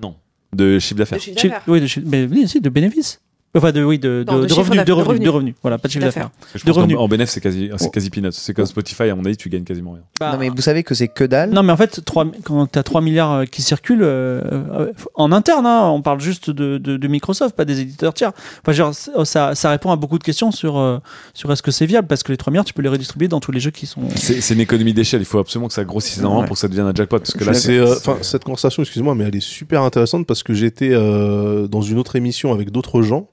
Non. 0.00 0.16
De 0.54 0.78
chiffre 0.78 0.98
d'affaires. 0.98 1.18
Chiffre 1.18 1.38
oui, 1.66 1.80
de, 1.80 1.86
chi- 1.86 2.02
mais, 2.04 2.26
oui, 2.30 2.46
si, 2.46 2.60
de 2.60 2.68
bénéfices. 2.68 3.20
Enfin, 3.56 3.72
de, 3.72 3.82
oui, 3.82 3.98
de, 3.98 4.24
de, 4.26 4.30
Non, 4.30 4.38
de 4.38 4.42
de 4.44 4.48
chiffre 4.48 4.60
revenus, 4.60 4.84
de 4.84 4.92
revenus, 4.92 5.20
de 5.24 5.28
revenus. 5.30 5.54
Voilà, 5.62 5.78
pas 5.78 5.88
de 5.88 5.92
chiffre 5.92 6.04
D'affaires. 6.04 6.30
de 6.64 6.70
revenus. 6.70 6.96
en 6.98 7.08
bénéf, 7.08 7.28
c'est 7.30 7.40
quasi, 7.40 7.70
c'est 7.76 7.86
Oh. 7.86 7.90
quasi 7.90 8.10
peanuts. 8.10 8.30
C'est 8.32 8.54
comme 8.54 8.66
Spotify, 8.66 9.04
à 9.04 9.14
mon 9.14 9.24
avis, 9.24 9.36
tu 9.36 9.48
gagnes 9.48 9.64
quasiment 9.64 9.92
rien. 9.92 10.02
Bah, 10.20 10.32
Non, 10.32 10.38
mais 10.38 10.48
vous 10.48 10.62
savez 10.62 10.82
que 10.82 10.94
c'est 10.94 11.08
que 11.08 11.24
dalle. 11.24 11.50
Non, 11.50 11.62
mais 11.62 11.72
en 11.72 11.76
fait, 11.76 12.04
trois- 12.04 12.26
quand 12.44 12.66
tu 12.70 12.78
as 12.78 12.82
3 12.82 13.00
milliards 13.00 13.32
euh, 13.32 13.44
qui 13.44 13.62
circulent 13.62 14.02
euh, 14.02 14.40
euh, 14.72 14.92
en 15.14 15.32
interne, 15.32 15.66
hein, 15.66 15.88
on 15.90 16.02
parle 16.02 16.20
juste 16.20 16.50
de, 16.50 16.78
de- 16.78 16.96
de 16.96 17.08
Microsoft, 17.08 17.54
pas 17.56 17.64
des 17.64 17.80
éditeurs 17.80 18.14
tiers. 18.14 18.32
Enfin, 18.62 18.72
genre, 18.72 18.94
c'est- 18.94 19.10
ça, 19.24 19.54
ça 19.54 19.70
répond 19.70 19.90
à 19.90 19.96
beaucoup 19.96 20.18
de 20.18 20.24
questions 20.24 20.50
sur, 20.50 20.78
euh, 20.78 20.98
sur 21.34 21.50
est-ce 21.52 21.62
que 21.62 21.70
c'est 21.70 21.86
viable, 21.86 22.08
parce 22.08 22.22
que 22.22 22.32
les 22.32 22.36
3 22.38 22.50
milliards, 22.50 22.64
tu 22.64 22.74
peux 22.74 22.82
les 22.82 22.88
redistribuer 22.88 23.28
dans 23.28 23.40
tous 23.40 23.52
les 23.52 23.60
jeux 23.60 23.70
qui 23.70 23.86
sont. 23.86 24.02
C'est 24.14 24.40
c'est 24.40 24.54
une 24.54 24.60
économie 24.60 24.94
d'échelle. 24.94 25.20
Il 25.22 25.26
faut 25.26 25.38
absolument 25.38 25.68
que 25.68 25.74
ça 25.74 25.84
grossisse 25.84 26.18
énormément 26.18 26.40
Ouais. 26.42 26.46
pour 26.46 26.54
que 26.56 26.60
ça 26.60 26.68
devienne 26.68 26.86
un 26.86 26.94
jackpot. 26.94 27.18
Parce 27.18 27.32
que 27.34 27.44
là, 27.44 27.54
c'est. 27.54 27.66
C'est, 27.66 27.78
euh, 27.78 27.96
enfin, 27.96 28.16
cette 28.22 28.44
conversation, 28.44 28.82
excuse-moi, 28.82 29.14
mais 29.16 29.24
elle 29.24 29.34
est 29.34 29.40
super 29.40 29.82
intéressante 29.82 30.26
parce 30.26 30.42
que 30.44 30.54
j'étais 30.54 30.90
euh, 30.92 31.66
dans 31.66 31.82
une 31.82 31.98
autre 31.98 32.14
émission 32.16 32.52
avec 32.52 32.70
d'autres 32.70 33.02
gens 33.02 33.28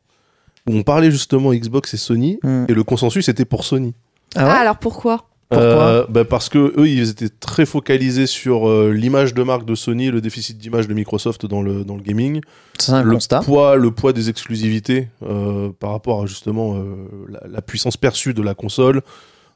où 0.70 0.76
on 0.76 0.84
parlait 0.84 1.12
justement 1.12 1.54
Xbox 1.54 1.94
et 1.94 1.98
Sony 1.98 2.40
Hmm. 2.44 2.66
et 2.68 2.74
le 2.74 2.84
consensus 2.84 3.28
était 3.30 3.46
pour 3.46 3.64
Sony. 3.64 3.94
Ah 4.36 4.46
ouais 4.46 4.52
Ah, 4.54 4.60
alors 4.62 4.78
pourquoi? 4.78 5.30
Pourquoi? 5.50 5.66
Euh, 5.68 6.06
bah 6.10 6.26
parce 6.26 6.50
que 6.50 6.74
eux, 6.80 6.88
ils 6.88 7.10
étaient 7.10 7.30
très 7.30 7.66
focalisés 7.68 8.26
sur 8.26 8.68
euh, 8.68 8.92
l'image 8.92 9.36
de 9.36 9.44
marque 9.44 9.66
de 9.66 9.76
Sony, 9.76 10.10
le 10.10 10.20
déficit 10.20 10.58
d'image 10.58 10.88
de 10.88 10.96
Microsoft 10.96 11.46
dans 11.46 11.62
le 11.62 11.84
dans 11.84 11.96
le 11.96 12.02
gaming, 12.02 12.42
C'est 12.80 12.94
un 12.94 13.04
le 13.04 13.12
constat. 13.14 13.42
poids, 13.42 13.76
le 13.76 13.92
poids 13.92 14.14
des 14.14 14.30
exclusivités 14.30 15.10
euh, 15.22 15.70
par 15.80 15.92
rapport 15.92 16.24
à 16.24 16.26
justement 16.26 16.76
euh, 16.76 16.96
la, 17.30 17.42
la 17.48 17.62
puissance 17.62 17.98
perçue 17.98 18.34
de 18.34 18.42
la 18.42 18.56
console, 18.56 19.02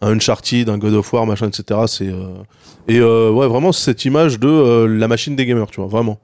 un 0.01 0.11
Uncharted, 0.11 0.69
un 0.69 0.77
God 0.77 0.93
of 0.93 1.11
War, 1.13 1.25
machin, 1.25 1.47
etc. 1.47 1.79
C'est 1.87 2.09
euh, 2.09 2.27
et 2.87 2.99
euh, 2.99 3.31
ouais 3.31 3.47
vraiment 3.47 3.71
cette 3.71 4.05
image 4.05 4.39
de 4.39 4.47
euh, 4.47 4.85
la 4.87 5.07
machine 5.07 5.35
des 5.35 5.47
gamers, 5.47 5.67
tu 5.67 5.79
vois, 5.79 5.89
vraiment. 5.89 6.19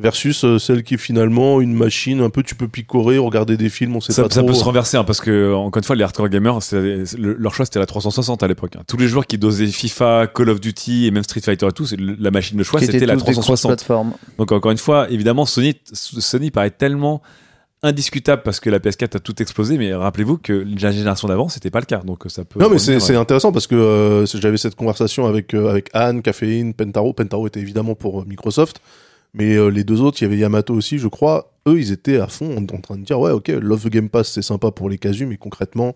Versus 0.00 0.44
euh, 0.44 0.58
celle 0.60 0.84
qui 0.84 0.94
est 0.94 0.98
finalement 0.98 1.60
une 1.60 1.74
machine 1.74 2.20
un 2.20 2.30
peu 2.30 2.44
tu 2.44 2.54
peux 2.54 2.68
picorer, 2.68 3.18
regarder 3.18 3.56
des 3.56 3.68
films, 3.68 3.96
on 3.96 4.00
sait 4.00 4.12
Ça, 4.12 4.22
pas 4.22 4.28
ça 4.30 4.40
trop. 4.42 4.48
peut 4.48 4.54
se 4.54 4.62
renverser 4.62 4.96
hein, 4.96 5.02
parce 5.02 5.20
que 5.20 5.52
encore 5.52 5.80
une 5.80 5.84
fois 5.84 5.96
les 5.96 6.04
hardcore 6.04 6.28
gamers 6.28 6.62
c'est- 6.62 7.04
c'est- 7.04 7.18
le- 7.18 7.34
leur 7.34 7.52
choix 7.52 7.64
c'était 7.64 7.80
la 7.80 7.86
360 7.86 8.42
à 8.44 8.46
l'époque 8.46 8.76
hein. 8.76 8.82
tous 8.86 8.96
les 8.96 9.08
joueurs 9.08 9.26
qui 9.26 9.38
dosaient 9.38 9.66
FIFA 9.66 10.28
Call 10.28 10.50
of 10.50 10.60
Duty 10.60 11.06
et 11.06 11.10
même 11.10 11.24
Street 11.24 11.40
Fighter 11.40 11.66
et 11.66 11.72
tout 11.72 11.84
la 11.98 12.30
machine 12.30 12.56
de 12.56 12.62
choix 12.62 12.78
c'était 12.80 13.06
la 13.06 13.14
tous 13.14 13.24
des 13.24 13.32
360 13.32 13.70
cross-plateformes. 13.70 14.12
donc 14.38 14.52
encore 14.52 14.70
une 14.70 14.78
fois 14.78 15.10
évidemment 15.10 15.46
Sony 15.46 15.74
Sony 15.92 16.52
paraît 16.52 16.70
tellement 16.70 17.20
indiscutable 17.82 18.42
parce 18.44 18.60
que 18.60 18.70
la 18.70 18.78
PS4 18.80 19.16
a 19.16 19.20
tout 19.20 19.40
explosé 19.40 19.78
mais 19.78 19.94
rappelez-vous 19.94 20.38
que 20.38 20.64
la 20.80 20.90
génération 20.92 21.28
d'avant 21.28 21.48
c'était 21.48 21.70
pas 21.70 21.80
le 21.80 21.86
cas 21.86 21.98
donc 22.04 22.22
ça 22.28 22.44
peut 22.44 22.60
Non 22.60 22.68
mais 22.70 22.78
c'est 22.78 23.10
euh, 23.12 23.20
intéressant 23.20 23.52
parce 23.52 23.66
que 23.66 23.74
euh, 23.74 24.26
j'avais 24.26 24.56
cette 24.58 24.74
conversation 24.74 25.26
avec 25.26 25.54
euh, 25.54 25.70
avec 25.70 25.88
Anne, 25.92 26.22
Caféine, 26.22 26.74
Pentaro. 26.74 27.12
Pentaro 27.12 27.46
était 27.46 27.60
évidemment 27.60 27.94
pour 27.94 28.20
euh, 28.20 28.24
Microsoft, 28.26 28.80
mais 29.34 29.56
euh, 29.56 29.68
les 29.68 29.84
deux 29.84 30.00
autres, 30.00 30.18
il 30.20 30.24
y 30.24 30.26
avait 30.26 30.38
Yamato 30.38 30.74
aussi, 30.74 30.98
je 30.98 31.08
crois. 31.08 31.52
Eux, 31.66 31.78
ils 31.78 31.92
étaient 31.92 32.18
à 32.18 32.28
fond 32.28 32.56
en, 32.56 32.62
en 32.62 32.80
train 32.80 32.96
de 32.96 33.04
dire 33.04 33.20
ouais, 33.20 33.30
ok, 33.30 33.48
Love 33.48 33.84
the 33.84 33.88
Game 33.88 34.08
Pass, 34.08 34.32
c'est 34.32 34.42
sympa 34.42 34.70
pour 34.70 34.88
les 34.88 34.98
casus, 34.98 35.26
mais 35.26 35.36
concrètement, 35.36 35.94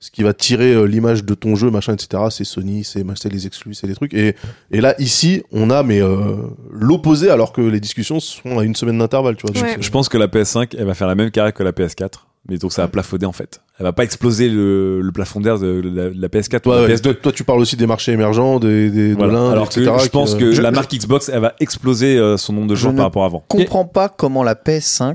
ce 0.00 0.10
qui 0.10 0.22
va 0.22 0.32
tirer 0.32 0.72
euh, 0.72 0.84
l'image 0.84 1.24
de 1.24 1.34
ton 1.34 1.56
jeu, 1.56 1.70
machin, 1.70 1.92
etc. 1.92 2.24
C'est 2.30 2.44
Sony, 2.44 2.84
c'est 2.84 3.04
c'est 3.16 3.28
les 3.28 3.46
exclus, 3.46 3.74
c'est 3.74 3.86
les 3.86 3.94
trucs. 3.94 4.14
Et 4.14 4.34
et 4.70 4.80
là 4.80 4.94
ici, 4.98 5.42
on 5.52 5.68
a 5.68 5.82
mais 5.82 6.00
euh, 6.00 6.36
l'opposé 6.70 7.28
alors 7.28 7.52
que 7.52 7.60
les 7.60 7.80
discussions 7.80 8.18
sont 8.18 8.58
à 8.58 8.64
une 8.64 8.74
semaine 8.74 8.98
d'intervalle, 8.98 9.36
tu 9.36 9.46
vois. 9.46 9.62
Ouais. 9.62 9.76
je 9.78 9.90
pense 9.90 10.08
que 10.08 10.16
la 10.16 10.26
PS5 10.26 10.74
elle 10.78 10.86
va 10.86 10.94
faire 10.94 11.06
la 11.06 11.14
même 11.14 11.30
carrière 11.30 11.52
que 11.52 11.62
la 11.62 11.72
PS4 11.72 12.29
mais 12.48 12.56
donc 12.58 12.72
ça 12.72 12.82
va 12.82 12.88
plafonner 12.88 13.26
en 13.26 13.32
fait 13.32 13.60
elle 13.78 13.84
va 13.84 13.92
pas 13.92 14.04
exploser 14.04 14.48
le, 14.50 15.00
le 15.00 15.12
plafond 15.12 15.40
d'air 15.40 15.58
de 15.58 15.80
la, 15.82 16.10
de 16.10 16.20
la 16.20 16.28
PS4 16.28 16.56
ou 16.56 16.60
toi, 16.60 16.76
de 16.76 16.82
la 16.82 16.88
ouais, 16.88 16.94
PS2 16.96 17.00
toi, 17.02 17.14
toi, 17.14 17.32
tu 17.32 17.44
parles 17.44 17.60
aussi 17.60 17.76
des 17.76 17.86
marchés 17.86 18.12
émergents, 18.12 18.60
des, 18.60 18.90
des 18.90 19.10
de 19.10 19.14
Voilà. 19.14 19.32
l'Inde, 19.32 19.52
Alors 19.52 19.68
que 19.70 19.80
etc., 19.80 19.96
je 20.04 20.08
pense 20.10 20.34
que 20.34 20.44
euh, 20.44 20.52
je- 20.52 20.60
la 20.60 20.68
je- 20.68 20.74
marque 20.74 20.92
Xbox, 20.94 21.30
elle 21.30 21.40
va 21.40 21.54
exploser 21.60 22.18
euh, 22.18 22.36
son 22.36 22.52
nombre 22.52 22.66
de 22.68 22.74
Je 22.74 22.88
ne- 22.88 22.92
par 22.96 23.06
rapport 23.06 23.22
à 23.22 23.26
avant. 23.26 23.42
comprends 23.48 23.86
pas 23.86 24.10
comment 24.10 24.42
la 24.42 24.54
PS5, 24.54 25.14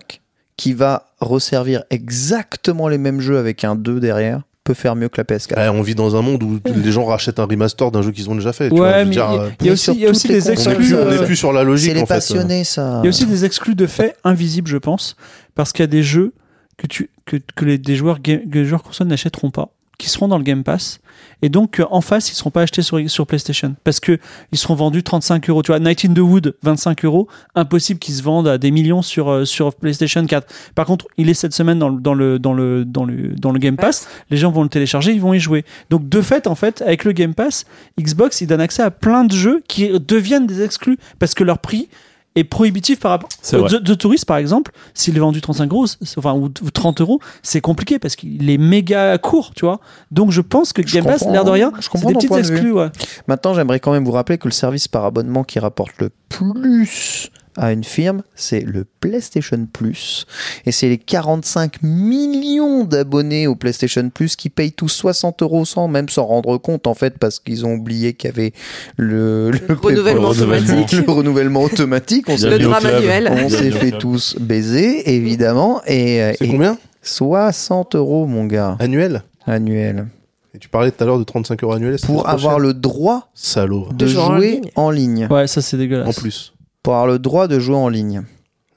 qui 0.58 0.74
va 0.74 1.06
resservir 1.20 1.84
exactement 1.92 2.88
les 2.88 2.98
mêmes 2.98 3.22
jeux 3.22 3.38
avec 3.38 3.64
un 3.64 3.76
2 3.76 4.00
derrière, 4.00 4.42
peut 4.64 4.74
faire 4.74 4.96
mieux 4.96 5.10
que 5.10 5.18
la 5.22 5.26
PS4. 5.26 5.58
Ouais, 5.58 5.70
on 5.70 5.84
vit 5.84 5.94
dans 5.94 6.16
un 6.16 6.24
monde 6.24 6.42
où 6.42 6.60
les 6.76 6.92
gens 6.92 7.06
rachètent 7.06 7.38
un 7.40 7.46
remaster 7.46 7.92
d'un 7.92 8.02
jeu 8.02 8.10
qu'ils 8.12 8.32
ont 8.32 8.36
déjà 8.36 8.52
fait. 8.52 8.70
tu 8.70 8.76
vois, 8.78 8.88
je 8.90 8.94
Ouais, 8.94 9.00
veux 9.04 9.10
mais 9.10 9.12
dire, 9.12 9.28
il 9.30 9.36
y 9.36 9.38
a- 9.38 9.42
euh, 9.44 9.50
il 9.62 9.66
y 9.68 9.70
a 9.70 9.74
aussi, 9.74 9.94
y 9.94 10.08
a 10.08 10.10
aussi 10.10 10.28
des 10.28 10.50
exclus. 10.52 10.96
on 10.96 10.98
euh, 10.98 11.20
n'est 11.20 11.26
plus 11.26 11.36
sur 11.36 11.54
la 11.54 11.60
C'est 11.62 11.66
logique 11.68 11.94
les 11.94 12.02
en 12.02 12.06
fait. 12.08 12.16
passionnés, 12.16 12.64
ça. 12.64 13.02
Il 13.04 13.06
y 13.06 13.08
a 13.08 13.10
aussi 13.10 13.28
des 13.28 13.46
exclus 13.46 13.76
de 13.76 13.86
fait 13.86 14.16
invisibles, 14.24 14.68
je 14.70 14.78
pense, 14.78 15.16
parce 15.54 15.72
qu'il 15.72 15.84
y 15.84 15.88
a 15.88 15.88
des 15.88 16.02
jeux 16.02 16.34
que, 16.78 16.88
tu, 16.88 17.12
que, 17.26 17.38
que 17.56 17.66
les, 17.66 17.78
des 17.78 17.96
joueurs, 17.96 18.22
que 18.22 18.32
les 18.52 18.66
joueurs 18.66 18.84
console 18.84 19.08
n'achèteront 19.08 19.52
pas, 19.52 19.70
qui 19.98 20.10
seront 20.10 20.28
dans 20.28 20.38
le 20.38 20.44
Game 20.44 20.64
Pass, 20.64 21.00
et 21.42 21.50
donc 21.50 21.80
euh, 21.80 21.86
en 21.90 22.02
face, 22.02 22.30
ils 22.32 22.36
seront 22.36 22.52
pas 22.52 22.62
achetés 22.62 22.82
sur, 22.82 23.00
sur 23.10 23.28
PlayStation, 23.28 23.76
parce 23.84 24.00
que 24.00 24.20
ils 24.52 24.58
seront 24.58 24.76
vendus 24.76 25.04
35 25.04 25.50
euros. 25.50 25.62
Tu 25.64 25.72
vois, 25.72 25.80
Night 25.80 26.06
in 26.06 26.14
the 26.14 26.20
Wood, 26.20 26.56
25 26.64 27.06
euros, 27.06 27.28
impossible 27.56 28.00
qu'ils 28.00 28.16
se 28.16 28.24
vendent 28.24 28.48
à 28.48 28.58
des 28.58 28.72
millions 28.72 29.02
sur, 29.02 29.30
euh, 29.30 29.46
sur 29.46 29.74
PlayStation 29.76 30.26
4. 30.26 30.48
Par 30.76 30.86
contre, 30.86 31.08
il 31.18 31.30
est 31.30 31.34
cette 31.34 31.54
semaine 31.54 31.80
dans 31.80 31.90
le, 31.90 32.00
dans 32.02 32.14
le, 32.14 32.40
dans 32.40 32.54
le, 32.54 32.86
dans 32.86 33.06
le, 33.06 33.30
dans 33.36 33.52
le 33.52 33.60
Game 33.60 33.78
Pass, 33.78 34.08
les 34.30 34.38
gens 34.38 34.52
vont 34.52 34.64
le 34.64 34.70
télécharger, 34.70 35.14
ils 35.14 35.22
vont 35.22 35.34
y 35.34 35.40
jouer. 35.40 35.66
Donc 35.90 36.08
de 36.08 36.22
fait, 36.22 36.48
en 36.48 36.56
fait, 36.56 36.82
avec 36.82 37.04
le 37.04 37.12
Game 37.12 37.34
Pass, 37.34 37.66
Xbox, 38.00 38.42
il 38.42 38.48
donne 38.48 38.62
accès 38.62 38.84
à 38.84 38.92
plein 38.92 39.24
de 39.24 39.34
jeux 39.34 39.64
qui 39.68 39.90
deviennent 40.00 40.48
des 40.48 40.62
exclus, 40.62 40.98
parce 41.20 41.34
que 41.34 41.44
leur 41.44 41.60
prix 41.60 41.90
est 42.36 42.44
prohibitif 42.44 43.00
par 43.00 43.12
rapport. 43.12 43.30
C'est 43.42 43.58
vrai. 43.58 43.70
The, 43.70 43.84
The 43.84 43.98
Tourist, 43.98 44.26
par 44.26 44.38
exemple, 44.38 44.72
s'il 44.94 45.16
est 45.16 45.20
vendu 45.20 45.42
35 45.42 45.72
euros, 45.72 45.88
c'est- 45.88 46.18
enfin, 46.18 46.34
ou 46.34 46.46
ou 46.46 46.72
30 46.72 47.00
euros, 47.02 47.20
c'est 47.44 47.62
compliqué 47.62 47.98
parce 48.00 48.16
qu'il 48.16 48.50
est 48.50 48.58
méga 48.58 49.18
court, 49.18 49.52
tu 49.56 49.66
vois. 49.66 49.80
Donc 50.12 50.32
je 50.32 50.42
pense 50.42 50.74
que 50.74 50.82
Game 50.82 51.06
Pass, 51.06 51.26
l'air 51.32 51.46
de 51.46 51.50
rien, 51.52 51.72
je 51.78 51.84
c'est 51.84 51.90
comprends 51.90 52.10
des 52.10 52.16
petites 52.16 52.32
de 52.34 52.38
exclus, 52.40 52.72
ouais. 52.74 52.90
Maintenant, 53.28 53.54
j'aimerais 53.54 53.80
quand 53.80 53.92
même 53.94 54.04
vous 54.06 54.12
rappeler 54.12 54.38
que 54.38 54.48
le 54.48 54.54
service 54.54 54.88
par 54.88 55.06
abonnement 55.06 55.44
qui 55.44 55.60
rapporte 55.60 55.92
le 56.00 56.10
plus 56.30 57.30
à 57.58 57.72
une 57.72 57.84
firme, 57.84 58.22
c'est 58.36 58.60
le 58.62 58.86
PlayStation 59.00 59.68
Plus. 59.72 60.26
Et 60.66 60.72
c'est 60.72 60.90
les 60.90 60.98
45 60.98 61.82
millions 61.84 62.84
d'abonnés 62.84 63.48
au 63.48 63.56
PlayStation 63.56 64.10
Plus 64.10 64.36
qui 64.36 64.50
payent 64.50 64.72
tous 64.74 64.90
60 64.90 65.42
euros 65.42 65.66
sans 65.66 65.88
même 65.88 66.10
s'en 66.10 66.26
rendre 66.26 66.58
compte, 66.58 66.88
en 66.88 66.94
fait, 66.94 67.18
parce 67.18 67.40
qu'ils 67.40 67.66
ont 67.66 67.74
oublié 67.74 68.14
qu'il 68.14 68.30
y 68.30 68.34
avait 68.34 68.54
le, 68.98 69.52
le 69.52 69.74
Renouvellement 69.76 70.30
renouvellement. 70.30 70.74
automatique. 70.74 70.92
le 71.06 71.12
renouvellement 71.12 71.64
automatique. 71.64 72.26
On 72.30 72.36
Le 72.36 72.60
drame 72.60 72.86
annuel. 72.86 73.32
on 73.32 73.50
s'est 73.50 73.72
fait 73.72 73.92
tous 73.92 74.36
baiser, 74.40 75.14
évidemment. 75.16 75.82
Et, 75.88 76.22
euh, 76.22 76.34
C'est 76.38 76.46
et 76.46 76.50
combien? 76.50 76.78
60 77.04 77.96
euros, 77.96 78.26
mon 78.26 78.46
gars, 78.46 78.76
Annuel? 78.80 79.24
Annuel. 79.46 80.08
Et 80.54 80.58
tu 80.58 80.70
parlais 80.70 80.90
tout 80.92 81.04
à 81.04 81.06
l'heure 81.06 81.20
de 81.20 81.24
35 81.24 81.62
euros 81.64 81.74
annuels. 81.74 81.98
c'est 82.00 82.08
Pour 82.08 82.28
avoir 82.30 82.54
cher? 82.54 82.60
le 82.60 82.74
droit 82.74 83.30
Salaud. 83.34 83.90
de 83.92 84.06
De 84.06 84.08
jouer 84.08 84.22
en 84.24 84.36
ligne. 84.38 84.70
en 84.76 84.90
ligne. 84.90 85.28
Ouais, 85.30 85.48
ça 85.48 85.62
c'est 85.62 85.78
dégueulasse. 85.78 86.08
En 86.08 86.14
plus. 86.20 86.54
Pour 86.86 86.94
avoir 86.94 87.08
le 87.08 87.20
droit 87.20 87.48
de 87.48 87.60
jouer 87.60 87.76
en 87.76 87.90
ligne. 87.90 88.22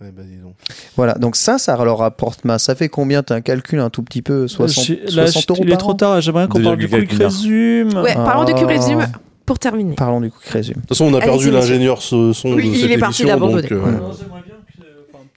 Ouais, 0.00 0.10
bah, 0.16 0.22
dis 0.24 0.36
donc. 0.38 0.54
Voilà, 0.96 1.14
donc 1.14 1.36
ça, 1.36 1.58
ça 1.58 1.76
leur 1.84 1.98
rapporte 1.98 2.44
masse. 2.44 2.64
Ça 2.64 2.74
fait 2.74 2.88
combien 2.88 3.22
T'as 3.22 3.34
un 3.34 3.40
calcul 3.40 3.80
un 3.80 3.90
tout 3.90 4.02
petit 4.02 4.22
peu 4.22 4.48
60, 4.48 4.84
Je- 4.84 5.16
là, 5.16 5.26
60 5.26 5.42
je- 5.42 5.52
euros 5.52 5.62
il 5.66 5.72
est 5.72 5.76
trop 5.76 5.92
tard, 5.94 6.20
j'aimerais 6.20 6.48
qu'on 6.48 6.62
parle 6.62 6.76
du 6.78 6.86
2,4 6.86 7.00
quick 7.00 7.12
milliards. 7.12 7.30
résume. 7.30 7.94
Ouais, 8.02 8.14
parlons 8.14 8.44
de 8.44 8.52
Ah. 8.54 8.58
Cube 8.58 8.68
Résume 8.68 9.06
pour 9.44 9.58
terminer. 9.58 9.94
Parlons 9.94 10.20
du 10.20 10.30
coup 10.30 10.38
résume. 10.50 10.76
De 10.76 10.80
toute 10.80 10.88
façon, 10.90 11.04
on 11.06 11.14
a 11.14 11.18
Allez, 11.18 11.26
perdu 11.26 11.50
l'ingénieur 11.50 12.00
son 12.00 12.32
Oui, 12.54 12.70
de 12.70 12.76
il 12.76 12.92
est 12.92 12.98
parti 12.98 13.24
donc, 13.24 13.70
euh, 13.72 13.80
Ouais. 13.82 13.88
Alors, 13.88 14.16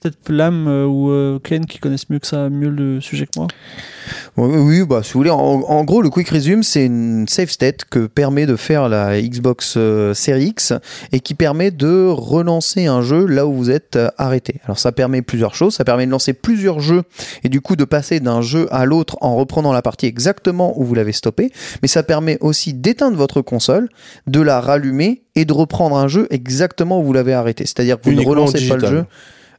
Peut-être 0.02 0.30
Lam 0.30 0.66
euh, 0.66 0.84
ou 0.84 1.10
euh, 1.10 1.38
Ken 1.38 1.64
qui 1.64 1.78
connaissent 1.78 2.10
mieux 2.10 2.18
que 2.18 2.26
ça, 2.26 2.50
mieux 2.50 2.70
le 2.70 3.00
sujet 3.00 3.26
que 3.26 3.38
moi. 3.38 3.46
Oui, 4.36 4.82
bah, 4.84 5.02
si 5.02 5.12
vous 5.12 5.20
voulez, 5.20 5.30
en, 5.30 5.38
en 5.38 5.84
gros, 5.84 6.02
le 6.02 6.10
Quick 6.10 6.28
Resume, 6.28 6.62
c'est 6.62 6.86
une 6.86 7.28
save 7.28 7.50
state 7.50 7.84
que 7.84 8.06
permet 8.06 8.46
de 8.46 8.56
faire 8.56 8.88
la 8.88 9.20
Xbox 9.20 9.74
euh, 9.76 10.14
Series 10.14 10.46
X 10.46 10.72
et 11.12 11.20
qui 11.20 11.34
permet 11.34 11.70
de 11.70 12.08
relancer 12.08 12.86
un 12.86 13.02
jeu 13.02 13.26
là 13.26 13.46
où 13.46 13.52
vous 13.52 13.70
êtes 13.70 13.96
euh, 13.96 14.08
arrêté. 14.18 14.56
Alors, 14.64 14.78
ça 14.78 14.90
permet 14.90 15.22
plusieurs 15.22 15.54
choses. 15.54 15.74
Ça 15.74 15.84
permet 15.84 16.06
de 16.06 16.10
lancer 16.10 16.32
plusieurs 16.32 16.80
jeux 16.80 17.02
et 17.44 17.48
du 17.48 17.60
coup 17.60 17.76
de 17.76 17.84
passer 17.84 18.20
d'un 18.20 18.40
jeu 18.42 18.66
à 18.70 18.86
l'autre 18.86 19.18
en 19.20 19.36
reprenant 19.36 19.72
la 19.72 19.82
partie 19.82 20.06
exactement 20.06 20.78
où 20.80 20.84
vous 20.84 20.94
l'avez 20.94 21.12
stoppé. 21.12 21.52
Mais 21.82 21.88
ça 21.88 22.02
permet 22.02 22.38
aussi 22.40 22.74
d'éteindre 22.74 23.16
votre 23.16 23.40
console, 23.40 23.88
de 24.26 24.40
la 24.40 24.60
rallumer 24.60 25.22
et 25.34 25.44
de 25.44 25.52
reprendre 25.52 25.96
un 25.96 26.08
jeu 26.08 26.26
exactement 26.30 27.00
où 27.00 27.04
vous 27.04 27.12
l'avez 27.12 27.34
arrêté. 27.34 27.64
C'est-à-dire 27.66 27.98
que 27.98 28.04
vous 28.04 28.12
Uniquement 28.12 28.34
ne 28.34 28.40
relancez 28.40 28.68
pas 28.68 28.76
le 28.76 28.86
jeu 28.86 29.04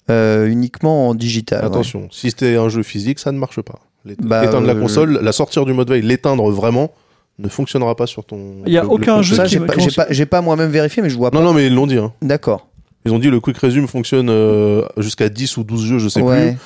euh, 0.09 0.47
uniquement 0.47 1.09
en 1.09 1.15
digital. 1.15 1.61
ouais. 1.61 1.67
Attention, 1.67 2.07
si 2.11 2.29
c'était 2.29 2.55
un 2.55 2.69
jeu 2.69 2.83
physique, 2.83 3.19
ça 3.19 3.31
ne 3.31 3.37
marche 3.37 3.61
pas. 3.61 3.79
Bah, 4.21 4.41
L'éteindre 4.43 4.67
la 4.67 4.73
euh, 4.73 4.81
console, 4.81 5.19
la 5.21 5.31
sortir 5.31 5.65
du 5.65 5.73
mode 5.73 5.89
veille, 5.89 6.01
l'éteindre 6.01 6.51
vraiment, 6.51 6.91
ne 7.39 7.47
fonctionnera 7.47 7.95
pas 7.95 8.05
sur 8.05 8.25
ton. 8.25 8.57
Il 8.65 8.73
y 8.73 8.77
a 8.77 8.83
le- 8.83 8.89
aucun 8.89 9.17
le- 9.17 9.23
jeu 9.23 9.35
Ça, 9.37 9.43
qui 9.45 9.51
j'ai 9.51 9.59
pas, 9.61 9.73
pas, 9.95 10.05
j'ai 10.09 10.25
pas 10.25 10.41
moi-même 10.41 10.69
vérifié, 10.69 11.01
mais 11.01 11.09
je 11.09 11.15
vois 11.17 11.31
pas. 11.31 11.39
Non, 11.39 11.43
non, 11.45 11.53
mais 11.53 11.67
ils 11.67 11.73
l'ont 11.73 11.87
dit. 11.87 11.97
Hein. 11.97 12.11
D'accord. 12.21 12.67
Ils 13.05 13.11
ont 13.13 13.19
dit 13.19 13.29
le 13.29 13.39
quick 13.41 13.57
resume 13.57 13.87
fonctionne 13.87 14.29
euh, 14.29 14.83
jusqu'à 14.97 15.27
10 15.29 15.57
ou 15.57 15.63
12 15.63 15.85
jeux, 15.85 15.97
je 15.99 16.07
sais 16.09 16.21
Ouais. 16.21 16.51
plus. 16.51 16.57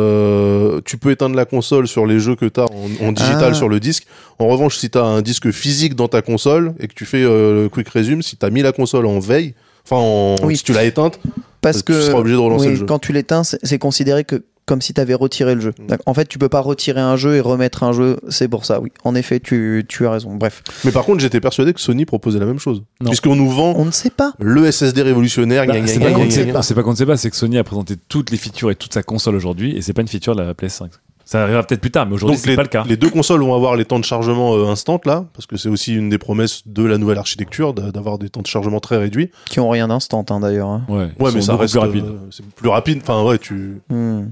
Euh, 0.00 0.80
tu 0.84 0.98
peux 0.98 1.10
éteindre 1.10 1.34
la 1.36 1.44
console 1.44 1.88
sur 1.88 2.06
les 2.06 2.20
jeux 2.20 2.36
que 2.36 2.46
tu 2.46 2.60
as 2.60 2.64
en, 2.64 3.06
en 3.08 3.12
digital 3.12 3.50
Ah. 3.50 3.54
sur 3.54 3.68
le 3.68 3.80
disque. 3.80 4.06
En 4.38 4.46
revanche, 4.48 4.76
si 4.76 4.90
tu 4.90 4.98
as 4.98 5.04
un 5.04 5.22
disque 5.22 5.50
physique 5.50 5.94
dans 5.96 6.08
ta 6.08 6.22
console 6.22 6.74
et 6.80 6.86
que 6.88 6.94
tu 6.94 7.06
fais 7.06 7.22
euh, 7.22 7.64
le 7.64 7.68
quick 7.68 7.88
resume, 7.88 8.22
si 8.22 8.36
tu 8.36 8.44
as 8.46 8.50
mis 8.50 8.62
la 8.62 8.72
console 8.72 9.06
en 9.06 9.18
veille, 9.18 9.54
enfin 9.84 9.96
en, 9.96 10.36
Oui. 10.44 10.56
si 10.56 10.62
tu 10.64 10.72
l'as 10.72 10.84
éteinte, 10.84 11.18
Parce 11.60 11.78
tu 11.78 11.84
que 11.84 12.00
seras 12.00 12.18
obligé 12.18 12.36
de 12.36 12.40
relancer 12.40 12.66
oui, 12.66 12.72
le 12.72 12.78
jeu. 12.80 12.86
quand 12.86 12.98
tu 12.98 13.12
l'éteins, 13.12 13.42
c'est 13.44 13.78
considéré 13.78 14.24
que 14.24 14.44
comme 14.70 14.80
si 14.80 14.94
tu 14.94 15.00
avais 15.00 15.14
retiré 15.14 15.56
le 15.56 15.60
jeu. 15.60 15.72
Mm. 15.80 15.94
En 16.06 16.14
fait, 16.14 16.28
tu 16.28 16.38
peux 16.38 16.48
pas 16.48 16.60
retirer 16.60 17.00
un 17.00 17.16
jeu 17.16 17.34
et 17.34 17.40
remettre 17.40 17.82
un 17.82 17.92
jeu. 17.92 18.18
C'est 18.28 18.46
pour 18.46 18.64
ça, 18.64 18.80
oui. 18.80 18.92
En 19.02 19.16
effet, 19.16 19.40
tu, 19.40 19.84
tu 19.88 20.06
as 20.06 20.12
raison. 20.12 20.36
Bref, 20.36 20.62
Mais 20.84 20.92
par 20.92 21.04
contre, 21.04 21.18
j'étais 21.18 21.40
persuadé 21.40 21.74
que 21.74 21.80
Sony 21.80 22.04
proposait 22.04 22.38
la 22.38 22.46
même 22.46 22.60
chose. 22.60 22.84
Puisqu'on 23.04 23.34
nous 23.34 23.50
vend 23.50 23.74
on 23.76 23.84
ne 23.84 23.90
sait 23.90 24.10
pas. 24.10 24.32
le 24.38 24.70
SSD 24.70 25.02
révolutionnaire. 25.02 25.66
Bah, 25.66 25.74
pas 25.74 26.12
qu'on 26.12 26.24
ne 26.24 26.30
sait 26.30 26.46
pas, 26.46 26.62
c'est 26.62 26.74
pas 26.74 26.84
qu'on 26.84 26.92
ne 26.92 26.96
sait 26.96 27.06
pas, 27.06 27.16
c'est 27.16 27.30
que 27.30 27.36
Sony 27.36 27.58
a 27.58 27.64
présenté 27.64 27.96
toutes 28.08 28.30
les 28.30 28.36
features 28.36 28.70
et 28.70 28.76
toute 28.76 28.94
sa 28.94 29.02
console 29.02 29.34
aujourd'hui, 29.34 29.76
et 29.76 29.82
c'est 29.82 29.92
pas 29.92 30.02
une 30.02 30.08
feature 30.08 30.36
de 30.36 30.42
la 30.42 30.54
PS5. 30.54 30.88
Ça 31.30 31.44
arrivera 31.44 31.62
peut-être 31.62 31.80
plus 31.80 31.92
tard, 31.92 32.06
mais 32.06 32.14
aujourd'hui 32.14 32.36
c'est 32.36 32.48
les, 32.50 32.56
pas 32.56 32.62
le 32.62 32.68
cas. 32.68 32.82
les 32.88 32.96
deux 32.96 33.08
consoles 33.08 33.40
vont 33.40 33.54
avoir 33.54 33.76
les 33.76 33.84
temps 33.84 34.00
de 34.00 34.04
chargement 34.04 34.56
euh, 34.56 34.66
instant 34.66 35.00
là, 35.04 35.26
parce 35.32 35.46
que 35.46 35.56
c'est 35.56 35.68
aussi 35.68 35.94
une 35.94 36.08
des 36.08 36.18
promesses 36.18 36.62
de 36.66 36.82
la 36.82 36.98
nouvelle 36.98 37.18
architecture 37.18 37.72
d'a- 37.72 37.92
d'avoir 37.92 38.18
des 38.18 38.28
temps 38.30 38.40
de 38.42 38.48
chargement 38.48 38.80
très 38.80 38.96
réduits. 38.96 39.30
Qui 39.48 39.60
ont 39.60 39.68
rien 39.70 39.86
d'instant, 39.86 40.24
hein, 40.28 40.40
d'ailleurs. 40.40 40.66
hein. 40.68 40.82
Ouais, 40.88 41.08
mais 41.32 41.40
ça 41.40 41.54
reste 41.54 41.74
plus 41.74 41.78
rapide. 41.80 42.04
euh, 42.04 42.16
c'est 42.32 42.44
plus 42.44 42.68
rapide. 42.68 42.98
Enfin 43.02 43.22
ouais, 43.22 43.38
tu. 43.38 43.80
Hmm. 43.90 44.22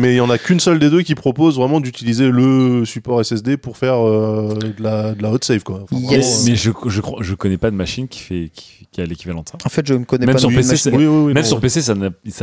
Mais 0.00 0.14
il 0.14 0.16
y 0.16 0.20
en 0.20 0.30
a 0.30 0.38
qu'une 0.38 0.58
seule 0.60 0.78
des 0.78 0.88
deux 0.90 1.02
qui 1.02 1.14
propose 1.14 1.56
vraiment 1.56 1.80
d'utiliser 1.80 2.28
le 2.30 2.84
support 2.84 3.22
SSD 3.24 3.56
pour 3.58 3.76
faire 3.76 3.96
euh, 4.06 4.54
de 4.54 4.82
la 4.82 5.12
de 5.14 5.22
la 5.22 5.30
hot 5.30 5.38
save 5.42 5.62
quoi. 5.62 5.82
Enfin, 5.84 5.96
Yes. 5.96 6.08
vraiment, 6.08 6.24
euh, 6.24 6.44
Mais 6.46 6.56
je, 6.56 6.70
je, 6.86 7.00
crois, 7.00 7.18
je 7.22 7.34
connais 7.34 7.58
pas 7.58 7.70
de 7.70 7.76
machine 7.76 8.08
qui, 8.08 8.20
fait, 8.20 8.50
qui, 8.54 8.86
qui 8.90 9.00
a 9.00 9.04
l'équivalent 9.06 9.42
de 9.42 9.48
ça. 9.50 9.58
En 9.64 9.68
fait, 9.68 9.86
je 9.86 9.94
ne 9.94 10.04
connais 10.04 10.24
Même 10.26 10.34
pas 10.36 10.40
sur 10.40 10.48
de 10.50 10.54
PC, 10.54 10.70
machine. 10.70 10.92
oui, 10.96 11.06
oui, 11.06 11.24
oui, 11.26 11.34
Même 11.34 11.42
non. 11.42 11.48
sur 11.48 11.60
PC, 11.60 11.82
ça 11.82 11.94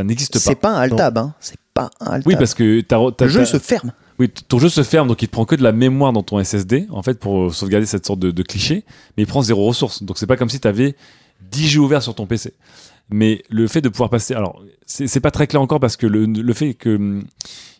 n'existe 0.03 0.33
pas. 0.33 0.39
C'est 0.39 0.55
pas 0.55 0.69
un 0.69 0.79
altab, 0.81 1.17
hein. 1.17 1.33
C'est 1.39 1.57
pas 1.73 1.89
un 2.01 2.05
altab. 2.11 2.27
Oui, 2.27 2.35
parce 2.37 2.53
que 2.53 2.81
t'as- 2.81 2.99
le 3.25 3.27
jeu 3.31 3.45
se 3.45 3.57
ferme. 3.57 3.93
oui, 4.19 4.29
t- 4.29 4.43
ton 4.47 4.59
jeu 4.59 4.69
se 4.69 4.83
ferme, 4.83 5.07
donc 5.07 5.21
il 5.23 5.27
te 5.27 5.31
prend 5.31 5.45
que 5.45 5.55
de 5.55 5.63
la 5.63 5.71
mémoire 5.71 6.13
dans 6.13 6.23
ton 6.23 6.39
SSD, 6.39 6.85
en 6.91 7.01
fait, 7.01 7.19
pour 7.19 7.53
sauvegarder 7.53 7.87
cette 7.87 8.05
sorte 8.05 8.19
de, 8.19 8.29
de 8.29 8.43
cliché, 8.43 8.83
mais 9.17 9.23
il 9.23 9.27
prend 9.27 9.41
zéro 9.41 9.65
ressource. 9.65 10.03
Donc 10.03 10.19
c'est 10.19 10.27
pas 10.27 10.37
comme 10.37 10.49
si 10.49 10.59
tu 10.59 10.67
avais 10.67 10.95
10 11.51 11.67
jeux 11.67 11.79
ouverts 11.81 12.03
sur 12.03 12.13
ton 12.13 12.27
PC. 12.27 12.53
Mais 13.13 13.43
le 13.49 13.67
fait 13.67 13.81
de 13.81 13.89
pouvoir 13.89 14.09
passer, 14.09 14.33
alors 14.33 14.63
c'est, 14.85 15.19
pas 15.19 15.31
très 15.31 15.47
clair 15.47 15.61
encore 15.61 15.79
parce 15.79 15.97
que 15.97 16.07
le, 16.07 16.25
le 16.25 16.53
fait 16.53 16.73
que 16.73 16.95
hum, 16.95 17.23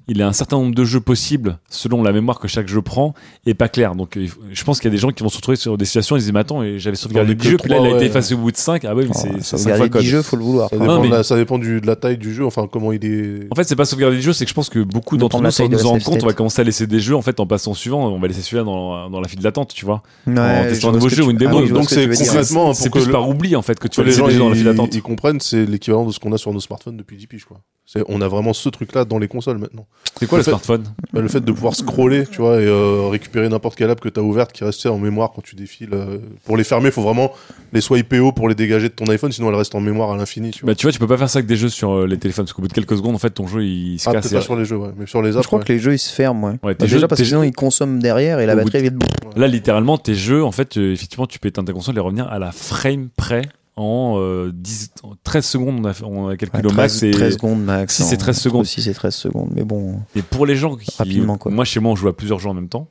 il 0.07 0.17
y 0.17 0.21
a 0.21 0.27
un 0.27 0.33
certain 0.33 0.57
nombre 0.57 0.73
de 0.75 0.83
jeux 0.83 0.99
possibles 0.99 1.57
selon 1.69 2.03
la 2.03 2.11
mémoire 2.11 2.39
que 2.39 2.47
chaque 2.47 2.67
jeu 2.67 2.81
prend 2.81 3.13
est 3.45 3.53
pas 3.53 3.69
clair. 3.69 3.95
Donc 3.95 4.17
je 4.51 4.63
pense 4.63 4.79
qu'il 4.79 4.89
y 4.89 4.91
a 4.91 4.95
des 4.95 4.99
gens 5.01 5.11
qui 5.11 5.23
vont 5.23 5.29
se 5.29 5.37
retrouver 5.37 5.55
sur 5.57 5.77
des 5.77 5.85
situations, 5.85 6.15
ils 6.17 6.19
disent 6.21 6.33
mais 6.33 6.39
attends, 6.39 6.63
et 6.63 6.79
j'avais 6.79 6.95
sauvegardé 6.95 7.29
J'en 7.29 7.33
ai 7.33 7.35
10 7.35 7.43
que 7.43 7.51
jeux, 7.51 7.57
puis 7.57 7.69
là 7.71 7.77
il 7.79 7.85
a 7.87 7.95
été 7.95 8.05
effacé 8.05 8.33
au 8.33 8.37
bout 8.37 8.51
de 8.51 8.57
5. 8.57 8.83
Ah 8.85 8.95
ouais, 8.95 9.05
mais 9.05 9.13
c'est, 9.13 9.41
sauvegarder 9.43 9.77
fois 9.77 9.89
code. 9.89 10.01
10 10.01 10.07
jeux, 10.07 10.21
faut 10.21 10.35
le 10.37 10.43
vouloir. 10.43 10.69
Ça 10.69 10.77
dépend, 10.77 10.85
Non, 10.95 11.01
mais- 11.01 11.09
de 11.09 11.13
la, 11.13 11.23
ça 11.23 11.35
dépend 11.35 11.57
du, 11.59 11.81
de 11.81 11.87
la 11.87 11.95
taille 11.95 12.17
du 12.17 12.33
jeu, 12.33 12.45
enfin 12.45 12.67
comment 12.71 12.91
il 12.91 13.05
est. 13.05 13.47
En 13.51 13.55
fait, 13.55 13.63
c'est 13.63 13.75
pas 13.75 13.85
sauvegarder 13.85 14.17
des 14.17 14.21
jeux, 14.21 14.33
c'est 14.33 14.45
que 14.45 14.49
je 14.49 14.55
pense 14.55 14.69
que 14.69 14.79
beaucoup 14.79 15.17
d'entre 15.17 15.37
de 15.39 15.43
nous, 15.45 15.51
sans 15.51 15.67
nous 15.69 15.85
en 15.85 15.89
rendre 15.91 16.03
compte, 16.03 16.23
on 16.23 16.27
va 16.27 16.33
commencer 16.33 16.61
à 16.61 16.63
laisser 16.63 16.87
des 16.87 16.99
jeux 16.99 17.15
en 17.15 17.21
fait 17.21 17.39
en 17.39 17.45
passant 17.45 17.71
au 17.71 17.75
suivant. 17.75 18.07
On 18.07 18.19
va 18.19 18.27
laisser 18.27 18.41
celui-là 18.41 18.63
dans, 18.63 19.09
dans 19.09 19.21
la 19.21 19.27
file 19.27 19.39
d'attente, 19.41 19.73
tu 19.73 19.85
vois. 19.85 20.03
Ouais, 20.27 20.39
en 20.39 20.63
testant 20.63 20.89
un 20.89 20.93
nouveau 20.93 21.09
jeu 21.09 21.23
ou 21.23 21.31
une 21.31 21.37
démo. 21.37 21.61
Donc 21.67 21.89
c'est 21.89 22.07
concrètement 22.07 22.73
C'est 22.73 22.89
plus 22.89 23.05
le- 23.05 23.11
par 23.11 23.29
oubli 23.29 23.55
en 23.55 23.61
fait 23.61 23.79
que 23.79 23.87
tu 23.87 23.97
vas 24.01 24.03
les 24.03 24.09
laisser 24.09 24.19
gens 24.21 24.27
des 24.27 24.33
jeux 24.33 24.39
dans 24.39 24.49
la 24.49 24.55
file 24.55 24.65
ils, 24.65 24.69
d'attente. 24.71 24.95
ils 24.95 25.01
comprennent, 25.01 25.39
c'est 25.39 25.65
l'équivalent 25.65 26.05
de 26.05 26.11
ce 26.11 26.19
qu'on 26.19 26.31
a 26.33 26.37
sur 26.37 26.51
nos 26.53 26.59
smartphones 26.59 26.97
depuis 26.97 27.17
10 27.17 27.27
piges 27.27 27.45
quoi. 27.45 27.59
On 28.07 28.21
a 28.21 28.27
vraiment 28.27 28.53
ce 28.53 28.69
truc-là 28.69 29.03
dans 29.03 29.19
les 29.19 29.27
consoles 29.27 29.57
maintenant. 29.57 29.85
C'est 30.19 30.27
quoi 30.27 30.37
le 30.37 30.41
le 30.41 30.43
fait- 30.43 30.51
smartphone 30.51 30.83
Bah, 31.13 31.21
le 31.21 31.27
fait 31.29 31.39
de 31.39 31.51
pouvoir 31.51 31.73
scroller, 31.75 32.27
tu 32.27 32.41
vois, 32.41 32.61
et 32.61 32.65
euh, 32.67 33.07
récupérer 33.09 33.49
n'importe 33.49 33.75
quelle 33.75 33.89
app 33.89 33.99
que 34.01 34.09
tu 34.09 34.19
as 34.19 34.23
ouverte 34.23 34.51
qui 34.51 34.63
restait 34.63 34.89
en 34.89 34.99
mémoire 34.99 35.31
quand 35.33 35.41
tu 35.41 35.55
défiles. 35.55 35.89
euh, 35.93 36.17
pour 36.45 36.57
les 36.57 36.63
fermer, 36.63 36.91
faut 36.91 37.01
vraiment 37.01 37.31
les 37.73 37.81
swiper 37.81 38.19
haut 38.19 38.31
pour 38.31 38.47
les 38.47 38.53
dégager 38.53 38.89
de 38.89 38.93
ton 38.93 39.05
iPhone, 39.07 39.31
sinon 39.31 39.49
elles 39.49 39.55
restent 39.55 39.73
en 39.73 39.79
mémoire 39.79 40.11
à 40.11 40.17
l'infini. 40.17 40.51
Tu 40.51 40.61
vois. 40.61 40.67
Bah 40.67 40.75
tu 40.75 40.85
vois, 40.85 40.91
tu 40.91 40.99
peux 40.99 41.07
pas 41.07 41.17
faire 41.17 41.29
ça 41.29 41.39
avec 41.39 41.47
des 41.47 41.55
jeux 41.55 41.69
sur 41.69 41.91
euh, 41.93 42.05
les 42.07 42.17
téléphones 42.19 42.45
parce 42.45 42.53
qu'au 42.53 42.61
bout 42.61 42.67
de 42.67 42.73
quelques 42.73 42.97
secondes, 42.97 43.15
en 43.15 43.19
fait, 43.19 43.31
ton 43.31 43.47
jeu 43.47 43.63
il 43.63 43.97
se 43.99 44.09
ah, 44.09 44.13
casse. 44.13 44.23
peut-être 44.23 44.33
et- 44.33 44.35
pas 44.35 44.41
sur 44.43 44.55
les 44.57 44.65
jeux, 44.65 44.77
ouais, 44.77 44.89
mais 44.97 45.07
sur 45.07 45.21
les 45.23 45.31
apps. 45.35 45.43
Je 45.43 45.47
crois 45.47 45.59
ouais. 45.59 45.65
que 45.65 45.73
les 45.73 45.79
jeux 45.79 45.93
ils 45.93 45.99
se 45.99 46.13
ferment, 46.13 46.43
ouais. 46.47 46.51
Ouais, 46.51 46.59
Bah, 46.61 46.75
tes 46.75 46.85
déjà 46.85 46.99
jeux- 46.99 47.07
parce 47.07 47.19
que 47.21 47.25
sinon 47.25 47.41
jeux- 47.41 47.47
ils 47.47 47.53
consomment 47.55 47.99
derrière 47.99 48.39
et 48.41 48.45
la 48.45 48.53
Au 48.53 48.57
batterie 48.57 48.79
de- 48.83 48.89
vite. 48.89 49.03
Là, 49.35 49.47
littéralement, 49.47 49.97
tes 49.97 50.13
jeux, 50.13 50.43
en 50.43 50.51
fait, 50.51 50.77
euh, 50.77 50.91
effectivement, 50.93 51.25
tu 51.25 51.39
peux 51.39 51.47
éteindre 51.47 51.67
ta 51.67 51.73
console 51.73 51.97
et 51.97 52.01
revenir 52.01 52.27
à 52.27 52.37
la 52.37 52.51
frame 52.51 53.07
près 53.15 53.43
en 53.75 54.15
euh, 54.19 54.51
10, 54.53 54.91
en 55.03 55.13
13 55.23 55.45
secondes. 55.45 55.79
On 55.79 55.85
a, 55.85 55.93
fait- 55.93 56.03
on 56.03 56.27
a 56.27 56.37
calculé 56.37 56.67
au 56.67 56.73
max. 56.73 56.97
13, 56.97 57.03
Et, 57.03 57.11
13 57.11 57.33
secondes 57.33 57.63
max. 57.63 57.95
Si, 57.95 58.03
c'est 58.03 58.17
13 58.17 58.37
secondes. 58.39 58.65
6 58.65 58.87
et 58.87 58.93
13 58.93 59.15
secondes, 59.15 59.49
mais 59.55 59.63
bon. 59.63 59.99
et 60.15 60.21
pour 60.21 60.45
les 60.45 60.55
gens 60.55 60.75
qui. 60.75 60.93
Rapidement, 60.97 61.37
quoi. 61.37 61.51
Moi, 61.51 61.65
chez 61.65 61.79
moi, 61.79 61.91
on 61.91 61.95
joue 61.95 62.07
à 62.07 62.15
plusieurs 62.15 62.39
jeux 62.39 62.49
en 62.49 62.53
même 62.53 62.69
temps. 62.69 62.87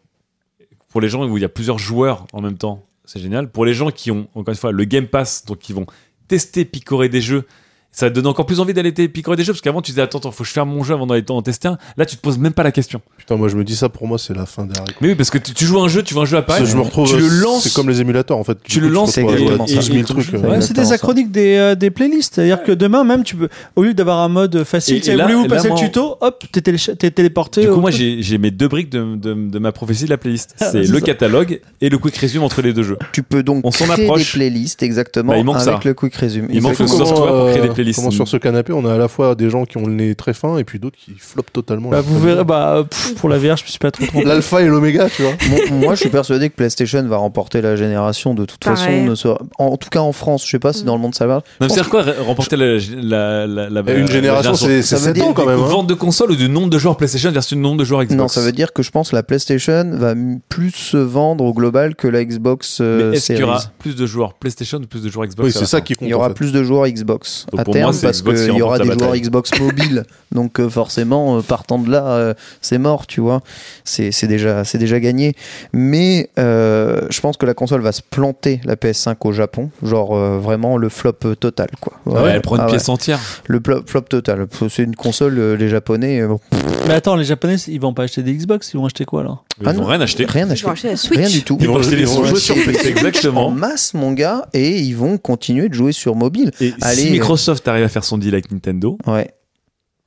Pour 0.88 1.00
les 1.00 1.08
gens 1.08 1.24
où 1.28 1.36
il 1.36 1.40
y 1.40 1.44
a 1.44 1.48
plusieurs 1.48 1.78
joueurs 1.78 2.26
en 2.32 2.40
même 2.40 2.56
temps, 2.58 2.82
c'est 3.04 3.20
génial. 3.20 3.50
Pour 3.50 3.64
les 3.64 3.74
gens 3.74 3.90
qui 3.90 4.10
ont, 4.10 4.26
encore 4.34 4.52
une 4.52 4.58
fois, 4.58 4.72
le 4.72 4.84
Game 4.84 5.06
Pass, 5.06 5.44
donc 5.44 5.58
qui 5.58 5.72
vont 5.72 5.86
tester, 6.28 6.64
picorer 6.64 7.08
des 7.08 7.20
jeux. 7.20 7.46
Ça 7.92 8.08
te 8.08 8.14
donner 8.14 8.28
encore 8.28 8.46
plus 8.46 8.60
envie 8.60 8.72
d'aller 8.72 8.92
picorer 8.92 9.36
des 9.36 9.42
jeux 9.42 9.52
parce 9.52 9.60
qu'avant 9.62 9.82
tu 9.82 9.90
disais 9.90 10.02
attends, 10.02 10.18
attends 10.18 10.30
faut 10.30 10.44
que 10.44 10.48
je 10.48 10.52
ferme 10.54 10.70
mon 10.70 10.84
jeu 10.84 10.94
avant 10.94 11.08
d'aller 11.08 11.24
en 11.28 11.42
tester 11.42 11.66
un. 11.66 11.76
Là 11.96 12.06
tu 12.06 12.16
te 12.16 12.20
poses 12.22 12.38
même 12.38 12.52
pas 12.52 12.62
la 12.62 12.70
question. 12.70 13.00
Putain, 13.18 13.34
moi 13.36 13.48
je 13.48 13.56
me 13.56 13.64
dis 13.64 13.74
ça 13.74 13.88
pour 13.88 14.06
moi, 14.06 14.16
c'est 14.16 14.32
la 14.32 14.46
fin 14.46 14.64
des 14.64 14.78
haricots. 14.78 14.98
Mais 15.00 15.08
oui 15.08 15.14
parce 15.16 15.28
que 15.30 15.38
tu, 15.38 15.52
tu 15.54 15.64
joues 15.64 15.80
à 15.80 15.82
un 15.82 15.88
jeu, 15.88 16.02
tu 16.04 16.14
vois 16.14 16.22
un 16.22 16.26
jeu 16.26 16.36
apparaître, 16.36 16.66
je 16.66 16.76
me 16.76 16.82
retrouve. 16.82 17.08
tu 17.08 17.16
le 17.18 17.24
euh, 17.26 17.42
lances, 17.42 17.64
C'est 17.64 17.72
comme 17.74 17.88
les 17.88 18.00
émulateurs 18.00 18.38
en 18.38 18.44
fait. 18.44 18.58
Tu 18.62 18.78
le 18.80 18.88
lances 18.88 19.14
te 19.14 19.20
retrouves 19.20 19.34
et- 19.40 19.44
à 19.44 19.48
jouer 19.48 19.60
à 19.60 19.64
et- 19.64 19.78
10 19.78 19.86
000 19.86 19.98
et- 19.98 20.02
trucs. 20.04 20.32
et- 20.32 20.36
euh, 20.36 20.38
Ouais, 20.40 20.48
Ouais, 20.50 20.60
c'est 20.60 20.72
des 20.74 20.84
ça. 20.84 20.94
achroniques 20.94 21.32
des, 21.32 21.56
euh, 21.56 21.74
des 21.74 21.90
playlists. 21.90 22.36
C'est-à-dire 22.36 22.62
que 22.62 22.70
demain 22.72 23.02
même, 23.02 23.24
tu 23.24 23.34
peux, 23.34 23.48
au 23.74 23.82
lieu 23.82 23.92
d'avoir 23.92 24.18
un 24.20 24.28
mode 24.28 24.62
facile, 24.62 24.96
Et- 24.98 25.00
tu 25.00 25.10
et 25.10 25.16
là, 25.16 25.26
passer 25.48 25.68
moi, 25.68 25.80
le 25.80 25.86
tuto, 25.86 26.16
hop, 26.20 26.44
t'es 26.52 26.60
télé- 26.60 26.78
t'es 26.78 27.10
téléporté. 27.10 27.62
Du 27.62 27.70
coup, 27.70 27.80
moi, 27.80 27.90
j'ai 27.90 28.38
mes 28.38 28.52
deux 28.52 28.68
briques 28.68 28.90
de, 28.90 29.16
de, 29.16 29.34
de 29.34 29.58
ma 29.58 29.72
prophétie 29.72 30.04
de 30.04 30.10
la 30.10 30.16
playlist. 30.18 30.54
Ah, 30.60 30.70
C'est 30.70 30.84
c'est 30.84 30.92
le 30.92 31.00
catalogue 31.00 31.60
et 31.80 31.88
le 31.88 31.98
quick 31.98 32.16
resume 32.16 32.44
entre 32.44 32.62
les 32.62 32.72
deux 32.72 32.84
jeux. 32.84 32.98
Tu 33.12 33.24
peux 33.24 33.42
donc 33.42 33.62
On 33.66 33.72
s'en 33.72 33.86
créer 33.86 34.04
approche. 34.04 34.32
des 34.32 34.38
playlists 34.38 34.82
exactement 34.84 35.32
Bah, 35.32 35.38
il 35.38 35.44
manque 35.44 35.56
avec 35.56 35.84
le 35.84 35.94
quick 35.94 36.14
resume. 36.14 36.46
Il 36.52 36.62
manque 36.62 36.78
le 36.78 36.86
software 36.86 37.32
pour 37.32 37.50
créer 37.50 37.62
des 37.62 37.68
Comment 37.94 38.10
sur 38.10 38.28
ce 38.28 38.36
canapé, 38.36 38.72
on 38.72 38.84
a 38.86 38.94
à 38.94 38.98
la 38.98 39.08
fois 39.08 39.34
des 39.34 39.50
gens 39.50 39.64
qui 39.64 39.76
ont 39.78 39.86
le 39.86 39.92
nez 39.92 40.14
très 40.14 40.34
fin 40.34 40.56
et 40.58 40.64
puis 40.64 40.78
d'autres 40.78 40.96
qui 40.98 41.12
flopent 41.18 41.52
totalement. 41.52 41.90
Bah, 41.90 42.00
vous 42.00 42.18
verrez, 42.20 42.44
bah, 42.44 42.84
pff, 42.88 43.14
pour 43.16 43.28
la 43.28 43.38
VR, 43.38 43.56
je 43.56 43.64
me 43.64 43.68
suis 43.68 43.78
pas 43.78 43.90
trop 43.90 44.04
trompé. 44.06 44.24
L'alpha 44.26 44.62
et 44.62 44.66
l'oméga, 44.66 45.08
tu 45.08 45.22
vois. 45.22 45.32
Moi- 45.48 45.58
Moi, 45.80 45.94
je 45.94 46.00
suis 46.00 46.10
persuadé 46.10 46.50
que 46.50 46.54
PlayStation 46.54 47.02
va 47.06 47.16
remporter 47.16 47.60
la 47.62 47.76
génération 47.76 48.34
de 48.34 48.44
toute 48.44 48.62
façon. 48.64 48.84
Pareil. 48.84 49.02
Ne 49.04 49.14
sera- 49.14 49.38
En 49.58 49.76
tout 49.76 49.88
cas 49.88 50.00
en 50.00 50.12
France, 50.12 50.44
je 50.44 50.50
sais 50.50 50.58
pas 50.58 50.72
si 50.72 50.82
Mm. 50.82 50.86
dans 50.86 50.94
le 50.96 51.00
monde 51.02 51.14
ça 51.14 51.26
va. 51.26 51.42
Non, 51.60 51.68
c'est 51.68 51.88
quoi 51.88 52.02
re- 52.02 52.20
remporter 52.20 52.56
la, 52.56 52.76
la, 53.02 53.46
la, 53.46 53.68
la- 53.70 53.92
Une 53.94 54.08
génération, 54.08 54.54
c'est 54.54 54.82
ça 54.82 54.96
c'est 54.96 55.02
veut 55.02 55.06
7 55.08 55.14
dire 55.14 55.26
ans 55.26 55.32
quand 55.32 55.46
même. 55.46 55.58
hein. 55.58 55.66
vente 55.66 55.86
de 55.86 55.94
consoles 55.94 56.30
ou 56.32 56.36
du 56.36 56.48
nombre 56.48 56.68
de 56.70 56.78
joueurs 56.78 56.96
PlayStation 56.96 57.30
versus 57.32 57.56
le 57.56 57.62
nombre 57.62 57.78
de 57.78 57.84
joueurs 57.84 58.02
Xbox 58.04 58.16
Non, 58.18 58.28
ça 58.28 58.40
veut 58.40 58.52
dire 58.52 58.72
que 58.72 58.82
je 58.82 58.90
pense 58.90 59.10
que 59.10 59.16
la 59.16 59.22
PlayStation 59.22 59.84
va 59.94 60.14
plus 60.48 60.70
se 60.72 60.96
vendre 60.96 61.44
au 61.44 61.52
global 61.54 61.94
que 61.94 62.08
la 62.08 62.24
Xbox 62.24 62.78
euh, 62.80 63.10
Mais 63.10 63.16
est-ce 63.16 63.26
qu'il 63.26 63.34
y 63.36 63.38
Series. 63.38 63.50
aura 63.50 63.62
plus 63.78 63.96
de 63.96 64.06
joueurs 64.06 64.34
PlayStation 64.34 64.78
ou 64.78 64.86
plus 64.86 65.02
de 65.02 65.08
joueurs 65.10 65.26
Xbox 65.26 65.46
Oui, 65.46 65.52
c'est 65.56 65.66
ça 65.66 65.80
qui 65.80 65.94
compte. 65.94 66.08
Il 66.08 66.10
y 66.10 66.14
aura 66.14 66.26
en 66.26 66.28
fait. 66.28 66.34
plus 66.34 66.52
de 66.52 66.62
joueurs 66.62 66.86
Xbox 66.88 67.46
Donc 67.50 67.60
à 67.60 67.64
pour 67.64 67.69
terme 67.72 67.84
moi, 67.84 67.92
c'est 67.92 68.06
parce 68.06 68.22
qu'il 68.22 68.54
y 68.56 68.62
aura 68.62 68.78
des 68.78 68.92
joueurs. 68.92 69.14
Xbox 69.16 69.50
mobiles. 69.60 70.04
Donc 70.32 70.60
euh, 70.60 70.68
forcément, 70.68 71.38
euh, 71.38 71.40
partant 71.42 71.78
de 71.78 71.90
là, 71.90 72.04
euh, 72.06 72.34
c'est 72.60 72.78
mort, 72.78 73.06
tu 73.06 73.20
vois. 73.20 73.40
C'est 73.84 74.12
c'est 74.12 74.26
déjà, 74.26 74.64
c'est 74.64 74.78
déjà 74.78 75.00
gagné. 75.00 75.34
Mais 75.72 76.30
euh, 76.38 77.00
je 77.10 77.20
pense 77.20 77.36
que 77.36 77.46
la 77.46 77.54
console 77.54 77.80
va 77.82 77.92
se 77.92 78.02
planter, 78.02 78.60
la 78.64 78.76
PS5 78.76 79.16
au 79.24 79.32
Japon. 79.32 79.70
Genre 79.82 80.16
euh, 80.16 80.38
vraiment 80.38 80.76
le 80.76 80.88
flop 80.88 81.12
total, 81.38 81.68
quoi. 81.80 81.94
Ah 82.06 82.22
ouais, 82.22 82.30
elle 82.32 82.40
prend 82.42 82.56
une 82.56 82.62
Ah 82.62 82.66
ouais. 82.66 82.70
pièce 82.72 82.88
entière. 82.88 83.18
Le 83.46 83.60
flop 83.86 84.02
total. 84.02 84.46
C'est 84.68 84.82
une 84.82 84.96
console, 84.96 85.38
euh, 85.38 85.56
les 85.56 85.68
Japonais, 85.68 86.20
euh, 86.20 86.28
bon, 86.28 86.40
Mais 86.86 86.94
attends, 86.94 87.16
les 87.16 87.24
Japonais, 87.24 87.56
ils 87.68 87.80
vont 87.80 87.92
pas 87.94 88.04
acheter 88.04 88.22
des 88.22 88.34
Xbox, 88.34 88.70
ils 88.72 88.76
vont 88.78 88.86
acheter 88.86 89.04
quoi 89.04 89.20
alors? 89.20 89.44
Ils 89.60 89.68
Ah 89.68 89.72
vont 89.72 89.82
non. 89.82 89.86
rien 89.88 90.00
acheter. 90.00 90.24
rien 90.26 90.46
Ils 90.46 90.52
acheté. 90.52 90.66
vont 90.66 90.72
acheter 90.72 90.88
la 90.88 90.96
Switch. 90.96 91.18
Rien 91.18 91.28
du 91.28 91.42
tout. 91.42 91.58
Ils 91.60 91.68
vont 91.68 91.78
acheter 91.78 92.04
vont 92.04 92.24
jeux 92.24 92.36
acheter 92.36 92.40
sur 92.40 92.54
PC, 92.54 92.86
en 92.86 92.90
exactement. 92.90 93.50
masse, 93.50 93.92
mon 93.94 94.12
gars, 94.12 94.46
et 94.54 94.78
ils 94.78 94.94
vont 94.96 95.18
continuer 95.18 95.68
de 95.68 95.74
jouer 95.74 95.92
sur 95.92 96.14
mobile. 96.16 96.50
Et 96.60 96.72
Allez, 96.80 96.96
si 97.02 97.20
euh, 97.20 97.22
Microsoft 97.60 97.68
arrive 97.68 97.84
à 97.84 97.88
faire 97.88 98.04
son 98.04 98.18
deal 98.18 98.34
avec 98.34 98.50
Nintendo, 98.50 98.96
Ouais. 99.06 99.30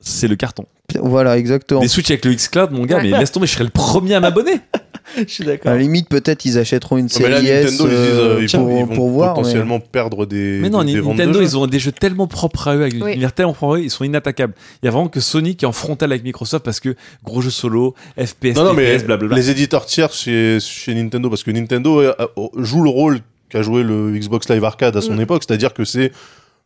c'est 0.00 0.28
le 0.28 0.36
carton. 0.36 0.66
Voilà, 1.00 1.38
exactement. 1.38 1.80
Des 1.80 1.88
Switch 1.88 2.10
avec 2.10 2.24
le 2.24 2.34
Xcloud, 2.34 2.70
mon 2.72 2.84
gars, 2.84 3.00
mais 3.02 3.10
laisse 3.10 3.32
tomber, 3.32 3.46
je 3.46 3.52
serais 3.52 3.64
le 3.64 3.70
premier 3.70 4.14
à 4.14 4.20
m'abonner. 4.20 4.60
Je 5.18 5.24
suis 5.30 5.44
À 5.44 5.48
d'accord. 5.48 5.72
la 5.72 5.78
limite, 5.78 6.08
peut-être 6.08 6.46
ils 6.46 6.56
achèteront 6.58 6.96
une 6.96 7.04
Ouais, 7.06 7.10
mais 7.20 7.28
là, 7.28 7.36
série 7.36 7.48
S 7.48 7.72
Nintendo, 7.78 7.84
ils, 7.84 7.90
disent, 7.90 7.98
euh, 8.18 8.38
ils, 8.40 8.50
pour, 8.50 8.60
vont- 8.66 8.78
ils 8.80 8.86
vont 8.86 8.94
pour 8.94 9.08
voir. 9.10 9.28
mais- 9.36 9.42
potentiellement 9.42 9.78
perdre 9.78 10.24
des, 10.24 10.60
Mais 10.62 10.70
non, 10.70 10.82
des, 10.82 10.94
des 10.94 11.00
ventes 11.00 11.16
de 11.16 11.18
Nintendo, 11.20 11.38
jeux. 11.40 11.44
ils 11.44 11.58
ont 11.58 11.66
des 11.66 11.78
jeux 11.78 11.92
tellement 11.92 12.26
propres 12.26 12.68
à 12.68 12.74
eux, 12.76 12.80
avec 12.80 12.94
Oui. 13.04 13.22
tellement 13.36 13.52
propre 13.52 13.74
à 13.76 13.78
eux, 13.78 13.82
ils 13.84 13.90
sont 13.90 14.04
inattaquables. 14.04 14.54
Il 14.82 14.86
y 14.86 14.88
a 14.88 14.90
vraiment 14.90 15.08
que 15.08 15.20
Sony 15.20 15.56
qui 15.56 15.66
est 15.66 15.68
en 15.68 15.72
frontal 15.72 16.10
avec 16.10 16.24
Microsoft 16.24 16.64
parce 16.64 16.80
que 16.80 16.96
gros 17.22 17.42
jeux 17.42 17.50
solo, 17.50 17.94
FPS, 18.18 18.56
Non, 18.56 18.64
non, 18.64 18.72
mais 18.72 18.92
TPS, 18.92 19.04
blablabla. 19.04 19.36
les 19.36 19.50
éditeurs 19.50 19.84
tiers 19.84 20.10
chez, 20.10 20.58
chez 20.58 20.94
Nintendo, 20.94 21.28
parce 21.28 21.42
que 21.42 21.50
Nintendo 21.50 22.00
euh, 22.00 22.14
euh, 22.18 22.46
joue 22.56 22.82
le 22.82 22.90
rôle 22.90 23.20
qu'a 23.50 23.60
joué 23.60 23.82
le 23.82 24.10
Xbox 24.12 24.48
Live 24.48 24.64
Arcade 24.64 24.96
à 24.96 25.02
son 25.02 25.16
Mm. 25.16 25.20
époque, 25.20 25.42
c'est-à-dire 25.46 25.74
que 25.74 25.84
c'est 25.84 26.12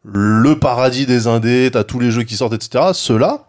le 0.05 0.59
paradis 0.59 1.07
des 1.07 1.27
indés, 1.27 1.71
t'as 1.73 1.85
tous 1.85 1.99
les 1.99 2.11
jeux 2.11 2.23
qui 2.23 2.37
sortent, 2.37 2.55
etc. 2.55 2.85
Ceux-là, 2.93 3.45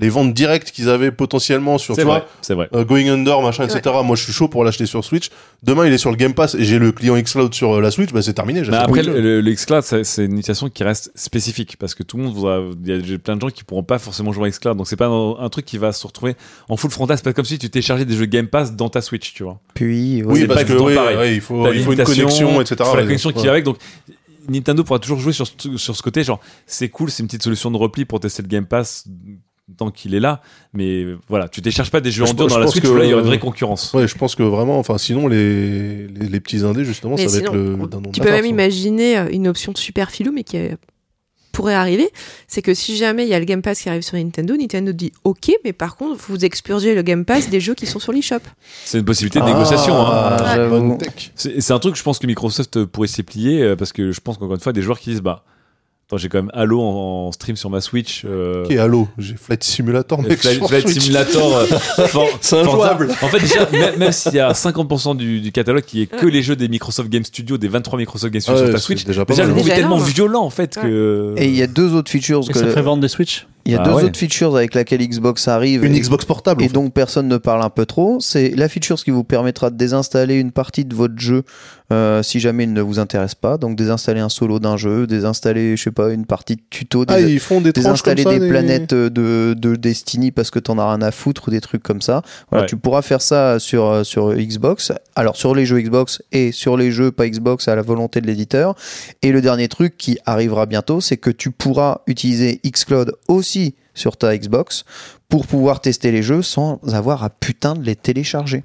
les 0.00 0.10
ventes 0.10 0.32
directes 0.32 0.70
qu'ils 0.70 0.90
avaient 0.90 1.10
potentiellement 1.10 1.76
sur, 1.76 1.96
C'est 1.96 2.02
tu 2.02 2.06
vrai, 2.06 2.20
vois, 2.20 2.28
c'est 2.40 2.54
vrai. 2.54 2.68
euh, 2.72 2.84
Going 2.84 3.08
Under, 3.08 3.42
machin, 3.42 3.64
etc. 3.64 3.96
Moi, 4.04 4.14
je 4.14 4.22
suis 4.22 4.32
chaud 4.32 4.46
pour 4.46 4.62
l'acheter 4.62 4.86
sur 4.86 5.04
Switch. 5.04 5.28
Demain, 5.64 5.86
il 5.86 5.92
est 5.92 5.98
sur 5.98 6.10
le 6.10 6.16
Game 6.16 6.34
Pass 6.34 6.54
et 6.54 6.62
j'ai 6.62 6.78
le 6.78 6.92
client 6.92 7.16
Xcloud 7.20 7.52
sur 7.52 7.72
euh, 7.78 7.80
la 7.80 7.90
Switch, 7.90 8.12
bah 8.12 8.22
c'est 8.22 8.32
terminé. 8.34 8.60
Mais 8.60 8.66
j'achète 8.66 8.80
après, 8.84 9.02
le 9.02 9.08
le, 9.10 9.16
jeu. 9.16 9.22
le- 9.22 9.40
le 9.40 9.52
Xcloud, 9.52 9.82
c'est 9.82 10.04
c'est 10.04 10.26
une 10.26 10.36
situation 10.36 10.68
qui 10.68 10.84
reste 10.84 11.10
spécifique 11.16 11.76
parce 11.80 11.96
que 11.96 12.04
tout 12.04 12.16
le 12.16 12.22
monde 12.22 12.34
voudra. 12.34 12.60
Il 12.84 12.88
y 12.88 12.92
a 12.96 13.02
j'ai 13.02 13.18
plein 13.18 13.34
de 13.34 13.40
gens 13.40 13.48
qui 13.48 13.64
pourront 13.64 13.82
pas 13.82 13.98
forcément 13.98 14.30
jouer 14.30 14.46
à 14.46 14.50
Xcloud, 14.52 14.76
donc 14.76 14.86
c'est 14.86 14.94
pas 14.94 15.06
un, 15.08 15.34
un 15.40 15.48
truc 15.48 15.64
qui 15.64 15.78
va 15.78 15.90
se 15.92 16.06
retrouver 16.06 16.36
en 16.68 16.76
full 16.76 16.92
frontal. 16.92 17.16
C'est 17.16 17.24
pas 17.24 17.32
comme 17.32 17.44
si 17.44 17.58
tu 17.58 17.68
téléchargeais 17.68 18.04
des 18.04 18.14
jeux 18.14 18.26
Game 18.26 18.46
Pass 18.46 18.76
dans 18.76 18.90
ta 18.90 19.00
Switch, 19.00 19.34
tu 19.34 19.42
vois. 19.42 19.58
Puis, 19.74 20.22
Oui, 20.24 20.40
c'est 20.42 20.46
parce 20.46 20.62
pas 20.62 20.64
que 20.74 20.78
oui, 20.78 20.94
pareil. 20.94 21.16
ouais, 21.16 21.34
il 21.34 21.40
faut, 21.40 21.64
T'as 21.64 21.72
il 21.72 21.82
faut 21.82 21.92
une 21.92 22.04
connexion, 22.04 22.60
etc. 22.60 22.76
il 22.78 22.84
faut 22.86 22.96
la 22.96 23.02
connexion 23.02 23.32
qui 23.32 23.46
va 23.46 23.50
avec. 23.52 23.64
Donc, 23.64 23.78
Nintendo 24.48 24.82
pourra 24.84 24.98
toujours 24.98 25.18
jouer 25.20 25.32
sur, 25.32 25.46
ce- 25.46 25.76
sur 25.76 25.96
ce 25.96 26.02
côté, 26.02 26.24
genre, 26.24 26.40
c'est 26.66 26.88
cool, 26.88 27.10
c'est 27.10 27.22
une 27.22 27.26
petite 27.28 27.42
solution 27.42 27.70
de 27.70 27.76
repli 27.76 28.04
pour 28.04 28.20
tester 28.20 28.42
le 28.42 28.48
Game 28.48 28.66
Pass 28.66 29.06
tant 29.76 29.90
qu'il 29.90 30.14
est 30.14 30.20
là, 30.20 30.40
mais 30.72 31.04
voilà, 31.28 31.46
tu 31.46 31.60
télécharges 31.60 31.90
pas 31.90 32.00
des 32.00 32.10
jeux 32.10 32.24
Je 32.24 32.30
en 32.30 32.34
dur 32.34 32.44
pense- 32.46 32.48
dans 32.52 32.54
je 32.54 32.58
la 32.60 32.64
pense 32.64 32.72
Switch 32.72 32.84
que- 32.84 32.88
où 32.88 32.96
là 32.96 33.04
il 33.04 33.10
y 33.10 33.12
aurait 33.12 33.20
une 33.22 33.28
vraie 33.28 33.38
concurrence. 33.38 33.92
Ouais, 33.92 34.08
je 34.08 34.16
pense 34.16 34.34
que 34.34 34.42
vraiment, 34.42 34.78
enfin, 34.78 34.96
sinon, 34.96 35.28
les, 35.28 36.06
les, 36.08 36.26
les 36.28 36.40
petits 36.40 36.64
indés, 36.64 36.84
justement, 36.86 37.16
Mais 37.16 37.28
ça 37.28 37.32
va 37.38 37.44
être 37.44 37.52
le. 37.52 37.74
on- 37.74 37.86
tu 38.10 38.20
de 38.20 38.24
peux 38.24 38.30
même 38.30 38.46
imaginer 38.46 39.18
euh, 39.18 39.28
une 39.30 39.46
option 39.46 39.74
super 39.74 40.10
filou, 40.10 40.32
mais 40.32 40.42
qui 40.42 40.56
euh, 40.56 40.74
pourrait 41.52 41.74
arriver. 41.74 42.10
C'est 42.46 42.62
que 42.62 42.74
si 42.74 42.96
jamais 42.96 43.24
il 43.24 43.28
y 43.28 43.34
a 43.34 43.38
le 43.38 43.44
Game 43.44 43.62
Pass 43.62 43.80
qui 43.80 43.88
arrive 43.88 44.02
sur 44.02 44.16
Nintendo, 44.16 44.56
Nintendo 44.56 44.92
dit 44.92 45.12
OK, 45.24 45.50
mais 45.64 45.72
par 45.72 45.96
contre, 45.96 46.20
vous 46.28 46.44
expurgez 46.44 46.94
le 46.94 47.02
Game 47.02 47.24
Pass 47.24 47.48
des 47.50 47.60
jeux 47.60 47.74
qui 47.74 47.86
sont 47.86 47.98
sur 47.98 48.12
l'eShop. 48.12 48.36
C'est 48.84 48.98
une 48.98 49.04
possibilité 49.04 49.40
de 49.40 49.44
négociation. 49.44 49.94
hein. 49.96 50.36
Ah, 50.40 50.98
tech. 50.98 51.32
C'est 51.34 51.72
un 51.72 51.78
truc, 51.78 51.96
je 51.96 52.02
pense 52.02 52.18
que 52.18 52.26
Microsoft 52.26 52.84
pourrait 52.84 53.08
s'y 53.08 53.22
plier 53.22 53.62
euh, 53.62 53.76
parce 53.76 53.92
que 53.92 54.12
je 54.12 54.20
pense 54.20 54.38
qu'encore 54.38 54.54
une 54.54 54.60
fois, 54.60 54.72
des 54.72 54.82
joueurs 54.82 54.98
qui 54.98 55.10
disent 55.10 55.22
bah, 55.22 55.44
attends, 56.08 56.16
j'ai 56.16 56.28
quand 56.28 56.38
même 56.38 56.50
Halo 56.54 56.80
en, 56.80 57.26
en 57.28 57.32
stream 57.32 57.56
sur 57.56 57.70
ma 57.70 57.80
Switch. 57.80 58.22
euh, 58.24 58.64
Ok, 58.64 58.72
Halo, 58.72 59.08
j'ai 59.18 59.34
Flight 59.34 59.62
Simulator, 59.62 60.22
mec. 60.22 60.38
Flight, 60.38 60.56
sur 60.56 60.68
Flight. 60.68 60.88
Simulator, 60.88 61.56
euh, 61.56 61.66
C'est 62.40 62.56
injouable. 62.56 63.10
En 63.22 63.28
fait, 63.28 63.40
déjà, 63.40 63.68
même, 63.70 63.98
même 63.98 64.12
s'il 64.12 64.34
y 64.34 64.40
a 64.40 64.52
50% 64.52 65.16
du, 65.16 65.40
du 65.40 65.52
catalogue 65.52 65.84
qui 65.84 66.02
est 66.02 66.06
que 66.06 66.26
les 66.26 66.42
jeux 66.42 66.56
des 66.56 66.68
Microsoft 66.68 67.08
Game 67.10 67.24
Studios, 67.24 67.58
des 67.58 67.68
23 67.68 67.98
Microsoft 67.98 68.32
Game 68.32 68.40
Studios 68.40 68.60
Ouais, 68.60 68.66
sur 68.66 68.74
ta 68.74 68.80
Switch, 68.80 69.04
déjà 69.04 69.24
pas 69.24 69.34
déjà 69.34 69.44
le 69.44 69.52
hein. 69.52 69.56
move 69.56 69.68
est 69.68 69.74
tellement 69.74 69.98
violent 69.98 70.42
en 70.42 70.50
fait 70.50 70.76
que. 70.76 71.34
Et 71.36 71.46
il 71.46 71.54
y 71.56 71.62
a 71.62 71.66
deux 71.66 71.92
autres 71.94 72.10
features 72.10 72.40
Et 72.48 72.52
que 72.52 72.58
ça 72.58 72.66
ferait 72.66 72.82
vendre 72.82 73.02
des 73.02 73.08
Switch? 73.08 73.46
Il 73.68 73.74
y 73.74 73.76
a 73.76 73.82
Ah 73.82 73.84
deux 73.84 73.92
ouais. 73.94 74.02
autres 74.04 74.18
features 74.18 74.56
avec 74.56 74.74
laquelle 74.74 75.06
Xbox 75.06 75.46
arrive 75.46 75.84
Une 75.84 75.94
et, 75.94 76.00
Xbox 76.00 76.24
portable. 76.24 76.62
en 76.62 76.64
et 76.64 76.68
fait. 76.68 76.74
donc 76.74 76.92
personne 76.92 77.28
ne 77.28 77.36
parle 77.36 77.62
un 77.62 77.70
peu 77.70 77.86
trop. 77.86 78.18
C'est 78.20 78.48
la 78.56 78.68
feature 78.68 78.96
qui 78.96 79.10
vous 79.12 79.24
permettra 79.24 79.70
de 79.70 79.76
désinstaller 79.76 80.34
une 80.36 80.50
partie 80.52 80.84
de 80.84 80.94
votre 80.94 81.18
jeu 81.18 81.42
euh, 81.92 82.22
si 82.22 82.40
jamais 82.40 82.64
il 82.64 82.72
ne 82.72 82.80
vous 82.82 82.98
intéresse 82.98 83.34
pas. 83.34 83.56
Donc 83.58 83.76
désinstaller 83.76 84.20
un 84.20 84.28
solo 84.28 84.58
d'un 84.58 84.76
jeu, 84.76 85.06
désinstaller 85.06 85.76
je 85.76 85.82
sais 85.84 85.90
pas 85.90 86.10
une 86.10 86.24
partie 86.26 86.56
de 86.56 86.62
tuto, 86.70 87.04
Ah, 87.08 87.20
ils 87.20 87.38
font 87.40 87.60
des 87.60 87.72
tranches 87.72 88.02
comme 88.02 88.14
désinstaller 88.14 88.22
ça, 88.24 88.30
des 88.30 88.38
des- 88.40 88.48
planètes 88.48 88.92
euh, 88.94 89.10
de, 89.10 89.54
de 89.54 89.76
Destiny 89.76 90.30
parce 90.30 90.50
que 90.50 90.58
t'en 90.58 90.78
as 90.78 90.88
rien 90.88 91.02
à 91.02 91.10
foutre 91.10 91.48
ou 91.48 91.50
des 91.50 91.60
trucs 91.60 91.82
comme 91.82 92.00
ça. 92.02 92.22
Voilà, 92.50 92.62
Ouais. 92.64 92.68
tu 92.68 92.76
pourras 92.76 93.02
faire 93.02 93.20
ça 93.22 93.58
sur 93.58 93.86
euh, 93.86 94.02
sur 94.04 94.32
Xbox. 94.34 94.92
Alors 95.14 95.36
sur 95.36 95.54
les 95.54 95.66
jeux 95.66 95.80
Xbox 95.80 96.22
et 96.32 96.52
sur 96.52 96.76
les 96.76 96.90
jeux 96.90 97.10
pas 97.10 97.28
Xbox 97.28 97.68
à 97.68 97.76
la 97.76 97.82
volonté 97.82 98.20
de 98.20 98.26
l'éditeur. 98.26 98.74
Et 99.22 99.30
le 99.32 99.40
dernier 99.42 99.68
truc 99.68 99.96
qui 99.98 100.18
arrivera 100.26 100.64
bientôt, 100.66 101.00
c'est 101.00 101.16
que 101.16 101.30
tu 101.30 101.50
pourras 101.50 102.00
utiliser 102.06 102.60
Xcloud 102.66 103.12
aussi 103.28 103.57
sur 103.94 104.16
ta 104.16 104.36
Xbox 104.36 104.84
pour 105.28 105.46
pouvoir 105.46 105.80
tester 105.80 106.10
les 106.12 106.22
jeux 106.22 106.42
sans 106.42 106.80
avoir 106.92 107.24
à 107.24 107.30
putain 107.30 107.74
de 107.74 107.84
les 107.84 107.96
télécharger. 107.96 108.64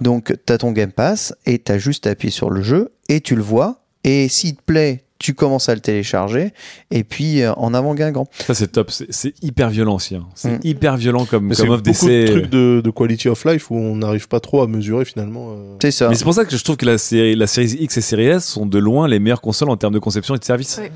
Donc 0.00 0.34
tu 0.46 0.52
as 0.52 0.58
ton 0.58 0.72
Game 0.72 0.92
Pass 0.92 1.34
et 1.46 1.58
tu 1.58 1.72
as 1.72 1.78
juste 1.78 2.06
à 2.06 2.10
appuyer 2.10 2.32
sur 2.32 2.50
le 2.50 2.62
jeu 2.62 2.92
et 3.08 3.20
tu 3.20 3.34
le 3.36 3.42
vois 3.42 3.82
et 4.04 4.28
s'il 4.28 4.56
te 4.56 4.62
plaît, 4.62 5.04
tu 5.18 5.34
commences 5.34 5.68
à 5.68 5.74
le 5.76 5.80
télécharger 5.80 6.52
et 6.90 7.04
puis 7.04 7.42
euh, 7.42 7.52
en 7.54 7.74
avant 7.74 7.94
Guingamp. 7.94 8.26
Ça, 8.44 8.54
c'est 8.54 8.66
top. 8.72 8.90
C'est- 8.90 9.34
hyper 9.40 9.70
violent 9.70 9.94
aussi. 9.94 10.16
hein. 10.16 10.26
C'est 10.34 10.50
Mm. 10.50 10.60
hyper 10.64 10.96
violent 10.96 11.26
comme, 11.26 11.46
Mais 11.46 11.54
c'est 11.54 11.62
comme 11.62 11.70
offre 11.74 11.82
beaucoup 11.84 12.08
de 12.08 12.26
trucs 12.26 12.50
de, 12.50 12.80
de 12.84 12.90
quality 12.90 13.28
of 13.28 13.44
life 13.44 13.70
où 13.70 13.76
on 13.76 13.94
n'arrive 13.96 14.26
pas 14.26 14.40
trop 14.40 14.62
à 14.62 14.66
mesurer 14.66 15.04
finalement. 15.04 15.52
euh. 15.52 15.76
C'est 15.80 15.92
ça. 15.92 16.08
Mais 16.08 16.16
c'est 16.16 16.24
pour 16.24 16.34
ça 16.34 16.44
que 16.44 16.56
je 16.56 16.64
trouve 16.64 16.76
que 16.76 16.86
la 16.86 16.98
série, 16.98 17.36
la 17.36 17.46
série 17.46 17.68
X 17.78 17.96
et 17.98 18.00
série 18.00 18.26
S 18.26 18.44
sont 18.44 18.66
de 18.66 18.78
loin 18.80 19.06
les 19.06 19.20
meilleures 19.20 19.40
consoles 19.40 19.70
en 19.70 19.76
termes 19.76 19.94
de 19.94 20.00
conception 20.00 20.34
et 20.34 20.38
de 20.38 20.44
service. 20.44 20.78
Ouais. 20.78 20.90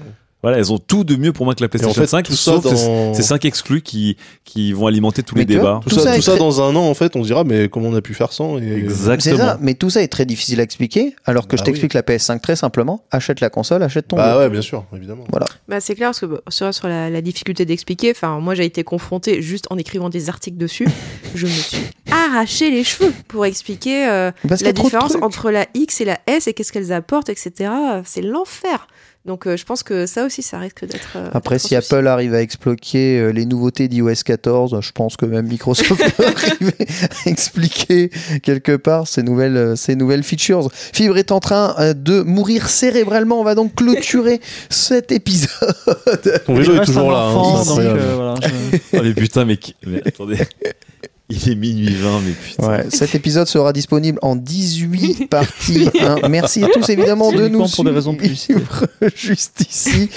Voilà, 0.46 0.58
elles 0.58 0.72
ont 0.72 0.78
tout 0.78 1.02
de 1.02 1.16
mieux 1.16 1.32
pour 1.32 1.44
moi 1.44 1.56
que 1.56 1.60
la 1.60 1.66
Et 1.66 1.66
en 1.66 1.70
PlayStation 1.70 2.00
fait, 2.02 2.06
5, 2.06 2.22
tout 2.24 2.32
ça 2.36 2.52
sauf 2.52 2.62
dans... 2.62 2.76
ces- 2.76 3.14
ces 3.14 3.22
5 3.26 3.44
exclus 3.46 3.82
qui, 3.82 4.16
qui 4.44 4.72
vont 4.72 4.86
alimenter 4.86 5.24
tous 5.24 5.34
Mais 5.34 5.40
les 5.40 5.46
débats. 5.56 5.80
Tout, 5.82 5.88
Tout 5.88 5.96
ça, 5.96 6.02
ça 6.02 6.12
tout 6.12 6.18
est 6.18 6.22
ça 6.22 6.30
très- 6.32 6.38
dans 6.38 6.62
un 6.62 6.76
an, 6.76 6.88
en 6.88 6.94
fait, 6.94 7.16
on 7.16 7.22
se 7.22 7.26
dira, 7.26 7.42
mais 7.42 7.68
comment 7.68 7.88
on 7.88 7.94
a 7.96 8.00
pu 8.00 8.14
faire 8.14 8.32
sans 8.32 8.56
et... 8.58 8.60
C'est 8.62 8.74
Exactement. 8.76 9.38
ça, 9.38 9.58
mais 9.60 9.74
tout 9.74 9.90
ça 9.90 10.02
est 10.02 10.08
très 10.08 10.24
difficile 10.24 10.60
à 10.60 10.62
expliquer, 10.62 11.16
alors 11.24 11.48
que 11.48 11.56
Bah 11.56 11.60
je 11.60 11.64
t'explique 11.64 11.94
la 11.94 12.02
PS5 12.02 12.38
très 12.40 12.54
simplement. 12.54 13.02
Achète 13.10 13.40
la 13.40 13.50
console, 13.50 13.82
achète 13.82 14.06
ton 14.06 14.16
Bah 14.16 14.34
jeu. 14.34 14.38
ouais, 14.38 14.48
bien 14.50 14.62
sûr, 14.62 14.84
évidemment. 14.96 15.24
Bah, 15.66 15.80
c'est 15.80 15.96
clair, 15.96 16.10
parce 16.10 16.20
que 16.20 16.26
bah, 16.26 16.40
sur, 16.48 16.72
sur 16.72 16.86
la, 16.86 17.10
la 17.10 17.20
difficulté 17.22 17.64
d'expliquer, 17.64 18.12
enfin, 18.12 18.38
moi 18.38 18.54
j'ai 18.54 18.64
été 18.66 18.84
confrontée 18.84 19.42
juste 19.42 19.66
en 19.70 19.78
écrivant 19.78 20.10
des 20.10 20.28
articles 20.28 20.58
dessus, 20.58 20.86
je 21.34 21.46
me 21.46 21.50
suis 21.50 21.78
arraché 22.12 22.70
les 22.70 22.84
cheveux 22.84 23.12
pour 23.26 23.46
expliquer 23.46 24.06
euh, 24.08 24.30
la 24.60 24.72
différence 24.72 25.16
entre 25.22 25.50
la 25.50 25.66
X 25.74 26.00
et 26.00 26.04
la 26.04 26.20
S 26.28 26.46
et 26.46 26.54
qu'est-ce 26.54 26.70
qu'elles 26.72 26.92
apportent, 26.92 27.30
etc. 27.30 27.68
C'est 28.04 28.22
l'enfer. 28.22 28.86
Donc 29.26 29.46
euh, 29.46 29.56
je 29.56 29.64
pense 29.64 29.82
que 29.82 30.06
ça 30.06 30.24
aussi, 30.24 30.42
ça 30.42 30.58
risque 30.58 30.84
d'être. 30.86 31.14
euh, 31.16 31.30
Après, 31.34 31.58
si 31.58 31.74
souci. 31.74 31.94
Apple 31.94 32.06
arrive 32.06 32.32
à 32.32 32.40
exploquer 32.42 33.18
euh, 33.18 33.30
les 33.32 33.44
nouveautés 33.44 33.88
d'iOS 33.88 34.22
14, 34.24 34.78
je 34.80 34.92
pense 34.92 35.16
que 35.16 35.26
même 35.26 35.46
Microsoft 35.48 36.00
peut 36.16 36.24
arriver 36.26 36.86
à 37.26 37.28
expliquer 37.28 38.10
quelque 38.44 38.76
part 38.76 39.08
ces 39.08 39.22
nouvelles, 39.24 39.56
euh, 39.56 39.74
ces 39.76 39.96
nouvelles 39.96 40.22
features. 40.22 40.70
Fibre 40.72 41.18
est 41.18 41.32
en 41.32 41.40
train 41.40 41.74
euh, 41.80 41.92
de 41.92 42.22
mourir 42.22 42.68
cérébralement. 42.68 43.40
On 43.40 43.44
va 43.44 43.54
donc 43.56 43.74
clôturer 43.74 44.40
cet 44.70 45.10
épisode. 45.10 45.50
Ton 46.46 46.54
vélo 46.54 46.76
est 46.80 46.84
toujours 46.86 47.10
là. 47.10 47.18
hein, 47.24 47.34
enfant, 47.34 47.62
c'est 47.64 47.68
donc, 47.68 47.78
incroyable. 47.80 48.00
euh, 48.00 48.14
voilà, 48.14 48.34
je- 48.42 48.76
Oh, 48.98 49.00
mais 49.02 49.12
putain, 49.14 49.44
mais, 49.44 49.58
mais 49.86 50.02
attendez. 50.06 50.38
Il 51.28 51.50
est 51.50 51.56
minuit 51.56 51.92
20, 51.92 52.20
mais 52.24 52.30
putain. 52.30 52.68
Ouais, 52.68 52.84
cet 52.88 53.16
épisode 53.16 53.48
sera 53.48 53.72
disponible 53.72 54.16
en 54.22 54.36
18 54.36 55.26
parties. 55.30 55.88
hein. 56.00 56.18
Merci 56.30 56.62
à 56.62 56.68
tous 56.68 56.88
évidemment 56.88 57.32
de 57.32 57.48
nous 57.48 57.66
pour 57.68 57.82
des 57.82 57.90
raisons 57.90 58.12
de 58.12 58.20
juste 59.16 59.64
ici. 59.68 60.08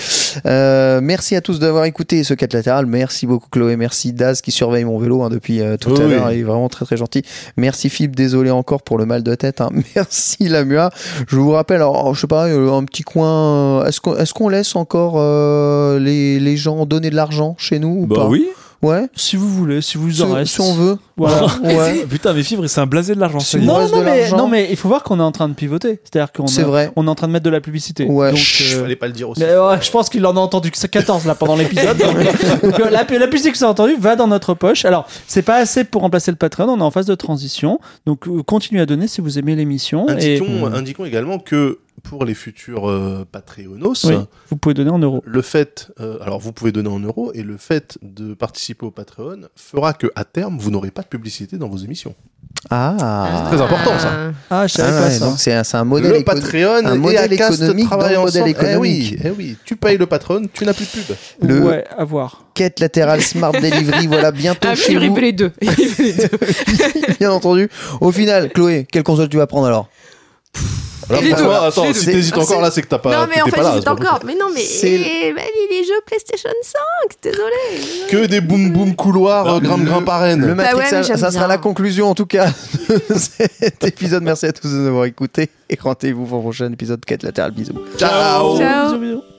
Euh, 0.46 1.00
merci 1.02 1.36
à 1.36 1.42
tous 1.42 1.58
d'avoir 1.60 1.86
écouté 1.86 2.24
ce 2.24 2.36
4 2.36 2.54
latéral. 2.54 2.86
Merci 2.86 3.26
beaucoup 3.26 3.48
Chloé, 3.50 3.76
merci 3.76 4.14
Daz 4.14 4.42
qui 4.42 4.52
surveille 4.52 4.84
mon 4.86 5.00
vélo 5.00 5.24
hein, 5.24 5.30
depuis 5.30 5.62
euh, 5.62 5.78
tout 5.78 5.90
Oui, 5.90 6.02
à 6.02 6.06
oui. 6.06 6.12
l'heure. 6.12 6.32
Il 6.32 6.40
est 6.42 6.44
vraiment 6.44 6.70
très 6.70 6.86
très 6.86 6.98
gentil. 6.98 7.24
Merci 7.58 7.90
Philippe, 7.90 8.16
désolé 8.16 8.52
encore 8.52 8.84
pour 8.84 9.00
le 9.00 9.08
mal 9.08 9.24
de 9.24 9.34
tête. 9.34 9.62
hein. 9.62 9.70
Merci 9.96 10.48
Lamua. 10.48 10.92
Je 11.28 11.36
vous 11.38 11.50
rappelle, 11.52 11.78
alors, 11.78 12.14
je 12.14 12.22
sais 12.22 12.28
pas, 12.28 12.46
euh, 12.50 12.72
un 12.72 12.84
petit 12.84 13.02
coin. 13.04 13.82
euh, 13.82 13.86
Est-ce 13.86 14.00
qu'on 14.00 14.16
est-ce 14.16 14.34
qu'on 14.36 14.50
laisse 14.50 14.76
encore 14.76 15.16
euh, 15.18 15.98
les, 15.98 16.40
les 16.40 16.56
gens 16.56 16.86
donner 16.86 17.10
de 17.10 17.16
l'argent 17.16 17.56
chez 17.58 17.80
nous 17.80 18.02
ou 18.02 18.06
Bah 18.06 18.16
pas? 18.18 18.28
oui. 18.28 18.46
Ouais. 18.82 19.08
Si 19.16 19.36
vous 19.36 19.50
voulez, 19.50 19.82
si 19.82 19.98
vous 19.98 20.10
Si, 20.12 20.22
en 20.24 20.32
reste. 20.32 20.54
si 20.54 20.62
on 20.62 20.74
veut. 20.74 20.98
Voilà. 21.18 21.48
Ouais. 21.64 22.06
Putain, 22.10 22.34
mais 22.34 22.44
Fibre, 22.44 22.66
c'est 22.68 22.80
un 22.80 22.86
blasé 22.86 23.14
de 23.14 23.20
l'argent. 23.20 23.40
Non, 23.60 23.88
non, 23.90 24.00
de 24.00 24.04
mais, 24.06 24.32
non, 24.32 24.48
mais 24.48 24.68
il 24.70 24.78
faut 24.78 24.88
voir 24.88 25.04
qu'on 25.04 25.20
est 25.20 25.24
en 25.24 25.34
train 25.34 25.50
de 25.50 25.54
pivoter. 25.54 26.00
C'est-à-dire 26.04 26.32
qu'on 26.32 26.46
est- 26.46 26.64
vrai. 26.64 26.92
on 26.96 27.06
est 27.06 27.10
en 27.10 27.16
train 27.16 27.28
de 27.28 27.34
mettre 27.34 27.44
de 27.44 27.50
la 27.50 27.60
publicité. 27.60 28.06
Ouais. 28.06 28.30
Donc, 28.30 28.40
Chut, 28.40 28.76
euh, 28.78 28.82
fallait 28.84 28.96
pas 28.96 29.08
le 29.08 29.14
dire 29.14 29.30
aussi. 29.30 29.42
mais 29.42 29.48
ouais, 29.58 29.78
je 29.82 29.92
pense 29.92 30.10
qu'il 30.10 30.26
en 30.26 30.36
a 30.38 30.40
entendu 30.40 30.72
que 30.72 30.78
c'est 30.78 30.88
14 30.90 31.26
là 31.26 31.36
pendant 31.36 31.56
l'épisode. 31.58 31.98
donc, 31.98 32.16
euh, 32.80 32.90
la, 32.90 33.04
la 33.04 33.28
musique 33.28 33.52
que 33.54 33.58
vous 33.58 33.64
avez 33.66 33.72
entendue 33.72 33.96
va 34.00 34.16
dans 34.16 34.28
notre 34.28 34.54
poche. 34.54 34.86
Alors, 34.86 35.08
c'est 35.28 35.42
pas 35.42 35.58
assez 35.58 35.84
pour 35.84 36.02
remplacer 36.02 36.32
le 36.32 36.38
Patreon, 36.38 36.70
on 36.70 36.80
est 36.80 36.82
en 36.82 36.92
phase 36.92 37.06
de 37.06 37.16
transition. 37.16 37.80
Donc, 38.06 38.28
euh, 38.28 38.44
continuez 38.44 38.82
à 38.82 38.86
donner 38.86 39.08
si 39.08 39.20
vous 39.20 39.38
aimez 39.38 39.56
l'émission. 39.56 40.08
Et 40.20 40.42
indiquons 40.74 41.04
également 41.06 41.40
que 41.40 41.80
pour 42.04 42.26
les 42.26 42.34
futurs 42.34 42.90
euh, 42.90 43.26
Patreonos, 43.32 44.06
Oui. 44.06 44.16
vous 44.50 44.58
pouvez 44.58 44.74
donner 44.74 44.90
en 44.92 45.00
euros. 45.00 45.22
le 45.26 45.42
fait, 45.42 45.92
euh, 46.00 46.18
alors 46.22 46.40
vous 46.40 46.52
pouvez 46.54 46.72
donner 46.72 46.90
en 46.90 47.00
euros, 47.00 47.32
et 47.34 47.44
le 47.44 47.58
fait 47.58 47.98
de 48.02 48.34
participer 48.34 48.86
au 48.86 48.92
Patreon 48.92 49.42
fera 49.56 49.94
que 49.94 50.08
à 50.16 50.24
terme, 50.26 50.58
vous 50.60 50.72
n'aurez 50.72 50.92
pas 50.92 51.02
de 51.02 51.08
publicité 51.08 51.58
dans 51.58 51.68
vos 51.70 51.78
émissions. 51.78 52.16
Ah. 52.72 53.46
Très 53.52 53.62
important, 53.62 53.98
ça. 54.00 54.32
Ah, 54.50 54.66
je 54.68 54.74
savais 54.74 54.90
Ah 54.92 55.00
pas 55.02 55.06
ouais, 55.08 55.12
ça. 55.12 55.26
donc 55.26 55.40
c'est 55.40 55.54
un, 55.54 55.64
c'est 55.64 55.78
un 55.78 55.84
modèle 55.84 56.14
le 56.14 56.24
Patreon 56.24 56.82
un 56.86 56.96
modèle 56.96 57.32
économique 57.32 57.90
dans 57.90 58.10
le 58.10 58.18
modèle. 58.20 58.44
Eh 58.48 58.50
économique. 58.50 58.80
oui, 58.82 59.18
eh 59.24 59.30
oui, 59.30 59.58
tu 59.66 59.76
payes 59.76 59.98
le 59.98 60.08
Patreon, 60.08 60.42
tu 60.52 60.66
n'as 60.66 60.74
plus 60.74 60.86
de 60.86 60.90
pub. 61.04 61.16
Le- 61.48 61.62
Ouais, 61.64 61.86
à 61.96 62.04
voir. 62.04 62.46
quête 62.56 62.80
latérale 62.80 63.22
Smart 63.22 63.52
Delivery, 63.62 64.08
voilà 64.08 64.32
bientôt 64.32 64.68
Ah, 64.72 64.76
chez 64.76 64.98
vous, 64.98 65.16
les 65.18 65.32
deux. 65.32 65.52
Les 65.62 65.70
bien 67.20 67.32
entendu. 67.32 67.70
Au 68.02 68.12
final, 68.12 68.50
Chloé, 68.52 68.88
quelle 68.92 69.04
console 69.04 69.30
tu 69.30 69.38
vas 69.38 69.48
prendre 69.48 69.68
alors? 69.68 69.88
Alors, 71.10 71.22
Les 71.24 71.34
deux. 71.34 71.50
attends, 71.50 71.84
Les 71.86 71.94
si 71.94 72.06
t'hésites 72.06 72.38
encore 72.38 72.62
là, 72.62 72.70
c'est 72.72 72.82
que 72.82 72.88
t'as 72.88 73.00
pas. 73.00 73.12
non, 73.12 73.28
mais 73.34 73.42
en 73.42 73.46
fait, 73.48 73.62
là, 73.62 73.72
j'hésite 73.74 73.88
encore. 73.88 74.20
Mais 74.26 74.36
non, 74.36 74.48
mais 74.54 74.62
C'est- 74.62 75.34
bah, 75.36 75.42
les, 75.72 75.78
les 75.78 75.84
jeux 75.84 76.00
PlayStation 76.06 76.50
5, 76.62 76.80
désolé. 77.24 78.08
Que 78.10 78.26
des 78.28 78.42
boum 78.42 78.72
boum 78.72 78.96
couloirs, 78.96 79.46
Bah, 79.46 79.54
euh, 79.56 79.60
grimpe 79.60 79.80
le- 79.82 79.86
grimpe 79.86 80.10
arène. 80.10 80.46
Le 80.46 80.56
Matrix, 80.56 80.76
ouais, 80.78 80.84
mais 81.10 81.18
ça, 81.18 81.32
sera 81.32 81.48
la 81.48 81.58
conclusion 81.58 82.10
en 82.10 82.16
tout 82.16 82.26
cas 82.26 82.48
de 82.90 83.16
cet 83.16 83.84
épisode. 83.84 84.24
Merci 84.24 84.46
à 84.46 84.54
tous 84.54 84.68
de 84.72 84.76
nous 84.78 84.88
avoir 84.88 85.06
écoutés 85.06 85.50
et 85.70 85.78
rendez-vous 85.82 86.26
pour 86.26 86.38
le 86.38 86.44
prochain 86.44 86.72
épisode 86.72 87.04
quête 87.06 87.24
latérale. 87.24 87.52
Bisous. 87.52 87.74
Ciao. 87.98 88.58
Ciao. 88.58 89.39